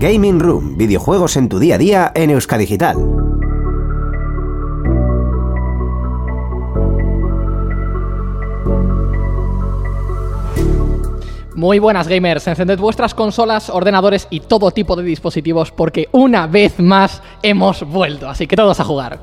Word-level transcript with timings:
Gaming 0.00 0.40
Room, 0.40 0.78
videojuegos 0.78 1.36
en 1.36 1.50
tu 1.50 1.58
día 1.58 1.74
a 1.74 1.78
día 1.78 2.12
en 2.14 2.30
Euskadigital. 2.30 2.96
Muy 11.54 11.78
buenas 11.78 12.08
gamers, 12.08 12.46
encended 12.46 12.78
vuestras 12.78 13.12
consolas, 13.12 13.68
ordenadores 13.68 14.26
y 14.30 14.40
todo 14.40 14.70
tipo 14.70 14.96
de 14.96 15.02
dispositivos 15.02 15.70
porque 15.70 16.08
una 16.12 16.46
vez 16.46 16.80
más 16.80 17.20
hemos 17.42 17.82
vuelto, 17.82 18.26
así 18.26 18.46
que 18.46 18.56
todos 18.56 18.80
a 18.80 18.84
jugar. 18.84 19.20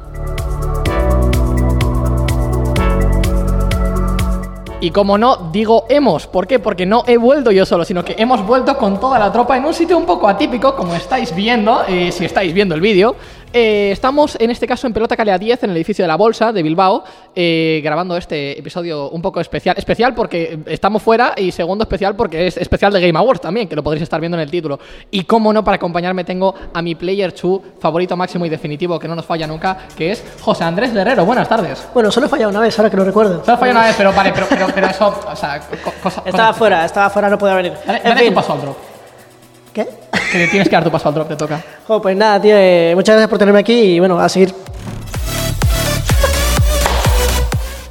Y 4.80 4.92
como 4.92 5.18
no, 5.18 5.50
digo 5.52 5.86
hemos. 5.90 6.28
¿Por 6.28 6.46
qué? 6.46 6.60
Porque 6.60 6.86
no 6.86 7.04
he 7.08 7.18
vuelto 7.18 7.50
yo 7.50 7.66
solo, 7.66 7.84
sino 7.84 8.06
que 8.06 8.16
hemos 8.20 8.46
vuelto 8.46 8.78
con 8.78 9.00
toda 9.00 9.18
la 9.18 9.32
tropa 9.32 9.58
en 9.58 9.66
un 9.66 9.74
sitio 9.74 9.98
un 9.98 10.06
poco 10.06 10.28
atípico, 10.28 10.76
como 10.76 10.94
estáis 10.94 11.34
viendo, 11.34 11.84
eh, 11.88 12.12
si 12.12 12.26
estáis 12.26 12.54
viendo 12.54 12.76
el 12.76 12.82
vídeo. 12.82 13.16
Eh, 13.60 13.90
estamos 13.92 14.38
en 14.40 14.52
este 14.52 14.68
caso 14.68 14.86
en 14.86 14.94
Pelota 14.94 15.18
Calea 15.18 15.40
10, 15.40 15.64
en 15.64 15.72
el 15.72 15.78
edificio 15.78 16.04
de 16.04 16.08
la 16.08 16.16
Bolsa 16.16 16.52
de 16.54 16.62
Bilbao, 16.62 17.04
eh, 17.36 17.82
grabando 17.84 18.16
este 18.16 18.60
episodio 18.60 19.10
un 19.10 19.20
poco 19.20 19.42
especial. 19.42 19.76
Especial 19.80 20.14
porque 20.14 20.60
estamos 20.68 21.02
fuera 21.02 21.34
y 21.36 21.52
segundo 21.52 21.84
especial 21.84 22.16
porque 22.16 22.46
es 22.46 22.58
especial 22.58 22.94
de 22.94 23.02
Game 23.02 23.18
Awards 23.18 23.42
también, 23.42 23.68
que 23.68 23.76
lo 23.76 23.82
podréis 23.82 24.04
estar 24.04 24.20
viendo 24.20 24.38
en 24.38 24.44
el 24.44 24.52
título. 24.52 24.78
Y 25.10 25.24
como 25.24 25.52
no, 25.52 25.64
para 25.64 25.78
acompañarme 25.78 26.24
tengo 26.24 26.54
a 26.72 26.84
mi 26.84 26.94
player 26.94 27.34
2 27.34 27.62
favorito 27.80 28.16
máximo 28.16 28.46
y 28.46 28.50
definitivo, 28.50 29.00
que 29.00 29.08
no 29.08 29.16
nos 29.16 29.26
falla 29.26 29.48
nunca, 29.48 29.76
que 29.98 30.12
es 30.12 30.24
José 30.40 30.64
Andrés 30.64 30.94
Guerrero. 30.94 31.26
Buenas 31.26 31.50
tardes. 31.50 31.88
Bueno, 31.96 32.12
solo 32.12 32.28
he 32.28 32.30
fallado 32.30 32.52
una 32.52 32.60
vez, 32.62 32.78
ahora 32.78 32.92
que 32.92 32.98
lo 32.98 33.06
recuerdo. 33.06 33.44
Solo 33.44 33.58
falla 33.58 33.72
una 33.72 33.86
vez, 33.88 33.96
pero 33.98 34.14
vale, 34.14 34.34
pero, 34.36 34.46
pero, 34.48 34.68
pero 34.72 34.86
eso, 34.88 35.20
o 35.32 35.36
sea, 35.36 35.60
co- 35.62 35.92
cosa, 36.04 36.22
Estaba 36.28 36.50
cosa- 36.50 36.54
fuera, 36.54 36.86
estaba 36.86 37.10
fuera, 37.10 37.28
no 37.28 37.40
podía 37.40 37.56
venir. 37.56 37.74
Dale, 37.88 37.98
En 37.98 38.04
dale 38.04 38.20
fin, 38.20 38.30
tu 38.30 38.36
paso. 38.36 38.78
¿Qué? 39.78 39.88
Que 40.32 40.38
le 40.40 40.48
tienes 40.48 40.68
que 40.68 40.76
dar 40.76 40.84
tu 40.84 40.90
paso 40.90 41.08
al 41.08 41.14
drop, 41.14 41.28
te 41.28 41.36
toca. 41.36 41.62
Jo, 41.88 42.02
pues 42.02 42.18
nada, 42.18 42.42
tío, 42.42 42.56
eh, 42.58 42.94
muchas 42.96 43.14
gracias 43.14 43.30
por 43.30 43.38
tenerme 43.38 43.60
aquí 43.60 43.74
y 43.80 44.00
bueno, 44.00 44.18
a 44.20 44.28
seguir. 44.28 44.52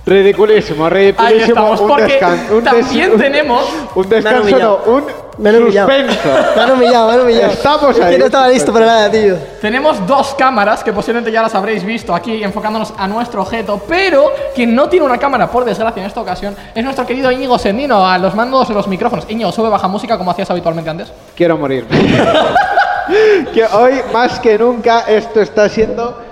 Ridiculísimo, 0.04 0.88
ridiculísimo. 0.88 1.42
Ahí 1.42 1.48
estamos, 1.48 1.80
un 1.80 1.88
porque 1.88 2.20
descan- 2.20 2.50
un 2.50 2.64
des- 2.64 2.72
también 2.72 3.16
tenemos- 3.16 3.64
Un 3.94 4.08
descanso, 4.08 4.58
no, 4.58 4.78
un 4.86 5.04
Me 5.38 5.50
han 5.50 5.56
humillado. 5.56 5.88
suspenso. 5.90 6.28
Me 6.56 6.62
han 6.62 6.70
humillado, 6.70 7.08
me 7.08 7.14
han 7.14 7.20
humillado. 7.20 7.52
Estamos 7.52 7.96
Es 7.96 8.02
ahí. 8.02 8.12
que 8.14 8.18
no 8.18 8.24
estaba 8.26 8.48
listo 8.48 8.72
para 8.72 8.86
nada, 8.86 9.10
tío. 9.10 9.36
Tenemos 9.60 10.06
dos 10.06 10.34
cámaras 10.34 10.82
que 10.82 10.92
posiblemente 10.92 11.30
ya 11.30 11.42
las 11.42 11.54
habréis 11.54 11.84
visto 11.84 12.14
aquí 12.14 12.42
enfocándonos 12.42 12.94
a 12.96 13.06
nuestro 13.06 13.42
objeto, 13.42 13.80
pero 13.86 14.30
quien 14.54 14.74
no 14.74 14.88
tiene 14.88 15.04
una 15.04 15.18
cámara, 15.18 15.50
por 15.50 15.64
desgracia, 15.64 16.00
en 16.00 16.06
esta 16.06 16.20
ocasión, 16.20 16.56
es 16.74 16.82
nuestro 16.82 17.04
querido 17.06 17.30
Íñigo 17.30 17.58
Sendino 17.58 18.06
a 18.06 18.16
los 18.18 18.34
mandos 18.34 18.68
de 18.68 18.74
los 18.74 18.88
micrófonos. 18.88 19.26
Íñigo, 19.28 19.52
sube 19.52 19.68
baja 19.68 19.88
música 19.88 20.16
como 20.16 20.30
hacías 20.30 20.50
habitualmente 20.50 20.88
antes. 20.90 21.12
Quiero 21.34 21.58
morir. 21.58 21.86
que 23.54 23.64
hoy, 23.64 23.94
más 24.12 24.40
que 24.40 24.58
nunca, 24.58 25.00
esto 25.06 25.40
está 25.40 25.68
siendo 25.68 26.22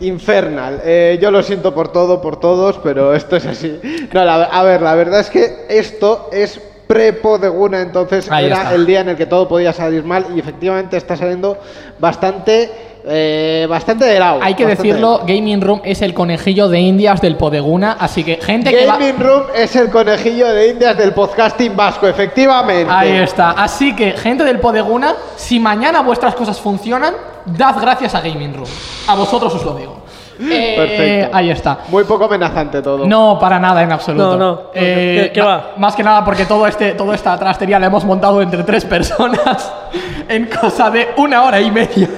infernal. 0.00 0.80
Eh, 0.84 1.18
yo 1.20 1.30
lo 1.30 1.42
siento 1.42 1.74
por 1.74 1.88
todo, 1.92 2.20
por 2.20 2.38
todos, 2.40 2.78
pero 2.82 3.14
esto 3.14 3.36
es 3.36 3.46
así. 3.46 4.08
No, 4.12 4.24
la- 4.24 4.44
a 4.44 4.62
ver, 4.62 4.82
la 4.82 4.94
verdad 4.94 5.20
es 5.20 5.30
que 5.30 5.66
esto 5.68 6.28
es 6.32 6.60
prepo 6.92 7.38
de 7.38 7.48
Guna, 7.48 7.80
entonces 7.80 8.30
Ahí 8.30 8.46
era 8.46 8.56
está. 8.56 8.74
el 8.74 8.84
día 8.84 9.00
en 9.00 9.08
el 9.08 9.16
que 9.16 9.24
todo 9.24 9.48
podía 9.48 9.72
salir 9.72 10.04
mal 10.04 10.26
y 10.36 10.40
efectivamente 10.40 10.98
está 10.98 11.16
saliendo 11.16 11.56
bastante, 11.98 12.70
eh, 13.06 13.66
bastante 13.66 14.04
de 14.04 14.18
lado. 14.18 14.40
Hay 14.42 14.54
que 14.54 14.66
de 14.66 14.76
decirlo. 14.76 15.22
Gaming 15.26 15.62
Room 15.62 15.80
es 15.84 16.02
el 16.02 16.12
conejillo 16.12 16.68
de 16.68 16.80
Indias 16.80 17.22
del 17.22 17.36
Podeguna, 17.36 17.96
así 17.98 18.24
que 18.24 18.36
gente 18.36 18.70
que 18.70 18.84
va... 18.84 18.98
Gaming 18.98 19.18
Room 19.18 19.44
es 19.54 19.74
el 19.74 19.88
conejillo 19.88 20.48
de 20.48 20.68
indias 20.68 20.98
del 20.98 21.12
podcasting 21.14 21.74
vasco, 21.74 22.06
efectivamente. 22.06 22.92
Ahí 22.92 23.12
está. 23.16 23.52
Así 23.52 23.96
que, 23.96 24.12
gente 24.12 24.44
del 24.44 24.60
Podeguna, 24.60 25.14
si 25.36 25.58
mañana 25.58 26.02
vuestras 26.02 26.34
cosas 26.34 26.60
funcionan, 26.60 27.14
dad 27.46 27.76
gracias 27.80 28.14
a 28.14 28.20
Gaming 28.20 28.52
Room. 28.52 28.68
A 29.08 29.14
vosotros 29.14 29.54
os 29.54 29.64
lo 29.64 29.74
digo. 29.76 30.01
Eh, 30.50 30.74
Perfecto. 30.76 31.36
Ahí 31.36 31.50
está. 31.50 31.78
Muy 31.88 32.04
poco 32.04 32.24
amenazante 32.24 32.80
todo. 32.82 33.06
No, 33.06 33.38
para 33.38 33.58
nada 33.58 33.82
en 33.82 33.92
absoluto. 33.92 34.36
No, 34.36 34.54
no. 34.54 34.60
Eh, 34.74 35.24
¿Qué- 35.26 35.32
qué 35.32 35.40
va? 35.42 35.72
Más 35.76 35.94
que 35.94 36.02
nada 36.02 36.24
porque 36.24 36.44
todo 36.46 36.66
este, 36.66 36.92
toda 36.92 37.14
esta 37.14 37.36
trastería 37.38 37.78
la 37.78 37.86
hemos 37.86 38.04
montado 38.04 38.40
entre 38.42 38.62
tres 38.64 38.84
personas 38.84 39.72
en 40.28 40.46
cosa 40.46 40.90
de 40.90 41.10
una 41.16 41.42
hora 41.44 41.60
y 41.60 41.70
media. 41.70 42.08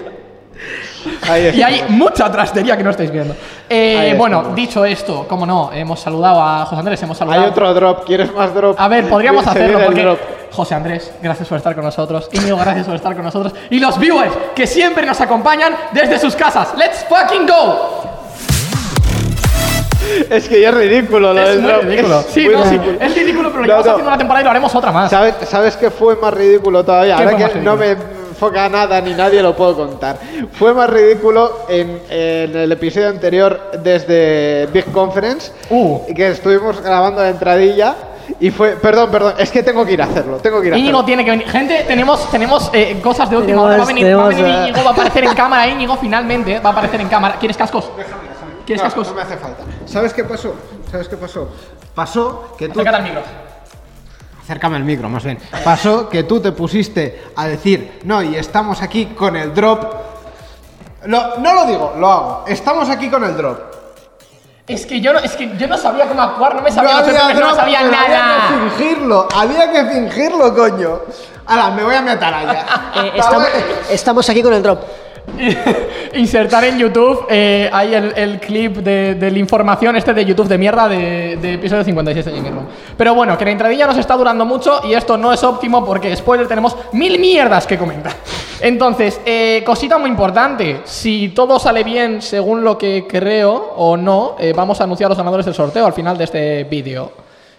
Ahí 1.29 1.51
Y 1.55 1.63
hay 1.63 1.85
mucha 1.89 2.31
trastería 2.33 2.77
que 2.77 2.83
no 2.83 2.91
estáis 2.91 3.11
viendo. 3.11 3.35
Eh, 3.69 4.15
bueno, 4.17 4.53
dicho 4.55 4.85
esto, 4.85 5.27
como 5.29 5.45
no, 5.45 5.71
hemos 5.73 6.01
saludado 6.01 6.41
a 6.43 6.65
José 6.65 6.81
Andrés, 6.81 7.03
hemos 7.03 7.21
Hay 7.21 7.29
saludado. 7.29 7.51
otro 7.51 7.75
drop. 7.75 8.05
¿Quieres 8.05 8.33
más 8.35 8.55
drop? 8.55 8.75
A 8.79 8.89
ver, 8.89 9.09
podríamos 9.09 9.47
hacerlo 9.47 9.81
porque 9.85 10.03
drop. 10.03 10.19
José 10.53 10.75
Andrés, 10.77 11.13
gracias 11.21 11.49
por 11.49 11.59
estar 11.59 11.75
con 11.75 11.85
nosotros. 11.85 12.29
Íñigo, 12.33 12.57
gracias 12.57 12.87
por 12.87 12.95
estar 12.95 13.13
con 13.15 13.25
nosotros. 13.25 13.53
Y 13.71 13.81
los 13.81 13.99
viewers 13.99 14.33
que 14.55 14.67
siempre 14.67 15.05
nos 15.05 15.21
acompañan 15.21 15.75
desde 15.93 16.19
sus 16.19 16.37
casas. 16.37 16.73
¡Let's 16.79 17.05
fucking 17.09 17.47
go! 17.47 18.14
Es 20.31 20.49
que 20.49 20.61
ya 20.61 20.69
es 20.71 20.75
ridículo 20.75 21.33
lo 21.33 21.41
Es 21.41 21.49
del 21.51 21.61
muy 21.61 21.71
drop. 21.71 21.83
ridículo. 21.85 22.21
Es 22.21 22.27
Sí, 22.27 22.45
muy 22.47 22.55
no, 22.55 22.65
sí, 22.65 22.71
ridículo. 22.79 22.99
es 23.01 23.15
ridículo, 23.15 23.49
pero 23.51 23.61
lo 23.61 23.61
No, 23.61 23.67
llevamos 23.67 23.87
no. 23.87 23.91
haciendo 23.93 24.09
una 24.09 24.19
temporada 24.19 24.41
y 24.41 24.45
lo 24.45 24.51
haremos 24.51 24.75
otra 24.75 24.93
más. 24.93 25.11
¿Sabes, 25.11 25.35
¿Sabes 25.49 25.77
qué 25.77 25.91
fue 25.91 26.17
más 26.17 26.33
ridículo 26.35 26.85
todavía? 26.85 27.17
¿Qué 27.17 27.23
Ahora 27.25 27.37
fue 27.39 27.51
que 27.53 27.59
no 27.61 27.77
me 27.77 27.91
enfoca 27.93 28.69
nada 28.69 29.01
ni 29.01 29.15
nadie 29.15 29.43
lo 29.43 29.55
puedo 29.57 29.77
contar. 29.77 30.17
Fue 30.59 30.75
más 30.75 30.91
ridículo 30.91 31.61
en, 31.69 32.01
en 32.11 32.57
el 32.57 32.73
episodio 32.73 33.09
anterior 33.09 33.71
desde 33.83 34.67
Big 34.73 34.87
Conference, 34.93 35.53
Uh. 35.71 36.01
que 36.15 36.29
estuvimos 36.29 36.81
grabando 36.81 37.23
la 37.23 37.29
entradilla. 37.31 37.95
Y 38.41 38.51
fue, 38.51 38.71
perdón, 38.71 39.11
perdón, 39.11 39.35
es 39.39 39.51
que 39.51 39.63
tengo 39.63 39.85
que 39.85 39.93
ir 39.93 40.01
a 40.03 40.07
hacerlo, 40.07 40.39
tengo 40.39 40.61
que 40.61 40.69
ir 40.69 40.75
a 40.75 40.79
Íñigo 40.79 40.99
hacerlo. 40.99 41.05
tiene 41.07 41.25
que 41.27 41.31
venir. 41.31 41.47
Gente, 41.49 41.85
tenemos, 41.87 42.31
tenemos 42.31 42.71
eh, 42.73 42.99
cosas 43.03 43.29
de 43.29 43.37
última 43.37 43.63
hora. 43.63 43.77
Va 43.77 43.83
a 43.85 43.87
Tenemos- 43.87 44.03
venir, 44.03 44.17
va 44.19 44.25
a 44.25 44.29
tenemos, 44.31 44.43
venir 44.51 44.57
eh, 44.65 44.69
Íñigo, 44.71 44.85
va 44.85 44.91
a 44.91 44.93
aparecer 44.95 45.25
en 45.25 45.35
cámara. 45.35 45.69
Íñigo 45.69 45.97
finalmente 45.99 46.59
va 46.59 46.71
a 46.71 46.73
aparecer 46.73 47.01
en 47.03 47.09
cámara. 47.09 47.37
¿Quieres 47.39 47.57
cascos? 47.57 47.85
¿Quieres 48.67 48.83
No, 48.83 48.89
cascos? 48.89 49.09
no 49.09 49.15
me 49.15 49.23
hace 49.23 49.37
falta. 49.37 49.63
¿Sabes 49.87 50.13
qué 50.13 50.25
pasó? 50.25 50.55
¿Sabes 50.91 51.09
qué 51.09 51.17
pasó? 51.17 51.49
Pasó 51.95 52.55
que 52.59 52.69
tú 52.69 52.81
Acércate 52.81 52.97
al 52.97 53.03
micro. 53.05 53.23
Acércame 54.43 54.77
al 54.77 54.85
micro, 54.85 55.09
más 55.09 55.25
bien. 55.25 55.39
Pasó 55.65 56.09
que 56.09 56.25
tú 56.25 56.41
te 56.41 56.53
pusiste 56.53 57.25
a 57.37 57.47
decir, 57.47 58.01
no, 58.05 58.23
y 58.23 58.37
estamos 58.37 58.83
aquí 58.83 59.07
con 59.07 59.37
el 59.37 59.55
drop. 59.55 59.85
Lo- 61.07 61.37
no 61.39 61.55
lo 61.55 61.65
digo, 61.67 61.95
lo 61.99 62.11
hago. 62.13 62.45
Estamos 62.47 62.89
aquí 62.91 63.09
con 63.11 63.25
el 63.25 63.37
drop. 63.37 63.59
Es 64.67 64.87
que 64.87 64.99
yo 65.01 65.13
no, 65.13 65.19
es 65.19 65.33
que 65.33 65.55
yo 65.59 65.67
no 65.67 65.77
sabía 65.77 66.07
cómo 66.09 66.23
actuar, 66.23 66.55
no 66.55 66.63
me 66.63 66.71
No 66.71 66.75
sabía, 66.77 66.93
los 66.99 67.09
había 67.09 67.21
efectos, 67.21 67.49
no 67.51 67.55
sabía 67.55 67.79
pero 67.83 67.97
Había 67.97 68.09
nada. 68.19 68.49
que 68.49 68.55
fingirlo, 68.55 69.29
había 69.37 69.73
que 69.73 69.85
fingirlo, 69.93 70.55
coño. 70.55 71.01
Ahora, 71.47 71.71
me 71.73 71.85
voy 71.85 71.95
a 71.95 72.01
mi 72.01 72.11
atalaya. 72.11 72.65
Eh, 72.97 73.13
estamos, 73.17 73.49
estamos 73.91 74.31
aquí 74.31 74.43
con 74.43 74.55
el 74.55 74.63
drop. 74.63 74.83
Insertar 76.15 76.65
en 76.65 76.79
YouTube 76.79 77.27
eh, 77.29 77.69
ahí 77.73 77.95
el, 77.95 78.39
clip 78.39 78.77
de, 78.77 79.31
la 79.31 79.39
información 79.39 79.97
este 79.97 80.15
de 80.15 80.25
YouTube 80.25 80.49
de 80.49 80.59
mierda 80.59 80.89
de, 80.89 81.55
episodio 81.55 81.83
56 81.85 82.25
de 82.25 82.51
Room. 82.51 82.67
Pero 82.97 83.15
bueno, 83.15 83.37
que 83.37 83.45
la 83.45 83.51
entradilla 83.51 83.87
nos 83.87 83.99
está 83.99 84.17
durando 84.17 84.45
mucho 84.45 84.81
y 84.85 84.95
esto 84.95 85.17
no 85.17 85.33
es 85.33 85.43
óptimo 85.43 85.85
porque, 85.85 86.15
spoiler, 86.15 86.47
tenemos 86.47 86.77
mil 86.93 87.19
mierdas 87.19 87.67
que 87.67 87.79
comentar. 87.79 88.13
Entonces, 88.61 89.21
eh, 89.25 89.63
cosita 89.65 89.99
muy 89.99 90.11
importante, 90.11 90.83
si 90.85 91.31
todo 91.31 91.59
sale 91.59 91.85
bien 91.85 92.23
según 92.23 92.63
lo 92.63 92.79
que 92.79 93.07
creo 93.09 93.75
o 93.77 93.97
no, 93.97 94.37
eh, 94.39 94.53
vamos 94.55 94.81
a 94.81 94.85
anunciar 94.85 95.11
los 95.11 95.19
ganadores 95.19 95.47
del 95.47 95.55
sorteo 95.55 95.87
al 95.87 95.93
final 95.93 96.17
de 96.17 96.25
este 96.25 96.65
vídeo. 96.65 97.13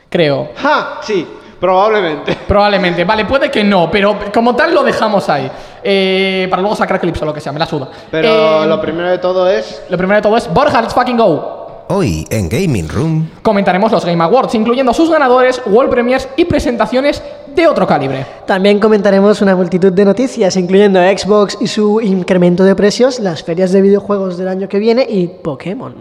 Creo. 0.09 0.50
¡Ja! 0.56 1.00
Sí, 1.01 1.27
probablemente. 1.60 2.36
Probablemente, 2.48 3.04
vale, 3.04 3.25
puede 3.25 3.50
que 3.50 3.63
no, 3.63 3.90
pero 3.90 4.16
como 4.34 4.56
tal 4.56 4.74
lo 4.74 4.84
dejamos 4.84 5.28
ahí. 5.30 5.50
Eh, 5.84 6.48
para 6.50 6.62
luego 6.62 6.75
sacar 6.75 7.00
clips 7.00 7.22
o 7.22 7.25
lo 7.25 7.34
que 7.34 7.42
sea, 7.42 7.52
me 7.52 7.60
la 7.60 7.66
suda. 7.66 7.90
Pero 8.12 8.63
Eh, 8.63 8.68
lo 8.68 8.80
primero 8.81 9.10
de 9.10 9.18
todo 9.18 9.50
es. 9.50 9.81
lo 9.90 9.98
primero 9.98 10.18
de 10.18 10.22
todo 10.22 10.38
es 10.38 10.48
Borja, 10.54 10.81
let's 10.81 10.94
fucking 10.94 11.18
go. 11.18 11.86
Hoy 11.88 12.25
en 12.31 12.50
Gaming 12.50 12.90
Room, 12.90 13.30
Comentaremos 13.44 13.92
los 13.92 14.04
Game 14.06 14.24
Awards, 14.24 14.56
incluyendo 14.56 14.92
sus 14.94 15.10
ganadores, 15.12 15.62
World 15.68 15.92
Premiers 15.92 16.28
y 16.36 16.46
presentaciones 16.46 17.22
de 17.56 17.68
otro 17.68 17.86
calibre. 17.86 18.25
También 18.48 18.80
comentaremos 18.80 19.40
una 19.44 19.56
multitud 19.56 19.94
de 19.94 20.04
noticias, 20.06 20.56
incluyendo 20.57 21.00
Xbox 21.00 21.57
y 21.62 21.68
su 21.68 22.02
incremento 22.02 22.63
de 22.63 22.74
precios, 22.75 23.19
las 23.19 23.44
ferias 23.44 23.72
de 23.72 23.81
videojuegos 23.84 24.38
del 24.38 24.48
año 24.48 24.68
que 24.68 24.80
viene 24.80 25.06
y 25.07 25.28
Pokémon. 25.28 25.94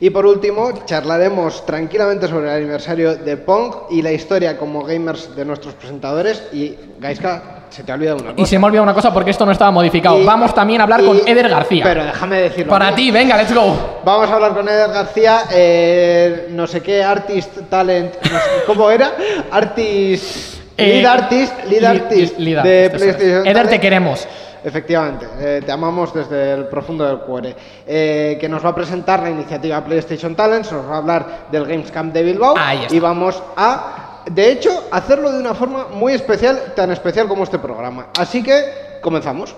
Y 0.00 0.10
por 0.10 0.24
último, 0.26 0.84
charlaremos 0.84 1.66
tranquilamente 1.66 2.28
sobre 2.28 2.48
el 2.50 2.56
aniversario 2.56 3.16
de 3.16 3.36
Pong 3.36 3.74
y 3.90 4.00
la 4.02 4.12
historia 4.12 4.56
como 4.56 4.84
gamers 4.84 5.34
de 5.34 5.44
nuestros 5.44 5.74
presentadores. 5.74 6.44
Y, 6.52 6.76
Gaiska, 7.00 7.64
se 7.70 7.82
te 7.82 7.90
ha 7.90 7.96
olvidado 7.96 8.18
una 8.18 8.30
cosa. 8.30 8.40
Y 8.42 8.46
se 8.46 8.58
me 8.58 8.64
ha 8.64 8.66
olvidado 8.66 8.84
una 8.84 8.94
cosa 8.94 9.12
porque 9.12 9.32
esto 9.32 9.44
no 9.44 9.50
estaba 9.50 9.72
modificado. 9.72 10.20
Y- 10.20 10.24
Vamos 10.24 10.54
también 10.54 10.80
a 10.80 10.84
hablar 10.84 11.00
y- 11.02 11.04
con 11.06 11.20
Eder 11.26 11.48
García. 11.48 11.82
Pero 11.84 12.04
déjame 12.04 12.40
decirlo. 12.42 12.70
Para 12.70 12.94
ti, 12.94 13.10
venga, 13.10 13.36
let's 13.36 13.52
go. 13.52 13.76
Vamos 14.04 14.30
a 14.30 14.34
hablar 14.34 14.54
con 14.54 14.68
Eder 14.68 14.88
García, 14.90 15.40
eh, 15.50 16.46
no 16.50 16.66
sé 16.68 16.80
qué, 16.80 17.02
artist, 17.02 17.58
talent, 17.68 18.14
no 18.22 18.28
sé, 18.38 18.44
¿cómo 18.66 18.90
era? 18.92 19.12
Artist, 19.50 20.58
Eh, 20.76 21.02
lead 21.02 21.06
artist, 21.12 21.52
lead 21.68 21.84
artist 21.84 22.38
lead 22.38 22.62
de 22.62 22.84
artist. 22.84 23.04
PlayStation. 23.04 23.46
Eder, 23.48 23.68
te 23.68 23.80
queremos. 23.80 24.28
Efectivamente, 24.64 25.26
eh, 25.38 25.62
te 25.64 25.72
amamos 25.72 26.14
desde 26.14 26.52
el 26.52 26.66
profundo 26.66 27.06
del 27.06 27.20
cuore. 27.20 27.54
Eh, 27.86 28.38
que 28.40 28.48
nos 28.48 28.64
va 28.64 28.70
a 28.70 28.74
presentar 28.74 29.22
la 29.22 29.30
iniciativa 29.30 29.84
PlayStation 29.84 30.34
Talents, 30.34 30.72
nos 30.72 30.88
va 30.88 30.94
a 30.94 30.98
hablar 30.98 31.46
del 31.50 31.66
Gamescom 31.66 32.12
de 32.12 32.22
Bilbao 32.22 32.54
Ahí 32.56 32.82
está. 32.82 32.94
y 32.94 33.00
vamos 33.00 33.42
a, 33.56 34.22
de 34.30 34.52
hecho, 34.52 34.84
hacerlo 34.90 35.32
de 35.32 35.40
una 35.40 35.54
forma 35.54 35.88
muy 35.92 36.14
especial, 36.14 36.72
tan 36.74 36.90
especial 36.90 37.28
como 37.28 37.44
este 37.44 37.58
programa. 37.58 38.08
Así 38.18 38.42
que 38.42 38.98
comenzamos. 39.00 39.54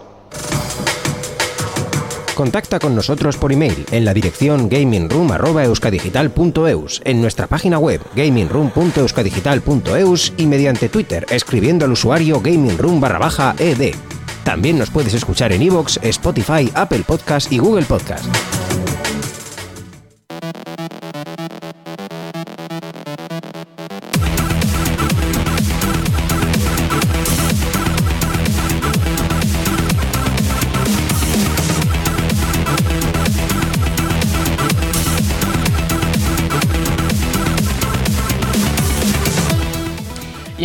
Contacta 2.40 2.78
con 2.78 2.96
nosotros 2.96 3.36
por 3.36 3.52
email 3.52 3.84
en 3.90 4.06
la 4.06 4.14
dirección 4.14 4.70
gamingroom.euskadigital.eus, 4.70 7.02
en 7.04 7.20
nuestra 7.20 7.46
página 7.46 7.78
web 7.78 8.00
gamingroom.euskadigital.eus 8.14 10.32
y 10.38 10.46
mediante 10.46 10.88
Twitter 10.88 11.26
escribiendo 11.28 11.84
al 11.84 11.92
usuario 11.92 12.40
gamingroom 12.40 12.98
barra 12.98 13.18
baja 13.18 13.54
ed. 13.58 13.94
También 14.44 14.78
nos 14.78 14.90
puedes 14.90 15.14
escuchar 15.14 15.52
en 15.52 15.62
iVoox, 15.62 15.98
Spotify, 16.02 16.70
Apple 16.74 17.04
Podcast 17.06 17.52
y 17.52 17.58
Google 17.58 17.84
Podcast. 17.84 18.69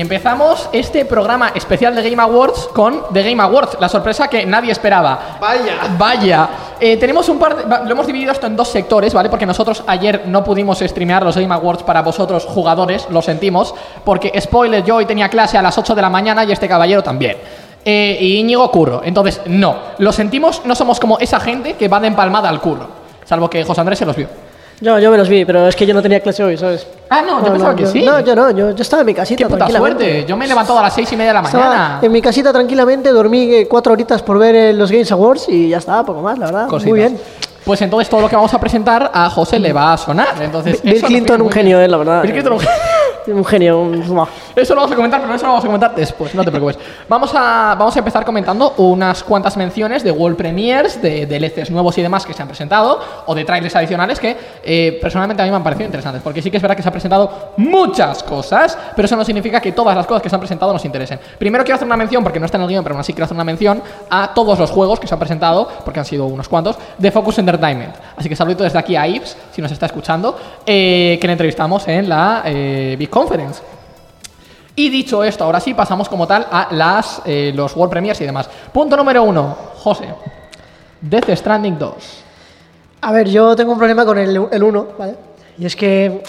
Empezamos 0.06 0.70
este 0.72 1.04
programa 1.04 1.52
especial 1.56 1.96
de 1.96 2.08
Game 2.08 2.22
Awards 2.22 2.70
con 2.74 3.06
The 3.12 3.24
Game 3.24 3.42
Awards, 3.42 3.78
la 3.80 3.90
sorpresa 3.90 4.28
que 4.28 4.46
nadie 4.46 4.72
esperaba. 4.72 5.38
Vaya. 5.42 5.74
Vaya. 5.98 6.50
Eh, 6.80 6.98
tenemos 6.98 7.28
un 7.30 7.40
par 7.40 7.56
de- 7.56 7.86
Lo 7.86 7.92
hemos 7.92 8.06
dividido 8.06 8.32
esto 8.32 8.46
en 8.46 8.56
dos 8.56 8.68
sectores, 8.70 9.14
¿vale? 9.16 9.30
Porque 9.30 9.46
nosotros 9.48 9.84
ayer 9.88 10.24
no 10.28 10.44
pudimos 10.44 10.80
streamear 10.80 11.24
los 11.24 11.36
Game 11.38 11.54
Awards 11.54 11.82
para 11.84 12.04
vosotros, 12.04 12.46
jugadores, 12.46 13.08
lo 13.10 13.22
sentimos. 13.24 13.74
Porque, 14.04 14.40
spoiler, 14.40 14.84
yo 14.84 14.98
hoy 14.98 15.06
tenía 15.06 15.28
clase 15.30 15.58
a 15.58 15.62
las 15.64 15.76
8 15.78 15.96
de 15.96 16.02
la 16.04 16.10
mañana 16.10 16.44
y 16.44 16.52
este 16.52 16.68
caballero 16.68 17.02
también. 17.02 17.38
Eh, 17.84 18.18
y 18.20 18.36
Íñigo 18.40 18.70
curro. 18.72 19.02
Entonces, 19.04 19.42
no. 19.48 19.76
Lo 19.98 20.12
sentimos, 20.12 20.62
no 20.66 20.76
somos 20.76 21.00
como 21.00 21.18
esa 21.18 21.40
gente 21.40 21.74
que 21.74 21.88
va 21.88 22.00
de 22.00 22.08
empalmada 22.08 22.48
al 22.50 22.62
curro. 22.62 22.88
Salvo 23.26 23.50
que 23.50 23.64
José 23.64 23.82
Andrés 23.82 23.98
se 24.00 24.06
los 24.06 24.16
vio. 24.16 24.28
Yo, 24.82 25.00
yo 25.00 25.10
me 25.10 25.18
los 25.18 25.30
vi, 25.30 25.46
pero 25.46 25.68
es 25.68 25.76
que 25.76 25.86
yo 25.86 25.94
no 25.94 26.02
tenía 26.02 26.20
clase 26.20 26.44
hoy, 26.44 26.58
¿sabes? 26.58 26.86
Ah, 27.10 27.22
no, 27.22 27.44
yo 27.46 27.52
pensaba 27.54 27.76
que 27.76 27.84
yo- 27.84 27.90
sí. 27.92 28.04
No, 28.04 28.20
yo 28.20 28.36
no, 28.36 28.52
yo, 28.52 28.72
yo 28.72 28.82
estaba 28.82 29.02
en 29.02 29.06
mi 29.06 29.14
casita 29.14 29.44
Qué 29.46 29.50
puta 29.50 29.70
suerte. 29.70 30.26
Yo 30.28 30.36
me 30.36 30.46
he 30.46 30.48
levantado 30.48 30.80
a 30.80 30.82
las 30.84 30.94
seis 30.94 31.12
y 31.14 31.16
media 31.16 31.30
de 31.34 31.40
la 31.42 31.46
Estaba 31.46 31.68
mañana. 31.68 32.00
en 32.02 32.12
mi 32.12 32.22
casita 32.22 32.52
tranquilamente, 32.52 33.10
dormí 33.12 33.54
eh, 33.54 33.68
cuatro 33.70 33.94
horitas 33.94 34.22
por 34.22 34.38
ver 34.38 34.54
eh, 34.56 34.74
los 34.74 34.92
Games 34.92 35.12
Awards 35.12 35.48
y 35.48 35.70
ya 35.70 35.78
está, 35.78 36.04
poco 36.04 36.22
más, 36.22 36.38
la 36.38 36.48
verdad. 36.48 36.68
Cositas. 36.68 36.90
Muy 36.90 37.00
bien. 37.00 37.20
Pues 37.64 37.82
entonces 37.82 38.10
todo 38.10 38.22
lo 38.22 38.30
que 38.30 38.36
vamos 38.36 38.54
a 38.54 38.60
presentar 38.60 39.10
a 39.14 39.30
José 39.30 39.58
le 39.60 39.74
va 39.74 39.94
a 39.94 39.98
sonar. 39.98 40.36
Entonces, 40.42 40.84
Bill 40.84 41.02
Clinton, 41.02 41.42
un 41.42 41.52
genio, 41.52 41.80
eh, 41.80 41.88
la 41.88 41.98
verdad. 41.98 42.22
Bill 42.22 42.32
Clinton, 42.34 42.54
un 42.54 42.60
genio. 42.60 42.76
Un 43.28 43.44
genio, 43.44 43.80
un... 43.80 43.96
Eso 44.56 44.76
lo 44.76 44.82
vamos 44.82 44.92
a 44.92 44.96
comentar, 44.96 45.22
pero 45.22 45.34
eso 45.34 45.46
lo 45.46 45.54
vamos 45.54 45.64
a 45.64 45.68
comentar 45.68 45.96
después, 45.96 46.36
no 46.36 46.44
te 46.44 46.52
preocupes. 46.52 46.78
Vamos 47.10 47.32
a, 47.34 47.76
vamos 47.78 47.96
a 47.96 48.00
empezar 48.00 48.24
comentando 48.24 48.74
unas 48.78 49.24
cuantas 49.24 49.58
menciones 49.58 50.04
de 50.04 50.12
World 50.12 50.38
Premiers, 50.38 51.02
de 51.02 51.26
DLCs 51.26 51.72
nuevos 51.72 51.98
y 51.98 52.02
demás 52.02 52.26
que 52.26 52.34
se 52.34 52.42
han 52.42 52.48
presentado, 52.48 53.00
o 53.26 53.34
de 53.34 53.44
trailers 53.44 53.76
adicionales 53.76 54.20
que 54.20 54.38
eh, 54.64 54.98
personalmente 55.02 55.42
a 55.42 55.46
mí 55.46 55.52
me 55.52 55.58
han 55.58 55.64
parecido 55.64 55.88
interesantes, 55.88 56.22
porque 56.22 56.42
sí 56.42 56.52
que 56.52 56.58
es 56.58 56.64
verdad 56.64 56.76
que 56.76 56.84
se 56.84 56.90
han 56.90 56.94
presentado 56.94 57.54
muchas 57.58 58.22
cosas, 58.24 58.78
pero 58.96 59.06
eso 59.06 59.16
no 59.16 59.26
significa 59.26 59.60
que 59.60 59.72
todas 59.72 59.96
las 59.96 60.06
cosas 60.06 60.22
que 60.22 60.30
se 60.30 60.36
han 60.36 60.42
presentado 60.42 60.72
nos 60.72 60.86
interesen. 60.86 61.20
Primero 61.40 61.64
quiero 61.64 61.76
hacer 61.76 61.88
una 61.88 61.98
mención, 61.98 62.24
porque 62.24 62.40
no 62.40 62.46
está 62.46 62.58
en 62.58 62.64
el 62.64 62.70
guion, 62.70 62.84
pero 62.84 62.96
aún 62.96 63.02
así 63.02 63.14
quiero 63.14 63.26
hacer 63.26 63.36
una 63.36 63.44
mención 63.44 63.82
a 64.10 64.34
todos 64.34 64.60
los 64.60 64.70
juegos 64.70 65.00
que 65.00 65.08
se 65.08 65.16
han 65.16 65.20
presentado, 65.20 65.68
porque 65.84 66.00
han 66.00 66.06
sido 66.06 66.26
unos 66.26 66.48
cuantos, 66.48 66.78
de 66.98 67.12
Focus 67.12 67.40
Entertainment. 67.40 67.96
Así 68.16 68.30
que 68.30 68.36
saludo 68.36 68.64
desde 68.64 68.78
aquí 68.78 68.96
a 68.96 69.08
Ives, 69.08 69.36
si 69.52 69.62
nos 69.62 69.72
está 69.72 69.88
escuchando, 69.88 70.38
eh, 70.66 71.18
que 71.20 71.28
le 71.28 71.34
entrevistamos 71.34 71.88
en 71.88 72.08
la 72.08 72.44
eh, 72.46 72.96
Conference. 73.16 73.62
Y 74.76 74.90
dicho 74.90 75.24
esto, 75.24 75.46
ahora 75.46 75.62
sí 75.62 75.74
pasamos 75.74 76.10
como 76.10 76.28
tal 76.28 76.46
a 76.52 76.68
las, 76.72 77.22
eh, 77.24 77.54
los 77.56 77.74
World 77.74 77.90
Premiers 77.90 78.20
y 78.20 78.26
demás. 78.26 78.50
Punto 78.74 78.98
número 78.98 79.24
uno, 79.24 79.56
José. 79.78 80.14
Death 81.00 81.30
Stranding 81.30 81.80
2. 81.80 81.94
A 83.00 83.12
ver, 83.14 83.30
yo 83.30 83.56
tengo 83.56 83.72
un 83.72 83.78
problema 83.78 84.06
con 84.06 84.18
el 84.18 84.38
1, 84.38 84.88
¿vale? 85.00 85.16
Y 85.58 85.66
es 85.66 85.78
que 85.78 86.22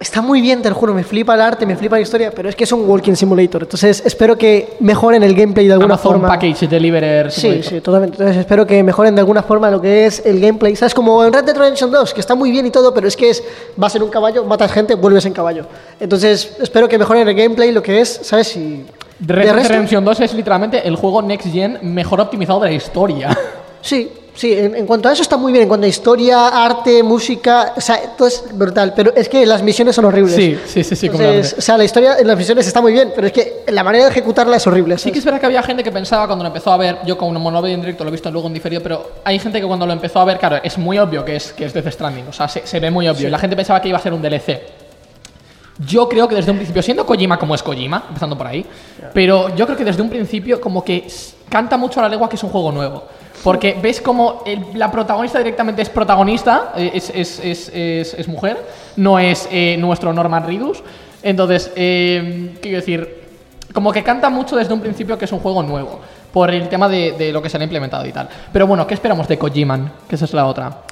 está 0.00 0.22
muy 0.22 0.40
bien, 0.40 0.62
te 0.62 0.68
lo 0.68 0.74
juro, 0.74 0.94
me 0.94 1.02
flipa 1.02 1.34
el 1.34 1.40
arte, 1.40 1.66
me 1.66 1.76
flipa 1.76 1.96
la 1.96 2.02
historia, 2.02 2.30
pero 2.34 2.48
es 2.48 2.56
que 2.56 2.64
es 2.64 2.72
un 2.72 2.88
walking 2.88 3.14
simulator. 3.14 3.62
Entonces 3.62 4.02
espero 4.04 4.36
que 4.36 4.76
mejoren 4.80 5.22
el 5.22 5.34
gameplay 5.34 5.66
de 5.66 5.72
alguna 5.72 5.94
Amazon 5.94 6.12
forma. 6.12 6.28
Package 6.28 6.68
Deliverer. 6.68 7.30
Sí, 7.30 7.62
sí, 7.62 7.80
totalmente. 7.80 8.16
Entonces 8.16 8.36
espero 8.36 8.66
que 8.66 8.82
mejoren 8.82 9.14
de 9.14 9.20
alguna 9.20 9.42
forma 9.42 9.70
lo 9.70 9.80
que 9.80 10.06
es 10.06 10.24
el 10.24 10.40
gameplay. 10.40 10.76
¿Sabes? 10.76 10.94
Como 10.94 11.24
en 11.24 11.32
Red 11.32 11.44
Dead 11.44 11.56
Redemption 11.56 11.90
2, 11.90 12.14
que 12.14 12.20
está 12.20 12.34
muy 12.34 12.50
bien 12.50 12.66
y 12.66 12.70
todo, 12.70 12.94
pero 12.94 13.08
es 13.08 13.16
que 13.16 13.30
es, 13.30 13.42
vas 13.76 13.94
en 13.96 14.02
un 14.02 14.10
caballo, 14.10 14.44
matas 14.44 14.72
gente, 14.72 14.94
vuelves 14.94 15.26
en 15.26 15.32
caballo. 15.32 15.64
Entonces 15.98 16.56
espero 16.60 16.88
que 16.88 16.98
mejoren 16.98 17.26
el 17.26 17.34
gameplay, 17.34 17.72
lo 17.72 17.82
que 17.82 18.00
es, 18.00 18.20
¿sabes? 18.22 18.56
Y 18.56 18.84
Red 19.20 19.46
de 19.48 19.52
Dead 19.52 19.68
Redemption 19.68 20.04
2 20.04 20.20
es 20.20 20.34
literalmente 20.34 20.86
el 20.86 20.94
juego 20.96 21.22
Next 21.22 21.48
Gen 21.52 21.78
mejor 21.82 22.20
optimizado 22.20 22.60
de 22.60 22.68
la 22.68 22.74
historia. 22.74 23.36
Sí, 23.80 24.10
sí, 24.38 24.52
en, 24.52 24.74
en 24.74 24.86
cuanto 24.86 25.08
a 25.08 25.12
eso 25.12 25.22
está 25.22 25.36
muy 25.36 25.52
bien. 25.52 25.64
En 25.64 25.68
cuanto 25.68 25.84
a 25.84 25.88
historia, 25.88 26.48
arte, 26.48 27.02
música, 27.02 27.74
o 27.76 27.80
sea, 27.80 28.00
todo 28.16 28.28
es 28.28 28.44
brutal. 28.52 28.92
Pero 28.94 29.12
es 29.14 29.28
que 29.28 29.44
las 29.44 29.62
misiones 29.62 29.96
son 29.96 30.04
horribles. 30.04 30.34
Sí, 30.34 30.58
sí, 30.66 30.84
sí, 30.84 30.96
sí, 30.96 31.06
Entonces, 31.06 31.56
o 31.58 31.60
sea, 31.60 31.76
la 31.76 31.84
historia 31.84 32.18
en 32.18 32.26
las 32.26 32.36
misiones 32.36 32.66
está 32.66 32.80
muy 32.80 32.92
bien, 32.92 33.12
pero 33.14 33.26
es 33.26 33.32
que 33.32 33.64
la 33.68 33.82
manera 33.82 34.04
de 34.04 34.10
ejecutarla 34.10 34.56
es 34.56 34.66
horrible. 34.66 34.96
Sí 34.96 35.02
¿sabes? 35.02 35.12
que 35.12 35.18
es 35.18 35.24
verdad 35.24 35.40
que 35.40 35.46
había 35.46 35.62
gente 35.62 35.82
que 35.82 35.92
pensaba 35.92 36.26
cuando 36.26 36.44
lo 36.44 36.48
empezó 36.48 36.72
a 36.72 36.76
ver, 36.76 36.98
yo 37.04 37.18
como 37.18 37.50
no 37.50 37.60
lo 37.60 37.66
en 37.66 37.80
directo, 37.80 38.04
lo 38.04 38.08
he 38.08 38.12
visto 38.12 38.30
luego 38.30 38.46
en 38.46 38.54
diferido, 38.54 38.82
pero 38.82 39.12
hay 39.24 39.38
gente 39.38 39.60
que 39.60 39.66
cuando 39.66 39.86
lo 39.86 39.92
empezó 39.92 40.20
a 40.20 40.24
ver, 40.24 40.38
claro, 40.38 40.58
es 40.62 40.78
muy 40.78 40.98
obvio 40.98 41.24
que 41.24 41.36
es, 41.36 41.52
que 41.52 41.64
es 41.64 41.74
Death 41.74 41.90
Stranding, 41.92 42.28
o 42.28 42.32
sea, 42.32 42.48
se, 42.48 42.66
se 42.66 42.80
ve 42.80 42.90
muy 42.90 43.08
obvio. 43.08 43.28
Y 43.28 43.30
la 43.30 43.38
gente 43.38 43.56
pensaba 43.56 43.80
que 43.82 43.88
iba 43.88 43.98
a 43.98 44.00
ser 44.00 44.12
un 44.12 44.22
DLC. 44.22 44.60
Yo 45.86 46.08
creo 46.08 46.26
que 46.26 46.34
desde 46.34 46.50
un 46.50 46.56
principio, 46.56 46.82
siendo 46.82 47.06
Kojima 47.06 47.38
como 47.38 47.54
es 47.54 47.62
Kojima, 47.62 48.04
empezando 48.08 48.36
por 48.36 48.46
ahí, 48.46 48.66
pero 49.14 49.54
yo 49.54 49.64
creo 49.64 49.78
que 49.78 49.84
desde 49.84 50.02
un 50.02 50.10
principio 50.10 50.60
como 50.60 50.84
que 50.84 51.06
canta 51.48 51.76
mucho 51.76 52.00
a 52.00 52.04
la 52.04 52.08
legua 52.08 52.28
que 52.28 52.36
es 52.36 52.42
un 52.42 52.50
juego 52.50 52.72
nuevo. 52.72 53.04
Porque 53.44 53.78
ves 53.80 54.00
como 54.00 54.42
el- 54.46 54.64
la 54.74 54.90
protagonista 54.90 55.38
directamente 55.38 55.82
es 55.82 55.88
protagonista, 55.88 56.72
eh, 56.76 56.90
es, 56.94 57.10
es- 57.14 57.38
es- 57.40 57.68
es- 57.74 58.14
es 58.14 58.28
mujer, 58.28 58.56
no 58.96 59.18
es 59.18 59.48
eh, 59.50 59.76
nuestro 59.78 60.12
Norman 60.12 60.44
Reedus. 60.46 60.82
Entonces, 61.22 61.70
eh, 61.76 62.56
quiero 62.60 62.78
decir, 62.78 63.22
como 63.72 63.92
que 63.92 64.02
canta 64.02 64.28
mucho 64.30 64.56
desde 64.56 64.72
un 64.74 64.80
principio 64.80 65.16
que 65.18 65.24
es 65.26 65.32
un 65.32 65.40
juego 65.40 65.62
nuevo, 65.62 66.00
por 66.32 66.50
el 66.50 66.68
tema 66.68 66.88
de, 66.88 67.12
de 67.12 67.32
lo 67.32 67.40
que 67.42 67.48
se 67.48 67.58
le 67.58 67.64
ha 67.64 67.66
implementado 67.66 68.06
y 68.06 68.12
tal. 68.12 68.28
Pero 68.52 68.66
bueno, 68.66 68.86
¿qué 68.86 68.94
esperamos 68.94 69.28
de 69.28 69.38
Kojiman? 69.38 69.92
Que 70.08 70.16
esa 70.16 70.24
es 70.24 70.32
la 70.34 70.46
otra. 70.46 70.82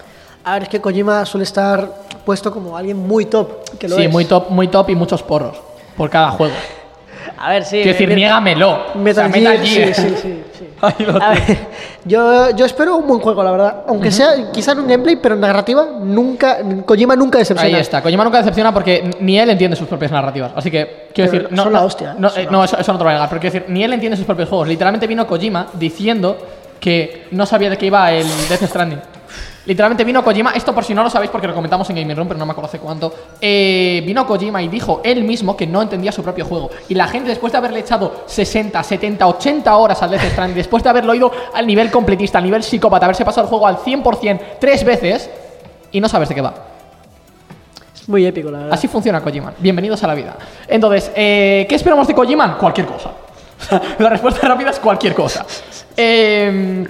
A 0.44 0.54
ver, 0.54 0.64
es 0.64 0.68
que 0.68 0.80
Kojima 0.80 1.24
suele 1.26 1.42
estar 1.44 1.90
puesto 2.24 2.52
como 2.52 2.76
alguien 2.76 2.96
muy 2.96 3.24
top. 3.26 3.68
Que 3.78 3.88
lo 3.88 3.96
Sí, 3.96 4.04
es. 4.04 4.12
muy 4.12 4.24
top, 4.24 4.50
muy 4.50 4.68
top 4.68 4.90
y 4.90 4.94
muchos 4.94 5.22
porros 5.22 5.56
por 5.96 6.08
cada 6.10 6.30
juego. 6.30 6.54
A 7.38 7.50
ver, 7.50 7.64
sí. 7.64 7.76
Quiero 7.78 7.92
decir, 7.92 8.08
me- 8.08 8.14
niégamelo. 8.14 8.78
Metal, 8.94 9.26
O 9.28 9.32
sea, 9.32 9.40
Metal 9.40 9.58
Gear, 9.66 9.92
Gear. 9.92 9.94
Sí, 9.94 10.02
sí, 10.10 10.14
sí. 10.22 10.42
Sí. 10.80 10.86
Ahí 10.98 11.06
lo 11.06 11.22
A 11.22 11.30
ver, 11.30 11.58
yo, 12.04 12.50
yo 12.50 12.66
espero 12.66 12.96
un 12.96 13.06
buen 13.06 13.20
juego, 13.20 13.42
la 13.42 13.50
verdad. 13.50 13.84
Aunque 13.88 14.10
sea 14.10 14.50
quizá 14.52 14.72
en 14.72 14.80
un 14.80 14.88
gameplay, 14.88 15.16
pero 15.16 15.34
en 15.34 15.40
narrativa, 15.40 15.86
nunca. 16.00 16.58
Kojima 16.84 17.16
nunca 17.16 17.38
decepciona. 17.38 17.76
Ahí 17.76 17.80
está. 17.80 18.02
Kojima 18.02 18.24
nunca 18.24 18.38
decepciona 18.38 18.72
porque 18.72 19.10
ni 19.20 19.38
él 19.38 19.50
entiende 19.50 19.76
sus 19.76 19.88
propias 19.88 20.12
narrativas. 20.12 20.52
Así 20.54 20.70
que, 20.70 21.08
quiero 21.14 21.30
Pero 21.30 21.42
decir. 21.44 21.56
No, 21.56 21.64
son 21.64 21.72
la 21.72 21.80
no, 21.80 21.84
hostia, 21.86 22.16
No, 22.18 22.28
eh, 22.28 22.44
la 22.44 22.50
no, 22.50 22.64
eso, 22.64 22.78
eso 22.78 22.92
no 22.92 22.98
te 22.98 23.04
voy 23.04 23.12
a 23.12 23.14
negar. 23.14 23.28
Pero 23.28 23.40
quiero 23.40 23.54
decir, 23.54 23.72
ni 23.72 23.84
él 23.84 23.92
entiende 23.92 24.16
sus 24.16 24.26
propios 24.26 24.48
juegos. 24.48 24.68
Literalmente 24.68 25.06
vino 25.06 25.26
Kojima 25.26 25.68
diciendo 25.74 26.36
que 26.80 27.26
no 27.30 27.46
sabía 27.46 27.70
de 27.70 27.78
qué 27.78 27.86
iba 27.86 28.12
el 28.12 28.26
Death 28.48 28.64
Stranding. 28.64 29.00
Literalmente 29.66 30.04
vino 30.04 30.22
Kojima, 30.22 30.52
esto 30.52 30.72
por 30.72 30.84
si 30.84 30.94
no 30.94 31.02
lo 31.02 31.10
sabéis 31.10 31.30
porque 31.30 31.48
lo 31.48 31.54
comentamos 31.54 31.90
en 31.90 31.96
Gaming 31.96 32.16
Room, 32.16 32.28
pero 32.28 32.38
no 32.38 32.46
me 32.46 32.52
acuerdo 32.52 32.68
hace 32.68 32.78
cuánto. 32.78 33.12
eh, 33.40 34.00
vino 34.06 34.24
Kojima 34.24 34.62
y 34.62 34.68
dijo 34.68 35.00
él 35.02 35.24
mismo 35.24 35.56
que 35.56 35.66
no 35.66 35.82
entendía 35.82 36.12
su 36.12 36.22
propio 36.22 36.44
juego. 36.44 36.70
Y 36.88 36.94
la 36.94 37.08
gente, 37.08 37.28
después 37.30 37.52
de 37.52 37.58
haberle 37.58 37.80
echado 37.80 38.24
60, 38.26 38.80
70, 38.80 39.26
80 39.26 39.76
horas 39.76 40.00
al 40.02 40.10
Death 40.10 40.30
Stranding, 40.30 40.56
después 40.56 40.84
de 40.84 40.88
haberlo 40.90 41.14
ido 41.14 41.32
al 41.52 41.66
nivel 41.66 41.90
completista, 41.90 42.38
al 42.38 42.44
nivel 42.44 42.62
psicópata, 42.62 43.06
haberse 43.06 43.24
pasado 43.24 43.42
el 43.46 43.48
juego 43.48 43.66
al 43.66 43.78
100% 43.78 44.40
tres 44.60 44.84
veces, 44.84 45.28
y 45.90 46.00
no 46.00 46.08
sabes 46.08 46.28
de 46.28 46.36
qué 46.36 46.40
va. 46.40 46.54
Es 47.94 48.08
muy 48.08 48.24
épico, 48.24 48.50
la 48.52 48.58
verdad. 48.58 48.74
Así 48.74 48.86
funciona 48.86 49.20
Kojima. 49.20 49.52
Bienvenidos 49.58 50.00
a 50.04 50.06
la 50.06 50.14
vida. 50.14 50.36
Entonces, 50.68 51.10
eh, 51.16 51.66
¿qué 51.68 51.74
esperamos 51.74 52.06
de 52.06 52.14
Kojima? 52.14 52.56
Cualquier 52.56 52.86
cosa. 52.86 53.10
la 53.98 54.10
respuesta 54.10 54.46
rápida 54.46 54.70
es 54.70 54.78
cualquier 54.78 55.14
cosa. 55.14 55.44
Eh, 55.98 56.86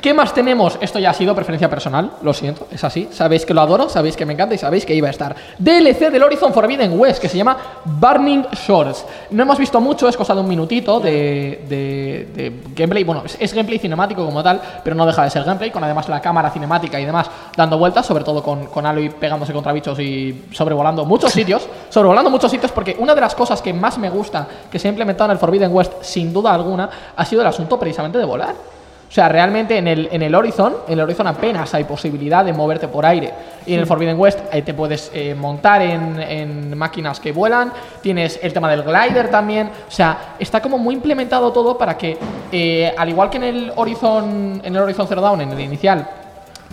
¿Qué 0.00 0.12
más 0.14 0.32
tenemos? 0.34 0.78
Esto 0.80 0.98
ya 0.98 1.10
ha 1.10 1.14
sido 1.14 1.34
preferencia 1.34 1.68
personal, 1.70 2.12
lo 2.22 2.32
siento, 2.34 2.68
es 2.70 2.84
así. 2.84 3.08
Sabéis 3.10 3.44
que 3.46 3.54
lo 3.54 3.60
adoro, 3.62 3.88
sabéis 3.88 4.14
que 4.16 4.24
me 4.26 4.34
encanta 4.34 4.54
y 4.54 4.58
sabéis 4.58 4.84
que 4.86 4.94
iba 4.94 5.08
a 5.08 5.10
estar. 5.10 5.34
DLC 5.58 6.10
del 6.12 6.22
Horizon 6.22 6.52
Forbidden 6.52 6.98
West, 7.00 7.20
que 7.20 7.28
se 7.28 7.36
llama 7.38 7.56
Burning 7.84 8.44
Shores. 8.52 9.04
No 9.30 9.42
hemos 9.42 9.58
visto 9.58 9.80
mucho, 9.80 10.06
es 10.08 10.16
cosa 10.16 10.34
de 10.34 10.40
un 10.42 10.48
minutito 10.48 11.00
de, 11.00 11.64
de- 11.68 12.28
de 12.34 12.62
gameplay. 12.76 13.04
Bueno, 13.04 13.22
es, 13.24 13.36
es 13.40 13.52
gameplay 13.54 13.78
cinemático 13.78 14.24
como 14.24 14.42
tal, 14.42 14.60
pero 14.84 14.94
no 14.94 15.06
deja 15.06 15.24
de 15.24 15.30
ser 15.30 15.42
gameplay, 15.44 15.70
con 15.70 15.82
además 15.82 16.08
la 16.08 16.20
cámara 16.20 16.50
cinemática 16.50 17.00
y 17.00 17.04
demás 17.04 17.28
dando 17.56 17.78
vueltas, 17.78 18.04
sobre 18.06 18.22
todo 18.22 18.42
con, 18.42 18.66
con 18.66 18.84
Aloy 18.86 19.08
pegándose 19.08 19.52
contra 19.54 19.72
bichos 19.72 19.98
y 19.98 20.44
sobrevolando 20.52 21.04
muchos 21.06 21.32
sitios. 21.32 21.66
Sobrevolando 21.88 22.30
muchos 22.30 22.50
sitios, 22.50 22.70
porque 22.70 22.94
una 22.98 23.14
de 23.14 23.22
las 23.22 23.34
cosas 23.34 23.60
que 23.62 23.72
más 23.72 23.96
me 23.98 24.10
gusta 24.10 24.46
que 24.70 24.78
se 24.78 24.86
ha 24.86 24.90
implementado 24.90 25.30
en 25.30 25.32
el 25.32 25.38
Forbidden 25.38 25.74
West, 25.74 25.94
sin 26.02 26.32
duda 26.32 26.52
alguna, 26.54 26.88
ha 27.16 27.24
sido 27.24 27.40
el 27.40 27.48
asunto 27.48 27.78
precisamente 27.78 28.18
de 28.18 28.24
volar. 28.24 28.75
O 29.08 29.12
sea, 29.16 29.28
realmente 29.28 29.78
en 29.78 29.86
el, 29.88 30.08
en 30.10 30.20
el 30.22 30.34
Horizon, 30.34 30.74
en 30.88 30.94
el 30.94 31.00
Horizon 31.00 31.26
apenas 31.28 31.72
hay 31.74 31.84
posibilidad 31.84 32.44
de 32.44 32.52
moverte 32.52 32.88
por 32.88 33.06
aire. 33.06 33.32
Y 33.64 33.74
en 33.74 33.80
el 33.80 33.86
Forbidden 33.86 34.18
West 34.18 34.40
eh, 34.52 34.62
te 34.62 34.74
puedes 34.74 35.10
eh, 35.14 35.34
montar 35.34 35.80
en, 35.80 36.20
en 36.20 36.76
máquinas 36.76 37.20
que 37.20 37.32
vuelan, 37.32 37.72
tienes 38.02 38.38
el 38.42 38.52
tema 38.52 38.68
del 38.70 38.82
glider 38.82 39.30
también. 39.30 39.68
O 39.88 39.90
sea, 39.90 40.34
está 40.38 40.60
como 40.60 40.76
muy 40.76 40.94
implementado 40.96 41.52
todo 41.52 41.78
para 41.78 41.96
que, 41.96 42.18
eh, 42.52 42.92
al 42.98 43.08
igual 43.08 43.30
que 43.30 43.36
en 43.38 43.44
el 43.44 43.72
Horizon, 43.76 44.60
en 44.62 44.76
el 44.76 44.82
Horizon 44.82 45.06
Zero 45.06 45.20
Dawn, 45.22 45.40
en 45.40 45.52
el 45.52 45.60
inicial, 45.60 46.06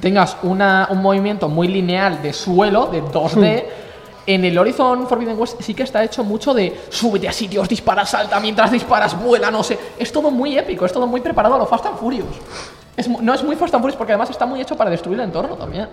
tengas 0.01 0.35
una- 0.43 0.87
un 0.89 1.01
movimiento 1.01 1.47
muy 1.47 1.67
lineal 1.67 2.21
de 2.21 2.33
suelo, 2.33 2.87
de 2.87 3.01
2D. 3.03 3.65
En 4.25 4.45
el 4.45 4.57
Horizon 4.57 5.07
Forbidden 5.07 5.37
West 5.39 5.61
sí 5.61 5.73
que 5.73 5.83
está 5.83 6.03
hecho 6.03 6.23
mucho 6.23 6.53
de 6.53 6.81
súbete 6.89 7.27
a 7.27 7.33
sitios, 7.33 7.67
dispara, 7.67 8.05
salta, 8.05 8.39
mientras 8.39 8.71
disparas, 8.71 9.21
vuela, 9.21 9.51
no 9.51 9.63
sé. 9.63 9.77
Es 9.99 10.11
todo 10.13 10.31
muy 10.31 10.57
épico, 10.57 10.85
es 10.85 10.93
todo 10.93 11.05
muy 11.07 11.19
preparado 11.21 11.55
a 11.55 11.57
lo 11.57 11.65
Fast 11.65 11.85
and 11.87 11.97
Furious. 11.97 12.27
Es 12.95 13.07
no 13.09 13.33
es 13.33 13.43
muy 13.43 13.55
Fast 13.55 13.73
and 13.73 13.81
Furious 13.83 13.97
porque 13.97 14.13
además 14.13 14.29
está 14.29 14.45
muy 14.45 14.61
hecho 14.61 14.77
para 14.77 14.89
destruir 14.89 15.19
el 15.19 15.25
entorno 15.25 15.55
también. 15.57 15.89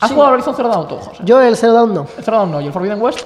¿Has 0.00 0.08
Sí. 0.08 0.14
jugado 0.14 0.28
al 0.28 0.34
Horizon 0.34 0.54
Zero 0.56 0.68
Dawn 0.68 0.88
tú, 0.88 0.96
José? 0.96 1.22
Yo 1.24 1.40
el 1.40 1.56
Zero 1.56 1.72
Dawn 1.74 1.94
no. 1.94 2.06
El 2.18 2.24
Zero 2.24 2.36
Dawn 2.38 2.50
no, 2.50 2.60
¿y 2.60 2.66
el 2.66 2.72
Forbidden 2.72 3.00
West? 3.00 3.20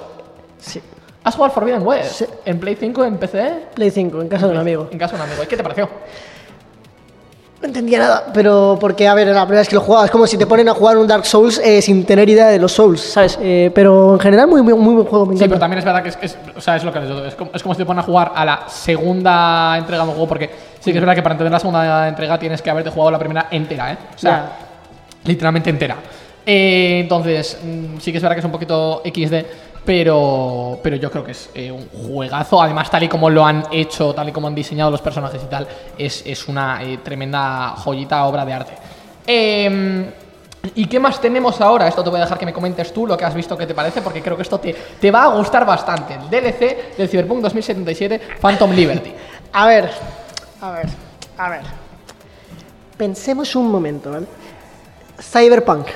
Sí. 0.59 0.81
¿Has 1.25 1.35
jugado 1.35 1.47
al 1.51 1.55
Forbidden 1.55 1.85
West? 1.87 2.13
Sí. 2.19 2.27
¿En 2.45 2.61
Play 2.61 2.77
5, 2.79 3.05
en 3.05 3.19
PC? 3.19 3.67
Play 3.75 3.91
5, 3.91 4.21
en 4.21 4.29
casa 4.29 4.47
de 4.47 4.53
un 4.53 4.59
amigo. 4.59 4.89
En 4.93 4.99
casa 4.99 5.17
de 5.17 5.23
un 5.23 5.29
amigo. 5.29 5.43
¿Y 5.43 5.47
¿Qué 5.47 5.57
te 5.57 5.63
pareció? 5.63 5.89
No 7.67 7.71
entendía 7.71 7.99
nada, 7.99 8.27
pero 8.33 8.79
porque, 8.81 9.09
a 9.09 9.15
ver, 9.15 9.27
la 9.27 9.43
primera 9.45 9.59
vez 9.63 9.69
que 9.69 9.75
lo 9.75 9.81
jugaba, 9.81 10.05
es 10.05 10.11
como 10.13 10.25
si 10.29 10.39
te 10.39 10.47
ponen 10.47 10.69
a 10.69 10.73
jugar 10.75 10.97
un 10.97 11.05
Dark 11.09 11.27
Souls 11.27 11.59
eh, 11.59 11.83
sin 11.83 12.05
tener 12.07 12.29
idea 12.29 12.47
de 12.47 12.61
los 12.61 12.71
Souls, 12.71 13.01
¿sabes? 13.01 13.37
Eh, 13.43 13.73
pero 13.75 14.15
en 14.15 14.21
general, 14.21 14.47
muy, 14.47 14.63
muy, 14.63 14.75
muy 14.75 14.95
buen 14.95 15.07
juego, 15.09 15.27
me 15.27 15.37
Sí, 15.37 15.47
pero 15.49 15.59
también 15.59 15.81
es 15.81 15.85
verdad 15.85 16.01
que 16.01 16.11
es, 16.11 16.19
es- 16.23 16.39
o 16.57 16.61
sea, 16.61 16.77
es 16.77 16.85
lo 16.85 16.93
que 16.93 17.01
es, 17.01 17.05
es 17.27 17.35
como, 17.35 17.51
es 17.53 17.63
como 17.65 17.75
si 17.75 17.79
te 17.79 17.85
ponen 17.85 17.99
a 17.99 18.03
jugar 18.05 18.31
a 18.37 18.45
la 18.45 18.61
segunda 18.69 19.77
entrega 19.77 20.05
de 20.05 20.09
un 20.11 20.15
juego, 20.15 20.29
porque 20.29 20.49
sí 20.79 20.93
que 20.93 20.99
es 20.99 21.01
verdad 21.01 21.17
que 21.17 21.23
para 21.25 21.33
entender 21.35 21.51
la 21.51 21.59
segunda 21.59 22.07
entrega 22.07 22.39
tienes 22.39 22.63
que 22.63 22.71
haberte 22.71 22.91
jugado 22.91 23.11
la 23.11 23.19
primera 23.19 23.49
entera, 23.51 23.91
¿eh? 23.95 23.99
O 24.15 24.19
sea, 24.19 24.49
literalmente 25.25 25.69
entera. 25.69 25.97
Eh, 26.47 27.01
entonces, 27.01 27.59
mm, 27.63 27.99
sí 27.99 28.13
que 28.13 28.19
es 28.19 28.23
verdad 28.23 28.37
que 28.37 28.41
es 28.41 28.47
un 28.47 28.53
poquito 28.53 29.03
XD, 29.05 29.45
pero, 29.85 30.79
pero 30.83 30.97
yo 30.97 31.11
creo 31.11 31.25
que 31.25 31.33
es 31.33 31.51
eh, 31.55 31.71
un 31.71 31.89
juegazo. 31.89 32.63
Además, 32.63 32.91
tal 32.91 33.03
y 33.03 33.09
como 33.09 33.29
lo 33.29 33.45
han 33.45 33.65
hecho, 33.71 34.15
tal 34.15 34.29
y 34.29 34.33
como 34.33 34.49
han 34.49 34.55
diseñado 34.55 34.91
los 34.91 35.01
personajes 35.01 35.43
y 35.43 35.47
tal, 35.47 35.67
es, 35.97 36.23
es 36.27 36.49
una 36.49 36.83
eh, 36.83 36.99
tremenda 36.99 37.71
joyita, 37.77 38.25
obra 38.25 38.45
de 38.45 38.53
arte. 38.53 38.73
Eh, 39.27 40.13
¿Y 40.75 40.87
qué 40.87 40.99
más 40.99 41.21
tenemos 41.21 41.61
ahora? 41.61 41.87
Esto 41.87 42.03
te 42.03 42.11
voy 42.11 42.19
a 42.19 42.25
dejar 42.25 42.39
que 42.39 42.47
me 42.47 42.53
comentes 42.53 42.93
tú 42.93 43.07
lo 43.07 43.17
que 43.17 43.25
has 43.25 43.35
visto, 43.35 43.57
qué 43.57 43.67
te 43.67 43.75
parece, 43.75 44.03
porque 44.03 44.21
creo 44.21 44.37
que 44.37 44.43
esto 44.43 44.59
te, 44.59 44.75
te 45.01 45.11
va 45.11 45.25
a 45.25 45.29
gustar 45.29 45.65
bastante. 45.65 46.15
El 46.15 46.29
DLC 46.29 46.97
del 46.97 47.09
Cyberpunk 47.09 47.43
2077 47.43 48.21
Phantom 48.41 48.73
Liberty. 48.73 49.13
A 49.53 49.67
ver, 49.67 49.91
a 50.61 50.71
ver, 50.73 50.87
a 51.39 51.51
ver. 51.51 51.63
Pensemos 52.97 53.55
un 53.55 53.71
momento, 53.71 54.11
¿vale? 54.11 54.27
Cyberpunk. 55.21 55.87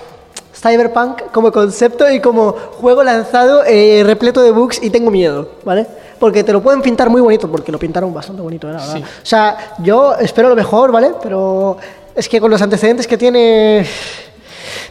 Cyberpunk 0.61 1.31
como 1.33 1.51
concepto 1.51 2.11
y 2.11 2.21
como 2.21 2.53
juego 2.53 3.03
lanzado 3.03 3.65
eh, 3.65 4.03
repleto 4.05 4.43
de 4.43 4.51
bugs 4.51 4.83
y 4.83 4.91
tengo 4.91 5.11
miedo, 5.11 5.49
¿vale? 5.65 5.87
Porque 6.19 6.45
te 6.45 6.53
lo 6.53 6.63
pueden 6.63 6.83
pintar 6.83 7.09
muy 7.09 7.23
bonito, 7.23 7.51
porque 7.51 7.73
lo 7.73 7.79
pintaron 7.79 8.13
bastante 8.13 8.43
bonito, 8.43 8.69
¿eh? 8.69 8.73
la 8.73 8.79
verdad. 8.79 8.97
Sí. 8.97 9.03
O 9.03 9.27
sea, 9.27 9.57
yo 9.79 10.15
espero 10.17 10.51
lo 10.51 10.57
mejor, 10.57 10.93
¿vale? 10.93 11.13
Pero 11.23 11.79
es 12.15 12.29
que 12.29 12.41
con 12.41 12.51
los 12.51 12.61
antecedentes 12.61 13.07
que 13.07 13.17
tiene, 13.17 13.87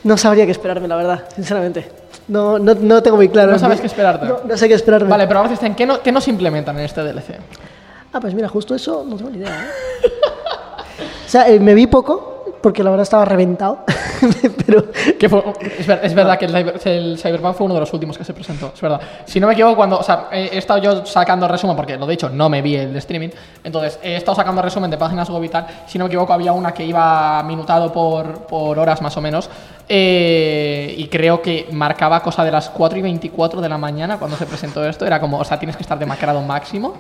no 0.04 0.18
sabría 0.18 0.46
qué 0.46 0.52
esperarme, 0.52 0.88
la 0.88 0.96
verdad, 0.96 1.24
sinceramente. 1.36 1.92
No, 2.28 2.58
no, 2.58 2.74
no 2.74 3.04
tengo 3.04 3.18
muy 3.18 3.30
claro. 3.30 3.52
No 3.52 3.60
sabes 3.60 3.80
qué 3.80 3.88
esperarte. 3.88 4.26
No, 4.26 4.40
no 4.46 4.58
sé 4.58 4.68
qué 4.68 4.74
esperarme. 4.74 5.10
Vale, 5.10 5.28
pero 5.28 5.40
ahora 5.40 5.52
dicen, 5.52 5.76
¿qué, 5.76 5.86
no, 5.86 6.02
¿qué 6.02 6.12
nos 6.12 6.28
implementan 6.28 6.78
en 6.80 6.86
este 6.86 7.02
DLC? 7.02 7.38
Ah, 8.12 8.20
pues 8.20 8.34
mira, 8.34 8.48
justo 8.48 8.74
eso 8.74 9.06
no 9.08 9.16
tengo 9.16 9.30
ni 9.30 9.38
idea. 9.38 9.50
¿eh? 9.50 10.08
o 11.28 11.30
sea, 11.30 11.48
eh, 11.50 11.60
me 11.60 11.76
vi 11.76 11.86
poco, 11.86 12.38
porque 12.62 12.84
la 12.84 12.89
verdad 12.89 13.04
estaba 13.04 13.25
reventado. 13.25 13.80
pero 14.68 14.86
es, 15.78 15.88
ver- 15.88 16.00
es 16.04 16.13
verdad 16.13 16.38
que 16.38 16.46
el, 16.46 16.54
Cyber- 16.54 16.86
el 16.88 17.18
Cyberpunk 17.18 17.56
fue 17.56 17.66
uno 17.66 17.74
de 17.75 17.80
los 17.82 17.94
últimos 17.94 18.18
que 18.18 18.24
se 18.24 18.34
presentó, 18.34 18.72
es 18.74 18.82
verdad. 18.82 19.00
Si 19.25 19.39
no 19.39 19.48
me 19.48 19.54
equivoco, 19.54 19.75
cuando. 19.75 19.98
O 20.00 20.04
sea, 20.04 20.28
he, 20.32 20.58
estado 20.58 20.82
yo 20.82 21.06
sacando 21.06 21.48
resumen, 21.48 21.75
porque 21.75 21.98
lo 21.98 22.06
de 22.06 22.13
hecho 22.16 22.30
no 22.30 22.50
me 22.50 22.62
vi 22.62 22.75
el 22.75 22.96
streaming. 22.98 23.30
Entonces, 23.63 24.00
he 24.04 24.16
estado 24.16 24.36
sacando 24.36 24.62
resumen 24.62 24.89
de 24.92 24.98
páginas 24.98 25.30
web 25.30 25.44
y 25.44 25.50
tal. 25.50 25.66
Si 25.88 25.98
no 25.98 26.06
me 26.06 26.08
equivoco, 26.10 26.34
había 26.34 26.54
una 26.54 26.74
que 26.74 26.84
iba 26.86 27.42
minutado 27.44 27.92
por, 27.92 28.46
por 28.48 28.78
horas 28.80 29.01
más 29.01 29.16
o 29.18 29.22
menos. 29.22 29.50
eh, 29.88 30.94
y 30.98 31.08
creo 31.08 31.42
que 31.42 31.68
marcaba 31.72 32.22
cosa 32.22 32.44
de 32.44 32.51
las 32.51 32.70
4 32.70 33.00
y 33.00 33.01
24 33.01 33.62
de 33.62 33.70
la 33.70 33.78
mañana 33.78 34.18
cuando 34.18 34.38
se 34.38 34.46
presentó 34.46 34.86
esto. 34.88 35.06
Era 35.06 35.20
como, 35.20 35.39
o 35.39 35.44
sea, 35.46 35.58
tienes 35.60 35.75
que 35.75 35.84
estar 35.84 35.98
demacrado 35.98 36.42
máximo. 36.42 36.94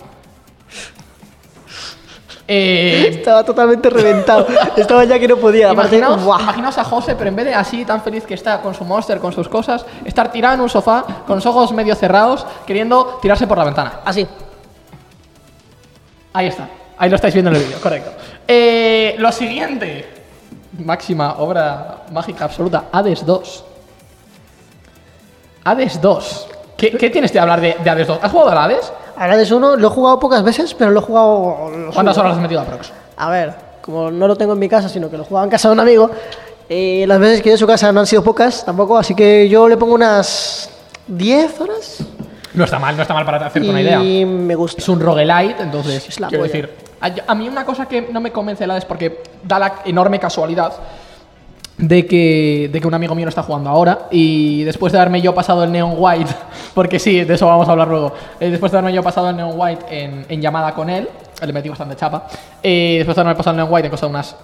Eh, 2.51 3.09
estaba 3.11 3.43
totalmente 3.43 3.91
reventado. 3.91 4.47
estaba 4.75 5.03
ya 5.05 5.19
que 5.19 5.27
no 5.27 5.37
podía. 5.37 5.71
Imaginaos, 5.71 6.77
a 6.79 6.83
José, 6.83 7.13
pero 7.15 7.29
en 7.29 7.35
vez 7.35 7.45
de 7.45 7.53
así 7.53 7.85
tan 7.85 8.01
feliz 8.01 8.25
que 8.25 8.33
está 8.33 8.59
con 8.59 8.73
su 8.73 8.83
monster, 8.83 9.19
con 9.19 9.31
sus 9.31 9.47
cosas, 9.47 9.85
estar 10.03 10.31
tirado 10.31 10.55
en 10.55 10.61
un 10.61 10.69
sofá, 10.69 11.05
con 11.27 11.35
los 11.35 11.45
ojos 11.45 11.71
medio 11.73 11.93
cerrados, 11.93 12.47
queriendo 12.65 13.19
tirarse 13.21 13.45
por 13.45 13.59
la 13.59 13.65
ventana. 13.65 13.99
Así. 14.03 14.25
Ahí 16.33 16.47
está. 16.47 16.67
Ahí 16.97 17.07
lo 17.11 17.17
estáis 17.17 17.35
viendo 17.35 17.51
en 17.51 17.57
el 17.57 17.63
vídeo, 17.63 17.79
correcto. 17.79 18.11
Eh, 18.47 19.13
lo 19.19 19.31
siguiente. 19.31 20.23
Máxima 20.79 21.35
obra 21.37 22.05
mágica 22.11 22.45
absoluta. 22.45 22.85
Hades 22.91 23.23
2. 23.27 23.63
Hades 25.65 26.01
2. 26.01 26.47
¿Qué, 26.75 26.91
qué 26.97 27.11
tienes 27.11 27.31
de 27.31 27.39
hablar 27.39 27.61
de, 27.61 27.77
de 27.83 27.89
Hades 27.91 28.07
2? 28.07 28.19
¿Has 28.23 28.31
jugado 28.31 28.49
al 28.49 28.57
Hades? 28.57 28.91
De 29.19 29.53
uno 29.53 29.75
lo 29.75 29.87
he 29.87 29.91
jugado 29.91 30.17
pocas 30.19 30.43
veces, 30.43 30.73
pero 30.73 30.91
lo 30.91 31.01
he 31.01 31.03
jugado. 31.03 31.69
lo 31.75 31.91
¿Cuántas 31.91 32.17
horas 32.17 32.35
has 32.35 32.41
metido 32.41 32.61
a 32.61 32.63
Prox? 32.63 32.91
A 33.17 33.29
ver, 33.29 33.53
como 33.81 34.09
no 34.09 34.27
lo 34.27 34.35
tengo 34.37 34.53
en 34.53 34.59
mi 34.59 34.69
casa, 34.69 34.87
sino 34.87 35.09
que 35.09 35.17
lo 35.17 35.25
jugaba 35.25 35.43
en 35.43 35.49
casa 35.51 35.67
de 35.67 35.73
un 35.73 35.79
amigo, 35.81 36.09
eh, 36.69 37.03
las 37.05 37.19
veces 37.19 37.41
que 37.41 37.49
he 37.49 37.51
ido 37.51 37.55
a 37.55 37.59
su 37.59 37.67
casa 37.67 37.91
no 37.91 37.99
han 37.99 38.07
sido 38.07 38.23
pocas 38.23 38.63
tampoco, 38.63 38.97
así 38.97 39.13
que 39.15 39.49
yo 39.49 39.67
le 39.67 39.75
pongo 39.75 39.93
unas 39.93 40.69
10 41.07 41.59
horas. 41.61 41.97
No 42.53 42.63
está 42.63 42.79
mal, 42.79 42.95
no 42.95 43.01
está 43.01 43.13
mal 43.13 43.25
para 43.25 43.45
hacerte 43.45 43.67
y 43.67 43.69
una 43.69 43.81
idea. 43.81 43.99
me 43.99 44.55
gusta. 44.55 44.81
Es 44.81 44.87
un 44.87 44.99
roguelite, 45.01 45.61
entonces 45.61 46.07
Es 46.07 46.19
la 46.19 46.29
quiero 46.29 46.45
polla. 46.45 46.53
decir, 46.53 46.69
a, 47.01 47.31
a 47.31 47.35
mí 47.35 47.47
una 47.49 47.65
cosa 47.65 47.87
que 47.87 48.03
no 48.11 48.21
me 48.21 48.31
convence 48.31 48.65
la 48.65 48.77
es 48.77 48.85
porque 48.85 49.21
da 49.43 49.59
la 49.59 49.73
enorme 49.85 50.17
casualidad 50.19 50.71
de 51.79 52.05
que, 52.05 52.69
de 52.71 52.81
que 52.81 52.87
un 52.87 52.93
amigo 52.93 53.15
mío 53.15 53.25
lo 53.25 53.29
está 53.29 53.41
jugando 53.41 53.69
ahora 53.69 54.07
y 54.11 54.63
después 54.63 54.91
de 54.91 54.99
haberme 54.99 55.21
yo 55.21 55.33
pasado 55.33 55.63
el 55.63 55.71
Neon 55.71 55.93
White, 55.97 56.31
porque 56.73 56.99
sí, 56.99 57.23
de 57.23 57.33
eso 57.33 57.47
vamos 57.47 57.67
a 57.69 57.71
hablar 57.71 57.87
luego, 57.87 58.13
eh, 58.39 58.49
después 58.49 58.71
de 58.71 58.77
haberme 58.77 58.93
yo 58.93 59.01
pasado 59.01 59.29
el 59.29 59.37
Neon 59.37 59.53
White 59.55 59.85
en, 59.89 60.25
en 60.27 60.41
llamada 60.41 60.73
con 60.73 60.89
él, 60.89 61.07
le 61.41 61.53
metí 61.53 61.69
bastante 61.69 61.95
chapa, 61.95 62.27
eh, 62.61 62.95
después 62.97 63.15
de 63.15 63.21
haberme 63.21 63.37
pasado 63.37 63.51
el 63.51 63.57
Neon 63.57 63.73
White 63.73 63.85
en 63.87 63.91
cosa 63.91 64.05
de 64.07 64.09
unas 64.09 64.35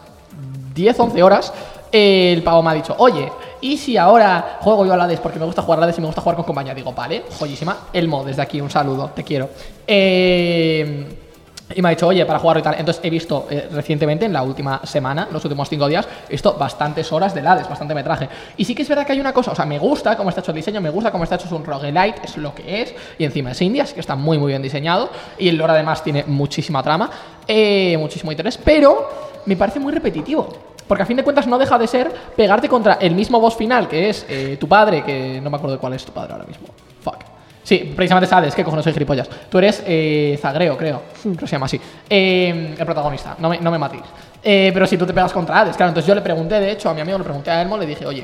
10, 0.74 0.98
11 0.98 1.24
horas, 1.24 1.54
el 1.92 2.42
pavo 2.42 2.64
me 2.64 2.72
ha 2.72 2.74
dicho, 2.74 2.96
oye, 2.98 3.30
¿y 3.60 3.78
si 3.78 3.98
ahora 3.98 4.58
juego 4.62 4.86
yo 4.86 4.94
a 4.94 5.04
Hades 5.04 5.20
porque 5.20 5.40
me 5.40 5.46
gusta 5.46 5.62
jugar 5.62 5.80
a 5.80 5.84
Hades 5.84 5.98
y 5.98 6.02
me 6.02 6.08
gusta 6.08 6.22
jugar 6.22 6.38
con 6.38 6.46
compañía? 6.46 6.74
Digo, 6.74 6.92
vale, 6.94 7.24
joyísima. 7.38 7.88
Elmo, 7.94 8.24
desde 8.24 8.42
aquí, 8.42 8.60
un 8.60 8.70
saludo, 8.70 9.12
te 9.16 9.24
quiero. 9.24 9.50
Eh, 9.88 11.25
y 11.74 11.82
me 11.82 11.88
ha 11.88 11.92
dicho, 11.92 12.08
oye, 12.08 12.26
para 12.26 12.38
jugar 12.38 12.60
y 12.60 12.62
tal. 12.62 12.76
Entonces 12.78 13.04
he 13.04 13.10
visto 13.10 13.48
eh, 13.50 13.70
recientemente, 13.72 14.26
en 14.26 14.34
la 14.34 14.44
última 14.44 14.82
semana, 14.86 15.28
los 15.32 15.44
últimos 15.46 15.68
cinco 15.68 15.88
días, 15.88 16.08
he 16.28 16.34
visto 16.34 16.54
bastantes 16.54 17.12
horas 17.12 17.34
de 17.34 17.42
Hades, 17.42 17.68
bastante 17.68 17.96
metraje. 17.96 18.30
Y 18.58 18.66
sí 18.66 18.76
que 18.76 18.84
es 18.84 18.90
verdad 18.90 19.06
que 19.06 19.14
hay 19.14 19.20
una 19.20 19.34
cosa, 19.34 19.52
o 19.52 19.56
sea, 19.56 19.66
me 19.66 19.80
gusta 19.80 20.16
cómo 20.16 20.30
está 20.30 20.42
hecho 20.42 20.52
el 20.52 20.58
diseño, 20.58 20.80
me 20.80 20.92
gusta 20.92 21.12
cómo 21.12 21.24
está 21.24 21.36
hecho, 21.36 21.48
es 21.48 21.52
un 21.52 21.66
roguelite, 21.66 22.22
es 22.24 22.38
lo 22.38 22.54
que 22.54 22.82
es. 22.82 22.94
Y 23.18 23.24
encima 23.24 23.52
es 23.52 23.62
Indias, 23.62 23.94
que 23.94 24.00
está 24.00 24.16
muy, 24.16 24.38
muy 24.38 24.50
bien 24.50 24.62
diseñado. 24.62 25.10
Y 25.40 25.50
el 25.50 25.58
lore 25.58 25.74
además 25.74 26.04
tiene 26.04 26.24
muchísima 26.28 26.84
trama, 26.84 27.10
eh, 27.48 27.98
muchísimo 27.98 28.32
interés, 28.32 28.60
pero 28.64 29.10
me 29.46 29.56
parece 29.56 29.80
muy 29.80 29.92
repetitivo. 29.92 30.48
Porque 30.88 31.02
a 31.02 31.06
fin 31.08 31.18
de 31.18 31.24
cuentas 31.24 31.48
no 31.48 31.58
deja 31.58 31.80
de 31.80 31.88
ser 31.88 32.12
pegarte 32.36 32.70
contra 32.70 32.94
el 33.02 33.16
mismo 33.16 33.40
boss 33.40 33.56
final, 33.56 33.88
que 33.88 34.10
es 34.10 34.24
eh, 34.30 34.58
tu 34.60 34.68
padre, 34.68 35.04
que 35.04 35.42
no 35.42 35.50
me 35.50 35.58
acuerdo 35.58 35.80
cuál 35.80 35.94
es 35.94 36.06
tu 36.06 36.12
padre 36.12 36.34
ahora 36.34 36.46
mismo. 36.46 36.68
Fuck. 37.02 37.35
Sí, 37.66 37.94
precisamente 37.96 38.30
sabes 38.30 38.54
que 38.54 38.64
cojones 38.64 38.84
soy 38.84 38.94
gilipollas. 38.94 39.28
Tú 39.50 39.58
eres 39.58 39.82
eh, 39.88 40.38
Zagreo, 40.40 40.78
creo. 40.78 41.02
Creo 41.20 41.36
que 41.36 41.48
se 41.48 41.54
llama 41.54 41.66
así. 41.66 41.82
Eh, 42.08 42.76
el 42.78 42.86
protagonista, 42.86 43.36
no 43.40 43.50
me, 43.50 43.60
no 43.60 43.72
me 43.72 43.80
matéis. 43.80 44.04
Eh, 44.44 44.70
pero 44.72 44.86
si 44.86 45.00
tú 45.00 45.08
te 45.08 45.14
pegas 45.16 45.34
contra 45.34 45.62
Hades, 45.62 45.76
claro. 45.76 45.90
Entonces 45.90 46.08
yo 46.08 46.14
le 46.14 46.22
pregunté, 46.22 46.60
de 46.60 46.72
hecho, 46.72 46.92
a 46.92 46.94
mi 46.94 47.02
amigo 47.02 47.18
le 47.18 47.24
pregunté 47.24 47.50
a 47.50 47.64
Elmo, 47.64 47.76
le 47.76 47.88
dije, 47.88 48.06
oye, 48.06 48.24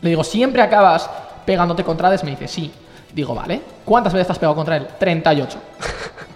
le 0.00 0.08
digo, 0.08 0.24
¿siempre 0.24 0.62
acabas 0.62 1.10
pegándote 1.44 1.84
contra 1.84 2.08
Hades? 2.08 2.24
Me 2.24 2.30
dice, 2.30 2.48
sí. 2.48 2.72
Digo, 3.12 3.34
vale. 3.34 3.60
¿Cuántas 3.84 4.14
veces 4.14 4.28
te 4.28 4.32
has 4.32 4.38
pegado 4.38 4.54
contra 4.54 4.78
él? 4.78 4.86
38. 4.98 5.58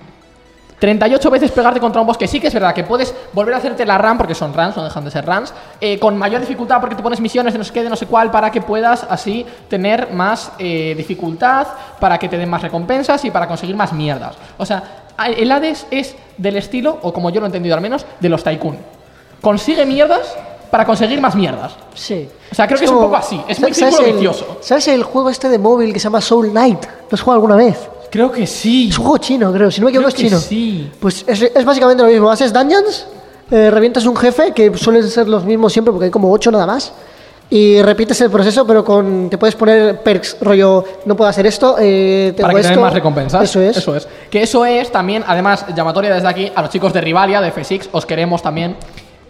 38 0.79 1.31
veces 1.31 1.51
pegarte 1.53 1.81
contra 1.81 2.01
un 2.01 2.07
boss 2.07 2.19
que 2.19 2.29
sí 2.29 2.39
que 2.39 2.49
es 2.49 2.55
verdad 2.55 2.75
que 2.75 2.85
puedes 2.85 3.15
volver 3.33 3.55
a 3.55 3.59
hacerte 3.59 3.87
la 3.87 3.97
run, 3.97 4.19
porque 4.19 4.35
son 4.35 4.53
runs, 4.53 4.77
no 4.77 4.85
dejan 4.85 5.05
de 5.05 5.11
ser 5.11 5.25
runs, 5.25 5.55
eh, 5.81 5.99
con 5.99 6.19
mayor 6.19 6.41
dificultad 6.41 6.81
porque 6.81 6.95
te 6.95 7.03
pones 7.03 7.21
misiones 7.21 7.55
de 7.55 7.59
no 7.59 7.65
sé 7.65 7.73
qué, 7.73 7.83
de 7.83 7.89
no 7.91 7.97
sé 7.97 8.07
cuál, 8.07 8.31
para 8.31 8.51
que 8.51 8.61
puedas 8.61 9.07
así 9.09 9.47
tener 9.69 10.13
más 10.13 10.53
eh, 10.59 10.95
dificultad, 10.97 11.67
para 11.99 12.19
que 12.19 12.29
te 12.29 12.37
den 12.37 12.51
más 12.51 12.61
recompensas 12.63 13.25
y 13.25 13.31
para 13.31 13.49
conseguir 13.49 13.75
más 13.77 13.93
mierdas. 13.93 14.35
O 14.59 14.67
sea, 14.67 14.83
el 15.37 15.51
Hades 15.51 15.87
es 15.91 16.15
del 16.37 16.57
estilo, 16.57 16.99
o 17.03 17.13
como 17.13 17.31
yo 17.31 17.41
lo 17.41 17.47
he 17.47 17.49
entendido 17.49 17.75
al 17.75 17.81
menos, 17.81 18.05
de 18.21 18.29
los 18.29 18.45
Tycoon. 18.45 18.77
Consigue 19.41 19.87
mierdas 19.87 20.37
para 20.71 20.85
conseguir 20.85 21.21
más 21.21 21.35
mierdas. 21.35 21.75
Sí. 21.95 22.29
O 22.51 22.55
sea, 22.55 22.67
creo 22.67 22.79
que 22.79 22.85
es 22.85 22.91
un 22.91 22.99
poco 23.01 23.17
así, 23.17 23.41
es 23.49 23.61
muy 23.61 23.73
¿sabes 23.73 23.95
círculo 23.95 24.07
el- 24.09 24.13
vicioso. 24.15 24.59
¿Sabes 24.61 24.89
el 24.89 25.03
juego 25.05 25.31
este 25.31 25.49
de 25.49 25.59
móvil 25.59 25.93
que 25.93 26.01
se 26.01 26.05
llama 26.05 26.21
Soul 26.21 26.51
Knight? 26.51 26.85
¿Lo 26.85 27.15
has 27.15 27.21
jugado 27.21 27.37
alguna 27.37 27.57
vez? 27.57 27.89
Creo 28.17 28.33
que 28.33 28.47
sí. 28.47 28.89
Es 28.91 28.99
un 28.99 29.05
juego 29.05 29.19
chino, 29.19 29.53
creo. 29.53 29.71
Si 29.71 29.81
no 29.81 29.85
me 29.87 29.91
equivoco, 29.91 30.09
Creo 30.09 30.17
es 30.17 30.23
que 30.23 30.29
chino. 30.29 30.39
sí. 30.41 30.91
Pues 30.99 31.25
es, 31.27 31.43
es 31.43 31.65
básicamente 31.65 32.03
lo 32.03 32.09
mismo. 32.09 32.31
Haces 32.31 32.53
dungeons 32.53 33.07
eh, 33.51 33.71
revientas 33.71 34.07
un 34.07 34.17
jefe, 34.17 34.53
que 34.53 34.77
suelen 34.77 35.03
ser 35.09 35.29
los 35.29 35.45
mismos 35.45 35.73
siempre 35.73 35.93
porque 35.93 36.07
hay 36.07 36.11
como 36.11 36.33
ocho 36.33 36.51
nada 36.51 36.67
más. 36.67 36.93
Y 37.49 37.81
repites 37.83 38.21
el 38.23 38.31
proceso, 38.31 38.67
pero 38.67 38.85
con 38.85 39.31
te 39.31 39.39
puedes 39.39 39.55
poner 39.55 40.03
perks, 40.03 40.39
rollo, 40.41 40.83
no 41.05 41.15
puedo 41.15 41.31
hacer 41.31 41.47
esto, 41.47 41.77
eh, 41.79 42.33
tengo 42.37 42.51
para 42.51 42.61
que 42.73 42.77
más 42.77 42.93
recompensas. 42.93 43.43
Eso 43.45 43.61
es. 43.61 43.77
Eso 43.77 43.95
es. 43.95 44.09
Que 44.31 44.43
eso 44.43 44.65
es 44.65 44.91
también, 44.91 45.23
además, 45.27 45.65
llamatoria 45.77 46.13
desde 46.13 46.27
aquí 46.27 46.51
a 46.53 46.61
los 46.63 46.71
chicos 46.71 46.93
de 46.93 47.01
Rivalia, 47.03 47.41
de 47.41 47.53
F6, 47.53 47.89
os 47.93 48.05
queremos 48.07 48.43
también. 48.43 48.77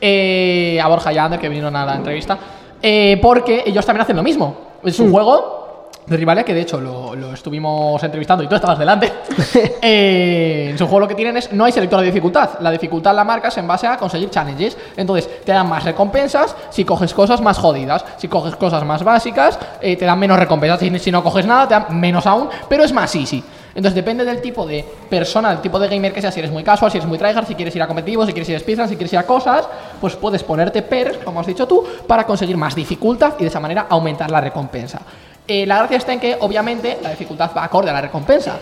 eh, 0.00 0.78
a 0.82 0.88
Borja 0.88 1.12
y 1.12 1.18
a 1.18 1.24
Ander, 1.24 1.40
que 1.40 1.48
vinieron 1.48 1.74
a 1.76 1.84
la 1.86 1.96
entrevista. 1.96 2.38
eh, 2.82 3.18
porque 3.22 3.64
ellos 3.66 3.84
también 3.84 4.02
hacen 4.02 4.16
lo 4.16 4.22
mismo. 4.22 4.56
Es 4.84 4.98
Mm. 5.00 5.04
un 5.04 5.10
juego 5.10 5.65
de 6.06 6.16
Rivalia 6.16 6.44
que, 6.44 6.54
de 6.54 6.60
hecho, 6.60 6.80
lo, 6.80 7.14
lo 7.16 7.32
estuvimos 7.32 8.02
entrevistando 8.02 8.44
y 8.44 8.48
tú 8.48 8.54
estabas 8.54 8.78
delante. 8.78 9.12
Eh, 9.88 10.70
en 10.70 10.78
su 10.78 10.86
juego 10.86 11.00
lo 11.00 11.08
que 11.08 11.14
tienen 11.14 11.36
es, 11.36 11.52
no 11.52 11.64
hay 11.64 11.70
selector 11.70 12.00
de 12.00 12.06
dificultad. 12.06 12.58
La 12.60 12.72
dificultad 12.72 13.14
la 13.14 13.22
marcas 13.22 13.56
en 13.58 13.68
base 13.68 13.86
a 13.86 13.96
conseguir 13.96 14.30
challenges. 14.30 14.76
Entonces, 14.96 15.44
te 15.44 15.52
dan 15.52 15.68
más 15.68 15.84
recompensas 15.84 16.56
si 16.70 16.84
coges 16.84 17.14
cosas 17.14 17.40
más 17.40 17.58
jodidas. 17.58 18.04
Si 18.16 18.26
coges 18.26 18.56
cosas 18.56 18.84
más 18.84 19.04
básicas, 19.04 19.58
eh, 19.80 19.96
te 19.96 20.04
dan 20.04 20.18
menos 20.18 20.38
recompensas. 20.38 20.80
Si, 20.80 20.98
si 20.98 21.12
no 21.12 21.22
coges 21.22 21.46
nada, 21.46 21.68
te 21.68 21.74
dan 21.74 22.00
menos 22.00 22.26
aún, 22.26 22.48
pero 22.68 22.82
es 22.82 22.92
más 22.92 23.14
easy. 23.14 23.44
Entonces 23.76 23.94
depende 23.94 24.24
del 24.24 24.40
tipo 24.40 24.66
de 24.66 24.82
persona, 25.10 25.50
del 25.50 25.60
tipo 25.60 25.78
de 25.78 25.86
gamer 25.86 26.12
que 26.12 26.22
seas, 26.22 26.32
si 26.32 26.40
eres 26.40 26.50
muy 26.50 26.64
casual, 26.64 26.90
si 26.90 26.96
eres 26.96 27.06
muy 27.06 27.18
tryhard, 27.18 27.46
si 27.46 27.54
quieres 27.54 27.76
ir 27.76 27.82
a 27.82 27.86
competitivo, 27.86 28.24
si 28.24 28.32
quieres 28.32 28.48
ir 28.48 28.56
a 28.56 28.58
speedrun, 28.58 28.88
si 28.88 28.96
quieres 28.96 29.12
ir 29.12 29.18
a 29.18 29.24
cosas, 29.24 29.68
pues 30.00 30.16
puedes 30.16 30.42
ponerte 30.42 30.80
perks, 30.80 31.18
como 31.18 31.40
has 31.40 31.46
dicho 31.46 31.68
tú, 31.68 31.86
para 32.06 32.24
conseguir 32.24 32.56
más 32.56 32.74
dificultad 32.74 33.34
y 33.38 33.42
de 33.42 33.48
esa 33.48 33.60
manera 33.60 33.86
aumentar 33.90 34.30
la 34.30 34.40
recompensa. 34.40 35.02
Eh, 35.48 35.64
la 35.66 35.78
gracia 35.78 35.96
está 35.98 36.12
en 36.12 36.20
que, 36.20 36.36
obviamente, 36.40 36.98
la 37.02 37.10
dificultad 37.10 37.50
va 37.56 37.64
acorde 37.64 37.90
a 37.90 37.92
la 37.92 38.00
recompensa. 38.00 38.58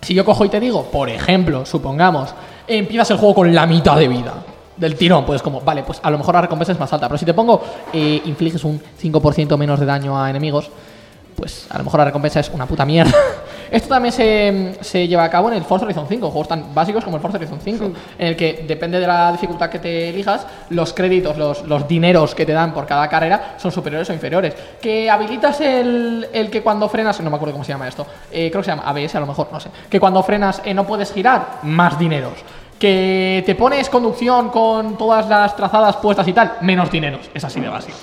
Si 0.00 0.14
yo 0.14 0.24
cojo 0.24 0.44
y 0.44 0.48
te 0.48 0.60
digo, 0.60 0.84
por 0.84 1.08
ejemplo, 1.08 1.64
supongamos, 1.64 2.34
empiezas 2.66 3.12
el 3.12 3.16
juego 3.18 3.34
con 3.36 3.54
la 3.54 3.66
mitad 3.66 3.96
de 3.96 4.08
vida 4.08 4.34
del 4.76 4.96
tirón, 4.96 5.24
pues 5.24 5.42
como, 5.42 5.60
vale, 5.60 5.82
pues 5.84 6.00
a 6.02 6.10
lo 6.10 6.18
mejor 6.18 6.34
la 6.34 6.40
recompensa 6.42 6.72
es 6.72 6.78
más 6.78 6.92
alta, 6.92 7.08
pero 7.08 7.18
si 7.18 7.24
te 7.24 7.34
pongo, 7.34 7.62
eh, 7.92 8.20
infliges 8.24 8.64
un 8.64 8.80
5% 9.00 9.56
menos 9.56 9.78
de 9.78 9.86
daño 9.86 10.20
a 10.20 10.28
enemigos, 10.28 10.70
pues 11.36 11.66
a 11.70 11.78
lo 11.78 11.84
mejor 11.84 12.00
la 12.00 12.06
recompensa 12.06 12.40
es 12.40 12.50
una 12.50 12.66
puta 12.66 12.84
mierda. 12.84 13.12
Esto 13.72 13.88
también 13.88 14.12
se, 14.12 14.74
se 14.82 15.08
lleva 15.08 15.24
a 15.24 15.30
cabo 15.30 15.48
en 15.48 15.54
el 15.54 15.64
Forza 15.64 15.86
Horizon 15.86 16.04
5, 16.06 16.30
juegos 16.30 16.46
tan 16.46 16.74
básicos 16.74 17.02
como 17.02 17.16
el 17.16 17.22
Forza 17.22 17.38
Horizon 17.38 17.58
5, 17.58 17.84
en 18.18 18.26
el 18.26 18.36
que 18.36 18.66
depende 18.68 19.00
de 19.00 19.06
la 19.06 19.32
dificultad 19.32 19.70
que 19.70 19.78
te 19.78 20.10
elijas, 20.10 20.46
los 20.68 20.92
créditos, 20.92 21.38
los, 21.38 21.66
los 21.66 21.88
dineros 21.88 22.34
que 22.34 22.44
te 22.44 22.52
dan 22.52 22.74
por 22.74 22.84
cada 22.84 23.08
carrera 23.08 23.54
son 23.56 23.72
superiores 23.72 24.10
o 24.10 24.12
inferiores. 24.12 24.54
Que 24.78 25.08
habilitas 25.08 25.62
el, 25.62 26.28
el 26.34 26.50
que 26.50 26.60
cuando 26.60 26.86
frenas, 26.86 27.18
no 27.22 27.30
me 27.30 27.36
acuerdo 27.36 27.54
cómo 27.54 27.64
se 27.64 27.72
llama 27.72 27.88
esto, 27.88 28.06
eh, 28.30 28.50
creo 28.50 28.60
que 28.60 28.66
se 28.66 28.76
llama 28.76 28.82
ABS 28.84 29.14
a 29.14 29.20
lo 29.20 29.26
mejor, 29.26 29.48
no 29.50 29.58
sé, 29.58 29.70
que 29.88 29.98
cuando 29.98 30.22
frenas 30.22 30.60
eh, 30.66 30.74
no 30.74 30.86
puedes 30.86 31.10
girar, 31.10 31.60
más 31.62 31.98
dineros. 31.98 32.34
Que 32.78 33.42
te 33.46 33.54
pones 33.54 33.88
conducción 33.88 34.50
con 34.50 34.98
todas 34.98 35.26
las 35.28 35.56
trazadas 35.56 35.96
puestas 35.96 36.28
y 36.28 36.34
tal, 36.34 36.58
menos 36.60 36.90
dineros. 36.90 37.30
Es 37.32 37.42
así 37.42 37.58
de 37.58 37.68
básico. 37.68 37.96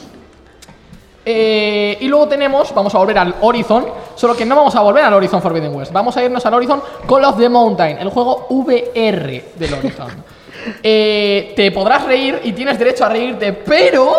Eh, 1.32 1.96
y 2.02 2.08
luego 2.08 2.28
tenemos, 2.28 2.74
vamos 2.74 2.96
a 2.96 2.98
volver 2.98 3.20
al 3.20 3.36
Horizon, 3.42 3.86
solo 4.16 4.36
que 4.36 4.48
no 4.48 4.56
vamos 4.56 4.76
a 4.76 4.82
volver 4.82 5.04
al 5.04 5.14
Horizon 5.14 5.44
Forbidden 5.44 5.76
West, 5.76 5.92
vamos 5.92 6.18
a 6.18 6.24
irnos 6.24 6.44
al 6.44 6.56
Horizon 6.56 6.82
Call 7.08 7.24
of 7.24 7.38
the 7.38 7.48
Mountain, 7.48 8.00
el 8.00 8.10
juego 8.10 8.48
VR 8.50 9.44
del 9.56 9.74
Horizon. 9.76 10.08
Eh, 10.84 11.54
te 11.56 11.72
podrás 11.72 12.04
reír 12.04 12.42
y 12.44 12.52
tienes 12.52 12.78
derecho 12.78 13.06
a 13.06 13.10
reírte, 13.10 13.54
pero, 13.54 14.12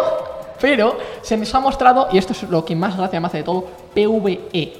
pero 0.59 0.97
se 1.21 1.37
nos 1.37 1.55
ha 1.55 1.61
mostrado, 1.61 2.09
y 2.12 2.17
esto 2.17 2.33
es 2.33 2.45
lo 2.45 2.64
que 2.64 2.75
más 2.75 2.97
gracia 2.97 3.21
me 3.21 3.26
hace 3.26 3.38
de 3.38 3.43
todo, 3.43 3.67
PvE. 3.95 4.73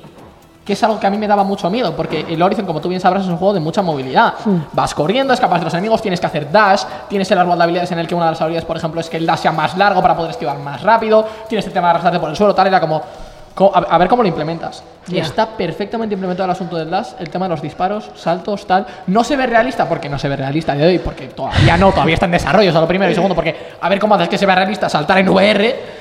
Que 0.71 0.75
es 0.75 0.83
algo 0.85 1.01
que 1.01 1.07
a 1.09 1.11
mí 1.11 1.19
me 1.19 1.27
daba 1.27 1.43
mucho 1.43 1.69
miedo, 1.69 1.97
porque 1.97 2.25
el 2.29 2.41
Horizon, 2.41 2.65
como 2.65 2.81
tú 2.81 2.89
bien 2.89 3.01
sabrás, 3.01 3.25
es 3.25 3.29
un 3.29 3.39
juego 3.39 3.55
de 3.55 3.59
mucha 3.59 3.83
movilidad. 3.83 4.35
Vas 4.73 4.95
corriendo, 4.95 5.35
escapas 5.35 5.59
de 5.59 5.65
los 5.65 5.75
enemigos, 5.75 6.01
tienes 6.01 6.21
que 6.21 6.27
hacer 6.27 6.49
dash, 6.53 6.85
tienes 7.09 7.29
el 7.33 7.39
árbol 7.39 7.59
de 7.59 7.65
habilidades 7.65 7.91
en 7.91 7.99
el 7.99 8.07
que 8.07 8.15
una 8.15 8.27
de 8.27 8.31
las 8.31 8.41
habilidades, 8.41 8.67
por 8.67 8.77
ejemplo, 8.77 9.01
es 9.01 9.11
que 9.11 9.17
el 9.17 9.27
dash 9.27 9.41
sea 9.41 9.51
más 9.51 9.77
largo 9.77 10.01
para 10.01 10.15
poder 10.15 10.31
esquivar 10.31 10.57
más 10.61 10.81
rápido, 10.83 11.27
tienes 11.49 11.67
el 11.67 11.73
tema 11.73 11.89
de 11.89 11.91
arrastrarte 11.91 12.21
por 12.21 12.31
el 12.31 12.37
suelo, 12.37 12.55
tal, 12.55 12.69
era 12.69 12.79
como... 12.81 13.03
co- 13.53 13.73
A 13.75 13.99
ver 13.99 14.07
cómo 14.07 14.23
lo 14.23 14.29
implementas. 14.29 14.85
Y 15.09 15.19
está 15.19 15.45
perfectamente 15.45 16.15
implementado 16.15 16.45
el 16.45 16.53
asunto 16.53 16.77
del 16.77 16.89
dash, 16.89 17.09
el 17.19 17.29
tema 17.31 17.47
de 17.47 17.51
los 17.51 17.61
disparos, 17.63 18.09
saltos, 18.15 18.65
tal. 18.65 18.87
No 19.09 19.25
se 19.25 19.35
ve 19.35 19.49
realista, 19.49 19.89
porque 19.89 20.09
no 20.09 20.21
se 20.21 20.29
ve 20.29 20.37
realista 20.37 20.77
de 20.77 20.87
hoy, 20.87 20.99
porque 21.01 21.27
todavía 21.27 21.77
no, 21.77 21.91
todavía 21.91 22.15
está 22.15 22.27
en 22.27 22.33
desarrollo, 22.33 22.69
es 22.69 22.75
lo 22.77 22.87
primero. 22.87 23.11
Y 23.11 23.15
segundo, 23.15 23.35
porque 23.35 23.73
a 23.81 23.89
ver 23.89 23.99
cómo 23.99 24.15
haces 24.15 24.29
que 24.29 24.39
se 24.39 24.47
vea 24.47 24.55
realista 24.55 24.89
saltar 24.89 25.19
en 25.19 25.29
VR. 25.29 26.00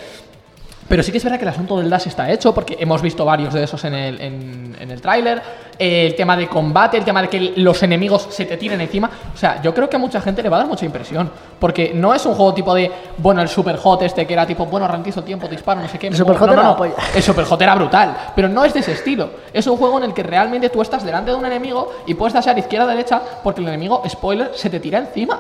Pero 0.90 1.04
sí 1.04 1.12
que 1.12 1.20
es 1.20 1.24
verdad 1.24 1.38
que 1.38 1.46
el 1.46 1.50
asunto 1.50 1.78
del 1.78 1.90
dash 1.90 2.08
está 2.08 2.30
hecho, 2.32 2.54
porque 2.54 2.76
hemos 2.80 3.02
visto 3.02 3.24
varios 3.24 3.54
de 3.54 3.64
esos 3.64 3.84
en 3.86 3.94
el, 3.94 4.20
en, 4.20 4.76
en 4.80 4.92
el 4.92 5.00
tráiler. 5.00 5.42
El 5.78 6.16
tema 6.16 6.36
de 6.36 6.48
combate, 6.48 6.98
el 6.98 7.06
tema 7.06 7.22
de 7.22 7.30
que 7.30 7.54
los 7.58 7.82
enemigos 7.84 8.28
se 8.32 8.46
te 8.46 8.58
tiren 8.58 8.82
encima. 8.82 9.10
O 9.34 9.38
sea, 9.38 9.62
yo 9.62 9.74
creo 9.74 9.88
que 9.88 9.96
a 9.98 10.00
mucha 10.00 10.20
gente 10.20 10.42
le 10.42 10.50
va 10.50 10.58
a 10.58 10.60
dar 10.62 10.68
mucha 10.68 10.86
impresión. 10.86 11.30
Porque 11.60 11.92
no 11.94 12.14
es 12.14 12.26
un 12.26 12.34
juego 12.34 12.54
tipo 12.56 12.74
de, 12.74 12.92
bueno, 13.18 13.42
el 13.42 13.48
super 13.48 13.78
hot 13.78 14.02
este 14.02 14.26
que 14.26 14.34
era 14.34 14.48
tipo, 14.48 14.66
bueno, 14.66 14.88
ralentizo 14.88 15.24
tiempo, 15.24 15.48
disparo, 15.48 15.80
no 15.80 15.88
sé 15.88 16.00
qué. 16.00 16.08
El 16.08 16.14
me 16.14 16.18
Superhot 16.18 16.48
muevo. 16.48 16.86
no. 16.86 16.94
El 17.16 17.22
superhot 17.24 17.62
era 17.62 17.76
brutal. 17.76 18.18
Pero 18.36 18.50
no 18.50 18.66
es 18.66 18.74
de 18.74 18.80
ese 18.80 18.94
estilo. 18.94 19.30
Es 19.54 19.68
un 19.68 19.78
juego 19.78 20.00
en 20.00 20.06
el 20.06 20.14
que 20.14 20.24
realmente 20.24 20.70
tú 20.70 20.82
estás 20.82 21.06
delante 21.06 21.30
de 21.30 21.38
un 21.38 21.46
enemigo 21.46 21.94
y 22.08 22.16
puedes 22.16 22.34
dashear 22.34 22.58
izquierda 22.58 22.88
derecha 22.88 23.22
porque 23.44 23.62
el 23.62 23.68
enemigo, 23.68 24.02
spoiler, 24.10 24.52
se 24.56 24.72
te 24.72 24.80
tira 24.80 24.98
encima. 24.98 25.40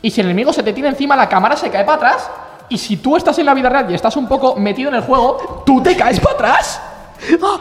Y 0.00 0.10
si 0.10 0.22
el 0.22 0.26
enemigo 0.28 0.54
se 0.54 0.62
te 0.62 0.72
tira 0.72 0.88
encima, 0.88 1.16
la 1.16 1.28
cámara 1.28 1.54
se 1.54 1.68
cae 1.70 1.84
para 1.84 1.96
atrás. 1.96 2.30
Y 2.68 2.78
si 2.78 2.96
tú 2.98 3.16
estás 3.16 3.38
en 3.38 3.46
la 3.46 3.54
vida 3.54 3.68
real 3.68 3.90
y 3.90 3.94
estás 3.94 4.16
un 4.16 4.26
poco 4.26 4.56
metido 4.56 4.88
en 4.88 4.96
el 4.96 5.02
juego, 5.02 5.62
tú 5.66 5.82
te 5.82 5.96
caes 5.96 6.18
para 6.20 6.34
atrás. 6.34 6.80
¡Ah! 7.42 7.56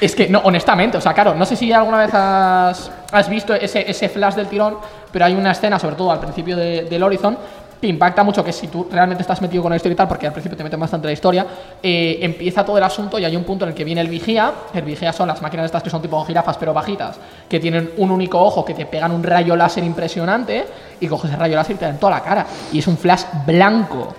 Es 0.00 0.16
que, 0.16 0.28
no, 0.28 0.40
honestamente, 0.40 0.96
o 0.98 1.00
sea, 1.00 1.14
claro, 1.14 1.34
no 1.34 1.44
sé 1.46 1.54
si 1.54 1.72
alguna 1.72 1.98
vez 1.98 2.10
has, 2.12 2.90
has 3.12 3.28
visto 3.28 3.54
ese, 3.54 3.88
ese 3.88 4.08
flash 4.08 4.34
del 4.34 4.48
tirón, 4.48 4.78
pero 5.12 5.24
hay 5.24 5.34
una 5.34 5.52
escena, 5.52 5.78
sobre 5.78 5.94
todo 5.94 6.10
al 6.10 6.18
principio 6.18 6.56
de- 6.56 6.82
del 6.84 7.02
Horizon, 7.04 7.38
que 7.80 7.86
impacta 7.86 8.24
mucho 8.24 8.42
que 8.42 8.52
si 8.52 8.66
tú 8.66 8.88
realmente 8.90 9.22
estás 9.22 9.40
metido 9.42 9.62
con 9.62 9.70
la 9.70 9.76
historia 9.76 9.92
y 9.92 9.96
tal, 9.96 10.08
porque 10.08 10.26
al 10.26 10.32
principio 10.32 10.56
te 10.56 10.64
meten 10.64 10.80
bastante 10.80 11.06
la 11.06 11.12
historia, 11.12 11.46
eh, 11.80 12.18
empieza 12.22 12.64
todo 12.64 12.78
el 12.78 12.82
asunto 12.82 13.16
y 13.18 13.24
hay 13.24 13.36
un 13.36 13.44
punto 13.44 13.64
en 13.64 13.68
el 13.68 13.74
que 13.76 13.84
viene 13.84 14.00
el 14.00 14.08
vigía. 14.08 14.50
El 14.74 14.82
vigía 14.82 15.12
son 15.12 15.28
las 15.28 15.40
máquinas 15.40 15.66
estas 15.66 15.82
que 15.84 15.90
son 15.90 16.02
tipo 16.02 16.24
jirafas 16.24 16.56
pero 16.56 16.72
bajitas, 16.74 17.16
que 17.48 17.60
tienen 17.60 17.92
un 17.98 18.10
único 18.10 18.40
ojo, 18.42 18.64
que 18.64 18.74
te 18.74 18.86
pegan 18.86 19.12
un 19.12 19.22
rayo 19.22 19.54
láser 19.54 19.84
impresionante 19.84 20.66
y 20.98 21.06
coges 21.06 21.30
el 21.32 21.38
rayo 21.38 21.54
láser 21.54 21.76
y 21.76 21.78
te 21.78 21.84
dan 21.84 21.98
toda 22.00 22.12
la 22.16 22.22
cara. 22.22 22.46
Y 22.72 22.78
es 22.80 22.86
un 22.88 22.96
flash 22.96 23.22
blanco. 23.46 24.14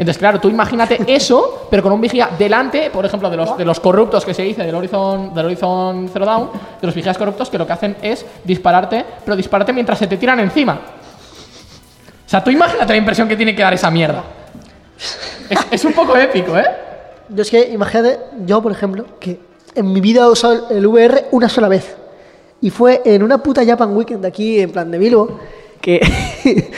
Entonces, 0.00 0.18
claro, 0.18 0.40
tú 0.40 0.48
imagínate 0.48 0.98
eso, 1.14 1.66
pero 1.70 1.82
con 1.82 1.92
un 1.92 2.00
vigía 2.00 2.30
delante, 2.38 2.88
por 2.88 3.04
ejemplo, 3.04 3.28
de 3.28 3.36
los, 3.36 3.58
de 3.58 3.66
los 3.66 3.80
corruptos 3.80 4.24
que 4.24 4.32
se 4.32 4.42
dice 4.42 4.62
del 4.62 4.74
Horizon, 4.74 5.34
del 5.34 5.44
Horizon 5.44 6.08
Zero 6.10 6.24
Dawn, 6.24 6.50
de 6.80 6.86
los 6.86 6.94
vigías 6.94 7.18
corruptos 7.18 7.50
que 7.50 7.58
lo 7.58 7.66
que 7.66 7.74
hacen 7.74 7.96
es 8.00 8.24
dispararte, 8.42 9.04
pero 9.22 9.36
dispararte 9.36 9.74
mientras 9.74 9.98
se 9.98 10.06
te 10.06 10.16
tiran 10.16 10.40
encima. 10.40 10.72
O 10.72 12.30
sea, 12.30 12.42
tú 12.42 12.50
imagínate 12.50 12.94
la 12.94 12.96
impresión 12.96 13.28
que 13.28 13.36
tiene 13.36 13.54
que 13.54 13.60
dar 13.60 13.74
esa 13.74 13.90
mierda. 13.90 14.24
Es, 15.50 15.58
es 15.70 15.84
un 15.84 15.92
poco 15.92 16.16
épico, 16.16 16.56
¿eh? 16.56 16.64
Yo 17.28 17.42
es 17.42 17.50
que, 17.50 17.68
imagínate, 17.68 18.20
yo 18.46 18.62
por 18.62 18.72
ejemplo, 18.72 19.04
que 19.20 19.38
en 19.74 19.92
mi 19.92 20.00
vida 20.00 20.22
he 20.22 20.28
usado 20.28 20.70
el 20.70 20.86
VR 20.86 21.26
una 21.32 21.50
sola 21.50 21.68
vez. 21.68 21.94
Y 22.62 22.70
fue 22.70 23.02
en 23.04 23.22
una 23.22 23.36
puta 23.42 23.66
Japan 23.66 23.94
Weekend 23.94 24.24
aquí, 24.24 24.60
en 24.60 24.70
plan 24.70 24.90
de 24.90 24.96
Bilbo, 24.96 25.38
que 25.78 26.00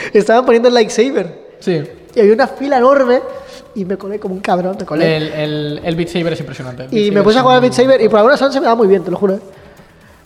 estaban 0.13 0.43
poniendo 0.43 0.67
el 0.67 0.73
lightsaber. 0.73 1.53
Sí. 1.61 1.83
Y 2.15 2.19
había 2.19 2.33
una 2.33 2.47
fila 2.47 2.77
enorme 2.77 3.21
y 3.75 3.85
me 3.85 3.97
colé 3.97 4.19
como 4.19 4.35
un 4.35 4.41
cabrón, 4.41 4.75
me 4.79 4.85
colé. 4.85 5.17
El, 5.17 5.23
el, 5.33 5.81
el 5.83 5.95
Beat 5.95 6.09
Saber 6.09 6.33
es 6.33 6.39
impresionante. 6.39 6.87
y 6.91 7.09
me 7.11 7.21
puse 7.23 7.39
a 7.39 7.41
jugar 7.41 7.55
al 7.55 7.61
Beat 7.61 7.73
Saber 7.73 8.01
y 8.01 8.07
por 8.09 8.17
alguna 8.19 8.33
razón 8.35 8.51
se 8.53 8.59
me 8.59 8.67
da 8.67 8.75
muy 8.75 8.87
bien, 8.87 9.03
te 9.03 9.11
lo 9.11 9.17
juro. 9.17 9.33
¿eh? 9.35 9.39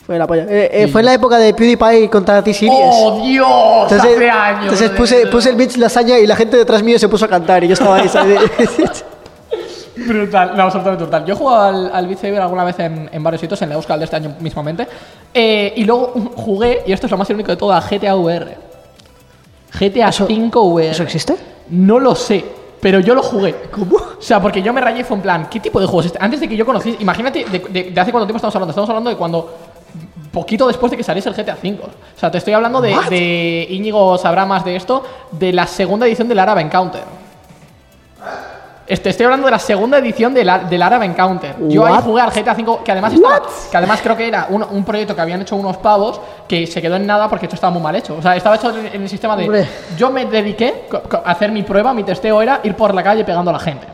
Fue 0.06 0.18
la 0.18 0.26
polla. 0.26 0.44
Eh, 0.48 0.70
eh, 0.84 0.88
Fue 0.88 1.02
en 1.02 1.06
la 1.06 1.14
época 1.14 1.38
de 1.38 1.52
PewDiePie 1.52 2.08
contra 2.08 2.42
T-Series. 2.42 2.72
¡Oh, 2.80 3.20
Dios! 3.22 3.92
hace 3.92 4.30
años. 4.30 4.62
entonces 4.64 4.90
puse, 4.90 5.26
puse 5.26 5.50
el 5.50 5.56
Beat 5.56 5.76
Lasaña 5.76 6.18
y 6.18 6.26
la 6.26 6.34
gente 6.36 6.56
detrás 6.56 6.82
mío 6.82 6.98
se 6.98 7.08
puso 7.08 7.26
a 7.26 7.28
cantar 7.28 7.62
y 7.64 7.68
yo 7.68 7.74
estaba 7.74 7.96
ahí, 7.96 8.08
¿sabes? 8.08 8.40
Brutal, 9.96 10.56
no, 10.56 10.62
absolutamente 10.62 11.02
brutal. 11.04 11.24
Yo 11.26 11.34
he 11.34 11.36
jugado 11.36 11.62
al, 11.62 11.90
al 11.92 12.06
Beat 12.06 12.20
Saber 12.20 12.40
alguna 12.40 12.62
vez 12.64 12.78
en, 12.78 13.10
en 13.12 13.22
varios 13.22 13.40
sitios, 13.40 13.60
en 13.62 13.68
la 13.70 13.74
Euskal 13.74 13.98
de 13.98 14.04
este 14.04 14.16
año 14.16 14.36
mismamente. 14.40 14.86
eh, 15.34 15.72
y 15.76 15.84
luego 15.84 16.12
jugué, 16.36 16.82
y 16.86 16.92
esto 16.92 17.06
es 17.06 17.10
lo 17.10 17.18
más 17.18 17.28
irónico 17.28 17.50
de 17.50 17.56
todo, 17.56 17.72
a 17.72 17.80
GTA 17.80 18.14
VR. 18.14 18.56
GTA 19.78 20.12
5 20.12 20.62
VR. 20.62 20.90
¿Eso 20.92 21.02
existe? 21.02 21.34
No 21.70 21.98
lo 21.98 22.14
sé, 22.14 22.44
pero 22.80 23.00
yo 23.00 23.14
lo 23.14 23.22
jugué. 23.22 23.54
¿Cómo? 23.70 23.96
O 23.96 24.20
sea, 24.22 24.40
porque 24.40 24.62
yo 24.62 24.72
me 24.72 24.80
rayé 24.80 25.04
fue 25.04 25.16
en 25.16 25.22
plan, 25.22 25.48
¿qué 25.50 25.60
tipo 25.60 25.78
de 25.80 25.86
juego 25.86 26.00
es 26.00 26.06
este? 26.06 26.18
Antes 26.20 26.40
de 26.40 26.48
que 26.48 26.56
yo 26.56 26.64
conociese, 26.66 27.02
imagínate 27.02 27.44
de, 27.44 27.58
de- 27.58 27.90
de 27.90 28.00
hace 28.00 28.10
cuánto 28.10 28.26
tiempo 28.26 28.36
estamos 28.36 28.54
hablando. 28.54 28.70
Estamos 28.70 28.88
hablando 28.90 29.10
de 29.10 29.16
cuando 29.16 29.54
poquito 30.32 30.66
después 30.66 30.90
de 30.90 30.96
que 30.96 31.02
saliese 31.02 31.28
el 31.28 31.34
GTA 31.34 31.56
V. 31.62 31.78
O 31.82 32.18
sea, 32.18 32.30
te 32.30 32.38
estoy 32.38 32.52
hablando 32.52 32.80
de, 32.80 32.94
de 33.10 33.66
Íñigo 33.70 34.16
sabrá 34.18 34.44
más 34.46 34.64
de 34.64 34.76
esto, 34.76 35.02
de 35.32 35.52
la 35.52 35.66
segunda 35.66 36.06
edición 36.06 36.28
del 36.28 36.38
Arab 36.38 36.58
Encounter. 36.58 37.02
Este, 38.88 39.10
estoy 39.10 39.24
hablando 39.24 39.44
de 39.44 39.50
la 39.50 39.58
segunda 39.58 39.98
edición 39.98 40.32
del, 40.32 40.50
del 40.70 40.82
Arab 40.82 41.02
Encounter. 41.02 41.56
Yo 41.68 41.84
ahí 41.84 42.00
jugué 42.02 42.22
al 42.22 42.30
GTA 42.30 42.54
V, 42.54 42.78
que 42.82 42.92
además 42.92 43.12
estaba, 43.12 43.42
que 43.70 43.76
además 43.76 44.00
creo 44.02 44.16
que 44.16 44.26
era 44.26 44.46
un, 44.48 44.62
un 44.62 44.82
proyecto 44.82 45.14
que 45.14 45.20
habían 45.20 45.42
hecho 45.42 45.56
unos 45.56 45.76
pavos 45.76 46.18
que 46.48 46.66
se 46.66 46.80
quedó 46.80 46.96
en 46.96 47.06
nada 47.06 47.28
porque 47.28 47.44
esto 47.44 47.54
estaba 47.54 47.70
muy 47.70 47.82
mal 47.82 47.94
hecho. 47.94 48.16
O 48.16 48.22
sea, 48.22 48.34
estaba 48.34 48.56
hecho 48.56 48.74
en, 48.74 49.02
el 49.02 49.08
sistema 49.10 49.36
de. 49.36 49.44
Hombre. 49.44 49.68
Yo 49.98 50.10
me 50.10 50.24
dediqué 50.24 50.88
a 51.12 51.30
hacer 51.30 51.52
mi 51.52 51.64
prueba, 51.64 51.92
mi 51.92 52.02
testeo 52.02 52.40
era 52.40 52.60
ir 52.64 52.74
por 52.74 52.94
la 52.94 53.02
calle 53.02 53.24
pegando 53.24 53.50
a 53.50 53.52
la 53.52 53.58
gente. 53.58 53.86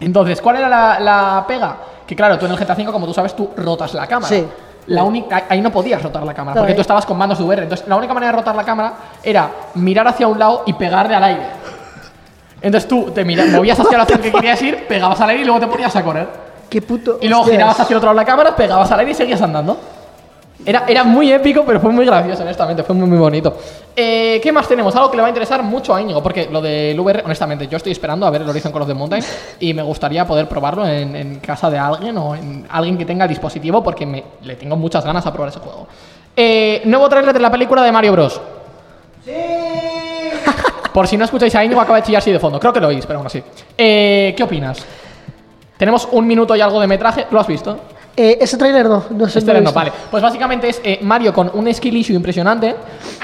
Entonces, 0.00 0.42
¿cuál 0.42 0.56
era 0.56 0.68
la, 0.68 0.98
la 0.98 1.44
pega? 1.46 1.76
Que 2.04 2.16
claro, 2.16 2.36
tú 2.38 2.46
en 2.46 2.52
el 2.52 2.58
GTA 2.58 2.74
V, 2.74 2.86
como 2.86 3.06
tú 3.06 3.14
sabes, 3.14 3.36
tú 3.36 3.50
rotas 3.56 3.94
la 3.94 4.08
cámara. 4.08 4.34
Sí. 4.34 4.44
la 4.88 5.04
única, 5.04 5.44
ahí 5.48 5.60
no 5.60 5.70
podías 5.70 6.02
rotar 6.02 6.24
la 6.24 6.34
cámara, 6.34 6.60
porque 6.60 6.74
tú 6.74 6.80
estabas 6.80 7.06
con 7.06 7.16
mandos 7.16 7.38
de 7.38 7.44
VR. 7.44 7.62
Entonces, 7.62 7.86
la 7.86 7.94
única 7.94 8.14
manera 8.14 8.32
de 8.32 8.38
rotar 8.38 8.56
la 8.56 8.64
cámara 8.64 8.94
era 9.22 9.48
mirar 9.74 10.08
hacia 10.08 10.26
un 10.26 10.38
lado 10.40 10.64
y 10.66 10.72
pegarle 10.72 11.14
al 11.14 11.22
aire. 11.22 11.57
Entonces 12.60 12.88
tú 12.88 13.10
te 13.14 13.24
mira- 13.24 13.44
movías 13.46 13.78
hacia 13.78 13.96
la 13.96 14.02
acción 14.02 14.20
que 14.20 14.32
querías 14.32 14.60
ir, 14.62 14.86
pegabas 14.86 15.20
al 15.20 15.30
aire 15.30 15.42
y 15.42 15.44
luego 15.46 15.60
te 15.60 15.66
ponías 15.66 15.94
a 15.94 16.02
correr. 16.04 16.26
Qué 16.68 16.82
puto. 16.82 17.18
Y 17.20 17.28
luego 17.28 17.42
hostias. 17.42 17.56
girabas 17.56 17.80
hacia 17.80 17.94
el 17.94 17.98
otro 17.98 18.08
lado 18.08 18.18
de 18.18 18.22
la 18.22 18.26
cámara, 18.26 18.56
pegabas 18.56 18.90
al 18.90 18.98
aire 19.00 19.12
y 19.12 19.14
seguías 19.14 19.40
andando. 19.40 19.78
Era, 20.66 20.84
era 20.88 21.04
muy 21.04 21.30
épico, 21.32 21.62
pero 21.64 21.78
fue 21.78 21.90
muy 21.92 22.04
gracioso, 22.04 22.42
honestamente. 22.42 22.82
Fue 22.82 22.94
muy, 22.94 23.06
muy 23.08 23.16
bonito. 23.16 23.56
Eh, 23.94 24.40
¿Qué 24.42 24.50
más 24.52 24.66
tenemos? 24.66 24.94
Algo 24.96 25.08
que 25.08 25.16
le 25.16 25.22
va 25.22 25.28
a 25.28 25.30
interesar 25.30 25.62
mucho 25.62 25.94
a 25.94 26.00
Íñigo, 26.02 26.20
porque 26.20 26.48
lo 26.50 26.60
del 26.60 26.98
VR, 26.98 27.22
honestamente, 27.24 27.68
yo 27.68 27.76
estoy 27.76 27.92
esperando 27.92 28.26
a 28.26 28.30
ver 28.30 28.42
el 28.42 28.48
Horizon 28.48 28.72
Call 28.72 28.82
of 28.82 28.88
the 28.88 28.94
Mountain 28.94 29.22
y 29.60 29.72
me 29.72 29.82
gustaría 29.82 30.26
poder 30.26 30.48
probarlo 30.48 30.84
en, 30.86 31.14
en 31.14 31.38
casa 31.38 31.70
de 31.70 31.78
alguien 31.78 32.18
o 32.18 32.34
en 32.34 32.66
alguien 32.68 32.98
que 32.98 33.04
tenga 33.04 33.24
el 33.24 33.28
dispositivo, 33.30 33.82
porque 33.84 34.04
me, 34.04 34.24
le 34.42 34.56
tengo 34.56 34.74
muchas 34.76 35.04
ganas 35.04 35.24
a 35.26 35.32
probar 35.32 35.50
ese 35.50 35.60
juego. 35.60 35.86
Eh, 36.36 36.82
nuevo 36.84 37.08
trailer 37.08 37.32
de 37.32 37.40
la 37.40 37.50
película 37.52 37.82
de 37.82 37.92
Mario 37.92 38.12
Bros. 38.12 38.40
Por 40.98 41.06
si 41.06 41.16
no 41.16 41.24
escucháis 41.26 41.54
a 41.54 41.64
Íñigo, 41.64 41.80
acaba 41.80 41.98
de 41.98 42.02
chillar 42.02 42.18
así 42.18 42.32
de 42.32 42.40
fondo. 42.40 42.58
Creo 42.58 42.72
que 42.72 42.80
lo 42.80 42.88
oís, 42.88 43.06
pero 43.06 43.20
aún 43.20 43.26
así. 43.28 43.40
Eh, 43.76 44.34
¿Qué 44.36 44.42
opinas? 44.42 44.84
Tenemos 45.76 46.08
un 46.10 46.26
minuto 46.26 46.56
y 46.56 46.60
algo 46.60 46.80
de 46.80 46.88
metraje. 46.88 47.24
¿Lo 47.30 47.38
has 47.38 47.46
visto? 47.46 47.78
Eh, 48.16 48.36
ese 48.40 48.58
tráiler 48.58 48.86
no, 48.86 49.04
no 49.10 49.28
sé. 49.28 49.38
Este 49.38 49.52
no, 49.52 49.60
visto. 49.60 49.72
vale. 49.72 49.92
Pues 50.10 50.20
básicamente 50.20 50.68
es 50.68 50.80
eh, 50.82 50.98
Mario 51.02 51.32
con 51.32 51.52
un 51.54 51.72
skill 51.72 51.96
issue 51.98 52.16
impresionante. 52.16 52.74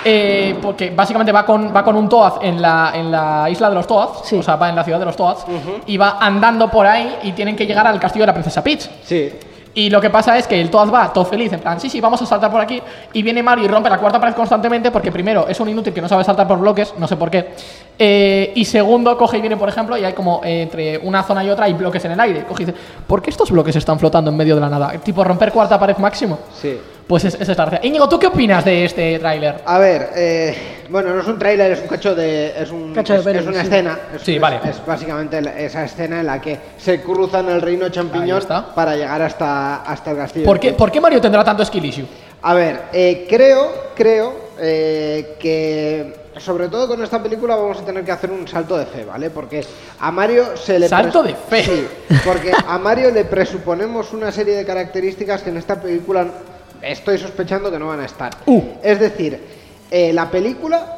eh, 0.04 0.56
porque 0.62 0.90
básicamente 0.90 1.32
va 1.32 1.44
con, 1.44 1.74
va 1.74 1.82
con 1.82 1.96
un 1.96 2.08
Toad 2.08 2.44
en 2.44 2.62
la, 2.62 2.92
en 2.94 3.10
la 3.10 3.50
isla 3.50 3.68
de 3.70 3.74
los 3.74 3.88
Toads. 3.88 4.20
Sí. 4.22 4.36
O 4.36 4.42
sea, 4.44 4.54
va 4.54 4.68
en 4.68 4.76
la 4.76 4.84
ciudad 4.84 5.00
de 5.00 5.06
los 5.06 5.16
Toads. 5.16 5.44
Y 5.86 5.96
va 5.96 6.18
andando 6.20 6.70
por 6.70 6.86
ahí 6.86 7.16
y 7.24 7.32
tienen 7.32 7.56
que 7.56 7.66
llegar 7.66 7.88
al 7.88 7.98
castillo 7.98 8.22
de 8.22 8.28
la 8.28 8.34
princesa 8.34 8.62
Peach. 8.62 8.88
Sí. 9.02 9.32
Y 9.74 9.90
lo 9.90 10.00
que 10.00 10.08
pasa 10.08 10.38
es 10.38 10.46
que 10.46 10.60
el 10.60 10.70
Toad 10.70 10.92
va 10.92 11.12
todo 11.12 11.24
feliz, 11.24 11.52
en 11.52 11.60
plan, 11.60 11.80
sí, 11.80 11.90
sí, 11.90 12.00
vamos 12.00 12.22
a 12.22 12.26
saltar 12.26 12.50
por 12.50 12.60
aquí. 12.60 12.80
Y 13.12 13.22
viene 13.22 13.42
Mario 13.42 13.64
y 13.64 13.68
rompe 13.68 13.90
la 13.90 13.98
cuarta 13.98 14.20
pared 14.20 14.34
constantemente 14.34 14.92
porque 14.92 15.10
primero 15.10 15.48
es 15.48 15.58
un 15.58 15.68
inútil 15.68 15.92
que 15.92 16.00
no 16.00 16.08
sabe 16.08 16.22
saltar 16.22 16.46
por 16.46 16.58
bloques, 16.58 16.94
no 16.96 17.08
sé 17.08 17.16
por 17.16 17.28
qué. 17.30 17.50
Eh, 17.98 18.52
y 18.54 18.64
segundo, 18.64 19.18
coge 19.18 19.38
y 19.38 19.40
viene, 19.40 19.56
por 19.56 19.68
ejemplo, 19.68 19.96
y 19.96 20.04
hay 20.04 20.12
como 20.12 20.40
eh, 20.44 20.62
entre 20.62 20.98
una 20.98 21.24
zona 21.24 21.42
y 21.42 21.50
otra 21.50 21.64
hay 21.66 21.72
bloques 21.72 22.04
en 22.04 22.12
el 22.12 22.20
aire. 22.20 22.44
Coge 22.44 22.62
y 22.62 22.66
dice, 22.66 22.78
¿por 23.06 23.20
qué 23.20 23.30
estos 23.30 23.50
bloques 23.50 23.74
están 23.74 23.98
flotando 23.98 24.30
en 24.30 24.36
medio 24.36 24.54
de 24.54 24.60
la 24.60 24.68
nada? 24.68 24.92
Tipo 24.98 25.24
romper 25.24 25.50
cuarta 25.50 25.78
pared 25.78 25.96
máximo. 25.96 26.38
Sí. 26.54 26.78
Pues 27.06 27.24
es, 27.26 27.34
esa 27.34 27.52
es 27.52 27.58
la 27.58 27.66
gracia. 27.66 27.86
Íñigo, 27.86 28.08
¿tú 28.08 28.18
qué 28.18 28.28
opinas 28.28 28.64
de 28.64 28.84
este 28.86 29.18
tráiler? 29.18 29.56
A 29.66 29.78
ver, 29.78 30.08
eh, 30.16 30.56
bueno, 30.88 31.12
no 31.14 31.20
es 31.20 31.26
un 31.26 31.38
tráiler, 31.38 31.72
es 31.72 31.80
un 31.82 31.88
cacho 31.88 32.14
de. 32.14 32.54
Es, 32.58 32.70
un, 32.70 32.94
Cacho 32.94 33.22
de 33.22 33.38
es, 33.38 33.46
una 33.46 33.60
sí. 33.60 33.66
escena. 33.66 33.98
Es, 34.14 34.22
Sí, 34.22 34.34
es- 34.36 34.40
vale. 34.40 34.60
Es 34.64 34.86
básicamente 34.86 35.38
esa 35.64 35.84
escena 35.84 36.20
en 36.20 36.26
la 36.26 36.40
que 36.40 36.58
se 36.78 37.02
cruzan 37.02 37.50
el 37.50 37.60
reino 37.60 37.90
champiñón 37.90 38.38
está. 38.38 38.74
para 38.74 38.96
llegar 38.96 39.20
hasta, 39.20 39.82
hasta 39.82 40.12
el 40.12 40.16
castillo. 40.16 40.46
¿Por 40.46 40.58
qué, 40.58 40.72
¿Por 40.72 40.90
qué 40.90 41.00
Mario 41.00 41.20
tendrá 41.20 41.44
tanto 41.44 41.62
skill 41.64 41.84
issue? 41.84 42.06
A 42.40 42.54
ver, 42.54 42.82
eh, 42.92 43.26
creo, 43.28 43.70
creo 43.94 44.32
eh, 44.58 45.36
que 45.38 46.24
sobre 46.38 46.68
todo 46.68 46.88
con 46.88 47.02
esta 47.02 47.22
película 47.22 47.54
vamos 47.54 47.78
a 47.80 47.84
tener 47.84 48.02
que 48.04 48.12
hacer 48.12 48.30
un 48.30 48.48
salto 48.48 48.76
de 48.78 48.86
fe, 48.86 49.04
¿vale? 49.04 49.28
Porque 49.30 49.62
a 50.00 50.10
Mario 50.10 50.56
se 50.56 50.78
le... 50.78 50.88
¿Salto 50.88 51.22
de 51.22 51.34
fe? 51.34 51.62
Sí, 51.62 51.86
porque 52.24 52.50
a 52.66 52.78
Mario 52.78 53.10
le 53.10 53.24
presuponemos 53.24 54.12
una 54.12 54.32
serie 54.32 54.54
de 54.56 54.64
características 54.64 55.42
que 55.42 55.50
en 55.50 55.58
esta 55.58 55.80
película 55.80 56.26
estoy 56.86 57.18
sospechando 57.18 57.70
que 57.70 57.78
no 57.78 57.88
van 57.88 58.00
a 58.00 58.04
estar. 58.06 58.32
Uh. 58.46 58.62
Es 58.82 58.98
decir, 59.00 59.38
eh, 59.90 60.12
la 60.12 60.30
película, 60.30 60.96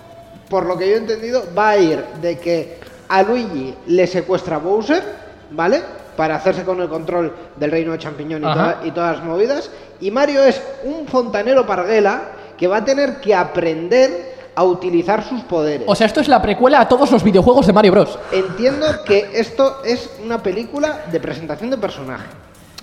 por 0.48 0.66
lo 0.66 0.76
que 0.76 0.88
yo 0.88 0.94
he 0.94 0.98
entendido, 0.98 1.44
va 1.56 1.70
a 1.70 1.78
ir 1.78 2.04
de 2.20 2.38
que 2.38 2.78
a 3.08 3.22
Luigi 3.22 3.74
le 3.86 4.06
secuestra 4.06 4.58
Bowser, 4.58 5.02
¿vale? 5.50 5.80
Para 6.16 6.36
hacerse 6.36 6.64
con 6.64 6.80
el 6.80 6.88
control 6.88 7.32
del 7.56 7.70
reino 7.70 7.92
de 7.92 7.98
champiñón 7.98 8.42
y, 8.42 8.46
toda- 8.46 8.80
y 8.84 8.90
todas 8.90 9.16
las 9.16 9.24
movidas. 9.24 9.70
Y 10.00 10.10
Mario 10.10 10.42
es 10.42 10.60
un 10.84 11.06
fontanero 11.06 11.66
parguela 11.66 12.22
que 12.56 12.66
va 12.66 12.78
a 12.78 12.84
tener 12.84 13.20
que 13.20 13.34
aprender 13.34 14.34
a 14.54 14.64
utilizar 14.64 15.22
sus 15.28 15.42
poderes. 15.42 15.86
O 15.86 15.94
sea, 15.94 16.06
esto 16.06 16.20
es 16.20 16.28
la 16.28 16.40
precuela 16.40 16.80
a 16.80 16.88
todos 16.88 17.10
los 17.12 17.22
videojuegos 17.22 17.66
de 17.66 17.74
Mario 17.74 17.92
Bros. 17.92 18.18
Entiendo 18.32 18.86
que 19.04 19.28
esto 19.34 19.82
es 19.84 20.08
una 20.24 20.42
película 20.42 21.04
de 21.12 21.20
presentación 21.20 21.68
de 21.70 21.76
personaje. 21.76 22.24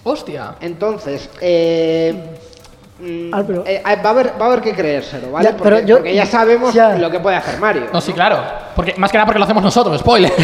Hostia. 0.03 0.55
Entonces, 0.61 1.29
eh, 1.41 2.13
Ah, 3.33 3.43
pero- 3.45 3.63
eh, 3.65 3.81
va, 3.85 3.91
a 3.91 4.09
haber, 4.11 4.27
va 4.39 4.45
a 4.45 4.47
haber 4.49 4.61
que 4.61 4.73
creérselo, 4.73 5.31
¿vale? 5.31 5.45
Ya, 5.45 5.51
porque, 5.57 5.63
pero 5.63 5.85
yo- 5.85 5.95
porque 5.97 6.15
ya 6.15 6.25
sabemos 6.25 6.73
ya. 6.73 6.95
lo 6.97 7.09
que 7.11 7.19
puede 7.19 7.35
hacer 7.35 7.59
Mario. 7.59 7.83
No, 7.91 7.99
sí, 7.99 8.13
claro. 8.13 8.37
Porque, 8.75 8.93
más 8.97 9.11
que 9.11 9.17
nada 9.17 9.25
porque 9.25 9.39
lo 9.39 9.45
hacemos 9.45 9.63
nosotros, 9.63 9.99
spoiler. 9.99 10.31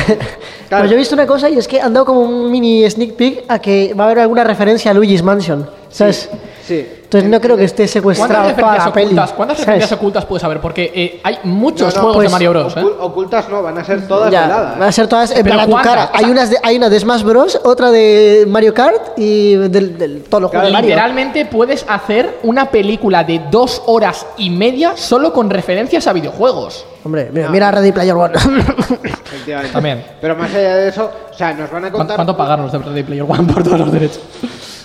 Claro. 0.69 0.83
Pero 0.83 0.85
yo 0.91 0.93
he 0.93 0.99
visto 0.99 1.15
una 1.15 1.25
cosa 1.25 1.49
y 1.49 1.57
es 1.57 1.67
que 1.67 1.81
han 1.81 1.91
dado 1.93 2.05
como 2.05 2.19
un 2.21 2.51
mini 2.51 2.87
sneak 2.87 3.13
peek 3.15 3.45
a 3.47 3.57
que 3.57 3.91
va 3.99 4.03
a 4.03 4.07
haber 4.07 4.19
alguna 4.19 4.43
referencia 4.43 4.91
a 4.91 4.93
Luigi's 4.93 5.23
Mansion. 5.23 5.67
¿Sabes? 5.89 6.29
Sí. 6.67 6.87
Entonces 7.03 7.27
no 7.27 7.41
creo 7.41 7.57
que 7.57 7.63
esté 7.63 7.77
¿Cuántas 7.83 7.91
secuestrado 7.93 8.31
para 8.33 8.47
referencias 8.49 8.85
la 8.85 8.93
peli. 8.93 9.05
ocultas, 9.07 9.33
¿cuántas 9.33 9.57
¿sabes? 9.57 9.65
referencias 9.65 9.91
ocultas 9.97 10.25
puedes 10.25 10.41
saber? 10.43 10.59
Porque 10.61 10.91
eh, 10.93 11.19
hay 11.23 11.39
muchos 11.45 11.95
No, 11.95 12.01
no, 12.01 12.01
juegos 12.01 12.15
pues, 12.17 12.27
de 12.27 12.31
Mario 12.31 12.49
Bros. 12.51 12.77
¿eh? 12.77 12.81
Ocul- 12.81 12.95
Ocultas 12.99 13.49
no, 13.49 13.63
van 13.63 13.77
a 13.79 13.83
ser 13.83 14.07
todas 14.07 14.31
Ya, 14.31 14.41
veladas. 14.43 14.77
van 14.79 14.87
a 14.89 14.91
ser 14.91 15.07
todas 15.07 15.31
en 15.31 15.43
plan 15.43 15.59
a 15.61 15.65
tu 15.65 15.73
cara. 15.73 16.11
Hay, 16.13 16.25
unas 16.25 16.51
de, 16.51 16.57
hay 16.61 16.77
una 16.77 16.89
de 16.89 16.99
Smash 16.99 17.23
Bros, 17.23 17.59
otra 17.63 17.89
de 17.89 18.45
Mario 18.47 18.75
Kart 18.75 19.17
y 19.17 19.55
del, 19.55 19.97
del 19.97 20.21
todos 20.29 20.43
los 20.43 20.51
juegos 20.51 20.67
de 20.67 20.73
Mario. 20.73 20.89
Literalmente 20.89 21.45
puedes 21.47 21.83
hacer 21.89 22.37
una 22.43 22.69
película 22.69 23.23
de 23.23 23.41
dos 23.49 23.81
horas 23.87 24.27
y 24.37 24.51
media 24.51 24.95
solo 24.95 25.33
con 25.33 25.49
referencias 25.49 26.05
a 26.05 26.13
videojuegos. 26.13 26.85
Hombre, 27.03 27.29
mira, 27.33 27.49
mira 27.49 27.71
Ready 27.71 27.91
Player 27.91 28.13
One. 28.13 28.35
Efectivamente. 28.35 29.73
También. 29.73 30.05
Pero 30.21 30.35
más 30.35 30.53
allá 30.53 30.75
de 30.75 30.89
eso, 30.89 31.09
o 31.31 31.33
sea, 31.33 31.53
nos 31.53 31.71
van 31.71 31.85
a 31.85 31.89
¿Cuánto, 31.91 31.97
contar. 31.97 32.15
cuánto 32.17 32.37
pagaron 32.37 32.65
los 32.65 32.71
de 32.71 32.77
Ready 32.79 33.03
Player 33.03 33.23
One 33.27 33.51
por 33.51 33.63
todos 33.63 33.79
los 33.79 33.91
derechos? 33.91 34.19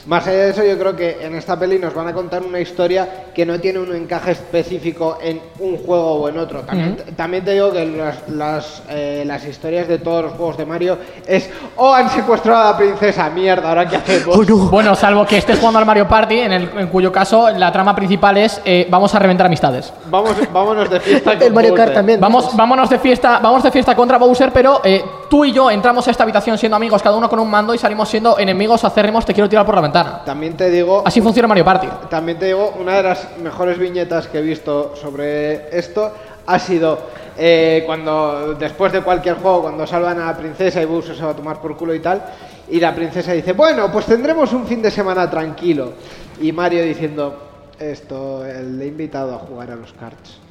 Más 0.06 0.26
allá 0.26 0.38
de 0.38 0.50
eso, 0.50 0.64
yo 0.64 0.78
creo 0.78 0.94
que 0.94 1.24
en 1.24 1.34
esta 1.34 1.58
peli 1.58 1.78
nos 1.78 1.94
van 1.94 2.08
a 2.08 2.12
contar 2.12 2.42
una 2.42 2.60
historia 2.60 3.24
que 3.34 3.46
no 3.46 3.58
tiene 3.58 3.78
un 3.78 3.94
encaje 3.94 4.32
específico 4.32 5.18
en 5.22 5.40
un 5.60 5.78
juego 5.78 6.14
o 6.14 6.28
en 6.28 6.38
otro. 6.38 6.60
También, 6.60 6.96
también 7.16 7.44
te 7.44 7.52
digo 7.52 7.72
que 7.72 7.86
las, 7.86 8.28
las, 8.28 8.82
eh, 8.90 9.24
las 9.26 9.44
historias 9.46 9.88
de 9.88 9.98
todos 9.98 10.24
los 10.24 10.32
juegos 10.34 10.58
de 10.58 10.66
Mario 10.66 10.98
es, 11.26 11.48
oh, 11.76 11.92
han 11.92 12.10
secuestrado 12.10 12.60
a 12.60 12.70
la 12.72 12.76
princesa, 12.76 13.30
mierda, 13.30 13.70
ahora 13.70 13.88
qué 13.88 13.96
hacemos. 13.96 14.24
Oh, 14.36 14.42
no. 14.42 14.56
Bueno, 14.68 14.94
salvo 14.94 15.24
que 15.24 15.38
estés 15.38 15.58
jugando 15.58 15.78
al 15.78 15.86
Mario 15.86 16.08
Party, 16.08 16.40
en, 16.40 16.52
el, 16.52 16.70
en 16.76 16.88
cuyo 16.88 17.12
caso 17.12 17.50
la 17.50 17.70
trama 17.70 17.94
principal 17.94 18.36
es 18.36 18.60
eh, 18.64 18.86
vamos 18.90 19.14
a 19.14 19.18
reventar 19.18 19.46
amistades. 19.46 19.92
Vamos, 20.10 20.32
vámonos 20.52 20.90
de 20.90 21.00
fiesta. 21.00 21.32
El 21.40 21.52
Mario 21.52 21.74
Kart 21.74 21.88
Bowser. 21.88 21.94
también. 21.94 22.20
Vamos, 22.20 22.56
vámonos 22.56 22.90
de 22.90 22.98
fiesta, 22.98 23.38
vamos 23.40 23.62
de 23.62 23.70
fiesta 23.70 23.94
contra 23.94 24.18
Bowser, 24.18 24.52
pero 24.52 24.80
eh, 24.82 25.04
tú 25.28 25.44
y 25.44 25.52
yo 25.52 25.70
entramos 25.70 26.06
a 26.08 26.10
esta 26.10 26.24
habitación 26.24 26.58
siendo 26.58 26.76
amigos, 26.76 27.02
cada 27.02 27.16
uno 27.16 27.28
con 27.28 27.38
un 27.38 27.50
mando 27.50 27.74
y 27.74 27.78
salimos 27.78 28.08
siendo 28.08 28.38
enemigos 28.38 28.84
acérrimos, 28.84 29.24
te 29.24 29.32
quiero 29.32 29.48
tirar 29.48 29.64
por 29.64 29.74
la 29.74 29.80
ventana. 29.82 29.93
También 30.24 30.56
te 30.56 30.70
digo, 30.70 31.02
Así 31.06 31.20
funciona 31.20 31.46
Mario 31.46 31.64
Party. 31.64 31.86
también 32.10 32.38
te 32.38 32.46
digo, 32.46 32.74
una 32.80 32.96
de 32.96 33.02
las 33.04 33.38
mejores 33.38 33.78
viñetas 33.78 34.26
que 34.26 34.38
he 34.38 34.42
visto 34.42 34.94
sobre 34.96 35.76
esto 35.76 36.12
ha 36.46 36.58
sido 36.58 36.98
eh, 37.36 37.82
cuando, 37.86 38.54
después 38.54 38.92
de 38.92 39.00
cualquier 39.02 39.36
juego, 39.36 39.62
cuando 39.62 39.86
salvan 39.86 40.20
a 40.20 40.26
la 40.26 40.36
princesa 40.36 40.82
y 40.82 40.84
Bowser 40.84 41.16
se 41.16 41.24
va 41.24 41.30
a 41.30 41.36
tomar 41.36 41.60
por 41.60 41.76
culo 41.76 41.94
y 41.94 42.00
tal, 42.00 42.22
y 42.68 42.80
la 42.80 42.94
princesa 42.94 43.32
dice, 43.32 43.52
bueno, 43.52 43.90
pues 43.92 44.06
tendremos 44.06 44.52
un 44.52 44.66
fin 44.66 44.82
de 44.82 44.90
semana 44.90 45.30
tranquilo. 45.30 45.92
Y 46.40 46.52
Mario 46.52 46.82
diciendo, 46.82 47.38
esto, 47.78 48.44
le 48.44 48.84
he 48.84 48.88
invitado 48.88 49.34
a 49.34 49.38
jugar 49.38 49.70
a 49.70 49.76
los 49.76 49.92
karts. 49.92 50.43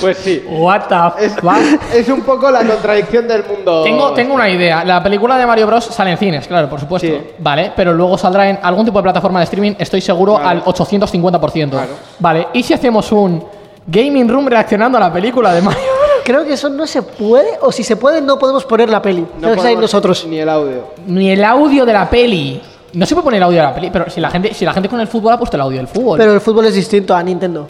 Pues 0.00 0.18
sí. 0.18 0.42
What 0.48 0.82
the 0.88 1.24
Es, 1.26 1.34
fuck? 1.36 1.52
es 1.94 2.08
un 2.08 2.22
poco 2.22 2.50
la 2.50 2.64
contradicción 2.64 3.26
del 3.28 3.44
mundo. 3.44 3.82
Tengo, 3.82 4.12
tengo 4.12 4.34
una 4.34 4.48
idea. 4.48 4.84
La 4.84 5.02
película 5.02 5.36
de 5.38 5.46
Mario 5.46 5.66
Bros. 5.66 5.84
sale 5.84 6.10
en 6.12 6.18
cines, 6.18 6.46
claro, 6.46 6.68
por 6.68 6.80
supuesto. 6.80 7.08
Sí. 7.08 7.18
Vale, 7.38 7.72
pero 7.74 7.92
luego 7.92 8.16
saldrá 8.18 8.48
en 8.48 8.58
algún 8.62 8.84
tipo 8.84 8.98
de 8.98 9.02
plataforma 9.04 9.40
de 9.40 9.44
streaming, 9.44 9.72
estoy 9.78 10.00
seguro, 10.00 10.34
Claro. 10.36 10.48
al 10.48 10.64
850%. 10.64 11.70
Claro. 11.70 11.92
Vale, 12.18 12.48
¿y 12.52 12.62
si 12.62 12.74
hacemos 12.74 13.10
un 13.12 13.44
gaming 13.86 14.28
room 14.28 14.46
reaccionando 14.46 14.98
a 14.98 15.00
la 15.00 15.12
película 15.12 15.52
de 15.52 15.62
Mario 15.62 15.80
Bros? 15.82 16.00
Creo 16.24 16.44
que 16.44 16.52
eso 16.52 16.68
no 16.68 16.86
se 16.86 17.02
puede, 17.02 17.48
o 17.62 17.72
si 17.72 17.82
se 17.82 17.96
puede, 17.96 18.20
no 18.20 18.38
podemos 18.38 18.64
poner 18.64 18.88
la 18.90 19.00
peli. 19.02 19.26
No 19.40 19.54
que 19.54 19.76
nosotros. 19.76 20.26
Ni 20.28 20.38
el 20.38 20.48
audio. 20.48 20.84
Ni 21.06 21.30
el 21.30 21.42
audio 21.44 21.84
de 21.86 21.92
la 21.92 22.08
peli. 22.08 22.60
No 22.92 23.06
se 23.06 23.14
puede 23.14 23.24
poner 23.24 23.38
el 23.38 23.44
audio 23.44 23.58
de 23.58 23.64
la 23.64 23.74
peli, 23.74 23.88
pero 23.92 24.10
si 24.10 24.20
la 24.20 24.30
gente, 24.30 24.52
si 24.52 24.64
la 24.64 24.72
gente 24.72 24.88
con 24.88 25.00
el 25.00 25.06
fútbol 25.06 25.32
ha 25.32 25.38
puesto 25.38 25.56
el 25.56 25.60
audio 25.62 25.78
del 25.78 25.86
fútbol. 25.88 26.18
Pero 26.18 26.32
el 26.34 26.40
fútbol 26.40 26.66
es 26.66 26.74
distinto 26.74 27.14
a 27.14 27.22
Nintendo. 27.22 27.66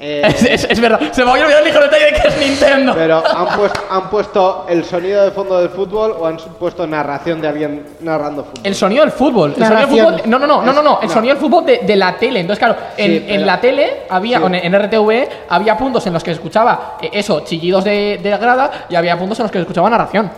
Eh, 0.00 0.22
es, 0.24 0.44
es- 0.44 0.64
es 0.70 0.80
verdad, 0.80 1.00
se 1.10 1.24
me 1.24 1.30
había 1.32 1.42
olvidado 1.44 1.58
el 1.64 1.64
ligero 1.66 1.84
detalle 1.86 2.04
de 2.04 2.12
que 2.12 2.28
es 2.28 2.38
Nintendo. 2.38 2.94
Pero 2.94 3.20
han 3.26 3.56
puesto, 3.58 3.80
han 3.90 4.10
puesto 4.10 4.66
el 4.68 4.84
sonido 4.84 5.24
de 5.24 5.30
fondo 5.32 5.58
del 5.58 5.70
fútbol 5.70 6.14
o 6.18 6.24
han 6.26 6.36
puesto 6.36 6.86
narración 6.86 7.40
de 7.40 7.48
alguien 7.48 7.86
narrando 8.00 8.44
fútbol. 8.44 8.60
El 8.62 8.74
sonido 8.76 9.02
del 9.02 9.10
fútbol. 9.12 9.54
El 9.56 9.64
sonido 9.66 9.76
del 9.80 9.88
fútbol. 9.88 10.22
No, 10.26 10.38
no, 10.38 10.46
no, 10.46 10.62
no, 10.62 10.72
no, 10.72 10.82
no. 10.82 11.00
El 11.02 11.08
No. 11.08 11.14
sonido 11.14 11.34
del 11.34 11.42
fútbol 11.42 11.66
de, 11.66 11.78
de 11.78 11.96
la 11.96 12.16
tele. 12.16 12.40
Entonces, 12.40 12.64
claro, 12.64 12.76
en, 12.96 13.10
Sí, 13.10 13.16
en 13.16 13.26
pero- 13.26 13.46
la 13.46 13.60
tele 13.60 13.96
había, 14.08 14.38
Sí. 14.38 14.44
o 14.44 14.46
en, 14.46 14.54
en 14.54 14.72
RTV, 14.74 15.28
había 15.48 15.76
puntos 15.76 16.06
en 16.06 16.12
los 16.12 16.22
que 16.22 16.30
se 16.30 16.34
escuchaba 16.36 16.96
eh, 17.02 17.10
eso, 17.12 17.40
chillidos 17.40 17.82
de, 17.82 18.20
de 18.22 18.36
grada, 18.36 18.86
y 18.88 18.94
había 18.94 19.18
puntos 19.18 19.38
en 19.40 19.44
los 19.44 19.50
que 19.50 19.58
se 19.58 19.62
escuchaba 19.62 19.90
narración. 19.90 20.30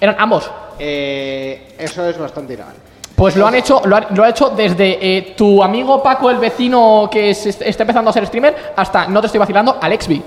Eran 0.00 0.16
ambos. 0.18 0.50
Eh, 0.78 1.74
eso 1.78 2.04
es 2.08 2.18
bastante 2.18 2.54
ilegal. 2.54 2.74
Pues 3.14 3.36
lo 3.36 3.46
han 3.46 3.54
hecho, 3.54 3.80
lo 3.84 3.96
ha, 3.96 4.06
lo 4.10 4.24
ha 4.24 4.28
hecho 4.28 4.50
desde 4.50 4.98
eh, 5.00 5.34
tu 5.36 5.62
amigo 5.62 6.02
Paco, 6.02 6.30
el 6.30 6.38
vecino 6.38 7.08
que 7.10 7.30
está 7.30 7.82
empezando 7.84 8.10
a 8.10 8.12
ser 8.12 8.26
streamer, 8.26 8.72
hasta, 8.74 9.06
no 9.06 9.20
te 9.20 9.26
estoy 9.26 9.38
vacilando, 9.38 9.78
Alexby. 9.80 10.22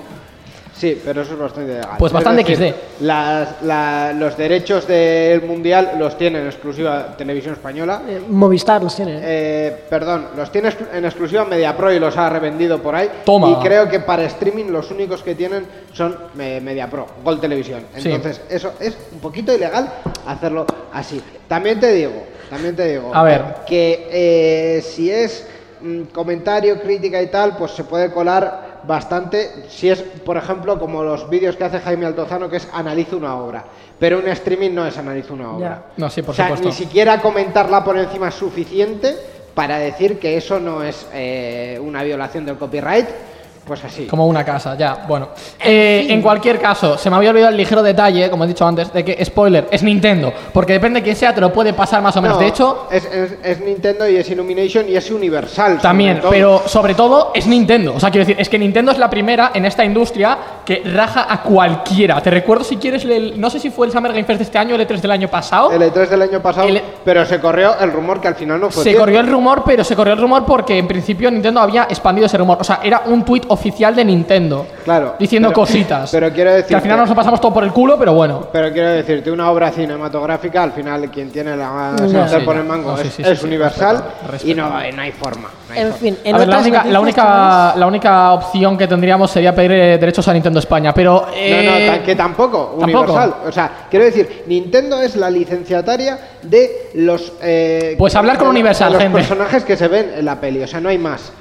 Sí, 0.77 1.01
pero 1.03 1.23
eso 1.23 1.33
es 1.33 1.39
bastante 1.39 1.73
legal. 1.73 1.89
Pues 1.97 2.11
Es 2.11 2.13
bastante 2.13 2.43
decir, 2.43 2.73
XD. 2.73 3.03
las- 3.03 3.61
la- 3.63 4.13
los 4.13 4.37
derechos 4.37 4.85
del 4.87 5.41
mundial 5.41 5.93
los 5.97 6.17
tiene 6.17 6.39
en 6.39 6.45
exclusiva 6.45 7.15
Televisión 7.17 7.53
Española. 7.55 8.01
Eh, 8.07 8.21
Movistar 8.29 8.83
los 8.83 8.95
tiene. 8.95 9.17
¿eh? 9.17 9.21
Eh, 9.23 9.83
perdón, 9.89 10.27
los 10.37 10.51
tiene 10.51 10.69
en 10.93 11.05
exclusiva 11.05 11.45
MediaPro 11.45 11.91
y 11.93 11.99
los 11.99 12.15
ha 12.17 12.29
revendido 12.29 12.79
por 12.81 12.95
ahí. 12.95 13.09
Toma. 13.25 13.49
Y 13.49 13.55
creo 13.65 13.89
que 13.89 14.01
para 14.01 14.23
streaming 14.25 14.65
los 14.65 14.91
únicos 14.91 15.23
que 15.23 15.33
tienen 15.33 15.65
son 15.93 16.15
MediaPro, 16.35 17.07
Gol 17.23 17.39
Televisión. 17.41 17.81
Sí. 17.97 18.11
Entonces, 18.11 18.41
eso 18.49 18.73
es 18.79 18.95
un 19.13 19.19
poquito 19.19 19.53
ilegal 19.55 19.89
hacerlo 20.27 20.65
así. 20.93 21.21
También 21.47 21.79
te 21.79 21.91
digo, 21.91 22.11
también 22.51 22.75
te 22.75 22.87
digo. 22.87 23.15
A 23.15 23.23
ver. 23.23 23.41
Que 23.65 24.07
eh, 24.11 24.81
si 24.83 25.09
es 25.09 25.47
mm, 25.81 26.03
comentario, 26.13 26.79
crítica 26.81 27.19
y 27.21 27.27
tal, 27.27 27.57
pues 27.57 27.71
se 27.71 27.83
puede 27.83 28.11
colar 28.11 28.76
bastante. 28.87 29.65
Si 29.69 29.89
es, 29.89 30.01
por 30.01 30.37
ejemplo, 30.37 30.79
como 30.79 31.03
los 31.03 31.29
vídeos 31.29 31.55
que 31.55 31.65
hace 31.65 31.79
Jaime 31.79 32.05
Altozano, 32.05 32.49
que 32.49 32.57
es 32.57 32.67
analiza 32.73 33.15
una 33.15 33.35
obra. 33.35 33.63
Pero 33.99 34.19
un 34.19 34.27
streaming 34.27 34.71
no 34.71 34.85
es 34.85 34.97
analiza 34.97 35.33
una 35.33 35.51
obra. 35.51 35.83
No, 35.97 36.09
sí, 36.09 36.21
por 36.21 36.31
o 36.31 36.35
sea, 36.35 36.45
supuesto. 36.47 36.69
ni 36.69 36.73
siquiera 36.73 37.21
comentarla 37.21 37.83
por 37.83 37.97
encima 37.97 38.29
es 38.29 38.35
suficiente 38.35 39.15
para 39.53 39.77
decir 39.79 40.19
que 40.19 40.37
eso 40.37 40.59
no 40.59 40.83
es 40.83 41.07
eh, 41.13 41.79
una 41.81 42.03
violación 42.03 42.45
del 42.45 42.57
copyright. 42.57 43.07
Pues 43.67 43.83
así. 43.83 44.05
Como 44.05 44.25
una 44.27 44.45
casa, 44.45 44.75
ya, 44.77 45.03
bueno. 45.07 45.29
Eh, 45.59 46.07
en 46.09 46.21
cualquier 46.21 46.57
caso, 46.59 46.97
se 46.97 47.09
me 47.09 47.17
había 47.17 47.31
olvidado 47.31 47.51
el 47.51 47.57
ligero 47.57 47.83
detalle, 47.83 48.29
como 48.29 48.45
he 48.45 48.47
dicho 48.47 48.65
antes, 48.65 48.93
de 48.93 49.03
que, 49.03 49.25
spoiler, 49.25 49.67
es 49.69 49.83
Nintendo. 49.83 50.31
Porque 50.53 50.73
depende 50.73 51.01
de 51.01 51.03
quién 51.03 51.15
sea, 51.17 51.35
te 51.35 51.41
lo 51.41 51.51
puede 51.51 51.73
pasar 51.73 52.01
más 52.01 52.15
o 52.15 52.21
menos. 52.21 52.37
No, 52.37 52.41
de 52.43 52.47
hecho, 52.49 52.87
es, 52.89 53.03
es- 53.05 53.33
es 53.43 53.59
Nintendo 53.59 54.07
y 54.09 54.15
es 54.15 54.29
Illumination 54.29 54.87
y 54.87 54.95
es 54.95 55.11
Universal. 55.11 55.71
sobre 55.73 55.81
También, 55.81 56.21
todo. 56.21 56.29
pero 56.31 56.63
sobre 56.65 56.93
todo 56.95 57.31
es 57.35 57.45
Nintendo. 57.45 57.93
O 57.95 57.99
sea, 57.99 58.09
quiero 58.09 58.25
decir, 58.25 58.39
es 58.39 58.47
que 58.47 58.57
Nintendo 58.57 58.91
es 58.93 58.97
la 58.97 59.09
primera 59.09 59.51
en 59.53 59.65
esta 59.65 59.83
industria 59.83 60.37
que 60.65 60.81
raja 60.85 61.25
a 61.29 61.41
cualquiera. 61.43 62.21
Te 62.21 62.29
recuerdo 62.31 62.63
si 62.63 62.77
quieres, 62.77 63.03
el- 63.03 63.39
no 63.39 63.49
sé 63.49 63.59
si 63.59 63.69
fue 63.69 63.87
el 63.87 63.91
Summer 63.91 64.13
Game 64.13 64.23
Fest 64.23 64.37
de 64.39 64.43
este 64.45 64.57
año 64.57 64.75
o 64.75 64.79
el 64.79 64.87
E3 64.87 65.01
del 65.01 65.11
año 65.11 65.27
pasado. 65.27 65.71
El 65.71 65.81
E3 65.81 66.07
del 66.07 66.21
año 66.21 66.41
pasado, 66.41 66.67
El- 66.69 66.81
pero 67.03 67.25
se 67.25 67.39
corrió 67.41 67.77
el 67.81 67.91
rumor 67.91 68.21
que 68.21 68.29
al 68.29 68.35
final 68.35 68.61
no 68.61 68.69
fue 68.69 68.83
Se 68.83 68.95
corrió 68.95 69.19
el 69.19 69.27
rumor, 69.27 69.63
pero 69.65 69.83
se 69.83 69.93
corrió 69.95 70.13
el 70.13 70.19
rumor 70.21 70.45
porque 70.45 70.77
en 70.77 70.87
principio 70.87 71.29
Nintendo 71.29 71.59
había 71.59 71.83
expandido 71.83 72.27
ese 72.27 72.37
rumor. 72.37 72.57
O 72.61 72.63
sea, 72.63 72.79
era 72.81 73.01
un 73.07 73.25
tuit 73.25 73.43
oficial 73.47 73.56
de 73.61 74.05
Nintendo. 74.05 74.65
Claro, 74.83 75.15
Diciendo 75.19 75.49
pero- 75.49 75.61
cositas. 75.61 76.09
pero 76.11 76.31
quiero 76.31 76.51
Que 76.65 76.75
al 76.75 76.81
final 76.81 76.97
nos 76.99 77.09
lo 77.09 77.15
pasamos 77.15 77.41
todo 77.41 77.53
por 77.53 77.63
el 77.63 77.71
culo, 77.71 77.97
pero 77.97 78.13
bueno. 78.13 78.47
Pero 78.51 78.71
quiero 78.71 78.89
decirte, 78.89 79.29
una 79.31 79.49
obra 79.51 79.71
cinematográfica, 79.71 80.63
al 80.63 80.71
final 80.71 81.09
quien 81.11 81.31
tiene 81.31 81.55
la 81.55 81.93
No, 81.99 82.27
sí, 82.29 82.35
por 82.45 82.55
el 82.55 82.63
mango 82.63 82.91
No, 82.91 82.97
sí, 82.97 83.09
es, 83.23 83.39
sí, 83.39 83.45
universal 83.45 84.03
respetable, 84.29 84.51
y 84.51 84.55
no, 84.55 84.69
no 84.69 85.01
hay 85.01 85.11
forma. 85.11 85.49
no 85.67 85.73
hay 85.73 85.79
En 85.81 85.87
forma. 85.87 85.97
fin, 85.99 86.17
en 86.23 86.37
ver, 86.37 86.47
la 86.47 86.57
única, 86.59 86.83
la, 86.85 86.99
única, 86.99 87.73
la 87.75 87.87
única 87.87 88.33
opción 88.33 88.77
que 88.77 88.87
tendríamos 88.87 89.29
sería 89.31 89.53
pedir 89.53 89.71
eh, 89.73 89.97
derechos 89.97 90.27
a 90.27 90.33
Nintendo 90.33 90.59
España, 90.59 90.93
pero... 90.93 91.25
No, 91.27 91.33
eh, 91.35 91.87
no, 91.89 91.93
ta- 91.97 92.03
que 92.03 92.15
tampoco, 92.15 92.75
¿tampoco? 92.79 93.03
universal. 93.13 93.35
O 93.47 93.51
sea, 93.51 93.71
quiero 93.89 94.05
decir, 94.05 94.43
Nintendo 94.47 95.01
es 95.01 95.15
la 95.15 95.29
licenciataria 95.29 96.17
de 96.43 96.89
los. 96.95 97.33
eh, 97.41 97.95
Pues 97.97 98.15
hablar 98.15 98.37
con 98.37 98.47
Universal, 98.47 98.93
los 98.93 99.01
gente. 99.01 99.17
personajes 99.17 99.63
que 99.63 99.75
se 99.75 99.87
ven 99.87 100.11
en 100.17 100.25
la 100.25 100.39
peli, 100.39 100.61
o 100.63 100.67
sea, 100.67 100.79
no 100.79 100.89
hay 100.89 100.97
más. 100.97 101.31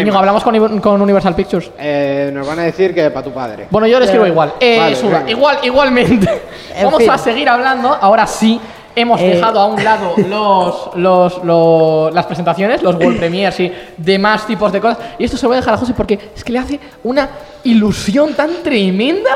Íñigo, 0.00 0.18
hablamos 0.18 0.42
con, 0.42 0.80
con 0.80 1.00
Universal 1.02 1.34
Pictures. 1.34 1.70
Eh, 1.78 2.30
nos 2.32 2.46
van 2.46 2.58
a 2.58 2.62
decir 2.62 2.94
que 2.94 3.10
para 3.10 3.24
tu 3.24 3.30
padre. 3.32 3.66
Bueno, 3.70 3.86
yo 3.86 3.98
le 3.98 4.04
escribo 4.06 4.26
igual. 4.26 4.54
Eh, 4.60 4.78
Vale, 4.78 4.96
venga. 5.02 5.30
igual, 5.30 5.58
igualmente. 5.62 6.42
En 6.74 6.84
Vamos 6.86 7.00
fin. 7.02 7.10
a 7.10 7.18
seguir 7.18 7.48
hablando. 7.48 7.96
Ahora 8.00 8.26
sí, 8.26 8.60
hemos 8.96 9.20
Eh. 9.20 9.28
dejado 9.34 9.60
a 9.60 9.66
un 9.66 9.82
lado 9.84 10.14
los, 10.28 10.90
los, 10.96 11.44
los- 11.44 12.14
las 12.14 12.26
presentaciones, 12.26 12.82
los 12.82 12.96
World 12.96 13.18
Premiers 13.18 13.58
y 13.60 13.72
demás 13.96 14.46
tipos 14.46 14.72
de 14.72 14.80
cosas. 14.80 14.98
Y 15.18 15.24
esto 15.24 15.36
se 15.36 15.42
lo 15.44 15.50
voy 15.50 15.56
a 15.56 15.60
dejar 15.60 15.74
a 15.74 15.78
José 15.78 15.94
porque 15.96 16.18
es 16.34 16.42
que 16.44 16.52
le 16.52 16.58
hace 16.58 16.80
una 17.04 17.28
ilusión 17.64 18.34
tan 18.34 18.62
tremenda 18.62 19.30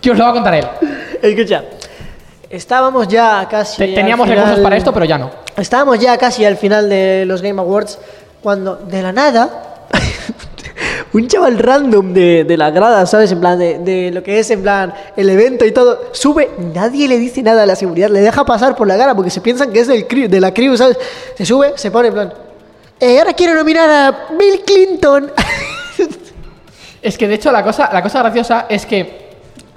que 0.00 0.10
os 0.10 0.18
lo 0.18 0.24
va 0.24 0.30
a 0.30 0.34
contar 0.34 0.54
él. 0.54 0.66
Escucha, 1.22 1.62
estábamos 2.50 3.08
ya 3.08 3.46
casi. 3.48 3.78
Te- 3.78 3.92
teníamos 3.94 4.26
final- 4.26 4.40
recursos 4.44 4.62
para 4.64 4.76
esto, 4.76 4.92
pero 4.92 5.04
ya 5.04 5.18
no. 5.18 5.30
Estábamos 5.56 5.98
ya 6.00 6.16
casi 6.18 6.44
al 6.44 6.56
final 6.56 6.88
de 6.88 7.24
los 7.26 7.40
Game 7.42 7.60
Awards 7.60 7.98
cuando 8.42 8.76
de 8.76 9.00
la 9.02 9.12
nada 9.12 9.73
un 11.14 11.26
chaval 11.28 11.58
random 11.58 12.12
de, 12.12 12.44
de 12.44 12.56
la 12.56 12.70
grada, 12.70 13.06
¿sabes? 13.06 13.32
En 13.32 13.40
plan, 13.40 13.58
de, 13.58 13.78
de 13.78 14.10
lo 14.10 14.22
que 14.22 14.38
es 14.38 14.50
en 14.50 14.60
plan 14.62 14.92
el 15.16 15.30
evento 15.30 15.64
y 15.64 15.72
todo, 15.72 16.10
sube, 16.12 16.50
nadie 16.74 17.08
le 17.08 17.18
dice 17.18 17.42
nada 17.42 17.62
a 17.62 17.66
la 17.66 17.76
seguridad, 17.76 18.10
le 18.10 18.20
deja 18.20 18.44
pasar 18.44 18.76
por 18.76 18.86
la 18.86 18.98
cara 18.98 19.14
porque 19.14 19.30
se 19.30 19.40
piensan 19.40 19.72
que 19.72 19.80
es 19.80 19.86
del 19.88 20.06
crew- 20.06 20.28
de 20.28 20.40
la 20.40 20.52
crew, 20.52 20.76
¿sabes? 20.76 20.98
Se 21.36 21.46
sube, 21.46 21.72
se 21.76 21.90
pone 21.90 22.08
en 22.08 22.14
plan, 22.14 22.34
eh, 23.00 23.18
ahora 23.18 23.32
quiero 23.32 23.54
nominar 23.54 23.88
a 23.88 24.34
Bill 24.38 24.60
Clinton. 24.66 25.32
Es 27.02 27.18
que 27.18 27.28
de 27.28 27.34
hecho 27.34 27.52
la 27.52 27.62
cosa, 27.62 27.90
la 27.92 28.02
cosa 28.02 28.20
graciosa 28.20 28.64
es 28.66 28.86
que, 28.86 29.24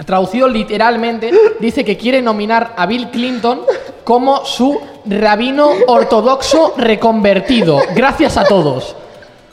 traducido 0.05 0.47
literalmente, 0.47 1.29
dice 1.59 1.83
que 1.83 1.97
quiere 1.97 2.21
nominar 2.21 2.73
a 2.77 2.85
Bill 2.85 3.09
Clinton 3.09 3.61
como 4.05 4.45
su 4.45 4.79
rabino 5.05 5.71
ortodoxo 5.87 6.73
reconvertido. 6.77 7.81
Gracias 7.93 8.37
a 8.37 8.45
todos. 8.45 8.95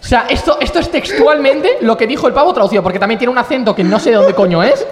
O 0.04 0.06
sea, 0.06 0.26
esto, 0.28 0.58
esto 0.60 0.80
es 0.80 0.90
textualmente 0.90 1.78
lo 1.80 1.96
que 1.96 2.06
dijo 2.06 2.26
el 2.28 2.34
pavo 2.34 2.52
traducido, 2.52 2.82
porque 2.82 2.98
también 2.98 3.18
tiene 3.18 3.32
un 3.32 3.38
acento 3.38 3.74
que 3.74 3.82
no 3.82 3.98
sé 3.98 4.10
de 4.10 4.16
dónde 4.16 4.34
coño 4.34 4.62
es, 4.62 4.86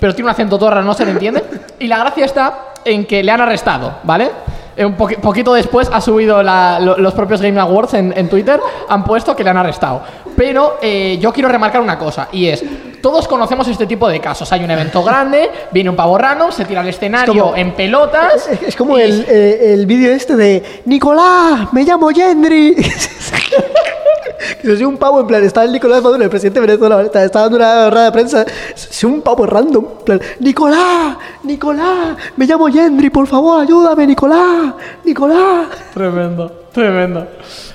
pero 0.00 0.12
tiene 0.12 0.26
un 0.28 0.32
acento 0.32 0.58
todo 0.58 0.70
raro, 0.70 0.82
no 0.84 0.92
se 0.92 1.04
le 1.04 1.12
entiende. 1.12 1.44
Y 1.78 1.86
la 1.86 1.98
gracia 1.98 2.24
está 2.24 2.58
en 2.84 3.06
que 3.06 3.22
le 3.22 3.30
han 3.30 3.40
arrestado, 3.40 3.98
¿vale? 4.02 4.28
Eh, 4.76 4.84
Un 4.84 4.96
poqui- 4.98 5.18
poquito 5.18 5.54
después 5.54 5.88
ha 5.92 6.00
subido 6.00 6.42
la- 6.42 6.80
lo- 6.80 6.98
los 6.98 7.14
propios 7.14 7.40
Game 7.40 7.58
Awards 7.60 7.94
en, 7.94 8.12
en 8.16 8.28
Twitter, 8.28 8.60
han 8.88 9.04
puesto 9.04 9.36
que 9.36 9.44
le 9.44 9.50
han 9.50 9.56
arrestado. 9.56 10.02
Pero 10.36 10.78
eh, 10.82 11.16
yo 11.20 11.32
quiero 11.32 11.48
remarcar 11.48 11.80
una 11.80 11.96
cosa, 11.96 12.28
y 12.32 12.48
es, 12.48 12.62
todos 13.00 13.28
conocemos 13.28 13.68
este 13.68 13.86
tipo 13.86 14.08
de 14.08 14.18
casos. 14.20 14.52
Hay 14.52 14.64
un 14.64 14.70
evento 14.72 15.02
grande, 15.04 15.48
viene 15.70 15.88
un 15.90 15.96
pavo 15.96 16.18
random, 16.18 16.50
se 16.50 16.64
tira 16.64 16.80
al 16.80 16.88
escenario 16.88 17.40
como- 17.44 17.56
en 17.56 17.72
pelotas. 17.72 18.48
Es, 18.48 18.62
es 18.62 18.76
como 18.76 18.98
y- 18.98 19.02
el, 19.02 19.24
eh, 19.28 19.74
el 19.74 19.86
vídeo 19.86 20.12
este 20.12 20.34
de 20.34 20.82
Nicolás, 20.86 21.72
me 21.72 21.84
llamo 21.84 22.08
Gendry. 22.10 22.74
que 24.62 24.72
es 24.72 24.80
un 24.80 24.96
pavo, 24.96 25.20
en 25.20 25.26
plan, 25.26 25.44
está 25.44 25.64
el 25.64 25.72
Nicolás 25.72 26.02
Maduro, 26.02 26.22
el 26.22 26.30
presidente 26.30 26.60
de 26.60 26.66
Venezuela, 26.66 27.02
está, 27.02 27.40
dando 27.40 27.56
una 27.56 27.90
rueda 27.90 28.04
de 28.06 28.12
prensa. 28.12 28.44
Es 28.74 29.04
un 29.04 29.22
pavo 29.22 29.46
random, 29.46 29.84
Nicolás, 30.40 31.16
Nicolás, 31.42 32.16
me 32.36 32.46
llamo 32.46 32.66
Gendry, 32.66 33.10
por 33.10 33.26
favor, 33.26 33.62
ayúdame, 33.62 34.06
Nicolás, 34.06 34.74
Nicolás. 35.04 35.68
Tremendo, 35.92 36.66
tremendo. 36.72 37.26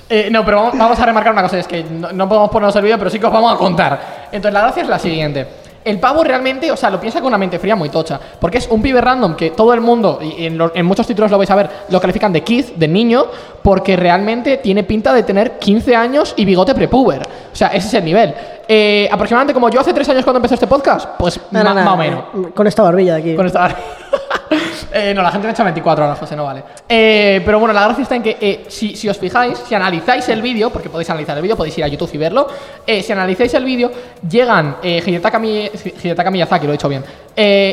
Eh, 0.08 0.28
no, 0.30 0.44
pero 0.44 0.58
vamos, 0.58 0.78
vamos 0.78 1.00
a 1.00 1.06
remarcar 1.06 1.32
una 1.32 1.42
cosa, 1.42 1.58
es 1.58 1.66
que 1.66 1.84
no, 1.84 2.12
no 2.12 2.28
podemos 2.28 2.50
ponernos 2.50 2.76
el 2.76 2.82
vídeo, 2.82 2.98
pero 2.98 3.10
sí 3.10 3.18
que 3.18 3.26
os 3.26 3.32
vamos 3.32 3.54
a 3.54 3.56
contar. 3.56 4.28
Entonces, 4.30 4.52
la 4.52 4.60
gracia 4.60 4.82
es 4.82 4.88
la 4.88 4.98
siguiente. 4.98 5.61
El 5.84 5.98
pavo 5.98 6.22
realmente, 6.22 6.70
o 6.70 6.76
sea, 6.76 6.90
lo 6.90 7.00
piensa 7.00 7.18
con 7.20 7.28
una 7.28 7.38
mente 7.38 7.58
fría 7.58 7.74
muy 7.76 7.88
tocha. 7.88 8.18
Porque 8.40 8.58
es 8.58 8.68
un 8.68 8.80
pibe 8.82 9.00
random 9.00 9.34
que 9.34 9.50
todo 9.50 9.74
el 9.74 9.80
mundo, 9.80 10.20
y 10.22 10.46
en, 10.46 10.56
lo- 10.58 10.72
en 10.74 10.86
muchos 10.86 11.06
títulos 11.06 11.30
lo 11.30 11.38
vais 11.38 11.50
a 11.50 11.54
ver, 11.56 11.68
lo 11.88 12.00
califican 12.00 12.32
de 12.32 12.42
kid, 12.42 12.66
de 12.76 12.88
niño, 12.88 13.26
porque 13.62 13.96
realmente 13.96 14.58
tiene 14.58 14.84
pinta 14.84 15.12
de 15.12 15.22
tener 15.22 15.58
15 15.58 15.94
años 15.96 16.34
y 16.36 16.44
bigote 16.44 16.74
prepuber. 16.74 17.22
O 17.52 17.56
sea, 17.56 17.68
ese 17.68 17.88
es 17.88 17.94
el 17.94 18.04
nivel. 18.04 18.34
Eh, 18.68 19.08
aproximadamente 19.10 19.52
como 19.54 19.68
yo 19.70 19.80
hace 19.80 19.92
3 19.92 20.08
años 20.10 20.24
cuando 20.24 20.38
empecé 20.38 20.54
este 20.54 20.66
podcast, 20.68 21.08
pues 21.18 21.38
No, 21.50 21.62
no, 21.64 21.74
más 21.74 21.86
o 21.88 21.96
menos. 21.96 22.24
Con 22.54 22.66
esta 22.66 22.82
barbilla 22.82 23.14
de 23.14 23.20
aquí. 23.20 23.34
Con 23.34 23.46
esta... 23.46 23.76
Eh, 24.94 25.14
no, 25.14 25.22
la 25.22 25.30
gente 25.32 25.46
me 25.46 25.52
echa 25.54 25.64
24 25.64 26.04
ahora, 26.04 26.16
José, 26.16 26.36
no 26.36 26.44
vale. 26.44 26.62
Eh, 26.86 27.40
pero 27.46 27.58
bueno, 27.58 27.72
la 27.72 27.84
gracia 27.84 28.02
está 28.02 28.14
en 28.14 28.22
que 28.22 28.36
eh, 28.38 28.64
si, 28.68 28.94
si 28.94 29.08
os 29.08 29.16
fijáis, 29.16 29.56
si 29.66 29.74
analizáis 29.74 30.28
el 30.28 30.42
vídeo, 30.42 30.68
porque 30.68 30.90
podéis 30.90 31.08
analizar 31.08 31.34
el 31.34 31.42
vídeo, 31.42 31.56
podéis 31.56 31.78
ir 31.78 31.84
a 31.84 31.88
YouTube 31.88 32.10
y 32.12 32.18
verlo, 32.18 32.46
eh, 32.86 33.02
si 33.02 33.10
analizáis 33.12 33.54
el 33.54 33.64
vídeo, 33.64 33.90
llegan 34.28 34.76
Hidetaka, 34.82 35.38
Mi- 35.38 35.70
Hidetaka 36.02 36.30
Miyazaki, 36.30 36.66
lo 36.66 36.72
he 36.74 36.76
dicho 36.76 36.90
bien, 36.90 37.02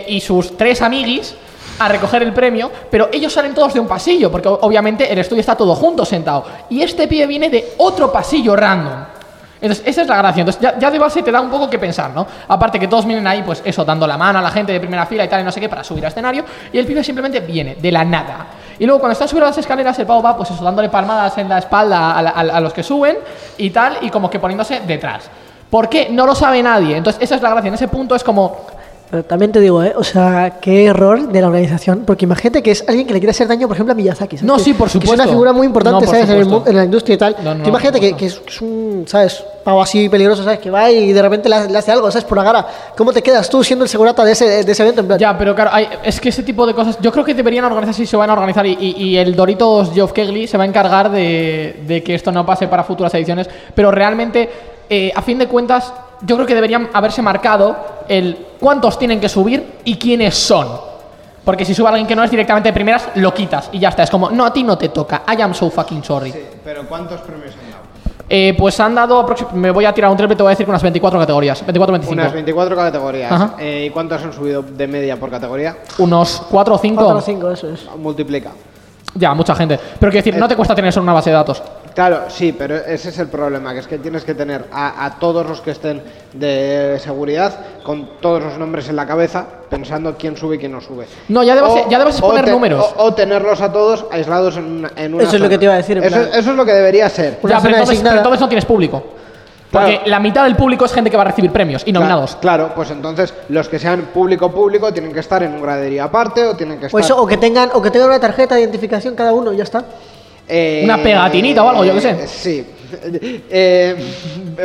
y 0.08 0.22
sus 0.22 0.56
tres 0.56 0.82
amiguis 0.82 1.36
a 1.80 1.90
recoger 1.90 2.24
el 2.24 2.32
premio, 2.32 2.72
pero 2.90 3.10
ellos 3.12 3.34
salen 3.34 3.54
todos 3.54 3.74
de 3.74 3.82
un 3.82 3.88
pasillo, 3.88 4.32
porque 4.32 4.48
obviamente 4.48 5.12
el 5.12 5.20
estudio 5.20 5.42
está 5.42 5.56
todo 5.58 5.76
junto 5.76 6.06
sentado. 6.06 6.46
Y 6.70 6.82
este 6.82 7.06
pie 7.10 7.28
viene 7.28 7.50
de 7.50 7.74
otro 7.80 8.14
pasillo 8.14 8.56
random. 8.56 9.19
Entonces, 9.62 9.86
esa 9.86 10.02
es 10.04 10.08
la 10.08 10.18
gracia. 10.18 10.42
Entonces, 10.42 10.62
ya, 10.80 10.92
de 10.92 11.00
base 11.00 11.22
te 11.22 11.32
da 11.32 11.42
un 11.42 11.50
poco 11.50 11.70
que 11.70 11.78
pensar, 11.78 12.12
¿no? 12.12 12.26
Aparte 12.48 12.80
que 12.80 12.88
todos 12.88 13.06
vienen 13.06 13.28
ahí, 13.28 13.44
pues 13.44 13.62
eso, 13.66 13.84
dando 13.84 14.08
la 14.08 14.18
mano 14.18 14.40
a 14.40 14.42
la 14.42 14.52
gente 14.52 14.72
de 14.72 14.80
primera 14.80 15.06
fila 15.06 15.26
y 15.26 15.28
tal, 15.28 15.42
y 15.42 15.44
no 15.44 15.52
sé 15.52 15.60
qué, 15.60 15.68
para 15.68 15.84
subir 15.84 16.06
al 16.06 16.12
escenario, 16.12 16.46
y 16.72 16.78
el 16.78 16.86
pibe 16.86 17.04
simplemente 17.04 17.42
viene, 17.42 17.76
de 17.76 17.92
la 17.92 18.06
nada. 18.06 18.46
Y 18.80 18.86
luego, 18.86 19.00
cuando 19.00 19.14
está 19.14 19.28
subiendo 19.28 19.48
las 19.48 19.58
escaleras, 19.58 20.00
el 20.00 20.06
pavo 20.06 20.22
va, 20.22 20.38
pues 20.38 20.52
eso, 20.52 20.64
dándole 20.64 20.90
palmadas 20.90 21.38
en 21.38 21.50
la 21.50 21.58
espalda 21.58 22.12
a, 22.12 22.20
a 22.20 22.60
los 22.62 22.74
que 22.74 22.84
suben 22.84 23.18
y 23.58 23.70
tal, 23.72 23.98
y 24.02 24.10
como 24.10 24.30
que 24.30 24.40
poniéndose 24.40 24.80
detrás. 24.82 25.30
¿Por 25.70 25.90
qué? 25.90 26.08
No 26.10 26.26
lo 26.26 26.34
sabe 26.34 26.64
nadie. 26.64 26.98
Entonces, 26.98 27.22
esa 27.22 27.36
es 27.36 27.42
la 27.42 27.50
gracia. 27.50 27.68
En 27.68 27.74
ese 27.76 27.88
punto 27.88 28.16
es 28.16 28.24
como, 28.24 28.66
Pero 29.12 29.24
también 29.26 29.52
te 29.52 29.60
digo, 29.60 29.82
¿eh? 29.84 29.94
O 29.98 30.04
sea, 30.04 30.60
qué 30.62 30.86
error 30.86 31.30
de 31.30 31.42
la 31.42 31.48
organización. 31.48 32.04
Porque 32.06 32.26
imagínate 32.26 32.62
que 32.62 32.70
es 32.70 32.86
alguien 32.88 33.08
que 33.08 33.14
le 33.14 33.20
quiere 33.20 33.32
hacer 33.32 33.48
daño, 33.48 33.68
por 33.68 33.76
ejemplo, 33.76 33.94
a 33.94 33.96
Miyazaki. 33.96 34.38
¿sabes? 34.38 34.44
No, 34.48 34.58
Que- 34.58 34.64
sí, 34.64 34.74
por 34.74 34.86
que 34.88 35.00
es 35.00 35.04
supuesto. 35.04 35.14
una 35.24 35.28
figura 35.28 35.52
muy 35.52 35.66
importante, 35.66 36.06
No, 36.06 36.12
¿sabes? 36.12 36.30
En, 36.30 36.38
el 36.38 36.44
supuesto. 36.44 36.70
en 36.70 36.76
la 36.78 36.84
industria 36.84 37.16
y 37.16 37.18
tal. 37.18 37.36
No, 37.44 37.56
no, 37.56 37.68
imagínate 37.68 38.00
que, 38.00 38.14
que 38.16 38.28
es, 38.28 38.36
que 38.36 38.50
es 38.52 38.62
un, 38.62 39.06
¿sabes? 39.08 39.44
Pavo 39.64 39.82
así 39.82 40.08
peligroso, 40.10 40.44
¿sabes? 40.44 40.60
Que 40.60 40.70
va 40.70 40.92
y 40.92 41.12
de 41.12 41.22
repente 41.24 41.50
le, 41.50 41.68
le 41.70 41.78
hace 41.80 41.92
algo, 41.92 42.12
¿sabes? 42.12 42.26
Por 42.26 42.38
la 42.38 42.44
cara. 42.44 42.68
¿Cómo 42.96 43.12
te 43.12 43.24
quedas 43.24 43.50
tú 43.50 43.64
siendo 43.64 43.84
el 43.84 43.90
segurata 43.90 44.24
de 44.24 44.34
ese, 44.34 44.64
de 44.64 44.72
ese 44.72 44.84
evento? 44.84 45.02
En 45.02 45.08
plan, 45.08 45.18
Ya, 45.20 45.36
pero 45.36 45.56
claro, 45.56 45.72
hay- 45.74 45.88
es 46.04 46.20
que 46.22 46.30
ese 46.30 46.44
tipo 46.44 46.68
de 46.68 46.76
cosas. 46.76 47.00
Yo 47.02 47.12
creo 47.12 47.26
que 47.26 47.34
deberían 47.34 47.66
organizarse 47.66 48.04
y 48.04 48.06
se 48.06 48.16
van 48.16 48.30
a 48.30 48.34
organizar. 48.34 48.64
Y, 48.68 48.78
y- 48.80 49.04
y 49.06 49.18
el 49.18 49.36
Doritos 49.36 49.92
Geoff 49.92 50.12
Kegley 50.14 50.46
se 50.46 50.56
va 50.56 50.66
a 50.66 50.68
encargar 50.68 51.10
de, 51.12 51.82
de 51.88 52.04
que 52.04 52.14
esto 52.14 52.32
no 52.32 52.46
pase 52.46 52.68
para 52.68 52.84
futuras 52.84 53.12
ediciones. 53.16 53.50
Pero 53.74 53.90
realmente 53.90 54.50
eh, 54.88 55.12
a 55.16 55.22
fin 55.24 55.40
de 55.40 55.48
cuentas, 55.48 55.92
yo 56.22 56.36
creo 56.36 56.48
que 56.48 56.56
deberían 56.56 56.90
haberse 56.94 57.22
marcado 57.22 57.76
el 58.08 58.46
cuántos 58.60 58.98
tienen 59.00 59.20
que 59.20 59.30
subir 59.30 59.80
y 59.86 59.98
quiénes 59.98 60.36
son. 60.36 60.68
Porque 61.44 61.66
si 61.66 61.74
sube 61.74 61.88
alguien 61.88 62.06
que 62.06 62.16
no 62.16 62.24
es 62.24 62.30
directamente 62.32 62.70
de 62.70 62.74
primeras, 62.74 63.10
lo 63.16 63.34
quitas 63.34 63.70
y 63.72 63.80
ya 63.80 63.90
está. 63.90 64.04
Es 64.04 64.10
como, 64.12 64.30
no, 64.30 64.46
a 64.46 64.54
ti 64.54 64.64
no 64.64 64.78
te 64.78 64.90
toca. 64.90 65.24
I 65.36 65.42
am 65.42 65.54
so 65.54 65.70
fucking 65.70 66.04
sorry. 66.04 66.32
Sí, 66.32 66.40
pero 66.64 66.84
¿cuántos 66.88 67.22
premios 67.22 67.54
han 67.56 67.72
dado? 67.72 67.84
Eh, 68.32 68.54
pues 68.56 68.80
han 68.80 68.94
dado, 68.94 69.26
aproxim- 69.26 69.52
me 69.54 69.72
voy 69.72 69.86
a 69.86 69.94
tirar 69.94 70.12
un 70.12 70.18
triple, 70.18 70.36
te 70.36 70.44
voy 70.44 70.52
a 70.52 70.52
decir 70.52 70.64
que 70.66 70.70
unas 70.70 70.84
24 70.84 71.20
categorías. 71.20 71.62
24, 71.62 71.94
25. 71.94 72.14
Unas 72.22 72.34
24 72.34 72.76
categorías. 72.76 73.52
Eh, 73.58 73.86
¿Y 73.88 73.90
cuántos 73.90 74.22
han 74.24 74.32
subido 74.34 74.62
de 74.62 74.88
media 74.88 75.16
por 75.18 75.32
categoría? 75.32 75.78
Unos 75.98 76.44
4 76.52 76.76
o 76.76 76.78
5. 76.78 76.96
4 77.02 77.18
o 77.18 77.22
5, 77.22 77.52
eso 77.52 77.70
es. 77.70 77.86
Multiplica. 77.98 78.52
Ya, 79.16 79.34
mucha 79.34 79.56
gente. 79.56 79.78
Pero 79.78 80.12
quiero 80.12 80.24
decir, 80.24 80.38
no 80.40 80.48
te 80.48 80.56
cuesta 80.56 80.76
tener 80.76 80.90
eso 80.90 81.00
en 81.00 81.04
una 81.06 81.14
base 81.14 81.32
de 81.32 81.36
datos. 81.38 81.64
Claro, 81.96 82.24
sí, 82.30 82.54
pero 82.58 82.76
ese 82.76 83.10
es 83.10 83.20
el 83.20 83.28
problema, 83.28 83.74
que 83.74 83.80
es 83.80 83.88
que 83.88 83.98
tienes 83.98 84.24
que 84.24 84.34
tener 84.34 84.66
a, 84.72 85.06
a 85.06 85.20
todos 85.20 85.46
los 85.46 85.60
que 85.62 85.72
estén 85.72 86.02
de 86.34 86.98
seguridad 87.04 87.60
con 87.84 88.10
todos 88.22 88.42
los 88.44 88.58
nombres 88.58 88.88
en 88.90 88.96
la 88.96 89.06
cabeza, 89.06 89.46
pensando 89.70 90.16
quién 90.18 90.38
sube 90.38 90.56
y 90.56 90.60
quién 90.60 90.72
no 90.72 90.82
sube. 90.82 91.06
No, 91.28 91.44
ya 91.44 91.56
debes- 91.56 91.90
ya 91.90 92.00
debes 92.00 92.20
poner 92.22 92.46
te- 92.46 92.52
números. 92.52 92.94
O, 92.98 93.06
o 93.06 93.14
tenerlos 93.14 93.62
a 93.62 93.72
todos 93.72 94.06
aislados 94.12 94.58
en 94.58 94.66
una, 94.66 94.92
en 94.96 95.14
una 95.16 95.24
Eso 95.24 95.36
es 95.36 95.42
lo 95.42 95.50
que 95.50 95.58
te 95.58 95.66
iba 95.66 95.74
a 95.74 95.78
decir, 95.78 95.98
Eso, 95.98 96.08
plan- 96.10 96.30
eso 96.34 96.52
es 96.52 96.56
lo 96.58 96.66
que 96.66 96.74
debería 96.74 97.10
ser. 97.10 97.40
Ya, 97.44 97.60
pero 97.60 97.76
entonces, 97.76 98.00
pero 98.02 98.16
entonces 98.18 98.40
no 98.42 98.48
tienes 98.50 98.66
público. 98.66 99.04
Porque 99.72 99.96
Claro. 99.98 100.10
la 100.10 100.20
mitad 100.20 100.44
del 100.46 100.56
público 100.56 100.86
es 100.86 100.94
gente 100.94 101.12
que 101.12 101.18
va 101.18 101.22
a 101.22 101.28
recibir 101.28 101.52
premios 101.52 101.84
y 101.86 101.92
nominados. 101.92 102.38
Claro, 102.38 102.64
claro, 102.64 102.76
pues 102.76 102.90
entonces 102.90 103.34
los 103.50 103.70
que 103.70 103.78
sean 103.78 104.10
público 104.14 104.52
público 104.52 104.92
tienen 104.92 105.14
que 105.14 105.20
estar 105.20 105.44
en 105.44 105.54
un 105.54 105.62
graderío 105.62 106.04
aparte 106.04 106.44
o 106.44 106.56
tienen 106.56 106.80
que 106.80 106.86
O, 106.86 106.88
estar... 106.88 107.02
eso, 107.02 107.22
o, 107.22 107.28
que 107.28 107.38
tengan, 107.38 107.70
o 107.74 107.82
que 107.82 107.92
tengan 107.92 108.10
una 108.10 108.20
tarjeta 108.20 108.56
de 108.56 108.62
identificación 108.62 109.16
cada 109.16 109.32
uno, 109.32 109.54
y 109.54 109.58
ya 109.58 109.64
está. 109.64 109.84
Eh, 110.50 110.82
Una 110.84 110.98
pegatinita 110.98 111.64
o 111.64 111.70
algo, 111.70 111.86
yo 111.86 111.94
qué 111.94 112.02
sé. 112.02 112.28
Sí. 112.28 112.66
Eh, 113.50 113.96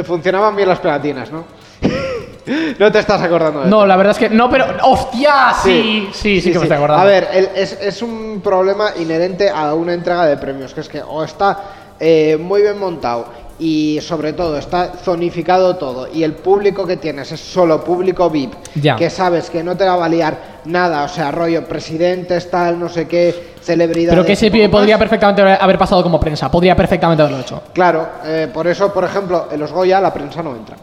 funcionaban 0.05 0.57
bien 0.57 0.69
las 0.69 0.79
pegatinas, 0.79 1.31
¿no? 1.31 1.45
no 2.79 2.91
te 2.93 2.99
estás 2.99 3.21
acordando 3.23 3.61
de 3.61 3.69
No, 3.69 3.85
la 3.87 3.97
verdad 3.97 4.13
es 4.13 4.19
que 4.19 4.31
no, 4.35 4.49
pero 4.49 4.65
¡hostia! 4.83 5.53
Sí, 5.63 6.09
sí, 6.13 6.41
sí, 6.41 6.51
que 6.53 6.59
me 6.59 6.65
estoy 6.65 6.77
acordando. 6.79 7.03
A 7.03 7.07
ver, 7.07 7.29
el- 7.33 7.51
es, 7.55 7.79
es 7.81 8.01
un 8.03 8.41
problema 8.43 8.93
inherente 8.99 9.51
a 9.51 9.75
una 9.75 9.93
entrega 9.95 10.25
de 10.27 10.37
premios, 10.39 10.73
que 10.73 10.81
es 10.81 10.89
que 10.89 11.03
o 11.03 11.23
está 11.23 11.59
eh, 12.01 12.39
muy 12.41 12.63
bien 12.63 12.79
montado 12.79 13.27
y 13.59 13.99
sobre 14.03 14.33
todo 14.33 14.59
está 14.59 14.93
zonificado 15.03 15.77
todo 15.77 16.09
y 16.13 16.23
el 16.25 16.33
público 16.33 16.87
que 16.87 16.97
tienes 16.97 17.31
es 17.33 17.41
solo 17.41 17.85
público 17.85 18.29
VIP, 18.31 18.53
Ya. 18.75 18.97
que 18.97 19.09
sabes 19.11 19.49
que 19.51 19.63
no 19.63 19.77
te 19.77 19.85
va 19.85 19.93
a 19.95 19.97
validar 19.97 20.61
nada, 20.65 21.05
o 21.05 21.09
sea, 21.09 21.31
rollo 21.31 21.65
presidentes, 21.65 22.51
tal, 22.51 22.79
no 22.81 22.89
sé 22.89 23.07
qué, 23.07 23.55
celebridades. 23.61 24.11
pero 24.15 24.27
que 24.27 24.33
ese 24.33 24.51
pibe 24.51 24.69
podría 24.69 24.99
perfectamente 24.99 25.43
haber 25.43 25.79
pasado 25.79 26.03
como 26.03 26.19
prensa. 26.19 26.51
Podría 26.51 26.75
perfectamente 26.77 27.23
haberlo 27.23 27.41
hecho. 27.41 27.63
Claro, 27.73 28.07
eh, 28.25 28.49
por 28.53 28.67
eso, 28.67 28.93
por 28.93 29.05
ejemplo, 29.05 29.49
en 29.51 29.61
los 29.61 29.73
Goya 29.73 30.01
la 30.01 30.13
prensa 30.13 30.43
no 30.43 30.55
entra. 30.57 30.77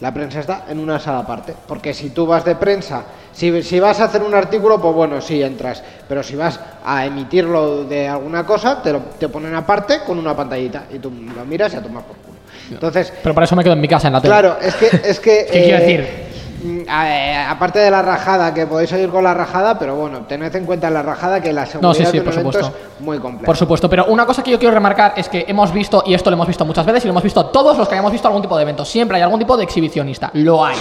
La 0.00 0.14
prensa 0.14 0.40
está 0.40 0.64
en 0.68 0.78
una 0.78 1.00
sala 1.00 1.20
aparte. 1.20 1.54
Porque 1.66 1.92
si 1.92 2.10
tú 2.10 2.26
vas 2.26 2.44
de 2.44 2.54
prensa, 2.54 3.02
si, 3.32 3.62
si 3.62 3.80
vas 3.80 4.00
a 4.00 4.04
hacer 4.04 4.22
un 4.22 4.34
artículo, 4.34 4.80
pues 4.80 4.94
bueno, 4.94 5.20
sí 5.20 5.42
entras. 5.42 5.82
Pero 6.08 6.22
si 6.22 6.36
vas 6.36 6.60
a 6.84 7.04
emitirlo 7.04 7.84
de 7.84 8.06
alguna 8.06 8.46
cosa, 8.46 8.80
te 8.82 8.92
lo 8.92 9.00
te 9.18 9.28
ponen 9.28 9.54
aparte 9.54 10.00
con 10.06 10.18
una 10.18 10.36
pantallita. 10.36 10.84
Y 10.92 10.98
tú 10.98 11.10
lo 11.34 11.44
miras 11.44 11.74
y 11.74 11.76
a 11.76 11.82
tomar 11.82 12.04
por 12.04 12.16
culo. 12.16 12.38
Entonces, 12.70 13.12
Pero 13.22 13.34
para 13.34 13.44
eso 13.44 13.56
me 13.56 13.64
quedo 13.64 13.72
en 13.72 13.80
mi 13.80 13.88
casa, 13.88 14.06
en 14.08 14.12
la 14.12 14.20
tele. 14.20 14.32
claro, 14.32 14.58
es 14.60 14.74
que. 14.76 14.86
Es 15.08 15.20
que 15.20 15.46
¿Qué 15.52 15.62
quiero 15.64 15.78
decir? 15.78 16.27
Mm, 16.62 16.80
eh, 16.88 17.46
aparte 17.48 17.78
de 17.78 17.90
la 17.90 18.02
rajada, 18.02 18.52
que 18.54 18.66
podéis 18.66 18.90
seguir 18.90 19.08
con 19.10 19.24
la 19.24 19.34
rajada, 19.34 19.78
pero 19.78 19.94
bueno, 19.96 20.20
tened 20.26 20.54
en 20.54 20.64
cuenta 20.66 20.90
la 20.90 21.02
rajada 21.02 21.40
que 21.40 21.52
la 21.52 21.66
seguridad 21.66 21.88
No, 21.88 21.94
sí, 21.94 22.04
sí, 22.06 22.18
de 22.18 22.24
por 22.24 22.32
supuesto. 22.34 22.66
es 22.66 23.00
muy 23.00 23.18
compleja. 23.18 23.46
Por 23.46 23.56
supuesto, 23.56 23.88
pero 23.88 24.06
una 24.06 24.26
cosa 24.26 24.42
que 24.42 24.50
yo 24.50 24.58
quiero 24.58 24.74
remarcar 24.74 25.14
es 25.16 25.28
que 25.28 25.44
hemos 25.48 25.72
visto, 25.72 26.02
y 26.06 26.14
esto 26.14 26.30
lo 26.30 26.34
hemos 26.34 26.46
visto 26.48 26.64
muchas 26.64 26.84
veces, 26.86 27.04
y 27.04 27.06
lo 27.08 27.12
hemos 27.12 27.22
visto 27.22 27.46
todos 27.46 27.76
los 27.78 27.88
que 27.88 27.94
hayamos 27.94 28.12
visto 28.12 28.28
algún 28.28 28.42
tipo 28.42 28.56
de 28.56 28.62
evento, 28.62 28.84
siempre 28.84 29.16
hay 29.16 29.22
algún 29.22 29.38
tipo 29.38 29.56
de 29.56 29.64
exhibicionista, 29.64 30.30
lo 30.34 30.64
hay. 30.64 30.76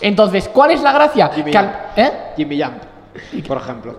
Entonces, 0.00 0.48
¿cuál 0.48 0.70
es 0.72 0.82
la 0.82 0.92
gracia? 0.92 1.30
Jimmy 1.34 1.50
Que 1.50 1.58
al- 1.58 1.66
Jump. 1.66 1.98
¿eh? 1.98 2.12
Jimmy 2.36 2.62
Jump, 2.62 3.46
por 3.46 3.56
ejemplo. 3.58 3.96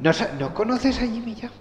¿No, 0.00 0.10
¿No 0.38 0.54
conoces 0.54 0.96
a 0.98 1.02
Jimmy 1.02 1.34
Jump? 1.40 1.52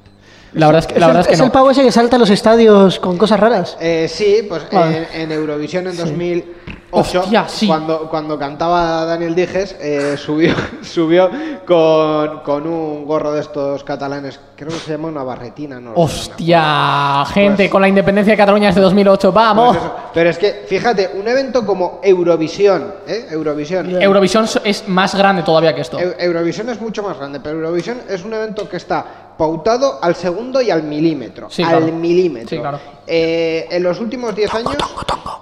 La 0.54 0.68
verdad 0.68 0.80
es 0.80 0.88
que, 0.88 1.00
la 1.00 1.08
es 1.08 1.08
verdad 1.08 1.16
el, 1.16 1.22
es 1.22 1.28
que 1.28 1.34
es 1.34 1.40
no. 1.40 1.46
el 1.46 1.52
pavo 1.52 1.72
ese 1.72 1.84
que 1.84 1.92
salta 1.92 2.16
a 2.16 2.20
los 2.20 2.30
estadios 2.30 3.00
con 3.00 3.18
cosas 3.18 3.40
raras. 3.40 3.78
Eh, 3.80 4.08
sí, 4.10 4.46
pues 4.48 4.64
Vale. 4.72 5.08
en, 5.14 5.22
en 5.24 5.32
Eurovisión 5.34 5.88
en 5.88 5.98
2008, 5.98 6.48
Hostia, 6.90 7.46
sí. 7.50 7.68
cuando, 7.68 8.10
cuando 8.10 8.40
cantaba 8.40 9.04
Daniel 9.06 9.36
Dijes, 9.36 9.76
eh, 9.80 10.16
subió, 10.18 10.54
subió 10.82 11.30
con, 11.66 12.40
con 12.40 12.66
un 12.66 13.06
gorro 13.06 13.34
de 13.34 13.42
estos 13.42 13.84
catalanes, 13.84 14.40
creo 14.56 14.70
que 14.70 14.76
se 14.78 14.92
llama 14.92 15.10
una 15.10 15.22
barretina, 15.24 15.80
¿no? 15.82 15.92
Hostia, 15.96 17.26
gente, 17.34 17.64
Pues- 17.64 17.72
con 17.72 17.82
la 17.82 17.90
independencia 17.90 18.34
de 18.34 18.38
Cataluña 18.38 18.68
desde 18.68 18.82
2008, 18.82 19.34
Pues 19.34 19.36
vamos. 19.46 19.78
Pero 20.14 20.30
es 20.30 20.38
que, 20.38 20.64
fíjate, 20.68 21.12
un 21.20 21.28
evento 21.28 21.66
como 21.66 22.00
Eurovisión, 22.04 22.94
¿eh? 23.06 23.28
Eurovisión. 23.32 24.02
Eurovisión 24.02 24.46
es 24.64 24.88
más 24.88 25.14
grande 25.14 25.44
todavía 25.44 25.76
que 25.76 25.82
esto. 25.82 26.00
Eu- 26.00 26.16
Eurovisión 26.18 26.70
es 26.70 26.80
mucho 26.80 27.04
más 27.04 27.18
grande, 27.18 27.40
pero 27.42 27.58
Eurovisión 27.58 28.00
es 28.10 28.24
un 28.24 28.34
evento 28.34 28.68
que 28.70 28.78
está 28.78 29.27
pautado 29.38 30.00
al 30.02 30.16
segundo 30.16 30.62
y 30.62 30.72
al 30.72 30.84
milímetro. 30.84 31.50
Sí, 31.50 31.64
al 31.64 31.78
claro. 31.78 31.86
milímetro. 31.94 32.50
Sí, 32.50 32.58
claro. 32.60 32.80
Eh, 33.06 33.68
en 33.72 33.84
los 33.84 34.00
últimos 34.00 34.36
10 34.36 34.54
años, 34.56 34.78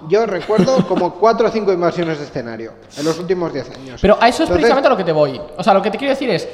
yo 0.08 0.26
recuerdo 0.26 0.86
como 0.86 1.14
4 1.14 1.48
o 1.48 1.50
5 1.50 1.72
invasiones 1.72 2.18
de 2.18 2.24
escenario. 2.24 2.72
En 2.96 3.04
los 3.04 3.18
últimos 3.18 3.52
10 3.52 3.70
años. 3.70 4.00
Pero 4.00 4.14
a 4.20 4.28
eso 4.28 4.42
es 4.42 4.48
Entonces, 4.48 4.54
precisamente 4.54 4.86
a 4.86 4.90
lo 4.90 4.96
que 4.96 5.04
te 5.04 5.12
voy. 5.12 5.40
O 5.56 5.62
sea, 5.62 5.74
lo 5.74 5.82
que 5.82 5.90
te 5.90 5.98
quiero 5.98 6.12
decir 6.12 6.30
es. 6.30 6.46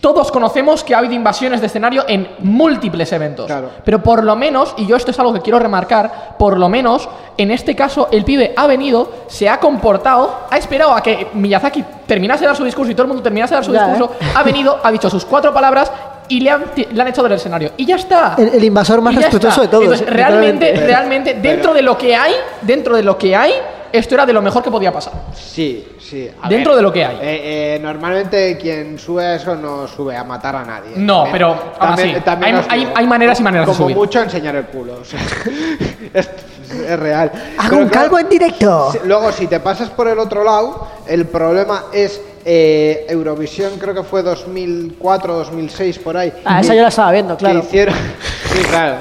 Todos 0.00 0.30
conocemos 0.30 0.84
que 0.84 0.94
ha 0.94 0.98
habido 0.98 1.14
invasiones 1.14 1.60
de 1.60 1.66
escenario 1.66 2.04
en 2.06 2.28
múltiples 2.38 3.12
eventos. 3.12 3.46
Claro. 3.46 3.68
Pero 3.84 4.00
por 4.00 4.22
lo 4.22 4.36
menos, 4.36 4.72
y 4.76 4.86
yo 4.86 4.94
esto 4.94 5.10
es 5.10 5.18
algo 5.18 5.32
que 5.32 5.40
quiero 5.40 5.58
remarcar, 5.58 6.36
por 6.38 6.56
lo 6.56 6.68
menos, 6.68 7.08
en 7.36 7.50
este 7.50 7.74
caso, 7.74 8.06
el 8.12 8.24
pibe 8.24 8.54
ha 8.56 8.68
venido, 8.68 9.10
se 9.26 9.48
ha 9.48 9.58
comportado, 9.58 10.42
ha 10.50 10.56
esperado 10.56 10.92
a 10.92 11.02
que 11.02 11.26
Miyazaki 11.34 11.84
terminase 12.06 12.42
de 12.42 12.46
dar 12.46 12.56
su 12.56 12.62
discurso 12.62 12.92
y 12.92 12.94
todo 12.94 13.02
el 13.04 13.08
mundo 13.08 13.24
terminase 13.24 13.54
de 13.54 13.56
dar 13.56 13.64
su 13.64 13.72
Ya, 13.72 13.88
discurso, 13.88 14.14
¿eh? 14.20 14.26
ha 14.36 14.42
venido, 14.44 14.78
ha 14.80 14.92
dicho 14.92 15.10
sus 15.10 15.24
cuatro 15.24 15.52
palabras 15.52 15.90
y 16.28 16.40
le 16.40 16.50
han, 16.50 16.64
le 16.92 17.00
han 17.02 17.08
hecho 17.08 17.22
del 17.22 17.32
escenario. 17.32 17.72
Y 17.76 17.86
ya 17.86 17.96
está. 17.96 18.34
El, 18.38 18.48
el 18.48 18.64
invasor 18.64 19.00
más 19.00 19.14
respetuoso 19.14 19.62
está. 19.62 19.62
de 19.62 19.68
todos. 19.68 19.84
Entonces, 19.84 20.08
eh, 20.08 20.10
realmente, 20.10 20.72
realmente, 20.74 21.34
dentro 21.34 21.72
de 21.74 21.82
lo 21.82 21.96
que 21.96 22.14
hay, 22.16 22.34
dentro 22.62 22.96
de 22.96 23.02
lo 23.02 23.16
que 23.18 23.34
hay, 23.34 23.52
esto 23.90 24.14
era 24.14 24.26
de 24.26 24.34
lo 24.34 24.42
mejor 24.42 24.62
que 24.62 24.70
podía 24.70 24.92
pasar. 24.92 25.14
Sí, 25.34 25.88
sí. 25.98 26.28
a 26.42 26.48
Dentro 26.48 26.76
de 26.76 26.82
lo 26.82 26.92
que 26.92 27.04
hay. 27.06 27.16
eh, 27.16 27.76
eh, 27.76 27.78
normalmente 27.80 28.58
quien 28.58 28.98
sube 28.98 29.24
a 29.24 29.34
eso 29.36 29.56
no 29.56 29.88
sube 29.88 30.14
a 30.14 30.24
matar 30.24 30.56
a 30.56 30.64
nadie. 30.64 30.90
No, 30.96 31.24
pero 31.32 31.56
aún 31.78 31.92
así, 31.94 32.02
hay- 32.94 33.06
maneras 33.06 33.40
y 33.40 33.42
maneras 33.42 33.66
de 33.66 33.72
como 33.72 33.84
subir. 33.86 33.96
mucho 33.96 34.20
enseñar 34.20 34.56
el 34.56 34.66
culo. 34.66 34.98
o 35.00 35.04
sea, 35.04 35.18
es, 36.12 36.28
es 36.86 36.98
real. 37.00 37.32
Hago 37.56 37.70
Pero 37.70 37.82
un 37.82 37.88
claro, 37.88 38.04
calvo 38.10 38.18
en 38.18 38.28
directo. 38.28 38.92
si- 38.92 38.98
Luego, 39.06 39.32
si 39.32 39.46
te 39.46 39.60
pasas 39.60 39.88
por 39.88 40.06
el 40.08 40.18
otro 40.18 40.44
lado, 40.44 40.86
el 41.06 41.24
problema 41.26 41.84
es 41.92 42.20
eh, 42.50 43.04
Eurovisión, 43.10 43.72
creo 43.78 43.92
que 43.94 44.02
fue 44.02 44.22
2004 44.22 45.34
2006 45.34 45.98
por 45.98 46.16
ahí. 46.16 46.32
Ah, 46.46 46.60
esa 46.62 46.74
yo 46.74 46.80
la 46.80 46.88
estaba 46.88 47.12
viendo, 47.12 47.36
que 47.36 47.40
claro. 47.44 47.58
hicieron. 47.58 47.94
sí, 48.54 48.60
claro. 48.62 48.96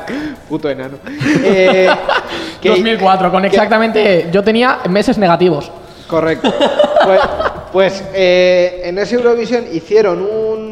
Puto 0.49 0.69
enano. 0.69 0.97
Eh, 1.45 1.87
que- 2.61 2.69
2004, 2.69 3.31
con 3.31 3.41
que- 3.43 3.47
exactamente. 3.47 4.27
Yo 4.33 4.43
tenía 4.43 4.79
meses 4.89 5.17
negativos. 5.17 5.71
Correcto. 6.09 6.53
Pues, 7.05 7.19
pues, 7.71 8.03
eh, 8.13 8.81
en 8.83 8.97
ese 8.97 9.15
Eurovisión 9.15 9.63
hicieron 9.71 10.21
un- 10.21 10.66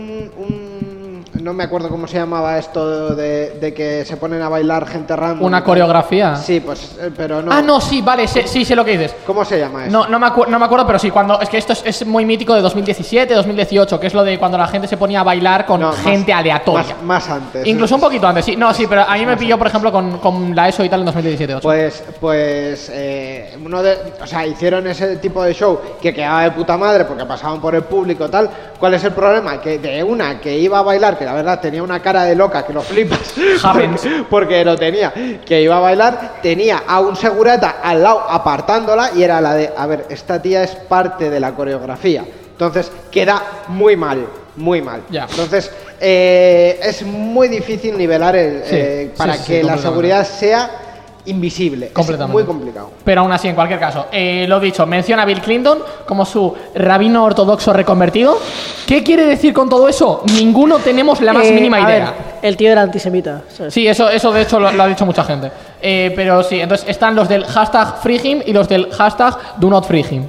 No 1.46 1.54
me 1.54 1.64
acuerdo 1.64 1.90
cómo 1.90 2.08
se 2.08 2.18
llamaba 2.18 2.58
esto 2.58 3.14
de, 3.16 3.52
de 3.62 3.72
que 3.72 4.04
se 4.04 4.18
ponen 4.18 4.42
a 4.42 4.50
bailar 4.50 4.88
gente 4.88 5.16
random. 5.16 5.46
Una 5.46 5.64
coreografía. 5.64 6.36
Sí, 6.38 6.60
pues, 6.60 6.96
eh, 7.00 7.12
pero 7.16 7.44
no. 7.44 7.52
Ah, 7.52 7.62
no, 7.62 7.80
sí, 7.80 8.02
vale, 8.02 8.28
sé- 8.28 8.48
sí 8.48 8.66
sé 8.66 8.76
lo 8.76 8.84
que 8.84 8.98
dices. 8.98 9.16
¿Cómo 9.28 9.46
se 9.46 9.60
llama 9.60 9.84
eso? 9.86 9.92
No, 9.92 10.08
no 10.08 10.18
me, 10.18 10.26
acu- 10.26 10.48
no 10.48 10.58
me 10.58 10.66
acuerdo, 10.66 10.88
pero 10.88 10.98
sí, 10.98 11.12
cuando. 11.12 11.40
Es 11.40 11.48
que 11.48 11.60
esto 11.60 11.74
es, 11.74 11.84
es 11.86 12.04
muy 12.08 12.26
mítico 12.26 12.56
de 12.56 12.62
2017, 12.62 13.32
2018, 13.36 14.00
que 14.00 14.08
es 14.08 14.16
lo 14.16 14.24
de 14.24 14.40
cuando 14.40 14.58
la 14.58 14.66
gente 14.66 14.88
se 14.88 14.98
ponía 14.98 15.20
a 15.20 15.24
bailar 15.24 15.68
con 15.68 15.82
No, 15.82 15.90
más- 15.90 15.98
gente 16.02 16.34
aleatoria. 16.34 16.82
Más, 16.96 17.04
más 17.04 17.30
antes. 17.30 17.68
Incluso 17.68 17.94
un 17.94 18.02
poquito 18.02 18.26
antes, 18.28 18.44
sí. 18.44 18.56
No, 18.56 18.74
sí, 18.74 18.88
pero 18.90 19.04
a 19.04 19.14
mí 19.14 19.24
me 19.28 19.38
pilló, 19.38 19.60
por 19.60 19.68
ejemplo, 19.68 19.92
con, 19.92 20.18
con 20.18 20.56
la 20.56 20.68
ESO 20.70 20.84
y 20.84 20.90
tal 20.90 21.02
en 21.02 21.06
2017. 21.06 21.54
ocho. 21.54 21.62
Pues, 21.62 22.04
pues, 22.20 22.90
eh, 22.92 23.56
uno 23.64 23.84
de, 23.84 23.96
o 24.20 24.26
sea, 24.26 24.48
hicieron 24.48 24.88
ese 24.88 25.18
tipo 25.18 25.44
de 25.44 25.54
show 25.54 25.80
que 26.02 26.12
quedaba 26.12 26.42
de 26.42 26.50
puta 26.54 26.76
madre 26.76 27.06
porque 27.06 27.24
pasaban 27.26 27.62
por 27.62 27.76
el 27.76 27.84
público 27.84 28.28
tal. 28.32 28.50
¿Cuál 28.80 28.96
es 28.96 29.04
el 29.04 29.12
problema? 29.14 29.62
Que 29.62 29.78
de 29.78 30.04
una 30.04 30.40
que 30.42 30.58
iba 30.58 30.80
a 30.80 30.82
bailar, 30.82 31.20
que 31.20 31.24
la 31.26 31.35
verdad 31.36 31.60
tenía 31.60 31.84
una 31.84 32.02
cara 32.02 32.24
de 32.24 32.36
loca 32.36 32.66
que 32.66 32.74
lo 32.74 32.82
flipas, 32.82 33.34
porque, 33.62 34.26
porque 34.30 34.66
lo 34.66 34.76
tenía, 34.78 35.14
que 35.46 35.62
iba 35.62 35.78
a 35.78 35.80
bailar, 35.80 36.36
tenía 36.42 36.84
a 36.88 37.00
un 37.00 37.16
segurata 37.16 37.78
al 37.84 38.02
lado 38.02 38.22
apartándola 38.30 39.12
y 39.16 39.24
era 39.24 39.40
la 39.42 39.54
de, 39.54 39.72
a 39.76 39.86
ver, 39.86 40.06
esta 40.10 40.42
tía 40.42 40.64
es 40.64 40.76
parte 40.76 41.30
de 41.30 41.40
la 41.40 41.54
coreografía. 41.54 42.26
Entonces 42.52 42.92
queda 43.12 43.42
muy 43.68 43.96
mal, 43.96 44.26
muy 44.56 44.82
mal. 44.82 45.02
Ya. 45.10 45.28
Entonces 45.30 45.72
eh, 46.00 46.80
es 46.82 47.04
muy 47.04 47.48
difícil 47.48 47.98
nivelar 47.98 48.36
el, 48.36 48.64
Sí, 48.64 48.76
eh, 48.76 49.14
para 49.18 49.34
sí, 49.34 49.40
sí, 49.40 49.46
que 49.52 49.64
la 49.64 49.78
seguridad 49.78 50.26
sea 50.26 50.85
invisible. 51.28 51.90
Completamente. 51.90 52.32
Es 52.32 52.34
muy 52.34 52.44
complicado. 52.46 52.92
Pero 53.04 53.22
aún 53.22 53.32
así, 53.32 53.48
en 53.48 53.56
cualquier 53.56 53.80
caso, 53.80 54.08
eh, 54.12 54.46
lo 54.48 54.60
dicho, 54.60 54.86
menciona 54.86 55.24
a 55.24 55.26
Bill 55.26 55.42
Clinton 55.42 55.80
como 56.06 56.26
su 56.26 56.54
rabino 56.76 57.24
ortodoxo 57.24 57.74
reconvertido. 57.74 58.38
¿Qué 58.86 59.04
quiere 59.04 59.26
decir 59.26 59.54
con 59.54 59.70
todo 59.70 59.88
eso? 59.90 60.24
Ninguno 60.34 60.80
tenemos 60.80 61.22
la 61.22 61.34
más 61.34 61.46
Eh, 61.48 61.52
mínima 61.52 61.78
a 61.78 61.86
ver, 61.88 61.98
idea. 62.04 62.14
el 62.42 62.56
tío 62.58 62.72
era 62.72 62.82
antisemita. 62.84 63.42
¿sabes? 63.50 63.74
Sí, 63.74 63.88
eso, 63.88 64.10
eso 64.10 64.32
de 64.32 64.42
hecho 64.44 64.60
lo, 64.60 64.72
lo 64.72 64.84
ha 64.84 64.88
dicho 64.88 65.06
mucha 65.06 65.24
gente. 65.24 65.52
Eh, 65.82 66.12
pero 66.16 66.44
sí, 66.44 66.60
entonces 66.60 66.88
están 66.90 67.16
los 67.16 67.28
del 67.28 67.46
hashtag 67.46 67.98
FreeHim 68.02 68.42
y 68.46 68.54
los 68.54 68.68
del 68.70 68.92
hashtag 68.92 69.36
Do 69.58 69.70
Not 69.70 69.86
Free 69.88 70.06
Him. 70.10 70.24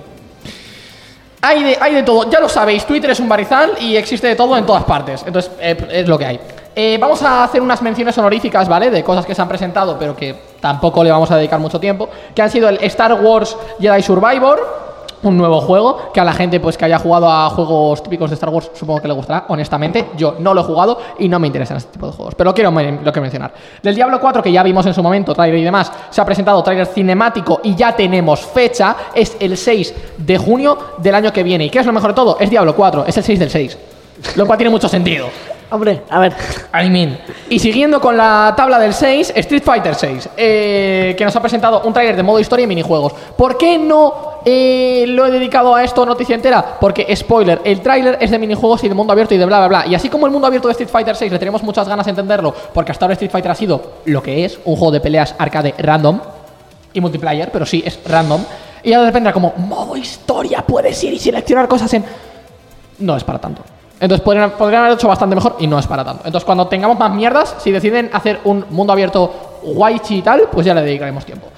Hay 1.42 1.62
de, 1.62 1.78
hay 1.80 1.94
de 1.94 2.02
todo, 2.02 2.28
ya 2.30 2.40
lo 2.40 2.48
sabéis, 2.48 2.84
Twitter 2.86 3.10
es 3.10 3.20
un 3.20 3.28
barizal 3.28 3.72
y 3.80 3.94
existe 3.94 4.26
de 4.26 4.34
todo 4.34 4.56
en 4.56 4.66
todas 4.66 4.82
partes. 4.84 5.22
Entonces, 5.26 5.52
eh, 5.60 5.76
es 5.92 6.08
lo 6.08 6.18
que 6.18 6.26
hay. 6.26 6.40
Eh, 6.78 6.98
vamos 7.00 7.22
a 7.22 7.42
hacer 7.42 7.62
unas 7.62 7.80
menciones 7.80 8.18
honoríficas, 8.18 8.68
¿vale? 8.68 8.90
De 8.90 9.02
cosas 9.02 9.24
que 9.24 9.34
se 9.34 9.40
han 9.40 9.48
presentado, 9.48 9.96
pero 9.98 10.14
que 10.14 10.38
tampoco 10.60 11.02
le 11.02 11.10
vamos 11.10 11.30
a 11.30 11.38
dedicar 11.38 11.58
mucho 11.58 11.80
tiempo. 11.80 12.10
Que 12.34 12.42
han 12.42 12.50
sido 12.50 12.68
el 12.68 12.76
Star 12.82 13.14
Wars 13.14 13.56
Jedi 13.80 14.02
Survivor, 14.02 14.60
un 15.22 15.38
nuevo 15.38 15.62
juego 15.62 16.12
que 16.12 16.20
a 16.20 16.24
la 16.24 16.34
gente 16.34 16.60
pues 16.60 16.76
que 16.76 16.84
haya 16.84 16.98
jugado 16.98 17.30
a 17.30 17.48
juegos 17.48 18.02
típicos 18.02 18.28
de 18.28 18.34
Star 18.34 18.50
Wars 18.50 18.70
supongo 18.74 19.00
que 19.00 19.08
le 19.08 19.14
gustará. 19.14 19.46
Honestamente, 19.48 20.10
yo 20.18 20.36
no 20.38 20.52
lo 20.52 20.60
he 20.60 20.64
jugado 20.64 20.98
y 21.18 21.30
no 21.30 21.38
me 21.38 21.46
interesan 21.46 21.78
este 21.78 21.92
tipo 21.92 22.08
de 22.08 22.12
juegos, 22.12 22.34
pero 22.34 22.52
quiero 22.52 22.70
lo 22.70 23.10
que 23.10 23.20
mencionar. 23.22 23.54
Del 23.82 23.94
Diablo 23.94 24.20
4 24.20 24.42
que 24.42 24.52
ya 24.52 24.62
vimos 24.62 24.84
en 24.84 24.92
su 24.92 25.02
momento, 25.02 25.34
trailer 25.34 25.58
y 25.58 25.64
demás, 25.64 25.90
se 26.10 26.20
ha 26.20 26.26
presentado 26.26 26.62
trailer 26.62 26.88
cinemático 26.88 27.58
y 27.64 27.74
ya 27.74 27.96
tenemos 27.96 28.40
fecha, 28.40 28.96
es 29.14 29.34
el 29.40 29.56
6 29.56 29.94
de 30.18 30.36
junio 30.36 30.76
del 30.98 31.14
año 31.14 31.32
que 31.32 31.42
viene. 31.42 31.64
¿Y 31.64 31.70
qué 31.70 31.78
es 31.78 31.86
lo 31.86 31.94
mejor 31.94 32.10
de 32.10 32.16
todo? 32.16 32.36
Es 32.38 32.50
Diablo 32.50 32.76
4, 32.76 33.06
es 33.06 33.16
el 33.16 33.24
6 33.24 33.38
del 33.38 33.50
6. 33.50 33.78
Lo 34.34 34.44
cual 34.46 34.58
tiene 34.58 34.70
mucho 34.70 34.88
sentido. 34.90 35.28
Hombre, 35.68 36.02
a 36.10 36.20
ver. 36.20 36.32
I 36.80 36.88
mean. 36.88 37.18
Y 37.48 37.58
siguiendo 37.58 38.00
con 38.00 38.16
la 38.16 38.54
tabla 38.56 38.78
del 38.78 38.94
6, 38.94 39.32
Street 39.34 39.64
Fighter 39.64 39.96
6, 39.96 40.28
eh, 40.36 41.14
que 41.18 41.24
nos 41.24 41.34
ha 41.34 41.40
presentado 41.40 41.82
un 41.82 41.92
tráiler 41.92 42.14
de 42.14 42.22
modo 42.22 42.38
historia 42.38 42.64
y 42.64 42.66
minijuegos. 42.68 43.12
¿Por 43.36 43.58
qué 43.58 43.76
no 43.76 44.40
eh, 44.44 45.04
lo 45.08 45.26
he 45.26 45.30
dedicado 45.32 45.74
a 45.74 45.82
esto 45.82 46.06
noticia 46.06 46.36
entera? 46.36 46.78
Porque, 46.80 47.14
spoiler, 47.16 47.60
el 47.64 47.80
tráiler 47.80 48.16
es 48.20 48.30
de 48.30 48.38
minijuegos 48.38 48.84
y 48.84 48.88
de 48.88 48.94
mundo 48.94 49.12
abierto 49.12 49.34
y 49.34 49.38
de 49.38 49.44
bla, 49.44 49.58
bla, 49.58 49.68
bla. 49.68 49.86
Y 49.88 49.96
así 49.96 50.08
como 50.08 50.26
el 50.26 50.32
mundo 50.32 50.46
abierto 50.46 50.68
de 50.68 50.72
Street 50.72 50.90
Fighter 50.90 51.16
6 51.16 51.32
le 51.32 51.38
tenemos 51.38 51.64
muchas 51.64 51.88
ganas 51.88 52.06
de 52.06 52.10
entenderlo, 52.10 52.54
porque 52.72 52.92
hasta 52.92 53.04
ahora 53.04 53.14
Street 53.14 53.32
Fighter 53.32 53.50
ha 53.50 53.56
sido 53.56 53.94
lo 54.04 54.22
que 54.22 54.44
es, 54.44 54.60
un 54.64 54.76
juego 54.76 54.92
de 54.92 55.00
peleas 55.00 55.34
arcade 55.36 55.74
random 55.78 56.20
y 56.92 57.00
multiplayer, 57.00 57.50
pero 57.50 57.66
sí, 57.66 57.82
es 57.84 57.98
random. 58.06 58.40
Y 58.84 58.92
ahora 58.92 59.06
de 59.06 59.10
repente 59.10 59.28
era 59.30 59.34
como, 59.34 59.52
modo 59.56 59.96
historia, 59.96 60.62
puedes 60.64 61.02
ir 61.02 61.12
y 61.12 61.18
seleccionar 61.18 61.66
cosas 61.66 61.92
en 61.94 62.04
no 63.00 63.16
es 63.16 63.24
para 63.24 63.40
tanto. 63.40 63.62
Entonces 63.98 64.22
podrían, 64.24 64.52
haber 64.58 64.92
hecho 64.92 65.08
bastante 65.08 65.34
mejor 65.34 65.56
y 65.58 65.66
no 65.66 65.78
es 65.78 65.86
para 65.86 66.04
tanto. 66.04 66.22
Entonces 66.26 66.44
cuando 66.44 66.66
tengamos 66.66 66.98
más 66.98 67.12
mierdas, 67.12 67.56
si 67.58 67.70
deciden 67.70 68.10
hacer 68.12 68.40
un 68.44 68.66
mundo 68.70 68.92
abierto 68.92 69.60
guay 69.62 70.00
y 70.10 70.22
tal, 70.22 70.42
pues 70.52 70.66
ya 70.66 70.74
le 70.74 70.82
dedicaremos 70.82 71.24
tiempo. 71.24 71.48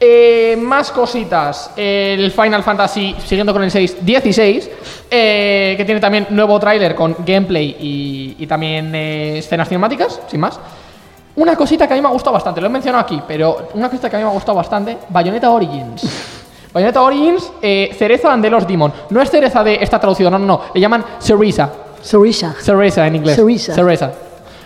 Eh, 0.00 0.56
más 0.60 0.90
cositas. 0.90 1.72
El 1.76 2.30
Final 2.30 2.62
Fantasy, 2.62 3.16
siguiendo 3.24 3.52
con 3.52 3.62
el 3.62 3.70
6, 3.70 3.98
16, 4.00 4.70
eh, 5.10 5.74
que 5.76 5.84
tiene 5.84 6.00
también 6.00 6.26
nuevo 6.30 6.58
tráiler 6.58 6.94
con 6.94 7.16
gameplay 7.24 7.76
y, 7.80 8.36
y 8.38 8.46
también 8.46 8.94
eh, 8.94 9.38
escenas 9.38 9.68
cinemáticas, 9.68 10.20
sin 10.28 10.40
más. 10.40 10.58
Una 11.36 11.54
cosita 11.54 11.86
que 11.86 11.94
a 11.94 11.96
mí 11.96 12.02
me 12.02 12.08
ha 12.08 12.12
gustado 12.12 12.34
bastante, 12.34 12.60
lo 12.60 12.66
he 12.66 12.70
mencionado 12.70 13.04
aquí, 13.04 13.22
pero 13.26 13.68
una 13.74 13.88
cosita 13.88 14.10
que 14.10 14.16
a 14.16 14.18
mí 14.18 14.24
me 14.24 14.30
ha 14.30 14.34
gustado 14.34 14.56
bastante, 14.56 14.98
Bayonetta 15.08 15.50
Origins. 15.50 16.36
Bayonetta 16.72 17.02
Origins, 17.02 17.50
eh, 17.62 17.94
cereza 17.98 18.36
de 18.36 18.50
los 18.50 18.66
Demon. 18.66 18.92
No 19.10 19.20
es 19.20 19.30
cereza 19.30 19.64
de, 19.64 19.76
está 19.76 19.98
traducido, 19.98 20.30
no, 20.30 20.38
no, 20.38 20.46
no, 20.46 20.60
le 20.74 20.80
llaman 20.80 21.04
cereza. 21.18 21.70
Sorisa. 22.00 22.54
Cereza 22.60 23.06
en 23.06 23.16
inglés. 23.16 23.36
Cereza. 23.36 23.74
Cereza. 23.74 24.12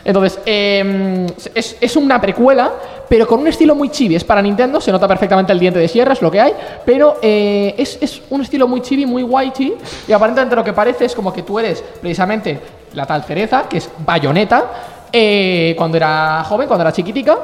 Entonces, 0.05 0.39
eh, 0.45 1.27
es, 1.55 1.77
es 1.81 1.97
una 1.97 2.21
precuela, 2.21 2.73
pero 3.09 3.27
con 3.27 3.41
un 3.41 3.47
estilo 3.47 3.75
muy 3.75 3.89
chibi. 3.89 4.17
Es 4.17 4.25
para 4.25 4.43
Nintendo, 4.43 4.81
se 4.81 4.91
nota 4.91 5.07
perfectamente 5.07 5.53
el 5.53 5.59
diente 5.59 5.79
de 5.79 5.87
sierra, 5.87 6.13
es 6.13 6.23
lo 6.23 6.31
que 6.31 6.41
hay. 6.41 6.53
Pero 6.85 7.17
eh, 7.23 7.75
es, 7.79 7.99
es 8.01 8.23
un 8.31 8.43
estilo 8.43 8.67
muy 8.67 8.81
chibi, 8.81 9.07
muy 9.07 9.23
guaychi. 9.23 9.75
Y 10.09 10.13
aparentemente 10.13 10.57
lo 10.57 10.65
que 10.65 10.73
parece 10.73 11.05
es 11.05 11.15
como 11.15 11.33
que 11.33 11.43
tú 11.43 11.59
eres 11.59 11.83
precisamente 12.01 12.59
la 12.95 13.07
tal 13.07 13.23
cereza, 13.23 13.69
que 13.69 13.79
es 13.79 13.89
bayoneta, 14.05 14.65
eh, 15.13 15.75
cuando 15.77 15.97
era 15.97 16.45
joven, 16.49 16.67
cuando 16.67 16.83
era 16.83 16.93
chiquitica. 16.93 17.39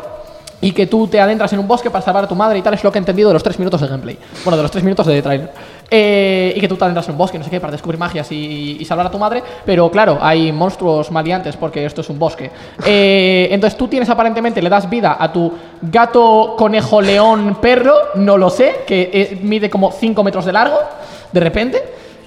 Y 0.61 0.73
que 0.73 0.87
tú 0.87 1.07
te 1.07 1.21
adentras 1.21 1.53
en 1.53 1.61
un 1.61 1.69
bosque 1.69 1.89
para 1.89 2.05
salvar 2.05 2.25
a 2.25 2.29
tu 2.29 2.35
madre 2.35 2.59
y 2.59 2.63
tal, 2.63 2.75
es 2.75 2.83
lo 2.83 2.91
que 2.91 2.99
he 2.99 3.01
entendido 3.01 3.29
de 3.29 3.35
los 3.35 3.43
tres 3.43 3.59
minutos 3.59 3.81
de 3.81 3.87
gameplay. 3.87 4.19
Bueno, 4.45 4.57
de 4.57 4.63
los 4.63 4.71
tres 4.71 4.83
minutos 4.83 5.07
de 5.07 5.23
trailer. 5.23 5.53
Eh, 5.91 6.53
y 6.57 6.61
que 6.61 6.67
tú 6.67 6.77
te 6.77 6.85
adentras 6.85 7.07
en 7.07 7.13
un 7.13 7.19
bosque, 7.19 7.39
no 7.39 7.45
sé 7.45 7.51
qué, 7.51 7.61
para 7.61 7.71
descubrir 7.71 7.99
magias 7.99 8.31
y, 8.33 8.85
salvar 8.85 9.07
a 9.07 9.11
tu 9.11 9.19
madre. 9.19 9.43
Pero 9.65 9.89
claro, 9.91 10.19
hay 10.21 10.51
monstruos 10.51 11.13
maleantes 11.13 11.57
porque 11.57 11.85
esto 11.85 12.01
es 12.01 12.11
un 12.11 12.19
bosque. 12.19 12.51
Eh, 12.85 13.49
entonces 13.53 13.79
tú 13.79 13.87
tienes 13.87 14.11
aparentemente, 14.11 14.61
le 14.61 14.69
das 14.69 14.91
vida 14.91 15.17
a 15.19 15.33
tu 15.33 15.53
gato, 15.83 16.55
conejo, 16.59 17.01
león, 17.01 17.59
perro, 17.61 17.95
no 18.17 18.37
lo 18.37 18.51
sé, 18.51 18.81
que 18.87 19.11
eh, 19.13 19.39
mide 19.41 19.71
como 19.71 19.93
5 19.93 20.25
metros 20.25 20.45
de 20.45 20.53
largo, 20.53 20.79
de 21.31 21.41
repente. 21.41 21.83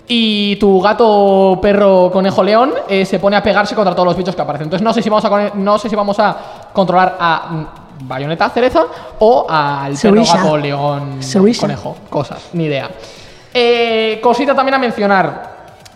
Y 0.08 0.56
tu 0.58 0.82
gato, 0.82 1.60
perro, 1.62 2.10
conejo, 2.12 2.44
león 2.44 2.74
eh, 2.90 3.06
se 3.06 3.20
pone 3.20 3.36
a 3.36 3.44
pegarse 3.44 3.76
contra 3.76 3.94
todos 3.94 4.08
los 4.08 4.18
bichos 4.18 4.36
que 4.36 4.42
aparecen. 4.42 4.66
Entonces 4.66 4.84
no 4.84 4.94
sé 4.94 5.02
si 5.02 5.10
vamos 5.10 5.26
a, 5.26 5.52
no 5.56 5.78
sé 5.78 5.90
si 5.90 5.96
vamos 5.96 6.20
a 6.20 6.38
controlar 6.74 7.18
a 7.20 7.81
Bayonetta 8.02 8.50
Cereza 8.50 8.84
o 9.20 9.46
al 9.50 9.96
perro, 9.96 10.24
gato, 10.24 10.58
león, 10.58 11.20
conejo. 11.60 11.98
Cosas, 12.10 12.50
ni 12.54 12.66
idea. 12.66 12.90
Eh, 13.54 14.20
cosita 14.22 14.56
también 14.56 14.76
a 14.76 14.80
mencionar. 14.80 15.52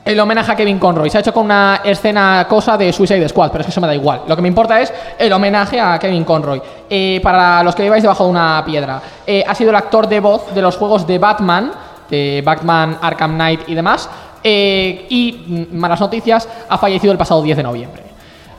El 0.05 0.19
homenaje 0.19 0.51
a 0.51 0.55
Kevin 0.55 0.77
Conroy. 0.77 1.09
Se 1.09 1.17
ha 1.17 1.21
hecho 1.21 1.33
con 1.33 1.45
una 1.45 1.81
escena 1.83 2.45
cosa 2.47 2.77
de 2.77 2.93
Suicide 2.93 3.27
Squad, 3.27 3.49
pero 3.49 3.61
es 3.61 3.65
que 3.65 3.71
eso 3.71 3.81
me 3.81 3.87
da 3.87 3.95
igual. 3.95 4.21
Lo 4.27 4.35
que 4.35 4.41
me 4.43 4.47
importa 4.47 4.79
es 4.79 4.93
el 5.17 5.33
homenaje 5.33 5.79
a 5.79 5.97
Kevin 5.97 6.23
Conroy. 6.23 6.61
Eh, 6.87 7.19
para 7.23 7.63
los 7.63 7.73
que 7.73 7.81
viváis 7.81 8.03
debajo 8.03 8.25
de 8.25 8.29
una 8.29 8.61
piedra. 8.63 9.01
Eh, 9.25 9.43
ha 9.47 9.55
sido 9.55 9.71
el 9.71 9.75
actor 9.75 10.07
de 10.07 10.19
voz 10.19 10.53
de 10.53 10.61
los 10.61 10.77
juegos 10.77 11.07
de 11.07 11.17
Batman, 11.17 11.71
de 12.07 12.43
Batman 12.45 12.99
Arkham 13.01 13.33
Knight 13.33 13.61
y 13.67 13.73
demás. 13.73 14.07
Eh, 14.43 15.07
y 15.09 15.43
mm, 15.71 15.75
malas 15.75 15.99
noticias, 15.99 16.47
ha 16.69 16.77
fallecido 16.77 17.11
el 17.11 17.17
pasado 17.17 17.41
10 17.41 17.57
de 17.57 17.63
noviembre. 17.63 18.03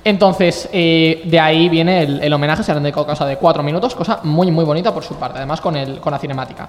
Entonces, 0.09 0.69
eh, 0.73 1.23
de 1.25 1.41
ahí 1.41 1.69
viene 1.69 2.03
el, 2.05 2.33
homenaje, 2.33 2.63
se 2.63 2.71
han 2.71 2.81
dedicado 2.81 3.05
cosa 3.07 3.27
de 3.27 3.39
cuatro 3.39 3.65
minutos, 3.65 3.93
cosa 3.97 4.21
muy, 4.23 4.53
muy 4.53 4.65
bonita 4.65 4.95
por 4.95 5.03
su 5.03 5.17
parte, 5.17 5.39
además 5.39 5.61
con, 5.61 5.75
el, 5.75 5.99
con 5.99 6.13
la 6.13 6.19
cinemática. 6.21 6.69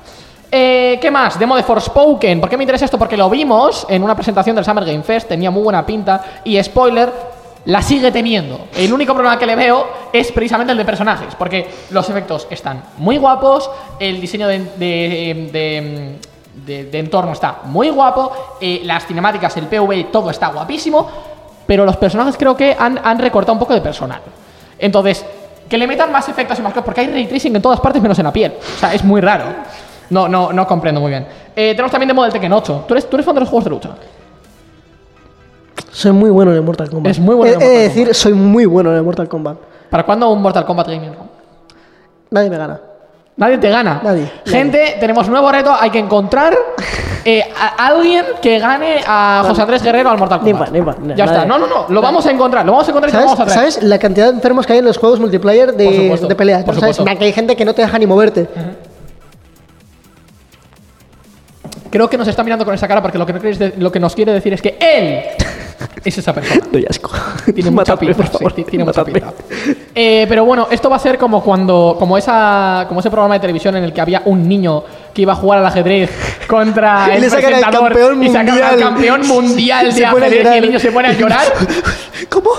Eh, 0.52 0.98
¿Qué 1.00 1.12
más? 1.12 1.38
Demo 1.38 1.56
de 1.56 1.62
Forspoken. 1.62 2.42
¿Por 2.42 2.50
qué 2.50 2.58
me 2.58 2.64
interesa 2.64 2.86
esto? 2.86 2.98
Porque 2.98 3.16
lo 3.16 3.30
vimos 3.30 3.86
en 3.90 4.02
una 4.02 4.16
presentación 4.16 4.56
del 4.56 4.66
Summer 4.66 4.84
Game 4.86 5.04
Fest, 5.04 5.28
tenía 5.28 5.52
muy 5.52 5.62
buena 5.62 5.86
pinta, 5.86 6.20
y 6.46 6.62
spoiler, 6.64 7.14
la 7.66 7.80
sigue 7.84 8.12
teniendo. 8.12 8.70
El 8.76 8.92
único 8.92 9.14
problema 9.14 9.38
que 9.38 9.46
le 9.46 9.56
veo 9.56 9.86
es 10.12 10.32
precisamente 10.32 10.72
el 10.72 10.78
de 10.80 10.86
personajes, 10.86 11.36
porque 11.36 11.70
los 11.92 12.10
efectos 12.10 12.48
están 12.50 12.82
muy 12.98 13.20
guapos, 13.20 13.70
el 14.00 14.20
diseño 14.20 14.48
de, 14.48 14.60
de- 14.78 15.50
de- 15.54 16.16
de- 16.66 16.86
de 16.86 16.98
entorno 17.00 17.34
está 17.34 17.60
muy 17.66 17.92
guapo, 17.92 18.32
eh, 18.60 18.82
las 18.84 19.06
cinemáticas, 19.06 19.56
el 19.58 19.68
PV, 19.68 20.06
todo 20.12 20.32
está 20.32 20.48
guapísimo, 20.48 21.08
pero 21.68 21.86
los 21.86 21.97
personajes 21.97 22.36
creo 22.38 22.57
que 22.57 22.76
han, 22.80 22.99
han 23.03 23.20
recortado 23.20 23.53
un 23.53 23.59
poco 23.59 23.74
de 23.76 23.82
personal. 23.82 24.22
Entonces, 24.80 25.24
que 25.70 25.78
le 25.78 25.86
metan 25.86 26.11
más 26.11 26.28
efectos 26.30 26.57
y 26.57 26.61
más 26.63 26.72
cosas, 26.74 26.86
porque 26.86 27.01
hay 27.01 27.07
ray 27.07 27.28
tracing 27.28 27.55
en 27.55 27.61
todas 27.61 27.80
partes 27.80 28.01
menos 28.01 28.18
en 28.18 28.26
la 28.26 28.34
piel. 28.34 28.53
O 28.76 28.80
sea, 28.80 28.93
es 28.93 29.03
muy 29.03 29.22
raro. 29.22 29.43
No, 30.09 30.28
no, 30.28 30.53
no 30.53 30.65
comprendo 30.65 31.01
muy 31.01 31.09
bien. 31.11 31.28
Eh, 31.55 31.72
tenemos 31.72 31.91
también 31.91 32.07
demo 32.07 32.24
del 32.24 32.32
Tekken 32.32 32.53
8. 32.53 32.86
¿Tú 32.88 32.93
eres, 32.93 33.09
¿Tú 33.09 33.18
eres 33.18 33.26
fan 33.26 33.36
de 33.36 33.41
los 33.41 33.49
juegos 33.49 33.65
de 33.65 33.70
lucha? 33.72 33.89
Soy 35.91 36.11
muy 36.11 36.30
bueno 36.30 36.51
en 36.51 36.57
el 36.57 36.63
Mortal 36.63 36.89
Kombat. 36.89 37.11
Es 37.11 37.20
muy 37.20 37.36
bueno 37.36 37.53
en 37.53 37.61
He- 37.61 37.65
el 37.65 37.70
he 37.70 37.74
de 37.74 37.78
Mortal 37.88 37.95
decir, 38.05 38.15
soy 38.15 38.34
muy 38.34 38.65
bueno 38.65 38.91
en 38.91 38.97
el 38.97 39.03
Mortal 39.03 39.28
Kombat. 39.28 39.57
¿Para 39.89 40.03
cuándo 40.05 40.30
un 40.30 40.41
Mortal 40.41 40.65
Kombat 40.65 40.88
Gaming? 40.88 41.11
Nadie 42.30 42.49
me 42.49 42.57
gana. 42.57 42.80
Nadie 43.38 43.58
te 43.60 43.70
gana. 43.70 44.02
Nadie. 44.04 44.32
Gente, 44.46 44.98
tenemos 45.00 45.28
nuevo 45.30 45.52
reto. 45.52 45.72
Hay 45.80 45.92
que 45.92 46.00
encontrar 46.00 46.58
eh, 47.26 47.44
a 47.56 47.88
alguien 47.88 48.26
que 48.42 48.58
gane 48.58 49.00
a 49.06 49.44
José 49.48 49.62
Andrés 49.62 49.84
Guerrero 49.84 50.10
al 50.10 50.18
Mortal 50.18 50.42
Ni 50.44 50.52
Kombat. 50.52 50.70
pa- 50.70 50.74
ni 50.78 50.82
pa- 50.82 50.96
ni- 51.00 51.16
ya 51.16 51.26
está. 51.26 51.46
No, 51.46 51.60
no, 51.60 51.68
no. 51.68 51.86
Lo 51.88 52.02
vamos 52.02 52.26
a 52.26 52.32
encontrar. 52.32 52.66
Lo 52.66 52.72
vamos 52.72 52.88
a 52.88 52.92
encontrar 52.92 53.10
y 53.10 53.14
lo 53.14 53.20
¿Sabes, 53.20 53.32
vamos 53.38 53.40
a 53.40 53.46
traer. 53.54 53.72
¿Sabes 53.72 53.84
la 53.88 54.00
cantidad 54.00 54.26
de 54.28 54.34
enfermos 54.34 54.66
que 54.66 54.74
hay 54.74 54.80
en 54.80 54.86
los 54.86 54.98
juegos 54.98 55.20
multiplayer 55.20 55.74
de, 55.74 56.18
de 56.28 56.36
peleas? 56.36 56.64
por 56.64 56.74
¿no? 56.76 56.80
¿Sabes? 56.80 56.98
Que 56.98 57.26
hay 57.26 57.34
gente 57.34 57.56
que 57.56 57.64
no 57.64 57.74
te 57.76 57.84
deja 57.84 58.00
ni 58.00 58.08
moverte. 58.08 58.48
Creo 61.98 62.08
que 62.12 62.18
nos 62.20 62.28
está 62.28 62.43
mirando 62.43 62.64
con 62.64 62.76
esa 62.76 62.88
cara 62.88 63.02
porque 63.02 63.18
lo 63.18 63.26
que, 63.26 63.34
no 63.34 63.39
queréis 63.39 63.58
de- 63.58 63.74
lo 63.80 63.91
que 63.91 64.00
nos 64.00 64.14
quiere 64.14 64.32
decir 64.32 64.54
es 64.54 64.62
que 64.62 64.78
él 64.80 65.20
es 66.06 66.16
esa 66.16 66.32
persona. 66.32 66.62
Doy 66.72 66.86
asco. 66.88 67.10
Tiene 67.56 67.72
mucha 67.72 67.93
Mátame, 67.93 68.00
pinta. 68.14 68.16
por 68.18 68.28
favor, 68.28 68.54
sí, 68.56 68.64
tiene 68.66 68.86
mucha 68.86 69.04
pinta. 69.04 69.34
Eh, 69.95 70.28
pero 70.30 70.45
bueno, 70.45 70.68
esto 70.70 70.91
va 70.91 70.98
a 70.98 71.00
ser 71.00 71.18
como 71.18 71.41
cuando, 71.43 71.95
como 71.98 72.16
esa, 72.16 72.86
como 72.88 73.00
ese 73.00 73.10
programa 73.10 73.34
de 73.34 73.39
televisión 73.39 73.76
en 73.78 73.84
el 73.84 73.93
que 73.93 74.02
había 74.02 74.22
un 74.26 74.48
niño 74.48 74.84
que 75.18 75.24
iba 75.24 75.34
a 75.34 75.36
jugar 75.36 75.57
al 75.57 75.65
ajedrez 75.65 76.11
contra 76.45 77.07
Y 77.11 77.15
el 77.15 77.22
le 77.22 77.30
sacan 77.32 77.45
al 77.45 77.59
presentador 77.59 77.89
campeón 77.93 78.24
y 78.24 78.30
sacan 78.30 78.61
al 78.61 78.78
campeón 78.80 79.28
mundial 79.28 79.91
de 79.95 80.05
ajedrez 80.05 80.43
y 80.45 80.57
el 80.57 80.61
niño 80.61 80.80
se 80.80 80.91
pone 80.91 81.07
a 81.07 81.13
llorar. 81.13 81.41
¿Cómo? 82.30 82.51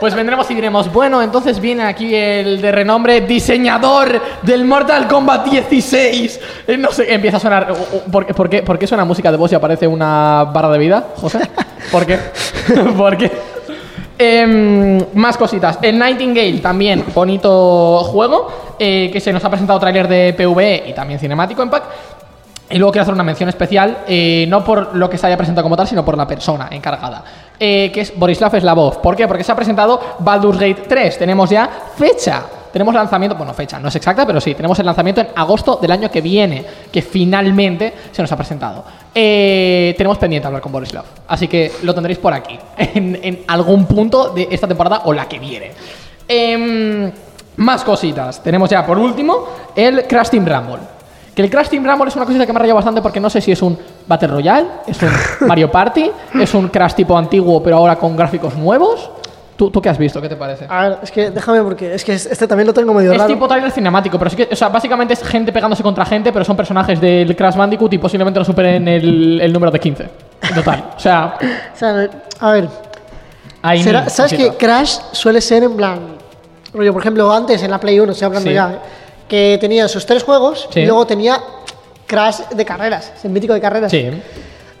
Pues 0.00 0.14
vendremos 0.14 0.50
y 0.50 0.54
diremos, 0.54 0.92
bueno, 0.92 1.22
entonces 1.22 1.60
viene 1.60 1.84
aquí 1.84 2.12
el 2.14 2.60
de 2.60 2.72
renombre 2.72 3.20
diseñador 3.20 4.20
del 4.42 4.64
Mortal 4.64 5.06
Kombat 5.06 5.46
16. 5.46 6.40
Eh, 6.66 6.76
No 6.76 6.90
sé, 6.90 7.12
empieza 7.12 7.36
a 7.36 7.40
sonar. 7.40 7.72
¿Por, 8.10 8.26
qué- 8.26 8.34
por 8.34 8.48
qué, 8.50 8.62
por 8.62 8.76
qué 8.78 8.86
suena 8.88 9.04
música 9.04 9.30
de 9.30 9.36
voz 9.36 9.52
y 9.52 9.54
aparece 9.54 9.86
una 9.86 10.44
barra 10.52 10.70
de 10.70 10.78
vida, 10.78 11.04
José? 11.14 11.40
¿Por 11.92 12.04
qué? 12.06 12.18
¿Por 12.96 13.16
qué? 13.16 13.30
Em, 14.20 14.98
más 15.14 15.36
cositas. 15.36 15.78
El 15.80 15.96
Nightingale 15.96 16.58
también, 16.58 17.04
bonito 17.14 18.02
juego, 18.02 18.48
eh, 18.76 19.10
que 19.12 19.20
se 19.20 19.32
nos 19.32 19.44
ha 19.44 19.48
presentado 19.48 19.78
tráiler 19.78 20.08
de 20.08 20.32
PvE 20.32 20.86
y 20.88 20.92
también 20.92 21.20
cinemático 21.20 21.62
en 21.62 21.70
pack. 21.70 21.84
Y 22.70 22.78
luego 22.78 22.90
quiero 22.90 23.02
hacer 23.02 23.14
una 23.14 23.22
mención 23.22 23.48
especial, 23.48 23.98
eh, 24.08 24.44
no 24.48 24.64
por 24.64 24.96
lo 24.96 25.08
que 25.08 25.16
se 25.16 25.26
haya 25.28 25.36
presentado 25.36 25.62
como 25.62 25.76
tal, 25.76 25.86
sino 25.86 26.04
por 26.04 26.16
la 26.16 26.26
persona 26.26 26.68
encargada, 26.70 27.22
eh, 27.58 27.90
que 27.94 28.00
es 28.00 28.18
Borislav 28.18 28.58
Slavov. 28.60 29.00
¿Por 29.00 29.14
qué? 29.14 29.28
Porque 29.28 29.44
se 29.44 29.52
ha 29.52 29.56
presentado 29.56 30.00
Baldur's 30.18 30.58
Gate 30.58 30.82
3. 30.88 31.18
Tenemos 31.18 31.48
ya 31.48 31.70
fecha 31.96 32.42
Tenemos 32.72 32.94
lanzamiento, 32.94 33.34
bueno, 33.36 33.54
fecha, 33.54 33.78
no 33.78 33.88
es 33.88 33.96
exacta, 33.96 34.26
pero 34.26 34.40
sí, 34.40 34.54
tenemos 34.54 34.78
el 34.78 34.86
lanzamiento 34.86 35.22
en 35.22 35.28
agosto 35.34 35.76
del 35.80 35.90
año 35.90 36.10
que 36.10 36.20
viene, 36.20 36.64
que 36.92 37.00
finalmente 37.00 37.94
se 38.12 38.20
nos 38.20 38.30
ha 38.30 38.36
presentado. 38.36 38.84
Eh, 39.14 39.94
tenemos 39.96 40.18
pendiente 40.18 40.46
hablar 40.46 40.62
con 40.62 40.70
Boris 40.70 40.92
Love, 40.92 41.06
así 41.26 41.48
que 41.48 41.72
lo 41.82 41.94
tendréis 41.94 42.18
por 42.18 42.32
aquí, 42.32 42.58
en, 42.76 43.18
en 43.22 43.44
algún 43.48 43.86
punto 43.86 44.30
de 44.30 44.48
esta 44.50 44.68
temporada 44.68 45.02
o 45.04 45.12
la 45.12 45.28
que 45.28 45.38
viene. 45.38 45.72
Em, 46.28 47.10
más 47.56 47.82
cositas. 47.82 48.42
Tenemos 48.42 48.68
ya, 48.70 48.84
por 48.84 48.98
último, 48.98 49.48
el 49.74 50.06
Crash 50.06 50.28
Team 50.28 50.46
Rumble. 50.46 50.82
Que 51.34 51.42
el 51.42 51.50
Crash 51.50 51.68
Team 51.68 51.84
Rumble 51.84 52.08
es 52.08 52.16
una 52.16 52.24
cosita 52.26 52.46
que 52.46 52.52
me 52.52 52.58
ha 52.58 52.60
rayado 52.60 52.76
bastante 52.76 53.00
porque 53.00 53.20
no 53.20 53.30
sé 53.30 53.40
si 53.40 53.52
es 53.52 53.62
un 53.62 53.78
Battle 54.06 54.28
Royale, 54.28 54.66
es 54.86 55.00
un 55.02 55.10
Mario 55.48 55.70
Party, 55.70 56.10
es 56.34 56.52
un 56.54 56.68
Crash 56.68 56.94
tipo 56.94 57.16
antiguo 57.16 57.62
pero 57.62 57.76
ahora 57.76 57.96
con 57.96 58.16
gráficos 58.16 58.54
nuevos. 58.56 59.10
¿Tú, 59.58 59.70
tú 59.72 59.82
qué 59.82 59.88
has 59.88 59.98
visto? 59.98 60.22
¿Qué 60.22 60.28
te 60.28 60.36
parece? 60.36 60.66
A 60.68 60.88
ver, 60.88 60.98
es 61.02 61.10
que 61.10 61.30
déjame 61.30 61.60
porque 61.62 61.92
es 61.92 62.04
que 62.04 62.12
este 62.14 62.46
también 62.46 62.66
lo 62.68 62.72
tengo 62.72 62.94
medio 62.94 63.10
Es 63.12 63.18
raro. 63.18 63.28
tipo 63.34 63.48
trailer 63.48 63.72
cinemático, 63.72 64.16
pero 64.16 64.30
sí 64.30 64.36
que, 64.36 64.48
o 64.52 64.54
sea, 64.56 64.68
básicamente 64.68 65.14
es 65.14 65.22
gente 65.24 65.50
pegándose 65.52 65.82
contra 65.82 66.04
gente, 66.06 66.32
pero 66.32 66.44
son 66.44 66.56
personajes 66.56 67.00
del 67.00 67.34
Crash 67.34 67.56
Bandicoot 67.56 67.92
y 67.92 67.98
posiblemente 67.98 68.38
lo 68.38 68.44
superen 68.44 68.86
el, 68.86 69.40
el 69.42 69.52
número 69.52 69.72
de 69.72 69.80
15. 69.80 70.08
En 70.48 70.54
total. 70.54 70.84
O 70.96 71.00
sea, 71.00 71.34
O 71.74 71.76
sea, 71.76 72.08
a 72.38 72.52
ver, 72.52 72.68
hay 73.60 73.82
será- 73.82 74.02
mil 74.02 74.10
¿sabes 74.10 74.32
que. 74.32 74.50
Crash 74.56 74.96
suele 75.10 75.40
ser 75.40 75.64
en 75.64 75.76
plan. 75.76 75.98
Rollo, 76.72 76.92
por 76.92 77.02
ejemplo, 77.02 77.32
antes 77.32 77.60
en 77.62 77.72
la 77.72 77.80
Play 77.80 77.98
1, 77.98 78.12
estoy 78.12 78.26
hablando 78.26 78.48
Sí. 78.48 78.54
ya, 78.54 78.70
¿eh? 78.74 78.78
que 79.28 79.58
tenía 79.60 79.88
sus 79.88 80.06
tres 80.06 80.22
juegos 80.22 80.68
Sí. 80.72 80.80
y 80.80 80.86
luego 80.86 81.04
tenía 81.04 81.40
Crash 82.06 82.42
de 82.54 82.64
carreras, 82.64 83.12
el 83.24 83.30
mítico 83.30 83.54
de 83.54 83.60
carreras. 83.60 83.90
Sí. 83.90 84.08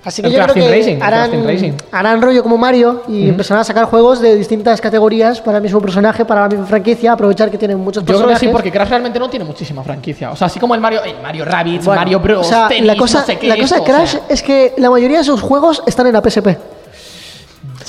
Así 0.08 0.22
que 0.22 0.28
El 0.28 0.34
yo 0.34 0.42
creo 0.42 0.54
que 0.54 0.78
Racing, 0.78 0.98
harán, 1.02 1.76
harán 1.92 2.22
rollo 2.22 2.42
como 2.42 2.56
Mario 2.56 3.02
y 3.08 3.28
empezarán 3.28 3.60
a 3.60 3.64
sacar 3.64 3.84
juegos 3.84 4.20
de 4.22 4.36
distintas 4.36 4.80
categorías 4.80 5.42
para 5.42 5.58
el 5.58 5.62
mismo 5.62 5.82
personaje, 5.82 6.24
para 6.24 6.40
la 6.40 6.48
misma 6.48 6.64
franquicia, 6.64 7.12
aprovechar 7.12 7.50
que 7.50 7.58
tienen 7.58 7.78
muchos 7.78 8.02
Yo 8.02 8.06
creo 8.06 8.18
que 8.20 8.24
personajes. 8.24 8.48
sí, 8.48 8.52
porque 8.52 8.72
Crash 8.72 8.88
realmente 8.88 9.18
no 9.18 9.28
tiene 9.28 9.44
muchísima 9.44 9.82
franquicia. 9.84 10.30
O 10.30 10.36
sea, 10.36 10.46
así 10.46 10.58
como 10.58 10.74
el 10.74 10.80
Mario, 10.80 11.02
el 11.04 11.20
Mario 11.20 11.44
Rabbids, 11.44 11.84
Bueno, 11.84 12.00
Mario 12.00 12.20
Bros, 12.20 12.46
o 12.46 12.48
sea, 12.48 12.68
tenis, 12.68 12.86
la 12.86 12.96
cosa, 12.96 13.20
no 13.20 13.26
sé 13.26 13.36
qué, 13.38 13.48
la 13.48 13.56
cosa 13.58 13.74
de 13.76 13.80
esto, 13.82 13.92
o 13.92 13.94
Crash 13.94 14.10
sea, 14.12 14.20
es 14.30 14.42
que 14.42 14.72
la 14.78 14.88
mayoría 14.88 15.18
de 15.18 15.24
sus 15.24 15.42
juegos 15.42 15.82
están 15.86 16.06
en 16.06 16.14
la 16.14 16.22
PSP. 16.22 16.48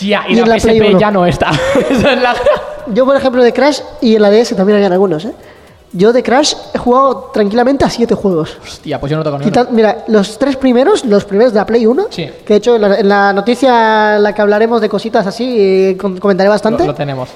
ya, 0.01 0.25
y, 0.27 0.33
y 0.33 0.35
la, 0.35 0.45
la 0.45 0.59
PSP 0.59 0.99
ya 0.99 1.11
no 1.11 1.25
está. 1.25 1.51
Yo, 2.93 3.05
por 3.05 3.15
ejemplo, 3.15 3.43
de 3.43 3.53
Crash 3.53 3.79
y 4.01 4.15
en 4.15 4.21
la 4.23 4.29
DS 4.29 4.55
también 4.55 4.75
habían 4.77 4.91
algunos, 4.91 5.23
¿eh? 5.23 5.31
Yo 5.91 6.13
de 6.13 6.21
Crash 6.21 6.53
he 6.73 6.77
jugado 6.77 7.31
tranquilamente 7.33 7.83
a 7.83 7.89
siete 7.89 8.13
juegos. 8.13 8.57
Hostia, 8.63 8.99
pues 8.99 9.09
yo 9.09 9.17
no 9.17 9.23
tengo 9.23 9.37
ni 9.39 9.45
uno. 9.45 9.51
Quita- 9.51 9.67
mira, 9.71 10.03
los 10.07 10.37
tres 10.37 10.55
primeros, 10.55 11.03
los 11.05 11.25
primeros 11.25 11.51
de 11.51 11.59
la 11.59 11.65
Play 11.65 11.85
1, 11.87 12.07
Sí. 12.11 12.29
que 12.45 12.53
de 12.53 12.57
hecho 12.57 12.75
en 12.75 12.81
la, 12.81 12.99
en 12.99 13.09
la 13.09 13.33
noticia 13.33 14.17
en 14.17 14.23
la 14.23 14.33
que 14.33 14.41
hablaremos 14.41 14.81
de 14.81 14.89
cositas 14.89 15.25
así, 15.25 15.55
eh, 15.59 15.97
com- 15.99 16.17
comentaré 16.17 16.47
Lo, 16.47 16.51
bastante. 16.53 16.85
lo 16.85 16.93
tenemos. 16.93 17.29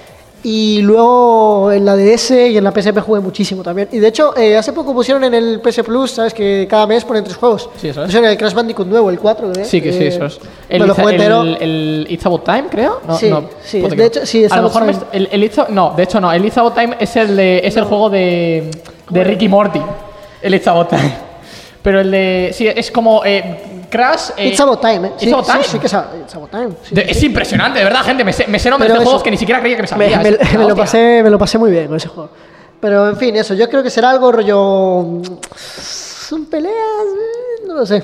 Y 0.45 0.81
luego 0.81 1.71
en 1.71 1.85
la 1.85 1.95
DS 1.95 2.31
y 2.31 2.57
en 2.57 2.63
la 2.65 2.71
PSP 2.71 2.99
jugué 2.99 3.21
muchísimo 3.21 3.63
también. 3.63 3.87
Y 3.93 3.99
de 3.99 4.09
hecho, 4.09 4.35
eh, 4.35 4.57
hace 4.57 4.73
poco 4.73 4.93
pusieron 4.93 5.23
en 5.23 5.33
el 5.33 5.61
PS 5.61 5.83
Plus, 5.85 6.11
¿sabes? 6.11 6.33
Que 6.33 6.67
cada 6.69 6.85
mes 6.85 7.05
ponen 7.05 7.23
tres 7.23 7.37
juegos. 7.37 7.69
Sí, 7.77 7.87
eso 7.87 8.01
es. 8.01 8.07
Pusieron 8.07 8.29
el 8.29 8.37
Crash 8.37 8.53
Bandicoot 8.53 8.87
nuevo, 8.87 9.09
el 9.09 9.19
4, 9.19 9.51
¿eh? 9.53 9.63
Sí, 9.63 9.79
que 9.81 9.93
sí, 9.93 10.03
Eh, 10.03 10.07
eso 10.07 10.25
es. 10.25 10.39
me 10.69 10.79
lo 10.79 11.09
entero. 11.09 11.41
el, 11.43 11.57
el 11.61 12.07
It's 12.09 12.25
About 12.25 12.43
Time, 12.43 12.65
creo. 12.69 12.99
No, 13.07 13.17
Sí, 13.17 13.29
no, 13.29 13.45
sí, 13.63 13.79
de 13.79 13.89
que 13.95 14.05
hecho, 14.05 14.25
sí, 14.25 14.45
A 14.49 14.57
lo 14.57 14.63
mejor 14.63 14.83
me 14.83 14.93
el, 15.13 15.29
el 15.31 15.43
It's- 15.45 15.69
no, 15.69 15.93
de 15.95 16.03
hecho 16.03 16.19
no. 16.19 16.29
El 16.33 16.43
It's 16.43 16.57
About 16.57 16.75
Time 16.75 16.97
es 16.99 17.15
el 17.15 17.37
de, 17.37 17.61
es 17.63 17.77
el 17.77 17.85
juego 17.85 18.09
de, 18.09 18.69
de 19.11 19.23
Ricky 19.23 19.47
Morty. 19.47 19.79
El 20.41 20.55
It's 20.55 20.67
About 20.67 20.89
Time. 20.89 21.13
Pero 21.83 22.01
el 22.01 22.11
de 22.11 22.51
sí 22.53 22.67
es 22.67 22.91
como 22.91 23.23
eh, 23.23 23.82
Crash. 23.93 24.29
eh, 24.37 24.47
It's 24.49 24.59
About 24.59 24.81
Time, 24.81 25.07
¿eh? 25.07 25.11
It's 25.13 25.23
Sí, 25.23 25.31
About 25.31 25.45
sí, 25.45 25.51
Time. 25.51 25.63
sí 25.63 25.79
que 25.79 25.85
es 25.87 25.93
a- 25.93 26.07
It's 26.23 26.35
About 26.35 26.49
Time. 26.51 26.69
sí, 26.83 26.95
De- 26.95 27.03
sí, 27.05 27.11
es 27.11 27.19
sí. 27.19 27.25
impresionante, 27.27 27.79
de 27.79 27.85
verdad, 27.85 28.01
gente. 28.03 28.23
Me 28.23 28.33
sé, 28.33 28.47
me 28.47 28.59
sé 28.59 28.69
nombres 28.69 28.87
Pero 28.87 28.95
de 28.99 29.03
eso- 29.03 29.09
juegos 29.09 29.23
que 29.23 29.31
ni 29.31 29.37
siquiera 29.37 29.59
creía 29.61 29.75
que 29.77 29.83
me 29.83 29.87
Me, 29.97 30.09
sabía. 30.11 30.17
me- 30.19 30.29
una 30.29 30.37
me 30.51 30.57
lo 30.57 30.65
hostia. 30.67 30.75
pasé, 30.75 31.21
me 31.23 31.29
lo 31.29 31.37
pasé 31.37 31.57
muy 31.57 31.71
bien 31.71 31.87
con 31.87 31.97
ese 31.97 32.07
juego. 32.07 32.29
Pero 32.79 33.07
en 33.09 33.15
fin, 33.17 33.35
eso. 33.37 33.53
Yo 33.53 33.69
creo 33.69 33.81
que 33.83 33.89
será 33.89 34.09
algo 34.09 34.31
rollo. 34.31 35.03
mm, 35.03 35.21
Son 35.57 36.45
peleas. 36.47 36.73
eh, 36.75 37.67
No 37.67 37.75
lo 37.75 37.85
sé. 37.85 38.03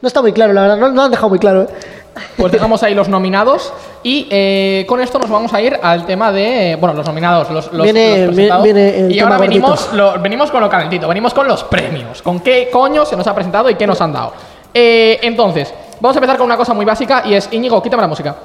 No 0.00 0.06
está 0.06 0.22
muy 0.22 0.32
claro, 0.32 0.52
la 0.52 0.62
verdad. 0.62 0.76
No, 0.76 0.88
no 0.88 0.94
lo 0.94 1.02
han 1.02 1.10
dejado 1.10 1.28
muy 1.28 1.38
claro. 1.38 1.62
¿eh? 1.62 1.68
Pues 2.36 2.50
dejamos 2.52 2.82
ahí 2.82 2.94
los 2.94 3.08
nominados 3.08 3.72
y 4.02 4.26
eh, 4.30 4.84
con 4.88 5.00
esto 5.00 5.18
nos 5.20 5.30
vamos 5.30 5.52
a 5.54 5.60
ir 5.60 5.78
al 5.80 6.04
tema 6.04 6.32
de, 6.32 6.76
bueno, 6.80 6.94
los 6.96 7.06
nominados, 7.06 7.48
los, 7.50 7.72
los, 7.72 7.82
Viene- 7.84 8.18
los 8.26 8.34
presentados. 8.34 8.64
viene 8.64 8.98
el 8.98 9.12
y 9.12 9.20
ahora 9.20 9.38
venimos, 9.38 9.92
lo- 9.92 10.18
venimos 10.20 10.50
con 10.50 10.60
lo 10.60 10.68
calentito, 10.68 11.06
venimos 11.06 11.32
con 11.32 11.46
los 11.46 11.62
premios, 11.64 12.20
con 12.22 12.40
qué 12.40 12.70
coño 12.72 13.04
se 13.04 13.16
nos 13.16 13.26
ha 13.28 13.34
presentado 13.34 13.70
y 13.70 13.76
qué 13.76 13.86
nos 13.86 14.00
han 14.00 14.12
dado. 14.12 14.32
Eh, 14.74 15.18
entonces, 15.22 15.72
vamos 16.00 16.16
a 16.16 16.18
empezar 16.18 16.36
con 16.36 16.46
una 16.46 16.56
cosa 16.56 16.74
muy 16.74 16.84
básica 16.84 17.22
y 17.26 17.34
es, 17.34 17.48
Íñigo, 17.52 17.82
quítame 17.82 18.02
la 18.02 18.08
música. 18.08 18.36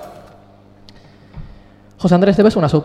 José 1.97 2.15
Andrés, 2.15 2.35
debes 2.37 2.55
una 2.55 2.67
sub 2.69 2.83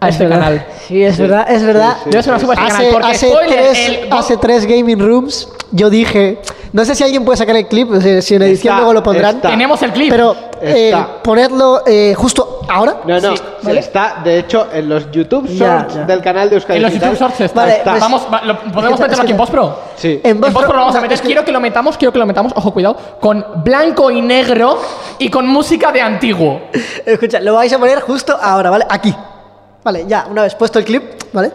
a 0.00 0.08
Es 0.08 0.14
este 0.14 0.24
verdad. 0.26 0.40
canal. 0.44 0.66
Sí, 0.86 1.02
es 1.02 1.18
verdad, 1.18 1.50
es 1.50 1.62
verdad. 1.64 1.96
Debes 2.06 2.26
una 2.26 2.38
sub 2.38 2.50
a 2.50 2.54
este 2.54 2.64
Hace, 2.66 2.76
canal 2.76 2.92
porque, 2.92 3.06
hace 3.08 3.28
spoiler, 3.30 3.58
tres, 3.72 3.88
el- 3.88 4.12
hace 4.12 4.36
tres 4.36 4.66
gaming 4.66 4.98
rooms 5.00 5.48
yo 5.72 5.90
dije, 5.90 6.40
no 6.72 6.84
sé 6.84 6.94
si 6.94 7.02
alguien 7.04 7.24
puede 7.24 7.36
sacar 7.38 7.56
el 7.56 7.66
clip, 7.66 7.90
o 7.90 8.00
sea, 8.00 8.20
si 8.22 8.34
en 8.34 8.42
edición 8.42 8.72
Está, 8.72 8.76
luego 8.78 8.92
lo 8.92 9.02
pondrán, 9.02 9.36
está. 9.36 9.50
tenemos 9.50 9.82
el 9.82 9.92
clip. 9.92 10.10
pero 10.10 10.34
eh, 10.60 10.94
ponerlo 11.22 11.82
eh, 11.86 12.14
justo 12.16 12.60
ahora. 12.68 12.98
No, 13.06 13.20
no, 13.20 13.36
Sí, 13.36 13.42
¿vale? 13.62 13.80
está 13.80 14.20
de 14.22 14.38
hecho 14.40 14.68
en 14.72 14.88
los 14.88 15.10
YouTube 15.10 15.46
Shorts 15.48 15.94
ya. 15.94 16.04
del 16.04 16.20
canal 16.20 16.48
de 16.50 16.56
Euskadi 16.56 16.76
en 16.76 16.82
los. 16.82 16.92
YouTube 16.92 17.18
Shorts 17.18 17.40
está. 17.40 17.60
Vale, 17.60 17.76
está. 17.78 17.90
pues- 17.92 18.00
Vamos, 18.02 18.26
va- 18.32 18.42
lo- 18.42 18.60
¿Podemos 18.72 19.00
meterlo 19.00 19.22
aquí 19.22 19.32
en 19.32 19.36
postpro? 19.38 19.78
Sí. 19.96 20.20
En 20.22 20.40
postpro 20.40 20.72
lo 20.74 20.78
vamos 20.80 20.94
a 20.94 21.00
meter. 21.00 21.14
es 21.14 21.20
que- 21.20 21.26
Quiero 21.28 21.44
que 21.44 21.52
lo 21.52 21.60
metamos, 21.60 21.96
quiero 21.96 22.12
que 22.12 22.18
lo 22.18 22.26
metamos, 22.26 22.52
ojo, 22.54 22.72
cuidado, 22.72 22.96
con 23.20 23.44
blanco 23.64 24.10
y 24.10 24.20
negro 24.20 24.78
y 25.18 25.28
con 25.30 25.46
música 25.46 25.90
de 25.92 26.00
antiguo. 26.02 26.60
Escucha, 27.04 27.40
lo 27.40 27.54
vais 27.54 27.72
a 27.72 27.78
poner 27.78 28.00
justo 28.00 28.36
ahora, 28.40 28.70
¿vale? 28.70 28.86
Aquí. 28.88 29.14
Vale, 29.84 30.04
ya, 30.06 30.26
una 30.30 30.42
vez 30.42 30.54
puesto 30.54 30.78
el 30.78 30.84
clip, 30.84 31.02
¿vale? 31.32 31.50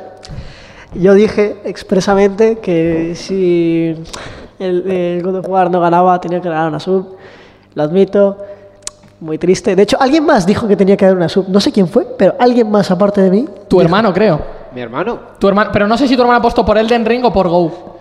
Yo 0.96 1.14
dije 1.14 1.58
expresamente 1.66 2.60
que 2.60 3.14
si 3.16 3.96
el, 4.64 4.92
el 4.92 5.24
God 5.24 5.38
of 5.38 5.48
War 5.48 5.70
no 5.70 5.80
ganaba, 5.80 6.20
tenía 6.20 6.42
que 6.42 6.50
ganar 6.50 6.70
una 6.70 6.80
sub. 6.80 7.18
Lo 7.76 7.84
admito. 7.84 8.38
Muy 9.20 9.38
triste. 9.38 9.76
De 9.76 9.84
hecho, 9.84 9.96
alguien 10.02 10.26
más 10.26 10.46
dijo 10.46 10.68
que 10.68 10.76
tenía 10.76 10.98
que 10.98 11.06
dar 11.06 11.16
una 11.16 11.30
sub. 11.30 11.48
No 11.48 11.62
sé 11.62 11.72
quién 11.72 11.88
fue, 11.88 12.06
pero 12.18 12.36
alguien 12.40 12.70
más 12.70 12.92
aparte 12.92 13.22
de 13.22 13.30
mí. 13.30 13.48
Tu 13.70 13.80
hermano, 13.80 14.14
creo. 14.14 14.42
Mi 14.74 14.82
hermano. 14.82 15.18
Tu 15.40 15.48
hermano, 15.48 15.70
pero 15.72 15.88
no 15.88 15.98
sé 15.98 16.08
si 16.08 16.16
tu 16.16 16.22
hermano 16.22 16.40
ha 16.40 16.42
puesto 16.42 16.66
por 16.66 16.78
Elden 16.78 17.06
Ring 17.06 17.24
o 17.24 17.32
por 17.32 17.48
Go. 17.48 17.94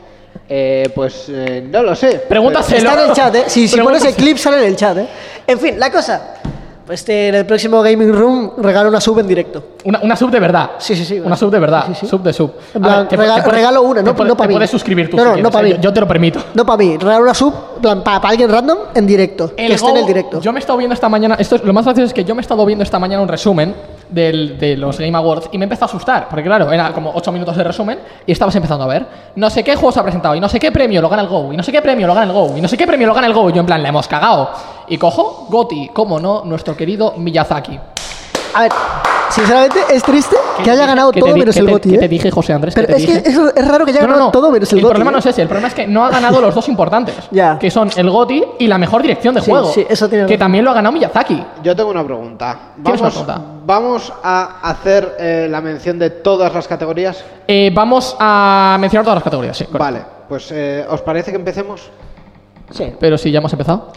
Eh, 0.48 0.90
pues 0.94 1.26
eh, 1.28 1.66
no 1.70 1.82
lo 1.82 1.94
sé. 1.94 2.24
Pregúntaselo. 2.28 2.90
Está 2.90 3.04
en 3.04 3.10
el 3.10 3.14
chat, 3.14 3.34
¿eh? 3.36 3.44
Si, 3.46 3.68
si 3.68 3.80
pones 3.80 4.04
el 4.04 4.14
clip, 4.14 4.36
sale 4.36 4.58
en 4.58 4.64
el 4.64 4.76
chat, 4.76 4.98
¿eh? 4.98 5.08
En 5.46 5.58
fin, 5.58 5.78
la 5.78 5.92
cosa. 5.92 6.34
Este, 6.92 7.28
en 7.28 7.34
el 7.36 7.46
próximo 7.46 7.80
Gaming 7.82 8.12
Room 8.12 8.50
regalo 8.58 8.88
una 8.88 9.00
sub 9.00 9.18
en 9.18 9.26
directo. 9.26 9.64
Una, 9.84 10.00
una 10.02 10.14
sub 10.16 10.30
de 10.30 10.38
verdad. 10.38 10.72
Sí, 10.78 10.94
sí, 10.94 11.04
sí, 11.04 11.18
Una 11.20 11.36
sub 11.36 11.50
de 11.50 11.58
verdad. 11.58 11.84
Sí, 11.88 11.94
sí. 12.00 12.06
Sub 12.06 12.22
de 12.22 12.32
sub. 12.32 12.52
A 12.74 12.78
plan, 12.78 12.98
ver, 13.00 13.08
te- 13.08 13.16
rega- 13.16 13.34
te 13.36 13.42
puedes- 13.42 13.56
regalo 13.56 13.82
una, 13.82 14.02
no, 14.02 14.14
puedes- 14.14 14.28
no 14.28 14.36
para 14.36 14.46
Te 14.46 14.48
mí. 14.48 14.54
puedes 14.56 14.70
suscribir 14.70 15.10
tú 15.10 15.16
No, 15.16 15.22
si 15.22 15.26
no, 15.28 15.32
quieres, 15.34 15.44
no 15.44 15.50
para 15.50 15.66
¿eh? 15.66 15.70
mí. 15.70 15.76
Yo, 15.76 15.82
yo 15.82 15.92
te 15.92 16.00
lo 16.00 16.06
permito. 16.08 16.40
No 16.54 16.66
para 16.66 16.76
mí, 16.76 16.96
regalo 16.98 17.22
una 17.24 17.34
sub 17.34 17.54
para, 18.04 18.16
alguien 18.28 18.50
random 18.50 18.78
en 18.94 19.06
directo. 19.06 19.54
que 19.56 19.72
esté 19.72 19.90
en 19.90 19.96
el 19.96 20.06
directo. 20.06 20.40
Yo 20.40 20.52
me 20.52 20.58
he 20.58 20.60
estado 20.60 20.76
viendo 20.78 20.94
esta 20.94 21.08
mañana. 21.08 21.36
Esto 21.38 21.56
es, 21.56 21.64
lo 21.64 21.72
más 21.72 21.84
gracioso 21.84 22.06
es 22.08 22.12
que 22.14 22.24
yo 22.24 22.34
me 22.34 22.40
he 22.40 22.42
estado 22.42 22.64
viendo 22.66 22.82
esta 22.82 22.98
mañana 22.98 23.22
un 23.22 23.28
resumen 23.28 23.74
de 24.12 24.76
los 24.78 24.98
Game 24.98 25.16
Awards 25.16 25.48
y 25.52 25.58
me 25.58 25.64
empezó 25.64 25.84
a 25.84 25.88
asustar. 25.88 26.28
Porque, 26.28 26.44
claro, 26.44 26.70
era 26.70 26.92
como 26.92 27.12
8 27.14 27.32
minutos 27.32 27.56
de 27.56 27.64
resumen 27.64 27.98
y 28.26 28.32
estabas 28.32 28.54
empezando 28.54 28.84
a 28.84 28.88
ver. 28.88 29.06
No 29.36 29.50
sé 29.50 29.64
qué 29.64 29.74
juego 29.74 29.92
se 29.92 30.00
ha 30.00 30.02
presentado 30.02 30.34
y 30.34 30.40
no 30.40 30.48
sé 30.48 30.58
qué 30.58 30.70
premio 30.70 31.00
lo 31.00 31.08
gana 31.08 31.22
el 31.22 31.28
Go 31.28 31.52
y 31.52 31.56
no 31.56 31.62
sé 31.62 31.72
qué 31.72 31.82
premio 31.82 32.06
lo 32.06 32.14
gana 32.14 32.26
el 32.26 32.32
Go 32.32 32.56
y 32.56 32.60
no 32.60 32.68
sé 32.68 32.76
qué 32.76 32.86
premio 32.86 33.06
lo 33.06 33.14
gana 33.14 33.26
el 33.26 33.32
Go. 33.32 33.48
Y 33.50 33.52
yo, 33.52 33.60
en 33.60 33.66
plan, 33.66 33.82
la 33.82 33.88
hemos 33.88 34.08
cagado. 34.08 34.50
Y 34.88 34.98
cojo 34.98 35.46
Goti, 35.48 35.88
como 35.88 36.20
no, 36.20 36.42
nuestro 36.44 36.76
querido 36.76 37.14
Miyazaki. 37.16 37.78
A 38.54 38.62
ver, 38.62 38.72
sinceramente 39.30 39.78
es 39.90 40.02
triste 40.02 40.36
que 40.62 40.70
haya 40.70 40.84
ganado 40.86 41.10
¿Qué 41.10 41.20
te 41.20 41.26
todo 41.26 41.36
menos 41.38 41.56
el 41.56 41.70
GOTY, 41.70 41.88
qué 41.90 41.96
¿eh? 41.96 41.98
te 42.00 42.08
dije, 42.08 42.30
José 42.30 42.52
Andrés? 42.52 42.74
Pero 42.74 42.86
¿Qué 42.88 42.92
te 42.94 42.98
es 43.00 43.06
que 43.06 43.14
dije? 43.16 43.28
es, 43.30 43.52
es 43.56 43.68
raro 43.68 43.84
que 43.86 43.92
haya 43.92 44.00
ganado 44.02 44.18
no. 44.20 44.30
todo 44.30 44.50
menos 44.50 44.70
el 44.72 44.78
el 44.78 44.82
GOTY. 44.84 44.90
problema 44.92 45.10
¿eh? 45.10 45.12
no 45.12 45.18
es 45.20 45.26
ese, 45.26 45.42
el 45.42 45.48
problema 45.48 45.68
es 45.68 45.74
que 45.74 45.86
no 45.86 46.04
ha 46.04 46.10
ganado 46.10 46.40
los 46.40 46.54
dos 46.54 46.68
importantes. 46.68 47.14
Ya. 47.30 47.58
Que 47.58 47.70
son 47.70 47.88
el 47.96 48.10
GOTI 48.10 48.44
y 48.58 48.66
la 48.66 48.76
mejor 48.78 49.00
dirección 49.02 49.34
de 49.34 49.40
Sí, 49.40 49.50
juego. 49.50 49.72
sí, 49.72 49.86
eso 49.88 50.06
tiene 50.08 50.24
Que 50.26 50.34
razón. 50.34 50.38
también 50.40 50.64
lo 50.64 50.70
ha 50.70 50.74
ganado 50.74 50.92
Miyazaki. 50.92 51.42
Yo 51.62 51.74
tengo 51.74 51.90
una 51.90 52.04
pregunta. 52.04 52.58
¿Tienes 52.82 53.00
una 53.00 53.10
Vamos, 53.10 53.24
pregunta? 53.24 53.52
vamos 53.64 54.12
a 54.22 54.70
hacer 54.70 55.16
eh, 55.18 55.46
la 55.50 55.60
mención 55.62 55.98
de 55.98 56.10
todas 56.10 56.52
las 56.52 56.68
categorías. 56.68 57.24
Eh, 57.48 57.70
vamos 57.72 58.14
a 58.20 58.76
mencionar 58.78 59.04
todas 59.04 59.16
las 59.16 59.24
categorías, 59.24 59.56
sí. 59.56 59.64
correcto. 59.64 59.82
Vale, 59.84 60.00
pues 60.28 60.50
eh, 60.52 60.84
¿os 60.90 61.00
parece 61.00 61.30
que 61.30 61.36
empecemos? 61.38 61.88
Sí. 62.70 62.92
Pero 63.00 63.16
si 63.16 63.30
ya 63.30 63.38
hemos 63.38 63.52
empezado. 63.52 63.92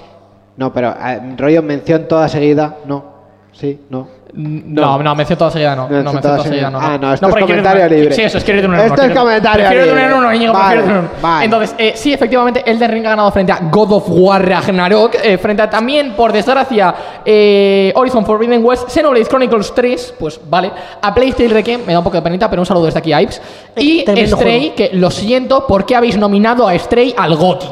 No, 0.58 0.72
pero 0.72 0.91
eh, 0.91 1.36
rollo 1.38 1.62
mención 1.62 2.08
toda 2.08 2.30
seguida. 2.30 2.78
No. 2.86 3.03
Sí, 3.51 3.82
no. 3.89 4.08
No, 4.38 5.01
no, 5.01 5.15
mención 5.15 5.39
toda 5.39 5.49
seguida 5.51 5.75
no. 5.75 5.83
Mención 5.88 6.03
No, 6.03 6.11
mención 6.13 6.21
toda 6.21 6.36
toda 6.38 6.47
seguida 6.49 6.69
no. 6.69 6.79
Ah, 6.81 6.97
no, 6.99 7.13
esto 7.13 7.27
es 7.29 7.36
comentario 7.36 7.88
libre. 7.89 8.15
Sí, 8.15 8.21
eso 8.23 8.38
es 8.38 8.43
quieres 8.43 8.63
de 8.63 8.67
un. 8.67 8.75
Esto 8.75 8.86
es 8.88 8.91
quieres 8.93 9.15
de- 9.15 9.19
comentario 9.19 9.65
prefiero 9.65 9.86
de 9.86 9.91
un 9.93 9.97
libre. 9.99 10.13
uno, 10.15 10.33
Íñigo, 10.33 10.53
prefiero. 10.53 11.09
Entonces, 11.41 11.75
eh, 11.77 11.93
sí, 11.95 12.13
efectivamente, 12.13 12.63
Elden 12.65 12.91
Ring 12.91 13.05
ha 13.05 13.09
ganado 13.11 13.31
frente 13.31 13.51
a 13.51 13.59
God 13.71 13.91
of 13.93 14.03
War 14.09 14.45
Ragnarok, 14.47 15.15
eh, 15.23 15.38
frente 15.38 15.61
a 15.61 15.69
también, 15.69 16.13
por 16.13 16.33
desgracia, 16.33 16.93
eh, 17.23 17.93
Horizon 17.95 18.25
Forbidden 18.25 18.63
West, 18.63 18.89
Xenoblade 18.89 19.25
Chronicles 19.25 19.73
3, 19.73 20.13
pues 20.19 20.39
vale, 20.49 20.71
a 21.01 21.13
Playstyle 21.13 21.51
Requiem, 21.51 21.81
me 21.86 21.93
da 21.93 21.99
un 21.99 22.03
poco 22.03 22.17
de 22.17 22.21
penita, 22.21 22.49
pero 22.49 22.61
un 22.61 22.65
saludo 22.65 22.86
desde 22.86 22.99
aquí 22.99 23.13
a 23.13 23.21
Ips, 23.21 23.41
y 23.77 24.01
Stray, 24.27 24.59
juego. 24.61 24.75
que 24.75 24.89
lo 24.93 25.11
siento, 25.11 25.65
¿por 25.65 25.86
qué 25.86 25.95
habéis 25.95 26.17
nominado 26.17 26.67
a 26.67 26.77
Stray 26.77 27.13
al 27.17 27.36
GOTY? 27.36 27.67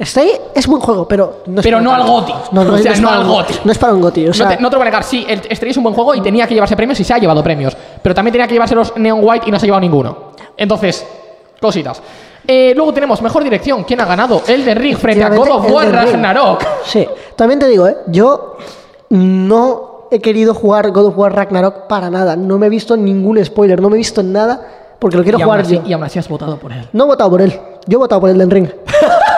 Stray 0.00 0.30
es 0.54 0.66
buen 0.66 0.80
juego, 0.82 1.08
pero 1.08 1.42
no 1.46 1.60
es 1.60 1.64
Pero 1.64 1.80
no 1.80 1.92
al. 1.94 2.02
GOTY. 2.06 2.32
No, 2.52 2.64
no, 2.64 2.74
O 2.74 2.78
sea, 2.78 2.92
es 2.92 3.00
no 3.00 3.08
para 3.08 3.20
al 3.20 3.26
un- 3.26 3.32
GOTY. 3.32 3.54
No 3.64 3.72
es 3.72 3.78
para 3.78 3.92
un 3.94 4.00
GOTY. 4.02 4.28
O 4.28 4.34
sea, 4.34 4.46
no, 4.50 4.56
te, 4.56 4.62
no 4.62 4.68
te 4.68 4.74
lo 4.74 4.78
voy 4.80 4.82
a 4.88 4.90
negar, 4.90 5.04
sí, 5.04 5.24
el 5.28 5.40
Stray 5.56 5.70
es 5.70 5.76
un 5.78 5.84
buen 5.84 5.94
juego 5.94 6.14
y 6.14 6.20
tenía 6.20 6.46
que 6.46 6.54
llevarse 6.54 6.76
premios 6.76 7.00
y 7.00 7.04
se 7.04 7.14
ha 7.14 7.18
llevado 7.18 7.42
premios. 7.42 7.76
Pero 8.02 8.14
también 8.14 8.32
tenía 8.32 8.46
que 8.46 8.52
llevarse 8.54 8.74
los 8.74 8.94
Neon 8.96 9.20
White 9.22 9.48
y 9.48 9.50
no 9.50 9.58
se 9.58 9.64
ha 9.64 9.68
llevado 9.68 9.80
ninguno. 9.80 10.16
Entonces, 10.56 11.06
cositas. 11.60 12.02
Eh, 12.46 12.74
luego 12.76 12.92
tenemos 12.92 13.20
mejor 13.22 13.42
dirección. 13.42 13.84
¿Quién 13.84 14.00
ha 14.00 14.04
ganado? 14.04 14.42
Elden 14.46 14.76
Ring 14.78 14.96
frente 14.96 15.24
a 15.24 15.30
God 15.30 15.48
of 15.50 15.70
War. 15.72 15.90
Ragnarok. 15.90 16.64
Sí, 16.84 17.06
también 17.34 17.58
te 17.58 17.66
digo, 17.66 17.88
¿eh? 17.88 17.96
yo 18.08 18.56
no 19.10 20.08
he 20.10 20.20
querido 20.20 20.54
jugar 20.54 20.90
God 20.92 21.06
of 21.06 21.18
War 21.18 21.34
Ragnarok 21.34 21.86
para 21.88 22.10
nada. 22.10 22.36
No 22.36 22.58
me 22.58 22.66
he 22.66 22.70
visto 22.70 22.96
ningún 22.96 23.42
spoiler, 23.44 23.80
no 23.80 23.88
me 23.88 23.96
he 23.96 23.98
visto 23.98 24.22
nada 24.22 24.60
porque 24.98 25.16
lo 25.16 25.22
quiero 25.22 25.38
Y 25.38 25.42
jugar 25.42 25.60
así, 25.60 25.74
yo. 25.76 25.82
y 25.86 25.92
aún 25.92 26.04
así 26.04 26.18
has 26.18 26.28
votado 26.28 26.56
por 26.58 26.70
él. 26.72 26.86
No 26.92 27.04
he 27.04 27.06
votado 27.06 27.30
por 27.30 27.40
él, 27.42 27.58
yo 27.86 27.96
he 27.98 28.00
votado 28.00 28.20
por 28.20 28.30
Elden 28.30 28.50
Ring. 28.50 28.68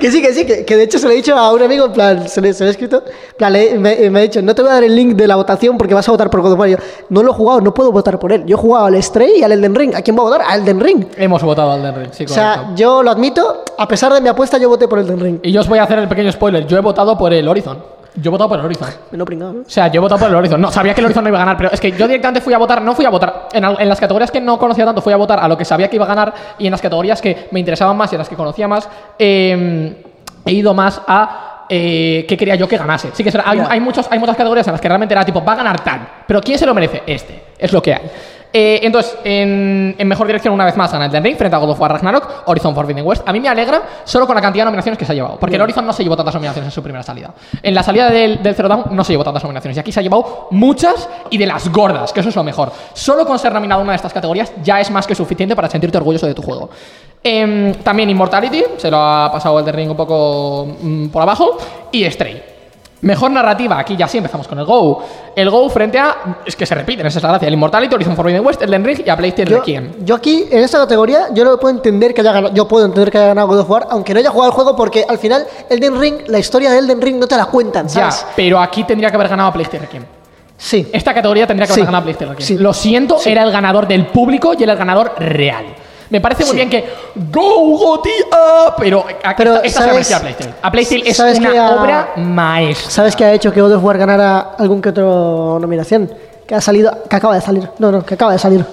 que 0.00 0.10
sí, 0.10 0.20
que 0.20 0.32
sí, 0.34 0.44
que, 0.44 0.64
que 0.64 0.76
de 0.76 0.82
hecho 0.82 0.98
se 0.98 1.06
lo 1.06 1.12
he 1.12 1.16
dicho 1.16 1.36
a 1.36 1.52
un 1.52 1.62
amigo, 1.62 1.86
en 1.86 1.92
plan, 1.92 2.28
se 2.28 2.40
le, 2.40 2.52
se 2.52 2.64
lo 2.64 2.68
he 2.68 2.70
escrito, 2.72 3.04
en 3.06 3.36
plan, 3.36 3.52
le- 3.52 3.78
me, 3.78 4.10
me 4.10 4.18
ha 4.18 4.22
dicho, 4.22 4.42
no 4.42 4.54
te 4.54 4.62
voy 4.62 4.70
a 4.70 4.74
dar 4.74 4.84
el 4.84 4.96
link 4.96 5.14
de 5.14 5.26
la 5.28 5.36
votación 5.36 5.78
porque 5.78 5.94
vas 5.94 6.08
a 6.08 6.10
votar 6.10 6.28
por 6.30 6.40
God 6.40 6.52
of 6.54 6.58
War. 6.58 6.68
Yo, 6.68 6.76
no 7.10 7.22
lo 7.22 7.30
he 7.30 7.34
jugado, 7.34 7.60
no 7.60 7.72
puedo 7.72 7.92
votar 7.92 8.18
por 8.18 8.32
él. 8.32 8.44
Yo 8.46 8.56
he 8.56 8.58
jugado 8.58 8.86
al 8.86 9.00
Stray 9.02 9.38
y 9.38 9.42
al 9.44 9.52
Elden 9.52 9.74
Ring. 9.74 9.94
¿A 9.94 10.02
quién 10.02 10.16
voy 10.16 10.26
a 10.26 10.30
votar? 10.30 10.42
A 10.48 10.56
Elden 10.56 10.80
Ring. 10.80 11.04
Hemos 11.16 11.42
votado 11.42 11.70
al 11.72 11.80
Elden 11.80 11.94
Ring, 11.96 12.08
sí, 12.12 12.24
O 12.24 12.28
sea, 12.28 12.54
correcto. 12.54 12.74
yo 12.76 13.02
lo 13.02 13.10
admito, 13.10 13.64
a 13.78 13.86
pesar 13.86 14.12
de 14.12 14.20
mi 14.20 14.28
apuesta, 14.28 14.58
yo 14.58 14.68
voté 14.68 14.88
por 14.88 14.98
Elden 14.98 15.20
Ring. 15.20 15.38
Y 15.42 15.52
yo 15.52 15.60
os 15.60 15.68
voy 15.68 15.78
a 15.78 15.84
hacer 15.84 15.98
el 15.98 16.08
pequeño 16.08 16.32
spoiler. 16.32 16.66
Yo 16.66 16.76
he 16.78 16.80
votado 16.80 17.16
por 17.18 17.32
el 17.32 17.46
Horizon. 17.46 17.99
Yo 18.16 18.28
he 18.28 18.32
votado 18.32 18.48
por 18.50 18.58
el 18.58 18.64
Horizon. 18.64 18.88
Me 19.12 19.18
lo 19.18 19.24
he 19.24 19.26
pringado, 19.26 19.52
¿no? 19.52 19.60
O 19.60 19.68
sea, 19.70 19.86
yo 19.88 19.98
he 19.98 20.02
votado 20.02 20.18
por 20.20 20.28
el 20.28 20.34
Horizon. 20.34 20.60
No, 20.60 20.70
sabía 20.72 20.94
que 20.94 21.00
el 21.00 21.04
Horizon 21.06 21.22
no 21.24 21.28
iba 21.30 21.38
a 21.38 21.42
ganar, 21.42 21.56
pero 21.56 21.70
es 21.70 21.80
que 21.80 21.92
yo 21.92 22.06
directamente 22.06 22.40
fui 22.40 22.52
a 22.54 22.58
votar, 22.58 22.82
no 22.82 22.94
fui 22.94 23.04
a 23.04 23.10
votar. 23.10 23.48
En, 23.52 23.64
al- 23.64 23.80
en 23.80 23.88
las 23.88 24.00
categorías 24.00 24.30
que 24.30 24.40
no 24.40 24.58
conocía 24.58 24.84
tanto, 24.84 25.00
fui 25.00 25.12
a 25.12 25.16
votar 25.16 25.38
a 25.38 25.46
lo 25.48 25.56
que 25.56 25.64
sabía 25.64 25.88
que 25.88 25.96
iba 25.96 26.04
a 26.04 26.08
ganar 26.08 26.34
y 26.58 26.66
en 26.66 26.72
las 26.72 26.80
categorías 26.82 27.20
que 27.22 27.48
me 27.52 27.60
interesaban 27.60 27.96
más 27.96 28.10
y 28.12 28.16
en 28.16 28.18
las 28.18 28.28
que 28.28 28.34
conocía 28.36 28.66
más, 28.66 28.88
eh, 29.18 30.02
he 30.44 30.52
ido 30.52 30.74
más 30.74 31.00
a 31.06 31.66
eh, 31.68 32.24
qué 32.28 32.36
quería 32.36 32.56
yo 32.56 32.66
que 32.66 32.76
ganase. 32.76 33.10
Sí 33.12 33.22
que 33.22 33.30
será- 33.30 33.44
hay, 33.46 33.58
Ya. 33.58 33.68
hay 33.70 33.80
muchos, 33.80 34.06
hay 34.10 34.18
muchas 34.18 34.36
categorías 34.36 34.66
en 34.66 34.72
las 34.72 34.80
que 34.80 34.88
realmente 34.88 35.14
era 35.14 35.24
tipo, 35.24 35.44
va 35.44 35.52
a 35.52 35.56
ganar 35.56 35.80
tal, 35.84 36.00
pero 36.26 36.40
¿quién 36.40 36.58
se 36.58 36.66
lo 36.66 36.74
merece? 36.74 37.02
Este. 37.06 37.44
Es 37.56 37.72
lo 37.72 37.80
que 37.80 37.94
hay. 37.94 38.10
Eh, 38.52 38.80
entonces, 38.82 39.16
en, 39.24 39.94
en 39.96 40.08
mejor 40.08 40.26
dirección, 40.26 40.52
una 40.52 40.64
vez 40.64 40.76
más, 40.76 40.90
gana 40.90 41.06
Elden 41.06 41.22
Ring 41.22 41.36
frente 41.36 41.54
a 41.54 41.58
God 41.58 41.70
of 41.70 41.80
War 41.80 41.92
Ragnarok, 41.92 42.42
Horizon 42.46 42.74
Forbidden 42.74 43.06
West. 43.06 43.22
A 43.26 43.32
mí 43.32 43.40
me 43.40 43.48
alegra 43.48 43.82
solo 44.04 44.26
con 44.26 44.34
la 44.34 44.40
cantidad 44.40 44.64
de 44.64 44.66
nominaciones 44.66 44.98
que 44.98 45.04
se 45.04 45.12
ha 45.12 45.14
llevado, 45.14 45.38
porque 45.38 45.56
el 45.56 45.62
Horizon 45.62 45.86
no 45.86 45.92
se 45.92 46.02
llevó 46.02 46.16
tantas 46.16 46.34
nominaciones 46.34 46.68
en 46.68 46.72
su 46.72 46.82
primera 46.82 47.02
salida. 47.02 47.32
En 47.62 47.74
la 47.74 47.82
salida 47.82 48.10
del, 48.10 48.42
del 48.42 48.54
Zero 48.54 48.68
Dawn 48.68 48.84
no 48.90 49.04
se 49.04 49.12
llevó 49.12 49.24
tantas 49.24 49.42
nominaciones, 49.42 49.76
y 49.76 49.80
aquí 49.80 49.92
se 49.92 50.00
ha 50.00 50.02
llevado 50.02 50.48
muchas 50.50 51.08
y 51.30 51.38
de 51.38 51.46
las 51.46 51.70
gordas, 51.70 52.12
que 52.12 52.20
eso 52.20 52.28
es 52.28 52.36
lo 52.36 52.44
mejor. 52.44 52.72
Solo 52.92 53.24
con 53.24 53.38
ser 53.38 53.52
nominado 53.52 53.80
en 53.80 53.84
una 53.84 53.92
de 53.92 53.96
estas 53.96 54.12
categorías 54.12 54.52
ya 54.62 54.80
es 54.80 54.90
más 54.90 55.06
que 55.06 55.14
suficiente 55.14 55.54
para 55.54 55.68
sentirte 55.68 55.98
orgulloso 55.98 56.26
de 56.26 56.34
tu 56.34 56.42
juego. 56.42 56.70
Em, 57.22 57.74
también 57.74 58.08
Immortality, 58.10 58.64
se 58.78 58.90
lo 58.90 58.96
ha 58.98 59.30
pasado 59.30 59.60
Elden 59.60 59.74
Ring 59.74 59.90
un 59.90 59.96
poco 59.96 60.66
mm, 60.80 61.08
por 61.08 61.22
abajo, 61.22 61.58
y 61.92 62.04
Stray. 62.10 62.49
Mejor 63.02 63.30
narrativa, 63.30 63.78
aquí 63.78 63.96
ya 63.96 64.06
sí 64.06 64.18
empezamos 64.18 64.46
con 64.46 64.58
el 64.58 64.66
Go. 64.66 65.02
El 65.34 65.48
Go 65.48 65.70
frente 65.70 65.98
a. 65.98 66.16
Es 66.44 66.54
que 66.54 66.66
se 66.66 66.74
repiten, 66.74 67.06
esa 67.06 67.18
es 67.18 67.22
la 67.22 67.30
gracia. 67.30 67.48
El 67.48 67.54
Immortality, 67.54 67.94
Horizon 67.94 68.14
Forbidden 68.14 68.44
West, 68.44 68.60
Elden 68.60 68.84
Ring 68.84 69.00
y 69.06 69.08
a 69.08 69.16
PlayStation 69.16 69.58
Requiem. 69.58 70.04
yo 70.04 70.14
aquí, 70.16 70.44
en 70.50 70.58
esta 70.58 70.78
categoría, 70.78 71.28
yo 71.32 71.44
no 71.44 71.56
puedo 71.58 71.74
entender 71.74 72.12
que 72.12 72.20
haya 72.20 72.32
ganado, 72.32 72.52
yo 72.54 72.68
puedo 72.68 72.84
entender 72.84 73.10
que 73.10 73.16
haya 73.16 73.28
ganado 73.28 73.46
God 73.48 73.60
of 73.60 73.70
War, 73.70 73.86
aunque 73.90 74.12
no 74.12 74.20
haya 74.20 74.30
jugado 74.30 74.50
el 74.50 74.54
juego, 74.54 74.76
porque 74.76 75.06
al 75.08 75.16
final 75.16 75.46
Elden 75.70 75.98
Ring, 75.98 76.14
la 76.26 76.38
historia 76.38 76.70
de 76.70 76.78
Elden 76.78 77.00
Ring 77.00 77.16
no 77.18 77.26
te 77.26 77.36
la 77.38 77.46
cuentan, 77.46 77.86
Ya, 77.88 78.10
¿sabes? 78.10 78.26
pero 78.36 78.60
aquí 78.60 78.84
tendría 78.84 79.08
que 79.08 79.16
haber 79.16 79.28
ganado 79.28 79.48
a 79.48 79.52
PlayStation 79.54 79.82
Requiem. 79.86 80.04
Sí. 80.58 80.86
Esta 80.92 81.14
categoría 81.14 81.46
tendría 81.46 81.66
que 81.66 81.72
haber 81.72 81.82
Sí. 81.82 81.86
ganado 81.86 82.00
a 82.00 82.04
PlayStation 82.04 82.36
Requiem. 82.36 82.46
Sí. 82.58 82.62
Lo 82.62 82.74
siento, 82.74 83.18
Sí. 83.18 83.30
era 83.30 83.44
el 83.44 83.50
ganador 83.50 83.88
del 83.88 84.08
público 84.08 84.52
y 84.58 84.62
era 84.62 84.72
el 84.72 84.78
ganador 84.78 85.14
real. 85.18 85.64
Me 86.10 86.20
parece 86.20 86.42
muy 86.44 86.50
Sí. 86.50 86.56
bien 86.56 86.68
que 86.70 86.84
Go 87.14 87.76
Goti 87.78 88.10
ah, 88.32 88.74
pero, 88.78 89.04
a- 89.22 89.34
Pero, 89.36 89.54
esta, 89.62 89.66
esta 89.66 89.80
se 89.80 89.86
la 89.86 89.92
¿sabes- 89.92 89.94
merecía 89.94 90.16
a 90.16 90.20
PlayStation. 90.20 90.54
A 90.62 90.70
PlayStation 90.72 91.06
es 91.08 91.16
sabes 91.16 91.38
una 91.38 91.50
que 91.52 91.58
a- 91.58 91.70
obra 91.82 92.08
maestra. 92.16 92.90
¿Sabes 92.90 93.14
qué 93.16 93.24
ha 93.24 93.32
hecho 93.32 93.52
que 93.52 93.60
God 93.62 93.72
of 93.76 93.84
War 93.84 93.96
ganara 93.98 94.40
algún 94.58 94.82
que 94.82 94.88
otro 94.90 95.58
nominación? 95.60 96.10
Que 96.46 96.54
ha 96.56 96.60
salido, 96.60 97.04
que 97.08 97.14
acaba 97.16 97.36
de 97.36 97.40
salir. 97.40 97.68
No, 97.78 97.92
no, 97.92 98.04
que 98.04 98.14
acaba 98.14 98.32
de 98.32 98.38
salir. 98.40 98.64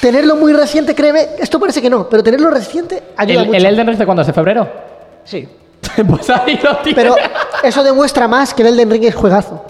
Tenerlo 0.00 0.34
muy 0.36 0.52
reciente, 0.52 0.94
créeme, 0.94 1.28
esto 1.38 1.60
parece 1.60 1.80
que 1.80 1.88
no, 1.90 2.08
pero 2.08 2.22
tenerlo 2.22 2.50
reciente 2.50 3.02
ayuda 3.16 3.42
¿El, 3.42 3.46
mucho. 3.46 3.58
el 3.58 3.66
Elden 3.66 3.86
Ring 3.86 3.98
de 3.98 4.04
cuándo 4.06 4.22
es? 4.22 4.26
¿De 4.26 4.32
febrero? 4.32 4.66
Sí. 5.24 5.48
pues 6.08 6.30
ahí 6.30 6.58
lo 6.62 6.76
tienes. 6.78 6.94
Pero 6.94 7.14
eso 7.62 7.82
demuestra 7.84 8.26
más 8.26 8.52
que 8.54 8.62
el 8.62 8.68
Elden 8.68 8.90
Ring 8.90 9.04
es 9.04 9.14
juegazo. 9.14 9.64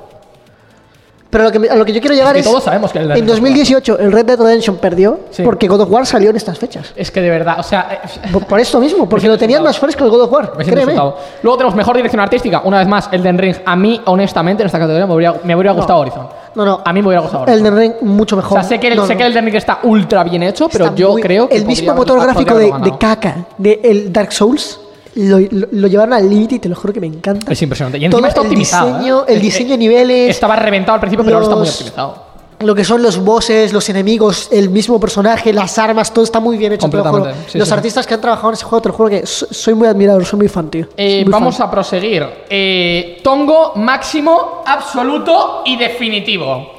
Pero 1.31 1.45
lo 1.45 1.53
que, 1.53 1.71
a 1.71 1.77
lo 1.77 1.85
que 1.85 1.93
yo 1.93 2.01
quiero 2.01 2.17
llegar 2.17 2.33
que 2.35 2.41
es. 2.41 2.45
todos 2.45 2.65
sabemos 2.65 2.91
que 2.93 2.99
el 2.99 3.05
En 3.05 3.13
Ring 3.13 3.25
es 3.25 3.31
2018 3.31 3.99
el 4.01 4.11
Red 4.11 4.27
Dead 4.27 4.39
Redemption 4.41 4.77
perdió 4.79 5.21
Sí. 5.31 5.43
porque 5.45 5.69
God 5.69 5.83
of 5.83 5.91
War 5.91 6.05
salió 6.05 6.31
en 6.31 6.37
estas 6.37 6.59
fechas. 6.59 6.93
Es 6.97 7.11
que 7.13 7.21
de 7.21 7.31
verdad, 7.31 7.57
o 7.61 7.63
sea, 7.63 8.01
eh, 8.05 8.29
Por, 8.33 8.47
por 8.47 8.59
esto 8.59 8.81
mismo, 8.81 9.09
porque 9.09 9.29
lo 9.29 9.39
tenían 9.39 9.63
más 9.63 9.79
fresco 9.79 10.05
el 10.05 10.11
God 10.11 10.23
of 10.23 10.33
War. 10.33 10.53
Créeme. 10.59 10.95
Luego 10.95 11.57
tenemos 11.57 11.75
mejor 11.77 11.95
dirección 11.97 12.21
artística, 12.21 12.63
una 12.65 12.79
vez 12.79 12.89
más, 12.89 13.09
Elden 13.13 13.39
Ring. 13.39 13.57
A 13.65 13.77
mí, 13.77 14.01
honestamente, 14.07 14.63
en 14.63 14.67
esta 14.67 14.79
categoría 14.81 15.07
me 15.07 15.15
hubiera, 15.15 15.35
me 15.45 15.55
hubiera 15.55 15.73
gustado 15.73 16.01
Horizon. 16.01 16.27
No, 16.57 16.65
no. 16.65 16.81
A 16.85 16.93
mí 16.93 17.01
me 17.01 17.07
hubiera 17.09 17.23
gustado 17.23 17.45
Horizon. 17.45 17.61
Elden 17.67 17.79
Ring 17.79 17.93
mucho 18.03 18.35
o 18.35 18.39
mejor. 18.39 18.59
sea, 18.61 18.69
sé 18.69 18.81
que 18.81 18.89
el, 18.89 18.97
No, 18.97 19.07
sé 19.07 19.13
no. 19.15 19.19
que 19.19 19.25
el 19.27 19.31
Elden 19.33 19.45
Ring 19.45 19.55
está 19.57 19.79
ultra 19.85 20.25
bien 20.25 20.43
hecho, 20.43 20.69
pero 20.69 20.87
Está 20.87 20.97
yo 20.97 21.13
muy- 21.13 21.23
creo 21.23 21.49
que 21.49 21.57
El 21.57 21.65
mismo 21.65 21.95
motor 21.95 22.21
gráfico 22.21 22.57
de, 22.57 22.73
de 22.83 22.99
caca 22.99 23.37
de 23.57 23.81
el 23.85 24.13
Dark 24.13 24.33
Souls 24.33 24.81
lo, 25.15 25.39
lo- 25.39 25.69
lo 25.71 25.89
llevaron 25.89 26.13
al 26.15 26.29
límite 26.29 26.57
y 26.57 26.59
te 26.59 26.69
lo 26.69 26.77
juro 26.77 26.93
que 26.93 27.01
me 27.01 27.07
encanta. 27.09 27.53
Es 27.53 27.61
impresionante. 27.63 27.99
Y 27.99 28.05
encima 28.05 28.19
Todo 28.19 28.29
está 28.29 28.41
el 28.41 28.47
optimizado. 28.47 28.99
diseño- 28.99 29.21
¿eh? 29.23 29.25
el 29.29 29.37
Es- 29.37 29.43
diseño 29.43 29.69
eh, 29.69 29.73
de 29.73 29.79
niveles, 29.79 30.31
Estaba 30.31 30.57
reventado 30.57 30.95
al 30.95 31.01
principio, 31.01 31.25
pero 31.25 31.37
ahora 31.37 31.45
está 31.47 31.57
muy 31.57 31.69
optimizado. 31.69 32.31
Lo 32.61 32.75
que 32.75 32.85
son 32.85 33.03
los 33.03 33.19
bosses, 33.25 33.73
los 33.73 33.89
enemigos, 33.89 34.49
el 34.53 34.69
mismo 34.69 35.01
personaje, 35.01 35.51
las 35.51 35.79
armas, 35.79 36.13
todo 36.13 36.25
está 36.25 36.41
muy 36.41 36.59
bien 36.59 36.75
hecho. 36.75 36.83
Completamente, 36.83 37.31
sí, 37.49 37.57
los 37.57 37.67
sí. 37.67 37.73
artistas 37.73 38.07
que 38.07 38.13
han 38.13 38.21
trabajado 38.21 38.51
en 38.51 38.55
ese 38.55 38.65
juego, 38.67 38.83
te 38.83 38.89
lo 38.91 38.95
juro 38.95 39.09
que 39.09 39.25
so- 39.27 39.47
soy 39.51 39.73
muy 39.73 39.89
admirador, 39.89 40.27
soy 40.27 40.41
muy 40.41 40.49
fan, 40.49 40.69
tío. 40.71 40.87
Eh, 40.95 41.23
muy 41.25 41.33
vamos 41.33 41.57
fan. 41.57 41.69
a 41.69 41.71
proseguir. 41.71 42.23
Eh, 42.51 43.21
tongo 43.25 43.73
máximo, 43.77 44.63
absoluto 44.67 45.63
y 45.65 45.79
definitivo. 45.79 46.73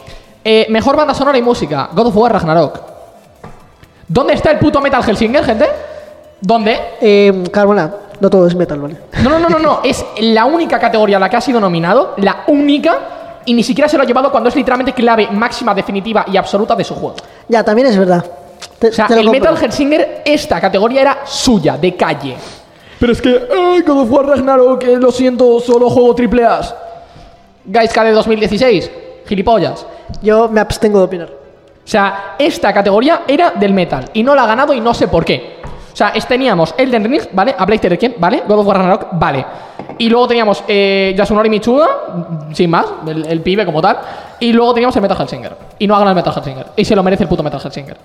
Eh, 0.45 0.67
mejor 0.69 0.95
banda 0.95 1.15
sonora 1.15 1.39
y 1.39 1.41
música. 1.41 1.89
God 1.93 2.07
of 2.07 2.15
War 2.15 2.31
Ragnarok. 2.33 2.79
¿Dónde 4.07 4.33
está 4.33 4.51
el 4.51 4.59
puto 4.59 4.81
Metal 4.81 5.03
Hellsinger, 5.07 5.43
gente? 5.43 5.65
¿Dónde? 6.41 6.77
Eh, 7.01 7.43
Carbona, 7.51 7.91
no 8.21 8.29
todo 8.29 8.47
es 8.47 8.55
metal, 8.55 8.79
¿vale? 8.79 8.95
No, 9.21 9.31
no, 9.31 9.39
no, 9.39 9.49
no, 9.49 9.59
no. 9.59 9.79
Es 9.83 10.05
la 10.21 10.45
única 10.45 10.79
categoría 10.79 11.17
a 11.17 11.19
la 11.19 11.29
que 11.29 11.35
ha 11.35 11.41
sido 11.41 11.59
nominado, 11.59 12.13
la 12.17 12.43
única, 12.47 12.97
y 13.45 13.53
ni 13.53 13.63
siquiera 13.63 13.89
se 13.89 13.97
lo 13.97 14.03
ha 14.03 14.05
llevado 14.05 14.31
cuando 14.31 14.47
es 14.49 14.55
literalmente 14.55 14.93
clave 14.93 15.27
máxima, 15.31 15.73
definitiva 15.73 16.23
y 16.31 16.37
absoluta 16.37 16.75
de 16.75 16.83
su 16.85 16.95
juego. 16.95 17.15
Ya, 17.49 17.63
también 17.63 17.87
es 17.87 17.97
verdad. 17.97 18.23
Te- 18.79 18.87
O 18.89 18.93
sea, 18.93 19.07
el 19.07 19.25
compro. 19.25 19.31
Metal 19.33 19.57
Hellsinger, 19.61 20.21
esta 20.23 20.61
categoría 20.61 21.01
era 21.01 21.17
suya, 21.25 21.77
de 21.77 21.95
calle. 21.95 22.35
Pero 22.99 23.11
es 23.13 23.21
que, 23.21 23.47
ay, 23.51 23.81
God 23.81 24.01
of 24.03 24.11
War 24.11 24.25
Ragnarok, 24.27 24.79
que 24.79 24.95
lo 24.97 25.11
siento, 25.11 25.59
solo 25.59 25.89
juego 25.89 26.13
triple 26.15 26.45
A. 26.45 26.61
Gaiska 27.65 28.03
de 28.03 28.11
2016, 28.11 28.91
gilipollas. 29.27 29.85
Yo 30.21 30.47
me 30.49 30.61
abstengo 30.61 30.99
de 30.99 31.05
opinar. 31.05 31.29
O 31.29 31.87
sea, 31.91 32.35
esta 32.37 32.71
categoría 32.73 33.21
era 33.27 33.51
del 33.51 33.73
metal 33.73 34.09
y 34.13 34.21
no 34.23 34.35
la 34.35 34.43
ha 34.43 34.47
ganado 34.47 34.73
y 34.73 34.79
no 34.81 34.93
sé 34.93 35.07
por 35.07 35.25
qué. 35.25 35.59
O 35.91 35.95
sea, 35.95 36.09
es- 36.09 36.25
teníamos 36.27 36.73
Elden 36.77 37.03
Ring, 37.03 37.21
¿vale? 37.33 37.55
A 37.57 37.65
Blaster 37.65 37.97
King, 37.97 38.11
¿vale? 38.17 38.43
God 38.47 38.59
of 38.59 38.67
War 38.67 38.77
Ragnarok, 38.77 39.07
vale. 39.13 39.45
Y 39.97 40.09
luego 40.09 40.27
teníamos 40.27 40.63
eh, 40.67 41.13
Yasunori 41.17 41.49
Michuda, 41.49 41.87
sin 42.53 42.69
más, 42.69 42.85
el, 43.07 43.25
el 43.25 43.41
pibe 43.41 43.65
como 43.65 43.81
tal. 43.81 43.97
Y 44.39 44.53
luego 44.53 44.73
teníamos 44.73 44.95
el 44.95 45.01
Metal 45.01 45.17
Hellsinger. 45.19 45.55
Y 45.79 45.87
no 45.87 45.95
ha 45.95 45.99
ganado 45.99 46.17
el 46.17 46.23
Metal 46.25 46.33
Hellsinger. 46.35 46.67
Y 46.75 46.85
se 46.85 46.95
lo 46.95 47.03
merece 47.03 47.23
el 47.23 47.29
puto 47.29 47.43
Metal 47.43 47.59
Hellsinger. 47.63 47.97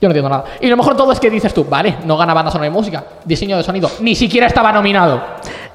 Yo 0.00 0.06
no 0.08 0.12
entiendo 0.12 0.28
nada. 0.28 0.44
Y 0.60 0.68
lo 0.68 0.76
mejor 0.76 0.96
todo 0.96 1.10
es 1.10 1.18
que 1.18 1.28
dices 1.28 1.52
tú, 1.52 1.64
vale, 1.68 1.96
no 2.04 2.16
gana 2.16 2.32
banda 2.32 2.52
sonora 2.52 2.68
y 2.68 2.70
música, 2.70 3.02
diseño 3.24 3.56
de 3.56 3.64
sonido, 3.64 3.90
ni 4.00 4.14
siquiera 4.14 4.46
estaba 4.46 4.70
nominado. 4.70 5.20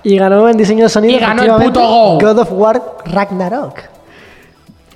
Y 0.02 0.18
ganó 0.18 0.48
en 0.48 0.56
diseño 0.56 0.84
de 0.86 0.90
sonido. 0.90 1.18
Y 1.18 1.20
ganó 1.20 1.44
el 1.44 1.52
puto 1.66 1.82
Go. 1.82 2.18
God 2.20 2.40
of 2.40 2.52
War 2.54 2.82
Ragnarok. 3.06 3.80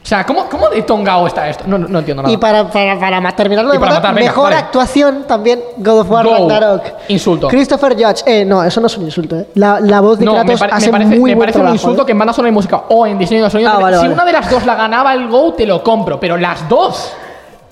O 0.07 0.09
sea, 0.09 0.25
¿cómo, 0.25 0.45
cómo 0.49 0.69
de 0.69 0.83
tongao 0.83 1.27
está 1.27 1.49
esto? 1.49 1.65
No, 1.67 1.77
no, 1.77 1.85
no 1.89 1.99
entiendo 1.99 2.23
nada. 2.23 2.33
Y 2.33 2.37
para, 2.37 2.65
para, 2.69 2.97
para 2.97 3.19
ma- 3.19 3.35
terminarlo 3.35 3.71
de 3.71 3.75
Y 3.75 3.79
para 3.81 3.91
matar, 3.95 4.03
matar, 4.03 4.15
venga, 4.15 4.31
mejor 4.31 4.43
vale. 4.45 4.55
actuación 4.55 5.25
también 5.27 5.61
God 5.75 5.99
of 5.99 6.09
War 6.09 6.25
Go. 6.25 6.31
Ragnarok. 6.31 6.83
Insulto. 7.09 7.49
Christopher 7.49 7.93
Judge. 7.93 8.23
Eh, 8.25 8.45
no, 8.45 8.63
eso 8.63 8.79
no 8.79 8.87
es 8.87 8.97
un 8.97 9.03
insulto. 9.03 9.35
Eh. 9.35 9.47
La, 9.55 9.81
la 9.81 9.99
voz 9.99 10.17
de 10.19 10.23
No, 10.23 10.31
me, 10.31 10.55
Kratos 10.55 10.59
pare- 10.61 10.71
me 10.71 10.77
hace 10.77 10.89
parece, 10.91 11.09
muy 11.19 11.31
me 11.31 11.35
buen 11.35 11.39
parece 11.39 11.57
un 11.57 11.63
trabajo, 11.63 11.75
insulto 11.75 12.03
eh. 12.03 12.05
que 12.05 12.11
en 12.13 12.19
banda 12.19 12.33
sonora 12.33 12.49
y 12.49 12.53
música 12.53 12.83
o 12.87 13.05
en 13.05 13.17
diseño 13.19 13.43
de 13.43 13.49
sonido. 13.49 13.69
Ah, 13.69 13.79
vale, 13.81 13.97
si 13.97 14.03
vale. 14.03 14.13
una 14.13 14.23
de 14.23 14.31
las 14.31 14.49
dos 14.49 14.65
la 14.65 14.75
ganaba 14.75 15.13
el 15.13 15.27
Go, 15.27 15.53
te 15.55 15.65
lo 15.65 15.83
compro. 15.83 16.17
Pero 16.21 16.37
las 16.37 16.69
dos, 16.69 17.11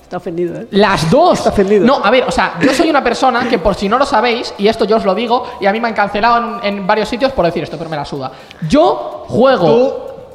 Está 0.02 0.18
ofendido, 0.18 0.60
¿eh? 0.60 0.66
las 0.72 1.10
dos. 1.10 1.38
Está 1.38 1.48
ofendido. 1.48 1.86
No, 1.86 2.04
a 2.04 2.10
ver, 2.10 2.24
o 2.28 2.30
sea, 2.30 2.56
yo 2.60 2.70
soy 2.74 2.90
una 2.90 3.02
persona 3.02 3.48
que 3.48 3.58
por 3.58 3.74
si 3.76 3.88
no 3.88 3.96
lo 3.98 4.04
sabéis, 4.04 4.52
y 4.58 4.68
esto 4.68 4.84
yo 4.84 4.96
os 4.98 5.06
lo 5.06 5.14
digo, 5.14 5.44
y 5.58 5.64
a 5.64 5.72
mí 5.72 5.80
me 5.80 5.88
han 5.88 5.94
cancelado 5.94 6.60
en, 6.62 6.76
en 6.76 6.86
varios 6.86 7.08
sitios 7.08 7.32
por 7.32 7.46
decir 7.46 7.62
esto, 7.62 7.78
pero 7.78 7.88
me 7.88 7.96
la 7.96 8.04
suda. 8.04 8.30
Yo 8.68 9.24
juego 9.26 9.66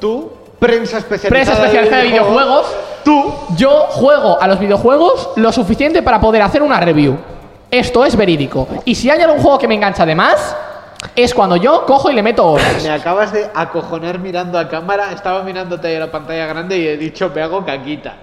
tú, 0.00 0.30
prensa 0.62 0.98
especializada, 0.98 1.30
prensa 1.30 1.52
especializada 1.54 2.02
de 2.02 2.08
videojuegos. 2.08 2.66
Tú, 3.04 3.34
Yo 3.56 3.86
juego 3.88 4.40
a 4.40 4.46
los 4.46 4.60
videojuegos 4.60 5.30
lo 5.34 5.50
suficiente 5.50 6.02
para 6.02 6.20
poder 6.20 6.40
hacer 6.40 6.62
una 6.62 6.78
review. 6.78 7.18
Esto 7.68 8.04
es 8.04 8.14
verídico. 8.14 8.68
Y 8.84 8.94
si 8.94 9.10
hay 9.10 9.20
algún 9.20 9.40
juego 9.42 9.58
que 9.58 9.66
me 9.66 9.74
engancha 9.74 10.06
de 10.06 10.14
más, 10.14 10.54
es 11.14 11.34
cuando 11.34 11.56
yo 11.56 11.84
cojo 11.86 12.10
y 12.10 12.14
le 12.14 12.22
meto 12.22 12.46
horas. 12.46 12.82
Me 12.82 12.90
acabas 12.90 13.32
de 13.32 13.50
acojonar 13.54 14.18
mirando 14.18 14.58
a 14.58 14.68
cámara. 14.68 15.12
Estaba 15.12 15.42
mirándote 15.42 15.94
a 15.96 16.00
la 16.00 16.10
pantalla 16.10 16.46
grande 16.46 16.78
y 16.78 16.86
he 16.86 16.96
dicho, 16.96 17.30
me 17.34 17.42
hago 17.42 17.64
caquita. 17.64 18.14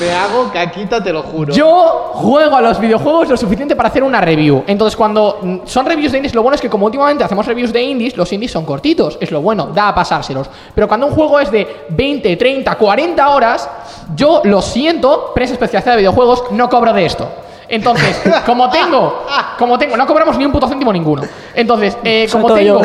Me 0.00 0.12
hago 0.12 0.50
caquita, 0.52 1.02
te 1.02 1.12
lo 1.12 1.22
juro. 1.22 1.52
Yo 1.52 2.10
juego 2.14 2.56
a 2.56 2.60
los 2.60 2.78
videojuegos 2.78 3.28
lo 3.28 3.36
suficiente 3.36 3.74
para 3.74 3.88
hacer 3.88 4.02
una 4.02 4.20
review. 4.20 4.64
Entonces, 4.66 4.96
cuando 4.96 5.62
son 5.64 5.86
reviews 5.86 6.12
de 6.12 6.18
indies, 6.18 6.34
lo 6.34 6.42
bueno 6.42 6.54
es 6.56 6.60
que 6.60 6.70
como 6.70 6.86
últimamente 6.86 7.24
hacemos 7.24 7.46
reviews 7.46 7.72
de 7.72 7.82
indies, 7.82 8.16
los 8.16 8.32
indies 8.32 8.52
son 8.52 8.64
cortitos. 8.64 9.18
Es 9.20 9.30
lo 9.30 9.40
bueno, 9.40 9.66
da 9.66 9.88
a 9.88 9.94
pasárselos. 9.94 10.48
Pero 10.74 10.86
cuando 10.86 11.06
un 11.06 11.14
juego 11.14 11.40
es 11.40 11.50
de 11.50 11.86
20, 11.90 12.36
30, 12.36 12.74
40 12.74 13.28
horas, 13.30 13.68
yo 14.14 14.42
lo 14.44 14.62
siento, 14.62 15.32
prensa 15.34 15.54
especializada 15.54 15.96
de 15.96 16.02
videojuegos, 16.02 16.44
no 16.52 16.68
cobro 16.68 16.92
de 16.92 17.06
esto. 17.06 17.28
Entonces, 17.68 18.20
como 18.46 18.70
tengo, 18.70 19.26
como 19.58 19.78
tengo, 19.78 19.96
no 19.96 20.06
cobramos 20.06 20.36
ni 20.38 20.46
un 20.46 20.52
puto 20.52 20.68
céntimo 20.68 20.92
ninguno. 20.92 21.22
Entonces, 21.54 21.96
eh, 22.02 22.26
como 22.30 22.54
tengo, 22.54 22.80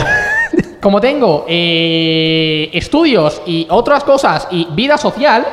como 0.81 0.99
tengo 0.99 1.45
eh, 1.47 2.69
estudios 2.73 3.41
y 3.45 3.65
otras 3.69 4.03
cosas 4.03 4.47
y 4.51 4.67
vida 4.71 4.97
social, 4.97 5.45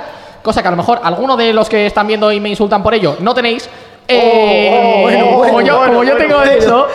cosa 0.42 0.62
que 0.62 0.68
a 0.68 0.72
lo 0.72 0.76
mejor 0.76 1.00
alguno 1.02 1.36
de 1.36 1.52
los 1.52 1.68
que 1.68 1.86
están 1.86 2.06
viendo 2.06 2.32
y 2.32 2.40
me 2.40 2.48
insultan 2.48 2.82
por 2.82 2.94
ello 2.94 3.16
no 3.20 3.34
tenéis. 3.34 3.68
eh, 4.08 4.70
oh, 4.72 5.02
bueno, 5.02 5.24
como 5.26 5.38
bueno, 5.38 5.60
yo, 5.60 5.76
bueno, 5.76 5.92
como 5.92 6.04
yo 6.04 6.16
tengo 6.16 6.42
eso, 6.42 6.88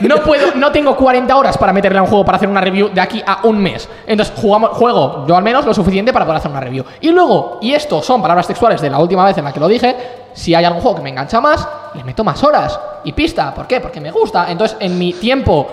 no 0.00 0.16
puedo, 0.16 0.52
no 0.56 0.72
tengo 0.72 0.96
40 0.96 1.36
horas 1.36 1.56
para 1.56 1.72
meterle 1.72 2.00
a 2.00 2.02
un 2.02 2.08
juego 2.08 2.24
para 2.24 2.38
hacer 2.38 2.48
una 2.48 2.60
review 2.60 2.88
de 2.92 3.00
aquí 3.00 3.22
a 3.24 3.40
un 3.44 3.58
mes. 3.58 3.88
Entonces 4.04 4.34
jugamos, 4.36 4.70
juego 4.70 5.24
yo 5.28 5.36
al 5.36 5.44
menos 5.44 5.64
lo 5.64 5.72
suficiente 5.72 6.12
para 6.12 6.24
poder 6.24 6.38
hacer 6.38 6.50
una 6.50 6.60
review. 6.60 6.84
Y 7.00 7.10
luego, 7.10 7.58
y 7.62 7.72
esto 7.72 8.02
son 8.02 8.20
palabras 8.20 8.48
textuales 8.48 8.80
de 8.80 8.90
la 8.90 8.98
última 8.98 9.24
vez 9.24 9.38
en 9.38 9.44
la 9.44 9.52
que 9.52 9.60
lo 9.60 9.68
dije, 9.68 9.94
si 10.36 10.54
hay 10.54 10.64
algún 10.66 10.82
juego 10.82 10.98
que 10.98 11.02
me 11.02 11.10
engancha 11.10 11.40
más, 11.40 11.66
le 11.94 12.04
meto 12.04 12.22
más 12.22 12.44
horas 12.44 12.78
y 13.04 13.12
pista. 13.12 13.54
¿Por 13.54 13.66
qué? 13.66 13.80
Porque 13.80 14.00
me 14.00 14.10
gusta. 14.10 14.50
Entonces, 14.50 14.76
en 14.80 14.98
mi 14.98 15.14
tiempo 15.14 15.66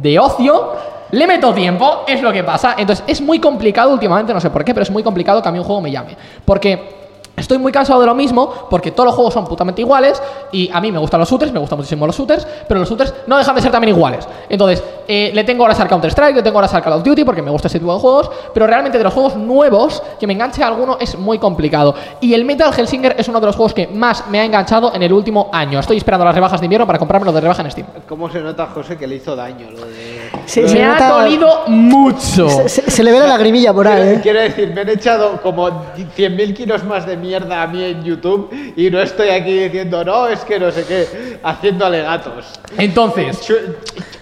de 0.00 0.18
ocio, 0.20 0.72
le 1.10 1.26
meto 1.26 1.52
tiempo, 1.52 2.04
es 2.06 2.22
lo 2.22 2.32
que 2.32 2.44
pasa. 2.44 2.76
Entonces, 2.78 3.04
es 3.08 3.20
muy 3.20 3.40
complicado 3.40 3.90
últimamente, 3.90 4.32
no 4.32 4.40
sé 4.40 4.50
por 4.50 4.64
qué, 4.64 4.72
pero 4.72 4.84
es 4.84 4.90
muy 4.90 5.02
complicado 5.02 5.42
que 5.42 5.48
a 5.48 5.52
mí 5.52 5.58
un 5.58 5.64
juego 5.64 5.80
me 5.80 5.90
llame. 5.90 6.16
Porque 6.44 7.03
Estoy 7.36 7.58
muy 7.58 7.72
cansado 7.72 8.00
de 8.00 8.06
lo 8.06 8.14
mismo 8.14 8.68
porque 8.70 8.92
todos 8.92 9.06
los 9.06 9.14
juegos 9.16 9.34
son 9.34 9.44
putamente 9.46 9.80
iguales 9.82 10.22
y 10.52 10.70
a 10.72 10.80
mí 10.80 10.92
me 10.92 10.98
gustan 10.98 11.18
los 11.18 11.28
shooters, 11.28 11.52
me 11.52 11.58
gustan 11.58 11.78
muchísimo 11.78 12.06
los 12.06 12.16
shooters, 12.16 12.46
pero 12.68 12.78
los 12.80 12.88
shooters 12.88 13.12
no 13.26 13.36
dejan 13.36 13.56
de 13.56 13.60
ser 13.62 13.72
también 13.72 13.94
iguales. 13.94 14.26
Entonces, 14.48 14.82
eh, 15.08 15.32
le 15.34 15.42
tengo 15.42 15.64
horas 15.64 15.80
al 15.80 15.88
Counter-Strike, 15.88 16.36
le 16.36 16.42
tengo 16.44 16.58
horas 16.58 16.72
al 16.74 16.82
Call 16.82 16.92
of 16.92 17.02
Duty 17.02 17.24
porque 17.24 17.42
me 17.42 17.50
gusta 17.50 17.66
ese 17.66 17.80
tipo 17.80 17.92
de 17.92 17.98
juegos, 18.00 18.30
pero 18.54 18.66
realmente 18.68 18.98
de 18.98 19.04
los 19.04 19.12
juegos 19.12 19.34
nuevos 19.36 20.00
que 20.20 20.26
me 20.28 20.32
enganche 20.34 20.62
a 20.62 20.68
alguno 20.68 20.96
es 21.00 21.18
muy 21.18 21.38
complicado. 21.40 21.94
Y 22.20 22.34
el 22.34 22.44
Metal 22.44 22.72
Hellsinger 22.76 23.16
es 23.18 23.26
uno 23.28 23.40
de 23.40 23.46
los 23.46 23.56
juegos 23.56 23.74
que 23.74 23.88
más 23.88 24.28
me 24.28 24.38
ha 24.40 24.44
enganchado 24.44 24.94
en 24.94 25.02
el 25.02 25.12
último 25.12 25.50
año. 25.52 25.80
Estoy 25.80 25.96
esperando 25.96 26.24
las 26.24 26.34
rebajas 26.36 26.60
de 26.60 26.66
invierno 26.66 26.86
para 26.86 26.98
comprármelo 27.00 27.32
de 27.32 27.40
rebaja 27.40 27.62
en 27.62 27.70
Steam. 27.72 27.86
¿Cómo 28.08 28.30
se 28.30 28.40
nota, 28.40 28.66
José, 28.72 28.96
que 28.96 29.08
le 29.08 29.16
hizo 29.16 29.34
daño 29.34 29.70
lo 29.72 29.84
de. 29.86 30.14
Sí, 30.46 30.62
lo 30.62 30.68
se 30.68 30.74
de- 30.74 30.80
me 30.80 30.86
ha 30.86 30.92
nota- 30.92 31.08
dolido 31.22 31.48
mucho. 31.66 32.48
Se, 32.48 32.68
se- 32.68 32.90
se 32.90 33.02
le 33.02 33.10
ve 33.12 33.18
la 33.18 33.26
lagrimilla 33.26 33.72
por 33.72 33.88
ahí, 33.88 33.94
Quiero, 34.02 34.10
¿eh? 34.10 34.20
quiero 34.22 34.40
decir, 34.40 34.72
me 34.74 34.80
han 34.82 34.88
echado 34.88 35.40
como 35.42 35.68
100.000 35.68 36.54
kilos 36.54 36.84
más 36.84 37.06
de 37.06 37.16
mierda 37.24 37.62
a 37.62 37.66
mí 37.66 37.82
en 37.82 38.04
YouTube 38.04 38.50
y 38.76 38.90
no 38.90 39.00
estoy 39.00 39.28
aquí 39.30 39.58
diciendo, 39.58 40.04
no, 40.04 40.26
es 40.28 40.40
que 40.40 40.58
no 40.60 40.70
sé 40.70 40.84
qué, 40.84 41.40
haciendo 41.42 41.86
alegatos. 41.86 42.44
Entonces, 42.76 43.40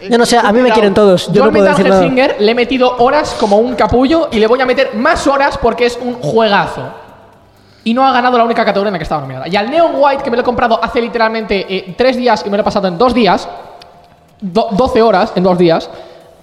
Yo 0.09 0.19
no 0.19 0.25
sé, 0.27 0.39
a 0.39 0.53
mí 0.53 0.61
me 0.61 0.71
quieren 0.71 0.95
todos. 0.95 1.27
Yo, 1.29 1.33
Yo, 1.35 1.41
no 1.41 1.47
al 1.47 1.53
puedo 1.53 1.65
Metal 1.65 1.77
decir 1.77 1.91
nada. 1.91 2.03
Hellsinger 2.03 2.37
le 2.41 2.51
he 2.51 2.55
metido 2.55 2.97
horas 2.99 3.37
como 3.39 3.59
un 3.59 3.75
capullo 3.75 4.29
y 4.33 4.39
le 4.39 4.47
voy 4.47 4.61
a 4.61 4.67
meter 4.67 4.95
más 4.95 5.27
horas 5.27 5.59
porque 5.59 5.87
es 5.87 5.99
un 6.01 6.15
juegazo. 6.15 6.83
Y 7.85 7.95
no 7.95 8.07
ha 8.07 8.13
ganado 8.13 8.39
la 8.39 8.45
única 8.45 8.65
categoría 8.65 8.89
en 8.91 8.93
la 8.93 8.99
que 8.99 9.03
estaba 9.05 9.21
nominada. 9.23 9.49
Y 9.49 9.57
al 9.57 9.69
Neon 9.71 9.93
White, 9.97 10.23
que 10.23 10.31
me 10.31 10.37
lo 10.37 10.43
he 10.43 10.45
comprado 10.45 10.79
hace 10.83 11.01
literalmente 11.01 11.67
eh, 11.69 11.95
tres 11.99 12.17
días 12.17 12.45
y 12.47 12.51
me 12.51 12.57
lo 12.57 12.61
he 12.61 12.65
pasado 12.65 12.87
en 12.87 12.97
dos 12.97 13.13
días, 13.13 13.49
do- 14.41 14.69
12 14.71 15.03
horas 15.03 15.33
en 15.35 15.43
dos 15.43 15.59
días, 15.59 15.91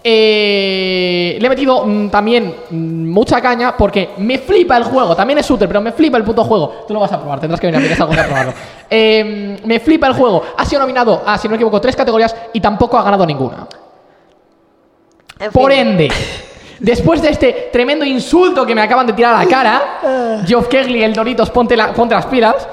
eh, 0.04 1.38
le 1.40 1.46
he 1.46 1.50
metido 1.50 1.86
mm, 1.86 2.10
también 2.10 2.54
mm, 2.70 3.10
mucha 3.12 3.42
caña 3.42 3.76
porque 3.76 4.12
me 4.18 4.38
flipa 4.38 4.78
el 4.78 4.84
juego. 4.84 5.16
También 5.16 5.40
es 5.40 5.48
shooter, 5.48 5.68
pero 5.68 5.82
me 5.82 5.92
flipa 5.92 6.18
el 6.18 6.24
puto 6.24 6.44
juego. 6.44 6.86
Tú 6.88 6.94
lo 6.94 7.00
vas 7.00 7.12
a 7.12 7.20
probar, 7.20 7.40
tendrás 7.40 7.60
que 7.60 7.68
venir 7.68 7.80
a 7.80 7.84
mi 7.84 7.90
casa 7.90 8.04
algún 8.04 8.16
día 8.16 8.24
a 8.24 8.28
probarlo. 8.28 8.54
Eh, 8.90 9.60
me 9.66 9.80
flipa 9.80 10.08
el 10.08 10.14
juego. 10.14 10.44
Ha 10.58 10.66
sido 10.66 10.82
nominado 10.82 11.22
a, 11.26 11.38
si 11.38 11.48
no 11.48 11.52
me 11.52 11.56
equivoco, 11.58 11.80
tres 11.82 11.96
categorías 11.96 12.36
y 12.54 12.60
tampoco 12.62 12.98
ha 12.98 13.04
ganado 13.04 13.26
ninguna. 13.26 13.68
Por 15.54 15.72
ende, 15.72 16.10
después 16.80 17.22
de 17.22 17.30
este 17.30 17.70
tremendo 17.72 18.04
insulto 18.04 18.66
que 18.66 18.76
me 18.76 18.82
acaban 18.82 19.08
de 19.08 19.14
tirar 19.14 19.36
a 19.36 19.44
la 19.44 19.50
cara, 19.50 20.42
Geoff 20.46 20.68
Kegley, 20.68 21.04
el 21.04 21.14
Doritos, 21.14 21.50
ponte, 21.50 21.76
la- 21.78 21.94
ponte 21.94 22.14
las 22.16 22.26
pilas, 22.26 22.68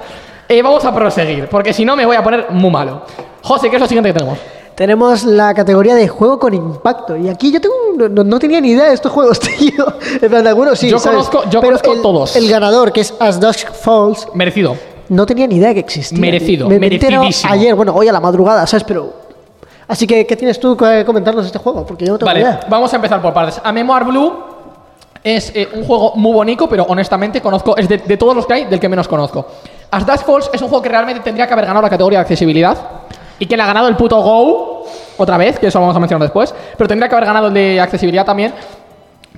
eh, 0.49 0.63
vamos 0.63 0.85
a 0.85 0.95
proseguir, 0.95 1.49
porque 1.49 1.73
si 1.73 1.85
no 1.85 1.95
me 1.97 2.05
voy 2.07 2.17
a 2.17 2.23
poner 2.23 2.47
muy 2.51 2.71
malo. 2.71 3.03
José, 3.43 3.69
¿qué 3.71 3.77
es 3.77 3.83
lo 3.83 3.87
siguiente 3.87 4.11
que 4.13 4.19
tenemos? 4.19 4.39
Tenemos 4.77 5.25
la 5.25 5.55
categoría 5.55 5.95
de 5.95 6.07
juego 6.07 6.39
con 6.39 6.53
impacto. 6.55 7.17
Y 7.17 7.29
aquí 7.31 7.51
yo 7.51 7.61
tengo 7.61 7.75
no, 7.97 8.23
no 8.23 8.39
tenía 8.39 8.61
ni 8.61 8.69
idea 8.71 8.85
de 8.89 8.95
estos 8.95 9.11
juegos, 9.11 9.41
tío. 9.59 9.87
En 10.21 10.29
plan, 10.29 10.47
algunos 10.47 10.79
sí. 10.79 10.89
Yo 10.91 10.99
¿sabes? 10.99 11.19
conozco- 11.29 11.45
yo 11.45 11.61
Pero 11.61 11.79
conozco 11.79 11.93
el- 11.95 12.03
todos. 12.03 12.37
El 12.37 12.49
ganador, 12.49 12.93
que 12.93 13.01
es 13.01 13.15
As 13.19 13.41
Dusk 13.41 13.73
Falls, 13.73 14.29
Merecido. 14.35 14.77
no 15.09 15.25
tenía 15.25 15.47
ni 15.47 15.57
idea 15.57 15.73
que 15.73 15.81
existía. 15.81 16.21
Merecido, 16.21 16.69
Me, 16.69 16.75
me 16.79 16.81
merecidísimo. 16.91 17.53
ayer, 17.53 17.75
bueno, 17.75 17.95
hoy 17.95 18.07
a 18.09 18.13
la 18.13 18.21
madrugada, 18.21 18.67
¿sabes? 18.67 18.85
Pero. 18.85 19.13
Así 19.89 20.07
que, 20.07 20.27
¿qué 20.27 20.37
tienes 20.37 20.61
tú 20.61 20.77
que 20.77 21.05
comentarnos 21.07 21.45
de 21.45 21.47
este 21.47 21.59
juego? 21.59 21.87
Porque 21.87 22.05
yo 22.05 22.13
no 22.13 22.19
tengo 22.19 22.27
Vale, 22.27 22.41
idea. 22.41 22.61
vamos 22.69 22.93
a 22.93 22.97
empezar 22.97 23.23
por 23.23 23.33
partes. 23.33 23.61
A 23.65 23.73
Memoir 23.73 24.05
Blue 24.05 24.33
es 25.23 25.53
eh, 25.55 25.69
un 25.75 25.85
juego 25.85 26.13
muy 26.17 26.33
bonito, 26.33 26.69
pero 26.69 26.85
honestamente 26.89 27.41
conozco, 27.41 27.77
es 27.77 27.89
de, 27.89 27.99
de 27.99 28.17
todos 28.17 28.35
los 28.37 28.47
que 28.47 28.53
hay, 28.55 28.65
del 28.67 28.79
que 28.81 28.89
menos 28.89 29.09
conozco. 29.09 29.47
As 29.91 30.05
Dusk 30.05 30.27
Falls 30.27 30.51
es 30.53 30.61
un 30.61 30.69
juego 30.69 30.83
que 30.83 30.89
realmente 30.89 31.21
tendría 31.23 31.47
que 31.47 31.53
haber 31.53 31.67
ganado 31.67 31.83
la 31.83 31.89
categoría 31.91 32.19
de 32.19 32.23
accesibilidad 32.23 32.77
y 33.39 33.47
que 33.47 33.57
le 33.57 33.63
ha 33.63 33.67
ganado 33.67 33.89
el 33.89 33.97
puto 33.97 34.21
Go 34.21 34.87
otra 35.19 35.37
vez, 35.37 35.59
que 35.59 35.67
eso 35.69 35.81
vamos 35.81 35.97
a 35.97 36.01
mencionar 36.01 36.23
después, 36.23 36.55
pero 36.77 36.89
tendría 36.89 37.09
que 37.09 37.15
haber 37.15 37.27
ganado 37.27 37.49
el 37.49 37.55
de 37.55 37.81
accesibilidad 37.81 38.25
también. 38.25 38.53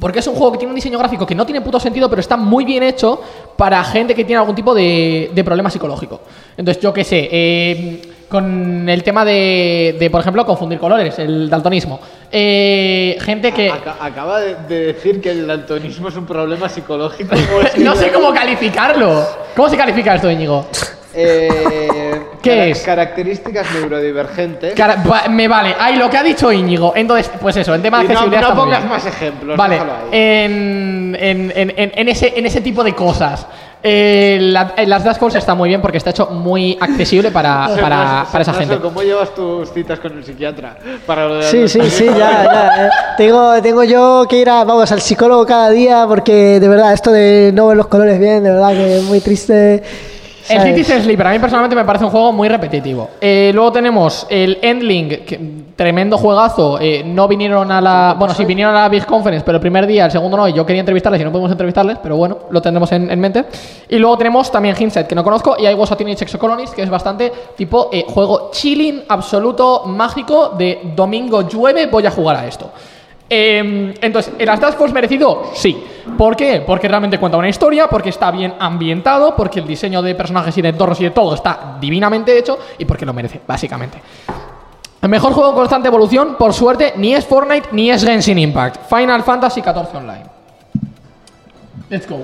Porque 0.01 0.21
es 0.21 0.27
un 0.29 0.35
juego 0.37 0.53
que 0.53 0.59
tiene 0.59 0.71
un 0.71 0.77
diseño 0.77 0.97
gráfico 0.97 1.27
que 1.27 1.35
no 1.35 1.45
tiene 1.45 1.61
puto 1.61 1.81
sentido, 1.81 2.09
pero 2.09 2.21
está 2.21 2.37
muy 2.37 2.65
bien 2.65 2.85
hecho 2.85 3.21
para 3.57 3.83
gente 3.83 4.15
que 4.15 4.25
tiene 4.25 4.39
algún 4.39 4.55
tipo 4.55 4.73
de, 4.73 5.33
de 5.35 5.43
problema 5.45 5.71
psicológico. 5.71 6.21
Entonces, 6.57 6.81
yo 6.81 6.93
qué 6.93 7.03
sé, 7.03 7.29
eh, 7.33 8.03
con 8.29 8.89
el 8.89 9.03
tema 9.03 9.25
de, 9.25 9.97
de, 9.99 10.09
por 10.09 10.21
ejemplo, 10.21 10.47
confundir 10.47 10.79
colores, 10.79 11.19
el 11.19 11.51
daltonismo. 11.51 11.99
Eh, 12.31 13.19
gente 13.23 13.51
que... 13.51 13.71
Aca- 13.73 13.97
acaba 14.01 14.39
de, 14.39 14.55
de 14.69 14.93
decir 14.93 15.21
que 15.21 15.33
el 15.33 15.49
daltonismo 15.49 16.11
es 16.11 16.15
un 16.17 16.27
problema 16.27 16.69
psicológico. 16.69 17.35
¿Cómo 17.51 17.63
es 17.63 17.71
que- 17.73 17.81
No 17.81 17.97
sé 17.97 18.13
cómo 18.13 18.33
calificarlo. 18.33 19.27
¿Cómo 19.57 19.69
se 19.69 19.77
califica 19.77 20.15
esto, 20.15 20.31
Íñigo? 20.31 20.65
Eh, 21.13 22.08
¿Qué 22.43 22.51
cara- 22.51 22.67
es? 22.67 22.83
Características 22.83 23.67
neurodivergentes. 23.75 24.75
Cara- 24.75 25.03
va- 25.11 25.29
me 25.29 25.49
vale, 25.49 25.75
ahí 25.79 25.97
lo 25.97 26.09
que 26.09 26.17
ha 26.17 26.23
dicho 26.23 26.51
Íñigo. 26.53 26.93
Entonces, 26.97 27.31
pues 27.41 27.57
eso, 27.57 27.75
en 27.75 27.83
tema 27.83 27.99
de 27.99 28.05
Y 28.05 28.09
no, 28.09 28.13
accesibilidad. 28.15 28.41
no 28.43 28.49
está 28.49 28.55
muy 28.55 28.65
pongas 28.65 28.81
bien. 28.81 28.91
más 28.91 29.07
ejemplos. 29.07 29.57
Vale, 29.57 29.75
déjalo 29.75 29.93
ahí. 29.93 30.09
en, 30.13 31.17
en, 31.21 31.53
en, 31.55 31.75
en- 31.77 31.93
en 31.95 32.09
ese, 32.09 32.33
en 32.39 32.47
ese 32.47 32.61
tipo 32.61 32.83
de 32.85 32.95
cosas. 32.95 33.47
Eh, 33.81 34.39
la- 34.41 34.75
eh, 34.77 34.87
las 34.89 35.05
Dash 35.05 35.19
Calls 35.19 35.37
está 35.37 35.55
muy 35.55 35.69
bien 35.69 35.81
porque 35.81 35.99
está 35.99 36.11
hecho 36.11 36.27
muy 36.27 36.77
accesible 36.81 37.31
para, 37.31 37.69
para 38.33 38.43
esa 38.43 38.53
gente. 38.53 38.77
¿Cómo 38.79 39.03
llevas 39.03 39.33
tus 39.37 39.73
citas 39.73 40.01
con 40.01 40.19
el 40.19 40.25
psiquiatra? 40.25 40.77
Para 41.07 41.29
lo 41.29 41.35
de 41.37 41.43
Sí, 41.45 41.69
sí, 41.69 41.89
sí, 41.89 42.07
ya, 42.07 42.17
ya. 42.45 42.73
eh. 42.87 42.91
Tengo, 43.17 43.63
tengo 43.63 43.85
yo 43.85 44.27
que 44.29 44.39
ir 44.39 44.51
a, 44.51 44.65
vamos, 44.65 44.91
al 44.91 45.01
psicólogo 45.01 45.47
cada 45.47 45.71
día 45.71 46.07
porque 46.09 46.59
de 46.59 46.69
verdad 46.69 46.93
esto 46.93 47.13
de 47.13 47.53
no 47.55 47.69
ver 47.69 47.77
los 47.77 47.87
colores 47.87 48.19
bien, 48.19 48.43
de 48.43 48.51
verdad 48.51 48.71
que 48.73 48.97
es 48.99 49.05
muy 49.05 49.21
triste. 49.21 49.83
El. 50.55 50.63
Citizen 50.63 51.03
Sleeper 51.03 51.27
a 51.27 51.31
mí 51.33 51.39
personalmente 51.39 51.77
me 51.77 51.85
parece 51.85 52.05
un 52.05 52.11
juego 52.11 52.33
muy 52.33 52.49
repetitivo. 52.49 53.09
Eh, 53.21 53.51
luego 53.55 53.73
tenemos 53.73 54.27
el 54.31 54.59
Endling, 54.63 55.09
que- 55.25 55.41
tremendo 55.77 56.19
juegazo. 56.19 56.79
eh, 56.81 57.03
no 57.05 57.29
vinieron 57.29 57.71
a 57.71 57.81
la. 57.81 58.17
Bueno, 58.19 58.35
sí, 58.35 58.45
vinieron 58.45 58.75
a 58.75 58.83
la 58.83 58.89
Big 58.89 59.07
Conference, 59.07 59.45
pero 59.45 59.57
el 59.57 59.61
primer 59.61 59.87
día, 59.87 60.07
el 60.07 60.11
segundo 60.11 60.37
no, 60.37 60.49
y 60.49 60.53
yo 60.53 60.67
quería 60.67 60.81
entrevistarles 60.81 61.21
y 61.21 61.25
no 61.25 61.31
podemos 61.31 61.51
entrevistarles, 61.53 61.99
pero 62.03 62.17
bueno, 62.17 62.39
lo 62.51 62.61
tendremos 62.61 62.91
en, 62.93 63.11
en 63.11 63.21
mente. 63.21 63.45
Y 63.89 63.97
luego 63.99 64.19
tenemos 64.19 64.51
también 64.51 64.75
Hindset, 64.79 65.07
que 65.07 65.15
no 65.15 65.23
conozco, 65.23 65.57
y 65.59 65.67
hay 65.67 65.75
Was 65.75 65.93
a 65.93 65.97
Teenage 65.97 66.25
Exocolonist, 66.25 66.75
que 66.75 66.83
es 66.83 66.91
bastante 66.91 67.33
tipo 67.57 67.91
eh, 67.93 68.05
juego 68.09 68.51
chilling, 68.53 69.03
absoluto, 69.09 69.85
mágico, 69.87 70.55
de 70.59 70.81
domingo 70.97 71.43
llueve, 71.49 71.87
voy 71.87 72.07
a 72.07 72.11
jugar 72.11 72.37
a 72.37 72.47
esto. 72.47 72.71
Eh, 73.31 73.95
entonces, 74.01 74.33
¿el 74.39 74.49
As 74.49 74.75
Force 74.75 74.95
merecido? 74.95 75.51
Sí. 75.55 75.85
¿Por 76.17 76.35
qué? 76.35 76.63
Porque 76.67 76.89
realmente 76.89 77.19
cuenta 77.19 77.37
una 77.37 77.49
historia, 77.49 77.89
porque 77.89 78.09
está 78.09 78.31
bien 78.31 78.55
ambientado, 78.59 79.37
porque 79.37 79.61
el 79.61 79.67
diseño 79.67 80.01
de 80.01 80.15
personajes 80.15 80.57
y 80.57 80.63
de 80.63 80.71
entornos 80.71 81.01
y 81.01 81.05
de 81.05 81.11
todo 81.11 81.35
está 81.35 81.77
divinamente 81.81 82.37
hecho 82.37 82.59
y 82.79 82.85
porque 82.85 83.05
lo 83.05 83.13
merece, 83.13 83.41
básicamente. 83.47 84.01
El 85.01 85.09
mejor 85.09 85.33
juego 85.33 85.51
en 85.51 85.57
constante 85.57 85.89
evolución, 85.89 86.37
por 86.37 86.53
suerte, 86.53 86.95
ni 86.97 87.15
es 87.15 87.25
Fortnite 87.25 87.69
ni 87.73 87.91
es 87.91 88.05
Genshin 88.05 88.39
Impact. 88.39 88.89
Final 88.89 89.23
Fantasy 89.23 89.61
XIV 89.61 89.95
Online. 89.95 90.25
Let's 91.91 92.09
go. 92.09 92.19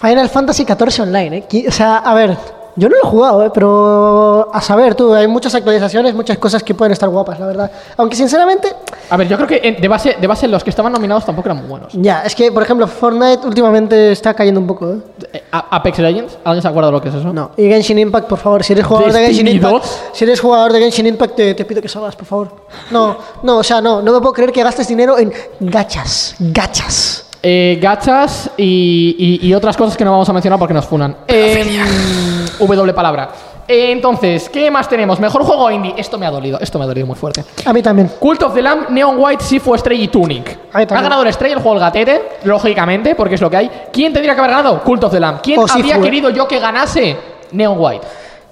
Final 0.00 0.28
Fantasy 0.30 0.64
XIV 0.64 1.02
Online, 1.02 1.44
¿eh? 1.50 1.64
O 1.68 1.70
sea, 1.70 1.98
a 1.98 2.14
ver, 2.14 2.36
Yo 2.76 2.88
no 2.88 2.94
lo 2.96 3.02
he 3.02 3.10
jugado, 3.10 3.44
eh, 3.44 3.50
pero 3.52 4.48
a 4.52 4.60
saber 4.60 4.94
tú, 4.94 5.12
hay 5.12 5.26
muchas 5.26 5.54
actualizaciones, 5.54 6.14
muchas 6.14 6.38
cosas 6.38 6.62
que 6.62 6.72
pueden 6.74 6.92
estar 6.92 7.08
guapas, 7.08 7.38
la 7.40 7.46
verdad. 7.46 7.70
Aunque 7.96 8.16
sinceramente, 8.16 8.68
A 9.10 9.16
ver, 9.16 9.28
yo 9.28 9.36
creo 9.36 9.48
que 9.48 9.76
de 9.80 9.88
base, 9.88 10.16
de 10.20 10.26
base 10.26 10.46
los 10.48 10.62
que 10.64 10.70
estaban 10.70 10.92
nominados 10.92 11.24
tampoco 11.26 11.48
eran 11.48 11.58
muy 11.58 11.66
buenos. 11.68 11.92
ya, 11.94 12.22
es 12.22 12.34
que 12.34 12.52
por 12.52 12.62
ejemplo 12.62 12.86
Fortnite 12.86 13.46
últimamente 13.46 14.12
está 14.12 14.34
cayendo 14.34 14.60
un 14.60 14.66
poco, 14.66 14.92
¿eh? 14.92 14.96
Eh, 15.32 15.42
Apex 15.50 15.98
Legends, 15.98 16.38
¿alguien 16.44 16.62
se 16.62 16.68
acuerda 16.68 16.88
de 16.88 16.92
lo 16.92 17.02
que 17.02 17.08
es 17.08 17.14
eso? 17.16 17.32
No. 17.32 17.50
Y 17.56 17.64
Genshin 17.68 17.98
Impact, 17.98 18.28
por 18.28 18.38
favor, 18.38 18.62
si 18.64 18.72
eres 18.72 18.86
jugador 18.86 19.12
de 19.12 19.20
Genshin 19.26 19.48
Impact, 19.48 19.74
2. 19.74 20.00
si 20.12 20.24
eres 20.24 20.40
jugador 20.40 20.72
de 20.72 20.80
Genshin 20.80 21.06
Impact, 21.06 21.34
te, 21.36 21.54
te 21.54 21.64
pido 21.64 21.82
que 21.82 21.88
salgas, 21.88 22.14
por 22.16 22.26
favor. 22.26 22.48
No, 22.90 23.16
no, 23.42 23.58
o 23.58 23.62
sea, 23.62 23.80
no, 23.80 24.00
no 24.00 24.12
me 24.12 24.20
puedo 24.20 24.32
creer 24.32 24.52
que 24.52 24.62
gastes 24.62 24.86
dinero 24.88 25.18
en 25.18 25.32
gachas, 25.60 26.36
gachas. 26.38 27.26
Eh, 27.42 27.78
gachas 27.80 28.50
y, 28.58 29.16
y- 29.42 29.46
y 29.48 29.54
otras 29.54 29.74
cosas 29.74 29.96
que 29.96 30.04
no 30.04 30.10
vamos 30.10 30.28
a 30.28 30.32
mencionar 30.34 30.58
porque 30.58 30.74
nos 30.74 30.84
funan. 30.84 31.16
Em, 31.26 32.39
w 32.60 32.92
palabra. 32.94 33.30
Entonces, 33.66 34.48
¿qué 34.48 34.70
más 34.70 34.88
tenemos? 34.88 35.20
Mejor 35.20 35.42
juego 35.44 35.70
indie. 35.70 35.94
Esto 35.96 36.18
me 36.18 36.26
ha 36.26 36.30
dolido, 36.30 36.58
esto 36.60 36.78
me 36.78 36.84
ha 36.84 36.88
dolido 36.88 37.06
muy 37.06 37.14
fuerte. 37.16 37.44
A 37.64 37.72
mí 37.72 37.82
también. 37.82 38.10
Cult 38.18 38.42
of 38.42 38.52
the 38.54 38.62
Lamb, 38.62 38.88
Neon 38.90 39.14
White, 39.16 39.44
Sifu, 39.44 39.76
Stray 39.78 40.02
y 40.02 40.08
Tunic. 40.08 40.58
Ha 40.72 40.84
ganado 40.84 41.22
el 41.22 41.32
Stray, 41.32 41.52
el 41.52 41.58
juego 41.58 41.74
del 41.74 41.80
gatete, 41.80 42.22
lógicamente, 42.44 43.14
porque 43.14 43.36
es 43.36 43.40
lo 43.40 43.48
que 43.48 43.56
hay. 43.58 43.70
¿Quién 43.92 44.12
tendría 44.12 44.34
que 44.34 44.40
haber 44.40 44.50
ganado? 44.50 44.80
Cult 44.82 45.04
of 45.04 45.12
the 45.12 45.20
Lamb. 45.20 45.40
¿Quién 45.40 45.60
O 45.60 45.66
Sifu, 45.68 45.78
habría 45.78 45.96
eh. 45.96 46.00
querido 46.00 46.30
yo 46.30 46.48
que 46.48 46.58
ganase? 46.58 47.16
Neon 47.52 47.76
White. 47.78 48.06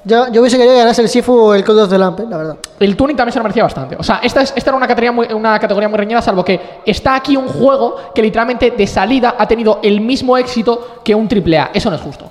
Yo, 0.05 0.29
yo 0.31 0.41
hubiese 0.41 0.57
querido 0.57 0.75
que 0.75 0.79
ganase 0.81 1.03
el 1.03 1.09
Sifu 1.09 1.33
o 1.37 1.55
el 1.55 1.65
Code 1.65 1.83
of 1.83 1.91
the 1.91 1.99
Lamp, 1.99 2.21
eh, 2.21 2.25
la 2.31 2.37
verdad. 2.37 2.57
El 2.79 2.97
Tunic 2.97 3.17
también 3.17 3.33
se 3.33 3.39
lo 3.41 3.43
merecía 3.43 3.65
bastante. 3.65 3.97
O 3.99 4.03
sea, 4.05 4.21
esta, 4.23 4.41
es- 4.43 4.53
esta 4.57 4.71
era 4.71 4.77
una 4.77 4.87
categoría, 4.87 5.11
muy, 5.13 5.27
una 5.33 5.59
categoría 5.59 5.89
muy 5.89 5.99
reñida, 5.99 6.23
salvo 6.23 6.45
que 6.45 6.61
está 6.87 7.17
aquí 7.17 7.37
un 7.37 7.49
juego 7.49 7.97
que 8.15 8.23
literalmente 8.23 8.71
de 8.71 8.87
salida 8.87 9.35
ha 9.37 9.47
tenido 9.49 9.81
el 9.83 10.01
mismo 10.01 10.37
éxito 10.39 11.01
que 11.05 11.15
un 11.15 11.29
AAA. 11.29 11.71
Eso 11.75 11.91
no 11.91 11.97
es 11.97 12.03
justo. 12.03 12.31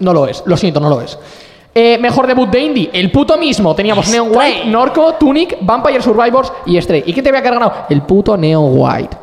No 0.00 0.12
lo 0.12 0.26
es, 0.26 0.42
lo 0.46 0.56
siento, 0.56 0.80
no 0.80 0.88
lo 0.88 1.00
es. 1.00 1.18
Eh, 1.74 1.98
mejor 1.98 2.26
debut 2.26 2.48
de 2.48 2.60
indie, 2.60 2.90
el 2.92 3.10
puto 3.12 3.36
mismo. 3.36 3.74
Teníamos 3.74 4.08
Neon 4.08 4.30
White, 4.34 4.64
Norco, 4.66 5.14
Tunic, 5.14 5.58
Vampire 5.60 6.00
Survivors 6.00 6.50
y 6.64 6.80
Stray. 6.80 7.04
¿Y 7.06 7.12
quién 7.12 7.22
te 7.22 7.28
había 7.28 7.42
ganado? 7.42 7.70
El 7.90 8.00
puto 8.02 8.36
Neon 8.36 8.70
White. 8.70 9.16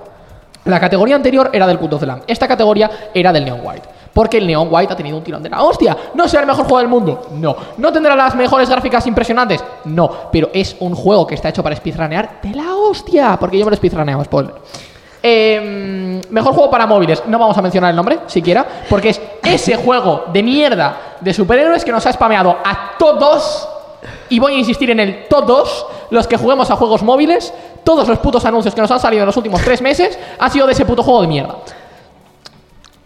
La 0.66 0.80
categoría 0.80 1.16
anterior 1.16 1.50
era 1.52 1.66
del 1.66 1.80
Cult 1.80 1.94
of 1.94 2.00
the 2.02 2.06
Lamb. 2.06 2.22
Esta 2.28 2.48
categoría 2.48 3.10
era 3.14 3.34
del 3.34 3.44
Neon 3.44 3.60
White. 3.64 3.90
Porque 4.14 4.38
el 4.38 4.46
Neon 4.46 4.68
White 4.70 4.94
ha 4.94 4.96
tenido 4.96 5.18
un 5.18 5.24
tirón 5.24 5.42
de 5.42 5.50
la 5.50 5.64
hostia. 5.64 5.98
¿No 6.14 6.28
será 6.28 6.42
el 6.42 6.48
mejor 6.48 6.66
juego 6.66 6.78
del 6.78 6.88
mundo? 6.88 7.30
No. 7.34 7.56
¿No 7.78 7.92
tendrá 7.92 8.16
las 8.16 8.36
mejores 8.36 8.70
gráficas 8.70 9.08
impresionantes? 9.08 9.64
No. 9.86 10.10
Pero 10.32 10.50
es 10.54 10.76
un 10.80 10.94
juego 10.94 11.26
que 11.26 11.34
está 11.34 11.50
hecho 11.50 11.64
para 11.64 11.76
speedrunear 11.76 12.40
de 12.44 12.52
la 12.52 12.76
hostia. 12.76 13.36
Porque 13.40 13.58
yo 13.58 13.66
me 13.66 13.72
lo 13.72 13.78
speedruneaba, 13.78 14.24
spoiler. 14.24 14.54
Eh, 15.26 16.22
mejor 16.30 16.54
juego 16.54 16.70
para 16.70 16.86
móviles. 16.86 17.24
No 17.28 17.40
vamos 17.40 17.58
a 17.58 17.62
mencionar 17.62 17.92
el 17.92 17.96
nombre, 17.96 18.20
siquiera. 18.28 18.68
Porque 18.90 19.10
es 19.10 19.22
ese 19.44 19.78
juego 19.78 20.26
de 20.34 20.44
mierda 20.44 21.16
de 21.22 21.34
superhéroes 21.34 21.86
que 21.86 21.94
nos 21.94 22.06
ha 22.06 22.12
spameado 22.12 22.58
a 22.64 22.98
todos. 23.00 23.70
Y 24.28 24.40
voy 24.40 24.56
a 24.56 24.58
insistir 24.58 24.90
en 24.90 25.00
el 25.00 25.28
todos 25.30 25.86
los 26.10 26.28
que 26.28 26.36
juguemos 26.36 26.70
a 26.70 26.76
juegos 26.76 27.02
móviles. 27.04 27.54
Todos 27.86 28.08
los 28.08 28.20
putos 28.20 28.44
anuncios 28.44 28.76
que 28.76 28.82
nos 28.82 28.92
han 28.92 29.00
salido 29.00 29.24
en 29.24 29.28
los 29.28 29.38
últimos 29.38 29.62
tres 29.62 29.82
meses 29.82 30.20
han 30.38 30.52
sido 30.52 30.68
de 30.68 30.74
ese 30.74 30.86
puto 30.86 31.02
juego 31.04 31.22
de 31.22 31.28
mierda. 31.28 31.56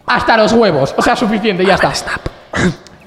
Hasta 0.06 0.36
los 0.36 0.52
huevos. 0.52 0.94
O 0.96 1.02
sea, 1.02 1.14
suficiente, 1.14 1.64
ya 1.64 1.74
está. 1.74 1.92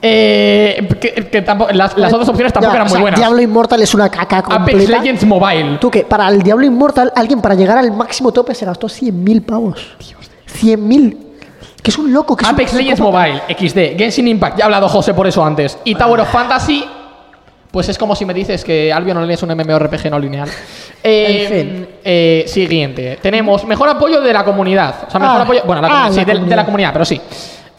Eh, 0.04 0.88
que, 1.00 1.14
que 1.30 1.42
tampoco- 1.44 1.72
las, 1.74 1.96
las 1.98 2.12
otras 2.12 2.28
opciones 2.30 2.52
tampoco 2.52 2.74
Ya, 2.74 2.78
eran 2.78 2.88
o 2.88 2.90
muy 2.90 2.96
sea, 2.96 3.02
buenas. 3.02 3.20
Diablo 3.20 3.42
Inmortal 3.42 3.82
es 3.84 3.94
una 3.94 4.10
caca 4.10 4.40
Apex. 4.50 4.90
Legends 4.90 5.26
Mobile. 5.26 5.78
Tú 5.80 5.92
que 5.92 6.04
para 6.06 6.28
el 6.30 6.42
Diablo 6.42 6.66
Inmortal, 6.66 7.12
alguien 7.16 7.40
para 7.42 7.54
llegar 7.56 7.78
al 7.78 7.92
máximo 7.92 8.32
tope 8.32 8.56
se 8.56 8.66
gastó 8.66 8.88
100.000 8.88 9.46
pavos. 9.46 9.80
100.000. 10.62 11.18
Que 11.84 11.92
es 11.92 11.98
un 11.98 12.12
loco. 12.14 12.36
Que 12.36 12.46
Apex 12.46 12.74
Legends. 12.74 13.00
Mobile, 13.00 13.42
XD, 13.50 13.98
Genshin 13.98 14.28
Impact, 14.28 14.58
ya 14.58 14.64
ha 14.64 14.66
hablado 14.66 14.88
José 14.90 15.14
por 15.14 15.28
eso 15.28 15.44
antes. 15.44 15.78
Y 15.84 15.96
Tower 15.96 16.20
of 16.22 16.30
Fantasy, 16.32 16.84
pues 17.72 17.90
es 17.90 17.98
como 17.98 18.16
si 18.16 18.26
me 18.26 18.34
dices 18.34 18.64
que 18.64 18.92
Albion 18.94 19.18
Online 19.18 19.34
es 19.34 19.44
un 19.44 19.50
MMORPG 19.50 20.10
no 20.10 20.20
lineal. 20.20 20.50
Eh, 21.04 21.48
En 21.50 21.50
fin. 21.50 21.88
eh, 22.04 22.44
siguiente. 22.48 23.18
Tenemos 23.20 23.66
mejor 23.66 23.90
apoyo 23.90 24.22
de 24.22 24.32
la 24.32 24.46
comunidad. 24.46 24.94
O 25.08 25.10
sea, 25.10 25.20
mejor 25.20 25.38
Ah, 25.40 25.42
apoyo. 25.44 25.62
Bueno, 25.66 25.82
la 25.82 26.06
ah, 26.06 26.12
sí, 26.12 26.24
de, 26.24 26.36
la 26.36 26.64
comunidad, 26.64 26.94
pero 26.94 27.06
sí. 27.06 27.20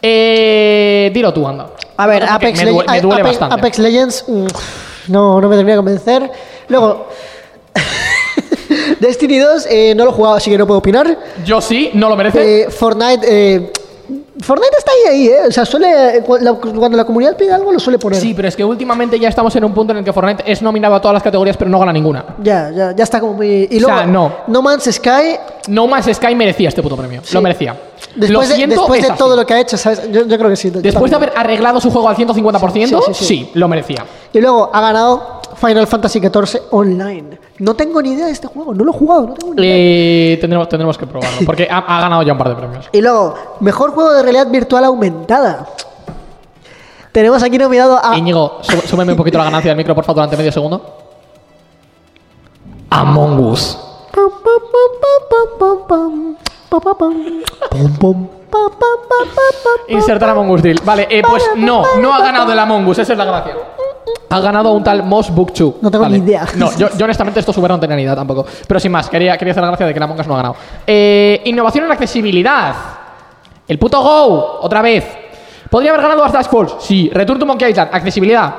Eh, 0.05 1.11
dilo 1.13 1.33
tú, 1.33 1.47
anda. 1.47 1.69
A 1.95 2.07
ver, 2.07 2.23
Porque 2.23 2.33
Apex, 2.47 2.59
me, 2.59 2.65
Le- 2.65 2.71
due- 2.71 2.85
me 2.91 3.01
duele 3.01 3.21
Apex- 3.21 3.25
bastante. 3.27 3.55
Apex 3.55 3.79
Legends 3.79 4.25
mm, 4.27 4.47
no, 5.07 5.39
no 5.39 5.47
me 5.47 5.55
termina 5.55 5.73
de 5.75 5.77
convencer. 5.77 6.31
Luego, 6.67 7.07
Destiny 8.99 9.37
2 9.39 9.67
eh, 9.69 9.93
no 9.95 10.03
lo 10.05 10.11
he 10.11 10.13
jugado, 10.13 10.35
así 10.35 10.51
que 10.51 10.57
no 10.57 10.67
puedo 10.67 10.79
opinar. 10.79 11.17
Yo 11.45 11.61
sí, 11.61 11.91
no 11.93 12.09
lo 12.09 12.15
merece. 12.17 12.63
Eh, 12.63 12.69
Fortnite, 12.69 13.25
eh, 13.29 13.71
Fortnite 14.41 14.75
está 14.79 14.91
ahí, 14.91 15.13
ahí, 15.15 15.27
¿eh? 15.27 15.47
O 15.47 15.51
sea, 15.51 15.63
suele, 15.63 16.23
la- 16.41 16.53
cuando 16.53 16.97
la 16.97 17.05
comunidad 17.05 17.37
pide 17.37 17.51
algo, 17.51 17.71
lo 17.71 17.79
suele 17.79 17.99
poner. 17.99 18.19
Sí, 18.19 18.33
pero 18.33 18.47
es 18.47 18.55
que 18.55 18.65
últimamente 18.65 19.19
ya 19.19 19.29
estamos 19.29 19.55
en 19.55 19.63
un 19.63 19.73
punto 19.73 19.91
en 19.93 19.99
el 19.99 20.03
que 20.03 20.11
Fortnite 20.11 20.43
es 20.51 20.61
nominado 20.63 20.95
a 20.95 21.01
todas 21.01 21.13
las 21.13 21.23
categorías, 21.23 21.55
pero 21.55 21.69
no 21.69 21.77
gana 21.79 21.93
ninguna. 21.93 22.25
Ya, 22.41 22.71
ya, 22.71 22.95
ya 22.95 23.03
está 23.03 23.19
como 23.19 23.33
muy... 23.33 23.67
Y 23.69 23.77
O 23.77 23.81
luego, 23.81 23.97
sea, 23.99 24.05
no. 24.07 24.31
No 24.47 24.61
Man's 24.63 24.85
Sky, 24.91 25.37
No 25.67 25.85
Man's 25.87 26.07
Sky 26.15 26.33
merecía 26.33 26.69
este 26.69 26.81
puto 26.81 26.97
premio. 26.97 27.21
Lo 27.31 27.41
merecía. 27.41 27.75
después, 28.15 28.31
lo 28.31 28.39
de, 28.41 28.47
siento, 28.55 28.75
después 28.81 29.03
es 29.03 29.09
de 29.09 29.15
todo 29.17 29.35
lo 29.35 29.45
que 29.45 29.53
ha 29.53 29.59
hecho, 29.59 29.77
¿sabes? 29.77 30.01
Yo, 30.11 30.25
yo 30.25 30.37
creo 30.37 30.49
que 30.49 30.55
sí. 30.55 30.71
Después 30.71 31.11
de 31.11 31.15
haber 31.15 31.33
arreglado 31.35 31.79
su 31.79 31.91
juego 31.91 32.09
al 32.09 32.15
150%, 32.15 32.87
sí, 32.87 32.95
Sí, 33.07 33.13
sí, 33.13 33.25
sí. 33.25 33.51
lo 33.53 33.67
merecía. 33.67 34.03
Y 34.33 34.39
luego 34.41 34.71
ha 34.73 34.81
ganado 34.81 35.41
Final 35.55 35.87
Fantasy 35.87 36.19
XIV 36.19 36.61
Online. 36.71 37.37
No 37.59 37.75
tengo 37.75 38.01
ni 38.01 38.11
idea 38.11 38.25
de 38.27 38.31
este 38.31 38.47
juego, 38.47 38.73
no 38.73 38.83
lo 38.83 38.91
he 38.91 38.93
jugado, 38.93 39.27
no 39.27 39.33
tengo 39.33 39.53
ni 39.53 39.61
idea. 39.61 40.33
Y 40.33 40.37
tendremos, 40.37 40.97
que 40.97 41.07
probarlo, 41.07 41.37
porque 41.45 41.67
ha, 41.69 41.81
ganado 41.81 42.23
ya 42.23 42.33
un 42.33 42.37
par 42.37 42.49
de 42.49 42.55
premios. 42.55 42.89
Y 42.91 43.01
luego, 43.01 43.35
mejor 43.59 43.91
juego 43.91 44.13
de 44.13 44.23
realidad 44.23 44.47
virtual 44.49 44.85
aumentada. 44.85 45.67
Tenemos 47.11 47.43
aquí 47.43 47.57
nominado 47.57 47.99
a. 48.03 48.17
Íñigo, 48.17 48.59
súbeme 48.85 49.13
un 49.13 49.17
poquito 49.17 49.37
la 49.37 49.43
ganancia 49.45 49.69
del 49.69 49.77
micro, 49.77 49.93
por 49.93 50.03
favor, 50.03 50.15
durante 50.15 50.37
medio 50.37 50.51
segundo. 50.51 50.97
Among 52.89 53.39
Us. 53.39 53.77
Insertar 59.87 60.29
Among 60.29 60.49
Us 60.51 60.61
Deal. 60.61 60.79
Vale, 60.83 61.07
eh, 61.09 61.21
pues 61.27 61.43
no, 61.55 61.83
no 61.99 62.13
ha 62.13 62.19
ganado 62.19 62.51
el 62.51 62.59
Among 62.59 62.87
Us, 62.87 62.99
esa 62.99 63.13
es 63.13 63.17
la 63.17 63.25
gracia. 63.25 63.55
Ha 64.29 64.39
ganado 64.39 64.71
un 64.71 64.83
tal 64.83 65.03
Moss 65.03 65.29
Book 65.33 65.53
2. 65.53 65.75
No 65.81 65.91
tengo 65.91 66.03
Vale. 66.03 66.19
ni 66.19 66.25
idea. 66.25 66.45
No, 66.55 66.75
yo, 66.77 66.89
yo 66.97 67.05
honestamente 67.05 67.39
esto 67.39 67.53
super 67.53 67.69
no 67.69 67.79
tenía 67.79 67.95
ni 67.95 68.01
idea 68.03 68.15
tampoco. 68.15 68.45
Pero 68.67 68.79
sin 68.79 68.91
más, 68.91 69.09
quería, 69.09 69.37
quería 69.37 69.51
hacer 69.51 69.61
la 69.61 69.67
gracia 69.67 69.85
de 69.85 69.93
que 69.93 69.97
el 69.99 70.03
Among 70.03 70.19
Us 70.19 70.27
no 70.27 70.33
ha 70.33 70.37
ganado. 70.37 70.55
Eh, 70.87 71.41
innovación 71.45 71.85
en 71.85 71.91
accesibilidad. 71.91 72.73
El 73.67 73.77
puto 73.79 74.01
Go, 74.01 74.59
otra 74.61 74.81
vez. 74.81 75.05
¿Podría 75.69 75.91
haber 75.91 76.03
ganado 76.03 76.23
a 76.23 76.29
Dash 76.29 76.47
Falls? 76.47 76.75
Sí. 76.79 77.09
Return 77.13 77.39
to 77.39 77.45
Monkey 77.45 77.69
Island. 77.69 77.89
¿Accesibilidad? 77.93 78.53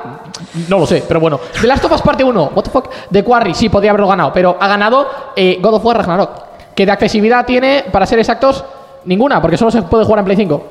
No 0.67 0.79
lo 0.79 0.85
sé, 0.85 1.03
pero 1.07 1.19
bueno. 1.19 1.39
The 1.61 1.67
Last 1.67 1.85
of 1.85 1.91
Us 1.93 2.01
Parte 2.01 2.23
1. 2.23 2.51
What 2.53 2.63
the 2.63 2.69
fuck? 2.69 2.89
The 3.11 3.23
Quarry, 3.23 3.53
sí, 3.53 3.69
podría 3.69 3.91
haberlo 3.91 4.07
ganado. 4.07 4.33
Pero 4.33 4.57
ha 4.59 4.67
ganado 4.67 5.07
eh, 5.35 5.59
God 5.61 5.75
of 5.75 5.85
War 5.85 5.97
Ragnarok. 5.97 6.29
Que 6.75 6.85
de 6.85 6.91
accesibilidad 6.91 7.45
tiene, 7.45 7.85
para 7.91 8.05
ser 8.05 8.19
exactos, 8.19 8.63
ninguna, 9.05 9.41
porque 9.41 9.55
solo 9.55 9.71
se 9.71 9.81
puede 9.83 10.03
jugar 10.03 10.19
en 10.19 10.25
Play 10.25 10.35
5. 10.37 10.63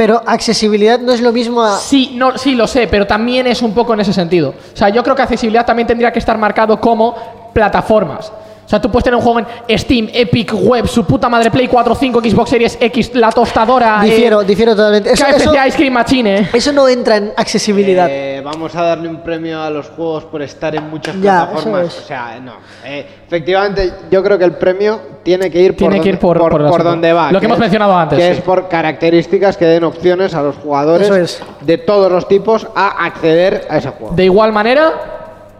Pero 0.00 0.22
accesibilidad 0.24 0.98
no 0.98 1.12
es 1.12 1.20
lo 1.20 1.30
mismo 1.30 1.62
a. 1.62 1.76
Sí, 1.76 2.12
no, 2.14 2.38
sí, 2.38 2.54
lo 2.54 2.66
sé, 2.66 2.88
pero 2.90 3.06
también 3.06 3.46
es 3.46 3.60
un 3.60 3.74
poco 3.74 3.92
en 3.92 4.00
ese 4.00 4.14
sentido. 4.14 4.54
O 4.72 4.74
sea, 4.74 4.88
yo 4.88 5.02
creo 5.02 5.14
que 5.14 5.20
accesibilidad 5.20 5.66
también 5.66 5.86
tendría 5.86 6.10
que 6.10 6.18
estar 6.18 6.38
marcado 6.38 6.80
como 6.80 7.14
plataformas. 7.52 8.32
O 8.70 8.72
sea, 8.72 8.80
tú 8.80 8.88
puedes 8.88 9.02
tener 9.02 9.16
un 9.16 9.22
juego 9.22 9.40
en 9.66 9.78
Steam, 9.80 10.08
Epic, 10.12 10.54
Web, 10.54 10.86
su 10.86 11.04
puta 11.04 11.28
madre, 11.28 11.50
Play 11.50 11.66
4, 11.66 11.92
5, 11.92 12.20
Xbox 12.20 12.50
Series 12.50 12.78
X, 12.80 13.10
la 13.16 13.30
tostadora, 13.32 14.00
Difiero, 14.00 14.42
eh, 14.42 14.44
difiero 14.44 14.76
totalmente. 14.76 15.10
Eso, 15.12 15.24
KFC 15.24 15.36
eso, 15.42 15.54
Ice 15.66 15.76
Cream 15.76 15.92
Machine. 15.92 16.38
eh. 16.38 16.48
eso 16.52 16.72
no 16.72 16.86
entra 16.86 17.16
en 17.16 17.32
accesibilidad. 17.36 18.06
Eh, 18.08 18.40
vamos 18.44 18.72
a 18.76 18.82
darle 18.82 19.08
un 19.08 19.22
premio 19.24 19.60
a 19.60 19.70
los 19.70 19.88
juegos 19.88 20.24
por 20.26 20.40
estar 20.42 20.72
en 20.76 20.88
muchas 20.88 21.16
Ya, 21.20 21.48
plataformas. 21.48 21.86
es. 21.88 21.98
O 21.98 22.06
sea, 22.06 22.38
no. 22.40 22.52
Eh, 22.84 23.04
efectivamente, 23.26 23.92
yo 24.08 24.22
creo 24.22 24.38
que 24.38 24.44
el 24.44 24.52
premio 24.52 25.00
tiene 25.24 25.50
que 25.50 25.60
ir 25.60 25.72
por, 25.72 25.78
Tiene 25.78 25.94
que 25.94 25.98
donde, 25.98 26.10
ir 26.10 26.18
por- 26.20 26.38
por, 26.38 26.52
por 26.52 26.68
por 26.70 26.84
donde 26.84 27.12
va. 27.12 27.32
Lo 27.32 27.40
que 27.40 27.46
hemos 27.46 27.56
es- 27.56 27.62
mencionado 27.62 27.98
antes, 27.98 28.16
Que 28.20 28.24
sí. 28.26 28.38
es 28.38 28.40
por 28.44 28.68
características 28.68 29.56
que 29.56 29.64
den 29.64 29.82
opciones 29.82 30.32
a 30.32 30.42
los 30.42 30.54
jugadores 30.54 31.10
es. 31.10 31.42
de 31.62 31.76
todos 31.78 32.12
los 32.12 32.28
tipos 32.28 32.68
a 32.76 33.04
acceder 33.04 33.66
a 33.68 33.78
ese 33.78 33.88
juego. 33.88 34.14
De 34.14 34.24
igual 34.26 34.52
manera, 34.52 34.92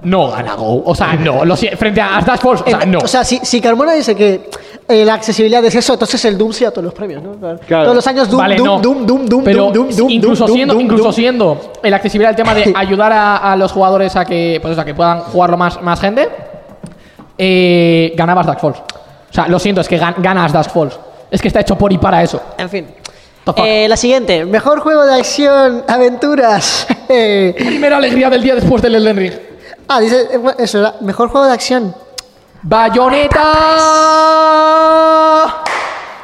no 0.03 0.29
gana 0.31 0.55
Go. 0.55 0.83
O 0.85 0.95
sea, 0.95 1.15
no. 1.15 1.45
Lo 1.45 1.57
frente 1.57 2.01
a 2.01 2.21
Dash 2.25 2.41
Force, 2.41 2.65
o 2.67 2.71
sea, 2.71 2.81
En- 2.83 2.91
no. 2.91 2.99
O 3.01 3.09
sea, 3.09 3.25
si, 3.25 3.39
si 3.43 3.61
Carmona 3.61 3.93
dice 3.93 4.15
que 4.15 4.49
eh, 4.89 5.05
la 5.05 5.15
accesibilidad 5.15 5.65
es 5.65 5.75
eso, 5.75 5.93
entonces 5.93 6.25
el 6.25 6.37
Doom 6.39 6.53
sí 6.53 6.65
a 6.65 6.71
todos 6.71 6.85
los 6.85 6.95
premios, 6.95 7.23
¿no? 7.23 7.33
Claro. 7.67 7.85
Todos 7.85 7.95
los 7.97 8.07
años 8.07 8.29
Doom, 8.29 8.39
Vale, 8.41 8.57
Doom, 8.57 8.67
no. 8.67 8.79
Doom, 8.81 9.07
Doom, 9.07 9.27
Doom, 9.27 9.45
Pero 9.45 9.63
Doom, 9.71 9.73
Doom, 9.75 9.97
Doom, 9.97 10.11
incluso 10.11 10.47
Doom, 10.47 10.57
siendo, 10.57 10.75
Doom, 10.75 10.83
incluso 10.85 11.03
Doom. 11.05 11.13
siendo 11.15 11.73
la 11.83 11.97
accesibilidad 11.97 12.31
el 12.31 12.37
tema 12.37 12.55
de 12.55 12.73
ayudar 12.75 13.13
a, 13.13 13.37
a 13.53 13.57
los 13.57 13.71
jugadores 13.73 14.17
a 14.17 14.25
que, 14.25 14.59
pues 14.61 14.73
eso, 14.73 14.81
a 14.81 14.85
que 14.85 14.95
puedan 14.95 15.21
jugarlo 15.21 15.57
más, 15.57 15.81
más 15.83 16.01
gente, 16.01 16.29
eh, 17.39 18.13
ganabas 18.17 18.47
Dark 18.47 18.61
Falls. 18.61 18.79
O 18.79 19.33
sea, 19.33 19.47
lo 19.49 19.59
siento, 19.59 19.81
es 19.81 19.89
que 19.89 20.01
gan- 20.01 20.17
ganas 20.19 20.53
Dark 20.53 20.71
Falls. 20.71 20.99
Es 21.31 21.41
que 21.41 21.49
está 21.49 21.61
hecho 21.61 21.77
por 21.79 21.93
y 21.93 21.99
para 21.99 22.23
eso. 22.23 22.41
En 22.59 22.69
fin. 22.69 22.87
Eh, 23.57 23.87
la 23.89 23.97
siguiente, 23.97 24.45
mejor 24.45 24.81
juego 24.81 25.05
de 25.07 25.15
acción, 25.15 25.85
aventuras. 25.89 26.87
Eh, 27.13 27.53
Primera 27.59 27.97
alegría 27.97 28.31
del 28.31 28.41
día 28.41 28.55
después 28.55 28.81
del 28.81 28.95
Elden 28.95 29.17
Ring. 29.17 29.33
Ah, 29.91 30.01
dice, 30.01 30.29
eh, 30.33 30.41
eso 30.59 30.79
era, 30.79 30.95
mejor 31.01 31.29
juego 31.29 31.47
de 31.47 31.53
acción. 31.53 31.95
¡Bayoneta! 34.21 35.65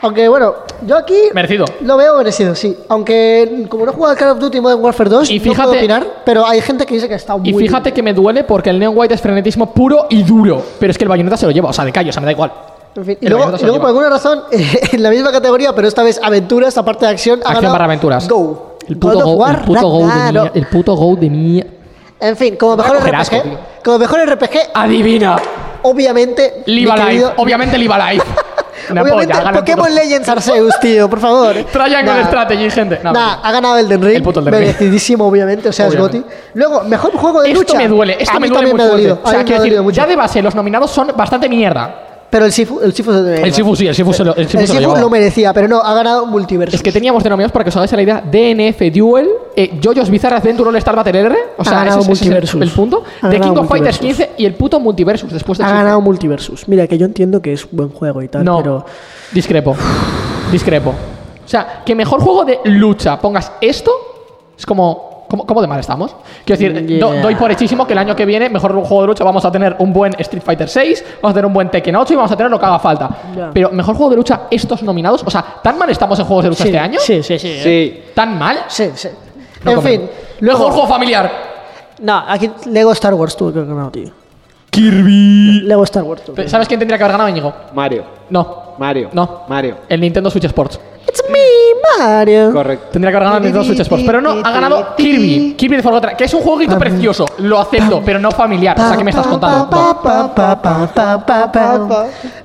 Aunque 0.02 0.28
bueno, 0.28 0.54
yo 0.86 0.96
aquí 0.96 1.16
Merecido. 1.34 1.64
lo 1.80 1.96
veo 1.96 2.16
merecido, 2.18 2.54
sí. 2.54 2.76
Aunque 2.88 3.66
como 3.68 3.84
no 3.86 3.92
he 3.92 3.94
jugado 3.94 4.12
al 4.12 4.18
Call 4.18 4.30
of 4.30 4.38
Duty 4.38 4.60
Modern 4.60 4.84
Warfare 4.84 5.10
2, 5.10 5.30
Y 5.30 5.38
no 5.38 5.44
puedo 5.44 5.54
fíjate- 5.54 5.78
opinar, 5.78 6.06
pero 6.24 6.46
hay 6.46 6.60
gente 6.60 6.86
que 6.86 6.94
dice 6.94 7.08
que 7.08 7.14
está 7.14 7.36
muy 7.36 7.48
Y 7.48 7.54
fíjate 7.54 7.92
que 7.92 8.02
me 8.02 8.12
duele 8.12 8.44
porque 8.44 8.70
el 8.70 8.78
Neon 8.78 8.92
White 8.96 9.14
es 9.14 9.20
frenetismo 9.20 9.72
puro 9.72 10.06
y 10.10 10.22
duro. 10.22 10.62
Pero 10.78 10.90
es 10.90 10.98
que 10.98 11.04
el 11.04 11.08
bayoneta 11.08 11.36
se 11.36 11.46
lo 11.46 11.52
lleva, 11.52 11.70
o 11.70 11.72
sea, 11.72 11.84
de 11.84 11.92
callo, 11.92 12.10
o 12.10 12.12
sea, 12.12 12.20
me 12.20 12.26
da 12.26 12.32
igual. 12.32 12.52
En 12.94 13.04
fin, 13.04 13.18
y 13.20 13.28
luego, 13.28 13.52
y 13.56 13.78
por 13.78 13.86
alguna 13.88 14.08
razón, 14.10 14.44
en 14.92 15.02
la 15.02 15.10
misma 15.10 15.32
categoría, 15.32 15.74
pero 15.74 15.88
esta 15.88 16.02
vez 16.02 16.20
aventuras, 16.22 16.76
aparte 16.78 17.04
de 17.06 17.10
acción, 17.12 17.40
ha 17.40 17.48
Acción 17.48 17.54
ganado 17.56 17.72
barra 17.72 17.84
aventuras. 17.86 18.28
Go. 18.28 18.76
El 18.86 18.96
puto 18.98 19.20
Go, 19.20 19.46
el 19.46 19.56
puto 19.64 19.88
Go 19.88 20.06
de 20.06 20.32
mía. 20.32 20.50
El 20.54 20.66
puto 20.66 20.94
Go 20.94 21.16
de 21.16 21.30
mía. 21.30 21.66
En 22.20 22.36
fin, 22.36 22.56
como 22.56 22.76
mejor 22.76 22.96
RPG, 22.98 23.14
asco, 23.14 23.42
como 23.84 23.98
mejor 23.98 24.20
RPG, 24.26 24.70
Adivina. 24.74 25.36
obviamente, 25.82 26.62
Live 26.66 26.86
mi 26.86 26.90
Alive. 26.90 27.06
querido- 27.10 27.32
Obviamente 27.36 27.78
Live 27.78 27.94
Alive. 27.94 28.24
Obviamente 28.88 29.12
polla, 29.34 29.48
el 29.50 29.56
Pokémon 29.56 29.94
Legends 29.94 30.28
Arceus, 30.28 30.78
tío, 30.80 31.10
por 31.10 31.18
favor. 31.18 31.54
Triangle 31.72 32.04
Nah. 32.14 32.24
Strategy, 32.26 32.70
gente. 32.70 33.00
No, 33.02 33.12
Nah, 33.12 33.40
ha 33.42 33.50
ganado 33.50 33.78
Elden 33.78 34.00
Ring, 34.00 34.16
El 34.16 34.22
puto 34.22 34.38
Elden 34.40 34.52
merecidísimo, 34.54 35.26
obviamente, 35.26 35.68
o 35.68 35.72
sea, 35.72 35.88
es 35.88 35.96
Goti. 35.96 36.22
Luego, 36.54 36.82
mejor 36.84 37.12
juego 37.16 37.42
de 37.42 37.48
Esto 37.48 37.60
lucha. 37.62 37.78
me 37.78 37.88
duele, 37.88 38.16
esto 38.20 38.36
a 38.36 38.40
me 38.40 38.46
mí 38.46 38.48
duele 38.48 38.68
también 38.70 38.76
muy 38.76 38.84
me 38.84 38.88
ha 38.88 38.92
dolido. 38.92 39.18
O 39.24 39.28
sea, 39.28 39.38
me 39.40 39.44
quiero 39.44 39.62
decir, 39.62 39.92
ya 39.92 40.06
de 40.06 40.14
base 40.16 40.40
los 40.42 40.54
nominados 40.54 40.90
son 40.90 41.12
bastante 41.16 41.48
mierda. 41.48 42.05
Pero 42.28 42.44
el 42.44 42.52
Sifu, 42.52 42.80
el 42.80 42.92
Sifu 42.92 43.12
se 43.12 43.18
lo 43.20 43.28
El 43.28 43.52
Sifu 43.52 43.76
sí, 43.76 43.86
el 43.86 43.94
Sifu 43.94 44.12
se 44.12 44.24
lo, 44.24 44.34
el 44.34 44.46
Sifu 44.48 44.58
El 44.58 44.66
se 44.66 44.72
lo 44.74 44.78
Sifu 44.78 44.80
llevaba. 44.80 45.00
lo 45.00 45.10
merecía, 45.10 45.52
pero 45.52 45.68
no, 45.68 45.78
ha 45.80 45.94
ganado 45.94 46.26
Multiverso. 46.26 46.74
Es 46.74 46.82
que 46.82 46.90
teníamos 46.92 47.22
denominados 47.22 47.52
para 47.52 47.64
que 47.64 47.68
os 47.68 47.76
hagáis 47.76 47.92
la 47.92 48.02
idea 48.02 48.20
DNF 48.20 48.80
Duel, 48.92 49.28
eh, 49.54 49.78
Jojo's 49.82 50.10
Bizarre 50.10 50.36
Adventure 50.36 50.68
All 50.68 50.76
Star 50.76 50.96
Battle 50.96 51.18
R. 51.20 51.36
O 51.56 51.62
Ha 51.62 51.64
sea, 51.64 51.78
ganado 51.84 52.00
ese, 52.00 52.12
es 52.12 52.22
el, 52.54 52.62
el 52.62 52.70
punto. 52.70 53.04
Ha 53.22 53.30
The 53.30 53.38
ganado 53.38 53.54
King 53.54 53.60
of 53.60 53.68
Fighters 53.68 54.00
Multiversus. 54.02 54.26
15 54.26 54.30
y 54.38 54.44
el 54.44 54.54
puto 54.54 54.80
Multiversus 54.80 55.32
después 55.32 55.60
Ha 55.60 55.70
ganado 55.70 56.00
Multiversus. 56.00 56.66
Mira, 56.68 56.86
que 56.88 56.98
yo 56.98 57.06
entiendo 57.06 57.40
que 57.40 57.52
es 57.52 57.66
buen 57.70 57.90
juego 57.90 58.20
y 58.22 58.28
tal, 58.28 58.44
No, 58.44 58.58
pero. 58.58 58.84
discrepo. 59.32 59.76
Discrepo. 60.50 60.90
O 60.90 61.48
sea, 61.48 61.82
que 61.86 61.94
mejor 61.94 62.20
juego 62.20 62.44
de 62.44 62.58
lucha 62.64 63.20
pongas 63.20 63.52
esto 63.60 63.92
es 64.58 64.66
como. 64.66 65.05
¿Cómo, 65.28 65.44
cómo 65.46 65.60
de 65.60 65.66
mal 65.66 65.80
estamos? 65.80 66.14
Quiero 66.44 66.60
decir, 66.72 66.98
do- 67.00 67.14
doy 67.20 67.34
por 67.34 67.50
hechísimo 67.50 67.86
que 67.86 67.92
el 67.94 67.98
año 67.98 68.14
que 68.14 68.24
viene, 68.24 68.48
mejor 68.48 68.72
juego 68.72 69.00
de 69.02 69.06
lucha, 69.08 69.24
vamos 69.24 69.44
a 69.44 69.50
tener 69.50 69.74
un 69.78 69.92
buen 69.92 70.14
Street 70.18 70.42
Fighter 70.42 70.68
6, 70.68 71.04
vamos 71.22 71.32
a 71.32 71.34
tener 71.34 71.46
un 71.46 71.52
buen 71.52 71.70
Tekken 71.70 71.96
8 71.96 72.12
y 72.12 72.16
vamos 72.16 72.30
a 72.32 72.36
tener 72.36 72.50
lo 72.50 72.58
que 72.60 72.66
haga 72.66 72.78
falta. 72.78 73.08
Pero 73.52 73.70
mejor 73.70 73.96
juego 73.96 74.10
de 74.10 74.16
lucha, 74.16 74.42
estos 74.50 74.82
nominados, 74.82 75.22
o 75.26 75.30
sea, 75.30 75.44
¿tan 75.62 75.76
mal 75.78 75.90
estamos 75.90 76.18
en 76.18 76.24
juegos 76.26 76.44
de 76.44 76.48
lucha 76.50 76.62
Sí, 76.62 76.68
este 76.68 76.78
año? 76.78 76.98
Sí, 77.00 77.22
sí, 77.22 77.38
sí. 77.38 77.60
Sí. 77.62 78.02
¿Tan 78.14 78.38
mal? 78.38 78.58
Sí, 78.68 78.90
sí. 78.94 79.08
No 79.64 79.72
en 79.72 79.82
fin. 79.82 80.10
Luego 80.40 80.66
el 80.66 80.72
juego 80.72 80.86
familiar. 80.86 81.30
No, 82.00 82.22
aquí 82.28 82.50
Lego 82.66 82.92
Star 82.92 83.14
Wars 83.14 83.36
tuvo 83.36 83.52
que 83.52 83.60
ganado, 83.64 83.90
tío. 83.90 84.10
Kirby. 84.70 85.62
Lego 85.62 85.84
Star 85.84 86.02
Wars 86.02 86.22
que 86.34 86.48
¿Sabes 86.48 86.68
quién 86.68 86.78
tendría 86.78 86.98
que 86.98 87.04
haber 87.04 87.12
ganado, 87.12 87.28
Íñigo? 87.30 87.52
Mario. 87.74 88.04
No. 88.30 88.74
Mario. 88.78 89.08
No. 89.12 89.42
Mario. 89.48 89.78
El 89.88 90.00
Nintendo 90.00 90.28
Switch 90.30 90.44
Sports. 90.44 90.78
It's 91.08 91.22
me, 91.30 91.38
Mario. 91.98 92.52
Correcto. 92.52 92.86
Tendría 92.92 93.10
que 93.10 93.16
haber 93.16 93.24
ganado 93.24 93.38
el 93.38 93.42
Nintendo 93.44 93.64
Switch 93.64 93.80
Sports. 93.80 94.04
Pero 94.06 94.20
no, 94.20 94.30
ha 94.42 94.50
ganado 94.50 94.94
Kirby. 94.96 95.54
Kirby 95.56 95.76
de 95.76 95.82
Forgotten, 95.82 96.16
que 96.16 96.24
es 96.24 96.34
un 96.34 96.42
jueguito 96.42 96.78
precioso. 96.78 97.26
Lo 97.38 97.58
acepto, 97.58 98.02
pero 98.04 98.18
no 98.18 98.30
familiar. 98.30 98.78
O 98.78 98.88
sea, 98.88 98.96
¿qué 98.96 99.04
me 99.04 99.10
estás 99.10 99.26
contando? 99.26 99.66
No. 99.66 100.00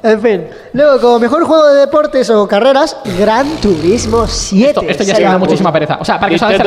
En 0.03 0.21
fin. 0.21 0.47
Luego, 0.73 1.01
como 1.01 1.19
mejor 1.19 1.43
juego 1.43 1.67
de 1.67 1.82
deportes 1.82 2.29
o 2.29 2.47
carreras, 2.47 2.97
Gran 3.19 3.47
Turismo 3.57 4.25
7. 4.27 4.69
Esto, 4.69 4.82
esto 4.82 5.03
ya 5.03 5.15
Se 5.15 5.23
da 5.23 5.38
muchísima 5.38 5.71
pereza. 5.71 5.97
O 5.99 6.05
sea, 6.05 6.19
para 6.19 6.29
que 6.29 6.36
os 6.36 6.41
hagáis 6.41 6.61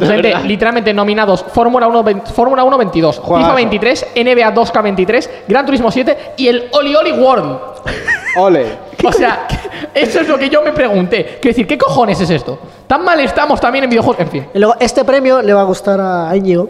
Gente, 0.00 0.34
literalmente 0.44 0.92
nominados 0.92 1.44
Fórmula 1.52 1.86
1, 1.88 2.02
20 2.02 2.32
Fórmula 2.32 2.64
1 2.64 2.78
22, 2.78 3.18
Juegazo. 3.18 3.46
FIFA 3.46 3.56
23, 3.56 4.06
NBA 4.16 4.54
2K23, 4.54 5.28
Gran 5.48 5.66
Turismo 5.66 5.90
7 5.90 6.34
y 6.36 6.48
el 6.48 6.68
Oli 6.72 6.94
Oli 6.94 7.12
World. 7.12 7.58
Ole. 8.36 8.66
O 9.04 9.12
sea, 9.12 9.46
eso 9.94 10.20
es 10.20 10.28
lo 10.28 10.38
que 10.38 10.48
yo 10.48 10.62
me 10.62 10.72
pregunté. 10.72 11.38
Quiero 11.40 11.54
decir, 11.54 11.66
¿qué 11.66 11.78
cojones 11.78 12.20
es 12.20 12.30
esto? 12.30 12.58
¿Tan 12.86 13.04
mal 13.04 13.20
estamos 13.20 13.60
también 13.60 13.84
en 13.84 13.90
videojuegos? 13.90 14.20
En 14.20 14.28
fin. 14.28 14.46
Y 14.54 14.58
luego, 14.58 14.74
este 14.80 15.04
premio 15.04 15.42
le 15.42 15.52
va 15.52 15.62
a 15.62 15.64
gustar 15.64 16.00
a 16.00 16.36
Íñigo, 16.36 16.68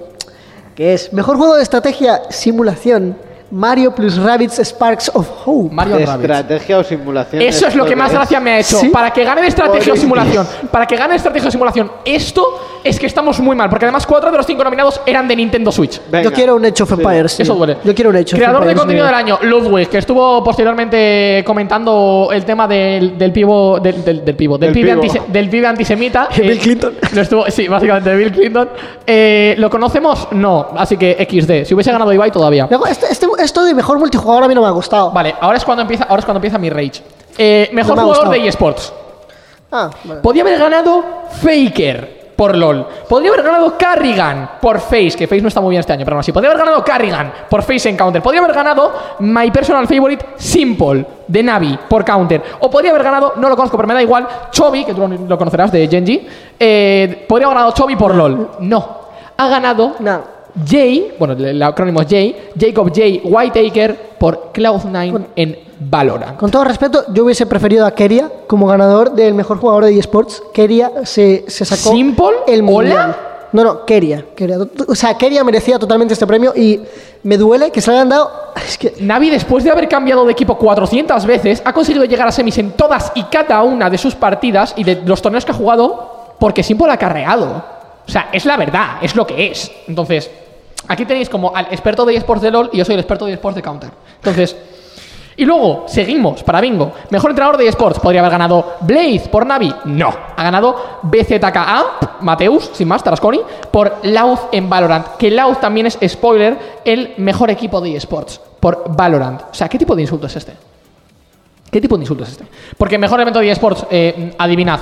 que 0.74 0.94
es 0.94 1.12
Mejor 1.12 1.36
Juego 1.36 1.56
de 1.56 1.62
Estrategia 1.62 2.22
Simulación, 2.30 3.16
Mario 3.50 3.94
plus 3.94 4.16
Rabbids 4.18 4.58
Sparks 4.58 5.10
of 5.14 5.28
Hope. 5.44 5.72
Mario 5.72 5.98
Rabbids. 5.98 6.22
Estrategia 6.30 6.78
o 6.78 6.84
simulación. 6.84 7.42
Eso 7.42 7.66
es 7.68 7.74
lo 7.76 7.84
que 7.84 7.94
más 7.94 8.12
gracia 8.12 8.40
me 8.40 8.50
ha 8.52 8.58
hecho. 8.60 8.78
Sí. 8.78 8.88
Para 8.88 9.12
que 9.12 9.24
gane 9.24 9.42
de 9.42 9.48
estrategia 9.48 9.92
o 9.92 9.96
simulación. 9.96 10.46
Para 10.70 10.86
que 10.86 10.96
gane 10.96 11.10
de 11.12 11.16
estrategia 11.16 11.48
o 11.48 11.52
simulación. 11.52 11.92
Esto 12.04 12.44
es 12.82 12.98
que 12.98 13.06
estamos 13.06 13.38
muy 13.40 13.54
mal. 13.54 13.68
Porque 13.68 13.84
además 13.84 14.06
cuatro 14.06 14.30
de 14.30 14.36
los 14.36 14.46
cinco 14.46 14.64
nominados 14.64 15.00
eran 15.06 15.28
de 15.28 15.36
Nintendo 15.36 15.70
Switch. 15.70 16.00
Venga. 16.10 16.24
Yo 16.28 16.32
quiero 16.32 16.56
un 16.56 16.64
Age 16.64 16.82
of 16.82 16.92
Empires. 16.92 17.36
tío. 17.36 17.42
Eso 17.44 17.54
duele. 17.54 17.76
Yo 17.84 17.94
quiero 17.94 18.10
un 18.10 18.16
Age 18.16 18.34
of 18.34 18.38
Creador 18.38 18.64
de 18.64 18.72
Empires, 18.72 18.78
contenido 18.80 19.06
tío. 19.06 19.16
del 19.16 19.24
año, 19.24 19.38
Ludwig, 19.42 19.88
que 19.88 19.98
estuvo 19.98 20.42
posteriormente 20.42 21.42
comentando 21.46 22.30
el 22.32 22.44
tema 22.44 22.66
del, 22.66 23.16
del 23.18 23.32
pivo. 23.32 23.78
Del, 23.78 24.04
del, 24.04 24.24
del 24.24 24.34
pivo. 24.34 24.58
Del, 24.58 24.72
pibe, 24.72 24.90
pivo. 24.96 25.02
antise- 25.02 25.26
del 25.28 25.48
pibe 25.48 25.66
antisemita. 25.66 26.28
Bill 26.36 26.50
eh, 26.50 26.58
Clinton. 26.58 26.94
Lo 27.12 27.20
estuvo, 27.22 27.50
sí, 27.50 27.68
básicamente 27.68 28.10
de 28.10 28.16
Bill 28.16 28.32
Clinton. 28.32 28.68
Eh, 29.06 29.54
¿Lo 29.58 29.70
conocemos? 29.70 30.28
No. 30.32 30.68
Así 30.76 30.96
que 30.96 31.14
XD. 31.30 31.64
Si 31.68 31.74
hubiese 31.74 31.92
ganado 31.92 32.12
Ibai 32.12 32.30
todavía. 32.32 32.66
Luego, 32.68 32.86
este, 32.86 33.06
este- 33.10 33.26
esto 33.44 33.64
de 33.64 33.74
mejor 33.74 33.98
multijugador 33.98 34.44
a 34.44 34.48
mí 34.48 34.54
no 34.54 34.62
me 34.62 34.66
ha 34.68 34.70
gustado. 34.70 35.10
Vale, 35.10 35.34
ahora 35.40 35.56
es 35.58 35.64
cuando 35.64 35.82
empieza, 35.82 36.04
ahora 36.04 36.20
es 36.20 36.24
cuando 36.24 36.38
empieza 36.38 36.58
mi 36.58 36.70
rage. 36.70 37.02
Eh, 37.38 37.68
mejor 37.72 37.96
me 37.96 38.00
ha 38.02 38.04
jugador 38.04 38.24
gustado. 38.26 38.42
de 38.42 38.48
eSports. 38.48 38.92
Ah, 39.72 39.90
vale. 40.04 40.20
Podría 40.20 40.42
haber 40.42 40.58
ganado 40.58 41.04
Faker 41.42 42.16
por 42.36 42.54
LOL. 42.54 42.86
Podría 43.08 43.30
haber 43.32 43.42
ganado 43.44 43.76
Carrigan 43.78 44.50
por 44.60 44.78
Face, 44.80 45.12
que 45.16 45.26
Face 45.26 45.40
no 45.40 45.48
está 45.48 45.60
muy 45.60 45.70
bien 45.70 45.80
este 45.80 45.92
año, 45.92 46.04
pero 46.04 46.16
aún 46.16 46.20
así. 46.20 46.32
Podría 46.32 46.50
haber 46.50 46.64
ganado 46.64 46.84
Carrigan 46.84 47.32
por 47.48 47.62
Face 47.62 47.88
en 47.88 47.96
Counter. 47.96 48.22
Podría 48.22 48.42
haber 48.42 48.54
ganado 48.54 48.92
My 49.20 49.50
Personal 49.50 49.86
Favorite 49.88 50.24
Simple 50.36 51.06
de 51.26 51.42
Navi 51.42 51.78
por 51.88 52.04
Counter. 52.04 52.42
O 52.60 52.70
podría 52.70 52.90
haber 52.90 53.02
ganado, 53.02 53.32
no 53.36 53.48
lo 53.48 53.56
conozco, 53.56 53.76
pero 53.76 53.88
me 53.88 53.94
da 53.94 54.02
igual, 54.02 54.26
Chovy, 54.50 54.84
que 54.84 54.92
tú 54.94 55.00
lo, 55.00 55.08
lo 55.08 55.38
conocerás 55.38 55.72
de 55.72 55.88
Genji. 55.88 56.28
Eh, 56.60 57.24
podría 57.28 57.46
haber 57.46 57.56
ganado 57.58 57.74
Chovy 57.74 57.96
por 57.96 58.14
LOL. 58.14 58.50
No. 58.60 59.06
Ha 59.38 59.48
ganado 59.48 59.96
No. 60.00 60.35
Jay, 60.64 61.14
bueno, 61.18 61.34
el 61.34 61.62
acrónimo 61.62 62.00
es 62.00 62.08
Jay, 62.08 62.50
Jacob 62.58 62.88
J. 62.88 63.20
Whitaker 63.24 64.16
por 64.18 64.52
Cloud9 64.52 65.26
en 65.36 65.58
Valorant. 65.78 66.38
Con 66.38 66.50
todo 66.50 66.64
respeto, 66.64 67.04
yo 67.12 67.24
hubiese 67.24 67.46
preferido 67.46 67.84
a 67.84 67.90
Keria 67.90 68.30
como 68.46 68.66
ganador 68.66 69.12
del 69.12 69.34
mejor 69.34 69.58
jugador 69.58 69.84
de 69.84 69.98
eSports. 69.98 70.42
Keria 70.54 70.90
se, 71.04 71.44
se 71.48 71.64
sacó 71.64 71.90
¿Simple? 71.90 72.26
el 72.46 72.62
mundial. 72.62 72.96
¿Hola? 72.96 73.18
No, 73.52 73.64
no, 73.64 73.84
Keria, 73.84 74.24
Keria. 74.34 74.58
O 74.88 74.94
sea, 74.94 75.16
Keria 75.16 75.44
merecía 75.44 75.78
totalmente 75.78 76.14
este 76.14 76.26
premio 76.26 76.52
y 76.56 76.80
me 77.22 77.36
duele 77.36 77.70
que 77.70 77.80
se 77.80 77.90
lo 77.90 77.96
hayan 77.96 78.08
dado. 78.08 78.30
Es 78.66 78.78
que 78.78 78.94
Navi, 79.00 79.30
después 79.30 79.62
de 79.62 79.70
haber 79.70 79.88
cambiado 79.88 80.24
de 80.24 80.32
equipo 80.32 80.58
400 80.58 81.24
veces, 81.26 81.62
ha 81.64 81.72
conseguido 81.72 82.04
llegar 82.04 82.26
a 82.26 82.32
semis 82.32 82.58
en 82.58 82.72
todas 82.72 83.12
y 83.14 83.22
cada 83.24 83.62
una 83.62 83.88
de 83.88 83.98
sus 83.98 84.14
partidas 84.14 84.74
y 84.76 84.82
de 84.82 85.02
los 85.04 85.22
torneos 85.22 85.44
que 85.44 85.52
ha 85.52 85.54
jugado 85.54 86.34
porque 86.40 86.62
Simple 86.62 86.90
ha 86.90 86.96
carreado. 86.96 87.62
O 88.06 88.10
sea, 88.10 88.28
es 88.32 88.44
la 88.44 88.56
verdad, 88.56 88.96
es 89.02 89.14
lo 89.14 89.26
que 89.26 89.48
es. 89.50 89.70
Entonces, 89.86 90.30
aquí 90.88 91.04
tenéis 91.04 91.28
como 91.28 91.54
al 91.54 91.66
experto 91.66 92.04
de 92.04 92.16
eSports 92.16 92.42
de 92.42 92.50
LoL 92.50 92.70
y 92.72 92.78
yo 92.78 92.84
soy 92.84 92.94
el 92.94 93.00
experto 93.00 93.26
de 93.26 93.32
eSports 93.32 93.56
de 93.56 93.62
Counter. 93.62 93.90
Entonces, 94.16 94.56
y 95.38 95.44
luego, 95.44 95.84
seguimos 95.86 96.42
para 96.42 96.62
Bingo. 96.62 96.92
Mejor 97.10 97.30
entrenador 97.30 97.58
de 97.58 97.68
eSports. 97.68 98.00
¿Podría 98.00 98.20
haber 98.20 98.32
ganado 98.32 98.76
Blaze 98.80 99.28
por 99.30 99.44
Navi? 99.44 99.72
No. 99.84 100.08
Ha 100.34 100.42
ganado 100.42 101.00
BZKA, 101.02 101.84
Mateus, 102.22 102.70
sin 102.72 102.88
más, 102.88 103.04
Tarasconi, 103.04 103.40
por 103.70 103.98
Lauz 104.04 104.40
en 104.50 104.70
Valorant. 104.70 105.16
Que 105.18 105.30
Lauz 105.30 105.60
también 105.60 105.86
es, 105.86 105.98
spoiler, 106.08 106.80
el 106.84 107.14
mejor 107.18 107.50
equipo 107.50 107.82
de 107.82 107.96
eSports 107.96 108.40
por 108.60 108.84
Valorant. 108.96 109.42
O 109.50 109.54
sea, 109.54 109.68
¿qué 109.68 109.78
tipo 109.78 109.94
de 109.94 110.02
insulto 110.02 110.26
es 110.26 110.36
este? 110.36 110.54
¿Qué 111.70 111.82
tipo 111.82 111.98
de 111.98 112.04
insulto 112.04 112.24
es 112.24 112.30
este? 112.30 112.46
Porque 112.78 112.96
mejor 112.96 113.20
evento 113.20 113.40
de 113.40 113.50
eSports, 113.50 113.86
eh, 113.90 114.34
adivinad. 114.38 114.80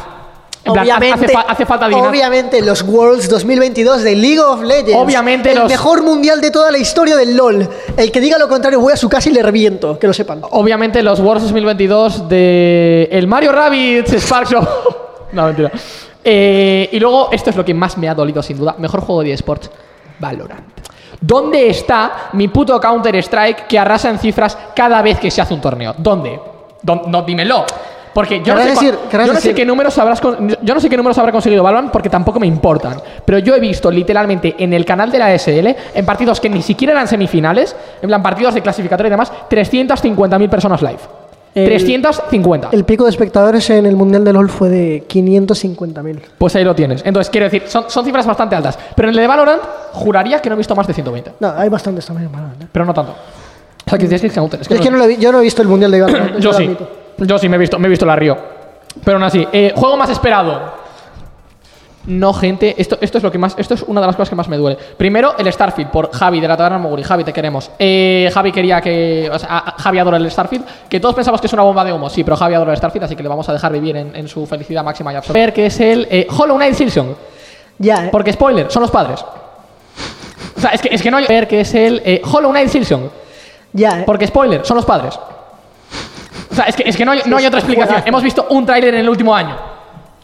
Plan, 0.64 0.78
obviamente, 0.80 1.26
hace, 1.26 1.36
hace 1.48 1.66
falta 1.66 1.84
adivinar. 1.86 2.08
obviamente 2.08 2.62
los 2.62 2.82
Worlds 2.82 3.28
2022 3.28 4.02
de 4.02 4.16
League 4.16 4.40
of 4.40 4.62
Legends. 4.62 4.96
Obviamente 4.96 5.50
el 5.52 5.58
los- 5.58 5.68
mejor 5.68 6.02
mundial 6.02 6.40
de 6.40 6.50
toda 6.50 6.70
la 6.72 6.78
historia 6.78 7.16
del 7.16 7.36
LoL. 7.36 7.68
El 7.96 8.10
que 8.10 8.18
diga 8.20 8.38
lo 8.38 8.48
contrario 8.48 8.80
voy 8.80 8.92
a 8.92 8.96
su 8.96 9.08
casa 9.08 9.28
y 9.28 9.32
le 9.32 9.42
reviento, 9.42 9.98
que 9.98 10.06
lo 10.06 10.12
sepan. 10.14 10.40
Obviamente 10.50 11.02
los 11.02 11.20
Worlds 11.20 11.42
2022 11.44 12.28
de 12.30 13.08
el 13.12 13.26
Mario 13.26 13.52
Rabbids 13.52 14.10
Sparks 14.22 14.52
no, 15.32 15.44
mentira. 15.46 15.70
Eh, 16.24 16.88
y 16.92 16.98
luego, 16.98 17.28
esto 17.32 17.50
es 17.50 17.56
lo 17.56 17.64
que 17.64 17.74
más 17.74 17.98
me 17.98 18.08
ha 18.08 18.14
dolido 18.14 18.42
sin 18.42 18.56
duda. 18.56 18.74
Mejor 18.78 19.00
juego 19.02 19.22
de 19.22 19.32
eSports, 19.32 19.70
Valorant. 20.18 20.64
¿Dónde 21.20 21.68
está 21.68 22.30
mi 22.32 22.48
puto 22.48 22.80
Counter-Strike 22.80 23.66
que 23.66 23.78
arrasa 23.78 24.08
en 24.10 24.18
cifras 24.18 24.56
cada 24.74 25.02
vez 25.02 25.18
que 25.18 25.30
se 25.30 25.42
hace 25.42 25.52
un 25.54 25.60
torneo? 25.60 25.94
¿Dónde? 25.98 26.40
Dón- 26.82 27.02
no, 27.08 27.22
dímelo. 27.22 27.64
Porque 28.14 28.40
yo 28.44 28.54
no, 28.54 28.62
sé, 28.62 28.68
decir- 28.70 28.94
yo 29.12 29.32
no 29.32 29.40
sé 29.40 29.54
qué 29.54 29.64
números 29.66 29.98
habrás 29.98 30.20
con- 30.20 30.48
yo 30.62 30.74
no 30.74 30.80
sé 30.80 30.88
qué 30.88 30.96
números 30.96 31.18
habrá 31.18 31.32
conseguido 31.32 31.62
Valorant 31.64 31.90
porque 31.90 32.08
tampoco 32.08 32.38
me 32.40 32.46
importan. 32.46 32.94
Pero 33.24 33.38
yo 33.40 33.54
he 33.56 33.60
visto 33.60 33.90
literalmente 33.90 34.54
en 34.56 34.72
el 34.72 34.84
canal 34.84 35.10
de 35.10 35.18
la 35.18 35.34
SL, 35.34 35.74
en 35.94 36.06
partidos 36.06 36.40
que 36.40 36.48
ni 36.48 36.62
siquiera 36.62 36.92
eran 36.92 37.08
semifinales, 37.08 37.74
en 38.00 38.06
plan 38.08 38.22
partidos 38.22 38.54
de 38.54 38.62
clasificatoria 38.62 39.08
y 39.08 39.10
demás, 39.10 39.32
350.000 39.50 40.48
personas 40.48 40.80
live. 40.80 40.98
El- 41.56 41.66
350. 41.66 42.68
El 42.72 42.84
pico 42.84 43.04
de 43.04 43.10
espectadores 43.10 43.68
en 43.70 43.86
el 43.86 43.94
mundial 43.96 44.24
de 44.24 44.32
LoL 44.32 44.48
fue 44.48 44.68
de 44.70 45.04
550.000. 45.08 46.20
Pues 46.38 46.54
ahí 46.56 46.64
lo 46.64 46.74
tienes. 46.74 47.02
Entonces, 47.04 47.30
quiero 47.30 47.44
decir, 47.44 47.64
son, 47.68 47.84
son 47.88 48.04
cifras 48.04 48.26
bastante 48.26 48.56
altas. 48.56 48.78
Pero 48.94 49.08
en 49.08 49.14
el 49.14 49.20
de 49.20 49.26
Valorant, 49.26 49.62
juraría 49.92 50.40
que 50.40 50.48
no 50.48 50.54
he 50.54 50.58
visto 50.58 50.74
más 50.74 50.86
de 50.86 50.94
120. 50.94 51.32
No, 51.40 51.52
hay 51.56 51.68
bastantes 51.68 52.06
también. 52.06 52.30
Valorant, 52.32 52.62
¿eh? 52.62 52.66
Pero 52.72 52.84
no 52.84 52.92
tanto. 52.94 53.12
O 53.12 53.90
sea, 53.90 53.98
que 53.98 54.06
tienes 54.06 54.20
que 54.20 54.26
es 54.28 54.32
que 54.68 54.74
Es 54.74 54.80
que 54.80 54.90
no- 54.90 54.96
lo 54.98 55.04
he 55.04 55.16
yo 55.16 55.30
no 55.30 55.38
he 55.40 55.42
visto 55.42 55.62
el 55.62 55.68
mundial 55.68 55.90
de 55.90 56.00
Valorant. 56.00 56.38
Yo 56.38 56.52
sí. 56.52 56.64
admito. 56.64 56.88
Yo 57.18 57.38
sí 57.38 57.48
me 57.48 57.56
he 57.56 57.58
visto, 57.58 57.78
me 57.78 57.86
he 57.86 57.90
visto 57.90 58.06
la 58.06 58.16
Río. 58.16 58.36
Pero 59.04 59.16
aún 59.16 59.24
así, 59.24 59.46
eh, 59.52 59.72
juego 59.74 59.96
más 59.96 60.10
esperado. 60.10 60.84
No, 62.06 62.34
gente, 62.34 62.74
esto, 62.76 62.98
esto 63.00 63.16
es 63.16 63.24
lo 63.24 63.32
que 63.32 63.38
más. 63.38 63.54
Esto 63.56 63.72
es 63.74 63.82
una 63.82 64.02
de 64.02 64.06
las 64.06 64.14
cosas 64.14 64.28
que 64.28 64.34
más 64.36 64.46
me 64.46 64.58
duele. 64.58 64.76
Primero, 64.76 65.36
el 65.38 65.50
Starfield, 65.50 65.90
por 65.90 66.12
Javi 66.12 66.38
de 66.38 66.46
la 66.46 66.54
Taberna 66.56 66.76
Moguri. 66.76 67.02
Javi, 67.02 67.24
te 67.24 67.32
queremos. 67.32 67.70
Eh, 67.78 68.30
Javi 68.32 68.52
quería 68.52 68.80
que. 68.82 69.30
O 69.32 69.38
sea, 69.38 69.74
Javi 69.78 69.98
adora 69.98 70.18
el 70.18 70.30
Starfield. 70.30 70.66
Que 70.88 71.00
todos 71.00 71.14
pensamos 71.14 71.40
que 71.40 71.46
es 71.46 71.52
una 71.54 71.62
bomba 71.62 71.82
de 71.82 71.94
humo. 71.94 72.10
Sí, 72.10 72.22
pero 72.22 72.36
Javi 72.36 72.54
adora 72.54 72.72
el 72.72 72.76
Starfield, 72.76 73.04
así 73.04 73.16
que 73.16 73.22
le 73.22 73.28
vamos 73.28 73.48
a 73.48 73.54
dejar 73.54 73.72
vivir 73.72 73.96
en, 73.96 74.14
en 74.14 74.28
su 74.28 74.44
felicidad 74.46 74.84
máxima 74.84 75.14
y 75.14 75.16
absoluta. 75.16 75.40
Ver 75.40 75.54
que 75.54 75.66
es 75.66 75.80
el 75.80 76.06
eh, 76.10 76.26
Hollow 76.30 76.56
Knight 76.56 76.74
Silson. 76.74 77.16
Ya, 77.78 78.06
¿eh? 78.06 78.08
Porque, 78.12 78.32
spoiler, 78.34 78.70
son 78.70 78.82
los 78.82 78.90
padres. 78.90 79.24
O 80.56 80.60
sea, 80.60 80.70
es 80.70 80.82
que, 80.82 80.94
es 80.94 81.00
que 81.00 81.10
no 81.10 81.16
hay. 81.16 81.26
Ver 81.26 81.48
que 81.48 81.60
es 81.60 81.74
el 81.74 82.02
eh, 82.04 82.20
Hollow 82.22 82.50
Knight 82.50 82.68
Silson. 82.68 83.10
Ya, 83.72 84.00
¿eh? 84.00 84.02
Porque, 84.04 84.26
spoiler, 84.26 84.64
son 84.64 84.76
los 84.76 84.84
padres. 84.84 85.18
O 86.54 86.56
sea, 86.56 86.66
es 86.66 86.76
que, 86.76 86.84
es 86.86 86.96
que 86.96 87.04
no, 87.04 87.10
hay, 87.10 87.22
no 87.26 87.36
hay 87.36 87.46
otra 87.46 87.58
explicación. 87.58 88.02
Hemos 88.06 88.22
visto 88.22 88.46
un 88.50 88.64
tráiler 88.64 88.94
en 88.94 89.00
el 89.00 89.08
último 89.08 89.34
año. 89.34 89.56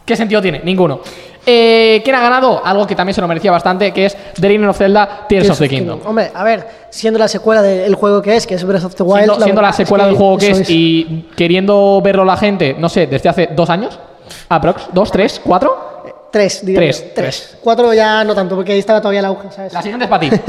¿Qué 0.05 0.15
sentido 0.15 0.41
tiene? 0.41 0.61
Ninguno. 0.63 1.01
Eh, 1.45 1.99
¿Quién 2.05 2.15
ha 2.15 2.21
ganado? 2.21 2.65
Algo 2.65 2.87
que 2.87 2.95
también 2.95 3.13
se 3.13 3.19
lo 3.19 3.27
merecía 3.27 3.51
bastante, 3.51 3.91
que 3.91 4.05
es 4.05 4.15
The 4.39 4.47
Legend 4.47 4.69
of 4.69 4.77
Zelda 4.77 5.25
Tears 5.27 5.49
of 5.49 5.59
the 5.59 5.67
Kingdom. 5.67 5.99
Hombre, 6.05 6.31
a 6.33 6.43
ver, 6.45 6.65
siendo 6.89 7.19
la 7.19 7.27
secuela 7.27 7.61
del 7.61 7.95
juego 7.95 8.21
que 8.21 8.37
es, 8.37 8.47
que 8.47 8.55
es 8.55 8.63
Breath 8.63 8.85
of 8.85 8.95
the 8.95 9.03
Wild. 9.03 9.25
Siendo, 9.25 9.43
siendo 9.43 9.61
la 9.61 9.67
verdad 9.67 9.81
es 9.81 9.87
secuela 9.87 10.05
del 10.05 10.15
juego 10.15 10.37
que 10.37 10.51
eso 10.51 10.61
es, 10.61 10.69
y 10.69 11.29
queriendo 11.35 11.99
verlo 12.01 12.23
la 12.23 12.37
gente, 12.37 12.77
no 12.79 12.87
sé, 12.87 13.07
desde 13.07 13.27
hace 13.27 13.49
dos 13.53 13.69
años, 13.69 13.99
aprox, 14.47 14.83
dos, 14.93 15.11
tres, 15.11 15.41
cuatro. 15.43 15.91
Tres, 16.31 16.65
diría 16.65 16.79
Tres, 16.79 17.03
yo, 17.03 17.11
tres. 17.13 17.57
Cuatro 17.61 17.93
ya 17.93 18.23
no 18.23 18.33
tanto, 18.33 18.55
porque 18.55 18.71
ahí 18.71 18.79
estaba 18.79 19.01
todavía 19.01 19.21
la 19.21 19.27
aguja, 19.27 19.51
¿sabes? 19.51 19.73
La 19.73 19.81
siguiente 19.81 20.05
es 20.05 20.09
para 20.09 20.29
ti. 20.29 20.31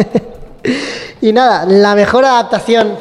Y 1.23 1.33
nada, 1.33 1.65
la 1.67 1.95
mejor 1.95 2.25
adaptación, 2.25 2.99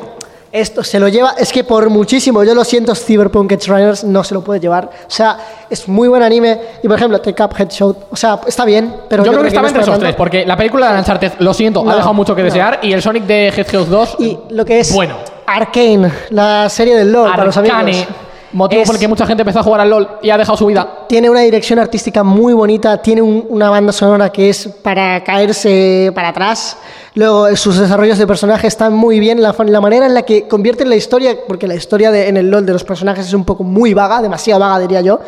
esto 0.52 0.84
se 0.84 1.00
lo 1.00 1.08
lleva, 1.08 1.34
es 1.38 1.52
que 1.52 1.64
por 1.64 1.90
muchísimo, 1.90 2.44
yo 2.44 2.54
lo 2.54 2.64
siento, 2.64 2.94
Cyberpunk 2.94 3.52
Edge 3.54 3.68
Runners 3.68 4.04
no 4.04 4.24
se 4.24 4.34
lo 4.34 4.44
puede 4.44 4.60
llevar. 4.60 4.86
O 5.08 5.10
sea, 5.12 5.38
es 5.70 5.88
muy 5.88 6.08
buen 6.10 6.22
anime. 6.24 6.60
Y 6.84 6.88
por 6.88 6.98
ejemplo, 6.98 7.22
The 7.22 7.34
Cuphead 7.34 7.70
Show, 7.70 7.96
o 8.12 8.16
sea, 8.16 8.40
está 8.46 8.66
bien, 8.66 8.94
pero 9.10 9.24
yo, 9.24 9.32
creo 9.32 9.44
que 9.44 9.48
estaba 9.50 9.68
entre 9.68 9.84
esos 9.84 9.98
tres, 10.00 10.16
porque 10.16 10.46
la 10.46 10.58
película 10.58 10.92
de 10.92 11.00
Uncharted, 11.00 11.32
lo 11.40 11.54
siento, 11.54 11.84
No, 11.84 11.92
ha 11.92 11.96
dejado 11.96 12.14
mucho 12.14 12.36
que 12.36 12.42
no. 12.42 12.46
desear, 12.48 12.80
y 12.82 12.92
el 12.92 13.02
Sonic 13.02 13.24
de 13.26 13.48
Hedgehog 13.50 13.88
2, 13.88 14.16
Y 14.20 14.38
lo 14.50 14.66
que 14.66 14.80
es 14.82 14.94
bueno. 14.94 15.16
Arcane, 15.46 16.12
la 16.32 16.70
serie 16.70 16.96
del 16.96 17.12
LoL 17.12 17.30
para 17.32 17.46
los 17.46 17.56
amigos. 17.58 17.78
Arcane, 17.78 18.08
motivo 18.54 18.82
es- 18.82 18.88
por 18.88 18.96
el 18.96 19.00
que 19.02 19.08
mucha 19.08 19.26
gente 19.26 19.42
empezó 19.44 19.60
a 19.60 19.64
jugar 19.64 19.82
al 19.82 19.90
LoL 19.90 20.08
y 20.22 20.30
ha 20.30 20.38
dejado 20.38 20.58
su 20.58 20.66
vida. 20.66 21.06
Tiene 21.08 21.30
una 21.30 21.42
dirección 21.42 21.80
artística 21.80 22.24
muy 22.24 22.54
bonita, 22.54 23.02
tiene 23.02 23.22
un- 23.22 23.46
una 23.50 23.70
banda 23.70 23.92
sonora 23.94 24.30
que 24.30 24.50
es 24.50 24.68
para 24.82 25.24
caerse 25.24 26.12
para 26.14 26.30
atrás. 26.30 26.78
Luego, 27.14 27.48
eh, 27.48 27.58
sus 27.58 27.78
desarrollos 27.78 28.18
de 28.18 28.26
personajes 28.26 28.74
están 28.74 28.94
muy 28.94 29.20
bien. 29.20 29.42
La, 29.42 29.56
la 29.58 29.82
manera 29.82 30.06
en 30.06 30.14
la 30.14 30.24
que 30.24 30.48
convierten 30.48 30.90
la 30.90 30.96
historia, 30.96 31.38
porque 31.48 31.68
la 31.68 31.76
historia 31.76 32.16
en 32.28 32.38
el 32.38 32.50
LoL 32.50 32.66
de 32.66 32.74
los 32.74 32.84
personajes 32.84 33.28
es 33.28 33.34
un 33.34 33.44
poco 33.44 33.64
muy 33.64 33.94
vaga, 33.94 34.22
demasiado 34.22 34.60
vaga, 34.60 34.80
diría 34.80 35.02
yo. 35.02 35.20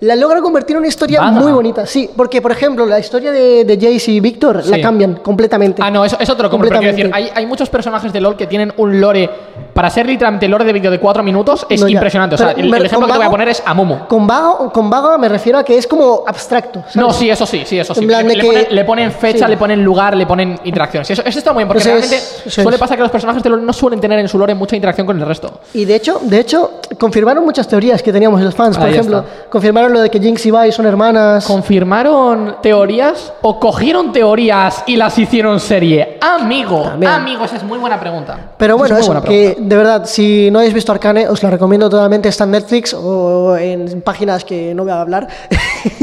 La 0.00 0.16
logra 0.16 0.40
convertir 0.40 0.74
en 0.74 0.78
una 0.80 0.88
historia 0.88 1.20
Vaga. 1.20 1.32
muy 1.40 1.52
bonita. 1.52 1.86
Sí, 1.86 2.10
porque, 2.16 2.42
por 2.42 2.52
ejemplo, 2.52 2.84
la 2.86 2.98
historia 2.98 3.30
de, 3.32 3.64
de 3.64 3.74
Jace 3.76 4.10
y 4.12 4.20
Víctor 4.20 4.56
la 4.66 4.76
Sí. 4.76 4.82
cambian 4.82 5.14
completamente. 5.16 5.82
Ah, 5.84 5.90
no, 5.90 6.04
eso, 6.04 6.16
eso 6.20 6.36
te 6.36 6.42
lo 6.42 6.50
compro. 6.50 6.68
Pero 6.68 6.80
quiero 6.80 6.92
decir, 6.92 7.06
Completamente. 7.06 7.38
hay, 7.38 7.44
hay 7.44 7.48
muchos 7.48 7.68
personajes 7.70 8.12
de 8.12 8.20
LoL 8.20 8.36
que 8.36 8.46
tienen 8.46 8.72
un 8.76 9.00
lore. 9.00 9.30
Para 9.72 9.90
ser 9.90 10.06
literalmente 10.06 10.46
lore 10.46 10.64
de 10.64 10.72
vídeo 10.72 10.90
de 10.90 11.00
4 11.00 11.22
minutos, 11.22 11.66
es 11.68 11.80
No, 11.80 11.88
impresionante. 11.88 12.34
O 12.36 12.38
sea, 12.38 12.52
el, 12.52 12.68
me- 12.70 12.76
el 12.78 12.86
ejemplo 12.86 13.06
que 13.08 13.12
te 13.12 13.18
voy 13.18 13.24
a 13.24 13.28
vago- 13.28 13.30
poner 13.32 13.48
es 13.48 13.62
Amumu. 13.66 14.06
Con 14.06 14.24
vago, 14.26 14.70
con 14.72 14.88
vago 14.88 15.18
me 15.18 15.28
refiero 15.28 15.58
a 15.58 15.64
que 15.64 15.76
es 15.76 15.86
como 15.86 16.22
abstracto. 16.26 16.80
¿sabes? 16.80 16.96
No, 16.96 17.12
sí, 17.12 17.28
eso 17.28 17.44
sí, 17.44 17.62
sí, 17.66 17.78
eso 17.80 17.92
sí. 17.94 18.04
Le, 18.06 18.34
que- 18.36 18.46
ponen, 18.46 18.66
le 18.70 18.84
ponen 18.84 19.12
fecha, 19.12 19.46
sí. 19.46 19.50
le 19.50 19.56
ponen 19.56 19.82
lugar, 19.84 20.16
le 20.16 20.26
ponen 20.26 20.60
interacciones. 20.64 21.10
Eso, 21.10 21.22
eso 21.24 21.38
está 21.38 21.52
muy 21.52 21.62
bien, 21.62 21.68
porque 21.68 21.80
Eso 21.82 21.90
es- 21.90 22.08
realmente 22.08 22.26
eso 22.46 22.62
suele 22.62 22.76
es. 22.76 22.80
pasar 22.80 22.96
que 22.96 23.02
los 23.02 23.10
personajes 23.10 23.42
de 23.42 23.50
LoL 23.50 23.66
no 23.66 23.72
suelen 23.72 24.00
tener 24.00 24.18
en 24.20 24.28
su 24.28 24.38
lore 24.38 24.54
mucha 24.54 24.76
interacción 24.76 25.06
con 25.08 25.18
el 25.20 25.26
resto. 25.26 25.60
Y 25.74 25.84
de 25.84 25.96
hecho, 25.96 26.20
de 26.22 26.38
hecho, 26.38 26.70
confirmaron 26.98 27.44
muchas 27.44 27.66
teorías 27.66 28.00
que 28.00 28.12
teníamos 28.12 28.40
los 28.42 28.54
fans. 28.54 28.76
Por 28.76 28.86
Ahí 28.86 28.92
ejemplo, 28.94 29.18
está. 29.20 29.50
confirmaron 29.50 29.83
lo 29.90 30.00
de 30.00 30.10
que 30.10 30.20
Jinx 30.20 30.44
y 30.46 30.50
Vi 30.50 30.72
son 30.72 30.86
hermanas. 30.86 31.46
¿Confirmaron 31.46 32.56
teorías 32.62 33.32
o 33.42 33.58
cogieron 33.60 34.12
teorías 34.12 34.82
y 34.86 34.96
las 34.96 35.18
hicieron 35.18 35.60
serie? 35.60 36.18
Amigo, 36.20 36.82
También. 36.82 37.12
amigo, 37.12 37.44
esa 37.44 37.56
es 37.56 37.62
muy 37.62 37.78
buena 37.78 37.98
pregunta. 38.00 38.52
Pero 38.56 38.76
bueno, 38.78 38.96
es 38.96 39.02
eso, 39.02 39.22
que 39.22 39.56
de 39.58 39.76
verdad, 39.76 40.04
si 40.06 40.50
no 40.50 40.58
habéis 40.60 40.74
visto 40.74 40.92
Arcane, 40.92 41.28
os 41.28 41.42
la 41.42 41.50
recomiendo 41.50 41.88
totalmente. 41.88 42.28
Está 42.28 42.44
en 42.44 42.52
Netflix 42.52 42.94
o 42.94 43.56
en 43.56 44.02
páginas 44.02 44.44
que 44.44 44.74
no 44.74 44.84
voy 44.84 44.92
a 44.92 45.00
hablar. 45.00 45.28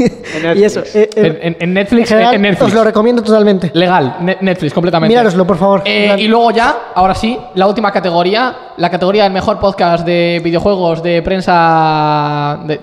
y 0.54 0.62
eso. 0.64 0.80
Netflix. 0.80 0.96
eh, 0.96 1.10
eh, 1.16 1.38
En- 1.42 1.54
en- 1.54 1.56
en 1.60 1.74
Netflix, 1.74 2.08
general, 2.08 2.34
en 2.34 2.42
Netflix. 2.42 2.68
Os 2.68 2.74
lo 2.74 2.84
recomiendo 2.84 3.22
totalmente. 3.22 3.70
Legal, 3.74 4.16
Ne- 4.20 4.38
Netflix, 4.40 4.72
completamente. 4.72 5.12
Míraroslo, 5.12 5.46
por 5.46 5.56
favor. 5.56 5.82
Eh, 5.84 6.14
y 6.18 6.28
luego 6.28 6.50
ya, 6.50 6.76
ahora 6.94 7.14
sí, 7.14 7.38
la 7.54 7.66
última 7.66 7.90
categoría, 7.92 8.56
la 8.76 8.90
categoría 8.90 9.24
del 9.24 9.32
mejor 9.32 9.58
podcast 9.58 10.04
de 10.06 10.40
videojuegos 10.42 11.02
de 11.02 11.22
prensa... 11.22 12.60
de- 12.66 12.80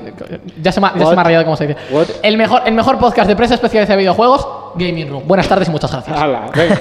ya 0.62 0.72
se 0.72 0.82
me, 0.82 0.89
ya 0.94 1.00
se 1.00 1.06
me 1.06 1.06
ha 1.06 1.16
What? 1.16 1.26
rayado 1.26 1.44
cómo 1.46 1.56
se 1.58 1.68
dice. 1.68 1.80
What? 1.92 2.08
El 2.24 2.38
mejor, 2.38 2.62
el 2.66 2.74
mejor 2.74 2.98
podcast 3.00 3.28
de 3.28 3.36
prensa 3.36 3.56
especializada 3.56 3.96
de 3.96 4.00
videojuegos, 4.02 4.48
Gaming 4.76 5.10
Room. 5.10 5.24
Buenas 5.26 5.48
tardes 5.48 5.68
y 5.68 5.72
muchas 5.72 5.92
gracias. 5.92 6.18
Hala, 6.18 6.48
venga. 6.56 6.78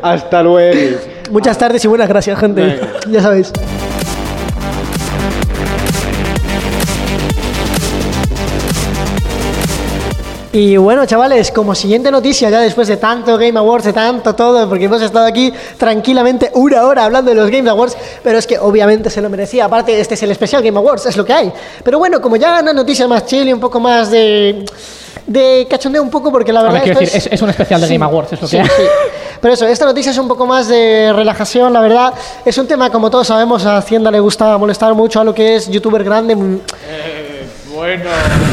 Hasta 0.02 0.42
luego. 0.42 0.98
Muchas 1.30 1.56
tardes 1.58 1.84
y 1.84 1.88
buenas 1.88 2.08
gracias, 2.08 2.38
gente. 2.38 2.62
Venga. 2.62 2.86
Ya 3.08 3.20
sabéis. 3.22 3.52
Y 10.52 10.76
bueno, 10.76 11.06
chavales, 11.06 11.52
como 11.52 11.76
siguiente 11.76 12.10
noticia, 12.10 12.50
ya 12.50 12.58
después 12.60 12.88
de 12.88 12.96
tanto 12.96 13.38
Game 13.38 13.56
Awards, 13.56 13.84
de 13.84 13.92
tanto 13.92 14.34
todo, 14.34 14.68
porque 14.68 14.86
hemos 14.86 15.00
estado 15.00 15.26
aquí 15.26 15.52
tranquilamente 15.78 16.50
una 16.54 16.84
hora 16.86 17.04
hablando 17.04 17.30
de 17.30 17.36
los 17.36 17.48
Game 17.50 17.70
Awards, 17.70 17.96
pero 18.24 18.36
es 18.36 18.48
que 18.48 18.58
obviamente 18.58 19.10
se 19.10 19.20
lo 19.22 19.30
merecía. 19.30 19.66
Aparte, 19.66 20.00
este 20.00 20.14
es 20.14 20.22
el 20.24 20.32
especial 20.32 20.60
Game 20.60 20.76
Awards, 20.76 21.06
es 21.06 21.16
lo 21.16 21.24
que 21.24 21.32
hay. 21.32 21.52
Pero 21.84 21.98
bueno, 22.00 22.20
como 22.20 22.34
ya 22.34 22.58
una 22.60 22.72
noticia 22.72 23.06
más 23.06 23.26
chill 23.26 23.46
y 23.48 23.52
un 23.52 23.60
poco 23.60 23.78
más 23.78 24.10
de. 24.10 24.64
de 25.24 25.68
cachondeo 25.70 26.02
un 26.02 26.10
poco, 26.10 26.32
porque 26.32 26.52
la 26.52 26.62
verdad 26.62 26.80
ver, 26.80 26.88
esto 26.90 27.00
decir, 27.00 27.16
es, 27.18 27.26
es 27.32 27.42
un 27.42 27.50
especial 27.50 27.80
de 27.80 27.86
Sí, 27.86 27.92
Game 27.92 28.04
Awards, 28.06 28.32
es 28.32 28.40
lo 28.42 28.48
sí, 28.48 28.56
que 28.56 28.62
hay. 28.62 28.68
sí. 28.68 28.82
Pero 29.40 29.54
eso, 29.54 29.66
esta 29.68 29.84
noticia 29.84 30.10
es 30.10 30.18
un 30.18 30.26
poco 30.26 30.46
más 30.46 30.66
de 30.66 31.12
relajación, 31.14 31.72
la 31.72 31.80
verdad. 31.80 32.12
Es 32.44 32.58
un 32.58 32.66
tema, 32.66 32.90
como 32.90 33.08
todos 33.08 33.28
sabemos, 33.28 33.64
a 33.66 33.76
Hacienda 33.76 34.10
le 34.10 34.18
gusta 34.18 34.58
molestar 34.58 34.94
mucho 34.94 35.20
a 35.20 35.24
lo 35.24 35.32
que 35.32 35.54
es 35.54 35.70
youtuber 35.70 36.02
grande. 36.02 36.34
Mm, 36.34 36.58
Bueno, 37.74 38.10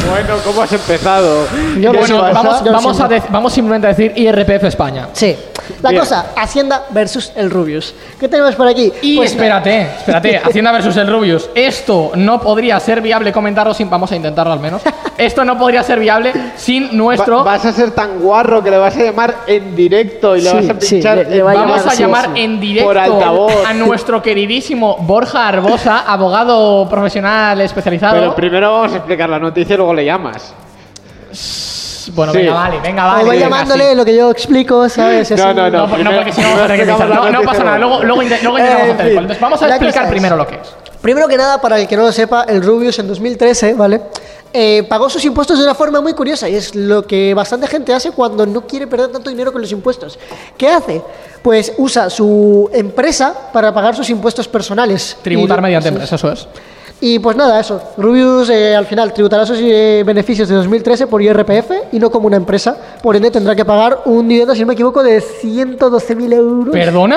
bueno, 0.08 0.34
¿cómo 0.44 0.62
has 0.62 0.72
empezado? 0.72 1.46
Yo 1.80 1.92
lo 1.92 2.00
¿Qué 2.00 2.06
sé, 2.06 2.12
Bueno, 2.12 2.34
vamos, 2.34 2.64
Yo 2.64 2.72
vamos, 2.72 3.00
a 3.00 3.08
vamos 3.30 3.52
simplemente 3.52 3.86
a 3.88 3.90
decir 3.90 4.12
IRPF 4.14 4.64
España. 4.64 5.08
Sí. 5.12 5.36
La 5.82 5.90
Bien. 5.90 6.00
cosa, 6.00 6.26
Hacienda 6.36 6.84
versus 6.90 7.32
el 7.34 7.50
Rubius. 7.50 7.94
¿Qué 8.18 8.28
tenemos 8.28 8.54
por 8.54 8.68
aquí? 8.68 8.92
Y 9.02 9.16
Pues, 9.16 9.32
espérate, 9.32 9.82
espérate, 9.98 10.38
Hacienda 10.38 10.70
versus 10.72 10.96
el 10.96 11.08
Rubius. 11.08 11.50
Esto 11.54 12.12
no 12.14 12.40
podría 12.40 12.78
ser 12.80 13.00
viable 13.00 13.32
comentarlo 13.32 13.74
sin. 13.74 13.90
Vamos 13.90 14.12
a 14.12 14.16
intentarlo 14.16 14.52
al 14.52 14.60
menos. 14.60 14.82
Esto 15.18 15.44
no 15.44 15.58
podría 15.58 15.82
ser 15.82 15.98
viable 15.98 16.32
sin 16.56 16.96
nuestro. 16.96 17.38
Va- 17.38 17.42
vas 17.56 17.64
a 17.66 17.72
ser 17.72 17.90
tan 17.90 18.20
guarro 18.20 18.62
que 18.62 18.70
le 18.70 18.78
vas 18.78 18.96
a 18.96 19.02
llamar 19.02 19.34
en 19.48 19.74
directo 19.74 20.36
y 20.36 20.40
le 20.42 20.48
Sí, 20.50 20.56
vas 20.56 20.68
a 20.70 20.80
sí, 20.80 20.94
pinchar. 20.94 21.16
le- 21.18 21.24
le 21.24 21.38
en- 21.38 21.46
va 21.46 21.50
a 21.50 21.54
Vamos 21.54 21.76
llamar, 21.76 21.86
a 21.88 21.90
sí, 21.96 22.02
llamar 22.02 22.24
sí. 22.34 22.40
en 22.40 22.52
Por 22.54 22.60
directo 22.60 23.00
altavoz. 23.00 23.52
a 23.66 23.74
nuestro 23.74 24.22
queridísimo 24.22 24.96
Borja 25.00 25.48
Arbosa, 25.48 26.04
abogado 26.06 26.88
profesional 26.88 27.60
especializado. 27.60 28.14
Pero 28.16 28.34
primero 28.34 28.72
vamos 28.72 28.92
a 28.92 28.96
explicar 28.96 29.28
la 29.28 29.40
noticia 29.40 29.74
y 29.74 29.76
luego 29.76 29.92
le 29.92 30.04
llamas. 30.04 30.54
bueno, 32.14 32.32
Sí. 32.32 32.38
venga, 32.38 32.54
vale, 32.54 32.80
venga, 32.80 33.06
o 33.06 33.10
vale. 33.12 33.24
voy 33.24 33.38
llamándole 33.38 33.90
sí. 33.90 33.96
lo 33.96 34.04
que 34.04 34.16
yo 34.16 34.30
explico, 34.30 34.88
¿sabes? 34.88 35.30
No, 35.32 35.36
Así. 35.36 35.42
no, 35.56 35.68
No, 35.70 35.86
no, 35.86 35.94
primero- 35.94 36.16
porque 36.16 36.32
si 36.32 36.40
no 36.40 36.46
vamos 36.48 36.62
a 36.62 36.66
tener 36.68 36.86
que 36.86 36.92
No, 36.92 37.30
no 37.30 37.42
pasa 37.42 37.64
nada, 37.64 37.78
luego, 37.78 38.02
luego, 38.02 38.04
luego 38.04 38.22
intentamos 38.22 38.60
hacer. 38.60 39.08
Entonces, 39.10 39.40
vamos 39.40 39.62
a 39.62 39.68
explicar 39.68 40.08
primero 40.08 40.36
lo 40.36 40.46
que 40.46 40.54
es. 40.54 40.74
Primero 41.02 41.28
que 41.28 41.36
nada, 41.36 41.60
para 41.60 41.78
el 41.78 41.86
que 41.86 41.96
no 41.96 42.02
lo 42.02 42.12
sepa, 42.12 42.44
el 42.48 42.62
Rubius 42.62 42.98
en 42.98 43.06
2013, 43.08 43.74
¿vale? 43.74 44.00
Eh, 44.52 44.82
pagó 44.88 45.10
sus 45.10 45.24
impuestos 45.24 45.58
de 45.58 45.64
una 45.64 45.74
forma 45.74 46.00
muy 46.00 46.14
curiosa 46.14 46.48
y 46.48 46.54
es 46.54 46.74
lo 46.74 47.06
que 47.06 47.34
bastante 47.34 47.66
gente 47.66 47.92
hace 47.92 48.12
cuando 48.12 48.46
no 48.46 48.66
quiere 48.66 48.86
perder 48.86 49.08
tanto 49.12 49.28
dinero 49.28 49.52
con 49.52 49.60
los 49.60 49.70
impuestos. 49.72 50.18
¿Qué 50.56 50.68
hace? 50.68 51.02
Pues 51.42 51.72
usa 51.76 52.08
su 52.08 52.70
empresa 52.72 53.34
para 53.52 53.72
pagar 53.74 53.94
sus 53.94 54.08
impuestos 54.08 54.48
personales. 54.48 55.16
Tributar 55.22 55.58
Y- 55.58 55.62
mediante 55.62 55.88
sí, 55.88 55.94
empresa, 55.94 56.16
eso 56.16 56.32
es. 56.32 56.48
Y 57.00 57.20
pues 57.20 57.36
nada, 57.36 57.60
eso. 57.60 57.80
Rubius 57.96 58.50
eh, 58.50 58.74
al 58.74 58.84
final 58.86 59.12
tributará 59.12 59.46
sus 59.46 59.58
eh, 59.60 60.02
beneficios 60.04 60.48
de 60.48 60.56
2013 60.56 61.06
por 61.06 61.22
IRPF 61.22 61.70
y 61.92 61.98
no 62.00 62.10
como 62.10 62.26
una 62.26 62.36
empresa. 62.36 62.76
Por 63.00 63.14
ende 63.14 63.30
tendrá 63.30 63.54
que 63.54 63.64
pagar 63.64 64.00
un 64.06 64.26
dividendo, 64.26 64.52
si 64.54 64.62
no 64.62 64.66
me 64.66 64.72
equivoco, 64.74 65.02
de 65.04 65.22
112.000 65.22 66.32
euros. 66.32 66.72
¿Perdona? 66.72 67.16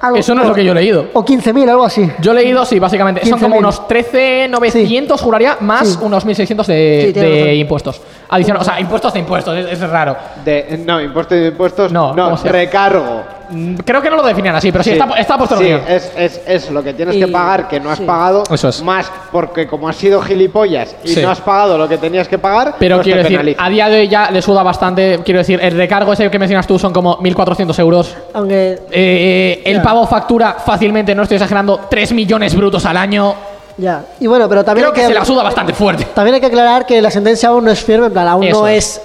Algo- 0.00 0.18
Eso 0.18 0.34
no 0.34 0.42
es 0.42 0.48
lo 0.48 0.54
que 0.54 0.64
yo 0.64 0.70
he 0.72 0.74
leído. 0.76 1.06
O 1.14 1.24
15.000, 1.24 1.68
algo 1.70 1.84
así. 1.84 2.08
Yo 2.20 2.30
he 2.32 2.34
leído, 2.34 2.64
sí, 2.64 2.78
básicamente. 2.78 3.22
Son 3.26 3.40
como 3.40 3.56
15.000. 3.56 3.58
unos 3.58 3.80
13.900, 3.88 5.18
juraría, 5.20 5.56
más 5.60 5.88
Sí. 5.88 5.98
unos 6.02 6.24
1.600 6.24 6.66
de, 6.66 7.12
Sí, 7.14 7.20
de 7.20 7.54
impuestos. 7.56 8.00
Adicional, 8.28 8.62
o 8.62 8.64
sea, 8.64 8.78
impuestos 8.80 9.12
de 9.12 9.18
impuestos, 9.20 9.56
es, 9.56 9.66
es 9.72 9.80
raro. 9.90 10.16
De, 10.44 10.82
no, 10.86 11.00
impuestos 11.00 11.38
de 11.38 11.46
impuestos. 11.48 11.90
No, 11.92 12.14
No, 12.14 12.24
¿cómo 12.26 12.36
se- 12.36 12.48
recargo. 12.48 13.24
Mm, 13.50 13.74
Creo 13.84 14.02
que 14.02 14.10
no 14.10 14.16
lo 14.16 14.22
definían 14.24 14.54
así, 14.56 14.72
pero 14.72 14.82
sí, 14.84 14.90
Sí. 14.90 14.98
está, 14.98 15.14
está 15.18 15.38
puesto 15.38 15.54
en 15.56 15.60
Sí, 15.62 15.66
el 15.70 15.78
guion. 15.80 15.92
es, 15.92 16.12
es, 16.16 16.40
es 16.46 16.70
lo 16.70 16.82
que 16.82 16.94
tienes 16.94 17.14
Y- 17.16 17.20
que 17.20 17.28
pagar 17.28 17.68
que 17.68 17.78
no 17.80 17.90
has 17.90 17.98
sí. 17.98 18.04
pagado. 18.04 18.42
Eso 18.50 18.68
es. 18.68 18.82
Más 18.82 19.10
porque 19.30 19.66
como 19.66 19.88
has 19.88 19.96
sido 19.96 20.20
gilipollas 20.22 20.96
y 21.04 21.08
Sí. 21.14 21.22
no 21.22 21.30
has 21.30 21.40
pagado 21.40 21.78
lo 21.78 21.88
que 21.88 21.98
tenías 21.98 22.28
que 22.28 22.38
pagar, 22.38 22.74
Pero 22.78 22.96
pues 22.96 23.04
quiero 23.04 23.22
te 23.22 23.28
decir, 23.30 23.56
a 23.58 23.68
día 23.68 23.88
de 23.88 24.00
hoy 24.00 24.08
ya 24.08 24.30
le 24.30 24.42
suda 24.42 24.62
bastante. 24.62 25.20
Quiero 25.24 25.38
decir, 25.38 25.58
el 25.62 25.76
recargo 25.76 26.12
ese 26.12 26.30
que 26.30 26.38
mencionas 26.38 26.66
tú 26.66 26.78
son 26.78 26.92
como 26.92 27.18
1.400 27.18 27.78
euros. 27.78 28.14
Aunque 28.34 28.80
Eh, 28.90 29.62
el 29.64 29.76
Ya. 29.76 29.82
pavo 29.82 30.06
factura 30.06 30.54
fácilmente, 30.64 31.14
no 31.14 31.22
estoy 31.22 31.36
exagerando, 31.36 31.80
3 31.88 32.12
millones 32.12 32.54
brutos 32.56 32.84
al 32.86 32.96
año. 32.96 33.34
Ya. 33.78 34.02
Y 34.20 34.26
bueno, 34.26 34.48
pero 34.48 34.64
también 34.64 34.86
Creo 34.90 34.94
que 34.94 35.06
se 35.06 35.14
la 35.14 35.24
suda 35.24 35.42
bastante 35.44 35.74
fuerte. 35.74 36.06
También 36.14 36.34
hay 36.34 36.40
que 36.40 36.46
aclarar 36.46 36.86
que 36.86 37.00
la 37.02 37.10
sentencia 37.10 37.50
aún 37.50 37.64
no 37.64 37.70
es 37.70 37.82
firme, 37.84 38.06
en 38.06 38.12
plan, 38.12 38.26
aún 38.28 38.44
Eso 38.44 38.60
no 38.62 38.68
es. 38.68 38.86
es 38.96 39.02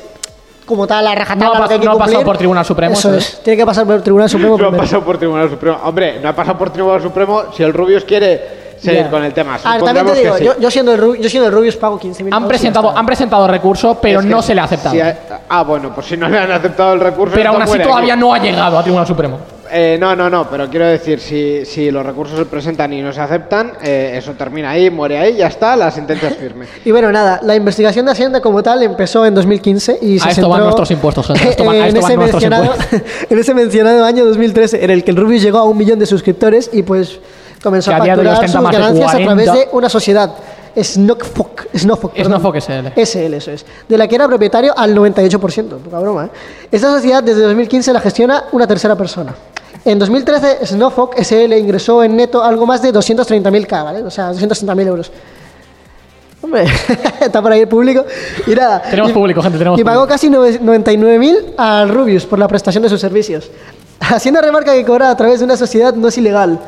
como 0.72 0.88
tal 0.88 1.06
la 1.06 1.14
rajatabla 1.16 1.46
No 1.46 1.54
ha 1.54 1.60
lo 1.60 1.68
que 1.68 1.74
hay 1.74 1.78
pas- 1.78 1.82
que 1.82 1.86
no 1.86 1.92
ha 1.94 1.98
pasado 2.00 2.24
por 2.24 2.38
Tribunal 2.38 2.66
Supremo, 2.66 2.94
Eso 2.94 3.14
es. 3.14 3.40
Tiene 3.44 3.58
que 3.58 3.66
pasar 3.66 3.86
por 3.86 3.96
el 3.96 4.02
Tribunal 4.04 4.30
Supremo 4.30 4.58
No 4.62 4.68
ha 4.68 4.72
pasado 4.72 5.04
por 5.04 5.18
Tribunal 5.18 5.50
Supremo. 5.50 5.78
Hombre, 5.84 6.20
no 6.22 6.30
ha 6.30 6.34
pasado 6.34 6.58
por 6.58 6.70
Tribunal 6.72 7.02
Supremo 7.02 7.44
si 7.56 7.64
el 7.64 7.74
Rubius 7.74 8.04
quiere 8.04 8.62
seguir 8.82 9.08
con 9.12 9.24
el 9.24 9.32
tema. 9.34 9.60
A 9.64 9.74
ver, 9.78 9.84
también 9.84 10.06
te 10.08 10.16
digo, 10.24 10.38
sí. 10.38 10.44
yo, 10.44 10.58
yo 10.60 10.72
siendo 10.72 10.94
el 10.94 11.00
Ru- 11.02 11.16
yo 11.20 11.30
siendo 11.30 11.48
el 11.50 11.54
Rubius 11.54 11.76
pago 11.76 12.00
15.000 12.00 12.30
Han 12.32 12.48
presentado, 12.48 12.98
han 12.98 13.06
presentado 13.06 13.48
recurso, 13.48 14.00
pero 14.02 14.20
Es 14.22 14.26
que 14.26 14.32
no 14.32 14.42
se 14.42 14.56
le 14.56 14.62
ha 14.62 14.64
aceptado. 14.64 14.96
si 14.96 15.02
ha- 15.02 15.18
ah, 15.50 15.62
bueno, 15.64 15.92
pues 15.94 16.08
si 16.08 16.18
no 16.18 16.28
le 16.28 16.40
han 16.40 16.52
aceptado 16.52 16.94
el 16.94 17.00
recurso. 17.00 17.36
pero 17.36 17.52
aún 17.52 17.62
así 17.62 17.70
muere 17.70 17.84
todavía 17.86 18.16
no 18.16 18.34
ha 18.34 18.40
llegado 18.40 18.80
a 18.80 18.82
Tribunal 18.82 19.06
Supremo. 19.06 19.38
Eh, 19.74 19.98
no, 20.00 20.16
no, 20.16 20.30
no, 20.30 20.50
pero 20.50 20.70
quiero 20.70 20.86
decir, 20.86 21.20
si, 21.20 21.66
si 21.66 21.90
los 21.92 22.06
recursos 22.06 22.38
se 22.38 22.46
presentan 22.46 22.92
y 22.92 23.02
no 23.02 23.14
se 23.14 23.22
aceptan, 23.22 23.72
eh, 23.82 24.16
eso 24.18 24.34
termina 24.34 24.72
ahí, 24.72 24.90
muere 24.90 25.18
ahí, 25.18 25.38
ya 25.38 25.48
está, 25.48 25.76
la 25.78 25.90
sentencia 25.92 26.28
es 26.30 26.36
firme. 26.38 26.66
Y 26.86 26.92
bueno, 26.92 27.12
nada, 27.12 27.40
la 27.44 27.56
investigación 27.56 28.06
de 28.06 28.12
Hacienda 28.12 28.42
como 28.42 28.62
tal 28.62 28.84
empezó 28.84 29.26
en 29.26 29.34
2015 29.34 30.00
y 30.02 30.20
se 30.20 30.28
A 30.28 30.32
esto 30.32 30.42
van 30.50 30.58
centró 30.60 30.64
nuestros 30.66 30.92
impuestos, 30.92 31.28
gente, 31.28 31.44
a 31.44 31.50
esto 31.52 31.64
van- 31.66 31.76
a 31.76 31.88
en 31.88 31.96
esto 31.98 32.02
van 32.02 32.12
ese 32.12 32.18
nuestros 32.18 32.42
mencionado, 32.44 32.74
en 33.30 33.40
ese 33.40 33.54
mencionado 33.54 34.04
año 34.06 34.26
2013 34.26 34.84
en 34.84 34.90
el 34.90 35.04
que 35.06 35.12
el 35.12 35.18
Rubius 35.18 35.42
llegó 35.42 35.60
a 35.60 35.64
un 35.64 35.78
millón 35.78 36.00
de 36.00 36.06
suscriptores 36.06 36.70
y 36.74 36.84
pues 36.84 37.20
comenzó 37.64 37.92
Que 37.92 37.96
a 37.96 38.00
facturar 38.00 38.50
sus 38.50 38.62
ganancias 38.62 39.10
a 39.10 39.24
40. 39.24 39.44
través 39.44 39.54
de 39.54 39.70
una 39.72 39.88
sociedad. 39.88 40.32
Snowfok, 40.76 41.66
perdón. 42.14 42.40
Snowfok 42.40 42.56
SL. 42.60 42.88
SL, 42.96 43.34
eso 43.34 43.52
es. 43.52 43.66
De 43.88 43.98
la 43.98 44.08
que 44.08 44.16
era 44.16 44.28
propietario 44.28 44.74
al 44.78 44.96
98%. 44.96 45.68
Poca 45.78 46.00
broma, 46.00 46.26
¿eh? 46.26 46.30
Esta 46.72 46.90
sociedad 46.94 47.22
desde 47.22 47.42
2015 47.42 47.92
la 47.94 48.00
gestiona 48.00 48.46
una 48.54 48.66
tercera 48.68 48.96
persona. 48.96 49.34
En 49.86 49.98
2013, 50.00 50.66
Snowfok 50.68 51.16
SL 51.22 51.54
ingresó 51.58 52.04
en 52.04 52.16
neto 52.16 52.44
algo 52.44 52.66
más 52.66 52.82
de 52.82 52.94
230.000K, 52.94 53.84
¿vale? 53.84 54.04
O 54.04 54.12
sea, 54.12 54.32
230.000 54.32 54.88
euros. 54.88 55.12
Hombre, 56.44 56.66
está 57.22 57.42
por 57.42 57.52
ahí 57.52 57.62
el 57.62 57.68
público. 57.68 58.06
Y 58.48 58.52
nada. 58.52 58.82
Tenemos 58.82 59.12
y- 59.12 59.14
público, 59.14 59.42
gente, 59.42 59.58
tenemos 59.58 59.80
Y 59.80 59.84
pagó 59.84 60.02
público. 60.02 60.14
casi 60.14 60.30
nove- 60.30 60.60
99.000 60.60 61.54
al 61.58 61.90
Rubius 61.90 62.26
por 62.26 62.40
la 62.40 62.48
prestación 62.48 62.84
de 62.84 62.90
sus 62.90 63.00
servicios. 63.02 63.50
Hacienda 64.00 64.42
remarca 64.42 64.74
que 64.74 64.84
cobrar 64.86 65.10
a 65.12 65.18
través 65.18 65.40
de 65.40 65.46
una 65.46 65.58
sociedad 65.58 65.94
no 65.94 66.08
es 66.08 66.18
ilegal. 66.18 66.60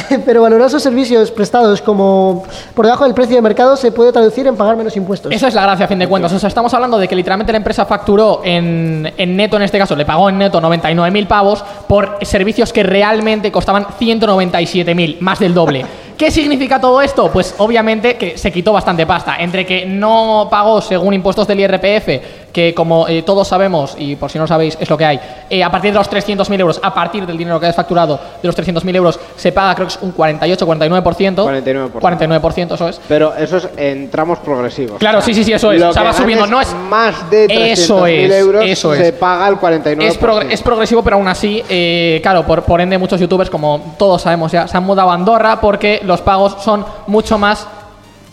Pero 0.24 0.42
valorar 0.42 0.70
sus 0.70 0.82
servicios 0.82 1.30
prestados 1.30 1.82
como 1.82 2.44
por 2.74 2.84
debajo 2.84 3.04
del 3.04 3.14
precio 3.14 3.36
de 3.36 3.42
mercado 3.42 3.76
se 3.76 3.92
puede 3.92 4.12
traducir 4.12 4.46
en 4.46 4.56
pagar 4.56 4.76
menos 4.76 4.96
impuestos. 4.96 5.32
Esa 5.32 5.48
es 5.48 5.54
la 5.54 5.62
gracia, 5.62 5.86
a 5.86 5.88
fin 5.88 5.98
de 5.98 6.06
cuentas. 6.06 6.32
O 6.32 6.38
sea, 6.38 6.48
estamos 6.48 6.72
hablando 6.74 6.98
de 6.98 7.08
que 7.08 7.16
literalmente 7.16 7.52
la 7.52 7.58
empresa 7.58 7.86
facturó 7.86 8.42
en, 8.44 9.12
en 9.16 9.36
neto, 9.36 9.56
en 9.56 9.62
este 9.62 9.78
caso, 9.78 9.96
le 9.96 10.04
pagó 10.04 10.28
en 10.28 10.38
neto 10.38 10.60
99.000 10.60 11.26
pavos 11.26 11.64
por 11.86 12.18
servicios 12.22 12.72
que 12.72 12.82
realmente 12.82 13.50
costaban 13.52 13.86
197.000, 13.98 15.20
más 15.20 15.38
del 15.38 15.54
doble. 15.54 15.84
¿Qué 16.18 16.32
significa 16.32 16.80
todo 16.80 17.00
esto? 17.00 17.30
Pues 17.30 17.54
obviamente 17.58 18.16
que 18.16 18.36
se 18.36 18.50
quitó 18.50 18.72
bastante 18.72 19.06
pasta. 19.06 19.36
Entre 19.38 19.64
que 19.64 19.86
no 19.86 20.48
pagó 20.50 20.80
según 20.80 21.14
impuestos 21.14 21.46
del 21.46 21.60
IRPF, 21.60 22.47
que 22.58 22.74
como 22.74 23.06
eh, 23.06 23.22
todos 23.22 23.46
sabemos, 23.46 23.94
y 23.98 24.16
por 24.16 24.30
si 24.32 24.36
no 24.38 24.42
lo 24.44 24.48
sabéis, 24.48 24.76
es 24.80 24.90
lo 24.90 24.98
que 24.98 25.04
hay, 25.04 25.20
eh, 25.48 25.62
a 25.62 25.70
partir 25.70 25.92
de 25.92 25.98
los 25.98 26.10
300.000 26.10 26.58
euros, 26.58 26.80
a 26.82 26.92
partir 26.92 27.24
del 27.24 27.38
dinero 27.38 27.60
que 27.60 27.66
hayas 27.66 27.76
facturado 27.76 28.18
de 28.42 28.48
los 28.48 28.56
300.000 28.56 28.96
euros, 28.96 29.20
se 29.36 29.52
paga 29.52 29.76
creo 29.76 29.86
que 29.86 29.94
es 29.94 30.00
un 30.02 30.12
48-49%. 30.12 31.34
49%. 31.44 31.92
49%, 32.00 32.74
eso 32.74 32.88
es. 32.88 33.00
Pero 33.06 33.32
eso 33.36 33.58
es 33.58 33.68
en 33.76 34.10
tramos 34.10 34.40
progresivos. 34.40 34.98
Claro, 34.98 35.20
sí, 35.20 35.34
sí, 35.34 35.44
sí, 35.44 35.52
eso 35.52 35.70
es. 35.70 35.80
Lo 35.80 35.90
O 35.90 35.92
sea, 35.92 36.02
que 36.02 36.08
va 36.08 36.12
subiendo, 36.14 36.46
no 36.48 36.60
es- 36.60 36.74
Más 36.88 37.30
de 37.30 37.46
300.000 37.46 37.70
Eso 37.70 38.06
es, 38.06 38.32
euros 38.32 38.64
eso 38.66 38.94
se 38.94 39.08
es. 39.08 39.12
paga 39.14 39.46
el 39.48 39.56
49%. 39.56 40.02
Es, 40.02 40.20
progr- 40.20 40.46
es 40.50 40.60
progresivo, 40.62 41.02
pero 41.04 41.14
aún 41.16 41.28
así, 41.28 41.62
eh, 41.68 42.18
claro, 42.22 42.44
por, 42.44 42.62
por 42.64 42.80
ende, 42.80 42.98
muchos 42.98 43.20
youtubers, 43.20 43.50
como 43.50 43.94
todos 43.98 44.22
sabemos 44.22 44.50
ya, 44.50 44.66
se 44.66 44.76
han 44.76 44.82
mudado 44.82 45.10
a 45.10 45.14
Andorra 45.14 45.60
porque 45.60 46.00
los 46.02 46.20
pagos 46.22 46.56
son 46.64 46.84
mucho 47.06 47.38
más. 47.38 47.66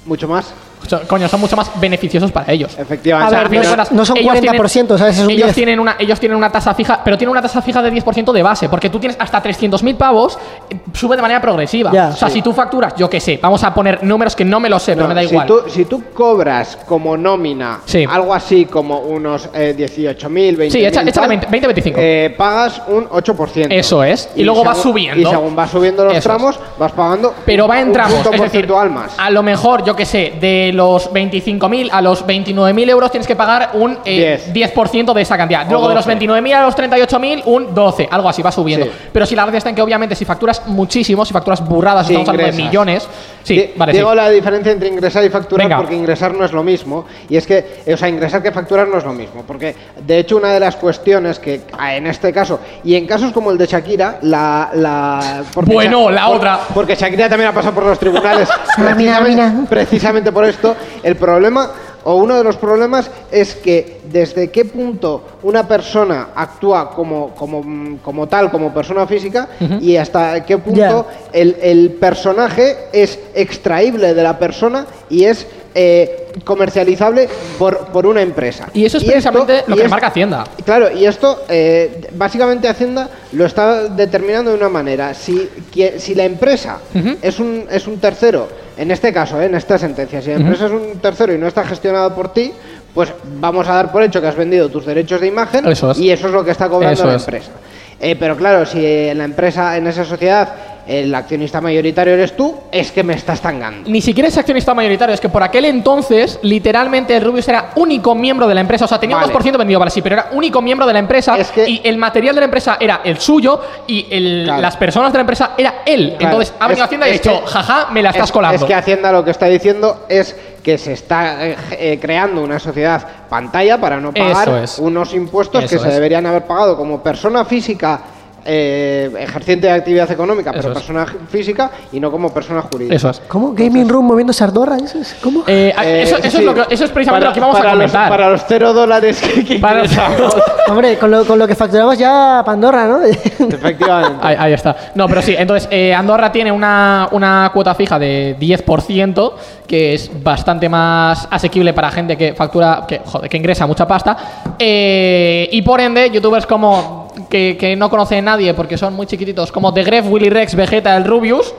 Mucho 0.06 0.27
más. 0.27 0.52
Son- 0.88 1.02
coño, 1.07 1.27
son 1.27 1.39
mucho 1.39 1.56
más 1.56 1.72
beneficiosos 1.80 2.31
para 2.31 2.52
ellos. 2.52 2.76
Efectivamente. 2.77 3.26
A 3.26 3.27
O 3.27 3.30
sea, 3.30 3.38
ver, 3.39 3.47
a 3.47 3.49
fin 3.49 3.61
de 3.61 3.95
no- 3.95 4.06
son 4.06 4.18
ellos 4.18 4.34
40%, 4.34 4.97
¿sabes? 4.97 5.18
Es 5.18 5.23
un 5.23 5.31
ellos 5.31 5.47
10. 5.47 5.56
tienen 5.56 5.80
una 5.80 5.95
ellos 5.99 6.19
tienen 6.19 6.38
una 6.38 6.52
tasa 6.52 6.73
fija, 6.73 7.02
pero 7.03 7.18
tienen 7.18 7.31
una 7.31 7.41
tasa 7.41 7.61
fija 7.61 7.81
de 7.81 7.91
10% 7.91 8.31
de 8.34 8.43
base, 8.43 8.69
porque 8.69 8.89
tú 8.89 8.99
tienes 8.99 9.18
hasta 9.19 9.41
300.000 9.41 9.95
pavos, 9.97 10.38
eh, 10.69 10.77
sube 10.93 11.15
de 11.15 11.22
manera 11.22 11.41
progresiva. 11.41 11.91
Ya, 11.91 12.10
o 12.10 12.15
sea, 12.15 12.27
sí. 12.27 12.35
si 12.35 12.41
tú 12.41 12.53
facturas, 12.53 12.93
yo 12.95 13.10
qué 13.10 13.19
sé, 13.19 13.39
vamos 13.41 13.64
a 13.64 13.73
poner 13.73 14.03
números 14.03 14.35
que 14.35 14.45
no 14.45 14.60
me 14.60 14.69
lo 14.69 14.80
sé, 14.80 14.95
pero 14.95 15.07
me 15.07 15.14
da 15.15 15.22
si 15.22 15.27
igual. 15.27 15.47
Tú, 15.47 15.61
si 15.68 15.85
tú 15.85 16.03
cobras 16.14 16.77
como 16.88 17.18
nómina 17.18 17.80
Sí. 17.85 18.06
algo 18.10 18.34
así 18.34 18.65
como 18.65 18.99
unos 18.99 19.49
eh, 19.53 19.73
18.000, 19.77 20.56
20.000. 20.57 20.72
Sí, 20.72 20.80
echa- 20.80 21.02
échale 21.02 21.11
tal, 21.11 21.27
20, 21.30 21.47
20, 21.49 21.68
25. 21.68 21.99
eh, 22.02 22.34
pagas 22.38 22.81
un 22.88 23.07
8%. 23.10 23.68
Eso 23.72 24.03
es, 24.03 24.30
y 24.35 24.43
luego 24.43 24.64
vas 24.64 24.77
subiendo. 24.80 25.22
Y 25.22 25.26
según 25.26 25.56
vas 25.56 25.72
subiendo 25.72 26.03
los 26.03 26.14
Eso 26.14 26.19
es. 26.19 26.23
tramos, 26.26 26.60
vas 26.77 26.91
pagando 26.91 27.34
Pero 27.45 27.65
un- 27.65 27.72
va 27.72 27.80
en 27.80 27.88
un 27.88 27.93
tramos, 27.93 28.14
punto 28.15 28.34
es 28.34 28.41
decir, 28.41 28.68
más. 28.91 29.14
a 29.18 29.30
lo 29.30 29.43
mejor, 29.43 29.84
yo 29.84 29.95
que 29.95 30.06
sé, 30.06 30.34
de 30.39 30.65
los 30.74 31.12
25.000 31.12 31.90
a 31.92 32.02
los 32.02 32.26
29.000 32.26 32.90
euros 32.90 33.12
tienes 33.12 33.28
que 33.28 33.36
pagar 33.36 33.72
un 33.74 33.98
eh, 34.06 34.42
10. 34.52 34.74
10% 34.74 35.14
de 35.14 35.22
esa 35.22 35.38
cantidad. 35.38 35.68
Luego 35.70 35.90
de 35.90 35.96
los 35.96 36.06
12. 36.06 36.20
29.000 36.20 36.54
a 36.54 36.62
los 36.64 36.76
38.000, 36.76 37.44
un 37.46 37.74
12, 37.74 38.08
algo 38.12 38.30
así, 38.30 38.42
va 38.42 38.52
subiendo. 38.52 38.86
Sí. 38.86 38.92
Pero 39.12 39.26
si 39.26 39.36
la 39.36 39.44
gracia 39.44 39.58
está 39.60 39.70
en 39.70 39.76
que 39.76 39.82
obviamente 39.82 40.16
si 40.16 40.26
facturas 40.26 40.66
muchísimo, 40.68 41.26
si 41.26 41.34
facturas 41.34 41.68
burradas, 41.68 42.08
Si 42.08 42.14
estamos 42.14 42.30
hablando 42.30 42.56
de 42.56 42.64
millones. 42.64 43.08
Sí, 43.45 43.73
vale, 43.76 43.91
sí. 43.91 43.99
Digo 43.99 44.15
la 44.15 44.30
diferencia 44.30 44.72
entre 44.72 44.89
ingresar 44.89 45.23
y 45.23 45.30
facturar 45.30 45.65
Venga. 45.67 45.77
porque 45.77 45.95
ingresar 45.95 46.34
no 46.34 46.43
es 46.45 46.51
lo 46.51 46.63
mismo. 46.63 47.05
Y 47.30 47.38
es 47.38 47.45
que, 47.45 47.81
eh, 47.85 47.93
o 47.93 47.97
sea, 47.97 48.09
ingresar 48.09 48.41
que 48.41 48.51
facturar 48.51 48.88
no 48.88 48.97
es 48.97 49.03
lo 49.03 49.13
mismo. 49.13 49.43
Porque, 49.45 49.76
de 50.05 50.17
hecho, 50.19 50.38
una 50.38 50.51
de 50.51 50.59
las 50.59 50.76
cuestiones 50.76 51.38
que 51.39 51.61
ah, 51.77 51.95
en 51.95 52.07
este 52.07 52.34
caso, 52.34 52.59
y 52.84 52.95
en 52.95 53.05
casos 53.05 53.31
como 53.31 53.51
el 53.51 53.57
de 53.57 53.67
Shakira, 53.67 54.17
la. 54.23 54.72
la 54.73 55.43
porque 55.53 55.73
Bueno, 55.73 56.05
Sha- 56.09 56.11
la 56.11 56.26
por- 56.27 56.35
otra. 56.38 56.59
Porque 56.73 56.95
Shakira 56.95 57.30
también 57.30 57.51
ha 57.51 57.53
pasado 57.53 57.76
por 57.76 57.85
los 57.85 57.99
tribunales. 57.99 58.49
Mira, 58.77 58.95
precisamente, 58.95 59.30
mira. 59.30 59.65
precisamente 59.69 60.31
por 60.31 60.45
esto, 60.45 60.76
el 61.03 61.15
problema. 61.15 61.69
O 62.07 62.15
uno 62.18 62.38
de 62.38 62.44
los 62.44 62.56
problemas 62.57 63.10
es 63.32 63.56
que 63.56 63.99
desde 64.11 64.52
qué 64.52 64.64
punto 64.64 65.23
una 65.41 65.68
persona 65.68 66.30
actúa 66.36 66.91
como, 66.91 67.32
como, 67.36 67.64
mm, 67.64 67.98
como 68.03 68.27
tal, 68.27 68.52
como 68.52 68.72
persona 68.73 69.07
física, 69.07 69.48
y 69.82 69.98
hasta 69.98 70.45
qué 70.45 70.57
punto 70.60 71.07
el, 71.34 71.57
el 71.61 71.90
personaje 71.94 72.77
es 72.94 73.18
extraíble 73.34 74.14
de 74.14 74.22
la 74.23 74.38
persona 74.38 74.86
y 75.10 75.23
es 75.26 75.48
eh, 75.73 76.27
comercializable 76.45 77.27
por, 77.57 77.88
por 77.88 78.06
una 78.06 78.22
empresa. 78.22 78.68
Y 78.73 78.86
eso 78.86 78.98
es 78.98 79.03
precisamente 79.03 79.64
lo 79.68 79.76
que 79.76 79.84
es- 79.86 79.90
marca 79.91 80.07
Hacienda. 80.07 80.44
Claro, 80.64 80.91
y 80.91 81.06
esto 81.06 81.44
eh, 81.49 82.07
básicamente 82.14 82.68
Hacienda 82.68 83.10
lo 83.34 83.45
está 83.45 83.86
determinando 83.90 84.52
de 84.52 84.57
una 84.57 84.69
manera. 84.69 85.14
Si, 85.14 85.49
que- 85.73 85.99
si 85.99 86.14
la 86.15 86.23
empresa 86.26 86.77
es, 87.22 87.40
un, 87.40 87.65
es 87.72 87.88
un 87.88 87.98
tercero, 87.99 88.48
en 88.77 88.91
este 88.91 89.11
caso, 89.14 89.39
eh, 89.41 89.45
en 89.45 89.56
esta 89.56 89.77
sentencia, 89.77 90.22
si 90.22 90.30
la 90.30 90.35
empresa 90.38 90.65
es 90.65 90.72
un 90.72 90.99
tercero 90.99 91.34
y 91.34 91.38
no 91.38 91.47
está 91.47 91.64
gestionada 91.64 92.14
por 92.14 92.34
ti, 92.34 92.52
pues 92.93 93.11
vamos 93.39 93.68
a 93.68 93.73
dar 93.76 93.91
por 93.91 94.03
hecho 94.03 94.22
que 94.22 94.27
has 94.27 94.35
vendido 94.35 94.69
tus 94.69 94.85
derechos 94.85 95.19
de 95.22 95.27
imagen 95.27 95.68
Eso 95.68 95.91
es. 95.91 95.97
y 95.99 96.11
eso 96.11 96.27
es 96.27 96.34
lo 96.34 96.43
que 96.45 96.52
está 96.52 96.69
cobrando 96.69 96.93
Eso 96.93 97.07
la 97.07 97.15
es. 97.15 97.23
empresa. 97.23 97.52
Eh, 97.99 98.15
pero 98.19 98.35
claro, 98.35 98.65
si 98.65 98.85
en 98.85 99.18
la 99.18 99.23
empresa, 99.26 99.76
en 99.77 99.88
esa 99.88 100.03
sociedad, 100.03 100.49
el 100.88 101.14
accionista 101.16 101.62
mayoritario 101.62 102.14
eres 102.14 102.36
tú, 102.36 102.56
es 102.72 102.91
que 102.91 103.03
me 103.03 103.14
estás 103.14 103.41
tangando. 103.41 103.90
Ni 103.90 104.02
siquiera 104.02 104.28
es 104.28 104.38
accionista 104.38 104.74
mayoritario, 104.74 105.14
es 105.16 105.20
que 105.22 105.30
por 105.30 105.41
aquel 105.41 105.66
entonces, 105.66 106.40
literalmente, 106.44 107.16
el 107.16 107.24
Rubius 107.24 107.48
era 107.48 107.72
único 107.76 108.14
miembro 108.14 108.48
de 108.48 108.53
la 108.56 108.62
empresa. 108.62 108.86
O 108.86 108.88
sea, 108.88 108.99
tenía 108.99 109.16
Vale. 109.16 109.28
un 109.28 109.34
2% 109.34 109.57
vendido, 109.57 109.80
vale, 109.80 109.91
sí, 109.91 110.02
pero 110.02 110.16
era 110.16 110.30
único 110.34 110.62
miembro 110.62 110.86
de 110.86 110.94
la 110.94 110.99
empresa. 110.99 111.38
Es 111.38 111.49
que- 111.52 111.68
y 111.68 111.82
el 111.84 111.98
material 111.98 112.36
de 112.36 112.41
la 112.41 112.45
empresa 112.45 112.78
era 112.80 113.02
el 113.03 113.20
suyo 113.20 113.60
y 113.88 114.06
el- 114.10 114.44
Claro. 114.45 114.62
las 114.62 114.78
personas 114.78 115.12
de 115.12 115.18
la 115.18 115.22
empresa 115.22 115.52
era 115.57 115.76
él. 115.86 116.16
Claro. 116.18 116.36
Entonces, 116.36 116.53
ha 116.60 116.68
venido 116.68 116.84
Es- 116.84 116.88
Hacienda 116.88 117.07
y 117.07 117.10
ha 117.10 117.14
dicho, 117.14 117.41
que- 117.41 117.48
jaja, 117.48 117.88
me 117.91 118.03
la 118.03 118.10
estás 118.12 118.26
es, 118.26 118.32
colando. 118.32 118.56
Es 118.57 118.64
que 118.64 118.76
Hacienda 118.76 119.12
lo 119.12 119.24
que 119.26 119.32
está 119.32 119.48
diciendo 119.48 120.06
es 120.07 120.36
que 120.62 120.78
se 120.78 120.94
está 120.94 121.45
eh, 121.48 121.56
eh, 121.72 121.99
creando 122.02 122.41
una 122.41 122.60
sociedad 122.60 123.06
pantalla 123.30 123.80
para 123.80 123.99
no 123.99 124.12
pagar 124.14 124.66
unos 124.80 125.14
impuestos 125.14 125.64
Eso 125.64 125.76
que 125.76 125.80
se 125.82 125.90
deberían 125.94 126.26
haber 126.26 126.45
pagado 126.45 126.76
como 126.76 127.02
persona 127.03 127.45
física 127.45 127.99
eh, 128.45 129.11
ejerciente 129.19 129.67
de 129.67 129.73
actividad 129.73 130.09
económica, 130.11 130.51
Eso 130.51 130.59
pero 130.59 130.72
es. 130.73 130.77
persona 130.80 131.05
física 131.30 131.72
y 131.91 131.99
no 131.99 132.11
como 132.11 132.34
persona 132.34 132.61
jurídica. 132.61 132.95
Eso 132.95 133.09
es. 133.09 133.22
¿Cómo? 133.27 133.53
¿Gaming 133.53 133.89
Room 133.89 134.05
moviéndose 134.05 134.43
a 134.43 134.47
Ardorra? 134.47 134.77
¿Eso 134.77 134.99
es? 134.99 135.15
¿Cómo? 135.22 135.43
Eh, 135.47 135.73
Eh, 135.84 136.03
eso, 136.03 136.17
eso 136.17 136.30
sí. 136.30 136.38
es 136.38 136.43
lo 136.43 136.53
que- 136.53 136.73
eso 136.73 136.85
es 136.85 136.91
precisamente 136.91 137.26
Para- 137.26 137.30
lo 137.30 137.34
que 137.34 137.39
vamos 137.39 137.57
para 137.57 137.72
a 137.72 137.76
los- 137.76 137.91
comentar. 137.91 138.09
para 138.09 138.30
los 138.30 138.41
cero 138.47 138.73
dólares 138.73 139.19
que, 139.22 139.43
que 139.43 139.59
Para- 139.59 139.80
ingresamos. 139.80 140.35
Hombre, 140.67 140.97
con 140.97 141.11
lo, 141.11 141.26
con 141.26 141.38
lo 141.39 141.47
que 141.47 141.55
facturamos 141.55 141.97
ya 141.97 142.41
Pandorra, 142.45 142.85
¿no? 142.88 143.01
Efectivamente. 143.05 144.19
Ahí, 144.22 144.35
ahí 144.39 144.53
está. 144.53 144.76
No, 144.95 145.07
pero 145.07 145.22
sí, 145.22 145.35
entonces 145.38 145.67
eh, 145.72 145.93
Andorra 145.93 146.31
tiene 146.31 146.51
una, 146.51 147.09
una 147.11 147.49
cuota 147.53 147.73
fija 147.76 147.97
de 147.99 148.35
10%, 148.39 149.34
que 149.67 149.93
es 149.95 150.11
bastante 150.23 150.69
más 150.69 151.27
asequible 151.31 151.73
para 151.73 151.89
gente 151.91 152.15
que 152.17 152.34
factura, 152.34 152.85
que, 152.88 153.01
joder, 153.03 153.30
que 153.30 153.38
ingresa 153.38 153.65
mucha 153.65 153.88
pasta. 153.88 154.15
Eh, 154.59 155.49
y 155.51 155.61
por 155.61 155.80
ende, 155.81 156.09
youtubers 156.11 156.45
como 156.45 157.05
que, 157.30 157.58
que 157.60 157.76
no 157.76 157.90
conoce 157.90 158.22
nadie 158.22 158.54
porque 158.54 158.78
son 158.78 158.94
muy 158.94 159.06
chiquititos, 159.06 159.52
como 159.52 159.74
The 159.74 159.84
Gref, 159.84 160.06
Willy 160.10 160.30
Rex, 160.30 160.56
Vegeta, 160.56 160.96
el 160.96 161.04
Rubius. 161.06 161.54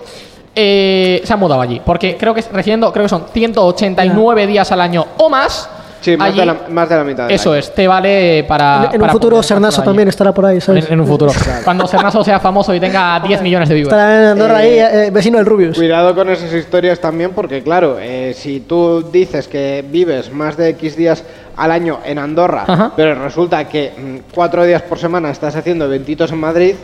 eh, 0.54 1.20
se 1.22 1.32
han 1.32 1.38
mudado 1.38 1.60
allí 1.60 1.82
porque 1.84 2.16
creo 2.16 2.34
que 2.34 2.42
recibiendo 2.50 2.90
creo 2.92 3.04
que 3.04 3.10
son 3.10 3.26
189 3.32 4.46
días 4.46 4.72
al 4.72 4.80
año 4.80 5.06
o 5.18 5.28
más 5.28 5.68
Sí, 6.06 6.16
más, 6.16 6.28
allí, 6.28 6.38
de 6.40 6.46
la, 6.46 6.56
más 6.70 6.88
de 6.88 6.96
la 6.96 7.04
mitad. 7.04 7.30
Eso 7.30 7.50
año. 7.50 7.58
es, 7.58 7.74
te 7.74 7.86
vale 7.88 8.44
para. 8.48 8.88
En, 8.92 8.94
en 8.96 9.02
un 9.02 9.08
futuro 9.10 9.42
facturar 9.42 9.84
también 9.84 10.08
estará 10.08 10.32
por 10.32 10.46
ahí, 10.46 10.60
¿sabes? 10.60 10.86
En, 10.86 10.94
en 10.94 11.00
un 11.00 11.06
futuro. 11.06 11.32
Cuando 11.64 11.86
Sernaso 11.86 12.22
sea 12.24 12.38
famoso 12.40 12.74
y 12.74 12.80
tenga 12.80 13.20
10 13.26 13.42
millones 13.42 13.68
de 13.68 13.74
viewers. 13.74 13.92
Estará 13.92 14.16
en 14.22 14.28
Andorra 14.30 14.58
ahí, 14.58 14.78
Eh, 14.78 15.06
eh, 15.06 15.10
vecino 15.10 15.38
del 15.38 15.46
Rubius. 15.46 15.76
Cuidado 15.76 16.14
con 16.14 16.28
esas 16.30 16.52
historias 16.52 17.00
también, 17.00 17.32
porque 17.32 17.62
claro, 17.62 17.98
eh, 18.00 18.34
si 18.36 18.60
tú 18.60 19.02
dices 19.10 19.48
que 19.48 19.84
vives 19.88 20.32
más 20.32 20.56
de 20.56 20.68
X 20.70 20.96
días 20.96 21.24
al 21.56 21.70
año 21.72 21.98
en 22.04 22.18
Andorra, 22.18 22.64
Ajá. 22.66 22.92
pero 22.94 23.14
resulta 23.22 23.68
que 23.68 23.92
mm, 23.96 24.32
cuatro 24.34 24.64
días 24.64 24.82
por 24.82 24.98
semana 24.98 25.30
estás 25.30 25.56
haciendo 25.56 25.86
eventitos 25.86 26.30
en 26.30 26.38
Madrid, 26.38 26.74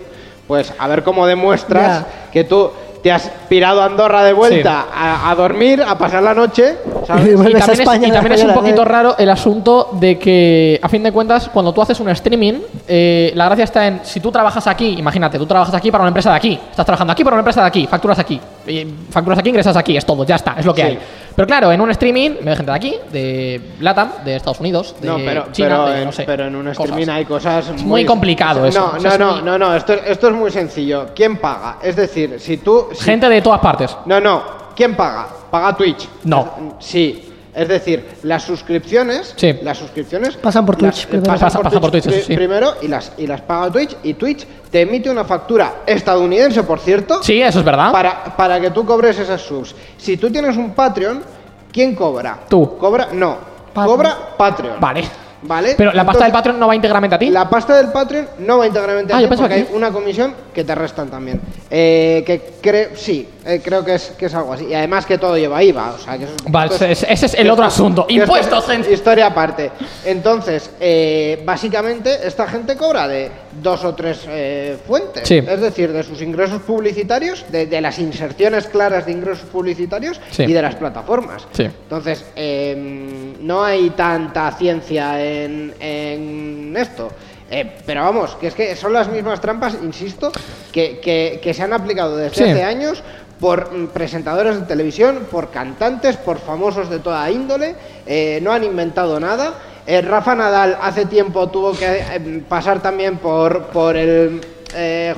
pues 0.49 0.73
a 0.79 0.89
ver 0.89 1.03
cómo 1.03 1.27
demuestras 1.27 2.01
Ya. 2.01 2.07
que 2.33 2.45
tú 2.45 2.71
te 3.03 3.11
has 3.11 3.29
pirado 3.49 3.83
a 3.83 3.87
Andorra 3.87 4.23
de 4.25 4.33
vuelta 4.33 4.87
a, 4.95 5.31
a 5.31 5.35
dormir, 5.35 5.83
a 5.83 5.99
pasar 5.99 6.23
la 6.23 6.35
noche, 6.35 6.77
¿sabes? 7.07 7.27
Y 7.33 7.35
también, 7.35 7.57
es, 7.59 7.69
España 7.81 8.07
y 8.09 8.11
a 8.11 8.15
también 8.15 8.33
es 8.35 8.45
un 8.45 8.55
poquito 8.55 8.85
raro 8.85 9.17
el 9.19 9.29
asunto 9.29 9.91
de 9.95 10.19
que, 10.19 10.79
a 10.83 10.89
fin 10.89 11.03
de 11.03 11.11
cuentas, 11.13 11.49
cuando 11.53 11.73
tú 11.73 11.83
haces 11.83 11.99
un 12.01 12.09
streaming, 12.11 12.61
eh, 12.87 13.33
la 13.35 13.47
gracia 13.47 13.65
está 13.65 13.87
en, 13.87 14.01
si 14.05 14.21
tú 14.21 14.31
trabajas 14.31 14.67
aquí, 14.67 14.95
imagínate, 14.99 15.39
tú 15.39 15.47
trabajas 15.47 15.75
aquí 15.75 15.91
para 15.91 16.03
una 16.03 16.09
empresa 16.09 16.31
de 16.31 16.37
aquí, 16.37 16.59
estás 16.71 16.87
trabajando 16.87 17.13
aquí 17.13 17.25
para 17.25 17.35
una 17.35 17.41
empresa 17.41 17.61
de 17.63 17.67
aquí, 17.67 17.87
facturas 17.87 18.19
aquí, 18.19 18.41
y 18.67 18.87
facturas 19.11 19.39
aquí, 19.39 19.49
ingresas 19.49 19.77
aquí, 19.77 19.97
es 19.97 20.07
todo, 20.07 20.25
ya 20.25 20.37
está, 20.37 20.55
es 20.59 20.65
lo 20.67 20.73
que 20.75 20.83
Sí. 20.83 20.89
hay. 20.89 20.99
Pero 21.35 21.47
claro, 21.49 21.73
en 21.73 21.81
un 21.81 21.91
streaming, 21.91 22.33
me 22.43 22.55
gente 22.55 22.71
de 22.71 22.77
aquí, 22.77 22.95
de 23.11 23.61
LATAM, 23.81 24.23
de 24.23 24.37
Estados 24.37 24.61
Unidos, 24.61 24.95
de 25.01 25.09
No, 25.09 25.17
pero, 25.17 25.47
China, 25.51 25.69
pero, 25.69 25.87
de, 25.87 25.99
en, 26.01 26.05
no 26.05 26.13
sé, 26.13 26.25
pero 26.27 26.45
en 26.47 26.55
un 26.57 26.65
cosas. 26.67 26.79
streaming 26.85 27.09
hay 27.09 27.25
cosas 27.25 27.71
muy, 27.73 27.83
muy 27.85 28.05
complicado 28.05 28.67
eso, 28.67 28.79
No, 28.79 28.97
o 28.99 29.01
sea, 29.01 29.09
no, 29.11 29.15
es 29.15 29.19
no, 29.19 29.33
muy- 29.37 29.43
no, 29.43 29.59
no, 29.59 29.75
esto, 29.75 29.95
esto 29.95 30.29
es 30.29 30.35
muy 30.35 30.51
sencillo. 30.51 31.07
¿Quién 31.15 31.39
paga? 31.39 31.79
Es 31.83 31.97
decir, 31.97 32.37
si 32.39 32.59
tú... 32.59 32.89
Gente 33.01 33.29
de 33.29 33.43
todas 33.43 33.61
partes. 33.61 33.97
No, 34.07 34.21
no, 34.21 34.43
¿quién 34.77 34.95
paga? 34.97 35.27
¿Paga 35.51 35.77
Twitch? 35.77 36.09
No. 36.25 36.77
Sí. 36.81 37.29
Es 37.55 37.69
decir, 37.69 38.17
las 38.23 38.43
suscripciones, 38.45 39.35
Sí. 39.37 39.59
las 39.63 39.77
suscripciones 39.77 40.37
Pasan 40.39 40.65
por 40.65 40.75
Twitch 40.77 41.05
eh, 41.05 41.07
primero. 41.09 41.33
Pasa- 41.39 41.61
pasa 41.61 41.79
por 41.81 41.91
Twitch, 41.91 42.05
pri- 42.07 42.15
eso 42.15 42.27
sí. 42.27 42.35
primero 42.35 42.75
y 42.81 42.89
las 42.89 43.13
y 43.19 43.27
las 43.27 43.43
paga 43.43 43.71
Twitch 43.71 43.95
y 44.05 44.15
Twitch 44.15 44.47
te 44.71 44.81
emite 44.81 45.11
una 45.11 45.23
factura 45.25 45.83
estadounidense, 45.85 46.63
por 46.63 46.79
cierto, 46.81 47.23
Sí, 47.23 47.43
eso 47.43 47.59
es 47.59 47.65
verdad. 47.67 47.93
para, 47.93 48.25
para 48.37 48.59
que 48.59 48.71
tú 48.71 48.87
cobres 48.87 49.19
esas 49.19 49.43
subs. 49.43 49.75
Si 49.99 50.17
tú 50.17 50.31
tienes 50.31 50.57
un 50.57 50.71
Patreon, 50.73 51.23
¿quién 51.71 51.95
cobra? 51.95 52.39
Tú. 52.49 52.79
Cobra, 52.79 53.09
no, 53.13 53.37
Patreon. 53.75 53.97
cobra 53.97 54.17
Patreon. 54.39 54.81
Vale. 54.81 55.05
¿Vale? 55.45 55.75
Pero 55.77 55.93
la 55.93 56.05
pasta 56.07 56.27
Entonces, 56.27 56.27
del 56.27 56.33
Patreon 56.33 56.61
no 56.61 56.67
va 56.69 56.75
íntegramente 56.77 57.17
a 57.17 57.19
ti. 57.19 57.31
la 57.31 57.51
pasta 57.51 57.77
del 57.77 57.89
Patreon 57.91 58.29
no 58.39 58.59
va 58.59 58.67
íntegramente 58.67 59.13
a 59.13 59.17
Ah, 59.17 59.19
ti 59.19 59.25
yo 59.25 59.29
porque 59.31 59.49
que 59.49 59.55
hay 59.55 59.69
una 59.73 59.91
comisión 59.91 60.35
que 60.55 60.63
te 60.63 60.75
restan 60.75 61.09
también. 61.11 61.41
Eh, 61.69 62.23
que 62.25 62.53
creo, 62.61 62.91
sí, 62.95 63.29
eh, 63.45 63.61
creo 63.65 63.85
que 63.85 63.95
es, 63.97 64.13
que 64.17 64.27
es 64.27 64.35
algo 64.35 64.53
así. 64.53 64.67
Y 64.67 64.75
además 64.75 65.05
que 65.05 65.19
todo 65.19 65.37
lleva 65.37 65.61
IVA, 65.63 65.95
o 65.95 65.99
sea 65.99 66.17
que 66.17 66.25
eso 66.25 66.35
es- 66.47 66.53
Vale, 66.53 66.75
ese- 66.77 67.13
ese 67.13 67.27
es 67.27 67.35
el 67.35 67.51
otro 67.51 67.65
esto- 67.67 67.75
asunto. 67.83 68.07
esto 68.09 68.13
Impuestos, 68.23 68.67
gente. 68.67 68.93
Historia 68.93 69.27
aparte. 69.27 69.73
Entonces, 70.05 70.71
eh, 70.79 71.43
básicamente 71.45 72.19
esta 72.25 72.47
gente 72.47 72.77
cobra 72.77 73.09
de 73.09 73.31
dos 73.61 73.85
o 73.85 73.95
tres 73.95 74.21
eh, 74.29 74.77
fuentes. 74.87 75.27
Sí. 75.27 75.39
Es 75.39 75.61
decir, 75.61 75.93
de 75.93 76.03
sus 76.05 76.23
ingresos 76.23 76.63
publicitarios, 76.63 77.45
de, 77.51 77.67
de 77.67 77.81
las 77.81 77.99
inserciones 77.99 78.67
claras 78.69 79.07
de 79.07 79.13
ingresos 79.13 79.49
publicitarios 79.51 80.21
Sí. 80.31 80.45
y 80.45 80.53
de 80.53 80.63
las 80.63 80.77
plataformas. 80.77 81.47
Sí. 81.53 81.65
Entonces, 81.65 82.25
eh, 82.37 83.35
no 83.41 83.65
hay 83.65 83.91
tanta 83.91 84.51
ciencia 84.53 85.21
en, 85.33 85.75
en 85.81 86.75
esto. 86.77 87.11
Eh, 87.51 87.71
pero 87.85 88.03
vamos, 88.03 88.35
que 88.37 88.47
es 88.47 88.55
que 88.55 88.75
son 88.77 88.93
las 88.93 89.09
mismas 89.11 89.41
trampas, 89.41 89.77
insisto, 89.83 90.33
que, 90.73 91.01
que- 91.01 91.39
que 91.43 91.53
se 91.55 91.63
han 91.63 91.73
aplicado 91.73 92.17
desde 92.17 92.35
Sí. 92.37 92.43
hace 92.51 92.65
años 92.65 93.03
por 93.39 93.69
presentadores 93.91 94.59
de 94.61 94.67
televisión, 94.67 95.27
por 95.31 95.51
cantantes, 95.51 96.17
por 96.17 96.39
famosos 96.39 96.89
de 96.89 96.99
toda 97.01 97.29
índole. 97.31 97.75
eh, 98.07 98.41
no 98.43 98.53
han 98.53 98.65
inventado 98.65 99.19
nada. 99.21 99.55
Eh, 99.87 100.01
Rafa 100.01 100.35
Nadal 100.35 100.79
hace 100.81 101.07
tiempo 101.07 101.49
tuvo 101.51 101.73
que 101.73 101.87
eh, 101.87 102.43
pasar 102.49 102.81
también 102.81 103.19
por, 103.19 103.67
por 103.67 103.97
el 103.97 104.41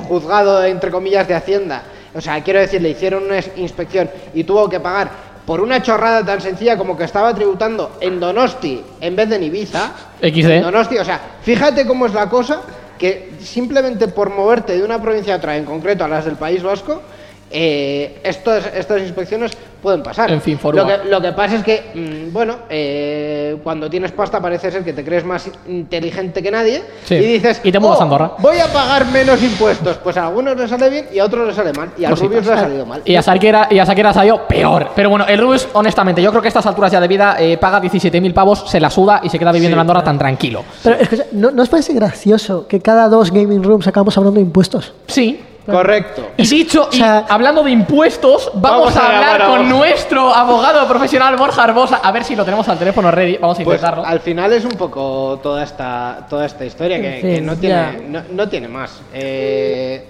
juzgado, 0.08 0.64
entre 0.64 0.90
comillas, 0.90 1.28
de 1.28 1.34
Hacienda. 1.34 1.82
O 2.14 2.20
sea, 2.20 2.42
quiero 2.42 2.60
decir, 2.60 2.80
le 2.82 2.90
hicieron 2.90 3.24
una 3.24 3.38
inspección 3.56 4.10
y 4.34 4.42
tuvo 4.44 4.68
que 4.68 4.80
pagar 4.80 5.10
por 5.46 5.60
una 5.60 5.82
chorrada 5.82 6.24
tan 6.24 6.40
sencilla 6.40 6.76
como 6.78 6.96
que 6.96 7.04
estaba 7.04 7.34
tributando 7.34 7.96
en 8.00 8.18
Donosti 8.18 8.82
en 9.00 9.14
vez 9.16 9.28
de 9.28 9.36
en 9.36 9.42
Ibiza. 9.44 9.92
XD. 10.20 10.50
En 10.50 10.62
Donosti, 10.62 10.98
o 10.98 11.04
sea, 11.04 11.20
fíjate 11.42 11.86
cómo 11.86 12.06
es 12.06 12.14
la 12.14 12.28
cosa 12.28 12.62
que 12.98 13.32
simplemente 13.40 14.08
por 14.08 14.30
moverte 14.30 14.76
de 14.76 14.82
una 14.84 15.00
provincia 15.02 15.34
a 15.34 15.36
otra, 15.38 15.56
en 15.56 15.64
concreto 15.64 16.04
a 16.04 16.08
las 16.08 16.24
del 16.24 16.36
País 16.36 16.62
Vasco, 16.62 17.02
eh, 17.50 18.20
estos- 18.24 18.64
estas 18.74 19.00
inspecciones 19.02 19.52
pueden 19.84 20.02
pasar. 20.02 20.32
En 20.32 20.40
fin, 20.40 20.58
lo 20.72 20.86
que, 20.86 20.98
lo 21.10 21.20
que 21.20 21.32
pasa 21.32 21.56
es 21.56 21.62
que, 21.62 21.82
mm, 21.94 22.32
bueno, 22.32 22.54
eh, 22.70 23.58
cuando 23.62 23.90
tienes 23.90 24.12
pasta 24.12 24.40
parece 24.40 24.70
ser 24.70 24.82
que 24.82 24.94
te 24.94 25.04
crees 25.04 25.26
más 25.26 25.46
inteligente 25.68 26.42
que 26.42 26.50
nadie 26.50 26.82
Sí. 27.04 27.16
y 27.16 27.18
dices, 27.34 27.60
Y 27.62 27.70
te 27.70 27.78
mudas 27.78 27.98
"Oh, 27.98 28.00
a 28.00 28.04
Andorra". 28.04 28.30
voy 28.38 28.58
a 28.58 28.66
pagar 28.72 29.04
menos 29.12 29.42
impuestos. 29.42 29.98
Pues 29.98 30.16
a 30.16 30.26
algunos 30.26 30.56
les 30.56 30.70
sale 30.70 30.88
bien 30.88 31.06
y 31.12 31.18
a 31.18 31.26
otros 31.26 31.46
les 31.46 31.54
sale 31.54 31.72
mal. 31.74 31.90
Y 31.98 32.04
a. 32.06 32.10
Rubius 32.10 32.46
le 32.46 32.52
ha 32.54 32.58
salido 32.60 32.86
mal. 32.86 33.02
Y 33.04 33.14
a 33.14 33.20
Shakira, 33.20 33.68
y 33.70 33.78
a 33.78 33.84
Shakira 33.84 34.12
salió 34.14 34.46
peor. 34.48 34.88
Pero 34.96 35.10
bueno, 35.10 35.26
el 35.28 35.38
Rubius, 35.38 35.68
honestamente, 35.74 36.22
yo 36.22 36.30
creo 36.30 36.40
que 36.40 36.48
a 36.48 36.50
estas 36.54 36.64
alturas 36.64 36.90
ya 36.90 37.00
de 37.00 37.06
vida 37.08 37.36
eh, 37.38 37.58
paga 37.58 37.78
17.000 37.82 38.32
pavos, 38.32 38.64
se 38.66 38.80
la 38.80 38.88
suda 38.88 39.20
y 39.22 39.28
se 39.28 39.38
queda 39.38 39.52
viviendo 39.52 39.76
en 39.76 39.80
Andorra 39.80 40.02
tan 40.02 40.16
tranquilo. 40.18 40.64
Pero 40.82 40.96
escucha, 40.96 41.24
¿no, 41.32 41.50
¿no 41.50 41.62
os 41.62 41.68
parece 41.68 41.92
gracioso 41.92 42.66
que 42.66 42.80
cada 42.80 43.10
dos 43.10 43.30
gaming 43.30 43.62
rooms 43.62 43.86
acabamos 43.86 44.16
hablando 44.16 44.40
de 44.40 44.46
impuestos? 44.46 44.94
Sí. 45.08 45.40
Correcto. 45.66 46.28
Y 46.36 46.46
dicho, 46.46 46.88
y 46.92 46.96
O 46.96 46.98
sea- 46.98 47.24
hablando 47.28 47.62
de 47.62 47.70
impuestos, 47.70 48.50
vamos, 48.54 48.94
Vamos 48.94 48.96
a 48.96 49.06
hablar 49.06 49.42
a 49.42 49.46
con 49.46 49.68
nuestro 49.68 50.32
abogado 50.34 50.86
profesional 50.86 51.36
Borja 51.36 51.64
Arbosa. 51.64 52.00
A 52.02 52.12
ver 52.12 52.24
si 52.24 52.36
lo 52.36 52.44
tenemos 52.44 52.68
al 52.68 52.78
teléfono 52.78 53.10
ready. 53.10 53.38
Vamos 53.38 53.58
a 53.58 53.64
Pues 53.64 53.76
intentarlo. 53.78 54.04
al 54.06 54.20
final 54.20 54.52
es 54.52 54.64
un 54.64 54.72
poco 54.72 55.40
toda 55.42 55.62
esta, 55.62 56.26
toda 56.28 56.44
esta 56.46 56.64
historia 56.64 57.00
que, 57.00 57.40
no, 57.40 57.56
tiene, 57.56 58.04
no, 58.08 58.22
no 58.30 58.48
tiene 58.48 58.68
más. 58.68 59.00
Eh, 59.12 60.06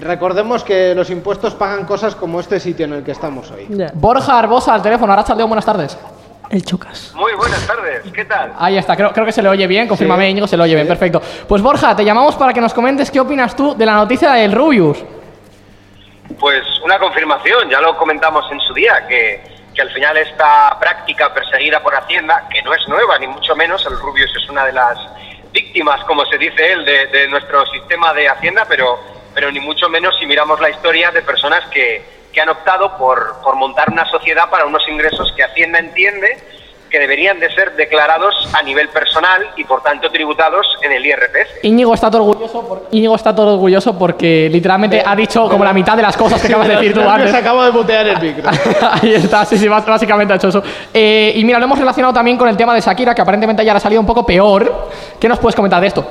recordemos 0.00 0.62
que 0.62 0.94
los 0.94 1.10
impuestos 1.10 1.54
pagan 1.54 1.84
cosas 1.84 2.14
como 2.14 2.38
este 2.40 2.60
sitio 2.60 2.84
en 2.86 2.92
el 2.92 3.02
que 3.02 3.10
estamos 3.12 3.50
hoy. 3.50 3.66
Ya. 3.70 3.90
Borja 3.94 4.38
Arbosa 4.38 4.74
al 4.74 4.82
teléfono. 4.82 5.12
Ahora 5.12 5.34
León, 5.34 5.48
buenas 5.48 5.64
tardes. 5.64 5.96
El 6.50 6.64
chocas. 6.64 7.12
Muy 7.14 7.32
buenas 7.34 7.66
tardes, 7.66 8.02
¿qué 8.12 8.24
tal? 8.26 8.52
Ahí 8.58 8.76
está, 8.76 8.94
creo, 8.94 9.12
creo 9.12 9.24
que 9.24 9.32
se 9.32 9.42
le 9.42 9.48
oye 9.48 9.66
bien. 9.66 9.88
Confírmame, 9.88 10.24
Sí. 10.26 10.30
Íñigo, 10.32 10.46
se 10.46 10.56
le 10.56 10.62
oye 10.64 10.74
bien. 10.74 10.86
Perfecto. 10.86 11.22
Pues 11.48 11.62
Borja, 11.62 11.96
te 11.96 12.04
llamamos 12.04 12.36
para 12.36 12.52
que 12.52 12.60
nos 12.60 12.74
comentes 12.74 13.10
qué 13.10 13.20
opinas 13.20 13.56
tú 13.56 13.74
de 13.76 13.86
la 13.86 13.94
noticia 13.94 14.32
del 14.32 14.52
Rubius. 14.52 14.98
Pues 16.38 16.62
una 16.84 16.98
confirmación, 16.98 17.70
ya 17.70 17.80
lo 17.80 17.96
comentamos 17.96 18.44
en 18.52 18.60
su 18.60 18.74
día, 18.74 19.06
que, 19.08 19.42
que 19.74 19.82
al 19.82 19.90
final 19.92 20.16
esta 20.18 20.76
práctica 20.78 21.32
perseguida 21.32 21.82
por 21.82 21.94
Hacienda, 21.94 22.46
que 22.50 22.62
no 22.62 22.74
es 22.74 22.86
nueva 22.88 23.18
ni 23.18 23.26
mucho 23.28 23.54
menos, 23.56 23.84
el 23.86 23.98
Rubius 23.98 24.30
es 24.36 24.48
una 24.50 24.64
de 24.66 24.72
las 24.72 24.98
víctimas, 25.52 26.02
como 26.04 26.24
se 26.26 26.38
dice 26.38 26.72
él, 26.72 26.84
de, 26.84 27.06
de 27.06 27.28
nuestro 27.28 27.64
sistema 27.66 28.12
de 28.14 28.28
Hacienda, 28.28 28.64
pero, 28.68 28.98
pero 29.34 29.50
ni 29.52 29.60
mucho 29.60 29.88
menos 29.88 30.14
si 30.18 30.26
miramos 30.26 30.60
la 30.60 30.70
historia 30.70 31.10
de 31.10 31.22
personas 31.22 31.64
que, 31.70 32.21
que 32.32 32.40
han 32.40 32.48
optado 32.48 32.96
por, 32.96 33.36
por 33.42 33.56
montar 33.56 33.90
una 33.90 34.06
sociedad 34.10 34.48
para 34.50 34.64
unos 34.66 34.82
ingresos 34.88 35.32
que 35.36 35.42
Hacienda 35.44 35.78
entiende 35.78 36.38
que 36.90 36.98
deberían 36.98 37.40
de 37.40 37.50
ser 37.54 37.72
declarados 37.74 38.34
a 38.52 38.62
nivel 38.62 38.90
personal 38.90 39.50
y 39.56 39.64
por 39.64 39.82
tanto 39.82 40.10
tributados 40.10 40.66
en 40.82 40.92
el 40.92 41.06
IRPF. 41.06 41.62
Íñigo 41.64 41.94
está 41.94 42.10
todo 42.10 42.24
orgulloso, 42.26 42.68
por- 42.68 42.86
Íñigo 42.90 43.14
está 43.16 43.34
todo 43.34 43.54
orgulloso 43.54 43.98
porque 43.98 44.50
literalmente 44.52 45.02
ha 45.04 45.16
dicho 45.16 45.48
como 45.48 45.64
la 45.64 45.72
mitad 45.72 45.96
de 45.96 46.02
las 46.02 46.14
cosas 46.18 46.38
que 46.42 46.48
acabas 46.48 46.68
de 46.68 46.74
decir 46.76 46.92
tú 46.92 47.00
antes. 47.08 47.32
acabo 47.32 47.64
de 47.64 47.72
mutear 47.72 48.06
el 48.08 48.20
micro. 48.20 48.50
Ahí 49.02 49.14
está, 49.14 49.42
sí, 49.46 49.56
sí, 49.56 49.68
bás- 49.68 49.86
básicamente 49.86 50.34
ha 50.34 50.36
hecho 50.36 50.48
eso. 50.48 50.62
Eh, 50.92 51.32
y 51.34 51.42
mira, 51.46 51.58
lo 51.58 51.64
hemos 51.64 51.78
relacionado 51.78 52.12
también 52.12 52.36
con 52.36 52.46
el 52.48 52.58
tema 52.58 52.74
de 52.74 52.82
Shakira, 52.82 53.14
que 53.14 53.22
aparentemente 53.22 53.64
ya 53.64 53.72
le 53.72 53.78
ha 53.78 53.80
salido 53.80 54.00
un 54.02 54.06
poco 54.06 54.26
peor. 54.26 54.90
¿Qué 55.18 55.28
nos 55.30 55.38
puedes 55.38 55.56
comentar 55.56 55.80
de 55.80 55.86
esto? 55.86 56.06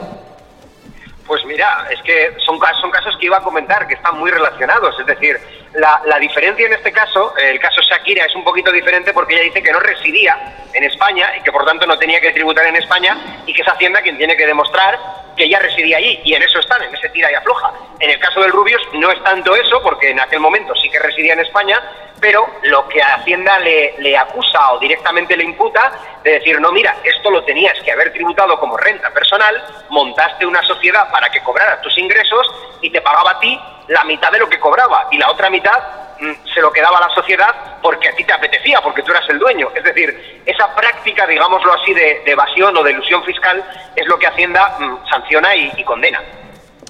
Pues 1.28 1.46
mira, 1.46 1.86
es 1.92 2.02
que 2.02 2.34
son, 2.44 2.58
son 2.82 2.90
casos 2.92 3.16
que 3.20 3.28
iba 3.28 3.38
a 3.38 3.42
comentar 3.42 3.88
que 3.88 3.94
están 3.94 4.18
muy 4.20 4.32
relacionados. 4.32 5.00
Es 5.00 5.06
decir, 5.06 5.38
la, 5.74 6.02
la 6.06 6.20
diferencia 6.20 6.66
en 6.66 6.74
este 6.74 6.92
caso, 6.92 7.34
el 7.38 7.60
caso 7.60 7.82
Shakira 7.82 8.26
es 8.26 8.36
un 8.36 8.44
poquito 8.44 8.72
diferente 8.72 9.14
porque 9.14 9.36
ella 9.36 9.44
dice 9.44 9.64
que 9.64 9.72
no 9.72 9.80
residía 9.80 10.38
en 10.74 10.84
España 10.84 11.32
y 11.38 11.44
que 11.44 11.52
por 11.52 11.66
tanto 11.66 11.86
no 11.86 11.98
tenía 11.98 12.20
que 12.20 12.32
tributar 12.32 12.66
en 12.66 12.76
España 12.76 13.18
y 13.46 13.54
que 13.54 13.62
es 13.62 13.68
Hacienda 13.68 14.02
quien 14.02 14.18
tiene 14.18 14.36
que 14.36 14.46
demostrar 14.46 15.00
que 15.36 15.46
ella 15.46 15.60
residía 15.60 15.98
allí. 15.98 16.20
Y 16.26 16.34
en 16.34 16.44
eso 16.44 16.60
están, 16.60 16.82
en 16.84 16.94
ese 16.94 17.10
tira 17.10 17.32
y 17.32 17.36
afloja. 17.36 17.72
En 18.00 18.10
el 18.10 18.20
caso 18.20 18.42
del 18.42 18.52
Rubius 18.52 18.82
no 18.94 19.12
es 19.12 19.24
tanto 19.24 19.56
eso 19.56 19.82
porque 19.82 20.10
en 20.10 20.20
aquel 20.20 20.40
momento 20.40 20.76
sí 20.76 20.90
que 20.90 21.00
residía 21.00 21.34
en 21.34 21.40
España, 21.40 21.82
pero 22.20 22.48
lo 22.64 22.88
que 22.90 23.02
a 23.02 23.16
Hacienda 23.16 23.58
le, 23.60 23.96
le 24.00 24.18
acusa 24.18 24.74
o 24.74 24.80
directamente 24.80 25.38
le 25.38 25.46
imputa 25.46 25.92
de 26.24 26.34
decir, 26.34 26.60
no, 26.60 26.72
mira, 26.72 26.98
esto 27.04 27.32
lo 27.32 27.44
tenías 27.44 27.80
que 27.84 27.92
haber 27.92 28.12
tributado 28.12 28.60
como 28.60 28.78
renta 28.78 29.10
personal, 29.12 29.64
montaste 29.90 30.46
una 30.46 30.62
sociedad 30.64 31.10
para 31.12 31.30
que 31.30 31.42
cobraras 31.42 31.82
tus 31.82 31.98
ingresos 31.98 32.46
y 32.82 32.90
te 32.90 33.02
pagaba 33.02 33.32
a 33.32 33.40
ti 33.40 33.60
la 33.92 34.04
mitad 34.06 34.32
de 34.32 34.40
lo 34.40 34.50
que 34.50 34.60
cobraba 34.60 35.08
y 35.12 35.18
la 35.18 35.30
otra 35.30 35.50
mitad 35.50 35.78
mm, 36.20 36.32
se 36.54 36.62
lo 36.62 36.72
quedaba 36.72 36.98
a 36.98 37.08
la 37.08 37.14
sociedad 37.14 37.48
porque 37.82 38.08
a 38.10 38.16
ti 38.16 38.24
te 38.24 38.34
apetecía, 38.34 38.80
porque 38.82 39.04
tú 39.04 39.12
eras 39.12 39.28
el 39.30 39.38
dueño. 39.40 39.68
Es 39.76 39.84
decir, 39.84 40.42
esa 40.46 40.74
práctica, 40.76 41.28
digámoslo 41.28 41.74
así, 41.74 41.94
de, 41.94 42.22
de 42.26 42.32
evasión 42.32 42.76
o 42.78 42.84
de 42.84 42.92
ilusión 42.92 43.24
fiscal 43.24 43.64
es 43.96 44.08
lo 44.08 44.18
que 44.18 44.28
Hacienda 44.28 44.78
mm, 44.80 45.10
sanciona 45.10 45.56
y- 45.56 45.72
y 45.78 45.84
condena. 45.84 46.20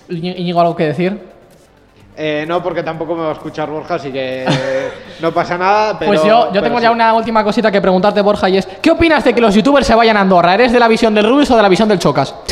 Íñi- 0.09 0.35
Íñigo, 0.37 0.61
¿algo 0.61 0.75
que 0.75 0.85
decir? 0.85 1.31
Eh, 2.17 2.45
no, 2.47 2.61
porque 2.61 2.83
tampoco 2.83 3.15
me 3.15 3.23
va 3.23 3.29
a 3.29 3.33
escuchar 3.33 3.69
Borja, 3.69 3.95
así 3.95 4.11
que 4.11 4.45
no 5.21 5.31
pasa 5.31 5.57
nada. 5.57 5.97
Pero, 5.97 6.11
pues 6.11 6.21
yo, 6.23 6.47
yo 6.47 6.51
pero 6.51 6.63
tengo 6.65 6.77
sí. 6.77 6.83
ya 6.83 6.91
una 6.91 7.13
última 7.13 7.43
cosita 7.43 7.71
que 7.71 7.79
preguntarte, 7.81 8.21
Borja, 8.21 8.49
y 8.49 8.57
es: 8.57 8.65
¿qué 8.67 8.91
opinas 8.91 9.23
de 9.23 9.33
que 9.33 9.39
los 9.41 9.55
youtubers 9.55 9.87
se 9.87 9.95
vayan 9.95 10.17
a 10.17 10.21
Andorra? 10.21 10.53
¿Eres 10.53 10.71
de 10.73 10.79
la 10.79 10.89
visión 10.89 11.15
del 11.15 11.27
Rubius 11.27 11.49
o 11.51 11.55
de 11.55 11.63
la 11.63 11.69
visión 11.69 11.87
del 11.87 11.97
Chocas? 11.99 12.35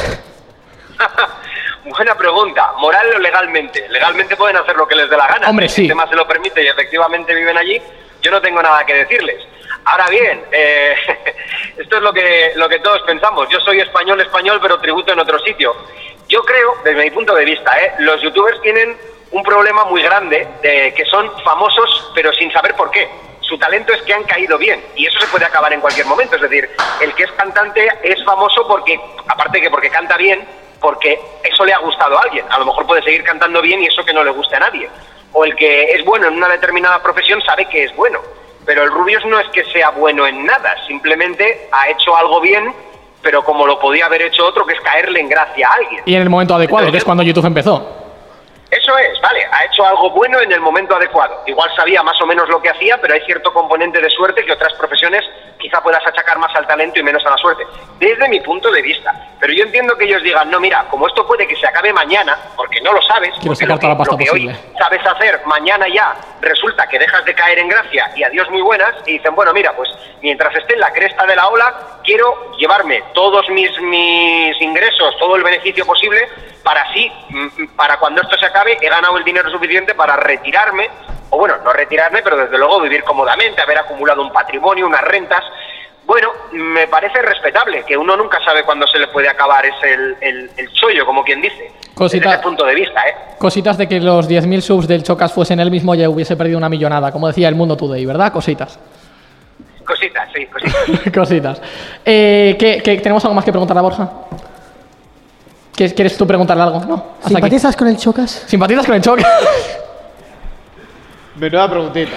Buena 2.00 2.16
pregunta. 2.16 2.72
¿Moral 2.78 3.14
o 3.14 3.20
legalmente? 3.20 3.86
Legalmente 3.90 4.38
pueden 4.38 4.56
hacer 4.56 4.74
lo 4.78 4.88
que 4.88 4.96
les 4.96 5.10
dé 5.10 5.18
la 5.18 5.28
gana. 5.28 5.50
Hombre, 5.50 5.68
sí. 5.68 5.76
Si 5.76 5.82
el 5.82 5.88
tema 5.90 6.08
se 6.08 6.16
lo 6.16 6.26
permite 6.26 6.64
y 6.64 6.68
efectivamente 6.68 7.36
viven 7.36 7.58
allí, 7.58 7.78
yo 8.22 8.32
no 8.32 8.42
tengo 8.42 8.62
nada 8.62 8.86
que 8.86 8.94
decirles. 8.94 9.46
Ahora 9.84 10.08
bien, 10.08 10.42
eh, 10.50 10.96
esto 11.78 11.98
es 11.98 12.02
lo 12.02 12.14
que, 12.14 12.54
lo 12.56 12.70
que 12.70 12.80
todos 12.80 13.02
pensamos. 13.02 13.50
Yo 13.50 13.60
soy 13.60 13.82
español, 13.82 14.22
español, 14.22 14.60
pero 14.62 14.80
tributo 14.80 15.12
en 15.12 15.20
otro 15.20 15.40
sitio. 15.40 15.76
Yo 16.30 16.42
creo, 16.46 16.76
desde 16.86 17.04
mi 17.04 17.12
punto 17.12 17.36
de 17.36 17.44
vista, 17.44 17.78
¿eh? 17.78 17.96
los 18.00 18.22
youtubers 18.22 18.62
tienen 18.62 18.96
un 19.32 19.44
problema 19.44 19.84
muy 19.84 20.02
grande 20.02 20.48
de 20.62 20.94
que 20.94 21.04
son 21.04 21.30
famosos, 21.44 22.14
pero 22.16 22.32
sin 22.32 22.50
saber 22.54 22.76
por 22.76 22.92
qué. 22.92 23.10
Su 23.42 23.58
talento 23.58 23.92
es 23.92 24.02
que 24.04 24.14
han 24.14 24.24
caído 24.24 24.58
bien 24.58 24.82
y 24.96 25.06
eso 25.06 25.20
se 25.20 25.28
puede 25.28 25.44
acabar 25.44 25.74
en 25.74 25.82
cualquier 25.82 26.06
momento. 26.06 26.38
Es 26.38 26.44
decir, 26.44 26.70
el 27.02 27.14
que 27.14 27.24
es 27.24 27.32
cantante 27.34 27.90
es 28.04 28.24
famoso 28.24 28.66
porque, 28.70 28.98
aparte 29.28 29.60
que 29.60 29.70
porque 29.70 29.90
canta 29.90 30.16
bien, 30.16 30.48
porque 30.80 31.20
eso 31.44 31.66
le 31.66 31.74
ha 31.74 31.80
gustado 31.80 32.18
a 32.18 32.22
alguien. 32.22 32.46
A 32.50 32.60
lo 32.60 32.66
mejor 32.66 32.86
puede 32.86 33.04
seguir 33.04 33.24
cantando 33.24 33.62
bien 33.62 33.82
y 33.82 33.88
eso 33.88 34.04
que 34.04 34.14
no 34.14 34.24
le 34.24 34.32
guste 34.32 34.56
a 34.56 34.60
nadie. 34.60 34.90
O 35.34 35.46
el 35.46 35.56
que 35.56 35.92
es 35.92 36.04
bueno 36.06 36.28
en 36.28 36.38
una 36.38 36.48
determinada 36.48 37.02
profesión 37.02 37.42
sabe 37.42 37.66
que 37.66 37.84
es 37.84 37.96
bueno. 37.96 38.20
Pero 38.66 38.84
el 38.84 38.92
Rubius 38.92 39.26
no 39.26 39.40
es 39.40 39.48
que 39.50 39.64
sea 39.66 39.90
bueno 39.92 40.28
en 40.28 40.46
nada, 40.46 40.76
simplemente 40.86 41.70
ha 41.72 41.90
hecho 41.90 42.16
algo 42.16 42.40
bien, 42.40 42.74
pero 43.22 43.44
como 43.44 43.66
lo 43.66 43.80
podía 43.80 44.06
haber 44.06 44.22
hecho 44.22 44.46
otro, 44.46 44.66
que 44.66 44.74
es 44.74 44.82
caerle 44.82 45.20
en 45.20 45.30
gracia 45.30 45.68
a 45.68 45.74
alguien. 45.74 46.04
Y 46.06 46.16
en 46.16 46.22
el 46.22 46.30
momento 46.30 46.56
adecuado, 46.56 46.92
que 46.92 46.98
es 46.98 47.04
cuando 47.04 47.24
YouTube 47.24 47.46
empezó. 47.46 47.99
Eso 48.72 48.96
es, 49.00 49.20
vale, 49.22 49.46
ha 49.52 49.66
hecho 49.66 49.84
algo 49.84 50.12
bueno 50.12 50.40
en 50.42 50.52
el 50.52 50.62
momento 50.62 50.96
adecuado. 50.96 51.42
Igual 51.48 51.72
sabía 51.76 52.04
más 52.04 52.22
o 52.22 52.26
menos 52.28 52.48
lo 52.50 52.62
que 52.62 52.70
hacía, 52.70 53.00
pero 53.02 53.16
hay 53.16 53.22
cierto 53.22 53.52
componente 53.52 54.00
de 54.00 54.10
suerte 54.12 54.46
que 54.46 54.52
otras 54.52 54.74
profesiones 54.74 55.26
quizá 55.58 55.82
puedas 55.82 56.06
achacar 56.06 56.38
más 56.38 56.56
al 56.56 56.68
talento 56.68 57.00
y 57.00 57.04
menos 57.04 57.26
a 57.26 57.32
la 57.32 57.38
suerte. 57.38 57.66
Desde 58.00 58.30
mi 58.30 58.40
punto 58.42 58.72
de 58.72 58.82
vista. 58.82 59.14
Pero 59.40 59.54
yo 59.54 59.64
entiendo 59.64 59.98
que 59.98 60.06
ellos 60.06 60.22
digan, 60.22 60.52
no, 60.52 60.60
mira, 60.60 60.86
como 60.90 61.08
esto 61.08 61.26
puede 61.26 61.48
que 61.48 61.56
se 61.56 61.66
acabe 61.66 61.92
mañana, 61.94 62.38
porque 62.56 62.80
no 62.82 62.94
lo 62.94 63.02
sabes, 63.02 63.32
Quiero 63.40 63.54
porque 63.54 63.66
lo 63.66 63.76
la 63.76 63.80
que, 63.80 63.88
pasta 63.96 64.12
lo 64.12 64.18
que 64.18 64.30
hoy 64.32 64.56
sabes 64.78 65.06
hacer, 65.06 65.42
mañana 65.46 65.88
ya 65.88 66.16
resulta 66.42 66.88
que 66.88 67.00
dejas 67.00 67.26
de 67.26 67.34
caer 67.34 67.60
en 67.60 67.70
gracia 67.70 68.12
y 68.16 68.24
adiós 68.24 68.50
muy 68.50 68.62
buenas, 68.62 68.94
y 69.06 69.14
dicen, 69.14 69.34
bueno, 69.36 69.54
mira, 69.54 69.74
pues 69.76 69.90
mientras 70.22 70.56
esté 70.56 70.74
en 70.74 70.82
la 70.82 70.92
cresta 70.92 71.26
de 71.26 71.36
la 71.36 71.48
ola, 71.48 72.00
quiero 72.04 72.52
llevarme 72.58 73.04
todos 73.14 73.50
mis, 73.50 73.72
mis 73.82 74.62
ingresos, 74.62 75.18
todo 75.18 75.36
el 75.36 75.44
beneficio 75.44 75.86
posible, 75.86 76.28
para 76.64 76.82
así, 76.84 77.12
para 77.76 77.98
cuando 77.98 78.22
esto 78.22 78.38
se 78.38 78.46
acabe, 78.46 78.78
he 78.82 78.90
ganado 78.90 79.18
el 79.18 79.24
dinero 79.24 79.50
suficiente 79.50 79.94
para 79.96 80.16
retirarme, 80.18 80.90
o 81.30 81.38
bueno, 81.38 81.56
no 81.64 81.72
retirarme, 81.74 82.22
pero 82.22 82.38
desde 82.38 82.58
luego 82.58 82.82
vivir 82.82 83.04
cómodamente, 83.04 83.62
haber 83.62 83.78
acumulado 83.80 84.22
un 84.22 84.32
patrimonio, 84.32 84.86
unas 84.88 85.02
rentas. 85.02 85.44
Bueno, 86.06 86.30
me 86.52 86.88
parece 86.88 87.22
respetable, 87.22 87.84
que 87.84 87.96
uno 87.96 88.18
nunca 88.18 88.40
sabe 88.44 88.64
cuándo 88.64 88.88
se 88.88 88.98
le 88.98 89.08
puede 89.10 89.30
acabar 89.30 89.64
ese 89.66 89.94
el, 89.94 90.18
el, 90.22 90.52
el 90.58 90.72
chollo, 90.74 91.06
como 91.06 91.24
quien 91.24 91.40
dice. 91.40 91.72
Cosita- 91.94 92.24
Desde 92.30 92.36
ese 92.36 92.44
punto 92.44 92.66
de 92.66 92.74
vista, 92.74 93.08
¿eh? 93.08 93.14
Cositas 93.38 93.78
de 93.78 93.88
que 93.88 94.00
los 94.00 94.28
10.000 94.28 94.62
subs 94.62 94.88
del 94.88 95.04
Chocas 95.04 95.32
fuesen 95.32 95.60
él 95.60 95.70
mismo 95.70 95.94
ya 95.94 96.10
hubiese 96.10 96.36
perdido 96.36 96.58
una 96.58 96.68
millonada, 96.68 97.12
como 97.12 97.28
decía 97.28 97.48
el 97.48 97.54
Mundo 97.56 97.78
Today, 97.78 98.06
¿verdad? 98.06 98.34
Cositas. 98.34 98.80
Cositas, 99.86 100.30
sí, 100.34 100.46
cositas. 100.48 101.14
Cositas. 101.14 101.62
Eh, 102.06 102.56
¿qué, 102.60 102.82
qué- 102.84 102.98
tenemos 103.02 103.24
algo 103.26 103.36
más 103.36 103.46
que 103.46 103.52
preguntarle 103.52 103.80
a 103.80 103.84
Borja? 103.84 104.10
¿Quieres, 105.80 105.94
quieres 105.94 106.18
tú 106.18 106.28
preguntarle 106.28 106.62
algo? 106.62 106.82
No. 106.82 107.06
Aquí. 107.24 107.36
¿Simpatizas 107.36 107.74
con 107.78 107.88
el 107.88 107.96
Chocas? 107.96 108.44
¿Simpatizas 108.48 108.86
con 108.86 108.96
el 108.96 109.02
Chocas? 109.02 109.26
Menuda 111.38 111.70
preguntita. 111.70 112.12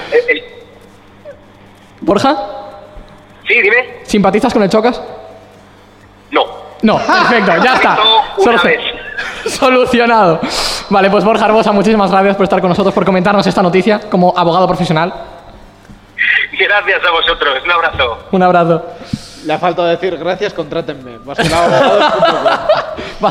Borja, 2.00 2.36
sí, 3.46 3.62
dime. 3.62 4.00
¿simpatizas 4.02 4.52
con 4.52 4.64
el 4.64 4.68
Chocas? 4.68 5.00
No. 6.32 6.44
No, 6.82 6.98
perfecto, 6.98 7.52
ya 7.62 7.74
está. 7.74 7.98
Solo-. 8.42 8.58
Solucionado. 9.46 10.40
Vale, 10.90 11.08
pues 11.08 11.22
Borja 11.22 11.44
Arbosa, 11.44 11.70
muchísimas 11.70 12.10
gracias 12.10 12.34
por 12.34 12.42
estar 12.42 12.60
con 12.60 12.68
nosotros, 12.68 12.92
por 12.92 13.04
comentarnos 13.04 13.46
esta 13.46 13.62
noticia 13.62 14.00
como 14.10 14.34
abogado 14.36 14.66
profesional. 14.66 15.14
Gracias 16.58 17.00
a 17.06 17.10
vosotros. 17.12 17.62
Un 17.64 17.70
abrazo. 17.70 18.18
Un 18.32 18.42
abrazo. 18.42 18.82
Le 19.44 19.52
ha 19.52 19.58
faltado 19.58 19.88
decir 19.88 20.16
gracias, 20.18 20.52
contrátenme. 20.52 21.18
Vas 21.24 21.36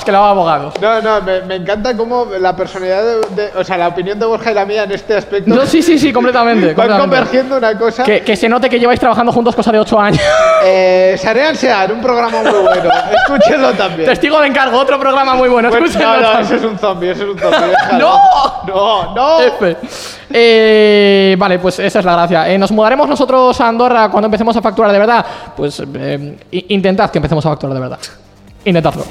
que 0.04 0.12
lo 0.12 0.18
hago 0.20 0.26
abogados. 0.26 0.74
No, 0.82 1.02
no, 1.02 1.22
me, 1.22 1.42
me 1.42 1.56
encanta 1.56 1.96
cómo 1.96 2.28
la 2.40 2.56
personalidad 2.56 3.02
de, 3.04 3.16
de- 3.44 3.52
O 3.58 3.64
sea, 3.64 3.78
la 3.78 3.88
opinión 3.88 4.20
de 4.20 4.26
Borja 4.26 4.52
y 4.52 4.54
la 4.54 4.66
mía 4.66 4.84
en 4.84 4.92
este 4.92 5.16
aspecto. 5.16 5.50
No, 5.54 5.66
sí, 5.66 5.82
sí, 5.82 5.98
sí, 5.98 6.12
completamente. 6.12 6.68
Van 6.74 6.76
completamente. 6.88 7.16
convergiendo 7.18 7.58
una 7.58 7.78
cosa. 7.78 8.04
Que, 8.04 8.22
que 8.22 8.36
se 8.36 8.50
note 8.50 8.70
que 8.70 8.80
lleváis 8.80 9.00
trabajando 9.00 9.32
juntos 9.32 9.56
cosa 9.56 9.72
de 9.72 9.80
8 9.80 10.00
años. 10.00 10.22
Eh, 10.64 11.16
Sarean 11.18 11.56
Sean, 11.56 11.92
un 11.92 12.02
programa 12.02 12.44
muy 12.44 12.52
bueno. 12.60 12.92
Escúchenlo 13.26 13.72
también. 13.74 14.08
Testigo 14.08 14.40
de 14.40 14.46
encargo, 14.46 14.78
otro 14.78 15.00
programa 15.00 15.34
muy 15.34 15.50
bueno. 15.50 15.70
Escúchenlo 15.70 16.08
no, 16.08 16.18
no, 16.18 16.22
también. 16.22 16.46
ese 16.46 16.56
es 16.58 16.64
un 16.64 16.78
zombie, 16.78 17.10
ese 17.10 17.24
es 17.24 17.30
un 17.30 17.40
zombie. 17.40 17.74
¡No! 17.98 18.20
No, 18.68 19.16
no. 19.16 19.40
F. 19.42 19.78
Eh, 20.34 21.36
vale, 21.38 21.60
pues 21.60 21.80
esa 21.80 22.00
es 22.00 22.06
la 22.06 22.14
gracia. 22.14 22.50
Eh, 22.50 22.58
¿Nos 22.58 22.72
mudaremos 22.72 23.08
nosotros 23.08 23.60
a 23.62 23.68
Andorra 23.68 24.10
cuando 24.10 24.28
empecemos 24.28 24.56
a 24.56 24.62
facturar 24.62 24.92
de 24.92 25.00
verdad? 25.00 25.26
Pues 25.56 25.82
eh, 25.94 26.38
intentad 26.52 27.10
que 27.10 27.18
empecemos 27.18 27.46
a 27.46 27.50
facturar 27.50 27.74
de 27.74 27.80
verdad. 27.80 28.00
Intentadlo. 28.66 29.04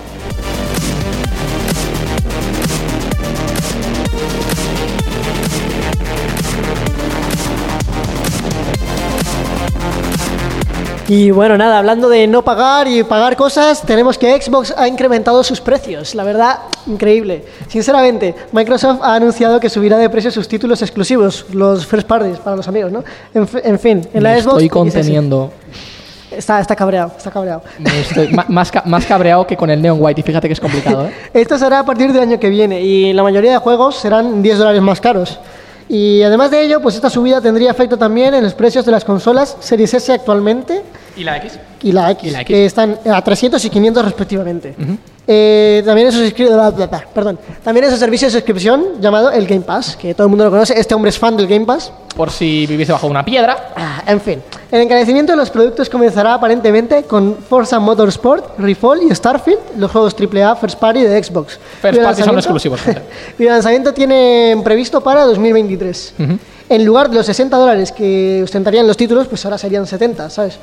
Y 11.13 11.33
bueno, 11.33 11.59
nada, 11.59 11.79
hablando 11.79 12.09
de 12.09 12.29
no 12.29 12.43
pagar 12.43 12.87
y 12.87 13.03
pagar 13.03 13.35
cosas, 13.35 13.83
tenemos 13.83 14.17
que 14.17 14.41
Xbox 14.41 14.73
ha 14.77 14.87
incrementado 14.87 15.43
sus 15.43 15.61
precios. 15.61 16.15
La 16.15 16.23
verdad, 16.23 16.61
increíble. 16.87 17.45
Sinceramente, 17.67 18.33
Microsoft 18.53 19.01
ha 19.03 19.17
anunciado 19.17 19.59
que 19.59 19.69
subirá 19.69 19.99
de 19.99 20.09
precio 20.09 20.31
sus 20.31 20.47
títulos 20.47 20.83
exclusivos, 20.83 21.47
los 21.53 21.85
first 21.85 22.07
parties 22.07 22.39
para 22.39 22.55
los 22.55 22.69
amigos, 22.69 22.93
¿no? 22.93 23.03
En, 23.35 23.49
en 23.65 23.79
fin, 23.81 24.07
en 24.15 24.23
la 24.23 24.35
Me 24.35 24.41
Xbox. 24.41 24.55
estoy 24.59 24.69
conteniendo. 24.69 25.51
Está, 26.31 26.61
está 26.61 26.77
cabreado, 26.77 27.11
está 27.19 27.33
cabreado. 27.33 27.63
Estoy- 27.85 28.29
más, 28.49 28.71
más 28.87 29.05
cabreado 29.05 29.45
que 29.49 29.57
con 29.57 29.69
el 29.69 29.83
Neon 29.83 29.99
White. 30.01 30.21
Y 30.21 30.23
fíjate 30.23 30.47
que 30.47 30.53
es 30.55 30.61
complicado, 30.61 31.07
¿eh? 31.09 31.13
Esto 31.35 31.59
será 31.59 31.81
a 31.81 31.85
partir 31.85 32.13
del 32.13 32.23
año 32.23 32.39
que 32.39 32.49
viene 32.49 32.83
y 32.83 33.13
la 33.15 33.25
mayoría 33.25 33.51
de 33.51 33.59
juegos 33.59 33.97
serán 33.97 34.43
10 34.43 34.59
dólares 34.59 34.81
más 34.81 35.01
caros. 35.01 35.41
Y 35.93 36.23
además 36.23 36.53
de 36.53 36.63
ello, 36.63 36.81
pues 36.81 36.95
esta 36.95 37.11
subida 37.11 37.41
tendría 37.41 37.73
efecto 37.73 37.97
también 37.99 38.33
en 38.33 38.45
los 38.45 38.55
precios 38.55 38.85
de 38.87 38.93
las 38.93 39.05
consolas 39.05 39.57
Series 39.59 39.93
S 39.93 40.13
actualmente 40.13 40.83
¿Y 41.17 41.25
la 41.25 41.37
X? 41.39 41.59
y 41.83 41.91
la 41.91 42.11
X, 42.13 42.29
Y 42.29 42.31
la 42.31 42.41
X. 42.43 42.47
que 42.55 42.65
están 42.65 42.97
a 43.13 43.21
300 43.25 43.65
y 43.65 43.71
500 43.71 44.05
respectivamente. 44.05 44.75
Eh, 45.33 45.85
también, 45.87 46.09
eso 46.09 46.19
perdón, 47.15 47.39
también 47.63 47.87
es 47.87 47.93
un 47.93 47.99
servicio 48.01 48.27
de 48.27 48.33
suscripción 48.33 49.01
llamado 49.01 49.31
el 49.31 49.47
Game 49.47 49.61
Pass, 49.61 49.95
que 49.95 50.13
todo 50.13 50.25
el 50.25 50.29
mundo 50.29 50.45
lo 50.45 50.51
conoce. 50.51 50.77
Este 50.77 50.93
hombre 50.93 51.11
es 51.11 51.19
fan 51.21 51.37
del 51.37 51.47
Game 51.47 51.65
Pass. 51.65 51.93
Por 52.17 52.33
si 52.33 52.67
viviese 52.67 52.91
bajo 52.91 53.07
una 53.07 53.25
piedra. 53.25 53.71
Ah, 53.77 54.03
en 54.09 54.21
fin, 54.21 54.43
el 54.73 54.81
encarecimiento 54.81 55.33
de 55.33 55.37
los 55.37 55.49
productos 55.49 55.89
comenzará 55.89 56.35
aparentemente 56.35 57.05
con 57.05 57.37
Forza 57.37 57.79
Motorsport, 57.79 58.59
Refall 58.59 59.05
y 59.05 59.15
Starfield, 59.15 59.61
los 59.77 59.93
juegos 59.93 60.17
AAA 60.19 60.57
First 60.57 60.81
Party 60.81 61.03
de 61.03 61.23
Xbox. 61.23 61.61
First 61.81 62.03
party 62.03 62.23
son 62.25 62.35
exclusivos, 62.35 62.81
gente. 62.81 63.03
cuyo 63.37 63.51
lanzamiento 63.51 63.95
tienen 63.95 64.65
previsto 64.65 65.01
para 65.01 65.25
2023. 65.27 66.15
En 66.71 66.85
lugar 66.85 67.09
de 67.09 67.15
los 67.15 67.27
60 67.27 67.57
dólares 67.57 67.93
que 67.93 68.41
ostentarían 68.43 68.85
los 68.85 68.97
títulos, 68.97 69.29
pues 69.29 69.45
ahora 69.45 69.59
serían 69.59 69.87
70, 69.87 70.29
¿sabes? 70.29 70.59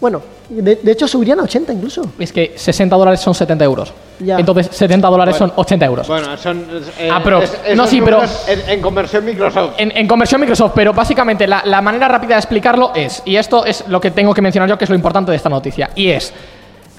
Bueno, 0.00 0.22
de, 0.48 0.76
de 0.76 0.92
hecho 0.92 1.08
subirían 1.08 1.40
a 1.40 1.42
80 1.42 1.72
incluso. 1.72 2.02
Es 2.18 2.32
que 2.32 2.52
60 2.56 2.94
dólares 2.96 3.20
son 3.20 3.34
70 3.34 3.64
euros. 3.64 3.92
Ya. 4.20 4.38
Entonces 4.38 4.68
70 4.70 5.08
dólares 5.08 5.36
son 5.36 5.52
80 5.56 5.86
euros. 5.86 6.06
Bueno, 6.08 6.36
son. 6.36 6.64
eh, 6.98 7.10
Aprox. 7.12 7.44
es- 7.44 7.58
esos 7.64 7.76
No, 7.76 7.86
sí, 7.86 8.00
pero- 8.00 8.22
En, 8.46 8.70
en 8.70 8.80
conversión 8.80 9.24
Microsoft. 9.24 9.72
En, 9.78 9.96
en 9.96 10.06
conversión 10.06 10.40
Microsoft, 10.40 10.72
pero 10.74 10.92
básicamente 10.92 11.46
la, 11.48 11.62
la 11.64 11.80
manera 11.82 12.06
rápida 12.08 12.34
de 12.34 12.40
explicarlo 12.40 12.92
es, 12.94 13.22
y 13.24 13.36
esto 13.36 13.64
es 13.64 13.84
lo 13.88 14.00
que 14.00 14.10
tengo 14.12 14.32
que 14.34 14.40
mencionar 14.42 14.68
yo, 14.68 14.78
que 14.78 14.84
es 14.84 14.90
lo 14.90 14.96
importante 14.96 15.30
de 15.32 15.36
esta 15.36 15.48
noticia, 15.48 15.90
y 15.96 16.08
es, 16.10 16.32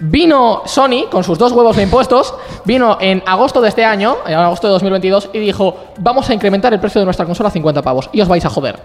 vino 0.02 0.62
Sony 0.66 1.06
con 1.10 1.24
sus 1.24 1.38
dos 1.38 1.52
huevos 1.52 1.76
de 1.76 1.84
impuestos, 1.84 2.34
vino 2.66 2.98
en 3.02 3.22
agosto 3.26 3.62
de 3.62 3.70
este 3.70 3.84
año, 3.86 4.18
en 4.26 4.34
agosto 4.34 4.68
de 4.68 4.74
2022, 4.74 5.30
y 5.34 5.40
dijo, 5.40 5.78
vamos 6.00 6.30
a 6.30 6.34
incrementar 6.34 6.74
el 6.74 6.80
precio 6.80 7.00
de 7.02 7.06
nuestra 7.06 7.26
consola 7.26 7.50
a 7.50 7.52
50 7.52 7.82
pavos, 7.82 8.10
y 8.14 8.22
os 8.22 8.28
vais 8.28 8.44
a 8.46 8.50
joder. 8.50 8.78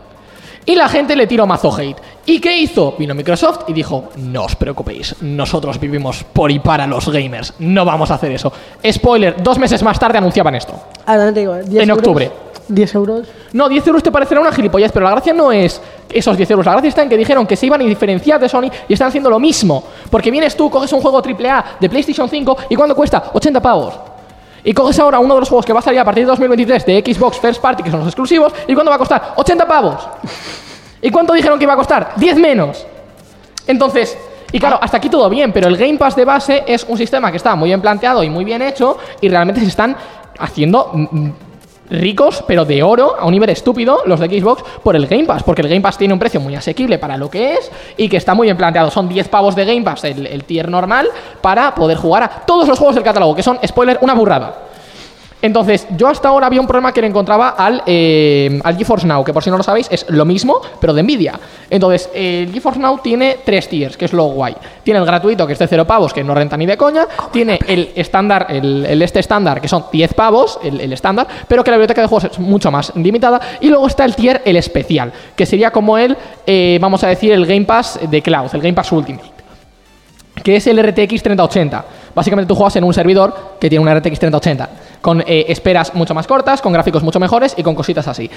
Y 0.66 0.74
la 0.74 0.88
gente 0.88 1.14
le 1.14 1.26
tiró 1.26 1.46
mazo 1.46 1.74
hate. 1.74 2.00
¿Y 2.26 2.40
qué 2.40 2.56
hizo? 2.56 2.94
Vino 2.98 3.14
Microsoft 3.14 3.68
y 3.68 3.72
dijo, 3.74 4.08
no 4.16 4.44
os 4.44 4.56
preocupéis, 4.56 5.16
nosotros 5.20 5.78
vivimos 5.78 6.24
por 6.24 6.50
y 6.50 6.58
para 6.58 6.86
los 6.86 7.08
gamers, 7.08 7.52
no 7.58 7.84
vamos 7.84 8.10
a 8.10 8.14
hacer 8.14 8.32
eso. 8.32 8.50
Spoiler, 8.90 9.42
dos 9.42 9.58
meses 9.58 9.82
más 9.82 9.98
tarde 9.98 10.18
anunciaban 10.18 10.54
esto. 10.54 10.72
Ahora 11.04 11.32
te 11.32 11.40
digo, 11.40 11.54
10 11.54 11.82
En 11.82 11.90
euros, 11.90 11.98
octubre. 11.98 12.30
10 12.68 12.94
euros. 12.94 13.28
No, 13.52 13.68
10 13.68 13.86
euros 13.88 14.02
te 14.02 14.10
parecerá 14.10 14.40
una 14.40 14.52
gilipollez, 14.52 14.90
pero 14.90 15.04
la 15.04 15.10
gracia 15.10 15.34
no 15.34 15.52
es 15.52 15.82
esos 16.10 16.34
10 16.34 16.50
euros. 16.52 16.64
La 16.64 16.72
gracia 16.72 16.88
está 16.88 17.02
en 17.02 17.10
que 17.10 17.18
dijeron 17.18 17.46
que 17.46 17.56
se 17.56 17.66
iban 17.66 17.82
a 17.82 17.84
diferenciar 17.84 18.40
de 18.40 18.48
Sony 18.48 18.70
y 18.88 18.94
están 18.94 19.08
haciendo 19.08 19.28
lo 19.28 19.38
mismo. 19.38 19.84
Porque 20.10 20.30
vienes 20.30 20.56
tú, 20.56 20.70
coges 20.70 20.90
un 20.94 21.02
juego 21.02 21.18
AAA 21.18 21.76
de 21.78 21.88
PlayStation 21.90 22.26
5 22.26 22.56
y 22.70 22.76
¿cuánto 22.76 22.96
cuesta? 22.96 23.30
80 23.34 23.60
pavos. 23.60 23.94
Y 24.64 24.72
coges 24.72 24.98
ahora 24.98 25.18
uno 25.18 25.34
de 25.34 25.40
los 25.40 25.48
juegos 25.48 25.66
que 25.66 25.72
va 25.72 25.80
a 25.80 25.82
salir 25.82 26.00
a 26.00 26.04
partir 26.04 26.24
de 26.24 26.28
2023 26.28 26.86
de 26.86 27.04
Xbox 27.06 27.38
First 27.38 27.60
Party, 27.60 27.82
que 27.82 27.90
son 27.90 28.00
los 28.00 28.08
exclusivos, 28.08 28.52
¿y 28.66 28.74
cuánto 28.74 28.90
va 28.90 28.96
a 28.96 28.98
costar? 28.98 29.34
80 29.36 29.68
pavos. 29.68 30.08
¿Y 31.02 31.10
cuánto 31.10 31.34
dijeron 31.34 31.58
que 31.58 31.64
iba 31.64 31.74
a 31.74 31.76
costar? 31.76 32.12
10 32.16 32.38
menos. 32.38 32.86
Entonces, 33.66 34.16
y 34.50 34.58
claro, 34.58 34.78
hasta 34.80 34.96
aquí 34.96 35.10
todo 35.10 35.28
bien, 35.28 35.52
pero 35.52 35.68
el 35.68 35.76
Game 35.76 35.98
Pass 35.98 36.16
de 36.16 36.24
base 36.24 36.64
es 36.66 36.84
un 36.88 36.96
sistema 36.96 37.30
que 37.30 37.36
está 37.36 37.54
muy 37.54 37.68
bien 37.68 37.82
planteado 37.82 38.22
y 38.22 38.30
muy 38.30 38.44
bien 38.44 38.62
hecho 38.62 38.96
y 39.20 39.28
realmente 39.28 39.60
se 39.60 39.66
están 39.66 39.96
haciendo 40.38 40.90
mm, 40.94 41.28
ricos, 41.90 42.44
pero 42.46 42.64
de 42.64 42.82
oro, 42.82 43.16
a 43.18 43.26
un 43.26 43.32
nivel 43.32 43.50
estúpido, 43.50 44.02
los 44.06 44.20
de 44.20 44.28
Xbox, 44.28 44.62
por 44.82 44.96
el 44.96 45.06
Game 45.06 45.24
Pass, 45.24 45.42
porque 45.42 45.62
el 45.62 45.68
Game 45.68 45.80
Pass 45.80 45.98
tiene 45.98 46.14
un 46.14 46.20
precio 46.20 46.40
muy 46.40 46.54
asequible 46.54 46.98
para 46.98 47.16
lo 47.16 47.30
que 47.30 47.54
es 47.54 47.70
y 47.96 48.08
que 48.08 48.16
está 48.16 48.34
muy 48.34 48.46
bien 48.46 48.56
planteado. 48.56 48.90
Son 48.90 49.08
10 49.08 49.28
pavos 49.28 49.54
de 49.54 49.64
Game 49.64 49.82
Pass, 49.82 50.04
el, 50.04 50.26
el 50.26 50.44
tier 50.44 50.68
normal, 50.68 51.08
para 51.40 51.74
poder 51.74 51.96
jugar 51.96 52.22
a 52.22 52.28
todos 52.46 52.68
los 52.68 52.78
juegos 52.78 52.94
del 52.94 53.04
catálogo, 53.04 53.34
que 53.34 53.42
son, 53.42 53.58
spoiler, 53.66 53.98
una 54.00 54.14
burrada. 54.14 54.73
Entonces, 55.44 55.86
yo 55.94 56.08
hasta 56.08 56.30
ahora 56.30 56.46
había 56.46 56.58
un 56.58 56.66
problema 56.66 56.90
que 56.90 57.02
le 57.02 57.06
encontraba 57.06 57.50
al, 57.50 57.82
eh, 57.84 58.58
al 58.64 58.78
GeForce 58.78 59.06
Now, 59.06 59.22
que 59.22 59.34
por 59.34 59.44
si 59.44 59.50
no 59.50 59.58
lo 59.58 59.62
sabéis 59.62 59.88
es 59.90 60.06
lo 60.08 60.24
mismo, 60.24 60.62
pero 60.80 60.94
de 60.94 61.02
Nvidia. 61.02 61.38
Entonces, 61.68 62.08
el 62.14 62.50
GeForce 62.50 62.80
Now 62.80 63.00
tiene 63.02 63.36
tres 63.44 63.68
tiers, 63.68 63.98
que 63.98 64.06
es 64.06 64.14
lo 64.14 64.24
guay. 64.24 64.56
Tiene 64.82 65.00
el 65.00 65.04
gratuito, 65.04 65.46
que 65.46 65.52
es 65.52 65.58
de 65.58 65.68
0 65.68 65.86
pavos, 65.86 66.14
que 66.14 66.24
no 66.24 66.34
renta 66.34 66.56
ni 66.56 66.64
de 66.64 66.78
coña. 66.78 67.06
Tiene 67.30 67.58
el 67.68 67.90
estándar, 67.94 68.46
el, 68.48 69.02
este 69.02 69.20
estándar, 69.20 69.60
que 69.60 69.68
son 69.68 69.84
10 69.92 70.14
pavos, 70.14 70.58
el, 70.62 70.80
el 70.80 70.94
estándar, 70.94 71.26
pero 71.46 71.62
que 71.62 71.70
la 71.70 71.76
biblioteca 71.76 72.00
de 72.00 72.08
juegos 72.08 72.24
es 72.24 72.38
mucho 72.38 72.70
más 72.70 72.96
limitada. 72.96 73.38
Y 73.60 73.68
luego 73.68 73.86
está 73.86 74.06
el 74.06 74.16
tier, 74.16 74.40
el 74.46 74.56
especial, 74.56 75.12
que 75.36 75.44
sería 75.44 75.70
como 75.70 75.98
el, 75.98 76.16
eh, 76.46 76.78
vamos 76.80 77.04
a 77.04 77.08
decir, 77.08 77.32
el 77.32 77.44
Game 77.44 77.66
Pass 77.66 78.00
de 78.00 78.22
Cloud, 78.22 78.48
el 78.54 78.62
Game 78.62 78.72
Pass 78.72 78.90
Ultimate 78.92 79.33
que 80.42 80.56
es 80.56 80.66
el 80.66 80.82
RTX 80.82 81.22
3080. 81.22 81.84
Básicamente 82.14 82.48
tú 82.48 82.54
juegas 82.54 82.76
en 82.76 82.84
un 82.84 82.94
servidor 82.94 83.56
que 83.60 83.68
tiene 83.68 83.84
un 83.84 83.94
RTX 83.94 84.18
3080, 84.18 84.68
con 85.00 85.20
eh, 85.20 85.46
esperas 85.48 85.94
mucho 85.94 86.14
más 86.14 86.26
cortas, 86.26 86.60
con 86.60 86.72
gráficos 86.72 87.02
mucho 87.02 87.20
mejores 87.20 87.54
y 87.56 87.62
con 87.62 87.74
cositas 87.74 88.06
así. 88.08 88.30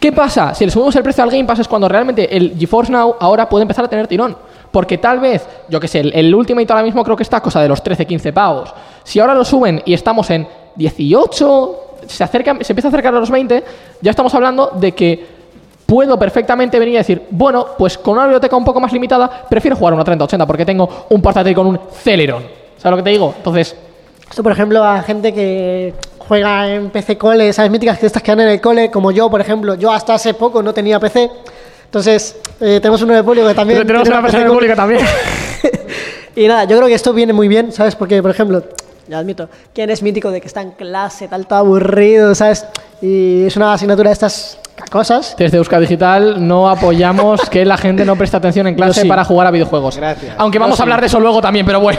¿Qué 0.00 0.12
pasa? 0.12 0.54
Si 0.54 0.64
le 0.64 0.70
subimos 0.70 0.94
el 0.96 1.02
precio 1.02 1.24
al 1.24 1.30
Game 1.30 1.44
Pass 1.44 1.60
es 1.60 1.68
cuando 1.68 1.88
realmente 1.88 2.36
el 2.36 2.56
GeForce 2.58 2.92
Now 2.92 3.16
ahora 3.20 3.48
puede 3.48 3.62
empezar 3.62 3.84
a 3.84 3.88
tener 3.88 4.06
tirón. 4.06 4.36
Porque 4.70 4.98
tal 4.98 5.20
vez, 5.20 5.46
yo 5.68 5.78
que 5.78 5.86
sé, 5.86 6.00
el, 6.00 6.12
el 6.14 6.34
Ultimate 6.34 6.72
ahora 6.72 6.82
mismo 6.82 7.04
creo 7.04 7.16
que 7.16 7.22
está 7.22 7.40
cosa 7.40 7.62
de 7.62 7.68
los 7.68 7.82
13-15 7.82 8.32
pavos. 8.32 8.74
Si 9.04 9.20
ahora 9.20 9.34
lo 9.34 9.44
suben 9.44 9.80
y 9.84 9.94
estamos 9.94 10.28
en 10.30 10.48
18, 10.74 11.80
se, 12.06 12.24
acerca, 12.24 12.56
se 12.60 12.72
empieza 12.72 12.88
a 12.88 12.90
acercar 12.90 13.14
a 13.14 13.20
los 13.20 13.30
20, 13.30 13.64
ya 14.00 14.10
estamos 14.10 14.34
hablando 14.34 14.72
de 14.74 14.92
que 14.92 15.26
puedo 15.86 16.18
perfectamente 16.18 16.78
venir 16.78 16.94
y 16.94 16.98
decir, 16.98 17.22
bueno, 17.30 17.66
pues 17.78 17.98
con 17.98 18.14
una 18.14 18.24
biblioteca 18.24 18.56
un 18.56 18.64
poco 18.64 18.80
más 18.80 18.92
limitada, 18.92 19.46
prefiero 19.48 19.76
jugar 19.76 19.94
una 19.94 20.04
3080 20.04 20.46
porque 20.46 20.64
tengo 20.64 21.06
un 21.10 21.20
portátil 21.20 21.54
con 21.54 21.66
un 21.66 21.80
Celeron. 21.92 22.42
¿Sabes 22.78 22.90
lo 22.90 22.96
que 22.96 23.02
te 23.02 23.10
digo? 23.10 23.34
Entonces, 23.36 23.76
Esto, 24.28 24.42
por 24.42 24.52
ejemplo, 24.52 24.82
a 24.82 25.02
gente 25.02 25.32
que 25.32 25.94
juega 26.18 26.68
en 26.68 26.90
PC 26.90 27.16
cole, 27.18 27.52
¿sabes? 27.52 27.70
Míticas 27.70 27.98
que 27.98 28.06
estas 28.06 28.22
que 28.22 28.32
dan 28.32 28.40
en 28.40 28.48
el 28.48 28.60
cole, 28.60 28.90
como 28.90 29.10
yo, 29.10 29.30
por 29.30 29.40
ejemplo. 29.40 29.74
Yo 29.74 29.92
hasta 29.92 30.14
hace 30.14 30.34
poco 30.34 30.62
no 30.62 30.72
tenía 30.72 30.98
PC. 30.98 31.30
Entonces, 31.84 32.36
eh, 32.60 32.80
tenemos 32.80 33.02
uno 33.02 33.14
de 33.14 33.22
público 33.22 33.46
que 33.46 33.54
también. 33.54 33.78
tenemos 33.86 34.04
tiene 34.04 34.18
una 34.18 34.28
persona 34.28 34.50
pública 34.50 34.74
también. 34.74 35.00
Y 36.36 36.48
nada, 36.48 36.64
yo 36.64 36.76
creo 36.76 36.88
que 36.88 36.94
esto 36.94 37.12
viene 37.12 37.32
muy 37.32 37.46
bien, 37.46 37.70
¿sabes? 37.70 37.94
Porque, 37.94 38.20
por 38.20 38.30
ejemplo, 38.32 38.64
ya 39.06 39.18
admito, 39.18 39.48
¿quién 39.72 39.90
es 39.90 40.02
mítico 40.02 40.32
de 40.32 40.40
que 40.40 40.48
está 40.48 40.62
en 40.62 40.72
clase, 40.72 41.28
tal, 41.28 41.46
todo 41.46 41.60
aburrido, 41.60 42.34
¿sabes? 42.34 42.66
Y 43.00 43.44
es 43.44 43.56
una 43.56 43.72
asignatura 43.72 44.10
de 44.10 44.14
estas 44.14 44.58
cosas. 44.90 45.34
Desde 45.38 45.58
Euska 45.58 45.80
Digital 45.80 46.46
no 46.46 46.68
apoyamos 46.68 47.40
que 47.50 47.64
la 47.64 47.76
gente 47.76 48.04
no 48.04 48.16
preste 48.16 48.36
atención 48.36 48.66
en 48.66 48.74
clase 48.74 49.02
sí. 49.02 49.08
para 49.08 49.24
jugar 49.24 49.46
a 49.46 49.50
videojuegos. 49.50 49.96
Gracias. 49.96 50.34
Aunque 50.38 50.58
vamos 50.58 50.78
Yo 50.78 50.82
a 50.82 50.84
hablar 50.84 51.00
de 51.00 51.06
eso 51.06 51.20
luego 51.20 51.40
también, 51.40 51.66
pero 51.66 51.80
bueno. 51.80 51.98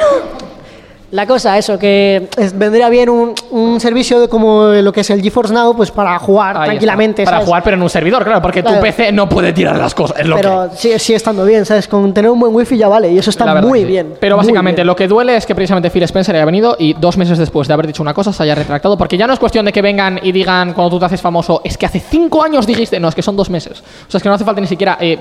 La 1.15 1.25
cosa, 1.25 1.57
eso, 1.57 1.79
que 1.79 2.27
es- 2.37 2.57
vendría 2.57 2.89
bien 2.89 3.09
un, 3.09 3.33
un 3.51 3.79
servicio 3.79 4.19
de 4.19 4.27
como 4.27 4.65
lo 4.67 4.91
que 4.91 4.99
es 5.01 5.09
el 5.09 5.21
GeForce 5.21 5.53
Now, 5.53 5.73
pues 5.75 5.89
para 5.91 6.19
jugar 6.19 6.57
Ahí 6.57 6.65
tranquilamente, 6.69 7.21
está. 7.23 7.29
Para 7.31 7.37
¿sabes? 7.37 7.47
jugar, 7.47 7.63
pero 7.63 7.77
en 7.77 7.83
un 7.83 7.89
servidor, 7.89 8.23
claro, 8.25 8.41
porque 8.41 8.61
tu. 8.61 8.79
PC 8.81 9.11
no 9.13 9.29
puede 9.29 9.53
tirar 9.53 9.77
las 9.77 9.95
cosas. 9.95 10.19
Es 10.19 10.27
lo 10.27 10.35
que 10.35 10.41
Pero 10.41 10.69
sigue, 10.75 10.99
sigue 10.99 11.15
estando 11.15 11.45
bien, 11.45 11.65
¿sabes? 11.65 11.87
Con 11.87 12.13
tener 12.13 12.29
un 12.29 12.39
buen 12.39 12.53
wifi 12.53 12.77
ya 12.77 12.89
vale, 12.89 13.09
y 13.11 13.17
eso 13.17 13.29
está 13.29 13.61
muy 13.61 13.79
que 13.79 13.85
sí. 13.85 13.91
bien. 13.91 14.13
Pero 14.19 14.35
básicamente 14.35 14.81
bien. 14.81 14.87
lo 14.87 14.95
que 14.95 15.07
duele 15.07 15.37
es 15.37 15.45
que 15.45 15.55
precisamente 15.55 15.89
Phil 15.89 16.03
Spencer 16.03 16.35
haya 16.35 16.43
venido 16.45 16.75
y 16.77 16.93
dos 16.93 17.15
meses 17.17 17.37
después 17.37 17.67
de 17.69 17.73
haber 17.73 17.87
dicho 17.87 18.03
una 18.03 18.13
cosa 18.13 18.33
se 18.33 18.43
haya 18.43 18.53
retractado. 18.55 18.97
Porque 18.97 19.17
ya 19.17 19.25
no 19.25 19.31
es 19.33 19.39
cuestión 19.39 19.65
de 19.65 19.71
que 19.71 19.81
vengan 19.81 20.19
y 20.21 20.31
digan 20.33 20.73
cuando 20.73 20.89
tú 20.91 20.99
te 20.99 21.05
haces 21.05 21.21
famoso, 21.21 21.61
es 21.63 21.77
que 21.77 21.85
hace 21.85 22.01
cinco 22.01 22.43
años 22.43 22.67
dijiste, 22.67 22.99
no, 22.99 23.07
es 23.07 23.15
que 23.15 23.21
son 23.21 23.37
dos 23.37 23.49
meses. 23.49 23.79
O 24.07 24.11
sea, 24.11 24.17
es 24.17 24.23
que 24.23 24.27
no 24.27 24.35
hace 24.35 24.43
falta 24.43 24.59
ni 24.59 24.67
siquiera 24.67 24.97
eh, 24.99 25.17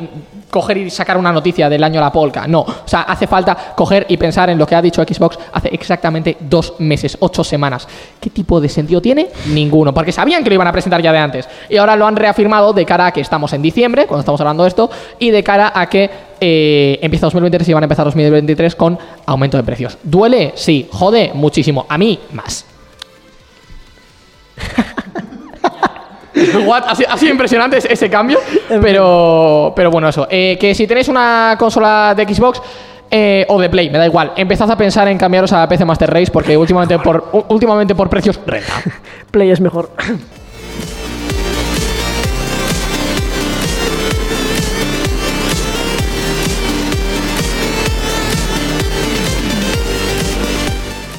coger 0.51 0.77
y 0.79 0.91
sacar 0.91 1.17
una 1.17 1.31
noticia 1.33 1.69
del 1.69 1.85
año 1.85 2.01
a 2.01 2.05
la 2.05 2.13
polka. 2.13 2.49
No. 2.49 2.61
O 2.63 2.75
sea, 2.85 3.03
hace 3.03 3.29
falta 3.29 3.57
coger 3.77 4.07
y 4.09 4.17
pensar 4.17 4.51
en 4.51 4.59
lo 4.59 4.67
que 4.67 4.75
ha 4.75 4.83
dicho 4.83 5.03
Xbox 5.03 5.39
hace 5.53 5.69
exactamente 5.85 6.37
dos 6.41 6.75
meses, 6.79 7.17
ocho 7.21 7.45
semanas. 7.45 7.87
¿Qué 8.21 8.31
tipo 8.31 8.61
de 8.61 8.69
sentido 8.69 9.01
tiene? 9.01 9.29
Ninguno. 9.47 9.95
Porque 9.95 10.13
sabían 10.13 10.43
que 10.43 10.51
lo 10.51 10.55
iban 10.55 10.67
a 10.67 10.73
presentar 10.73 11.01
ya 11.03 11.13
de 11.13 11.19
antes. 11.19 11.49
Y 11.69 11.77
ahora 11.77 11.97
lo 11.97 12.07
han 12.07 12.17
reafirmado 12.17 12.73
de 12.73 12.85
cara 12.85 13.07
a 13.07 13.13
que 13.13 13.21
estamos 13.21 13.53
en 13.53 13.63
diciembre, 13.63 14.07
cuando 14.07 14.21
estamos 14.21 14.41
hablando 14.41 14.65
de 14.65 14.69
esto, 14.69 14.91
y 15.19 15.31
de 15.31 15.43
cara 15.43 15.73
a 15.75 15.89
que 15.89 16.11
eh, 16.41 16.99
empieza 17.01 17.27
2023 17.27 17.69
y 17.69 17.73
van 17.73 17.83
a 17.83 17.87
empezar 17.87 18.05
2023 18.05 18.75
con 18.75 18.99
aumento 19.27 19.57
de 19.57 19.63
precios. 19.63 19.99
¿Duele? 20.03 20.53
Sí. 20.57 20.89
¿Jode? 20.91 21.33
Muchísimo. 21.35 21.87
A 21.89 21.99
mí, 21.99 22.19
más. 22.33 22.65
What? 26.67 26.85
Ha 26.89 26.95
sido, 26.95 27.11
ha 27.11 27.17
sido 27.17 27.33
impresionante 27.33 27.79
ese, 27.79 27.93
ese 27.93 28.11
cambio, 28.11 28.39
pero, 28.83 29.73
pero 29.77 29.91
bueno, 29.91 30.09
eso. 30.09 30.27
Eh, 30.31 30.57
que 30.59 30.75
si 30.75 30.87
tenéis 30.87 31.09
una 31.09 31.57
consola 31.59 32.15
de 32.17 32.25
Xbox 32.25 32.61
eh, 33.17 33.47
o 33.49 33.61
de 33.61 33.71
Play, 33.71 33.91
me 33.91 33.99
da 33.99 34.07
igual, 34.07 34.33
empezad 34.35 34.69
a 34.69 34.77
pensar 34.77 35.07
en 35.07 35.17
cambiaros 35.17 35.53
a 35.53 35.69
PC 35.69 35.85
Master 35.85 36.13
Race 36.13 36.33
porque 36.33 36.57
últimamente 36.57 36.99
por, 36.99 37.45
últimamente 37.47 37.95
por 37.95 38.11
precios 38.11 38.41
renta. 38.45 38.73
Play 39.31 39.53
es 39.53 39.61
mejor. 39.61 39.91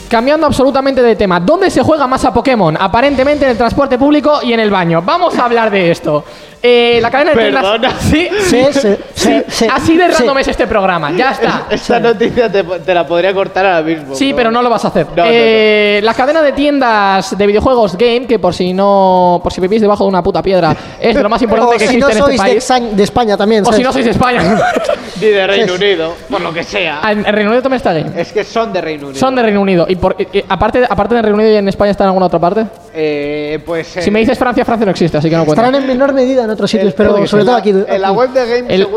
Cambiando 0.10 0.48
absolutamente 0.48 1.02
de 1.02 1.16
tema, 1.16 1.40
¿dónde 1.40 1.70
se 1.70 1.82
juega 1.82 2.08
más 2.08 2.26
a 2.26 2.34
Pokémon? 2.34 2.78
Aparentemente 2.78 3.46
en 3.46 3.52
el 3.52 3.58
transporte 3.58 3.98
público 3.98 4.40
y 4.44 4.52
en 4.52 4.60
el 4.60 4.70
baño. 4.70 5.02
Vamos 5.02 5.38
a 5.40 5.46
hablar 5.46 5.72
de 5.72 5.92
esto. 5.92 6.26
Eh, 6.68 7.00
la 7.02 7.12
cadena 7.12 7.32
de 7.32 7.38
tiendas. 7.38 7.96
Sí, 8.00 8.28
Sí, 8.50 8.66
sí, 8.72 8.90
sí, 9.14 9.44
sí. 9.48 9.68
Así 9.72 9.96
de 9.98 10.08
Sí. 10.08 10.12
random 10.20 10.38
es 10.40 10.48
este 10.48 10.66
programa. 10.66 11.12
Ya 11.16 11.32
está. 11.32 11.66
Esta 11.70 12.00
noticia 12.00 12.52
te, 12.52 12.64
te 12.64 12.94
la 12.94 13.06
podría 13.06 13.34
cortar 13.34 13.66
ahora 13.66 13.82
mismo. 13.84 14.16
Sí, 14.16 14.34
pero 14.36 14.50
no 14.50 14.62
lo 14.64 14.70
vas 14.70 14.84
a 14.86 14.88
hacer. 14.88 15.06
No, 15.16 15.24
no, 15.24 15.30
Eh, 15.32 16.00
La 16.04 16.14
cadena 16.14 16.42
de 16.42 16.52
tiendas 16.54 17.38
de 17.38 17.48
videojuegos 17.48 17.96
Game, 17.98 18.26
que 18.28 18.40
por 18.40 18.54
si 18.54 18.74
no, 18.74 19.40
por 19.44 19.54
si 19.54 19.62
vivís 19.62 19.82
debajo 19.82 20.04
de 20.06 20.10
una 20.10 20.24
puta 20.24 20.42
piedra, 20.42 20.76
es 21.00 21.16
de 21.16 21.22
lo 21.24 21.30
más 21.30 21.42
importante 21.42 21.76
O 21.76 21.78
que 21.78 21.88
si 21.88 21.96
existe 21.98 22.02
no 22.02 22.10
en 22.10 22.18
sois 22.18 22.34
este 22.36 22.48
de, 22.48 22.54
país. 22.56 22.70
Exañ- 22.70 22.90
de 22.96 23.04
España 23.04 23.38
también, 23.38 23.62
O 23.62 23.66
¿sabes? 23.66 23.78
si 23.78 23.84
no 23.84 23.94
sois 23.94 24.06
de 24.06 24.12
España. 24.12 24.42
Ni 25.22 25.28
de 25.28 25.48
Reino 25.48 25.74
Unido, 25.76 26.14
por 26.30 26.42
lo 26.42 26.52
que 26.54 26.64
sea. 26.64 27.00
Ah, 27.02 27.12
en 27.14 27.20
en 27.26 27.34
Reino 27.34 27.50
Unido 27.52 27.62
también 27.64 27.78
está 27.78 27.94
Game. 27.94 28.12
Es 28.20 28.32
que 28.34 28.44
son 28.44 28.74
de 28.74 28.82
Reino 28.82 29.08
Unido. 29.08 29.20
Son 29.20 29.34
de 29.36 29.42
Reino 29.44 29.62
Unido. 29.62 29.86
Y 29.88 29.96
por, 29.96 30.16
y- 30.20 30.40
y 30.40 30.44
aparte, 30.50 30.84
aparte 30.88 31.16
de 31.16 31.22
Reino 31.22 31.36
Unido 31.38 31.52
y 31.52 31.56
en 31.56 31.68
España 31.70 31.92
está 31.92 32.04
en 32.04 32.08
alguna 32.10 32.26
otra 32.26 32.40
parte. 32.40 32.66
Eh, 32.94 33.60
pues. 33.66 33.88
Si 33.88 34.12
me 34.12 34.20
dices 34.20 34.38
Francia, 34.38 34.66
Francia 34.66 34.86
no 34.86 34.92
existe, 34.92 35.18
así 35.18 35.30
que 35.30 35.36
no 35.38 35.46
cuenta. 35.46 35.62
Estarán 35.64 35.82
en 35.82 35.88
menor 35.88 36.14
medida 36.14 36.44
en 36.44 36.50
otros 36.56 36.70
sitios, 36.72 36.90
el- 36.90 36.94
pero 36.96 37.18
el- 37.18 37.28
sobre 37.28 37.46
todo 37.46 37.56
aquí. 37.56 37.70
En 37.70 38.02
la 38.02 38.12
web 38.12 38.30
de 38.32 38.46
Game 38.62 38.74
El, 38.74 38.88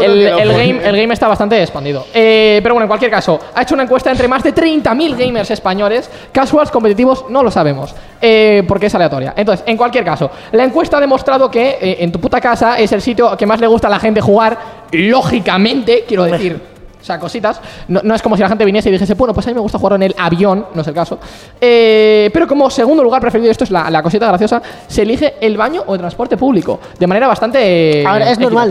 game, 0.52 0.80
el 0.88 0.96
game 0.96 1.12
está 1.14 1.28
bastante 1.28 1.60
expandido. 1.60 2.06
Eh, 2.14 2.60
pero 2.62 2.74
bueno, 2.74 2.84
en 2.84 2.88
cualquier 2.88 3.10
caso, 3.10 3.38
ha 3.54 3.62
hecho 3.62 3.74
una 3.74 3.82
encuesta 3.84 4.10
entre 4.10 4.26
más 4.26 4.42
de 4.42 4.52
30.000 4.54 5.16
gamers 5.16 5.50
españoles. 5.50 6.10
Casuals, 6.32 6.70
competitivos, 6.70 7.26
no 7.28 7.42
lo 7.42 7.50
sabemos. 7.50 7.94
eh, 8.20 8.64
porque 8.66 8.86
es 8.86 8.94
aleatoria. 8.96 9.32
Entonces, 9.36 9.64
en 9.68 9.76
cualquier 9.76 10.04
caso, 10.04 10.28
la 10.50 10.64
encuesta 10.64 10.96
ha 10.96 11.00
demostrado 11.00 11.48
que 11.48 11.78
eh, 11.80 11.96
en 12.00 12.10
tu 12.10 12.18
puta 12.18 12.40
casa 12.40 12.76
es 12.78 12.90
el 12.90 13.00
sitio 13.00 13.36
que 13.36 13.46
más 13.46 13.60
le 13.60 13.68
gusta 13.68 13.86
a 13.86 13.90
la 13.90 14.00
gente 14.00 14.20
jugar. 14.20 14.58
Lógicamente, 14.90 16.04
quiero 16.06 16.24
decir. 16.24 16.77
O 17.08 17.10
sea, 17.10 17.18
cositas. 17.18 17.58
No, 17.88 18.02
no 18.04 18.14
es 18.14 18.20
como 18.20 18.36
si 18.36 18.42
la 18.42 18.50
gente 18.50 18.66
viniese 18.66 18.90
y 18.90 18.92
dijese, 18.92 19.14
bueno, 19.14 19.32
pues 19.32 19.46
a 19.46 19.48
mí 19.48 19.54
me 19.54 19.60
gusta 19.60 19.78
jugar 19.78 19.94
en 19.94 20.02
el 20.02 20.14
avión, 20.18 20.66
no 20.74 20.82
es 20.82 20.88
el 20.88 20.92
caso. 20.92 21.18
Eh, 21.58 22.28
pero 22.34 22.46
como 22.46 22.68
segundo 22.68 23.02
lugar 23.02 23.22
preferido, 23.22 23.50
esto 23.50 23.64
es 23.64 23.70
la, 23.70 23.90
la 23.90 24.02
cosita 24.02 24.28
graciosa, 24.28 24.60
se 24.86 25.02
elige 25.02 25.36
el 25.40 25.56
baño 25.56 25.84
o 25.86 25.94
el 25.94 26.00
transporte 26.00 26.36
público. 26.36 26.80
De 26.98 27.06
manera 27.06 27.26
bastante. 27.26 28.04
A 28.06 28.12
ver, 28.12 28.22
es 28.28 28.38
normal. 28.38 28.68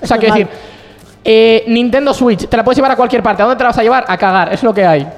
O 0.00 0.06
sea, 0.06 0.18
quiero 0.18 0.34
decir, 0.36 0.48
eh, 1.24 1.64
Nintendo 1.66 2.14
Switch, 2.14 2.46
te 2.46 2.56
la 2.56 2.62
puedes 2.62 2.76
llevar 2.76 2.92
a 2.92 2.96
cualquier 2.96 3.24
parte. 3.24 3.42
¿A 3.42 3.46
dónde 3.46 3.58
te 3.58 3.64
la 3.64 3.70
vas 3.70 3.78
a 3.78 3.82
llevar? 3.82 4.04
A 4.06 4.16
cagar, 4.16 4.54
es 4.54 4.62
lo 4.62 4.72
que 4.72 4.86
hay. 4.86 5.08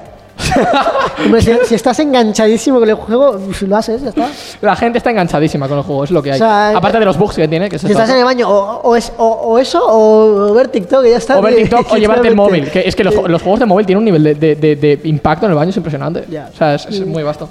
Hombre, 1.24 1.40
si, 1.42 1.52
si 1.64 1.74
estás 1.74 1.98
enganchadísimo 2.00 2.78
con 2.78 2.88
el 2.88 2.94
juego, 2.94 3.38
lo 3.62 3.76
haces, 3.76 4.02
ya 4.02 4.08
está. 4.10 4.28
La 4.60 4.76
gente 4.76 4.98
está 4.98 5.10
enganchadísima 5.10 5.68
con 5.68 5.78
el 5.78 5.84
juego, 5.84 6.04
es 6.04 6.10
lo 6.10 6.22
que 6.22 6.30
hay. 6.32 6.36
O 6.36 6.38
sea, 6.44 6.76
Aparte 6.76 6.98
de 6.98 7.04
los 7.04 7.16
bugs 7.18 7.36
que 7.36 7.48
tiene, 7.48 7.68
que 7.68 7.76
es 7.76 7.82
Si 7.82 7.90
estás 7.90 8.10
en 8.10 8.18
el 8.18 8.24
baño, 8.24 8.48
o, 8.48 8.80
o 8.82 8.96
es, 8.96 9.12
o, 9.18 9.24
o 9.26 9.58
eso, 9.58 9.80
o 9.86 10.52
ver 10.54 10.68
TikTok 10.68 11.04
y 11.06 11.10
ya 11.10 11.16
está. 11.18 11.38
O 11.38 11.42
ver 11.42 11.56
TikTok 11.56 11.86
o 11.92 11.96
llevarte 11.96 12.28
el 12.28 12.36
móvil. 12.36 12.70
Que 12.70 12.80
es 12.86 12.94
que 12.94 13.04
los, 13.04 13.14
los 13.14 13.42
juegos 13.42 13.60
de 13.60 13.66
móvil 13.66 13.86
tienen 13.86 13.98
un 13.98 14.04
nivel 14.04 14.22
de, 14.22 14.34
de- 14.34 14.56
de- 14.56 14.76
de 14.76 15.00
impacto 15.04 15.46
en 15.46 15.52
el 15.52 15.56
baño 15.56 15.70
es 15.70 15.76
impresionante. 15.76 16.24
O 16.52 16.56
sea, 16.56 16.74
es, 16.74 16.86
es 16.86 17.06
muy 17.06 17.22
vasto. 17.22 17.48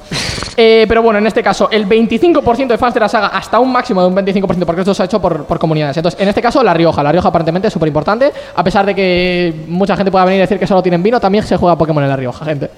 Eh, 0.57 0.86
pero 0.88 1.02
bueno, 1.02 1.19
en 1.19 1.27
este 1.27 1.44
caso, 1.44 1.68
el 1.72 1.88
25% 1.88 2.68
de 2.68 2.77
fans 2.77 2.94
de 2.94 2.99
la 3.02 3.10
saga, 3.10 3.27
hasta 3.27 3.60
un 3.60 3.72
máximo 3.72 4.02
de 4.02 4.07
un 4.07 4.15
25%, 4.15 4.65
porque 4.65 4.82
esto 4.82 4.94
se 4.94 5.02
ha 5.02 5.06
hecho 5.06 5.22
por, 5.22 5.44
por 5.45 5.60
comunidades. 5.60 5.98
Entonces, 5.98 6.19
en 6.22 6.30
este 6.30 6.41
caso, 6.41 6.64
La 6.64 6.73
Rioja. 6.73 7.03
La 7.03 7.11
Rioja 7.11 7.27
aparentemente 7.30 7.68
es 7.68 7.73
súper 7.73 7.88
importante. 7.88 8.32
A 8.56 8.64
pesar 8.64 8.86
de 8.86 8.95
que 8.95 9.53
mucha 9.68 9.95
gente 9.98 10.11
pueda 10.11 10.23
venir 10.26 10.38
y 10.40 10.41
decir 10.41 10.57
que 10.60 10.68
solo 10.68 10.82
tienen 10.82 11.03
vino, 11.03 11.19
también 11.19 11.44
se 11.44 11.57
juega 11.57 11.77
Pokémon 11.77 12.03
en 12.03 12.10
La 12.10 12.15
Rioja, 12.15 12.45
gente. 12.45 12.69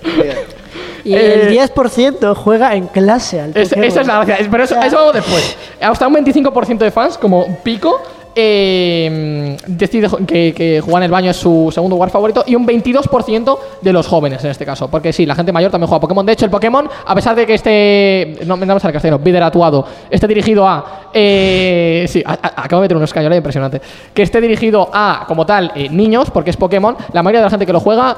Y 1.04 1.14
Eh, 1.16 1.48
el 1.48 1.50
10% 1.58 2.36
juega 2.36 2.76
en 2.76 2.88
clase 2.88 3.40
al 3.40 3.52
Es- 3.56 3.72
esa 3.72 4.02
es 4.02 4.08
la 4.08 4.26
gracia. 4.26 4.48
Pero 4.52 4.64
eso, 4.64 4.76
O 4.76 4.78
sea, 4.78 4.88
eso 4.88 4.96
vamos 4.98 5.14
después. 5.14 5.56
Hasta 5.80 6.08
un 6.08 6.14
25% 6.16 6.84
de 6.84 6.92
fans, 6.92 7.18
como 7.18 7.46
Pico, 7.64 8.02
eh, 8.36 9.58
decide 9.68 10.10
que, 10.28 10.54
que 10.54 10.82
jugar 10.82 11.02
en 11.02 11.06
el 11.06 11.12
baño 11.12 11.32
es 11.32 11.38
su 11.38 11.70
segundo 11.74 11.96
lugar 11.96 12.10
favorito. 12.10 12.44
Y 12.46 12.56
un 12.56 12.66
22% 12.68 13.58
de 13.82 13.94
los 13.94 14.06
jóvenes, 14.08 14.44
en 14.44 14.52
este 14.52 14.66
caso. 14.66 14.90
Porque 14.90 15.14
sí, 15.14 15.26
la 15.26 15.34
gente 15.36 15.52
mayor 15.52 15.72
también 15.72 15.88
juega 15.88 16.02
Pokémon. 16.02 16.26
De 16.26 16.34
hecho, 16.34 16.46
el 16.46 16.52
Pokémon, 16.52 16.90
a 17.06 17.16
pesar 17.16 17.36
de 17.36 17.46
que 17.46 17.54
esté. 17.54 18.40
No, 18.46 18.58
me 18.58 18.66
sale 18.66 18.94
castellano, 18.94 19.20
bideratuado, 19.20 19.86
esté 20.10 20.28
dirigido 20.28 20.68
a. 20.68 21.10
eh, 21.14 22.06
sí, 22.10 22.22
a- 22.26 22.34
a- 22.34 22.64
acabo 22.64 22.82
de 22.82 22.86
meter 22.86 22.98
un 22.98 23.04
escañol 23.04 23.32
ahí 23.32 23.38
impresionante. 23.38 23.82
Que 24.14 24.24
esté 24.24 24.42
dirigido 24.42 24.90
a, 24.94 25.24
como 25.28 25.46
tal, 25.46 25.72
eh, 25.76 25.88
niños, 25.90 26.30
porque 26.32 26.50
es 26.50 26.58
Pokémon. 26.58 26.96
La 27.14 27.24
mayoría 27.24 27.40
de 27.42 27.46
la 27.46 27.50
gente 27.50 27.66
que 27.66 27.74
lo 27.74 27.80
juega 27.80 28.16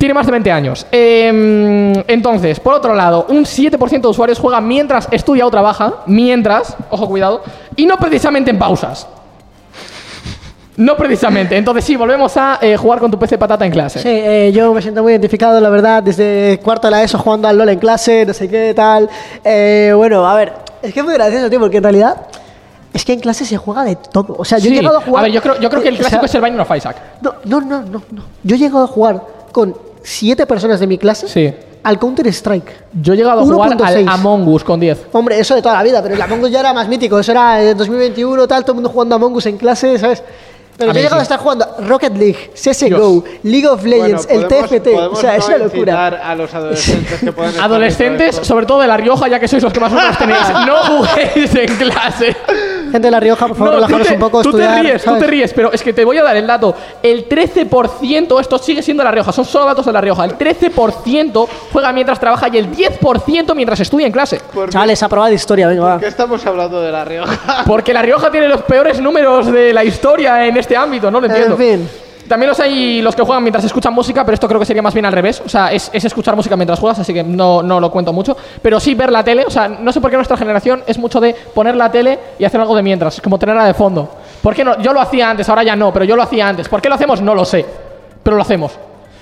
tiene 0.00 0.14
más 0.14 0.24
de 0.24 0.32
20 0.32 0.50
años. 0.50 0.86
Eh, 0.90 2.02
entonces, 2.08 2.58
por 2.58 2.72
otro 2.72 2.94
lado, 2.94 3.26
un 3.28 3.44
7% 3.44 4.00
de 4.00 4.08
usuarios 4.08 4.38
juega 4.38 4.58
mientras 4.62 5.06
estudia 5.10 5.46
o 5.46 5.50
trabaja, 5.50 5.96
mientras, 6.06 6.74
ojo 6.88 7.06
cuidado, 7.06 7.42
y 7.76 7.84
no 7.84 7.98
precisamente 7.98 8.50
en 8.50 8.58
pausas. 8.58 9.06
No 10.78 10.96
precisamente. 10.96 11.54
Entonces 11.54 11.84
sí, 11.84 11.96
volvemos 11.96 12.34
a 12.38 12.58
eh, 12.62 12.78
jugar 12.78 12.98
con 12.98 13.10
tu 13.10 13.18
PC 13.18 13.36
patata 13.36 13.66
en 13.66 13.72
clase. 13.72 13.98
Sí, 13.98 14.08
eh, 14.08 14.50
yo 14.54 14.72
me 14.72 14.80
siento 14.80 15.02
muy 15.02 15.12
identificado, 15.12 15.60
la 15.60 15.68
verdad, 15.68 16.02
desde 16.02 16.58
cuarto 16.64 16.86
de 16.86 16.92
la 16.92 17.02
ESO 17.02 17.18
jugando 17.18 17.46
al 17.48 17.58
LOL 17.58 17.68
en 17.68 17.78
clase, 17.78 18.24
no 18.24 18.32
sé 18.32 18.48
qué, 18.48 18.72
tal. 18.74 19.06
Eh, 19.44 19.92
bueno, 19.94 20.26
a 20.26 20.34
ver, 20.34 20.54
es 20.80 20.94
que 20.94 21.00
es 21.00 21.04
muy 21.04 21.12
gracioso, 21.12 21.50
tío, 21.50 21.60
porque 21.60 21.76
en 21.76 21.82
realidad 21.82 22.26
es 22.94 23.04
que 23.04 23.12
en 23.12 23.20
clase 23.20 23.44
se 23.44 23.58
juega 23.58 23.84
de 23.84 23.96
todo. 23.96 24.34
O 24.38 24.46
sea, 24.46 24.56
yo 24.56 24.70
Sí. 24.70 24.72
he 24.72 24.76
llegado 24.78 24.96
a 24.96 25.02
jugar... 25.02 25.24
ver, 25.24 25.32
yo 25.32 25.42
creo, 25.42 25.60
yo 25.60 25.68
creo 25.68 25.82
que 25.82 25.88
el 25.90 25.96
eh, 25.96 25.98
o 25.98 26.00
clásico 26.00 26.20
sea, 26.22 26.26
es 26.26 26.34
el 26.36 26.40
Binding 26.40 26.60
of 26.60 26.74
Isaac. 26.74 26.96
No, 27.20 27.34
no, 27.44 27.60
no, 27.60 27.82
no, 27.82 28.02
no. 28.10 28.22
Yo 28.42 28.56
he 28.56 28.58
llegado 28.58 28.84
a 28.84 28.86
jugar 28.86 29.22
con 29.52 29.89
siete 30.02 30.46
personas 30.46 30.80
de 30.80 30.86
mi 30.86 30.98
clase 30.98 31.28
Sí. 31.28 31.52
al 31.82 31.98
Counter-Strike. 31.98 32.72
Yo 33.00 33.14
he 33.14 33.16
llegado 33.16 33.40
a 33.40 33.44
jugar 33.44 33.70
1.6. 33.76 33.82
al 33.82 34.08
Among 34.08 34.48
Us 34.48 34.64
con 34.64 34.78
10. 34.80 35.06
Hombre, 35.12 35.38
eso 35.38 35.54
de 35.54 35.62
toda 35.62 35.74
la 35.76 35.82
vida, 35.82 36.02
pero 36.02 36.14
el 36.14 36.22
Among 36.22 36.42
Us 36.44 36.50
ya 36.50 36.60
era 36.60 36.72
más 36.72 36.88
mítico. 36.88 37.18
Eso 37.18 37.32
era 37.32 37.62
en 37.62 37.76
2021, 37.76 38.46
tal, 38.46 38.62
todo 38.62 38.72
el 38.72 38.76
mundo 38.76 38.90
jugando 38.90 39.14
Among 39.16 39.34
Us 39.36 39.46
en 39.46 39.56
clase, 39.56 39.98
¿sabes? 39.98 40.22
Pero 40.76 40.92
A 40.92 40.94
yo 40.94 41.00
he 41.00 41.02
llegado 41.02 41.20
sí. 41.20 41.20
a 41.20 41.22
estar 41.24 41.38
jugando 41.40 41.66
Rocket 41.86 42.16
League, 42.16 42.52
CSGO, 42.54 43.22
League 43.42 43.68
of 43.68 43.84
Legends, 43.84 44.26
Bueno, 44.26 44.40
el 44.40 44.48
TFT. 44.48 44.88
O 45.12 45.14
sea, 45.16 45.36
es 45.36 45.46
una 45.46 45.58
locura. 45.58 45.78
incitar 45.92 46.14
a 46.14 46.34
los 46.34 46.54
adolescentes 46.54 47.20
que 47.20 47.60
Adolescentes, 47.60 48.36
sobre 48.42 48.64
todo 48.64 48.80
de 48.80 48.86
La 48.86 48.96
Rioja, 48.96 49.28
ya 49.28 49.38
que 49.38 49.46
sois 49.46 49.62
los 49.62 49.74
que 49.74 49.80
más 49.80 49.92
números 49.92 50.16
tenéis, 50.16 50.40
no 50.66 50.76
juguéis 51.04 51.54
en 51.54 51.76
clase. 51.76 52.34
Gente 52.90 53.06
de 53.06 53.10
La 53.10 53.20
Rioja, 53.20 53.46
por 53.46 53.56
favor, 53.56 53.72
No, 53.74 53.76
relajaros 53.80 54.06
te, 54.08 54.14
un 54.14 54.20
poco, 54.20 54.42
tú 54.42 54.48
estudiar. 54.50 54.74
te 54.76 54.82
ríes, 54.82 55.02
¿sabes? 55.02 55.18
tú 55.20 55.24
te 55.24 55.30
ríes, 55.30 55.52
pero 55.52 55.72
es 55.72 55.82
que 55.82 55.92
te 55.92 56.04
voy 56.04 56.18
a 56.18 56.22
dar 56.22 56.36
el 56.36 56.46
dato. 56.46 56.74
El 57.02 57.28
13%, 57.28 58.40
esto 58.40 58.58
sigue 58.58 58.82
siendo 58.82 59.02
La 59.04 59.10
Rioja, 59.10 59.32
son 59.32 59.44
solo 59.44 59.64
datos 59.66 59.86
de 59.86 59.92
La 59.92 60.00
Rioja. 60.00 60.24
El 60.24 60.36
13% 60.36 61.48
juega 61.72 61.92
mientras 61.92 62.18
trabaja 62.18 62.48
y 62.52 62.58
el 62.58 62.70
10% 62.70 63.54
mientras 63.54 63.80
estudia 63.80 64.06
en 64.06 64.12
clase. 64.12 64.40
¿Por 64.52 64.66
qué- 64.66 64.72
Chavales, 64.72 65.02
aprobada 65.02 65.32
historia, 65.32 65.66
venga, 65.68 65.82
va. 65.84 65.92
¿Por 65.92 66.00
qué 66.00 66.08
estamos 66.08 66.44
hablando 66.46 66.80
de 66.80 66.90
La 66.92 67.04
Rioja? 67.04 67.64
Porque 67.66 67.92
La 67.92 68.02
Rioja 68.02 68.30
tiene 68.30 68.48
los 68.48 68.62
peores 68.62 69.00
números 69.00 69.50
de 69.50 69.72
la 69.72 69.84
historia 69.84 70.46
en 70.46 70.56
este 70.56 70.76
ámbito, 70.76 71.10
no 71.10 71.20
lo 71.20 71.26
entiendo. 71.26 71.56
En 71.60 71.78
fin. 71.80 71.90
También 72.30 72.48
los 72.48 72.60
hay 72.60 73.02
los 73.02 73.16
que 73.16 73.22
juegan 73.22 73.42
mientras 73.42 73.64
escuchan 73.64 73.92
música, 73.92 74.24
pero 74.24 74.34
esto 74.34 74.46
creo 74.46 74.60
que 74.60 74.64
sería 74.64 74.82
más 74.82 74.94
bien 74.94 75.04
al 75.04 75.12
revés. 75.12 75.42
O 75.44 75.48
sea, 75.48 75.72
es, 75.72 75.90
es 75.92 76.04
escuchar 76.04 76.36
música 76.36 76.54
mientras 76.54 76.78
juegas, 76.78 77.00
así 77.00 77.12
que 77.12 77.24
no, 77.24 77.60
no 77.60 77.80
lo 77.80 77.90
cuento 77.90 78.12
mucho. 78.12 78.36
Pero 78.62 78.78
sí 78.78 78.94
ver 78.94 79.10
la 79.10 79.24
tele. 79.24 79.44
O 79.44 79.50
sea, 79.50 79.66
no 79.66 79.90
sé 79.90 80.00
por 80.00 80.12
qué 80.12 80.16
nuestra 80.16 80.36
generación 80.36 80.84
es 80.86 80.96
mucho 80.96 81.18
de 81.18 81.34
poner 81.34 81.74
la 81.74 81.90
tele 81.90 82.20
y 82.38 82.44
hacer 82.44 82.60
algo 82.60 82.76
de 82.76 82.84
mientras, 82.84 83.20
como 83.20 83.36
tenerla 83.36 83.64
de 83.64 83.74
fondo. 83.74 84.08
¿Por 84.40 84.54
qué 84.54 84.62
no? 84.62 84.80
Yo 84.80 84.92
lo 84.92 85.00
hacía 85.00 85.28
antes, 85.28 85.48
ahora 85.48 85.64
ya 85.64 85.74
no, 85.74 85.92
pero 85.92 86.04
yo 86.04 86.14
lo 86.14 86.22
hacía 86.22 86.48
antes. 86.48 86.68
¿Por 86.68 86.80
qué 86.80 86.88
lo 86.88 86.94
hacemos? 86.94 87.20
No 87.20 87.34
lo 87.34 87.44
sé. 87.44 87.66
Pero 88.22 88.36
lo 88.36 88.42
hacemos. 88.42 88.78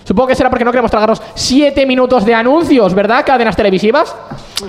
Supongo 0.08 0.28
que 0.28 0.34
será 0.34 0.48
porque 0.48 0.64
no 0.64 0.70
queremos 0.72 0.90
tragarnos 0.90 1.20
siete 1.34 1.84
minutos 1.84 2.24
de 2.24 2.34
anuncios, 2.34 2.94
¿verdad? 2.94 3.22
Cadenas 3.26 3.54
televisivas. 3.54 4.14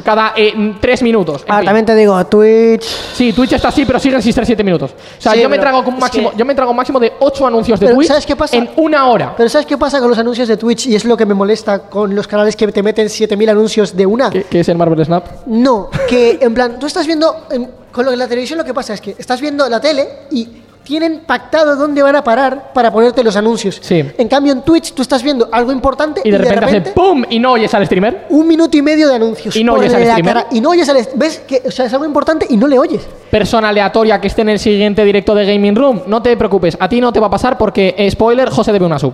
Cada 0.03 0.33
eh, 0.35 0.75
tres 0.81 1.01
minutos. 1.01 1.45
Ah, 1.47 1.59
fin. 1.59 1.65
también 1.65 1.85
te 1.85 1.95
digo, 1.95 2.21
Twitch. 2.25 2.83
Sí, 2.83 3.31
Twitch 3.31 3.53
está 3.53 3.69
así, 3.69 3.85
pero 3.85 3.99
siguen 3.99 4.21
sin 4.21 4.33
ser 4.33 4.45
7 4.45 4.61
minutos. 4.65 4.91
O 4.91 5.21
sea, 5.21 5.31
Sí, 5.31 5.41
yo 5.41 5.47
me 5.47 5.57
trago 5.57 5.79
un 5.79 5.97
máximo, 5.97 6.31
que- 6.31 6.37
yo 6.37 6.43
me 6.45 6.53
trago 6.53 6.71
un 6.71 6.77
máximo 6.77 6.99
de 6.99 7.13
8 7.19 7.47
anuncios 7.47 7.79
de 7.79 7.85
Pero, 7.85 7.95
Twitch 7.95 8.09
¿sabes 8.09 8.25
qué 8.25 8.35
pasa? 8.35 8.57
en 8.57 8.69
una 8.75 9.07
hora. 9.07 9.33
Pero 9.37 9.47
¿sabes 9.49 9.65
qué 9.65 9.77
pasa 9.77 9.99
con 10.01 10.09
los 10.09 10.19
anuncios 10.19 10.49
de 10.49 10.57
Twitch? 10.57 10.87
Y 10.87 10.95
es 10.95 11.05
lo 11.05 11.15
que 11.15 11.25
me 11.25 11.33
molesta 11.33 11.79
con 11.83 12.13
los 12.13 12.27
canales 12.27 12.57
que 12.57 12.67
te 12.67 12.83
meten 12.83 13.09
7000 13.09 13.49
anuncios 13.49 13.95
de 13.95 14.05
una. 14.05 14.29
¿Qué, 14.29 14.43
qué 14.43 14.59
es 14.59 14.67
el 14.69 14.77
Marvel 14.77 15.03
Snap? 15.05 15.25
No, 15.47 15.89
que 16.09 16.37
en 16.41 16.53
plan, 16.53 16.77
tú 16.77 16.85
estás 16.85 17.07
viendo, 17.07 17.45
en- 17.49 17.71
con 17.93 18.05
lo 18.05 18.13
la 18.15 18.27
televisión 18.27 18.57
lo 18.59 18.65
que 18.65 18.73
pasa 18.73 18.93
es 18.93 18.99
que 19.01 19.15
estás 19.17 19.39
viendo 19.41 19.67
la 19.69 19.79
tele 19.79 20.07
y 20.31 20.47
tienen 20.89 21.19
pactado 21.19 21.75
dónde 21.75 22.01
van 22.01 22.15
a 22.15 22.23
parar 22.23 22.73
para 22.73 22.91
ponerte 22.91 23.23
los 23.23 23.35
anuncios. 23.35 23.77
Sí. 23.79 24.03
En 24.17 24.27
cambio 24.27 24.51
en 24.51 24.63
Twitch 24.63 24.93
tú 24.93 25.03
estás 25.03 25.21
viendo 25.21 25.47
algo 25.51 25.71
importante 25.71 26.19
Y 26.23 26.31
de 26.31 26.39
repente, 26.39 26.65
hace 26.65 26.81
¡pum! 26.93 27.23
y 27.29 27.37
no 27.37 27.51
oyes 27.51 27.71
al 27.75 27.85
streamer. 27.85 28.25
un 28.31 28.47
minuto 28.47 28.75
y 28.75 28.81
medio 28.81 29.07
de 29.07 29.13
anuncios. 29.13 29.55
Y 29.55 29.63
no 29.63 29.73
oyes 29.75 29.93
al 29.93 30.01
streamer. 30.01 30.33
cara. 30.33 30.47
Y 30.49 30.59
no 30.59 30.71
oyes 30.71 30.89
al 30.89 30.97
ves 31.13 31.43
que 31.47 31.61
o 31.63 31.69
sea, 31.69 31.85
es 31.85 31.93
algo 31.93 32.05
importante 32.05 32.47
y 32.49 32.57
no 32.57 32.67
le 32.67 32.79
oyes. 32.79 33.07
Persona 33.29 33.69
aleatoria 33.69 34.19
que 34.19 34.29
esté 34.29 34.41
en 34.41 34.49
el 34.49 34.57
siguiente 34.57 35.05
directo 35.05 35.35
de 35.35 35.45
Gaming 35.45 35.75
Room. 35.75 36.01
No 36.07 36.23
te 36.23 36.35
preocupes, 36.35 36.75
a 36.79 36.89
ti 36.89 36.99
no 36.99 37.13
te 37.13 37.19
va 37.19 37.27
a 37.27 37.29
pasar 37.29 37.55
porque, 37.55 37.93
eh, 37.95 38.09
spoiler, 38.09 38.49
José 38.49 38.73
debe 38.73 38.87
una 38.87 38.97
sub. 38.97 39.13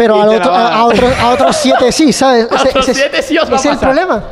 Pero 0.00 0.20
al 0.20 0.28
otro- 0.30 0.50
a 0.52 0.56
a, 0.82 0.86
dar. 0.86 1.14
a 1.20 1.30
otros, 1.30 1.56
siete 1.56 1.92
sí, 1.92 2.12
¿sabes? 2.12 2.46
A 2.50 2.62
otros 2.62 2.86
siete 2.86 3.22
sí 3.22 3.36
os 3.38 3.48
va 3.50 3.54
a 3.54 3.56
es 3.58 3.64
el 3.66 3.72
pasar. 3.72 3.88
problema. 3.88 4.24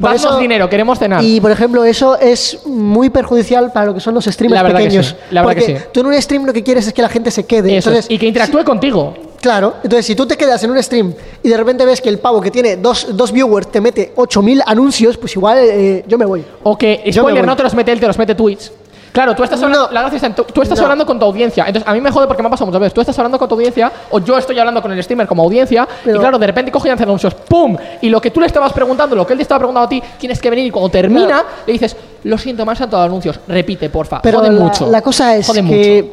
Por 0.00 0.38
dinero, 0.40 0.68
queremos 0.68 0.98
cenar. 0.98 1.22
Y 1.22 1.40
por 1.40 1.50
ejemplo, 1.50 1.84
eso 1.84 2.18
es 2.18 2.58
muy 2.66 3.08
perjudicial 3.10 3.70
para 3.72 3.86
lo 3.86 3.94
que 3.94 4.00
son 4.00 4.14
los 4.14 4.24
streamers 4.24 4.56
La 4.60 4.62
verdad 4.64 4.78
que 4.78 4.84
pequeños. 4.84 5.06
sí, 5.06 5.14
la 5.30 5.42
verdad 5.42 5.54
porque 5.56 5.72
que 5.74 5.78
sí. 5.80 5.84
tú 5.92 6.00
en 6.00 6.06
un 6.06 6.22
stream 6.22 6.44
lo 6.44 6.52
que 6.52 6.62
quieres 6.64 6.86
es 6.88 6.92
que 6.92 7.02
la 7.02 7.08
gente 7.08 7.30
se 7.30 7.44
quede. 7.46 7.76
Eso 7.76 7.90
entonces, 7.90 8.10
y 8.10 8.18
que 8.18 8.26
interactúe 8.26 8.64
contigo. 8.64 9.14
Claro, 9.40 9.74
entonces 9.84 10.04
si 10.06 10.16
tú 10.16 10.26
te 10.26 10.36
quedas 10.36 10.62
en 10.64 10.70
un 10.72 10.82
stream 10.82 11.14
y 11.42 11.48
de 11.48 11.56
repente 11.56 11.84
ves 11.84 12.00
que 12.00 12.08
el 12.08 12.18
pavo 12.18 12.40
que 12.40 12.50
tiene 12.50 12.76
dos, 12.78 13.06
dos 13.12 13.30
viewers 13.30 13.70
te 13.70 13.80
mete 13.80 14.12
8000 14.16 14.62
anuncios, 14.66 15.16
pues 15.18 15.36
igual 15.36 15.58
eh, 15.60 16.04
yo 16.08 16.18
me 16.18 16.24
voy. 16.26 16.44
O 16.64 16.76
que, 16.76 17.04
spoiler, 17.12 17.46
no 17.46 17.54
te 17.54 17.62
los 17.62 17.74
mete 17.74 17.92
él, 17.92 18.00
te 18.00 18.06
los 18.08 18.18
mete 18.18 18.34
Twitch. 18.34 18.72
Claro, 19.16 19.34
tú 19.34 19.42
estás 19.42 19.62
hablando, 19.62 19.86
No. 19.88 19.92
la 19.92 20.02
gracia 20.02 20.26
en 20.26 20.34
tú, 20.34 20.44
tú 20.44 20.60
estás 20.62 20.78
No. 20.78 20.84
hablando 20.84 21.06
con 21.06 21.18
tu 21.18 21.24
audiencia. 21.24 21.64
Entonces, 21.66 21.88
a 21.88 21.94
mí 21.94 22.00
me 22.02 22.10
jode 22.10 22.26
porque 22.26 22.42
me 22.42 22.48
ha 22.48 22.50
pasado 22.50 22.66
muchas 22.66 22.80
veces. 22.80 22.92
Tú 22.94 23.00
estás 23.00 23.18
hablando 23.18 23.38
con 23.38 23.48
tu 23.48 23.54
audiencia, 23.54 23.90
o 24.10 24.18
yo 24.18 24.36
estoy 24.36 24.58
hablando 24.58 24.82
con 24.82 24.92
el 24.92 25.02
streamer 25.02 25.26
como 25.26 25.42
audiencia, 25.42 25.88
Pero- 26.04 26.16
y 26.16 26.20
claro, 26.20 26.38
de 26.38 26.46
repente 26.46 26.70
coge 26.70 26.88
y 26.88 26.92
hace 26.92 27.04
anuncios, 27.04 27.34
¡pum! 27.34 27.76
Y 28.02 28.10
lo 28.10 28.20
que 28.20 28.30
tú 28.30 28.40
le 28.40 28.46
estabas 28.46 28.72
preguntando, 28.74 29.16
lo 29.16 29.26
que 29.26 29.32
él 29.32 29.38
te 29.38 29.42
estaba 29.44 29.58
preguntando 29.60 29.86
a 29.86 29.88
ti, 29.88 30.02
tienes 30.18 30.38
que 30.40 30.50
venir 30.50 30.66
y 30.66 30.70
cuando 30.70 30.90
termina, 30.90 31.26
Claro. 31.26 31.46
le 31.66 31.72
dices, 31.72 31.96
lo 32.24 32.36
siento, 32.36 32.66
más 32.66 32.76
saltado 32.78 33.02
anuncios. 33.02 33.40
Repite, 33.48 33.88
porfa. 33.88 34.20
Pero 34.20 34.38
jode 34.40 34.50
la, 34.52 34.60
mucho. 34.60 34.90
la 34.90 35.00
cosa 35.00 35.34
es 35.34 35.46
Jode 35.46 35.62
que, 35.64 36.12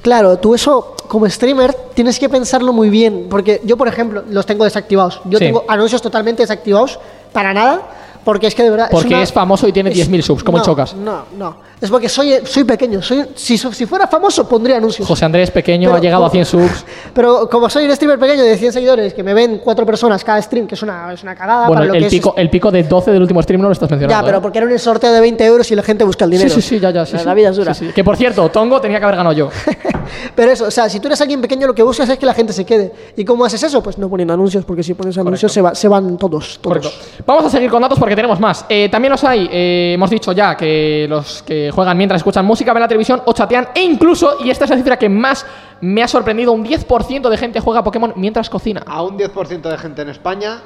claro, 0.00 0.38
tú 0.38 0.54
eso 0.54 0.94
como 1.08 1.28
streamer 1.28 1.74
tienes 1.94 2.18
que 2.18 2.28
pensarlo 2.28 2.72
muy 2.72 2.88
bien, 2.88 3.26
porque 3.28 3.60
yo, 3.64 3.76
por 3.76 3.88
ejemplo, 3.88 4.22
los 4.30 4.46
tengo 4.46 4.64
desactivados. 4.64 5.20
Yo 5.24 5.38
Sí. 5.38 5.46
tengo 5.46 5.64
anuncios 5.68 6.00
totalmente 6.00 6.42
desactivados, 6.42 6.98
para 7.32 7.52
nada, 7.52 7.82
porque 8.24 8.46
es 8.46 8.54
que 8.54 8.62
de 8.62 8.70
verdad... 8.70 8.88
Porque 8.90 9.08
una- 9.08 9.22
es 9.22 9.32
famoso 9.32 9.68
y 9.68 9.72
tiene 9.72 9.90
10.000 9.90 10.22
subs, 10.22 10.42
como 10.42 10.56
el 10.58 10.62
no, 10.62 10.64
Chocas. 10.64 10.94
No, 10.94 11.24
no, 11.36 11.56
es 11.84 11.90
porque 11.90 12.08
soy, 12.08 12.34
soy 12.44 12.64
pequeño. 12.64 13.00
Soy, 13.02 13.24
si, 13.34 13.56
si 13.58 13.86
fuera 13.86 14.06
famoso, 14.06 14.48
pondría 14.48 14.76
anuncios. 14.78 15.06
José 15.06 15.24
Andrés 15.24 15.50
Pequeño 15.50 15.88
Pero 15.90 15.98
ha 15.98 16.00
llegado 16.00 16.24
a 16.24 16.28
como- 16.28 16.44
100 16.44 16.44
subs. 16.46 16.84
Pero 17.14 17.48
como 17.48 17.68
soy 17.70 17.84
un 17.84 17.94
streamer 17.94 18.18
pequeño 18.18 18.42
de 18.42 18.56
100 18.56 18.72
seguidores, 18.72 19.14
que 19.14 19.22
me 19.22 19.34
ven 19.34 19.60
cuatro 19.62 19.86
personas 19.86 20.24
cada 20.24 20.40
stream, 20.42 20.66
que 20.66 20.74
es 20.74 20.82
una, 20.82 21.12
es 21.12 21.22
una 21.22 21.34
cagada 21.34 21.66
Bueno, 21.68 21.80
para 21.80 21.86
lo 21.88 21.94
el 21.94 22.04
que 22.04 22.10
pico, 22.10 22.34
es... 22.36 22.42
el 22.42 22.50
pico 22.50 22.70
de 22.70 22.82
12 22.82 23.10
del 23.12 23.22
último 23.22 23.42
stream 23.42 23.60
no 23.60 23.68
lo 23.68 23.72
estás 23.72 23.90
mencionando. 23.90 24.20
Ya, 24.20 24.24
pero 24.26 24.38
¿eh? 24.38 24.40
porque 24.40 24.58
era 24.58 24.66
un 24.66 24.78
sorteo 24.78 25.12
de 25.12 25.20
20 25.20 25.44
euros 25.44 25.70
y 25.70 25.76
la 25.76 25.82
gente 25.82 26.04
busca 26.04 26.24
el 26.24 26.30
Sí, 26.32 26.36
dinero. 26.38 26.54
sí, 26.54 26.62
sí, 26.62 26.80
ya, 26.80 26.90
ya. 26.90 27.06
sí, 27.06 27.12
La, 27.14 27.18
sí. 27.20 27.26
la 27.26 27.34
vida 27.34 27.48
es 27.50 27.56
dura. 27.56 27.74
Sí, 27.74 27.86
sí. 27.86 27.92
Que 27.92 28.02
por 28.02 28.16
cierto, 28.16 28.48
Tongo 28.50 28.80
tenía 28.80 28.98
que 28.98 29.04
haber 29.04 29.16
ganado 29.16 29.34
yo. 29.34 29.50
Pero 30.34 30.50
eso, 30.50 30.64
o 30.66 30.70
sea, 30.70 30.88
si 30.88 31.00
tú 31.00 31.08
eres 31.08 31.20
alguien 31.20 31.40
pequeño, 31.40 31.66
lo 31.66 31.74
que 31.74 31.82
buscas 31.82 32.08
es 32.08 32.18
que 32.18 32.26
la 32.26 32.34
gente 32.34 32.52
se 32.52 32.64
quede. 32.64 32.92
¿Y 33.16 33.24
cómo 33.24 33.44
haces 33.44 33.62
eso? 33.62 33.82
Pues 33.82 33.98
no 33.98 34.08
poniendo 34.08 34.34
anuncios, 34.34 34.64
porque 34.64 34.82
si 34.82 34.94
pones 34.94 35.16
anuncios 35.18 35.52
se, 35.52 35.60
va- 35.62 35.74
se 35.74 35.88
van 35.88 36.16
todos. 36.18 36.58
todos. 36.60 36.78
Correcto. 36.80 36.90
Vamos 37.26 37.44
a 37.46 37.50
seguir 37.50 37.70
con 37.70 37.80
datos 37.82 37.98
porque 37.98 38.16
tenemos 38.16 38.38
más. 38.40 38.64
Eh, 38.68 38.88
también 38.90 39.12
los 39.12 39.22
hay, 39.24 39.48
eh, 39.50 39.92
hemos 39.94 40.10
dicho 40.10 40.32
ya 40.32 40.56
que 40.56 41.06
los 41.08 41.42
que 41.42 41.70
juegan 41.74 41.96
mientras 41.98 42.20
escuchan 42.20 42.44
música, 42.46 42.72
ven 42.72 42.80
la 42.82 42.88
televisión 42.88 43.22
o 43.26 43.32
chatean 43.32 43.68
e 43.74 43.82
incluso, 43.82 44.38
y 44.42 44.50
esta 44.50 44.64
es 44.64 44.70
la 44.70 44.76
cifra 44.76 44.96
que 44.98 45.08
más 45.08 45.44
me 45.80 46.02
ha 46.02 46.08
sorprendido, 46.08 46.52
un 46.52 46.64
10% 46.64 47.28
de 47.28 47.36
gente 47.36 47.60
juega 47.60 47.84
Pokémon 47.84 48.12
mientras 48.16 48.48
cocina. 48.48 48.82
A 48.86 49.02
un 49.02 49.18
10% 49.18 49.60
de 49.62 49.76
gente 49.78 50.02
en 50.02 50.08
España 50.08 50.60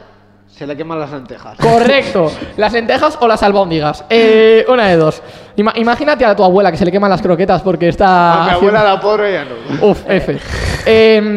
se 0.47 0.67
le 0.67 0.77
queman 0.77 0.99
las 0.99 1.11
lentejas. 1.13 1.59
Correcto. 1.59 2.31
¿Las 2.57 2.73
lentejas 2.73 3.19
o 3.21 3.29
las 3.29 3.43
albóndigas? 3.43 4.05
Eh, 4.11 4.65
una 4.69 4.87
de 4.89 4.97
dos. 4.97 5.23
Ima- 5.57 5.73
imagínate 5.77 6.25
a 6.25 6.35
tu 6.35 6.43
abuela 6.45 6.71
que 6.71 6.77
se 6.79 6.85
le 6.85 6.91
queman 6.93 7.11
las 7.11 7.21
croquetas 7.23 7.63
porque 7.63 7.89
está... 7.89 8.33
A 8.33 8.45
mi 8.45 8.51
haciendo- 8.53 8.57
abuela 8.79 8.85
la 8.95 9.01
pobre 9.01 9.33
ya 9.35 9.45
no. 9.45 9.87
Uf, 9.91 10.03
F. 10.09 10.39
Em, 10.87 11.37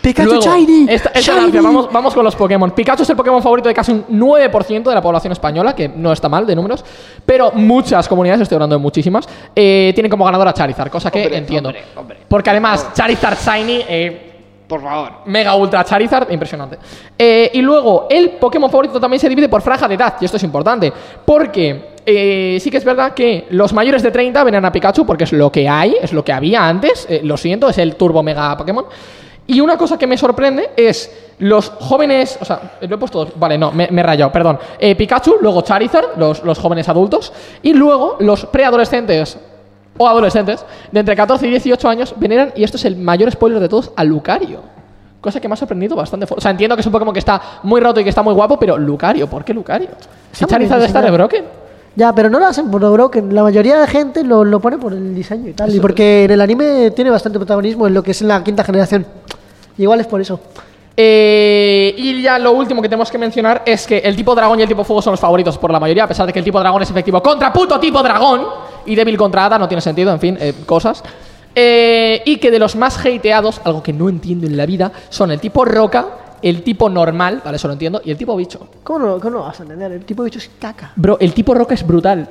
Pikachu 0.00 0.28
luego, 0.28 0.42
Shiny. 0.42 0.86
Esta, 0.88 1.10
esta 1.10 1.20
Shiny. 1.20 1.42
gracia, 1.52 1.62
vamos, 1.62 1.88
vamos 1.92 2.14
con 2.14 2.24
los 2.24 2.34
Pokémon. 2.34 2.70
Pikachu 2.72 3.02
es 3.02 3.10
el 3.10 3.16
Pokémon 3.16 3.42
favorito 3.42 3.68
de 3.68 3.74
casi 3.74 3.92
un 3.92 4.04
9% 4.08 4.82
de 4.82 4.94
la 4.94 5.00
población 5.02 5.32
española, 5.32 5.74
que 5.74 5.88
no 5.88 6.12
está 6.12 6.28
mal 6.28 6.46
de 6.46 6.56
números, 6.56 6.84
pero 7.24 7.52
muchas 7.52 8.08
comunidades, 8.08 8.42
estoy 8.42 8.56
hablando 8.56 8.76
de 8.76 8.82
muchísimas, 8.82 9.28
eh, 9.54 9.92
tienen 9.94 10.10
como 10.10 10.24
ganadora 10.24 10.50
a 10.50 10.54
Charizard, 10.54 10.90
cosa 10.90 11.10
que 11.10 11.22
Hombre, 11.22 11.38
entiendo. 11.38 11.68
hombre, 11.68 11.84
hombre. 11.96 12.18
Porque 12.28 12.50
además, 12.50 12.92
Charizard 12.94 13.38
Shiny, 13.38 13.84
eh, 13.88 14.24
Por 14.66 14.82
favor. 14.82 15.12
Mega 15.26 15.54
Ultra 15.54 15.82
Charizard, 15.84 16.30
impresionante. 16.30 16.76
Eh, 17.16 17.50
y 17.54 17.62
luego, 17.62 18.06
el 18.10 18.30
Pokémon 18.30 18.70
favorito 18.70 19.00
también 19.00 19.20
se 19.20 19.28
divide 19.28 19.48
por 19.48 19.62
franja 19.62 19.86
de 19.88 19.94
edad, 19.94 20.14
y 20.20 20.24
esto 20.24 20.36
es 20.36 20.42
importante, 20.42 20.92
porque 21.24 21.96
eh, 22.04 22.58
sí 22.60 22.70
que 22.70 22.78
es 22.78 22.84
verdad 22.84 23.14
que 23.14 23.46
los 23.50 23.72
mayores 23.72 24.02
de 24.02 24.10
30 24.10 24.42
ven 24.44 24.64
a 24.64 24.72
Pikachu 24.72 25.06
porque 25.06 25.24
es 25.24 25.32
lo 25.32 25.52
que 25.52 25.68
hay, 25.68 25.94
es 26.02 26.12
lo 26.12 26.24
que 26.24 26.32
había 26.32 26.66
antes, 26.66 27.06
eh, 27.08 27.20
lo 27.22 27.36
siento, 27.36 27.68
es 27.68 27.78
el 27.78 27.96
Turbo 27.96 28.22
Mega 28.22 28.56
Pokémon. 28.56 28.84
Y 29.48 29.60
una 29.60 29.78
cosa 29.78 29.98
que 29.98 30.06
me 30.06 30.18
sorprende 30.18 30.70
es 30.76 31.10
los 31.38 31.70
jóvenes. 31.70 32.38
O 32.40 32.44
sea, 32.44 32.76
lo 32.82 32.94
he 32.94 32.98
puesto. 32.98 33.28
Vale, 33.36 33.56
no, 33.56 33.72
me, 33.72 33.88
me 33.90 34.02
he 34.02 34.04
rayado, 34.04 34.30
perdón. 34.30 34.58
Eh, 34.78 34.94
Pikachu, 34.94 35.36
luego 35.40 35.62
Charizard, 35.62 36.18
los, 36.18 36.44
los 36.44 36.58
jóvenes 36.58 36.86
adultos. 36.88 37.32
Y 37.62 37.72
luego 37.72 38.16
los 38.20 38.44
preadolescentes 38.44 39.38
o 39.96 40.06
adolescentes 40.06 40.64
de 40.92 41.00
entre 41.00 41.16
14 41.16 41.46
y 41.46 41.50
18 41.50 41.88
años 41.88 42.14
veneran, 42.18 42.52
y 42.54 42.62
esto 42.62 42.76
es 42.76 42.84
el 42.84 42.96
mayor 42.96 43.30
spoiler 43.32 43.58
de 43.58 43.68
todos, 43.70 43.90
a 43.96 44.04
Lucario. 44.04 44.60
Cosa 45.20 45.40
que 45.40 45.48
me 45.48 45.54
ha 45.54 45.56
sorprendido 45.56 45.96
bastante. 45.96 46.26
O 46.28 46.40
sea, 46.40 46.50
entiendo 46.50 46.76
que 46.76 46.80
es 46.80 46.86
un 46.86 46.92
Pokémon 46.92 47.14
que 47.14 47.18
está 47.18 47.40
muy 47.62 47.80
roto 47.80 48.00
y 48.00 48.04
que 48.04 48.10
está 48.10 48.22
muy 48.22 48.34
guapo, 48.34 48.58
pero 48.58 48.76
Lucario, 48.76 49.28
¿por 49.28 49.44
qué 49.44 49.54
Lucario? 49.54 49.88
Si 50.30 50.44
Charizard 50.44 50.82
está 50.82 51.00
rebroken. 51.00 51.44
Ya, 51.96 52.14
pero 52.14 52.30
no 52.30 52.38
lo 52.38 52.46
hacen 52.46 52.70
por 52.70 52.80
lo 52.80 52.92
broken. 52.92 53.34
La 53.34 53.42
mayoría 53.42 53.80
de 53.80 53.86
gente 53.88 54.22
lo, 54.22 54.44
lo 54.44 54.60
pone 54.60 54.78
por 54.78 54.92
el 54.92 55.14
diseño 55.14 55.48
y 55.48 55.54
tal. 55.54 55.74
Y 55.74 55.80
porque 55.80 56.24
en 56.24 56.30
el 56.30 56.40
anime 56.40 56.92
tiene 56.92 57.10
bastante 57.10 57.38
protagonismo 57.40 57.88
en 57.88 57.94
lo 57.94 58.04
que 58.04 58.12
es 58.12 58.22
en 58.22 58.28
la 58.28 58.44
quinta 58.44 58.62
generación. 58.62 59.04
Igual 59.78 60.00
es 60.00 60.06
por 60.06 60.20
eso. 60.20 60.40
Eh, 61.00 61.94
y 61.96 62.22
ya 62.22 62.40
lo 62.40 62.50
último 62.52 62.82
que 62.82 62.88
tenemos 62.88 63.08
que 63.08 63.18
mencionar 63.18 63.62
es 63.64 63.86
que 63.86 63.98
el 63.98 64.16
tipo 64.16 64.34
dragón 64.34 64.58
y 64.58 64.62
el 64.62 64.68
tipo 64.68 64.82
fuego 64.82 65.00
son 65.00 65.12
los 65.12 65.20
favoritos 65.20 65.56
por 65.56 65.70
la 65.70 65.78
mayoría, 65.78 66.02
a 66.04 66.08
pesar 66.08 66.26
de 66.26 66.32
que 66.32 66.40
el 66.40 66.44
tipo 66.44 66.58
dragón 66.58 66.82
es 66.82 66.90
efectivo 66.90 67.22
contra 67.22 67.52
puto 67.52 67.78
tipo 67.78 68.02
dragón 68.02 68.44
y 68.84 68.96
débil 68.96 69.16
contra 69.16 69.44
hada, 69.44 69.60
no 69.60 69.68
tiene 69.68 69.80
sentido, 69.80 70.12
en 70.12 70.18
fin, 70.18 70.36
eh, 70.40 70.54
cosas. 70.66 71.04
Eh, 71.54 72.22
y 72.24 72.38
que 72.38 72.50
de 72.50 72.58
los 72.58 72.74
más 72.74 72.98
hateados, 72.98 73.60
algo 73.62 73.80
que 73.80 73.92
no 73.92 74.08
entiendo 74.08 74.48
en 74.48 74.56
la 74.56 74.66
vida, 74.66 74.90
son 75.08 75.30
el 75.30 75.38
tipo 75.38 75.64
roca, 75.64 76.06
el 76.42 76.64
tipo 76.64 76.88
normal, 76.88 77.42
vale, 77.44 77.56
eso 77.56 77.68
lo 77.68 77.74
entiendo, 77.74 78.00
y 78.04 78.10
el 78.10 78.16
tipo 78.16 78.34
bicho. 78.34 78.66
¿Cómo 78.82 78.98
no, 78.98 79.20
cómo 79.20 79.38
no 79.38 79.42
vas 79.44 79.60
a 79.60 79.62
entender? 79.62 79.92
El 79.92 80.04
tipo 80.04 80.24
bicho 80.24 80.40
es 80.40 80.50
caca. 80.58 80.92
Bro, 80.96 81.18
el 81.20 81.32
tipo 81.32 81.54
roca 81.54 81.74
es 81.74 81.86
brutal. 81.86 82.28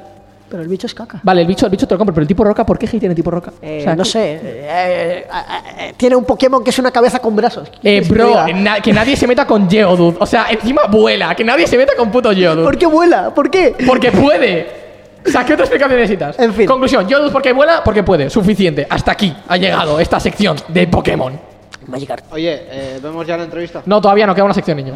Pero 0.50 0.62
el 0.64 0.70
bicho 0.70 0.88
es 0.88 0.94
caca. 0.94 1.20
Vale, 1.24 1.42
el 1.42 1.48
bicho, 1.48 1.66
el 1.66 1.72
bicho 1.72 1.86
te 1.88 1.94
lo 1.94 1.98
compro, 1.98 2.14
pero 2.14 2.22
el 2.22 2.28
tipo 2.28 2.44
roca, 2.44 2.66
¿por 2.66 2.80
qué 2.80 2.86
hatean 2.86 3.12
el 3.12 3.16
tipo 3.16 3.30
roca? 3.30 3.52
Eh, 3.62 3.80
O 3.82 3.84
sea, 3.84 3.96
no 3.96 4.04
¿qué- 4.04 4.10
sé. 4.10 4.34
eh, 4.36 4.42
eh, 4.44 5.26
eh, 5.80 5.94
tiene 5.98 6.16
un 6.16 6.24
Pokémon 6.24 6.64
que 6.64 6.70
es 6.70 6.80
una 6.80 6.90
cabeza 6.92 7.20
con 7.20 7.36
brazos. 7.36 7.70
¿Qué 7.82 7.98
Eh, 7.98 8.02
que 8.02 8.08
bro, 8.14 8.48
na- 8.56 8.80
que 8.80 8.94
nadie 8.94 9.16
se 9.18 9.28
meta 9.28 9.46
con 9.46 9.70
Geodude. 9.70 10.18
O 10.20 10.26
sea, 10.26 10.48
encima 10.50 10.84
vuela, 10.90 11.36
que 11.36 11.44
nadie 11.44 11.68
se 11.68 11.78
meta 11.78 11.94
con 11.98 12.10
puto 12.12 12.32
Geodude. 12.32 12.64
¿Por 12.64 12.78
qué 12.78 12.86
vuela? 12.86 13.34
¿Por 13.34 13.50
qué? 13.52 13.76
Porque 13.86 14.12
puede. 14.12 14.68
O 15.26 15.30
sea, 15.30 15.44
¿qué 15.46 15.54
otra 15.54 15.66
explicación 15.66 16.00
necesitas? 16.00 16.40
En 16.40 16.54
fin. 16.54 16.66
Conclusión, 16.66 17.08
Geodude 17.10 17.32
porque 17.32 17.52
vuela, 17.52 17.82
porque 17.84 18.04
puede. 18.04 18.30
Suficiente. 18.30 18.88
Hasta 18.90 19.12
aquí 19.12 19.36
ha 19.50 19.58
llegado 19.58 20.00
esta 20.00 20.20
sección 20.20 20.56
de 20.70 20.88
Pokémon. 20.88 21.38
Magikarp. 21.88 22.32
Oye, 22.32 22.54
eh, 22.70 23.00
¿vemos 23.04 23.28
ya 23.28 23.36
la 23.38 23.44
entrevista? 23.44 23.82
No, 23.86 24.00
todavía 24.00 24.26
no 24.26 24.34
queda 24.34 24.46
una 24.46 24.54
sección, 24.54 24.78
niño. 24.78 24.94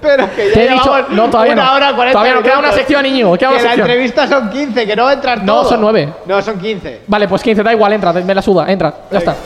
Pero 0.00 0.28
que 0.34 0.50
ya 0.54 0.62
he 0.62 0.68
dicho- 0.70 1.06
no, 1.10 1.30
todavía 1.30 1.52
una 1.54 1.64
no. 1.66 1.74
hora 1.74 1.92
40 1.94 2.12
Todavía 2.12 2.34
no, 2.34 2.42
queda 2.42 2.52
una 2.54 2.62
minutos. 2.62 2.78
sección, 2.78 3.06
Íñigo, 3.06 3.36
queda 3.38 3.48
una 3.50 3.58
que 3.58 3.62
sección. 3.62 3.86
la 3.86 3.92
entrevista 3.94 4.26
son 4.26 4.50
15, 4.50 4.86
que 4.86 4.96
no 4.96 5.04
va 5.04 5.10
a 5.10 5.14
entrar 5.14 5.44
No, 5.44 5.60
todo. 5.60 5.68
son 5.70 5.80
nueve. 5.80 6.08
No, 6.26 6.42
son 6.42 6.58
15. 6.58 7.02
Vale, 7.06 7.28
pues 7.28 7.42
15, 7.42 7.62
da 7.62 7.72
igual, 7.72 7.92
entra, 7.92 8.12
me 8.12 8.34
la 8.34 8.42
suda, 8.42 8.70
entra. 8.70 8.92
Ya 9.10 9.18
está. 9.18 9.36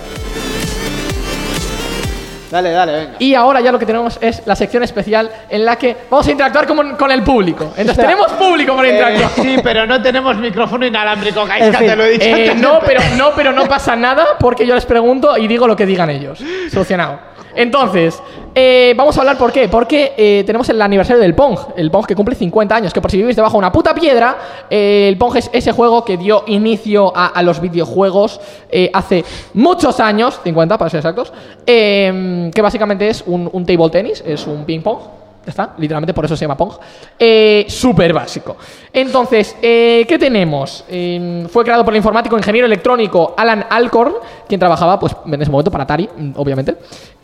Dale, 2.50 2.70
dale, 2.70 2.92
venga. 2.92 3.12
Y 3.18 3.34
ahora 3.34 3.62
ya 3.62 3.72
lo 3.72 3.78
que 3.78 3.86
tenemos 3.86 4.18
es 4.20 4.42
la 4.46 4.54
sección 4.54 4.82
especial 4.82 5.30
en 5.48 5.64
la 5.64 5.76
que 5.76 5.96
vamos 6.10 6.26
a 6.26 6.30
interactuar 6.32 6.66
con, 6.66 6.96
con 6.96 7.10
el 7.10 7.22
público. 7.22 7.72
Entonces, 7.76 8.04
tenemos 8.04 8.30
público 8.32 8.76
para 8.76 8.88
Eh, 8.88 8.92
interactuar. 8.92 9.30
sí, 9.46 9.56
pero 9.62 9.86
no 9.86 10.02
tenemos 10.02 10.36
micrófono 10.36 10.84
inalámbrico, 10.84 11.46
Gaisca, 11.46 11.66
En 11.68 11.74
fin. 11.76 11.86
te 11.86 11.96
lo 11.96 12.04
he 12.04 12.10
dicho 12.10 12.26
Eh, 12.26 12.50
antes 12.50 12.56
no, 12.56 12.80
pero 12.84 13.00
no, 13.16 13.30
pero 13.34 13.52
no 13.52 13.64
pasa 13.64 13.96
nada 13.96 14.36
porque 14.38 14.66
yo 14.66 14.74
les 14.74 14.84
pregunto 14.84 15.38
y 15.38 15.48
digo 15.48 15.66
lo 15.66 15.74
que 15.74 15.86
digan 15.86 16.10
ellos. 16.10 16.40
Solucionado. 16.70 17.20
Entonces, 17.54 18.22
eh, 18.54 18.94
vamos 18.96 19.16
a 19.16 19.20
hablar 19.20 19.38
por 19.38 19.52
qué. 19.52 19.68
Porque 19.68 20.12
eh, 20.16 20.42
tenemos 20.46 20.68
el 20.68 20.80
aniversario 20.80 21.22
del 21.22 21.34
Pong. 21.34 21.58
El 21.76 21.90
Pong 21.90 22.06
que 22.06 22.14
cumple 22.14 22.34
50 22.34 22.74
años. 22.74 22.92
Que 22.92 23.00
por 23.00 23.10
si 23.10 23.16
vivís 23.16 23.36
debajo 23.36 23.54
de 23.54 23.58
una 23.58 23.72
puta 23.72 23.94
piedra, 23.94 24.36
eh, 24.68 25.06
el 25.08 25.16
Pong 25.16 25.36
es 25.36 25.50
ese 25.52 25.72
juego 25.72 26.04
que 26.04 26.16
dio 26.16 26.44
inicio 26.46 27.12
a, 27.14 27.42
los 27.42 27.60
videojuegos 27.60 28.40
eh, 28.70 28.90
hace 28.92 29.24
muchos 29.54 29.98
años, 30.00 30.40
50 30.44 30.78
para 30.78 30.90
ser 30.90 30.98
exactos. 30.98 31.32
que 31.66 32.60
básicamente 32.62 33.08
es 33.08 33.24
un, 33.26 33.48
un 33.52 33.66
table 33.66 33.90
tennis, 33.90 34.22
es 34.26 34.46
un 34.46 34.64
ping 34.64 34.80
pong. 34.80 35.21
Ya 35.44 35.50
está, 35.50 35.74
literalmente 35.78 36.14
por 36.14 36.24
eso 36.24 36.36
se 36.36 36.44
llama 36.44 36.56
Pong. 36.56 36.72
Eh, 37.18 37.66
Súper 37.68 38.12
básico. 38.12 38.56
Entonces, 38.92 39.56
eh, 39.60 40.04
¿qué 40.08 40.18
tenemos? 40.18 40.84
Eh, 40.88 41.46
fue 41.50 41.64
creado 41.64 41.84
por 41.84 41.92
el 41.92 41.96
informático 41.96 42.36
ingeniero 42.36 42.66
electrónico 42.66 43.34
Alan 43.36 43.66
Alcorn, 43.68 44.14
quien 44.46 44.60
trabajaba 44.60 45.00
pues, 45.00 45.16
en 45.26 45.42
ese 45.42 45.50
momento 45.50 45.70
para 45.70 45.84
Atari, 45.84 46.08
mm, 46.16 46.32
obviamente. 46.36 46.76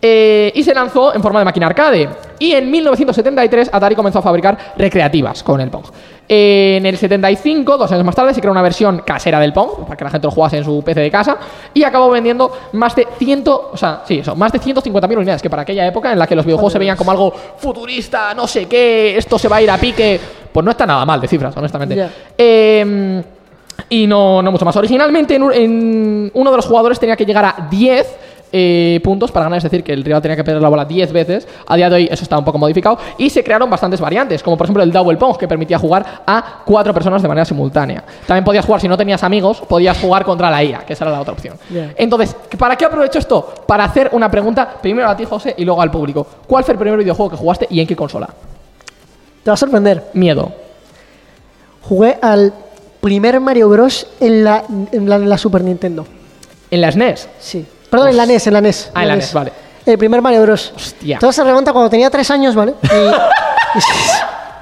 Eh, 0.02 0.50
y 0.54 0.64
se 0.64 0.74
lanzó 0.74 1.14
en 1.14 1.22
forma 1.22 1.38
de 1.38 1.44
máquina 1.44 1.66
arcade. 1.66 2.08
Y 2.40 2.52
en 2.52 2.70
1973 2.70 3.70
Atari 3.72 3.94
comenzó 3.94 4.18
a 4.18 4.22
fabricar 4.22 4.58
recreativas 4.76 5.42
con 5.42 5.60
el 5.60 5.70
Pong. 5.70 5.84
Eh, 6.28 6.76
en 6.76 6.84
el 6.84 6.98
75, 6.98 7.78
dos 7.78 7.90
años 7.90 8.04
más 8.04 8.14
tarde, 8.14 8.34
se 8.34 8.40
creó 8.40 8.52
una 8.52 8.60
versión 8.60 8.98
casera 8.98 9.40
del 9.40 9.54
Pong, 9.54 9.84
para 9.84 9.96
que 9.96 10.04
la 10.04 10.10
gente 10.10 10.26
lo 10.26 10.30
jugase 10.30 10.58
en 10.58 10.64
su 10.64 10.82
PC 10.82 11.00
de 11.00 11.10
casa, 11.10 11.38
y 11.72 11.82
acabó 11.84 12.10
vendiendo 12.10 12.52
más 12.72 12.94
de 12.94 13.08
100, 13.18 13.44
o 13.46 13.76
sea, 13.76 14.02
sí, 14.06 14.18
eso, 14.18 14.36
más 14.36 14.52
de 14.52 14.60
150.000 14.60 15.16
unidades, 15.16 15.40
que 15.40 15.48
para 15.48 15.62
aquella 15.62 15.86
época 15.86 16.12
en 16.12 16.18
la 16.18 16.26
que 16.26 16.36
los 16.36 16.44
videojuegos 16.44 16.72
se 16.74 16.78
veían 16.78 16.96
como 16.96 17.10
algo 17.10 17.32
futurista, 17.56 18.34
no 18.34 18.46
sé 18.46 18.66
qué, 18.66 19.16
esto 19.16 19.38
se 19.38 19.48
va 19.48 19.56
a 19.56 19.62
ir 19.62 19.70
a 19.70 19.78
pique, 19.78 20.20
pues 20.52 20.64
no 20.64 20.70
está 20.70 20.84
nada 20.84 21.06
mal 21.06 21.20
de 21.20 21.28
cifras, 21.28 21.56
honestamente. 21.56 22.08
Eh, 22.36 23.22
y 23.88 24.06
no, 24.06 24.42
no 24.42 24.52
mucho 24.52 24.64
más. 24.64 24.76
Originalmente, 24.76 25.36
en 25.36 26.30
uno 26.34 26.50
de 26.50 26.56
los 26.56 26.66
jugadores 26.66 26.98
tenía 26.98 27.16
que 27.16 27.24
llegar 27.24 27.44
a 27.44 27.68
10 27.70 28.16
eh, 28.52 29.00
puntos 29.02 29.30
para 29.30 29.44
ganar, 29.44 29.58
es 29.58 29.64
decir, 29.64 29.82
que 29.84 29.92
el 29.92 30.04
rival 30.04 30.22
tenía 30.22 30.36
que 30.36 30.44
perder 30.44 30.62
la 30.62 30.68
bola 30.68 30.84
10 30.84 31.12
veces. 31.12 31.48
A 31.66 31.76
día 31.76 31.88
de 31.88 31.96
hoy 31.96 32.08
eso 32.10 32.22
está 32.22 32.38
un 32.38 32.44
poco 32.44 32.58
modificado. 32.58 32.98
Y 33.18 33.30
se 33.30 33.44
crearon 33.44 33.68
bastantes 33.68 34.00
variantes, 34.00 34.42
como 34.42 34.56
por 34.56 34.66
ejemplo 34.66 34.82
el 34.82 34.92
Double 34.92 35.16
Pong, 35.16 35.36
que 35.36 35.46
permitía 35.46 35.78
jugar 35.78 36.22
a 36.26 36.62
cuatro 36.64 36.94
personas 36.94 37.22
de 37.22 37.28
manera 37.28 37.44
simultánea. 37.44 38.02
También 38.26 38.44
podías 38.44 38.64
jugar, 38.64 38.80
si 38.80 38.88
no 38.88 38.96
tenías 38.96 39.22
amigos, 39.22 39.60
podías 39.68 39.98
jugar 39.98 40.24
contra 40.24 40.50
la 40.50 40.62
IA, 40.62 40.80
que 40.80 40.92
esa 40.92 41.04
era 41.04 41.12
la 41.12 41.20
otra 41.20 41.32
opción. 41.34 41.56
Entonces, 41.96 42.34
¿para 42.56 42.76
qué 42.76 42.84
aprovecho 42.84 43.18
esto? 43.18 43.54
Para 43.66 43.84
hacer 43.84 44.10
una 44.12 44.30
pregunta, 44.30 44.68
primero 44.80 45.08
a 45.08 45.16
ti, 45.16 45.24
José, 45.24 45.54
y 45.56 45.64
luego 45.64 45.82
al 45.82 45.90
público. 45.90 46.26
¿Cuál 46.46 46.64
fue 46.64 46.72
el 46.72 46.78
primer 46.78 46.98
videojuego 46.98 47.30
que 47.30 47.36
jugaste 47.36 47.66
y 47.70 47.80
en 47.80 47.86
qué 47.86 47.96
consola? 47.96 48.28
Te 49.42 49.50
va 49.50 49.54
a 49.54 49.56
sorprender. 49.56 50.04
Miedo. 50.14 50.52
Jugué 51.82 52.18
al 52.20 52.52
primer 53.00 53.40
Mario 53.40 53.68
Bros. 53.68 54.06
en 54.20 54.44
la, 54.44 54.64
en 54.92 55.08
la, 55.08 55.16
en 55.16 55.28
la 55.28 55.38
Super 55.38 55.62
Nintendo. 55.62 56.06
¿En 56.70 56.80
la 56.80 56.92
SNES? 56.92 57.28
Sí. 57.38 57.66
Perdón, 57.90 58.08
en 58.08 58.16
la 58.16 58.26
NES, 58.26 58.46
en 58.46 58.52
la 58.52 58.60
NES. 58.60 58.90
Ah, 58.94 59.02
en 59.02 59.08
la 59.08 59.16
NES, 59.16 59.32
vale. 59.32 59.52
El 59.86 59.96
primer 59.98 60.20
Mario 60.20 60.42
Bros. 60.42 60.72
Hostia. 60.76 61.18
Todo 61.18 61.32
se 61.32 61.42
remonta 61.42 61.72
cuando 61.72 61.88
tenía 61.88 62.10
tres 62.10 62.30
años, 62.30 62.54
¿vale? 62.54 62.74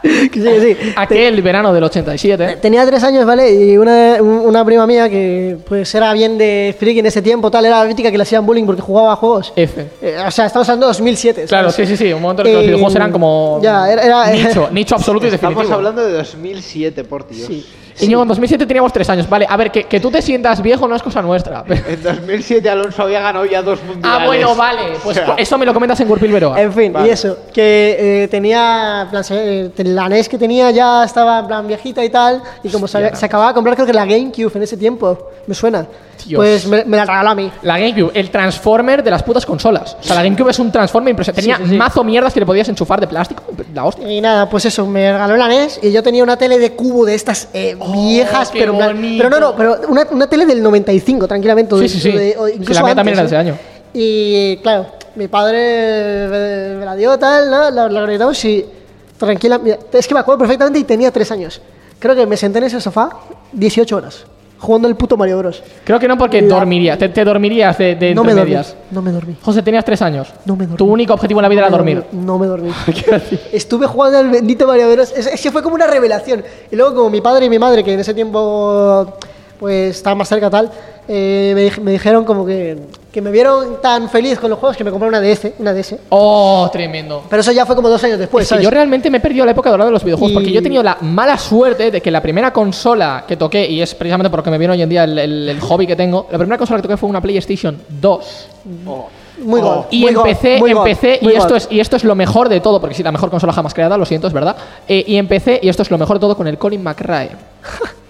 Y- 0.03 0.29
que 0.29 0.41
sí, 0.41 0.45
que 0.45 0.61
sí. 0.61 0.93
Aquel 0.95 1.43
verano 1.43 1.73
del 1.73 1.83
87. 1.83 2.59
Tenía 2.63 2.87
tres 2.87 3.03
años, 3.03 3.27
¿vale? 3.27 3.53
Y 3.53 3.77
una, 3.77 4.19
un- 4.21 4.47
una 4.47 4.65
prima 4.65 4.87
mía 4.87 5.09
que 5.09 5.57
pues 5.67 5.93
era 5.97 6.13
bien 6.13 6.39
de 6.39 6.77
friki 6.79 7.01
en 7.01 7.07
ese 7.07 7.23
tiempo, 7.23 7.51
tal, 7.51 7.65
era 7.67 7.81
la 7.81 7.85
mítica 7.87 8.11
que 8.13 8.17
le 8.17 8.23
hacían 8.23 8.47
bullying 8.47 8.67
porque 8.67 8.83
jugaba 8.83 9.13
a 9.15 9.17
juegos. 9.17 9.53
F. 9.57 9.87
Eh, 10.01 10.17
o 10.25 10.31
sea, 10.31 10.47
estamos 10.47 10.69
hablando 10.69 10.87
de 10.87 10.91
2007. 10.91 11.45
Claro, 11.49 11.71
¿sabes? 11.73 11.89
sí, 11.89 11.97
sí, 11.97 12.05
sí. 12.07 12.13
Un 12.13 12.23
momento 12.23 12.43
en 12.43 12.49
el 12.49 12.53
que 12.53 12.57
los 12.57 12.63
Eh, 12.63 12.67
videojuegos 12.69 12.95
eran 12.95 13.11
como. 13.11 13.59
ya, 13.63 13.91
era- 13.91 14.03
era- 14.03 14.31
nicho, 14.31 14.69
nicho 14.73 14.95
absoluto 14.95 15.27
y 15.27 15.31
definitivo. 15.31 15.63
Estamos 15.63 15.77
hablando 15.77 16.05
de 16.07 16.13
2007, 16.13 17.03
por 17.05 17.27
Dios. 17.29 17.49
Sí. 17.49 17.67
Y 17.99 18.09
yo 18.09 18.21
en 18.23 18.29
2007 18.29 18.67
teníamos 18.67 18.93
tres 18.93 19.09
años. 19.09 19.29
Vale, 19.29 19.47
a 19.49 19.57
ver, 19.57 19.71
que, 19.71 19.85
que 19.85 20.01
tú 20.01 20.11
te 20.11 20.21
sientas 20.21 20.61
viejo 20.63 20.87
no 20.87 20.95
es 20.97 21.03
cosa 21.03 21.23
nuestra. 21.23 21.65
En 21.69 22.03
2007 22.03 22.69
Alonso 22.69 23.03
había 23.03 23.21
ganado 23.21 23.45
ya 23.47 23.63
dos 23.63 23.83
mundiales. 23.83 24.21
ah, 24.23 24.27
bueno, 24.27 24.55
vale. 24.55 24.83
Pues 25.03 25.17
O 25.19 25.25
sea, 25.25 25.35
eso 25.37 25.57
me 25.59 25.65
lo 25.67 25.73
comentas 25.73 25.99
en 26.01 26.09
Gurpil 26.09 26.31
Veroa. 26.33 26.61
En 26.61 26.73
fin, 26.73 26.93
Vale. 26.93 27.09
y 27.09 27.11
eso, 27.11 27.39
que 27.53 28.25
eh, 28.25 28.29
tenía, 28.29 29.03
en 29.03 29.09
plan, 29.09 29.25
eh, 29.31 29.71
la 29.79 30.09
NES 30.09 30.29
que 30.29 30.39
tenía 30.39 30.71
ya 30.71 31.05
estaba 31.05 31.39
en 31.41 31.47
plan 31.47 31.67
viejita 31.67 32.05
y 32.05 32.11
tal, 32.11 32.43
y 32.63 32.69
como 32.69 32.87
se, 32.87 33.15
se 33.17 33.27
acababa 33.27 33.51
de 33.51 33.55
comprar 33.55 33.75
creo 33.77 33.87
que 33.87 33.93
la 33.93 34.05
GameCube 34.05 34.53
en 34.55 34.63
ese 34.63 34.77
tiempo, 34.77 35.31
me 35.47 35.55
suena, 35.55 35.87
Dios. 36.27 36.39
pues 36.39 36.67
me, 36.67 36.85
me 36.85 36.97
la 36.97 37.05
regaló 37.05 37.31
a 37.31 37.35
mí. 37.35 37.51
La 37.63 37.79
GameCube, 37.79 38.11
el 38.15 38.31
Transformer 38.31 39.03
de 39.03 39.11
las 39.11 39.23
putas 39.23 39.45
consolas. 39.47 39.97
O 40.01 40.03
sea, 40.03 40.17
la 40.17 40.23
GameCube 40.23 40.51
es 40.51 40.59
un 40.59 40.71
Transformer 40.73 41.11
impresionante. 41.11 41.43
Tenía 41.43 41.57
Sí, 41.59 41.65
sí, 41.65 41.71
sí. 41.71 41.77
mazo 41.77 42.03
mierdas 42.05 42.33
que 42.33 42.41
le 42.41 42.47
podías 42.47 42.69
enchufar 42.69 43.01
de 43.01 43.07
plástico. 43.07 43.43
La 43.75 43.85
hostia. 43.85 44.11
Y 44.11 44.21
nada, 44.21 44.49
pues 44.49 44.65
eso, 44.65 44.87
me 44.87 45.13
regaló 45.13 45.37
la 45.37 45.49
NES 45.49 45.81
y 45.83 45.93
yo 45.93 46.03
tenía 46.03 46.23
una 46.23 46.37
tele 46.37 46.59
de 46.59 46.73
cubo 46.73 47.05
de 47.05 47.15
estas 47.15 47.49
eh, 47.55 47.77
viejas, 47.93 48.49
Oh, 48.49 48.53
qué 48.53 48.59
pero, 48.61 48.77
pero 49.19 49.31
no, 49.31 49.41
no, 49.41 49.57
pero 49.57 49.81
una, 49.89 50.07
una 50.11 50.27
tele 50.29 50.47
del 50.47 50.63
95, 50.63 51.27
tranquilamente. 51.29 51.77
Sí, 51.79 51.89
sí, 51.89 52.01
sí. 52.01 52.11
de- 52.13 52.37
o 52.39 52.49
incluso 52.49 52.75
la 52.81 52.87
mía 52.87 52.95
también 52.95 53.15
era 53.19 53.23
de 53.23 53.27
ese 53.29 53.37
¿eh? 53.37 53.39
año. 53.39 53.59
Y 53.95 54.57
claro, 54.59 54.87
mi 55.15 55.29
padre 55.29 56.29
me, 56.29 56.79
me 56.81 56.85
la 56.85 56.95
dio 56.97 57.19
tal, 57.19 57.51
¿no? 57.51 57.71
la, 57.71 57.89
la 57.89 58.01
gritamos 58.03 58.45
y 58.45 58.65
tranquila. 59.19 59.59
mira, 59.59 59.79
es 59.93 60.07
que 60.07 60.15
me 60.15 60.21
acuerdo 60.21 60.39
perfectamente 60.41 60.79
y 60.79 60.85
tenía 60.85 61.11
tres 61.11 61.31
años. 61.31 61.61
Creo 61.99 62.15
que 62.15 62.27
me 62.27 62.37
senté 62.37 62.59
en 62.59 62.65
ese 62.65 62.81
sofá 62.81 63.09
18 63.53 63.97
horas 63.97 64.25
jugando 64.59 64.89
el 64.89 64.97
puto 64.97 65.17
Mario 65.17 65.39
Bros. 65.39 65.63
Creo 65.85 65.99
que 65.99 66.09
no, 66.09 66.17
porque 66.19 66.41
La- 66.43 66.55
dormirías. 66.57 66.99
Te, 66.99 67.09
te 67.11 67.25
dormirías 67.25 67.77
de, 67.79 67.95
de 67.97 68.15
No 68.15 68.23
entre 68.23 68.35
me 68.35 68.41
dormí. 68.41 68.51
medias. 68.55 68.77
No 68.91 69.03
me 69.03 69.11
dormí. 69.13 69.37
José, 69.43 69.63
tenías 69.63 69.85
tres 69.85 70.01
años. 70.03 70.29
No 70.45 70.57
me 70.57 70.65
dormí. 70.65 70.77
Tu 70.77 70.85
único 70.87 71.15
objetivo 71.15 71.41
en 71.41 71.43
la 71.43 71.49
vida 71.49 71.61
No 71.63 71.67
era 71.69 71.71
me 71.71 71.77
dormir. 71.95 72.05
dormí, 72.11 72.27
No 72.27 72.39
me 72.39 72.47
dormí. 72.47 72.71
Quiero 72.87 73.13
decir. 73.19 73.41
Estuve 73.53 73.87
jugando 73.87 74.19
al 74.19 74.31
bendito 74.31 74.67
Mario 74.67 74.91
Bros. 74.93 75.13
Es, 75.17 75.27
es 75.27 75.41
que 75.41 75.51
fue 75.51 75.63
como 75.63 75.75
una 75.75 75.87
revelación. 75.87 76.45
Y 76.71 76.77
luego, 76.77 76.95
como 76.95 77.11
mi 77.11 77.21
padre 77.21 77.47
y 77.47 77.51
mi 77.51 77.59
madre, 77.59 77.85
que 77.85 77.93
en 77.93 78.01
ese 78.01 78.15
tiempo 78.15 79.15
pues 79.59 79.97
estaban 79.97 80.19
más 80.19 80.29
cerca 80.29 80.51
tal, 80.51 80.71
eh, 81.09 81.53
me, 81.79 81.85
me 81.85 81.93
dijeron 81.93 82.25
como 82.25 82.45
que, 82.45 82.77
que 83.13 83.23
me 83.23 83.31
vieron 83.31 83.81
tan 83.81 84.11
feliz 84.11 84.39
con 84.39 84.51
los 84.51 84.59
juegos 84.59 84.77
que 84.77 84.85
me 84.85 84.91
compraron 84.91 85.15
una 85.19 85.27
DS, 85.27 85.53
una 85.59 85.73
DS. 85.73 85.97
Oh, 86.11 86.69
tremendo. 86.73 87.23
Pero 87.31 87.41
eso 87.41 87.53
ya 87.53 87.65
fue 87.65 87.75
como 87.77 87.89
dos 87.89 88.03
años 88.05 88.19
después, 88.19 88.43
Es 88.43 88.49
que 88.49 88.55
¿sabes? 88.57 88.65
yo 88.65 88.71
realmente 88.71 89.09
me 89.09 89.19
he 89.19 89.21
perdido 89.21 89.45
la 89.47 89.53
época 89.53 89.71
dorada 89.71 89.89
de 89.89 89.93
los 89.93 90.05
videojuegos 90.05 90.33
Y- 90.33 90.35
porque 90.35 90.53
yo 90.53 90.59
he 90.61 90.63
tenido 90.63 90.83
la 90.83 90.99
mala 91.01 91.39
suerte 91.39 91.91
de 91.91 92.01
que 92.01 92.11
la 92.11 92.21
primera 92.21 92.53
consola 92.53 93.25
que 93.27 93.37
toqué, 93.37 93.67
y 93.67 93.81
es 93.81 93.95
precisamente 93.95 94.31
por 94.31 94.41
lo 94.41 94.45
que 94.45 94.51
me 94.51 94.59
viene 94.59 94.75
hoy 94.75 94.83
en 94.83 94.89
día 94.89 95.05
el, 95.05 95.19
el- 95.19 95.49
el 95.49 95.61
hobby 95.61 95.87
que 95.87 95.97
tengo, 95.97 96.27
la 96.31 96.39
primera 96.39 96.59
consola 96.59 96.79
que 96.79 96.83
toqué 96.89 96.97
fue 96.97 97.09
una 97.09 97.21
PlayStation 97.21 97.81
2. 97.89 98.47
Muy 99.39 99.61
God. 99.61 99.85
Y 99.91 100.01
muy 100.03 100.11
empecé, 100.15 100.59
muy 100.59 100.71
empecé 100.71 101.19
muy 101.21 101.35
y 101.35 101.37
esto 101.37 101.57
es 101.57 101.69
y 101.71 101.79
esto 101.79 101.97
es 101.97 102.05
lo 102.05 102.15
mejor 102.15 102.49
de 102.49 102.61
todo, 102.61 102.81
porque 102.81 102.95
sí, 102.95 103.03
la 103.03 103.13
mejor 103.13 103.31
consola 103.31 103.53
jamás 103.53 103.75
creada, 103.75 103.97
lo 103.99 104.07
siento, 104.07 104.27
es 104.27 104.33
verdad. 104.33 104.57
Eh, 104.89 105.05
y 105.07 105.17
empecé 105.17 105.61
y 105.63 105.69
esto 105.69 105.83
es 105.83 105.91
lo 105.91 105.99
mejor 105.99 106.17
de 106.17 106.21
todo 106.21 106.37
con 106.37 106.47
el 106.47 106.57
Colin 106.59 106.83
McRae. 106.83 107.31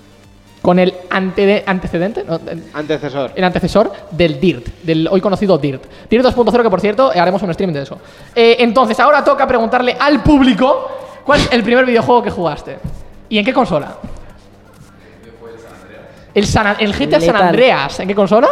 con 0.67 0.81
el 0.81 0.93
antede- 1.11 1.63
antecedente, 1.65 2.25
no, 2.25 2.41
el- 2.51 2.65
Antecesor. 2.75 3.31
el 3.37 3.45
antecesor 3.45 3.93
del 4.11 4.41
DIRT, 4.41 4.67
del 4.83 5.07
hoy 5.09 5.21
conocido 5.21 5.57
DIRT. 5.59 5.85
DIRT 6.11 6.25
2.0, 6.25 6.61
que 6.65 6.71
por 6.71 6.81
cierto, 6.81 7.15
eh, 7.15 7.21
haremos 7.21 7.41
un 7.43 7.55
stream 7.55 7.73
de 7.73 7.83
eso. 7.83 7.99
Eh, 8.35 8.57
entonces, 8.59 8.99
ahora 8.99 9.23
toca 9.23 9.47
preguntarle 9.47 9.97
al 9.97 10.25
público 10.25 10.91
cuál 11.25 11.39
es 11.39 11.53
el 11.53 11.63
primer 11.63 11.87
videojuego 11.87 12.21
que 12.21 12.31
jugaste. 12.33 12.79
¿Y 13.29 13.39
en 13.39 13.45
qué 13.45 13.53
consola? 13.53 13.95
El, 16.35 16.45
San, 16.49 16.75
el 16.81 16.93
GTA 16.93 17.21
San. 17.21 17.37
Andreas. 17.37 18.01
¿En 18.01 18.09
qué 18.09 18.15
consola? 18.17 18.49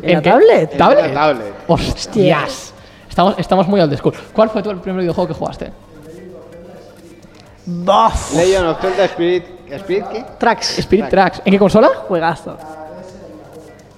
¿En 0.00 0.14
la 0.14 0.22
tablet? 0.22 0.76
¿Tablet? 0.76 1.04
En 1.06 1.14
la 1.14 1.20
tablet. 1.20 1.54
Hostias. 1.66 2.72
Estamos, 3.08 3.34
estamos 3.38 3.66
muy 3.66 3.80
old 3.80 3.96
school. 3.98 4.14
¿Cuál 4.32 4.50
fue 4.50 4.62
tu 4.62 4.70
el 4.70 4.76
primer 4.78 5.00
videojuego 5.00 5.26
que 5.26 5.34
jugaste? 5.34 5.72
¡Bof! 7.66 8.34
Legend 8.36 8.66
of 8.68 8.80
Zelda 8.80 9.04
Spirit. 9.06 9.59
¿Spirit 9.76 10.04
qué? 10.12 10.24
Tracks. 10.38 10.78
Spirit 10.78 11.08
Tracks. 11.08 11.42
¿En 11.44 11.52
qué 11.52 11.58
consola? 11.58 11.88
Juegazo. 12.08 12.56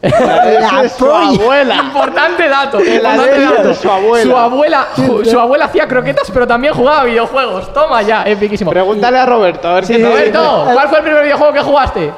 Es 0.02 0.92
su 0.94 1.08
abuela. 1.08 1.76
Importante 1.76 2.48
dato. 2.48 2.80
la 2.80 2.84
importante 2.94 3.38
de 3.38 3.44
dato. 3.46 3.74
su 3.74 3.88
abuela. 3.90 4.24
Su 4.32 4.36
abuela, 4.36 4.86
ju- 4.96 5.24
su 5.24 5.38
abuela 5.38 5.64
hacía 5.66 5.86
croquetas, 5.86 6.28
pero 6.32 6.44
también 6.46 6.74
jugaba 6.74 7.02
a 7.02 7.04
videojuegos. 7.04 7.72
Toma 7.72 8.02
ya, 8.02 8.24
epiquísimo. 8.24 8.72
Pregúntale 8.72 9.18
a 9.18 9.26
Roberto, 9.26 9.68
a 9.68 9.74
ver 9.74 9.86
si 9.86 10.02
Roberto, 10.02 10.68
¿cuál 10.72 10.88
fue 10.88 10.98
el 10.98 11.04
primer 11.04 11.22
videojuego 11.22 11.52
que 11.52 11.60
jugaste? 11.60 12.12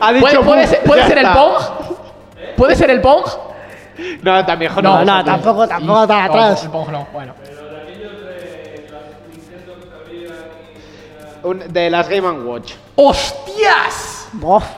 Ha 0.00 0.12
dicho 0.12 0.22
¿Puede, 0.26 0.44
puede 0.44 0.60
Buf, 0.62 0.70
ser, 0.70 0.82
puede 0.84 1.00
ya 1.02 1.08
ser 1.08 1.18
el 1.18 1.24
está. 1.26 1.34
Pong? 1.36 1.54
¿Puede 2.56 2.76
ser 2.76 2.90
el 2.90 3.00
Pong? 3.00 3.24
No, 4.22 4.46
tan 4.46 4.58
viejo 4.58 4.80
No, 4.80 4.98
no. 4.98 5.04
no, 5.04 5.24
tampoco, 5.24 5.66
tampoco 5.66 6.06
tan 6.06 6.18
No, 6.18 6.24
atrás. 6.24 6.62
el 6.64 6.70
Pong 6.70 6.88
no, 6.90 7.06
bueno. 7.12 7.34
De 11.68 11.90
las 11.90 12.08
Game 12.08 12.30
Watch. 12.44 12.74
¡Hostias! 12.94 14.21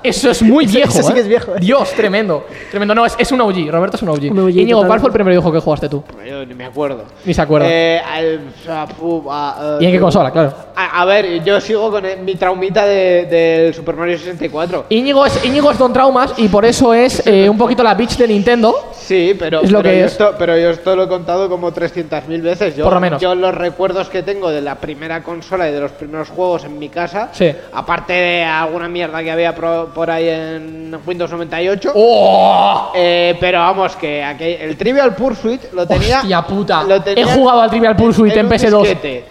Eso 0.02 0.30
es 0.30 0.42
muy 0.42 0.66
viejo. 0.66 0.98
¿eh? 0.98 1.14
que 1.14 1.20
es 1.20 1.28
viejo, 1.28 1.52
¿eh? 1.54 1.60
Dios, 1.60 1.92
tremendo. 1.92 2.46
Tremendo. 2.70 2.94
No, 2.94 3.06
es, 3.06 3.14
es 3.18 3.30
un 3.32 3.40
OG. 3.40 3.70
Roberto 3.70 3.96
es 3.96 4.02
un 4.02 4.08
OG. 4.08 4.30
Un 4.30 4.38
OG, 4.40 4.50
Íñigo, 4.50 4.86
¿cuál 4.86 5.00
fue 5.00 5.08
el 5.08 5.12
primer 5.12 5.30
videojuego 5.32 5.54
que 5.58 5.60
jugaste 5.64 5.88
tú? 5.88 6.02
Yo 6.28 6.44
ni 6.44 6.54
me 6.54 6.64
acuerdo. 6.66 7.04
Ni 7.24 7.32
se 7.34 7.40
acuerda. 7.42 7.66
Eh, 7.70 8.00
al- 8.00 8.40
a- 8.68 8.86
fu- 8.86 9.24
a- 9.30 9.78
¿Y 9.80 9.86
en 9.86 9.92
qué 9.92 10.00
consola? 10.00 10.30
Claro. 10.30 10.52
A, 10.74 11.00
a 11.02 11.04
ver, 11.04 11.42
yo 11.44 11.60
sigo 11.60 11.90
con 11.90 12.04
el- 12.04 12.18
mi 12.20 12.34
traumita 12.34 12.84
de- 12.84 13.26
del 13.26 13.74
Super 13.74 13.94
Mario 13.96 14.18
64. 14.18 14.86
Íñigo 14.88 15.24
es, 15.24 15.44
Íñigo 15.44 15.70
es 15.70 15.78
Don 15.78 15.92
Traumas 15.92 16.34
y 16.36 16.48
por 16.48 16.64
eso 16.64 16.92
es 16.92 17.24
eh, 17.26 17.48
un 17.48 17.56
poquito 17.58 17.82
la 17.82 17.94
bitch 17.94 18.16
de 18.16 18.28
Nintendo. 18.28 18.74
Sí, 18.92 19.36
pero, 19.38 19.60
Es 19.60 19.70
lo 19.70 19.78
pero 19.82 19.90
que 19.92 19.98
yo 20.00 20.06
es. 20.06 20.12
Esto, 20.12 20.34
pero 20.38 20.58
yo 20.58 20.70
esto 20.70 20.96
lo 20.96 21.04
he 21.04 21.08
contado 21.08 21.48
como 21.48 21.72
300.000 21.72 22.40
veces. 22.42 22.74
Yo, 22.76 22.84
Por 22.84 22.94
lo 22.94 23.00
menos. 23.00 23.20
Yo 23.20 23.34
los 23.34 23.54
recuerdos 23.54 24.08
que 24.08 24.22
tengo 24.22 24.50
de 24.50 24.62
la 24.62 24.76
primera 24.76 25.22
consola 25.22 25.68
y 25.68 25.72
de 25.72 25.80
los 25.80 25.92
primeros 25.92 26.30
juegos 26.30 26.64
en 26.64 26.78
mi 26.78 26.88
casa, 26.88 27.28
Sí. 27.32 27.52
aparte 27.72 28.12
de 28.14 28.42
alguna 28.44 28.88
mierda 28.88 29.22
que 29.22 29.30
había 29.30 29.43
pro- 29.52 29.90
por 29.92 30.08
ahí 30.08 30.28
en 30.28 30.96
Windows 31.04 31.30
98, 31.32 31.92
¡Oh! 31.96 32.92
eh, 32.94 33.36
pero 33.40 33.58
vamos, 33.58 33.96
que 33.96 34.22
aquel- 34.22 34.60
el 34.60 34.76
Trivial 34.76 35.14
Pursuit 35.16 35.60
lo 35.72 35.86
tenía... 35.88 36.20
Hostia 36.20 36.42
puta. 36.42 36.84
lo 36.84 37.02
tenía 37.02 37.24
He 37.24 37.26
jugado 37.26 37.62
al 37.62 37.70
Trivial 37.70 37.96
Pursuit 37.96 38.32
en 38.36 38.46
un 38.46 38.52
PS2. 38.52 38.80
disquete. 38.82 39.24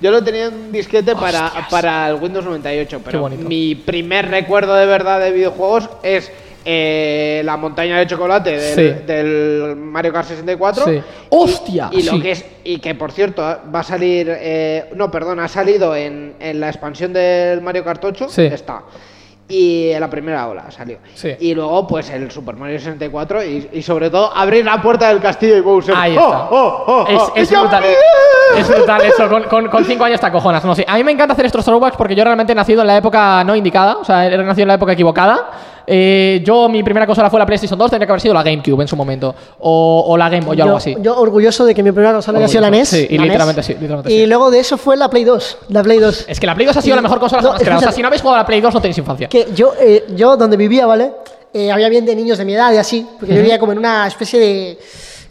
Yo 0.00 0.12
lo 0.12 0.22
tenía 0.22 0.46
en 0.46 0.54
un 0.54 0.70
disquete 0.72 1.16
para, 1.16 1.50
para 1.68 2.08
el 2.10 2.14
Windows 2.14 2.44
98, 2.44 3.00
pero 3.04 3.28
mi 3.28 3.74
primer 3.74 4.28
recuerdo 4.30 4.74
de 4.76 4.86
verdad 4.86 5.18
de 5.18 5.32
videojuegos 5.32 5.88
es 6.04 6.30
eh, 6.64 7.40
la 7.44 7.56
montaña 7.56 7.98
de 7.98 8.06
chocolate 8.06 8.56
del, 8.58 8.74
Sí. 8.98 9.04
del 9.06 9.74
Mario 9.76 10.12
Kart 10.12 10.28
64. 10.28 10.84
Sí. 10.84 11.00
¡Hostia! 11.30 11.88
Y 11.92 12.02
lo 12.02 12.12
Sí. 12.12 12.20
que 12.20 12.30
es 12.32 12.44
y 12.62 12.78
que 12.78 12.94
por 12.94 13.10
cierto 13.10 13.42
va 13.42 13.80
a 13.80 13.82
salir 13.82 14.28
eh, 14.30 14.90
no 14.94 15.10
perdón 15.10 15.40
ha 15.40 15.48
salido 15.48 15.96
en, 15.96 16.34
en 16.38 16.60
la 16.60 16.68
expansión 16.68 17.12
del 17.12 17.60
Mario 17.62 17.84
Kart 17.84 18.04
8 18.04 18.28
Sí. 18.28 18.42
está 18.42 18.82
y 19.48 19.92
la 19.98 20.10
primera 20.10 20.46
ola 20.46 20.70
salió 20.70 20.98
Sí. 21.14 21.34
y 21.40 21.54
luego 21.54 21.86
pues 21.86 22.10
el 22.10 22.30
Super 22.30 22.56
Mario 22.56 22.78
64 22.78 23.44
y, 23.44 23.68
y 23.72 23.82
sobre 23.82 24.10
todo 24.10 24.30
abrir 24.36 24.64
la 24.64 24.80
puerta 24.82 25.08
del 25.08 25.20
castillo 25.20 25.56
y 25.56 25.60
Bowser 25.62 25.94
Ahí 25.96 26.16
¡Oh, 26.18 26.24
está. 26.26 26.48
oh, 26.50 26.84
oh, 26.86 27.06
es, 27.08 27.18
oh! 27.20 27.32
es 27.34 27.50
brutal. 27.50 27.84
Es 28.56 28.68
brutal 28.68 29.02
eso. 29.02 29.28
Con, 29.28 29.42
con, 29.44 29.68
con 29.68 29.84
cinco 29.84 30.04
años 30.04 30.20
te 30.20 30.26
acojonas. 30.26 30.64
No 30.64 30.74
sé. 30.74 30.84
A 30.88 30.96
mí 30.96 31.04
me 31.04 31.12
encanta 31.12 31.32
hacer 31.34 31.46
estos 31.46 31.64
throwbacks 31.64 31.96
porque 31.96 32.14
yo 32.14 32.24
realmente 32.24 32.52
he 32.52 32.56
nacido 32.56 32.80
en 32.82 32.86
la 32.86 32.96
época 32.96 33.42
no 33.44 33.54
indicada. 33.56 33.98
O 33.98 34.04
sea, 34.04 34.26
he 34.26 34.36
nacido 34.38 34.62
en 34.62 34.68
la 34.68 34.74
época 34.74 34.92
equivocada. 34.92 35.50
Eh, 35.90 36.42
yo, 36.44 36.68
mi 36.68 36.82
primera 36.82 37.06
consola 37.06 37.30
fue 37.30 37.38
la 37.38 37.46
PlayStation 37.46 37.78
2, 37.78 37.90
tendría 37.90 38.06
que 38.06 38.12
haber 38.12 38.20
sido 38.20 38.34
la 38.34 38.42
GameCube 38.42 38.82
en 38.82 38.88
su 38.88 38.94
momento. 38.94 39.34
O, 39.60 40.04
o 40.08 40.16
la 40.18 40.28
Game 40.28 40.44
Boy 40.44 40.60
o 40.60 40.64
algo 40.64 40.76
así. 40.76 40.94
yo 41.00 41.18
orgulloso 41.18 41.64
de 41.64 41.74
que 41.74 41.82
mi 41.82 41.92
primera 41.92 42.12
consola 42.12 42.38
haya 42.38 42.48
sido 42.48 42.60
la 42.60 42.70
NES. 42.70 42.88
Sí, 42.88 43.06
y 43.08 43.16
la 43.16 43.22
NES. 43.22 43.28
literalmente 43.28 43.62
sí, 43.62 43.72
literalmente 43.72 44.12
y 44.12 44.18
sí. 44.20 44.26
luego 44.26 44.50
de 44.50 44.60
eso 44.60 44.76
fue 44.76 44.96
la 44.98 45.08
Play 45.08 45.24
2. 45.24 45.58
La 45.70 45.82
Play 45.82 45.98
2. 45.98 46.26
Es 46.28 46.38
que 46.38 46.46
la 46.46 46.54
Play 46.54 46.66
2 46.66 46.76
ha 46.76 46.82
sido 46.82 46.96
la 46.96 47.02
mejor 47.02 47.18
consola 47.18 47.40
No, 47.40 47.48
jamás 47.48 47.62
creada. 47.62 47.78
O 47.78 47.82
sea, 47.82 47.92
si 47.92 48.02
no 48.02 48.08
habéis 48.08 48.20
jugado 48.20 48.36
a 48.36 48.42
la 48.42 48.46
Play 48.46 48.60
2, 48.60 48.74
no 48.74 48.80
tenéis 48.82 48.98
infancia. 48.98 49.28
Que 49.28 49.46
yo, 49.54 49.72
eh, 49.80 50.04
yo 50.14 50.36
donde 50.36 50.58
vivía, 50.58 50.84
¿vale? 50.84 51.12
Eh, 51.54 51.72
había 51.72 51.88
bien 51.88 52.04
de 52.04 52.14
niños 52.14 52.36
de 52.36 52.44
mi 52.44 52.52
edad 52.52 52.70
y 52.72 52.76
así. 52.76 53.06
Porque 53.18 53.34
yo 53.34 53.40
vivía 53.40 53.58
como 53.58 53.72
en 53.72 53.78
una 53.78 54.06
especie 54.06 54.38
de. 54.38 54.78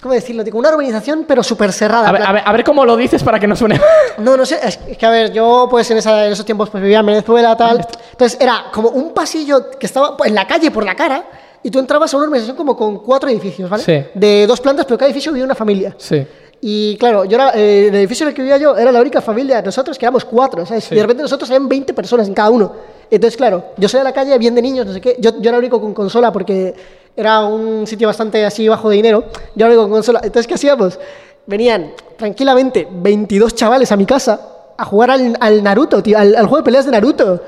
¿Cómo 0.07 0.13
decirlo? 0.15 0.45
Como 0.45 0.59
una 0.59 0.69
urbanización, 0.69 1.25
pero 1.27 1.43
súper 1.43 1.73
cerrada. 1.73 2.07
A 2.07 2.11
ver, 2.13 2.23
a, 2.23 2.31
ver, 2.31 2.43
a 2.45 2.51
ver 2.53 2.63
cómo 2.63 2.85
lo 2.85 2.95
dices 2.95 3.21
para 3.23 3.41
que 3.41 3.47
no 3.47 3.57
suene. 3.57 3.77
No, 4.19 4.37
no 4.37 4.45
sé, 4.45 4.57
es 4.63 4.79
es 4.87 4.97
que 4.97 5.05
a 5.05 5.09
ver, 5.09 5.33
yo 5.33 5.67
pues 5.69 5.91
en, 5.91 5.97
esa- 5.97 6.25
en 6.25 6.31
esos 6.31 6.45
tiempos 6.45 6.69
pues 6.69 6.81
vivía 6.81 6.99
en 6.99 7.05
Venezuela, 7.05 7.55
tal. 7.57 7.85
Entonces 8.11 8.39
era 8.39 8.67
como 8.73 8.87
un 8.89 9.13
pasillo 9.13 9.69
que 9.77 9.85
estaba 9.85 10.15
en 10.25 10.33
la 10.33 10.47
calle 10.47 10.71
por 10.71 10.85
la 10.85 10.95
cara 10.95 11.25
y 11.61 11.69
tú 11.69 11.77
entrabas 11.79 12.13
a 12.13 12.17
una 12.17 12.25
urbanización 12.27 12.55
como 12.55 12.75
con 12.77 12.99
cuatro 13.03 13.29
edificios, 13.29 13.69
¿vale? 13.69 13.83
Sí. 13.83 14.01
De 14.13 14.47
dos 14.47 14.61
plantas, 14.61 14.85
pero 14.85 14.97
cada 14.97 15.09
edificio 15.09 15.33
vivía 15.33 15.43
una 15.45 15.55
familia. 15.55 15.93
sí. 15.97 16.25
Y 16.61 16.97
claro, 16.97 17.25
yo 17.25 17.35
era, 17.35 17.51
eh, 17.51 17.87
el 17.87 17.95
edificio 17.95 18.23
en 18.23 18.29
el 18.29 18.35
que 18.35 18.41
vivía 18.41 18.57
yo 18.57 18.75
era 18.75 18.91
la 18.91 18.99
única 18.99 19.21
familia 19.21 19.61
nosotros 19.61 19.97
que 19.97 20.05
éramos 20.05 20.25
cuatro, 20.25 20.65
¿sabes? 20.65 20.91
Y 20.91 20.95
de 20.95 21.01
repente 21.01 21.21
nosotros 21.21 21.49
habían 21.49 21.69
20 21.69 21.93
personas 21.93 22.27
en 22.27 22.33
cada 22.33 22.49
uno. 22.49 22.71
Entonces, 23.09 23.37
claro, 23.37 23.63
yo 23.77 23.87
soy 23.87 23.99
de 23.99 24.03
la 24.03 24.11
calle, 24.11 24.37
bien 24.37 24.55
de 24.55 24.61
niños, 24.61 24.85
no 24.85 24.93
sé 24.93 24.99
qué. 24.99 25.15
Yo, 25.19 25.39
yo 25.39 25.49
era 25.49 25.57
el 25.57 25.59
único 25.59 25.79
con 25.79 25.93
consola 25.93 26.31
porque 26.31 26.73
era 27.15 27.45
un 27.45 27.85
sitio 27.85 28.07
bastante 28.07 28.43
así 28.45 28.67
bajo 28.67 28.89
de 28.89 28.95
dinero. 28.95 29.25
Yo 29.55 29.65
era 29.65 29.67
el 29.67 29.71
único 29.73 29.83
con 29.83 29.91
consola. 29.91 30.19
Entonces, 30.23 30.47
¿qué 30.47 30.55
hacíamos? 30.55 30.99
Venían 31.45 31.93
tranquilamente 32.17 32.87
22 32.91 33.53
chavales 33.55 33.91
a 33.91 33.95
mi 33.95 34.05
casa 34.05 34.39
a 34.75 34.85
jugar 34.85 35.11
al, 35.11 35.37
al 35.39 35.63
Naruto, 35.63 36.01
tío, 36.03 36.17
al, 36.17 36.35
al 36.35 36.47
juego 36.47 36.57
de 36.57 36.63
peleas 36.63 36.85
de 36.85 36.91
Naruto. 36.91 37.41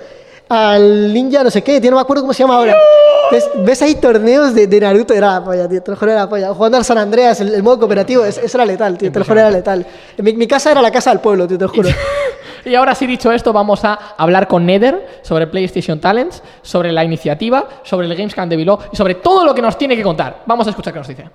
Al 0.50 1.14
ninja, 1.14 1.44
no 1.44 1.52
sé 1.52 1.62
qué, 1.62 1.80
tío, 1.80 1.92
no 1.92 1.98
me 1.98 2.02
acuerdo 2.02 2.24
cómo 2.24 2.34
se 2.34 2.42
llama 2.44 2.56
ahora. 2.56 2.76
Entonces, 3.32 3.52
ves 3.64 3.82
ahí 3.84 3.96
torneos 3.96 4.56
de, 4.56 4.66
de 4.66 4.80
Naruto, 4.80 5.14
era 5.14 5.34
la 5.34 5.44
polla, 5.46 5.70
tío, 5.70 5.84
te 5.84 5.92
lo 5.92 5.98
juro, 5.98 6.12
era 6.12 6.22
la 6.22 6.30
polla. 6.30 6.52
Jugando 6.54 6.78
al 6.80 6.84
San 6.86 6.98
Andreas, 6.98 7.40
el, 7.42 7.54
el 7.54 7.62
modo 7.62 7.78
cooperativo, 7.80 8.26
es- 8.26 8.40
eso 8.40 8.58
era 8.58 8.66
letal, 8.66 8.98
tío, 8.98 9.12
te 9.12 9.20
lo 9.20 9.26
juro, 9.26 9.40
era 9.40 9.52
letal. 9.52 9.86
Mi, 10.18 10.34
mi 10.34 10.48
casa 10.48 10.72
era 10.72 10.82
la 10.82 10.90
casa 10.90 11.12
del 11.12 11.20
pueblo, 11.20 11.48
tío, 11.48 11.58
te 11.58 11.66
lo 11.66 11.70
juro. 11.70 11.90
Y 12.66 12.76
ahora 12.76 12.94
sí, 12.94 13.08
dicho 13.08 13.32
esto, 13.32 13.54
vamos 13.54 13.86
a 13.86 13.94
hablar 14.18 14.50
con 14.50 14.66
Nether 14.66 15.22
sobre 15.22 15.48
PlayStation 15.48 16.02
Talents, 16.02 16.44
sobre 16.62 16.92
la 16.92 17.06
iniciativa, 17.06 17.66
sobre 17.84 18.06
el 18.06 18.14
Gamescom 18.16 18.50
de 18.50 18.58
Bilbao 18.58 18.80
y 18.92 18.98
sobre 18.98 19.16
todo 19.16 19.46
lo 19.46 19.56
que 19.56 19.62
nos 19.62 19.78
tiene 19.78 19.96
que 19.96 20.04
contar. 20.04 20.42
Vamos 20.46 20.68
a 20.68 20.72
escuchar 20.72 20.92
qué 20.92 21.00
nos 21.00 21.08
dice. 21.08 21.30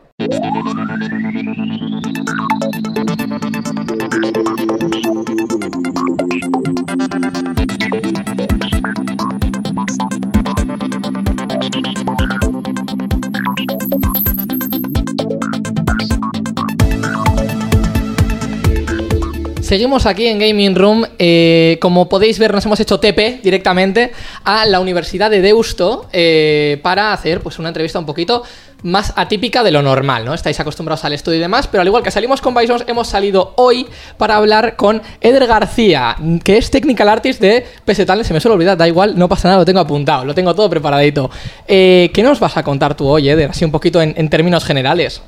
Seguimos 19.74 20.06
aquí 20.06 20.28
en 20.28 20.38
Gaming 20.38 20.76
Room. 20.76 21.04
eh, 21.18 21.78
como 21.80 22.08
podéis 22.08 22.38
ver, 22.38 22.54
nos 22.54 22.64
hemos 22.64 22.78
hecho 22.78 23.00
TP 23.00 23.40
directamente 23.42 24.12
a 24.44 24.66
la 24.66 24.78
Universidad 24.78 25.32
de 25.32 25.40
Deusto 25.40 26.08
eh, 26.12 26.78
para 26.80 27.12
hacer 27.12 27.40
pues, 27.40 27.58
una 27.58 27.70
entrevista 27.70 27.98
un 27.98 28.06
poquito 28.06 28.44
más 28.84 29.12
atípica 29.16 29.64
de 29.64 29.72
lo 29.72 29.82
normal, 29.82 30.24
¿no? 30.24 30.32
Estáis 30.32 30.60
acostumbrados 30.60 31.04
al 31.04 31.12
estudio 31.12 31.38
y 31.38 31.40
demás, 31.40 31.66
pero 31.66 31.80
al 31.80 31.88
igual 31.88 32.04
que 32.04 32.12
salimos 32.12 32.40
con 32.40 32.54
Bisons, 32.54 32.84
hemos 32.86 33.08
salido 33.08 33.52
hoy 33.56 33.88
para 34.16 34.36
hablar 34.36 34.76
con 34.76 35.02
Eder 35.20 35.44
García, 35.48 36.14
que 36.44 36.56
es 36.56 36.70
Technical 36.70 37.08
Artist 37.08 37.40
de 37.40 37.66
Talent. 37.84 38.28
Se 38.28 38.32
me 38.32 38.38
suele 38.38 38.54
olvidar, 38.54 38.76
da 38.76 38.86
igual, 38.86 39.18
no 39.18 39.28
pasa 39.28 39.48
nada, 39.48 39.58
lo 39.58 39.64
tengo 39.64 39.80
apuntado, 39.80 40.24
lo 40.24 40.36
tengo 40.36 40.54
todo 40.54 40.70
preparadito. 40.70 41.32
Eh, 41.66 42.12
¿Qué 42.14 42.22
nos 42.22 42.38
vas 42.38 42.56
a 42.56 42.62
contar 42.62 42.94
tú 42.94 43.08
hoy, 43.08 43.28
Eder? 43.28 43.50
Así 43.50 43.64
un 43.64 43.72
poquito 43.72 44.00
en 44.00 44.30
términos 44.30 44.64
generales. 44.64 45.20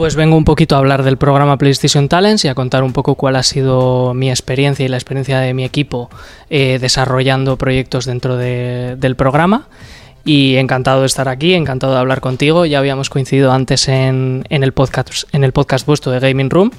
Pues 0.00 0.16
vengo 0.16 0.34
un 0.34 0.46
poquito 0.46 0.76
a 0.76 0.78
hablar 0.78 1.02
del 1.02 1.18
programa 1.18 1.58
PlayStation 1.58 2.08
Talents 2.08 2.46
y 2.46 2.48
a 2.48 2.54
contar 2.54 2.84
un 2.84 2.94
poco 2.94 3.16
cuál 3.16 3.36
ha 3.36 3.42
sido 3.42 4.14
mi 4.14 4.30
experiencia 4.30 4.82
y 4.82 4.88
la 4.88 4.96
experiencia 4.96 5.40
de 5.40 5.52
mi 5.52 5.62
equipo 5.62 6.08
eh, 6.48 6.78
desarrollando 6.80 7.58
proyectos 7.58 8.06
dentro 8.06 8.38
de- 8.38 8.96
del 8.96 9.14
programa. 9.14 9.66
Y 10.24 10.56
encantado 10.56 11.00
de 11.00 11.06
estar 11.06 11.28
aquí, 11.28 11.54
encantado 11.54 11.94
de 11.94 11.98
hablar 12.00 12.20
contigo. 12.20 12.66
Ya 12.66 12.78
habíamos 12.78 13.10
coincidido 13.10 13.52
antes 13.52 13.88
en, 13.88 14.44
en 14.50 14.62
el 14.64 14.72
podcast 14.72 15.24
en 15.32 15.44
el 15.44 15.52
podcast 15.52 15.86
vuestro 15.86 16.12
de 16.12 16.20
Gaming 16.20 16.50
Room 16.50 16.70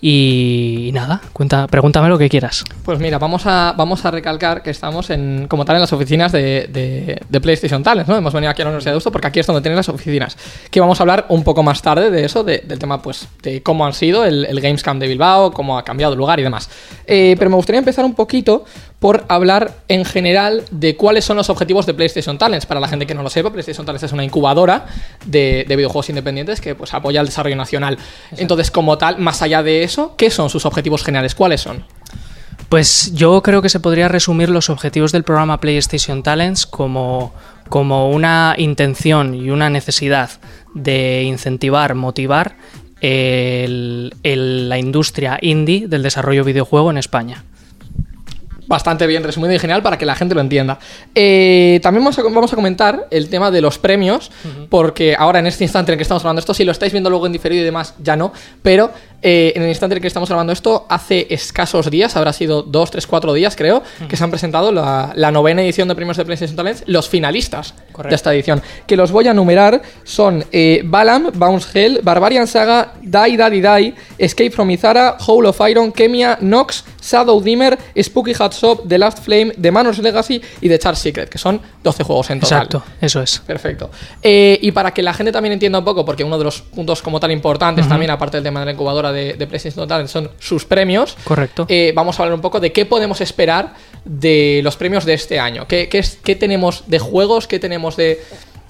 y, 0.00 0.86
y 0.88 0.92
nada, 0.92 1.20
cuenta, 1.32 1.66
pregúntame 1.66 2.08
lo 2.08 2.18
que 2.18 2.28
quieras. 2.28 2.64
Pues 2.84 2.98
mira, 2.98 3.18
vamos 3.18 3.46
a, 3.46 3.74
vamos 3.76 4.04
a 4.04 4.10
recalcar 4.10 4.62
que 4.62 4.70
estamos 4.70 5.10
en, 5.10 5.46
como 5.48 5.64
tal 5.64 5.76
en 5.76 5.80
las 5.82 5.92
oficinas 5.92 6.32
de, 6.32 6.68
de- 6.72 7.20
de 7.28 7.40
PlayStation 7.40 7.82
Talents, 7.82 8.08
¿no? 8.08 8.16
Hemos 8.16 8.32
venido 8.32 8.50
aquí 8.50 8.62
a 8.62 8.64
la 8.66 8.70
Universidad 8.70 8.92
de 8.92 8.94
Deusto 8.94 9.12
porque 9.12 9.26
aquí 9.28 9.40
es 9.40 9.46
donde 9.46 9.62
tienen 9.62 9.76
las 9.76 9.88
oficinas. 9.88 10.36
Que 10.70 10.80
vamos 10.80 11.00
a 11.00 11.02
hablar 11.02 11.26
un 11.28 11.42
poco 11.44 11.62
más 11.62 11.82
tarde 11.82 12.10
de 12.10 12.24
eso, 12.24 12.44
de- 12.44 12.58
del 12.66 12.78
tema, 12.78 13.02
pues, 13.02 13.28
de 13.42 13.62
cómo 13.62 13.86
han 13.86 13.92
sido 13.92 14.24
el, 14.24 14.44
el 14.44 14.60
de 14.76 15.06
Bilbao, 15.08 15.52
cómo 15.52 15.78
ha 15.78 15.84
cambiado 15.84 16.12
el 16.12 16.18
lugar 16.18 16.38
y 16.40 16.42
demás. 16.42 16.68
Eh, 17.06 17.34
pero 17.38 17.50
me 17.50 17.56
gustaría 17.56 17.78
empezar 17.78 18.04
un 18.04 18.14
poquito 18.14 18.64
por 18.98 19.24
hablar 19.28 19.74
en 19.88 20.04
general 20.04 20.64
de 20.70 20.96
cuáles 20.96 21.24
son 21.24 21.36
los 21.36 21.50
objetivos 21.50 21.86
de 21.86 21.94
PlayStation 21.94 22.38
Talents. 22.38 22.66
Para 22.66 22.75
la 22.80 22.88
gente 22.88 23.06
que 23.06 23.14
no 23.14 23.22
lo 23.22 23.30
sepa, 23.30 23.50
PlayStation 23.50 23.84
Talents 23.86 24.02
es 24.04 24.12
una 24.12 24.24
incubadora 24.24 24.86
de, 25.24 25.64
de 25.66 25.76
videojuegos 25.76 26.08
independientes 26.08 26.60
que 26.60 26.74
pues, 26.74 26.92
apoya 26.94 27.20
el 27.20 27.26
desarrollo 27.26 27.56
nacional. 27.56 27.98
Entonces, 28.36 28.70
como 28.70 28.98
tal, 28.98 29.18
más 29.18 29.42
allá 29.42 29.62
de 29.62 29.82
eso, 29.82 30.14
¿qué 30.16 30.30
son 30.30 30.50
sus 30.50 30.66
objetivos 30.66 31.02
generales? 31.04 31.34
¿Cuáles 31.34 31.60
son? 31.60 31.84
Pues 32.68 33.12
yo 33.14 33.42
creo 33.42 33.62
que 33.62 33.68
se 33.68 33.78
podría 33.80 34.08
resumir 34.08 34.48
los 34.48 34.70
objetivos 34.70 35.12
del 35.12 35.22
programa 35.22 35.60
PlayStation 35.60 36.22
Talents 36.24 36.66
como, 36.66 37.32
como 37.68 38.10
una 38.10 38.54
intención 38.58 39.34
y 39.34 39.50
una 39.50 39.70
necesidad 39.70 40.30
de 40.74 41.22
incentivar, 41.22 41.94
motivar 41.94 42.56
el- 43.00 44.14
el- 44.22 44.68
la 44.68 44.78
industria 44.78 45.38
indie 45.40 45.86
del 45.86 46.02
desarrollo 46.02 46.42
videojuego 46.44 46.90
en 46.90 46.98
España. 46.98 47.44
Bastante 48.66 49.06
bien 49.06 49.22
resumido 49.22 49.52
y 49.54 49.58
genial 49.58 49.82
para 49.82 49.98
que 49.98 50.06
la 50.06 50.14
gente 50.14 50.34
lo 50.34 50.40
entienda. 50.40 50.78
Eh, 51.14 51.80
también 51.82 52.04
vamos 52.04 52.18
a, 52.18 52.22
vamos 52.22 52.52
a 52.52 52.56
comentar 52.56 53.06
el 53.10 53.28
tema 53.28 53.50
de 53.50 53.60
los 53.60 53.78
premios, 53.78 54.30
porque 54.68 55.14
ahora 55.18 55.38
en 55.38 55.46
este 55.46 55.64
instante 55.64 55.92
en 55.92 55.98
que 55.98 56.02
estamos 56.02 56.22
hablando 56.22 56.40
esto, 56.40 56.54
si 56.54 56.64
lo 56.64 56.72
estáis 56.72 56.92
viendo 56.92 57.10
luego 57.10 57.26
en 57.26 57.32
diferido 57.32 57.62
y 57.62 57.64
demás, 57.64 57.94
ya 58.02 58.16
no, 58.16 58.32
pero 58.62 58.92
eh, 59.22 59.52
en 59.56 59.62
el 59.62 59.68
instante 59.68 59.94
en 59.94 59.98
el 59.98 60.02
que 60.02 60.08
estamos 60.08 60.28
grabando 60.28 60.52
esto, 60.52 60.86
hace 60.88 61.26
escasos 61.30 61.90
días, 61.90 62.16
habrá 62.16 62.32
sido 62.32 62.62
dos, 62.62 62.90
tres, 62.90 63.06
cuatro 63.06 63.32
días 63.32 63.56
creo, 63.56 63.82
que 64.08 64.16
se 64.16 64.24
han 64.24 64.30
presentado 64.30 64.72
la, 64.72 65.12
la 65.14 65.30
novena 65.30 65.62
edición 65.62 65.88
de 65.88 65.94
premios 65.94 66.16
de 66.16 66.24
PlayStation 66.24 66.56
Talents, 66.56 66.84
los 66.86 67.08
finalistas 67.08 67.74
de 68.08 68.14
esta 68.14 68.34
edición, 68.34 68.62
que 68.86 68.96
los 68.96 69.10
voy 69.10 69.28
a 69.28 69.34
numerar, 69.34 69.82
son 70.04 70.44
eh, 70.52 70.82
Balam, 70.84 71.30
Bounce 71.34 71.68
Hell, 71.74 72.00
Barbarian 72.02 72.46
Saga, 72.46 72.94
Die 73.02 73.36
Daddy 73.36 73.60
Die, 73.60 73.94
Escape 74.18 74.50
from 74.50 74.70
Izara, 74.70 75.16
Howl 75.26 75.46
of 75.46 75.60
Iron, 75.68 75.92
Kemia, 75.92 76.38
Nox, 76.40 76.84
Shadow 77.02 77.40
Dimmer, 77.40 77.78
Spooky 78.00 78.32
Hat 78.38 78.52
Shop, 78.52 78.86
The 78.86 78.98
Last 78.98 79.24
Flame, 79.24 79.52
The 79.60 79.70
Manor's 79.70 79.98
Legacy 79.98 80.40
y 80.60 80.68
The 80.68 80.78
Char 80.78 80.96
Secret, 80.96 81.28
que 81.28 81.38
son 81.38 81.60
12 81.82 82.04
juegos 82.04 82.30
en 82.30 82.40
total. 82.40 82.64
Exacto, 82.64 82.82
eso 83.00 83.22
es. 83.22 83.38
Perfecto. 83.38 83.90
Eh, 84.22 84.58
y 84.60 84.72
para 84.72 84.92
que 84.92 85.02
la 85.02 85.14
gente 85.14 85.32
también 85.32 85.52
entienda 85.52 85.78
un 85.78 85.84
poco, 85.84 86.04
porque 86.04 86.24
uno 86.24 86.38
de 86.38 86.44
los 86.44 86.62
puntos 86.62 87.02
como 87.02 87.20
tal 87.20 87.30
importantes 87.30 87.88
también, 87.88 88.10
aparte 88.10 88.36
del 88.38 88.44
tema 88.44 88.60
de 88.60 88.66
la 88.66 88.72
incubadora 88.72 89.05
de, 89.12 89.34
de 89.34 89.46
PlayStation 89.46 89.86
Talent, 89.88 90.08
son 90.08 90.30
sus 90.38 90.64
premios. 90.64 91.16
Correcto. 91.24 91.66
Eh, 91.68 91.92
vamos 91.94 92.18
a 92.18 92.22
hablar 92.22 92.34
un 92.34 92.40
poco 92.42 92.60
de 92.60 92.72
qué 92.72 92.86
podemos 92.86 93.20
esperar 93.20 93.74
de 94.04 94.60
los 94.62 94.76
premios 94.76 95.04
de 95.04 95.14
este 95.14 95.38
año. 95.40 95.66
¿Qué, 95.66 95.88
qué 95.88 95.98
es- 95.98 96.18
qué 96.22 96.36
tenemos 96.36 96.84
de 96.86 96.98
juegos? 96.98 97.46
¿Qué 97.46 97.58
tenemos 97.58 97.96
de... 97.96 98.20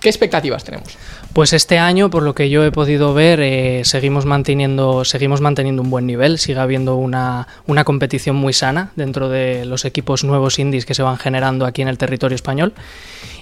¿Qué 0.01 0.11
expectativas 0.11 0.63
tenemos? 0.63 0.97
Pues 1.37 1.53
este 1.53 1.79
año, 1.79 2.09
por 2.09 2.23
lo 2.23 2.35
que 2.35 2.49
yo 2.49 2.65
he 2.65 2.73
podido 2.73 3.13
ver, 3.13 3.41
eh, 3.41 3.83
seguimos, 3.85 4.25
manteniendo, 4.25 5.05
seguimos 5.05 5.43
manteniendo 5.43 5.83
un 5.83 5.91
buen 5.91 6.07
nivel, 6.07 6.39
sigue 6.39 6.59
habiendo 6.59 6.97
una, 6.97 7.47
una 7.67 7.85
competición 7.85 8.37
muy 8.37 8.55
sana 8.55 8.91
dentro 8.97 9.29
de 9.29 9.67
los 9.67 9.85
equipos 9.85 10.25
nuevos 10.25 10.59
indies 10.59 10.87
que 10.87 10.95
se 10.95 11.03
van 11.03 11.19
generando 11.19 11.67
aquí 11.67 11.83
en 11.83 11.89
el 11.89 11.99
territorio 11.99 12.35
español. 12.35 12.73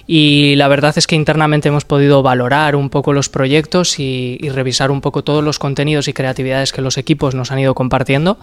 Y 0.07 0.55
la 0.57 0.67
verdad 0.67 0.93
es 0.97 1.07
que 1.07 1.15
internamente 1.15 1.69
hemos 1.69 1.85
podido 1.85 2.21
valorar 2.21 2.75
un 2.75 2.89
poco 2.89 3.13
los 3.13 3.29
proyectos 3.29 3.97
y, 3.97 4.39
revisar 4.49 4.91
un 4.91 4.99
poco 4.99 5.23
todos 5.23 5.41
los 5.41 5.57
contenidos 5.57 6.09
y 6.09 6.13
creatividades 6.13 6.73
que 6.73 6.81
los 6.81 6.97
equipos 6.97 7.33
nos 7.33 7.53
han 7.53 7.59
ido 7.59 7.75
compartiendo. 7.75 8.37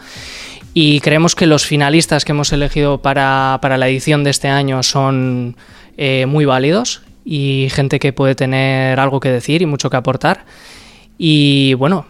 Y 0.72 1.00
creemos 1.00 1.34
que 1.34 1.46
los 1.46 1.66
finalistas 1.66 2.24
que 2.24 2.32
hemos 2.32 2.54
elegido 2.54 3.02
para, 3.02 3.58
para 3.60 3.76
la 3.76 3.90
edición 3.90 4.24
de 4.24 4.30
este 4.30 4.48
año 4.48 4.82
son 4.82 5.56
eh, 5.98 6.24
muy 6.24 6.46
válidos 6.46 7.02
y 7.24 7.68
gente 7.70 7.98
que 7.98 8.12
puede 8.12 8.34
tener 8.34 8.98
algo 8.98 9.20
que 9.20 9.30
decir 9.30 9.62
y 9.62 9.66
mucho 9.66 9.90
que 9.90 9.96
aportar. 9.96 10.44
Y 11.18 11.74
bueno, 11.74 12.06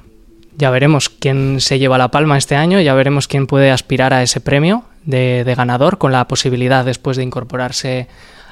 ya 0.56 0.70
veremos 0.70 1.08
quién 1.08 1.60
se 1.60 1.78
lleva 1.78 1.98
la 1.98 2.10
palma 2.10 2.38
este 2.38 2.56
año, 2.56 2.80
ya 2.80 2.94
veremos 2.94 3.28
quién 3.28 3.46
puede 3.46 3.70
aspirar 3.70 4.12
a 4.12 4.22
ese 4.22 4.40
premio 4.40 4.84
de, 5.04 5.52
ganador 5.56 5.98
con 5.98 6.12
la 6.12 6.28
posibilidad 6.28 6.84
después 6.84 7.16
de 7.16 7.22
incorporarse 7.22 8.08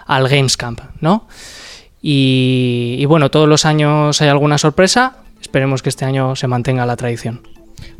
al 0.06 0.28
Games 0.28 0.56
Camp, 0.56 0.80
¿no? 1.00 1.26
Y 2.02 3.04
bueno, 3.04 3.30
todos 3.30 3.46
los 3.48 3.66
años 3.66 4.20
hay 4.22 4.28
alguna 4.28 4.56
sorpresa, 4.56 5.18
esperemos 5.40 5.82
que 5.82 5.90
este 5.90 6.06
año 6.06 6.34
se 6.34 6.46
mantenga 6.46 6.86
la 6.86 6.96
tradición. 6.96 7.42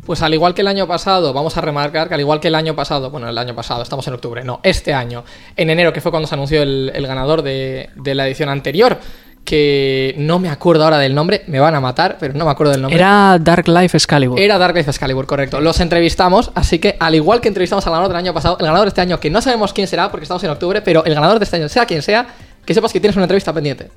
Pues 0.05 0.21
al 0.21 0.33
igual 0.33 0.53
que 0.53 0.61
el 0.61 0.67
año 0.67 0.87
pasado, 0.87 1.31
vamos 1.31 1.55
a 1.57 1.61
remarcar 1.61 2.07
que 2.07 2.15
al 2.15 2.19
igual 2.19 2.39
que 2.39 2.47
el 2.47 2.55
año 2.55 2.75
pasado, 2.75 3.11
bueno, 3.11 3.29
el 3.29 3.37
año 3.37 3.55
pasado, 3.55 3.83
estamos 3.83 4.07
en 4.07 4.13
octubre, 4.15 4.43
no, 4.43 4.59
este 4.63 4.93
año, 4.93 5.23
en 5.55 5.69
enero, 5.69 5.93
que 5.93 6.01
fue 6.01 6.11
cuando 6.11 6.27
se 6.27 6.35
anunció 6.35 6.63
el, 6.63 6.91
el 6.93 7.05
ganador 7.05 7.43
de, 7.43 7.89
de 7.95 8.15
la 8.15 8.27
edición 8.27 8.49
anterior, 8.49 8.97
que 9.45 10.15
no 10.17 10.39
me 10.39 10.49
acuerdo 10.49 10.83
ahora 10.83 10.97
del 10.97 11.13
nombre, 11.13 11.43
me 11.47 11.59
van 11.59 11.75
a 11.75 11.79
matar, 11.79 12.17
pero 12.19 12.33
no 12.33 12.45
me 12.45 12.51
acuerdo 12.51 12.73
del 12.73 12.81
nombre. 12.81 12.97
Era 12.97 13.37
Dark 13.39 13.67
Life 13.67 13.97
Excalibur. 13.97 14.39
Era 14.39 14.57
Dark 14.57 14.75
Life 14.75 14.89
Excalibur, 14.89 15.25
correcto. 15.25 15.59
Los 15.59 15.79
entrevistamos, 15.79 16.51
así 16.55 16.79
que 16.79 16.95
al 16.99 17.15
igual 17.15 17.41
que 17.41 17.47
entrevistamos 17.47 17.85
al 17.85 17.91
ganador 17.91 18.09
del 18.09 18.17
año 18.17 18.33
pasado, 18.33 18.57
el 18.59 18.65
ganador 18.65 18.85
de 18.85 18.89
este 18.89 19.01
año, 19.01 19.19
que 19.19 19.29
no 19.29 19.41
sabemos 19.41 19.73
quién 19.73 19.87
será 19.87 20.09
porque 20.09 20.23
estamos 20.23 20.43
en 20.43 20.49
octubre, 20.51 20.81
pero 20.81 21.03
el 21.05 21.13
ganador 21.13 21.39
de 21.39 21.45
este 21.45 21.57
año, 21.57 21.69
sea 21.69 21.85
quien 21.85 22.01
sea, 22.01 22.27
que 22.65 22.73
sepas 22.73 22.93
que 22.93 22.99
tienes 22.99 23.15
una 23.15 23.25
entrevista 23.25 23.51
pendiente. 23.53 23.89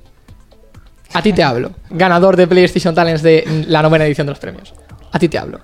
A 1.13 1.21
ti 1.21 1.31
te 1.31 1.43
hablo. 1.43 1.71
Ganador 1.89 2.35
de 2.35 2.47
PlayStation 2.47 2.93
Talents 2.93 3.21
de 3.23 3.65
la 3.67 3.81
novena 3.81 4.05
edición 4.05 4.27
de 4.27 4.31
los 4.31 4.39
premios. 4.39 4.73
A 5.15 5.17
ti 5.17 5.29
te 5.29 5.37
hablo. 5.37 5.61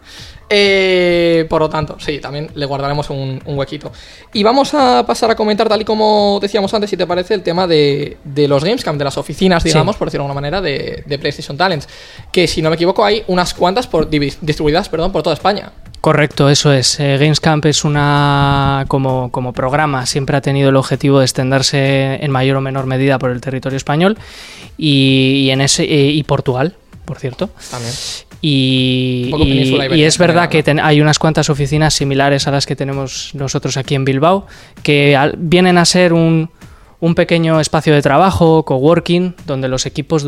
Eh, 0.50 1.46
por 1.50 1.60
lo 1.60 1.70
tanto, 1.70 1.98
sí, 2.00 2.20
también 2.20 2.50
le 2.56 2.66
guardaremos 2.66 3.10
un, 3.10 3.42
un 3.44 3.58
huequito. 3.58 3.92
Y 4.32 4.44
vamos 4.44 4.74
a 4.74 5.06
pasar 5.06 5.30
a 5.30 5.36
comentar, 5.36 5.68
tal 5.68 5.82
y 5.82 5.84
como 5.84 6.40
decíamos 6.42 6.74
antes, 6.74 6.90
si 6.90 6.96
te 6.96 7.06
parece, 7.06 7.34
el 7.34 7.44
tema 7.44 7.68
de, 7.68 8.18
de 8.24 8.48
los 8.48 8.64
Gamescom, 8.64 8.98
de 8.98 9.04
las 9.04 9.18
oficinas, 9.18 9.62
digamos, 9.66 9.98
por 9.98 10.08
decirlo 10.08 10.24
de 10.24 10.28
alguna 10.30 10.42
manera, 10.42 10.62
de, 10.62 11.04
de 11.06 11.20
PlayStation 11.20 11.58
Talents. 11.58 11.90
Que 12.32 12.48
si 12.48 12.62
no 12.62 12.70
me 12.70 12.76
equivoco, 12.76 13.04
hay 13.04 13.26
unas 13.28 13.54
cuantas 13.54 13.88
por, 13.88 14.10
distribuidas 14.10 14.88
perdón, 14.88 15.12
por 15.12 15.22
toda 15.22 15.34
España. 15.34 15.74
Correcto, 16.00 16.50
eso 16.50 16.72
es. 16.72 16.98
Eh, 17.02 17.18
Gamescamp 17.18 17.66
es 17.66 17.84
una, 17.84 18.86
como, 18.88 19.34
como 19.34 19.52
programa, 19.52 20.06
siempre 20.06 20.38
ha 20.38 20.42
tenido 20.42 20.70
el 20.70 20.78
objetivo 20.78 21.20
de 21.20 21.26
extenderse 21.26 22.24
en 22.24 22.32
mayor 22.32 22.56
o 22.56 22.62
menor 22.62 22.86
medida 22.86 23.20
por 23.20 23.32
el 23.32 23.42
territorio 23.42 23.76
español 23.76 24.18
y, 24.78 25.44
y 25.46 25.52
en 25.52 25.60
ese, 25.60 25.84
eh, 25.84 26.12
y 26.12 26.24
Portugal, 26.24 26.76
por 27.12 27.20
cierto. 27.20 27.50
También. 27.70 27.94
Y, 28.42 29.30
y- 29.38 29.94
y 29.96 30.04
es 30.04 30.18
verdad 30.18 30.48
que 30.50 30.64
hay 30.82 31.02
unas 31.02 31.20
cuantas 31.20 31.50
oficinas 31.50 31.94
similares 31.94 32.48
a 32.48 32.52
las 32.52 32.66
que 32.66 32.78
tenemos 32.78 33.32
nosotros 33.34 33.76
aquí 33.76 33.96
en 33.96 34.06
Bilbao, 34.06 34.48
que 34.82 35.18
al- 35.18 35.36
vienen 35.38 35.78
a 35.78 35.84
ser 35.84 36.14
un, 36.14 36.50
un 37.02 37.14
pequeño 37.16 37.60
espacio 37.60 37.94
de 37.94 38.02
trabajo, 38.02 38.64
coworking, 38.64 39.36
donde 39.46 39.68
los 39.68 39.86
equipos 39.86 40.26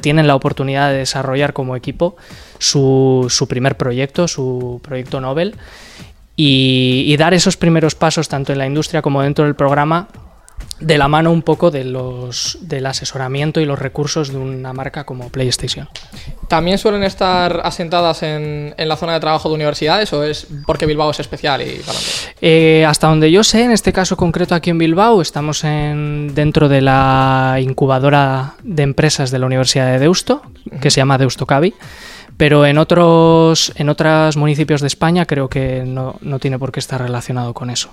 tienen 0.00 0.26
la 0.26 0.34
oportunidad 0.34 0.90
de 0.90 0.98
desarrollar 0.98 1.52
como 1.52 1.76
equipo 1.76 2.16
su, 2.58 3.26
su 3.30 3.46
primer 3.46 3.76
proyecto, 3.76 4.26
su 4.26 4.80
proyecto 4.82 5.20
Nobel, 5.20 5.54
y, 6.36 7.04
y 7.06 7.16
dar 7.16 7.32
esos 7.32 7.56
primeros 7.56 7.94
pasos 7.94 8.28
tanto 8.28 8.52
en 8.52 8.58
la 8.58 8.66
industria 8.66 9.02
como 9.02 9.22
dentro 9.22 9.44
del 9.44 9.54
programa 9.54 10.08
de 10.80 10.98
la 10.98 11.08
mano 11.08 11.30
un 11.30 11.42
poco 11.42 11.70
de 11.70 11.84
los, 11.84 12.58
del 12.60 12.86
asesoramiento 12.86 13.60
y 13.60 13.64
los 13.64 13.78
recursos 13.78 14.30
de 14.32 14.38
una 14.38 14.72
marca 14.72 15.04
como 15.04 15.28
PlayStation. 15.28 15.88
¿También 16.48 16.78
suelen 16.78 17.04
estar 17.04 17.60
asentadas 17.64 18.22
en, 18.22 18.74
en 18.76 18.88
la 18.88 18.96
zona 18.96 19.14
de 19.14 19.20
trabajo 19.20 19.48
de 19.48 19.54
universidades 19.54 20.12
o 20.12 20.24
es 20.24 20.46
porque 20.66 20.86
Bilbao 20.86 21.10
es 21.10 21.20
especial 21.20 21.62
y 21.62 21.80
para? 21.86 21.98
Eh, 22.40 22.84
hasta 22.86 23.08
donde 23.08 23.30
yo 23.30 23.44
sé, 23.44 23.62
en 23.62 23.70
este 23.70 23.92
caso 23.92 24.16
concreto 24.16 24.54
aquí 24.54 24.70
en 24.70 24.78
Bilbao, 24.78 25.22
estamos 25.22 25.64
en, 25.64 26.34
dentro 26.34 26.68
de 26.68 26.80
la 26.80 27.58
incubadora 27.60 28.54
de 28.62 28.82
empresas 28.82 29.30
de 29.30 29.38
la 29.38 29.46
Universidad 29.46 29.86
de 29.86 29.98
Deusto, 29.98 30.42
que 30.80 30.90
se 30.90 31.00
llama 31.00 31.18
Deusto 31.18 31.46
Cavi. 31.46 31.74
Pero 32.36 32.66
en 32.66 32.78
otros, 32.78 33.72
en 33.76 33.88
otros 33.88 34.36
municipios 34.36 34.80
de 34.80 34.88
España 34.88 35.24
creo 35.24 35.48
que 35.48 35.84
no, 35.86 36.16
no 36.20 36.40
tiene 36.40 36.58
por 36.58 36.72
qué 36.72 36.80
estar 36.80 37.00
relacionado 37.00 37.54
con 37.54 37.70
eso. 37.70 37.90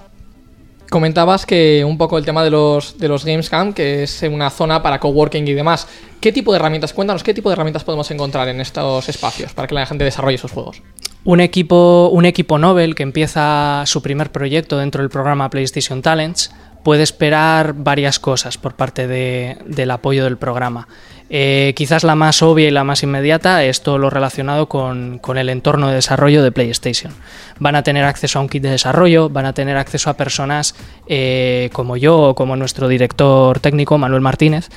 Comentabas 0.92 1.46
que 1.46 1.86
un 1.88 1.98
poco 1.98 2.18
el 2.18 2.26
tema 2.26 2.44
de 2.44 2.50
los, 2.50 2.98
de 2.98 3.08
los 3.08 3.24
Gamescom, 3.24 3.72
que 3.72 4.04
es 4.04 4.24
una 4.24 4.50
zona 4.50 4.84
para 4.84 5.00
coworking 5.00 5.48
y 5.48 5.54
demás. 5.54 5.88
¿Qué 6.20 6.34
tipo 6.34 6.52
de 6.52 6.58
herramientas? 6.58 6.92
Cuéntanos, 6.92 7.24
¿qué 7.24 7.34
tipo 7.34 7.48
de 7.48 7.54
herramientas 7.54 7.86
podemos 7.86 8.12
encontrar 8.12 8.50
en 8.50 8.60
estos 8.60 9.08
espacios 9.08 9.54
para 9.54 9.70
que 9.70 9.76
la 9.76 9.86
gente 9.86 10.04
desarrolle 10.04 10.38
sus 10.38 10.52
juegos? 10.52 10.82
Un 11.24 11.40
equipo, 11.40 12.10
un 12.12 12.26
equipo 12.26 12.58
Nobel 12.58 12.94
que 12.94 13.04
empieza 13.04 13.84
su 13.86 14.02
primer 14.02 14.34
proyecto 14.34 14.78
dentro 14.80 15.02
del 15.02 15.10
programa 15.10 15.50
PlayStation 15.50 16.02
Talents 16.02 16.52
puede 16.84 17.04
esperar 17.04 17.72
varias 17.74 18.20
cosas 18.20 18.58
por 18.58 18.74
parte 18.74 19.08
de- 19.08 19.60
del 19.66 19.92
apoyo 19.92 20.26
del 20.26 20.36
programa. 20.38 20.90
Eh, 21.34 21.72
quizás 21.78 22.04
la 22.04 22.16
más 22.16 22.42
obvia 22.42 22.68
y 22.68 22.72
la 22.72 22.84
más 22.84 23.04
inmediata 23.04 23.64
es 23.64 23.84
todo 23.84 23.98
lo 23.98 24.10
relacionado 24.10 24.68
con, 24.68 25.22
el 25.38 25.48
entorno 25.48 25.88
de 25.88 25.96
desarrollo 25.96 26.44
de 26.44 26.52
PlayStation. 26.52 27.14
Van 27.58 27.78
a 27.78 27.84
tener 27.84 28.04
acceso 28.04 28.38
a 28.38 28.42
un 28.42 28.50
kit 28.50 28.62
de 28.62 28.70
desarrollo, 28.70 29.30
van 29.30 29.46
a 29.46 29.54
tener 29.54 29.78
acceso 29.78 30.10
a 30.10 30.18
personas 30.18 30.76
eh, 31.08 31.70
como 31.72 31.96
yo 31.96 32.20
o 32.20 32.36
como 32.36 32.58
nuestro 32.58 32.90
director 32.90 33.62
técnico, 33.62 33.98
Manuel 33.98 34.20
Martínez, 34.20 34.68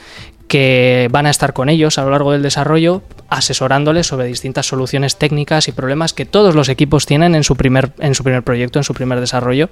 que 0.46 1.08
van 1.10 1.26
a 1.26 1.30
estar 1.30 1.54
con 1.54 1.68
ellos 1.68 1.98
a 1.98 2.04
lo 2.04 2.10
largo 2.10 2.30
del 2.30 2.42
desarrollo, 2.42 3.02
asesorándoles 3.30 4.06
sobre 4.06 4.26
distintas 4.26 4.66
soluciones 4.66 5.16
técnicas 5.16 5.66
y 5.66 5.72
problemas 5.72 6.12
que 6.12 6.24
todos 6.24 6.54
los 6.54 6.68
equipos 6.68 7.04
tienen 7.04 7.34
en 7.34 7.42
su 7.42 7.56
primer, 7.56 7.90
en 7.98 8.14
su 8.14 8.22
primer 8.22 8.44
proyecto, 8.44 8.78
en 8.78 8.84
su 8.84 8.94
primer 8.94 9.18
desarrollo, 9.18 9.70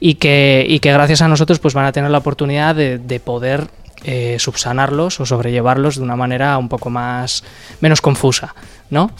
y 0.00 0.14
que, 0.14 0.64
y 0.66 0.78
que 0.78 0.90
gracias 0.90 1.20
a 1.20 1.28
nosotros 1.28 1.58
pues 1.58 1.74
van 1.74 1.84
a 1.84 1.92
tener 1.92 2.10
la 2.10 2.18
oportunidad 2.18 2.74
de, 2.74 2.96
de 2.96 3.20
poder 3.20 3.66
eh, 4.04 4.36
subsanarlos 4.38 5.18
o 5.18 5.26
sobrellevarlos 5.26 5.96
de 5.96 6.02
una 6.02 6.14
manera 6.14 6.56
un 6.56 6.68
poco 6.68 6.88
más 6.88 7.42
menos 7.80 8.00
confusa, 8.00 8.54
¿no? 8.90 9.10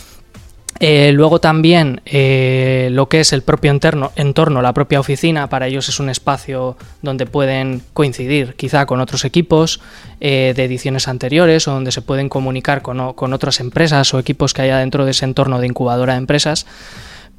Eh, 0.79 1.11
luego 1.13 1.41
también 1.41 2.01
eh, 2.07 2.89
lo 2.93 3.09
que 3.09 3.19
es 3.19 3.33
el 3.33 3.43
propio 3.43 3.73
entorno, 3.73 4.13
entorno, 4.15 4.63
la 4.63 4.73
propia 4.73 5.01
oficina, 5.01 5.49
para 5.49 5.67
ellos 5.67 5.89
es 5.89 5.99
un 5.99 6.09
espacio 6.09 6.77
donde 7.03 7.27
pueden 7.27 7.83
coincidir 7.93 8.55
quizá 8.55 8.87
con 8.87 9.01
otros 9.01 9.25
equipos 9.25 9.81
de 10.21 10.51
ediciones 10.51 11.09
anteriores 11.09 11.67
o 11.67 11.73
donde 11.73 11.91
se 11.91 12.03
pueden 12.03 12.29
comunicar 12.29 12.83
con, 12.83 13.15
con 13.15 13.33
otras 13.33 13.59
empresas 13.59 14.15
o 14.15 14.21
equipos 14.21 14.55
que 14.55 14.63
haya 14.63 14.79
dentro 14.79 15.05
de 15.05 15.11
ese 15.11 15.25
entorno 15.25 15.59
de 15.59 15.67
incubadora 15.67 16.13
de 16.13 16.19
empresas. 16.19 16.67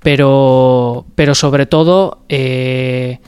Pero, 0.01 1.05
pero 1.15 1.35
sobre 1.35 1.65
todo, 1.65 2.23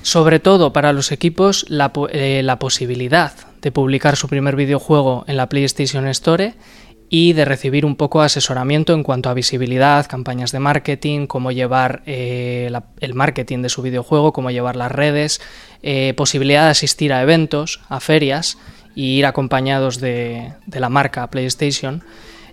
sobre 0.02 0.40
todo 0.40 0.74
para 0.74 0.92
los 0.94 1.12
equipos, 1.14 1.66
la, 1.70 1.92
la 2.14 2.60
posibilidad 2.60 3.34
de 3.62 3.72
publicar 3.72 4.16
su 4.16 4.28
primer 4.28 4.56
videojuego 4.56 5.24
en 5.28 5.38
la 5.38 5.50
PlayStation 5.50 6.08
Store 6.08 6.56
y 7.10 7.34
de 7.34 7.44
recibir 7.44 7.86
un 7.86 7.98
poco 7.98 8.22
asesoramiento 8.22 8.94
en 8.94 9.04
cuanto 9.04 9.30
a 9.30 9.34
visibilidad, 9.34 10.08
campañas 10.08 10.54
de 10.54 10.60
marketing, 10.60 11.28
cómo 11.28 11.52
llevar 11.52 12.04
eh, 12.06 12.72
el 13.02 13.14
marketing 13.14 13.62
de 13.62 13.70
su 13.70 13.82
videojuego, 13.82 14.32
cómo 14.32 14.50
llevar 14.50 14.78
las 14.78 14.92
redes, 14.92 15.42
eh, 15.84 16.14
posibilidad 16.16 16.64
de 16.64 16.72
asistir 16.72 17.12
a 17.12 17.22
eventos, 17.22 17.82
a 17.90 18.00
ferias 18.00 18.58
y 18.96 19.18
ir 19.18 19.26
acompañados 19.26 20.00
de, 20.00 20.54
de 20.66 20.80
la 20.80 20.88
marca 20.88 21.30
PlayStation. 21.30 22.02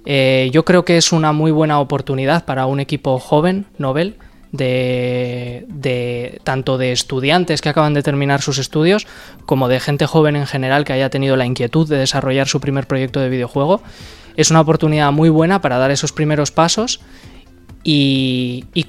Eh, 0.05 0.51
yo 0.52 0.64
creo 0.64 0.85
que 0.85 0.97
es 0.97 1.12
una 1.12 1.32
muy 1.32 1.52
buena 1.52 1.78
oportunidad 1.78 2.44
para 2.44 2.66
un 2.66 2.80
equipo 2.80 3.18
joven, 3.20 3.66
Nobel, 3.78 4.16
de, 4.52 5.64
de- 5.68 6.40
tanto 6.44 6.78
de 6.78 6.92
estudiantes 6.92 7.60
que 7.60 7.68
acaban 7.68 7.94
de 7.94 8.02
terminar 8.02 8.40
sus 8.42 8.58
estudios 8.58 9.06
como 9.46 9.68
de 9.68 9.80
gente 9.80 10.06
joven 10.06 10.36
en 10.36 10.46
general 10.46 10.84
que 10.84 10.92
haya 10.92 11.10
tenido 11.10 11.36
la 11.36 11.46
inquietud 11.46 11.88
de 11.88 11.98
desarrollar 11.98 12.48
su 12.48 12.60
primer 12.60 12.86
proyecto 12.86 13.20
de 13.20 13.28
videojuego. 13.28 13.82
Es 14.36 14.50
una 14.50 14.60
oportunidad 14.60 15.12
muy 15.12 15.28
buena 15.28 15.60
para 15.60 15.78
dar 15.78 15.90
esos 15.90 16.12
primeros 16.12 16.50
pasos 16.50 17.00
y, 17.84 18.64
y 18.74 18.84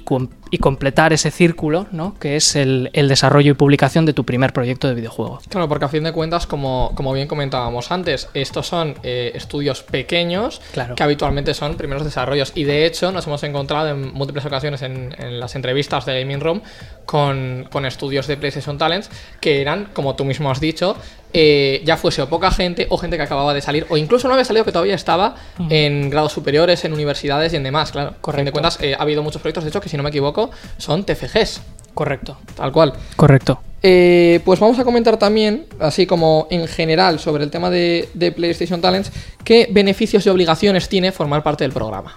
y 0.50 0.58
completar 0.58 1.12
ese 1.12 1.30
círculo, 1.30 1.86
¿no? 1.92 2.14
que 2.18 2.36
es 2.36 2.56
el, 2.56 2.90
el 2.92 3.08
desarrollo 3.08 3.52
y 3.52 3.54
publicación 3.54 4.04
de 4.06 4.12
tu 4.12 4.24
primer 4.24 4.52
proyecto 4.52 4.88
de 4.88 4.94
videojuego. 4.94 5.40
Claro, 5.48 5.68
porque 5.68 5.84
a 5.84 5.88
fin 5.88 6.02
de 6.04 6.12
cuentas, 6.12 6.46
como, 6.46 6.92
como 6.94 7.12
bien 7.12 7.28
comentábamos 7.28 7.90
antes, 7.92 8.28
estos 8.34 8.66
son 8.66 8.94
eh, 9.02 9.32
estudios 9.34 9.82
pequeños 9.82 10.60
Claro. 10.72 10.94
que 10.96 11.02
habitualmente 11.02 11.54
son 11.54 11.76
primeros 11.76 12.04
desarrollos. 12.04 12.52
Y 12.54 12.64
de 12.64 12.86
hecho, 12.86 13.12
nos 13.12 13.26
hemos 13.26 13.42
encontrado 13.44 13.88
en 13.90 14.12
múltiples 14.12 14.44
ocasiones 14.44 14.82
en, 14.82 15.14
en 15.18 15.38
las 15.38 15.54
entrevistas 15.54 16.04
de 16.06 16.20
Gaming 16.20 16.40
Room 16.40 16.62
con, 17.06 17.68
con 17.70 17.86
estudios 17.86 18.26
de 18.26 18.36
PlayStation 18.36 18.78
Talents 18.78 19.10
que 19.40 19.60
eran, 19.60 19.86
como 19.92 20.14
tú 20.16 20.24
mismo 20.24 20.50
has 20.50 20.60
dicho, 20.60 20.96
eh, 21.32 21.80
ya 21.84 21.96
fuese 21.96 22.22
o 22.22 22.28
poca 22.28 22.50
gente 22.50 22.88
o 22.90 22.96
gente 22.98 23.16
que 23.16 23.22
acababa 23.22 23.54
de 23.54 23.60
salir 23.60 23.86
o 23.88 23.96
incluso 23.96 24.26
no 24.26 24.34
había 24.34 24.44
salido 24.44 24.64
que 24.64 24.72
todavía 24.72 24.96
estaba 24.96 25.36
en 25.68 26.10
grados 26.10 26.32
superiores, 26.32 26.84
en 26.84 26.92
universidades 26.92 27.52
y 27.52 27.56
en 27.56 27.62
demás. 27.62 27.92
Claro, 27.92 28.14
a 28.20 28.32
fin 28.32 28.44
de 28.44 28.50
cuentas, 28.52 28.78
eh, 28.80 28.94
ha 28.98 29.02
habido 29.02 29.22
muchos 29.22 29.40
proyectos, 29.40 29.62
de 29.64 29.70
hecho, 29.70 29.80
que 29.80 29.88
si 29.88 29.96
no 29.96 30.02
me 30.02 30.08
equivoco, 30.08 30.39
son 30.78 31.04
TFGs, 31.04 31.60
Correcto. 31.94 32.38
tal 32.56 32.72
cual. 32.72 32.92
Correcto. 33.16 33.60
Eh, 33.82 34.40
pues 34.44 34.60
vamos 34.60 34.78
a 34.78 34.84
comentar 34.84 35.16
también, 35.18 35.64
así 35.80 36.06
como 36.06 36.46
en 36.50 36.66
general, 36.68 37.18
sobre 37.18 37.44
el 37.44 37.50
tema 37.50 37.70
de, 37.70 38.08
de 38.14 38.30
PlayStation 38.32 38.80
Talents, 38.80 39.10
qué 39.42 39.68
beneficios 39.70 40.24
y 40.26 40.28
obligaciones 40.28 40.88
tiene 40.88 41.12
formar 41.12 41.42
parte 41.42 41.64
del 41.64 41.72
programa. 41.72 42.14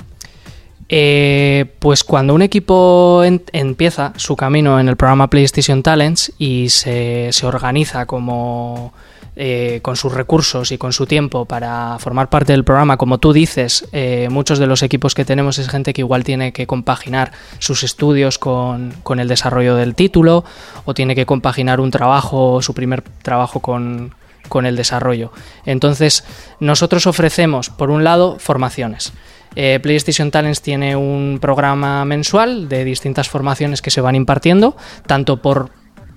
Eh, 0.89 1.65
pues 1.79 2.03
cuando 2.03 2.33
un 2.35 2.41
equipo 2.41 3.23
en- 3.23 3.41
empieza 3.53 4.13
su 4.17 4.35
camino 4.35 4.79
en 4.79 4.89
el 4.89 4.97
programa 4.97 5.29
PlayStation 5.29 5.81
Talents 5.81 6.33
y 6.37 6.69
se, 6.69 7.29
se 7.31 7.45
organiza 7.45 8.05
como 8.05 8.93
eh, 9.35 9.79
con 9.81 9.95
sus 9.95 10.13
recursos 10.13 10.71
y 10.71 10.77
con 10.77 10.93
su 10.93 11.05
tiempo 11.05 11.45
para 11.45 11.97
formar 11.99 12.29
parte 12.29 12.53
del 12.53 12.63
programa, 12.63 12.97
como 12.97 13.17
tú 13.17 13.33
dices, 13.33 13.87
eh, 13.91 14.27
muchos 14.29 14.59
de 14.59 14.67
los 14.67 14.83
equipos 14.83 15.15
que 15.15 15.25
tenemos 15.25 15.57
es 15.59 15.69
gente 15.69 15.93
que 15.93 16.01
igual 16.01 16.23
tiene 16.23 16.53
que 16.53 16.67
compaginar 16.67 17.31
sus 17.59 17.83
estudios 17.83 18.37
con, 18.37 18.93
con 19.03 19.19
el 19.19 19.27
desarrollo 19.27 19.75
del 19.75 19.95
título 19.95 20.43
o 20.85 20.93
tiene 20.93 21.15
que 21.15 21.25
compaginar 21.25 21.79
un 21.79 21.91
trabajo, 21.91 22.61
su 22.61 22.73
primer 22.73 23.01
trabajo 23.01 23.59
con, 23.59 24.13
con 24.49 24.65
el 24.65 24.75
desarrollo. 24.75 25.31
Entonces, 25.65 26.23
nosotros 26.59 27.07
ofrecemos, 27.07 27.69
por 27.69 27.89
un 27.89 28.03
lado, 28.03 28.37
formaciones. 28.39 29.13
Eh, 29.55 29.79
PlayStation 29.81 30.31
Talents 30.31 30.61
tiene 30.61 30.95
un 30.95 31.37
programa 31.39 32.05
mensual 32.05 32.69
de 32.69 32.83
distintas 32.83 33.29
formaciones 33.29 33.81
que 33.81 33.91
se 33.91 34.01
van 34.01 34.15
impartiendo, 34.15 34.75
tanto 35.05 35.41
por 35.41 35.71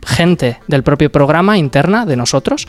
gente 0.06 0.60
del 0.68 0.84
propio 0.84 1.10
programa 1.10 1.58
interna 1.58 2.06
de 2.06 2.16
nosotros, 2.16 2.66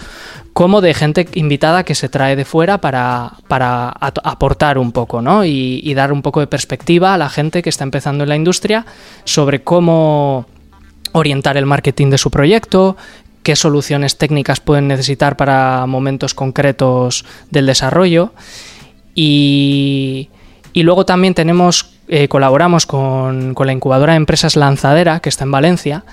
como 0.54 0.82
de 0.82 0.94
gente 0.94 1.28
invitada 1.36 1.84
que 1.84 1.94
se 1.94 2.10
trae 2.10 2.36
de 2.36 2.46
fuera 2.46 2.80
para, 2.80 3.34
para 3.48 3.90
aportar 3.90 4.80
un 4.80 4.92
poco, 4.92 5.22
¿no? 5.22 5.46
Y, 5.46 5.94
dar 5.94 6.12
un 6.12 6.22
poco 6.22 6.40
de 6.40 6.48
perspectiva 6.48 7.14
a 7.14 7.18
la 7.18 7.30
gente 7.30 7.62
que 7.64 7.70
está 7.70 7.84
empezando 7.84 8.24
en 8.24 8.30
la 8.30 8.36
industria 8.36 8.86
sobre 9.24 9.64
cómo 9.64 10.46
orientar 11.12 11.58
el 11.58 11.66
marketing 11.66 12.10
de 12.10 12.18
su 12.18 12.30
proyecto, 12.30 12.98
qué 13.42 13.56
soluciones 13.56 14.18
técnicas 14.18 14.60
pueden 14.60 14.88
necesitar 14.88 15.38
para 15.38 15.86
momentos 15.88 16.34
concretos 16.34 17.26
del 17.50 17.66
desarrollo. 17.66 18.34
Y, 19.16 20.30
y 20.74 20.84
luego 20.84 21.06
también 21.06 21.34
tenemos, 21.34 21.94
eh, 22.08 22.28
colaboramos 22.28 22.86
con, 22.86 23.56
con 23.56 23.66
la 23.66 23.74
incubadora 23.74 24.14
de 24.14 24.18
empresas 24.18 24.56
Lanzadera, 24.56 25.20
que 25.20 25.30
está 25.30 25.44
en 25.46 25.52
Valencia, 25.52 26.04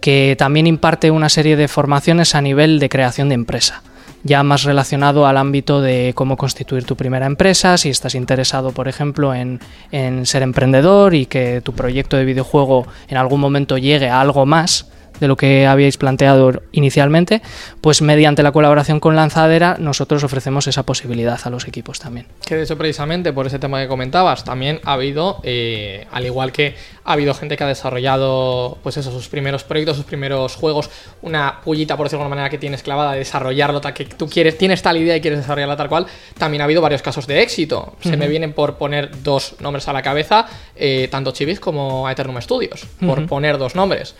que 0.00 0.36
también 0.38 0.66
imparte 0.66 1.10
una 1.10 1.28
serie 1.28 1.56
de 1.56 1.68
formaciones 1.68 2.34
a 2.34 2.40
nivel 2.40 2.78
de 2.78 2.88
creación 2.88 3.28
de 3.28 3.34
empresa 3.34 3.82
ya 4.26 4.42
más 4.42 4.64
relacionado 4.64 5.26
al 5.26 5.36
ámbito 5.36 5.80
de 5.80 6.12
cómo 6.14 6.36
constituir 6.36 6.84
tu 6.84 6.96
primera 6.96 7.26
empresa, 7.26 7.78
si 7.78 7.90
estás 7.90 8.14
interesado, 8.14 8.72
por 8.72 8.88
ejemplo, 8.88 9.32
en, 9.32 9.60
en 9.92 10.26
ser 10.26 10.42
emprendedor 10.42 11.14
y 11.14 11.26
que 11.26 11.60
tu 11.60 11.72
proyecto 11.72 12.16
de 12.16 12.24
videojuego 12.24 12.86
en 13.08 13.18
algún 13.18 13.40
momento 13.40 13.78
llegue 13.78 14.08
a 14.08 14.20
algo 14.20 14.44
más 14.44 14.90
de 15.20 15.28
lo 15.28 15.36
que 15.36 15.66
habíais 15.66 15.96
planteado 15.96 16.62
inicialmente, 16.72 17.42
pues 17.80 18.02
mediante 18.02 18.42
la 18.42 18.52
colaboración 18.52 19.00
con 19.00 19.16
Lanzadera 19.16 19.76
nosotros 19.78 20.24
ofrecemos 20.24 20.66
esa 20.66 20.84
posibilidad 20.84 21.38
a 21.42 21.50
los 21.50 21.66
equipos 21.66 21.98
también. 21.98 22.26
Que 22.44 22.56
de 22.56 22.62
hecho, 22.62 22.76
precisamente 22.76 23.32
por 23.32 23.46
ese 23.46 23.58
tema 23.58 23.80
que 23.80 23.88
comentabas, 23.88 24.44
también 24.44 24.80
ha 24.84 24.94
habido, 24.94 25.40
eh, 25.42 26.06
al 26.10 26.26
igual 26.26 26.52
que 26.52 26.74
ha 27.04 27.12
habido 27.12 27.34
gente 27.34 27.56
que 27.56 27.64
ha 27.64 27.68
desarrollado, 27.68 28.78
pues 28.82 28.96
eso, 28.96 29.10
sus 29.10 29.28
primeros 29.28 29.64
proyectos, 29.64 29.96
sus 29.96 30.04
primeros 30.04 30.56
juegos, 30.56 30.90
una 31.22 31.60
pullita, 31.62 31.96
por 31.96 32.06
decirlo 32.06 32.20
de 32.20 32.24
alguna 32.24 32.36
manera, 32.36 32.50
que 32.50 32.58
tienes 32.58 32.82
clavada 32.82 33.12
de 33.12 33.18
desarrollarlo, 33.18 33.80
tal 33.80 33.94
que 33.94 34.04
tú 34.04 34.28
quieres, 34.28 34.58
tienes 34.58 34.82
tal 34.82 34.96
idea 34.96 35.16
y 35.16 35.20
quieres 35.20 35.40
desarrollarla 35.40 35.76
tal 35.76 35.88
cual, 35.88 36.06
también 36.38 36.60
ha 36.62 36.64
habido 36.64 36.82
varios 36.82 37.02
casos 37.02 37.26
de 37.26 37.42
éxito. 37.42 37.96
Se 38.00 38.16
me 38.16 38.28
vienen 38.28 38.52
por 38.52 38.76
poner 38.76 39.22
dos 39.22 39.56
nombres 39.60 39.88
a 39.88 39.92
la 39.92 40.02
cabeza, 40.02 40.46
eh, 40.74 41.08
tanto 41.10 41.32
Chivis 41.32 41.60
como 41.60 42.08
Eternum 42.08 42.40
Studios, 42.40 42.86
por 43.00 43.26
poner 43.26 43.58
dos 43.58 43.74
nombres. 43.74 44.14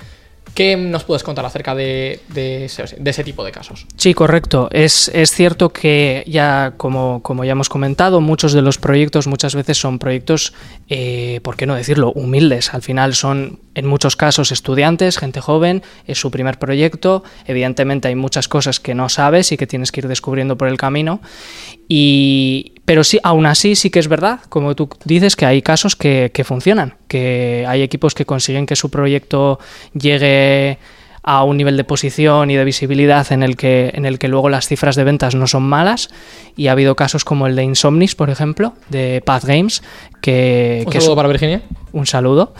¿Qué 0.57 0.75
nos 0.75 1.05
puedes 1.05 1.23
contar 1.23 1.45
acerca 1.45 1.75
de, 1.75 2.19
ese 2.35 3.25
tipo 3.25 3.45
de 3.45 3.53
casos? 3.53 3.87
Sí, 3.99 4.15
correcto. 4.15 4.71
Es, 4.73 5.09
es 5.09 5.31
cierto 5.31 5.69
que 5.69 6.25
ya, 6.27 6.73
como, 6.79 7.23
como 7.23 7.45
ya 7.45 7.53
hemos 7.53 7.69
comentado, 7.69 8.23
muchos 8.23 8.55
de 8.55 8.63
los 8.63 8.79
proyectos 8.79 9.27
muchas 9.27 9.55
veces 9.55 9.77
son 9.77 9.99
proyectos, 9.99 10.55
eh, 10.89 11.41
¿por 11.43 11.57
qué 11.57 11.67
no 11.67 11.75
decirlo?, 11.75 12.11
humildes. 12.13 12.73
Al 12.73 12.81
final 12.81 13.15
son, 13.15 13.61
en 13.77 13.87
muchos 13.87 14.17
casos, 14.17 14.51
estudiantes, 14.53 15.19
gente 15.19 15.41
joven, 15.41 15.83
es 16.07 16.19
su 16.19 16.31
primer 16.31 16.59
proyecto. 16.59 17.23
Evidentemente 17.45 18.09
hay 18.09 18.15
muchas 18.15 18.49
cosas 18.49 18.81
que 18.81 18.95
no 18.95 19.11
sabes 19.11 19.53
y 19.53 19.59
que 19.59 19.67
tienes 19.67 19.93
que 19.93 20.01
ir 20.01 20.09
descubriendo 20.09 20.57
por 20.57 20.69
el 20.69 20.79
camino. 20.79 21.21
Y, 21.87 22.73
pero 22.87 23.05
sí, 23.05 23.21
aún 23.23 23.45
así 23.45 23.77
sí 23.77 23.91
que 23.91 23.99
es 23.99 24.09
verdad, 24.09 24.41
como 24.49 24.75
tú 24.75 24.89
dices, 25.05 25.37
que 25.37 25.45
hay 25.45 25.61
casos 25.61 25.95
que, 25.95 26.31
que 26.33 26.43
funcionan, 26.43 26.95
que 27.07 27.67
hay 27.69 27.83
equipos 27.83 28.15
que 28.15 28.25
consiguen 28.25 28.65
que 28.65 28.77
su 28.77 28.91
proyecto 28.91 29.61
llegue 29.93 30.79
a 31.23 31.43
un 31.43 31.57
nivel 31.57 31.77
de 31.77 31.85
posición 31.85 32.51
y 32.51 32.57
de 32.57 32.65
visibilidad 32.65 33.31
en 33.33 33.43
el 33.43 33.57
que 33.57 33.91
en 33.95 34.07
el 34.07 34.21
que 34.21 34.29
luego 34.29 34.49
las 34.49 34.69
cifras 34.69 34.95
de 34.95 35.03
ventas 35.03 35.35
no 35.35 35.49
son 35.49 35.65
malas 35.65 36.09
y 36.57 36.69
ha 36.69 36.73
habido 36.73 36.95
casos 36.95 37.25
como 37.25 37.49
el 37.49 37.57
de 37.57 37.65
Insomnis 37.65 38.15
por 38.15 38.31
ejemplo 38.31 38.75
de 38.91 39.23
Path 39.27 39.45
Games 39.45 39.83
que, 40.21 40.85
Un 40.87 40.93
que 40.93 41.01
saludo 41.01 41.15
es 41.15 41.17
para 41.17 41.29
Virginia. 41.29 41.63
Un 41.97 42.07
saludo. 42.07 42.53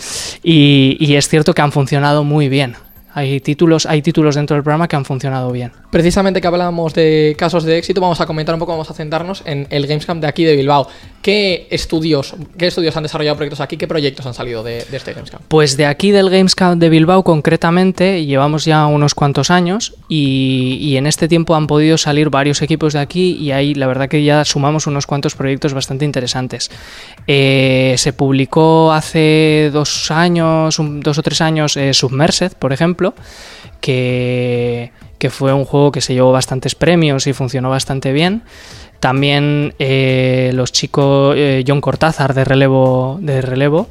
Y, 0.43 1.15
es 1.15 1.29
cierto 1.29 1.55
que 1.55 1.63
han 1.63 1.73
funcionado 1.73 2.25
muy 2.25 2.49
bien 2.49 2.77
Hay 3.19 3.41
títulos, 3.41 3.87
hay 3.87 4.03
títulos 4.03 4.35
dentro 4.35 4.55
del 4.57 4.63
programa 4.63 4.87
que 4.89 4.95
han 4.95 5.07
funcionado 5.07 5.51
bien. 5.51 5.73
Precisamente 5.91 6.43
que 6.43 6.47
hablábamos 6.47 6.93
de 6.93 7.35
casos 7.39 7.65
de 7.65 7.79
éxito, 7.79 8.03
vamos 8.03 8.21
a 8.21 8.27
comentar 8.27 8.55
un 8.55 8.59
poco, 8.59 8.73
vamos 8.73 8.91
a 8.91 8.93
centrarnos 8.93 9.43
en 9.47 9.67
el 9.71 9.87
Gamescom 9.87 10.21
de 10.21 10.27
aquí 10.27 10.45
de 10.45 10.55
Bilbao. 10.55 10.87
¿Qué 11.23 11.67
estudios, 11.71 12.35
qué 12.59 12.67
estudios 12.67 12.95
han 12.97 13.05
desarrollado 13.05 13.37
proyectos 13.37 13.61
aquí? 13.63 13.79
¿Qué 13.79 13.89
proyectos 13.89 14.27
han 14.27 14.35
salido 14.35 14.63
de, 14.63 14.85
de 14.85 14.97
este 14.99 15.15
Gamescom? 15.15 15.41
Pues 15.49 15.79
de 15.79 15.87
aquí 15.87 16.11
del 16.11 16.29
Gamescom 16.29 16.79
de 16.79 16.91
Bilbao 16.91 17.23
concretamente 17.25 18.27
llevamos 18.27 18.67
ya 18.67 18.85
unos 18.87 19.15
cuantos 19.15 19.51
años 19.51 19.95
y, 20.11 20.77
y 20.83 20.99
en 20.99 21.07
este 21.07 21.27
tiempo 21.27 21.55
han 21.55 21.67
podido 21.67 21.97
salir 21.97 22.29
varios 22.29 22.61
equipos 22.61 22.93
de 22.93 22.99
aquí 22.99 23.33
y 23.41 23.51
ahí 23.53 23.75
la 23.75 23.87
verdad 23.87 24.09
que 24.11 24.23
ya 24.25 24.45
sumamos 24.45 24.87
unos 24.87 25.07
cuantos 25.07 25.35
proyectos 25.35 25.73
bastante 25.73 26.05
interesantes. 26.05 26.71
Eh, 27.27 27.95
se 27.97 28.13
publicó 28.13 28.93
hace 28.93 29.71
dos 29.73 30.11
años, 30.11 30.79
un- 30.79 31.01
dos 31.01 31.17
o 31.17 31.23
tres 31.23 31.41
años, 31.41 31.79
eh, 31.79 31.95
Submersed, 31.95 32.53
por 32.59 32.73
ejemplo, 32.75 33.06
que, 33.81 34.93
fue 35.31 35.53
un 35.53 35.65
juego 35.65 35.91
que 35.91 36.01
se 36.01 36.15
llevó 36.15 36.33
bastantes 36.33 36.75
premios 36.75 37.27
y 37.27 37.33
funcionó 37.33 37.71
bastante 37.71 38.13
bien. 38.13 38.43
También 39.01 39.75
eh, 39.79 40.53
los 40.55 40.73
chicos, 40.73 41.35
eh, 41.37 41.65
John 41.67 41.81
Cortázar 41.81 42.33
de 42.33 42.45
Relevo, 42.45 43.19
de 43.21 43.43
Relevo 43.43 43.89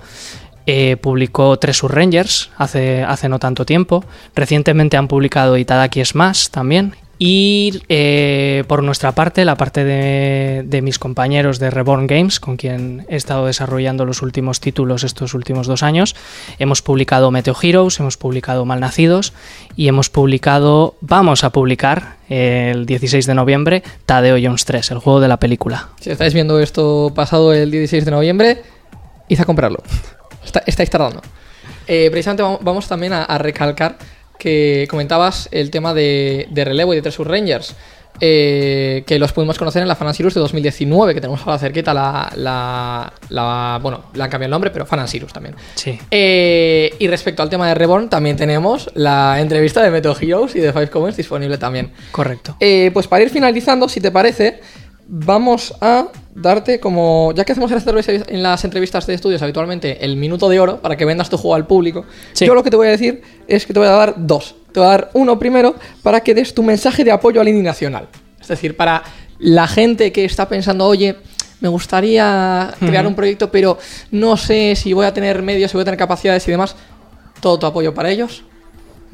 eh, 0.65 0.97
publicó 0.97 1.57
Treasure 1.59 1.93
Rangers 1.93 2.49
hace, 2.57 3.03
hace 3.03 3.29
no 3.29 3.37
tanto 3.37 3.65
tiempo. 3.65 4.03
Recientemente 4.33 4.97
han 4.97 5.07
publicado 5.07 5.57
Itadaki 5.57 6.03
Smash 6.03 6.47
también. 6.49 6.95
Y 7.17 7.81
eh, 7.87 8.65
por 8.67 8.83
nuestra 8.83 9.13
parte, 9.13 9.45
la 9.45 9.55
parte 9.55 9.85
de, 9.85 10.63
de 10.65 10.81
mis 10.81 10.99
compañeros 10.99 11.59
de 11.59 11.69
Reborn 11.69 12.07
Games, 12.07 12.41
con 12.41 12.57
quien 12.57 13.05
he 13.07 13.15
estado 13.15 13.45
desarrollando 13.45 14.03
los 14.03 14.21
últimos 14.21 14.59
títulos 14.59 15.03
estos 15.05 15.33
últimos 15.33 15.65
dos 15.65 15.81
años, 15.81 16.15
hemos 16.59 16.81
publicado 16.81 17.31
Meteo 17.31 17.55
Heroes, 17.61 17.99
hemos 18.01 18.17
publicado 18.17 18.65
Malnacidos 18.65 19.31
y 19.77 19.87
hemos 19.87 20.09
publicado, 20.09 20.95
vamos 20.99 21.45
a 21.45 21.51
publicar 21.51 22.17
eh, 22.29 22.71
el 22.75 22.85
16 22.85 23.25
de 23.25 23.33
noviembre, 23.33 23.83
Tadeo 24.05 24.35
Jones 24.41 24.65
3, 24.65 24.91
el 24.91 24.97
juego 24.99 25.21
de 25.21 25.29
la 25.29 25.37
película. 25.37 25.89
Si 26.01 26.09
estáis 26.11 26.33
viendo 26.33 26.59
esto 26.59 27.13
pasado 27.15 27.53
el 27.53 27.71
16 27.71 28.03
de 28.03 28.11
noviembre, 28.11 28.61
id 29.29 29.39
a 29.39 29.45
comprarlo. 29.45 29.81
Está- 30.43 30.63
estáis 30.65 30.89
tardando. 30.89 31.21
Eh, 31.87 32.09
precisamente 32.11 32.43
vamos, 32.61 32.87
también 32.87 33.13
a 33.13 33.37
recalcar 33.37 33.97
que 34.39 34.87
comentabas 34.89 35.47
el 35.51 35.71
tema 35.71 35.93
de, 35.93 36.47
de 36.51 36.65
relevo 36.65 36.93
y 36.93 36.97
de 36.97 37.01
Treasure 37.01 37.29
Rangers. 37.29 37.75
eh, 38.21 39.03
que 39.05 39.19
los 39.19 39.33
pudimos 39.33 39.57
conocer 39.57 39.81
en 39.81 39.89
la 39.89 39.95
Fanasirus 39.97 40.33
de 40.33 40.39
2019, 40.39 41.13
que 41.13 41.19
tenemos 41.19 41.41
ahora 41.41 41.59
cerquita 41.59 41.93
la, 41.93 42.31
la, 42.37 43.11
la- 43.27 43.77
Bueno, 43.81 44.05
le 44.13 44.23
han 44.23 44.29
cambiado 44.29 44.45
el 44.45 44.51
nombre, 44.51 44.69
pero 44.71 44.85
Fanasirus 44.85 45.33
también. 45.33 45.53
Sí. 45.75 45.99
Eh, 46.11 46.95
y 46.97 47.07
respecto 47.09 47.43
al 47.43 47.49
tema 47.49 47.67
de 47.67 47.75
Reborn, 47.75 48.07
también 48.09 48.37
tenemos 48.37 48.89
la 48.93 49.41
entrevista 49.41 49.83
de 49.83 49.91
Meteo 49.91 50.15
Heroes 50.17 50.55
y 50.55 50.61
de 50.61 50.71
Five 50.71 50.89
Comments 50.89 51.17
disponible 51.17 51.57
también. 51.57 51.91
Correcto. 52.11 52.55
Eh, 52.61 52.89
pues 52.93 53.05
para 53.07 53.21
ir 53.23 53.29
finalizando, 53.31 53.89
si 53.89 53.99
te 53.99 54.11
parece, 54.11 54.61
vamos 55.07 55.73
a 55.81 56.07
darte 56.33 56.79
como. 56.79 57.31
Ya 57.35 57.43
que 57.45 57.51
hacemos 57.51 57.71
en 57.71 57.75
las 57.75 57.85
entrevistas- 57.85 58.27
en 58.27 58.43
las 58.43 58.63
entrevistas 58.65 59.07
de 59.07 59.13
estudios 59.13 59.41
habitualmente 59.41 60.03
el 60.03 60.17
minuto 60.17 60.49
de 60.49 60.59
oro 60.59 60.81
para 60.81 60.95
que 60.97 61.05
vendas 61.05 61.29
tu 61.29 61.37
juego 61.37 61.55
al 61.55 61.67
público, 61.67 62.05
Sí. 62.33 62.45
yo 62.45 62.55
lo 62.55 62.63
que 62.63 62.69
te 62.69 62.75
voy 62.75 62.87
a 62.87 62.91
decir 62.91 63.21
es 63.47 63.65
que 63.65 63.73
te 63.73 63.79
voy 63.79 63.87
a 63.87 63.91
dar 63.91 64.15
dos. 64.17 64.55
Te 64.73 64.79
voy 64.79 64.87
a 64.87 64.91
dar 64.91 65.09
uno 65.13 65.39
primero 65.39 65.75
para 66.03 66.19
que 66.21 66.33
des 66.33 66.53
tu 66.53 66.63
mensaje 66.63 67.03
de 67.03 67.11
apoyo 67.11 67.39
al 67.39 67.47
indie 67.47 67.63
nacional. 67.63 68.07
Es 68.41 68.47
decir, 68.47 68.75
para 68.75 69.03
la 69.39 69.67
gente 69.67 70.11
que 70.11 70.25
está 70.25 70.47
pensando, 70.47 70.85
oye. 70.85 71.15
Me 71.61 71.69
gustaría 71.69 72.69
crear 72.79 73.07
un 73.07 73.15
proyecto, 73.15 73.49
pero 73.49 73.77
no 74.11 74.35
sé 74.35 74.75
si 74.75 74.91
voy 74.91 75.05
a 75.05 75.13
tener 75.13 75.41
medios, 75.41 75.71
si 75.71 75.77
voy 75.77 75.81
a 75.83 75.85
tener 75.85 75.97
capacidades 75.97 76.45
y 76.47 76.51
demás. 76.51 76.75
Todo 77.39 77.57
tu 77.57 77.65
apoyo 77.65 77.93
para 77.93 78.11
ellos. 78.11 78.43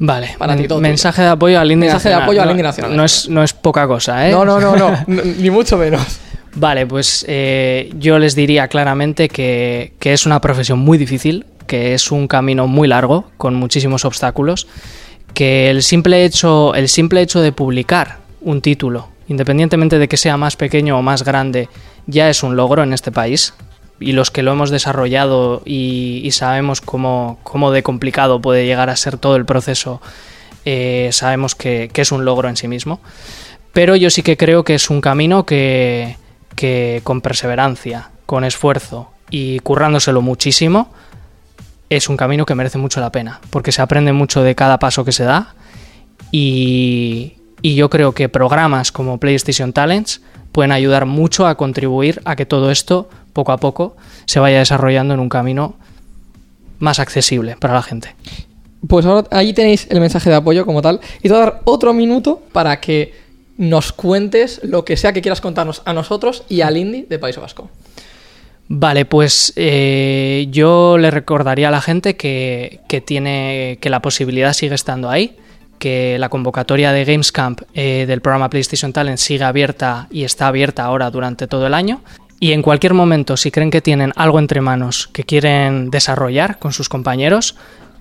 Vale, 0.04 0.34
Para 0.36 0.54
ti, 0.56 0.62
men- 0.62 0.68
todo 0.68 0.80
mensaje 0.80 1.22
de 1.22 1.28
apoyo 1.28 1.60
al 1.60 1.70
indie 1.70 1.88
Mensaje 1.88 2.08
de 2.08 2.16
apoyo 2.16 2.40
al 2.40 2.46
No- 2.46 2.50
indie 2.52 2.64
nacional. 2.64 2.96
No 2.96 3.04
es, 3.04 3.28
no 3.28 3.42
es 3.44 3.52
poca 3.52 3.86
cosa, 3.86 4.28
¿eh? 4.28 4.32
No, 4.32 4.44
no, 4.44 4.58
no, 4.58 4.74
no, 4.74 4.90
ni 5.06 5.48
mucho 5.50 5.78
menos. 5.78 6.02
Vale, 6.54 6.86
pues 6.86 7.24
eh, 7.28 7.90
yo 7.98 8.18
les 8.18 8.34
diría 8.34 8.66
claramente 8.66 9.28
que, 9.28 9.92
que 10.00 10.12
es 10.12 10.26
una 10.26 10.40
profesión 10.40 10.80
muy 10.80 10.98
difícil, 10.98 11.46
que 11.68 11.94
es 11.94 12.10
un 12.10 12.26
camino 12.26 12.66
muy 12.66 12.88
largo, 12.88 13.30
con 13.38 13.54
muchísimos 13.54 14.04
obstáculos, 14.04 14.66
que 15.34 15.70
el 15.70 15.82
simple 15.84 16.24
hecho, 16.24 16.74
el 16.74 16.88
simple 16.88 17.22
hecho 17.22 17.40
de 17.40 17.52
publicar 17.52 18.18
un 18.40 18.60
título, 18.60 19.08
independientemente 19.28 19.98
de 20.00 20.08
que 20.08 20.16
sea 20.16 20.36
más 20.36 20.56
pequeño 20.56 20.98
o 20.98 21.02
más 21.02 21.22
grande, 21.22 21.68
ya 22.08 22.28
es 22.28 22.42
un 22.42 22.56
logro 22.56 22.82
en 22.82 22.92
este 22.92 23.12
país. 23.12 23.54
Y 24.02 24.12
los 24.12 24.30
que 24.30 24.42
lo 24.42 24.52
hemos 24.52 24.70
desarrollado 24.70 25.62
y, 25.64 26.28
sabemos 26.32 26.80
cómo, 26.80 27.38
cómo 27.42 27.70
de 27.70 27.82
complicado 27.82 28.40
puede 28.40 28.66
llegar 28.66 28.90
a 28.90 28.96
ser 28.96 29.16
todo 29.16 29.36
el 29.36 29.44
proceso, 29.44 30.00
eh, 30.64 31.08
sabemos 31.12 31.54
que, 31.54 31.90
que 31.92 32.02
es 32.02 32.12
un 32.12 32.24
logro 32.24 32.48
en 32.48 32.56
sí 32.56 32.68
mismo. 32.68 33.00
Pero 33.72 33.96
yo 33.96 34.10
sí 34.10 34.22
que 34.22 34.36
creo 34.36 34.64
que 34.64 34.74
es 34.74 34.90
un 34.90 35.00
camino 35.00 35.46
que, 35.46 36.16
que 36.54 37.00
con 37.04 37.20
perseverancia, 37.20 38.10
con 38.26 38.44
esfuerzo 38.44 39.10
y 39.30 39.60
currándoselo 39.60 40.20
muchísimo, 40.20 40.92
es 41.88 42.08
un 42.08 42.16
camino 42.16 42.46
que 42.46 42.54
merece 42.54 42.78
mucho 42.78 43.00
la 43.00 43.12
pena, 43.12 43.40
porque 43.50 43.72
se 43.72 43.82
aprende 43.82 44.12
mucho 44.12 44.42
de 44.42 44.54
cada 44.54 44.78
paso 44.78 45.04
que 45.04 45.12
se 45.12 45.24
da 45.24 45.54
y, 46.30 47.34
y 47.60 47.74
yo 47.74 47.90
creo 47.90 48.12
que 48.12 48.28
programas 48.28 48.92
como 48.92 49.18
PlayStation 49.18 49.72
Talents 49.72 50.22
pueden 50.52 50.72
ayudar 50.72 51.06
mucho 51.06 51.46
a 51.46 51.56
contribuir 51.56 52.20
a 52.24 52.36
que 52.36 52.46
todo 52.46 52.70
esto, 52.70 53.08
poco 53.32 53.52
a 53.52 53.58
poco, 53.58 53.96
se 54.26 54.40
vaya 54.40 54.58
desarrollando 54.58 55.14
en 55.14 55.20
un 55.20 55.28
camino 55.28 55.74
más 56.78 56.98
accesible 56.98 57.56
para 57.58 57.74
la 57.74 57.82
gente. 57.82 58.14
Pues 58.88 59.06
ahora 59.06 59.28
ahí 59.30 59.52
tenéis 59.52 59.86
el 59.90 60.00
mensaje 60.00 60.28
de 60.28 60.36
apoyo 60.36 60.66
como 60.66 60.82
tal. 60.82 61.00
Y 61.18 61.22
te 61.22 61.28
voy 61.30 61.38
a 61.38 61.44
dar 61.44 61.60
otro 61.64 61.92
minuto 61.92 62.42
para 62.52 62.80
que 62.80 63.14
nos 63.56 63.92
cuentes 63.92 64.60
lo 64.64 64.84
que 64.84 64.96
sea 64.96 65.12
que 65.12 65.22
quieras 65.22 65.40
contarnos 65.40 65.82
a 65.84 65.92
nosotros 65.92 66.44
y 66.48 66.62
al 66.62 66.76
Indie 66.76 67.06
de 67.08 67.18
País 67.18 67.36
Vasco. 67.36 67.70
Vale, 68.68 69.04
pues 69.04 69.52
eh, 69.56 70.48
yo 70.50 70.96
le 70.98 71.10
recordaría 71.10 71.68
a 71.68 71.70
la 71.70 71.80
gente 71.80 72.16
que, 72.16 72.80
que 72.88 73.00
tiene 73.00 73.78
que 73.80 73.90
la 73.90 74.00
posibilidad 74.00 74.52
sigue 74.52 74.74
estando 74.74 75.10
ahí, 75.10 75.36
que 75.78 76.16
la 76.18 76.28
convocatoria 76.28 76.92
de 76.92 77.04
Gamescamp 77.04 77.62
eh, 77.74 78.04
del 78.06 78.20
programa 78.20 78.48
PlayStation 78.48 78.92
Talent 78.92 79.18
sigue 79.18 79.44
abierta 79.44 80.06
y 80.10 80.24
está 80.24 80.46
abierta 80.46 80.84
ahora 80.84 81.10
durante 81.10 81.46
todo 81.46 81.66
el 81.66 81.74
año. 81.74 82.00
Y 82.42 82.50
en 82.54 82.62
cualquier 82.62 82.92
momento, 82.92 83.36
si 83.36 83.52
creen 83.52 83.70
que 83.70 83.80
tienen 83.80 84.12
algo 84.16 84.40
entre 84.40 84.60
manos 84.60 85.08
que 85.12 85.22
quieren 85.22 85.90
desarrollar 85.90 86.58
con 86.58 86.72
sus 86.72 86.88
compañeros, 86.88 87.54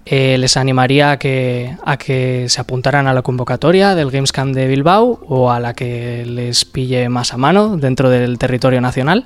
eh, 0.08 0.36
les 0.40 0.58
animaría 0.58 1.12
a 1.12 1.20
que, 1.20 1.78
a 1.86 1.98
que 1.98 2.50
se 2.50 2.60
apuntaran 2.60 3.06
a 3.06 3.14
la 3.14 3.22
convocatoria 3.22 3.94
del 3.94 4.10
Gamescamp 4.10 4.56
de 4.56 4.66
Bilbao 4.66 5.20
o 5.28 5.52
a 5.52 5.60
la 5.60 5.76
que 5.76 6.26
les 6.26 6.66
pille 6.66 7.08
más 7.08 7.36
a 7.36 7.38
mano 7.38 7.78
dentro 7.78 8.10
del 8.10 8.40
territorio 8.40 8.82
nacional 8.82 9.26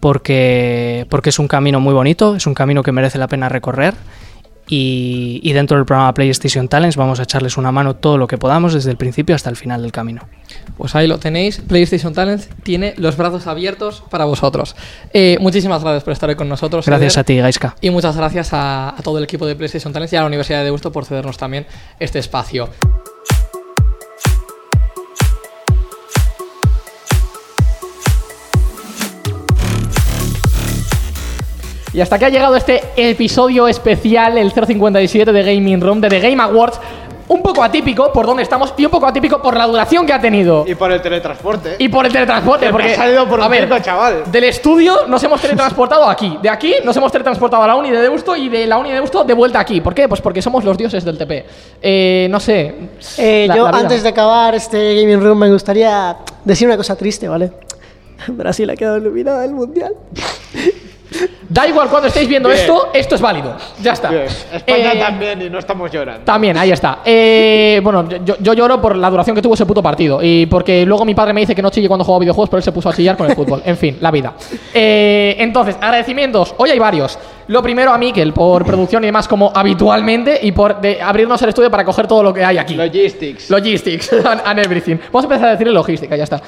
porque, 0.00 1.06
porque 1.10 1.28
es 1.30 1.38
un 1.38 1.46
camino 1.46 1.78
muy 1.78 1.94
bonito, 1.94 2.34
es 2.34 2.48
un 2.48 2.54
camino 2.54 2.82
que 2.82 2.90
merece 2.90 3.18
la 3.18 3.28
pena 3.28 3.48
recorrer 3.48 3.94
y, 4.70 5.40
y 5.42 5.52
dentro 5.52 5.76
del 5.76 5.84
programa 5.84 6.14
PlayStation 6.14 6.68
Talents 6.68 6.96
vamos 6.96 7.18
a 7.18 7.24
echarles 7.24 7.56
una 7.56 7.72
mano 7.72 7.96
todo 7.96 8.16
lo 8.16 8.28
que 8.28 8.38
podamos 8.38 8.72
desde 8.72 8.90
el 8.92 8.96
principio 8.96 9.34
hasta 9.34 9.50
el 9.50 9.56
final 9.56 9.82
del 9.82 9.90
camino. 9.90 10.28
Pues 10.76 10.94
ahí 10.94 11.06
lo 11.08 11.18
tenéis. 11.18 11.58
PlayStation 11.58 12.14
Talent 12.14 12.42
tiene 12.62 12.94
los 12.96 13.16
brazos 13.16 13.46
abiertos 13.48 14.04
para 14.10 14.24
vosotros. 14.24 14.76
Eh, 15.12 15.36
muchísimas 15.40 15.82
gracias 15.82 16.04
por 16.04 16.12
estar 16.12 16.28
hoy 16.28 16.36
con 16.36 16.48
nosotros. 16.48 16.86
Gracias 16.86 17.14
Eder. 17.14 17.20
a 17.20 17.24
ti, 17.24 17.36
Gaiska. 17.38 17.76
Y 17.80 17.90
muchas 17.90 18.16
gracias 18.16 18.52
a, 18.52 18.90
a 18.90 19.02
todo 19.02 19.18
el 19.18 19.24
equipo 19.24 19.44
de 19.44 19.56
PlayStation 19.56 19.92
Talents 19.92 20.12
y 20.12 20.16
a 20.16 20.20
la 20.20 20.26
Universidad 20.26 20.60
de 20.60 20.66
Deusto 20.66 20.92
por 20.92 21.04
cedernos 21.04 21.36
también 21.36 21.66
este 21.98 22.20
espacio. 22.20 22.68
Y 31.92 32.00
hasta 32.00 32.18
que 32.18 32.26
ha 32.26 32.28
llegado 32.28 32.54
este 32.56 32.82
episodio 32.96 33.66
especial, 33.66 34.38
el 34.38 34.52
057 34.52 35.32
de 35.32 35.42
Gaming 35.42 35.80
Room 35.80 36.00
de 36.00 36.08
The 36.08 36.20
Game 36.20 36.42
Awards. 36.42 36.78
Un 37.26 37.42
poco 37.42 37.62
atípico 37.62 38.12
por 38.12 38.26
donde 38.26 38.42
estamos 38.42 38.74
y 38.76 38.84
un 38.84 38.90
poco 38.90 39.06
atípico 39.06 39.40
por 39.40 39.56
la 39.56 39.64
duración 39.64 40.04
que 40.04 40.12
ha 40.12 40.20
tenido. 40.20 40.64
Y 40.66 40.74
por 40.74 40.90
el 40.90 41.00
teletransporte. 41.00 41.76
Y 41.78 41.88
por 41.88 42.04
el 42.04 42.12
teletransporte, 42.12 42.66
Que 42.66 42.72
porque 42.72 42.92
ha 42.92 42.96
salido 42.96 43.28
por 43.28 43.38
un 43.38 43.44
a 43.44 43.48
ver, 43.48 43.68
pico, 43.68 43.78
chaval. 43.78 44.24
Del 44.32 44.44
estudio 44.44 45.06
nos 45.06 45.22
hemos 45.22 45.40
teletransportado 45.40 46.08
aquí. 46.10 46.38
De 46.42 46.48
aquí 46.48 46.74
nos 46.84 46.96
hemos 46.96 47.12
teletransportado 47.12 47.62
a 47.62 47.68
la 47.68 47.76
Uni 47.76 47.90
de 47.92 48.02
Deusto 48.02 48.34
y 48.34 48.48
de 48.48 48.66
la 48.66 48.78
Uni 48.78 48.88
de 48.88 48.96
Deusto 48.96 49.22
de 49.22 49.32
vuelta 49.34 49.60
aquí. 49.60 49.80
¿Por 49.80 49.94
qué? 49.94 50.08
Pues 50.08 50.20
porque 50.20 50.42
somos 50.42 50.64
los 50.64 50.76
dioses 50.76 51.04
del 51.04 51.16
TP. 51.16 51.44
Eh, 51.80 52.26
no 52.28 52.40
sé. 52.40 52.74
Eh, 53.18 53.44
la- 53.46 53.54
yo, 53.56 53.70
la 53.70 53.78
antes 53.78 54.02
de 54.02 54.08
acabar 54.08 54.56
este 54.56 54.96
Gaming 55.00 55.20
Room, 55.22 55.38
me 55.38 55.52
gustaría 55.52 56.16
decir 56.44 56.66
una 56.66 56.76
cosa 56.76 56.96
triste, 56.96 57.28
¿vale? 57.28 57.52
Brasil 58.26 58.68
ha 58.70 58.74
quedado 58.74 58.98
iluminada 58.98 59.42
del 59.42 59.52
mundial. 59.52 59.94
Da 61.52 61.66
igual 61.66 61.88
cuando 61.88 62.06
estéis 62.06 62.28
viendo 62.28 62.48
Bien. 62.48 62.60
esto, 62.60 62.90
esto 62.94 63.16
es 63.16 63.20
válido. 63.20 63.56
Ya 63.82 63.92
está. 63.92 64.08
Bien. 64.08 64.22
España 64.22 64.92
Eh, 64.92 64.98
también 65.00 65.42
y 65.42 65.50
no 65.50 65.58
estamos 65.58 65.90
llorando. 65.90 66.22
También, 66.24 66.56
ahí 66.56 66.70
está. 66.70 67.00
Eh, 67.04 67.80
bueno, 67.84 68.08
yo, 68.08 68.36
yo 68.38 68.54
lloro 68.54 68.80
por 68.80 68.94
la 68.94 69.10
duración 69.10 69.34
que 69.34 69.42
tuvo 69.42 69.54
ese 69.54 69.66
puto 69.66 69.82
partido. 69.82 70.20
Y 70.22 70.46
porque 70.46 70.86
luego 70.86 71.04
mi 71.04 71.12
padre 71.12 71.32
me 71.32 71.40
dice 71.40 71.52
que 71.56 71.60
no 71.60 71.70
chille 71.70 71.88
cuando 71.88 72.04
juego 72.04 72.20
videojuegos, 72.20 72.48
pero 72.50 72.58
él 72.58 72.62
se 72.62 72.70
puso 72.70 72.88
a 72.88 72.94
chillar 72.94 73.16
con 73.16 73.28
el 73.28 73.34
fútbol. 73.34 73.62
En 73.64 73.76
fin, 73.76 73.98
la 74.00 74.12
vida. 74.12 74.34
Eh, 74.72 75.34
entonces, 75.40 75.76
agradecimientos. 75.80 76.54
Hoy 76.56 76.70
hay 76.70 76.78
varios. 76.78 77.18
Lo 77.48 77.64
primero 77.64 77.92
a 77.92 77.98
Mikel, 77.98 78.32
por 78.32 78.64
producción 78.64 79.02
y 79.02 79.06
demás, 79.06 79.26
como 79.26 79.50
habitualmente, 79.52 80.38
y 80.40 80.52
por 80.52 80.80
de 80.80 81.02
abrirnos 81.02 81.42
el 81.42 81.48
estudio 81.48 81.68
para 81.68 81.84
coger 81.84 82.06
todo 82.06 82.22
lo 82.22 82.32
que 82.32 82.44
hay 82.44 82.58
aquí. 82.58 82.74
Logistics. 82.76 83.50
Logistics 83.50 84.12
and, 84.24 84.40
and 84.44 84.60
everything. 84.60 84.98
Vamos 85.06 85.24
a 85.24 85.26
empezar 85.26 85.48
a 85.48 85.50
decirle 85.52 85.72
logística, 85.72 86.14
ya 86.14 86.22
está. 86.22 86.40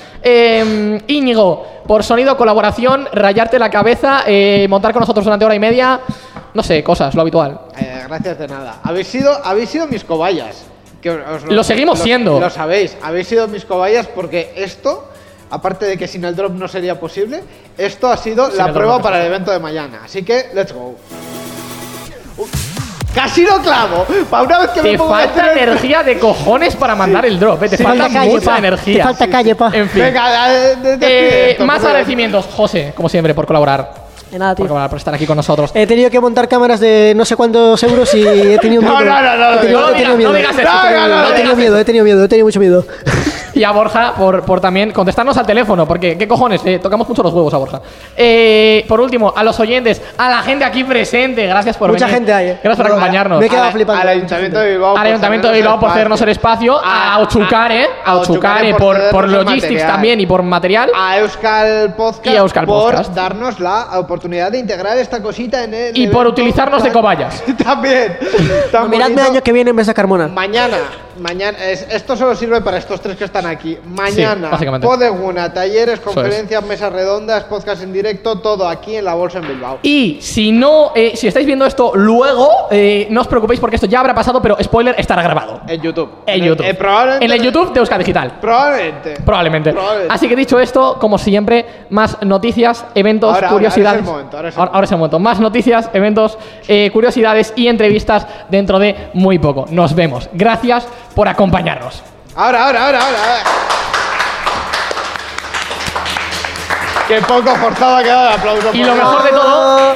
Íñigo, 1.08 1.66
por 1.88 2.04
sonido, 2.04 2.36
colaboración, 2.36 3.08
rayarte 3.12 3.58
la 3.58 3.68
cabeza, 3.68 4.22
montar 4.68 4.91
con 4.92 5.00
nosotros 5.00 5.24
durante 5.24 5.44
hora 5.44 5.54
y 5.54 5.58
media. 5.58 6.00
No 6.54 6.62
sé, 6.62 6.82
cosas, 6.84 7.14
lo 7.14 7.22
habitual. 7.22 7.60
Eh, 7.78 8.02
gracias 8.08 8.38
de 8.38 8.48
nada. 8.48 8.76
Habéis 8.82 9.06
sido, 9.08 9.32
habéis 9.44 9.70
sido 9.70 9.86
mis 9.86 10.04
cobayas. 10.04 10.64
Que 11.00 11.10
os- 11.10 11.44
Lo 11.44 11.64
seguimos 11.64 11.98
siendo. 11.98 12.38
Lo 12.38 12.50
sabéis. 12.50 12.96
Habéis 13.02 13.26
sido 13.26 13.48
mis 13.48 13.64
cobayas 13.64 14.06
porque 14.06 14.52
esto, 14.56 15.08
aparte 15.50 15.86
de 15.86 15.96
que 15.98 16.06
sin 16.06 16.24
el 16.24 16.36
drop 16.36 16.52
no 16.52 16.68
sería 16.68 17.00
posible, 17.00 17.42
esto 17.76 18.10
ha 18.10 18.16
sido 18.16 18.48
Sin 18.48 18.58
la 18.58 18.66
el 18.66 18.72
prueba 18.72 18.96
no 18.98 19.02
para 19.02 19.20
el 19.20 19.26
evento 19.26 19.50
de 19.50 19.58
mañana. 19.58 20.02
Así 20.04 20.22
que, 20.22 20.50
let's 20.54 20.72
go. 20.72 20.94
Uh, 22.36 22.46
Casi 23.14 23.44
lo 23.44 23.58
clavo. 23.60 24.06
Para 24.30 24.42
una 24.44 24.58
vez 24.60 24.70
que 24.70 24.80
Te 24.80 24.92
me 24.92 24.96
pongo 24.98 25.10
falta 25.10 25.52
energía 25.52 26.02
de 26.02 26.18
cojones 26.18 26.74
para 26.76 26.94
mandar 26.94 27.26
el 27.26 27.38
drop, 27.38 27.62
eh, 27.62 27.68
te 27.68 27.76
falta 27.76 28.08
calle, 28.08 28.30
mucha 28.30 28.52
pa. 28.52 28.58
energía. 28.58 28.96
Te 28.96 29.02
falta 29.02 29.28
calle, 29.28 29.54
pa. 29.54 29.70
En 29.74 29.88
fin. 29.90 30.02
Venga, 30.02 30.48
de- 30.48 30.76
de- 30.76 30.96
de- 30.96 31.06
Eh, 31.06 31.50
esto, 31.50 31.66
más 31.66 31.84
agradecimientos, 31.84 32.46
José, 32.46 32.92
como 32.96 33.10
siempre, 33.10 33.34
por 33.34 33.46
colaborar. 33.46 34.01
De 34.32 34.38
nada, 34.38 34.54
Por, 34.54 34.66
tío. 34.66 34.88
por 34.88 34.96
estar 34.98 35.14
aquí 35.14 35.26
con 35.26 35.36
nosotros. 35.36 35.70
He 35.74 35.86
tenido 35.86 36.08
que 36.10 36.18
montar 36.18 36.48
cámaras 36.48 36.80
de 36.80 37.12
no 37.14 37.24
sé 37.26 37.36
cuántos 37.36 37.80
euros 37.82 38.12
y 38.14 38.22
he 38.26 38.58
tenido 38.58 38.80
No, 38.82 38.98
miedo. 38.98 39.10
no, 39.10 39.22
no, 39.22 39.36
no, 39.36 39.52
he 39.54 39.58
tenido, 39.58 39.80
no 39.80 39.88
he 39.88 39.92
tenido 39.92 40.16
digas, 40.16 40.16
miedo. 40.16 40.32
no 40.32 40.38
digas 40.38 40.58
eso. 40.58 40.68
No, 40.72 40.90
no, 40.90 40.90
no, 40.90 41.04
he 41.04 41.08
no 41.08 41.28
tenido 41.28 41.36
digas 41.42 41.56
miedo, 41.58 41.78
he 41.78 41.84
tenido 41.84 42.04
miedo, 42.04 42.24
he 42.24 42.28
tenido 42.28 42.46
mucho 42.46 42.58
miedo. 42.60 42.86
Y 43.62 43.64
a 43.64 43.70
Borja 43.70 44.14
por, 44.14 44.42
por 44.44 44.60
también 44.60 44.90
contestarnos 44.92 45.36
al 45.36 45.46
teléfono, 45.46 45.86
porque 45.86 46.16
qué 46.16 46.26
cojones, 46.26 46.62
eh, 46.64 46.78
tocamos 46.82 47.08
mucho 47.08 47.22
los 47.22 47.32
huevos 47.32 47.52
a 47.54 47.58
Borja. 47.58 47.80
Eh, 48.16 48.84
por 48.88 49.00
último, 49.00 49.32
a 49.36 49.42
los 49.44 49.58
oyentes, 49.60 50.00
a 50.16 50.30
la 50.30 50.42
gente 50.42 50.64
aquí 50.64 50.84
presente, 50.84 51.46
gracias 51.46 51.76
por 51.76 51.90
Mucha 51.92 52.06
venir. 52.06 52.16
gente 52.18 52.32
hay, 52.32 52.46
eh. 52.48 52.60
Gracias 52.62 52.76
por 52.76 52.86
No, 52.88 52.92
acompañarnos. 52.96 53.40
me 53.40 53.46
he 53.46 53.48
quedado 53.48 53.66
al- 53.66 53.72
flipando. 53.72 54.02
Al 54.02 54.08
Ayuntamiento 54.08 54.58
de 54.58 54.70
Bilbao. 54.72 54.90
Al 54.90 54.96
por 54.96 55.06
Ayuntamiento 55.06 55.48
de 55.48 55.54
cedernos 55.54 55.72
Bilbao 55.74 55.80
por 55.80 55.92
cedernos 55.92 56.20
el 56.22 56.28
espacio, 56.30 56.76
a, 56.82 57.14
A- 57.14 57.18
Ochucare, 57.20 57.86
a, 58.04 58.10
a 58.12 58.16
Ochucare 58.16 58.72
Ochucare 58.72 58.74
por, 58.74 58.96
por 59.10 59.10
por 59.10 59.28
logistics 59.28 59.62
material. 59.64 59.88
también 59.92 60.20
y 60.20 60.26
por 60.26 60.42
material. 60.42 60.90
a 60.96 61.18
Euskal 61.18 61.94
Podcast 61.94 62.26
Y 62.26 62.30
a 62.30 62.40
Euskal 62.40 62.66
por 62.66 62.92
Podcast. 62.92 63.14
darnos 63.14 63.60
la 63.60 63.98
oportunidad 63.98 64.50
de 64.50 64.58
integrar 64.58 64.96
esta 64.98 65.22
cosita 65.22 65.64
en 65.64 65.74
el 65.74 65.96
Y 65.98 66.06
por 66.08 66.26
utilizarnos 66.26 66.82
de 66.82 66.90
cobayas. 66.90 67.42
También. 67.62 68.16
Tan 68.70 68.88
Miradme 68.90 69.22
año 69.22 69.42
que 69.42 69.52
viene 69.52 69.70
en 69.70 69.76
vez 69.76 69.86
de 69.86 69.94
Carmona. 69.94 70.28
Mañana, 70.28 70.76
mañana, 71.18 71.58
es- 71.64 71.86
esto 71.90 72.16
solo 72.16 72.34
sirve 72.34 72.60
para 72.60 72.78
estos 72.78 73.00
tres 73.00 73.16
que 73.16 73.24
están 73.24 73.46
aquí. 73.46 73.76
Mañana, 73.84 74.48
básicamente. 74.50 74.86
Podeguna, 74.86 75.52
talleres, 75.52 75.94
es. 75.94 76.00
conferencias, 76.00 76.62
mesas 76.64 76.92
redondas, 76.92 77.44
podcast 77.44 77.82
en 77.82 77.92
directo, 77.92 78.38
todo 78.40 78.68
aquí 78.68 78.96
en 78.96 79.04
la 79.04 79.14
bolsa 79.14 79.38
en 79.38 79.48
Bilbao. 79.48 79.78
Y 79.82 80.18
si 80.20 80.52
no, 80.52 80.92
eh, 80.94 81.12
si 81.14 81.26
estáis 81.28 81.46
viendo 81.46 81.66
esto 81.66 81.92
luego, 81.94 82.48
eh, 82.70 83.06
no 83.10 83.20
os 83.22 83.28
preocupéis 83.28 83.60
porque 83.60 83.76
esto 83.76 83.86
ya 83.86 84.00
habrá 84.00 84.14
pasado, 84.14 84.40
pero 84.42 84.56
spoiler, 84.62 84.94
estará 84.98 85.22
grabado. 85.22 85.60
En 85.66 85.80
YouTube. 85.80 86.10
En 86.26 86.42
YouTube. 86.44 86.66
eh, 86.66 86.74
probablemente. 86.74 87.24
En 87.26 87.32
el 87.32 87.42
YouTube 87.42 87.72
de 87.72 87.80
Euskal 87.80 87.98
Digital. 87.98 88.32
Probablemente. 88.40 89.14
Probablemente. 89.24 89.72
Probablemente. 89.72 90.14
Así 90.14 90.28
que 90.28 90.36
dicho 90.36 90.58
esto, 90.60 90.96
como 91.00 91.18
siempre, 91.18 91.64
más 91.90 92.16
noticias, 92.22 92.84
eventos, 92.94 93.34
Ahora, 93.34 93.48
curiosidades. 93.48 94.00
ahora 94.00 94.00
es 94.00 94.06
el 94.08 94.12
momento, 94.12 94.36
ahora 94.36 94.48
es 94.48 94.54
el 94.54 94.60
Ahora- 94.60 94.72
ahora 94.74 94.84
es 94.84 94.90
el 94.92 94.98
momento. 94.98 95.18
Más 95.18 95.40
noticias, 95.40 95.90
eventos, 95.92 96.38
curiosidades 96.92 97.52
y 97.56 97.68
entrevistas 97.68 98.26
dentro 98.48 98.78
de 98.78 99.10
muy 99.14 99.38
poco. 99.38 99.66
Nos 99.70 99.94
vemos. 99.94 100.28
Gracias 100.32 100.86
por 101.14 101.28
acompañarnos. 101.28 102.02
Ahora, 102.34 102.66
ahora, 102.66 102.86
ahora, 102.86 102.98
ahora. 103.00 103.42
Qué 107.08 107.20
poco 107.20 107.54
forzado 107.56 107.96
ha 107.96 108.02
quedado 108.02 108.28
el 108.28 108.32
aplauso. 108.34 108.70
Y 108.72 108.84
lo 108.84 108.94
mejor 108.94 109.22
de 109.22 109.30
todo, 109.30 109.94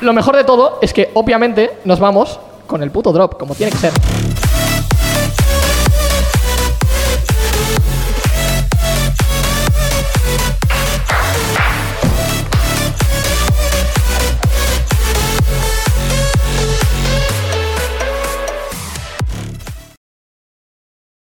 lo 0.00 0.12
mejor 0.12 0.36
de 0.36 0.44
todo 0.44 0.78
es 0.80 0.92
que 0.92 1.10
obviamente 1.14 1.78
nos 1.84 2.00
vamos 2.00 2.40
con 2.66 2.82
el 2.82 2.90
puto 2.90 3.12
drop, 3.12 3.38
como 3.38 3.54
tiene 3.54 3.72
que 3.72 3.78
ser. 3.78 3.92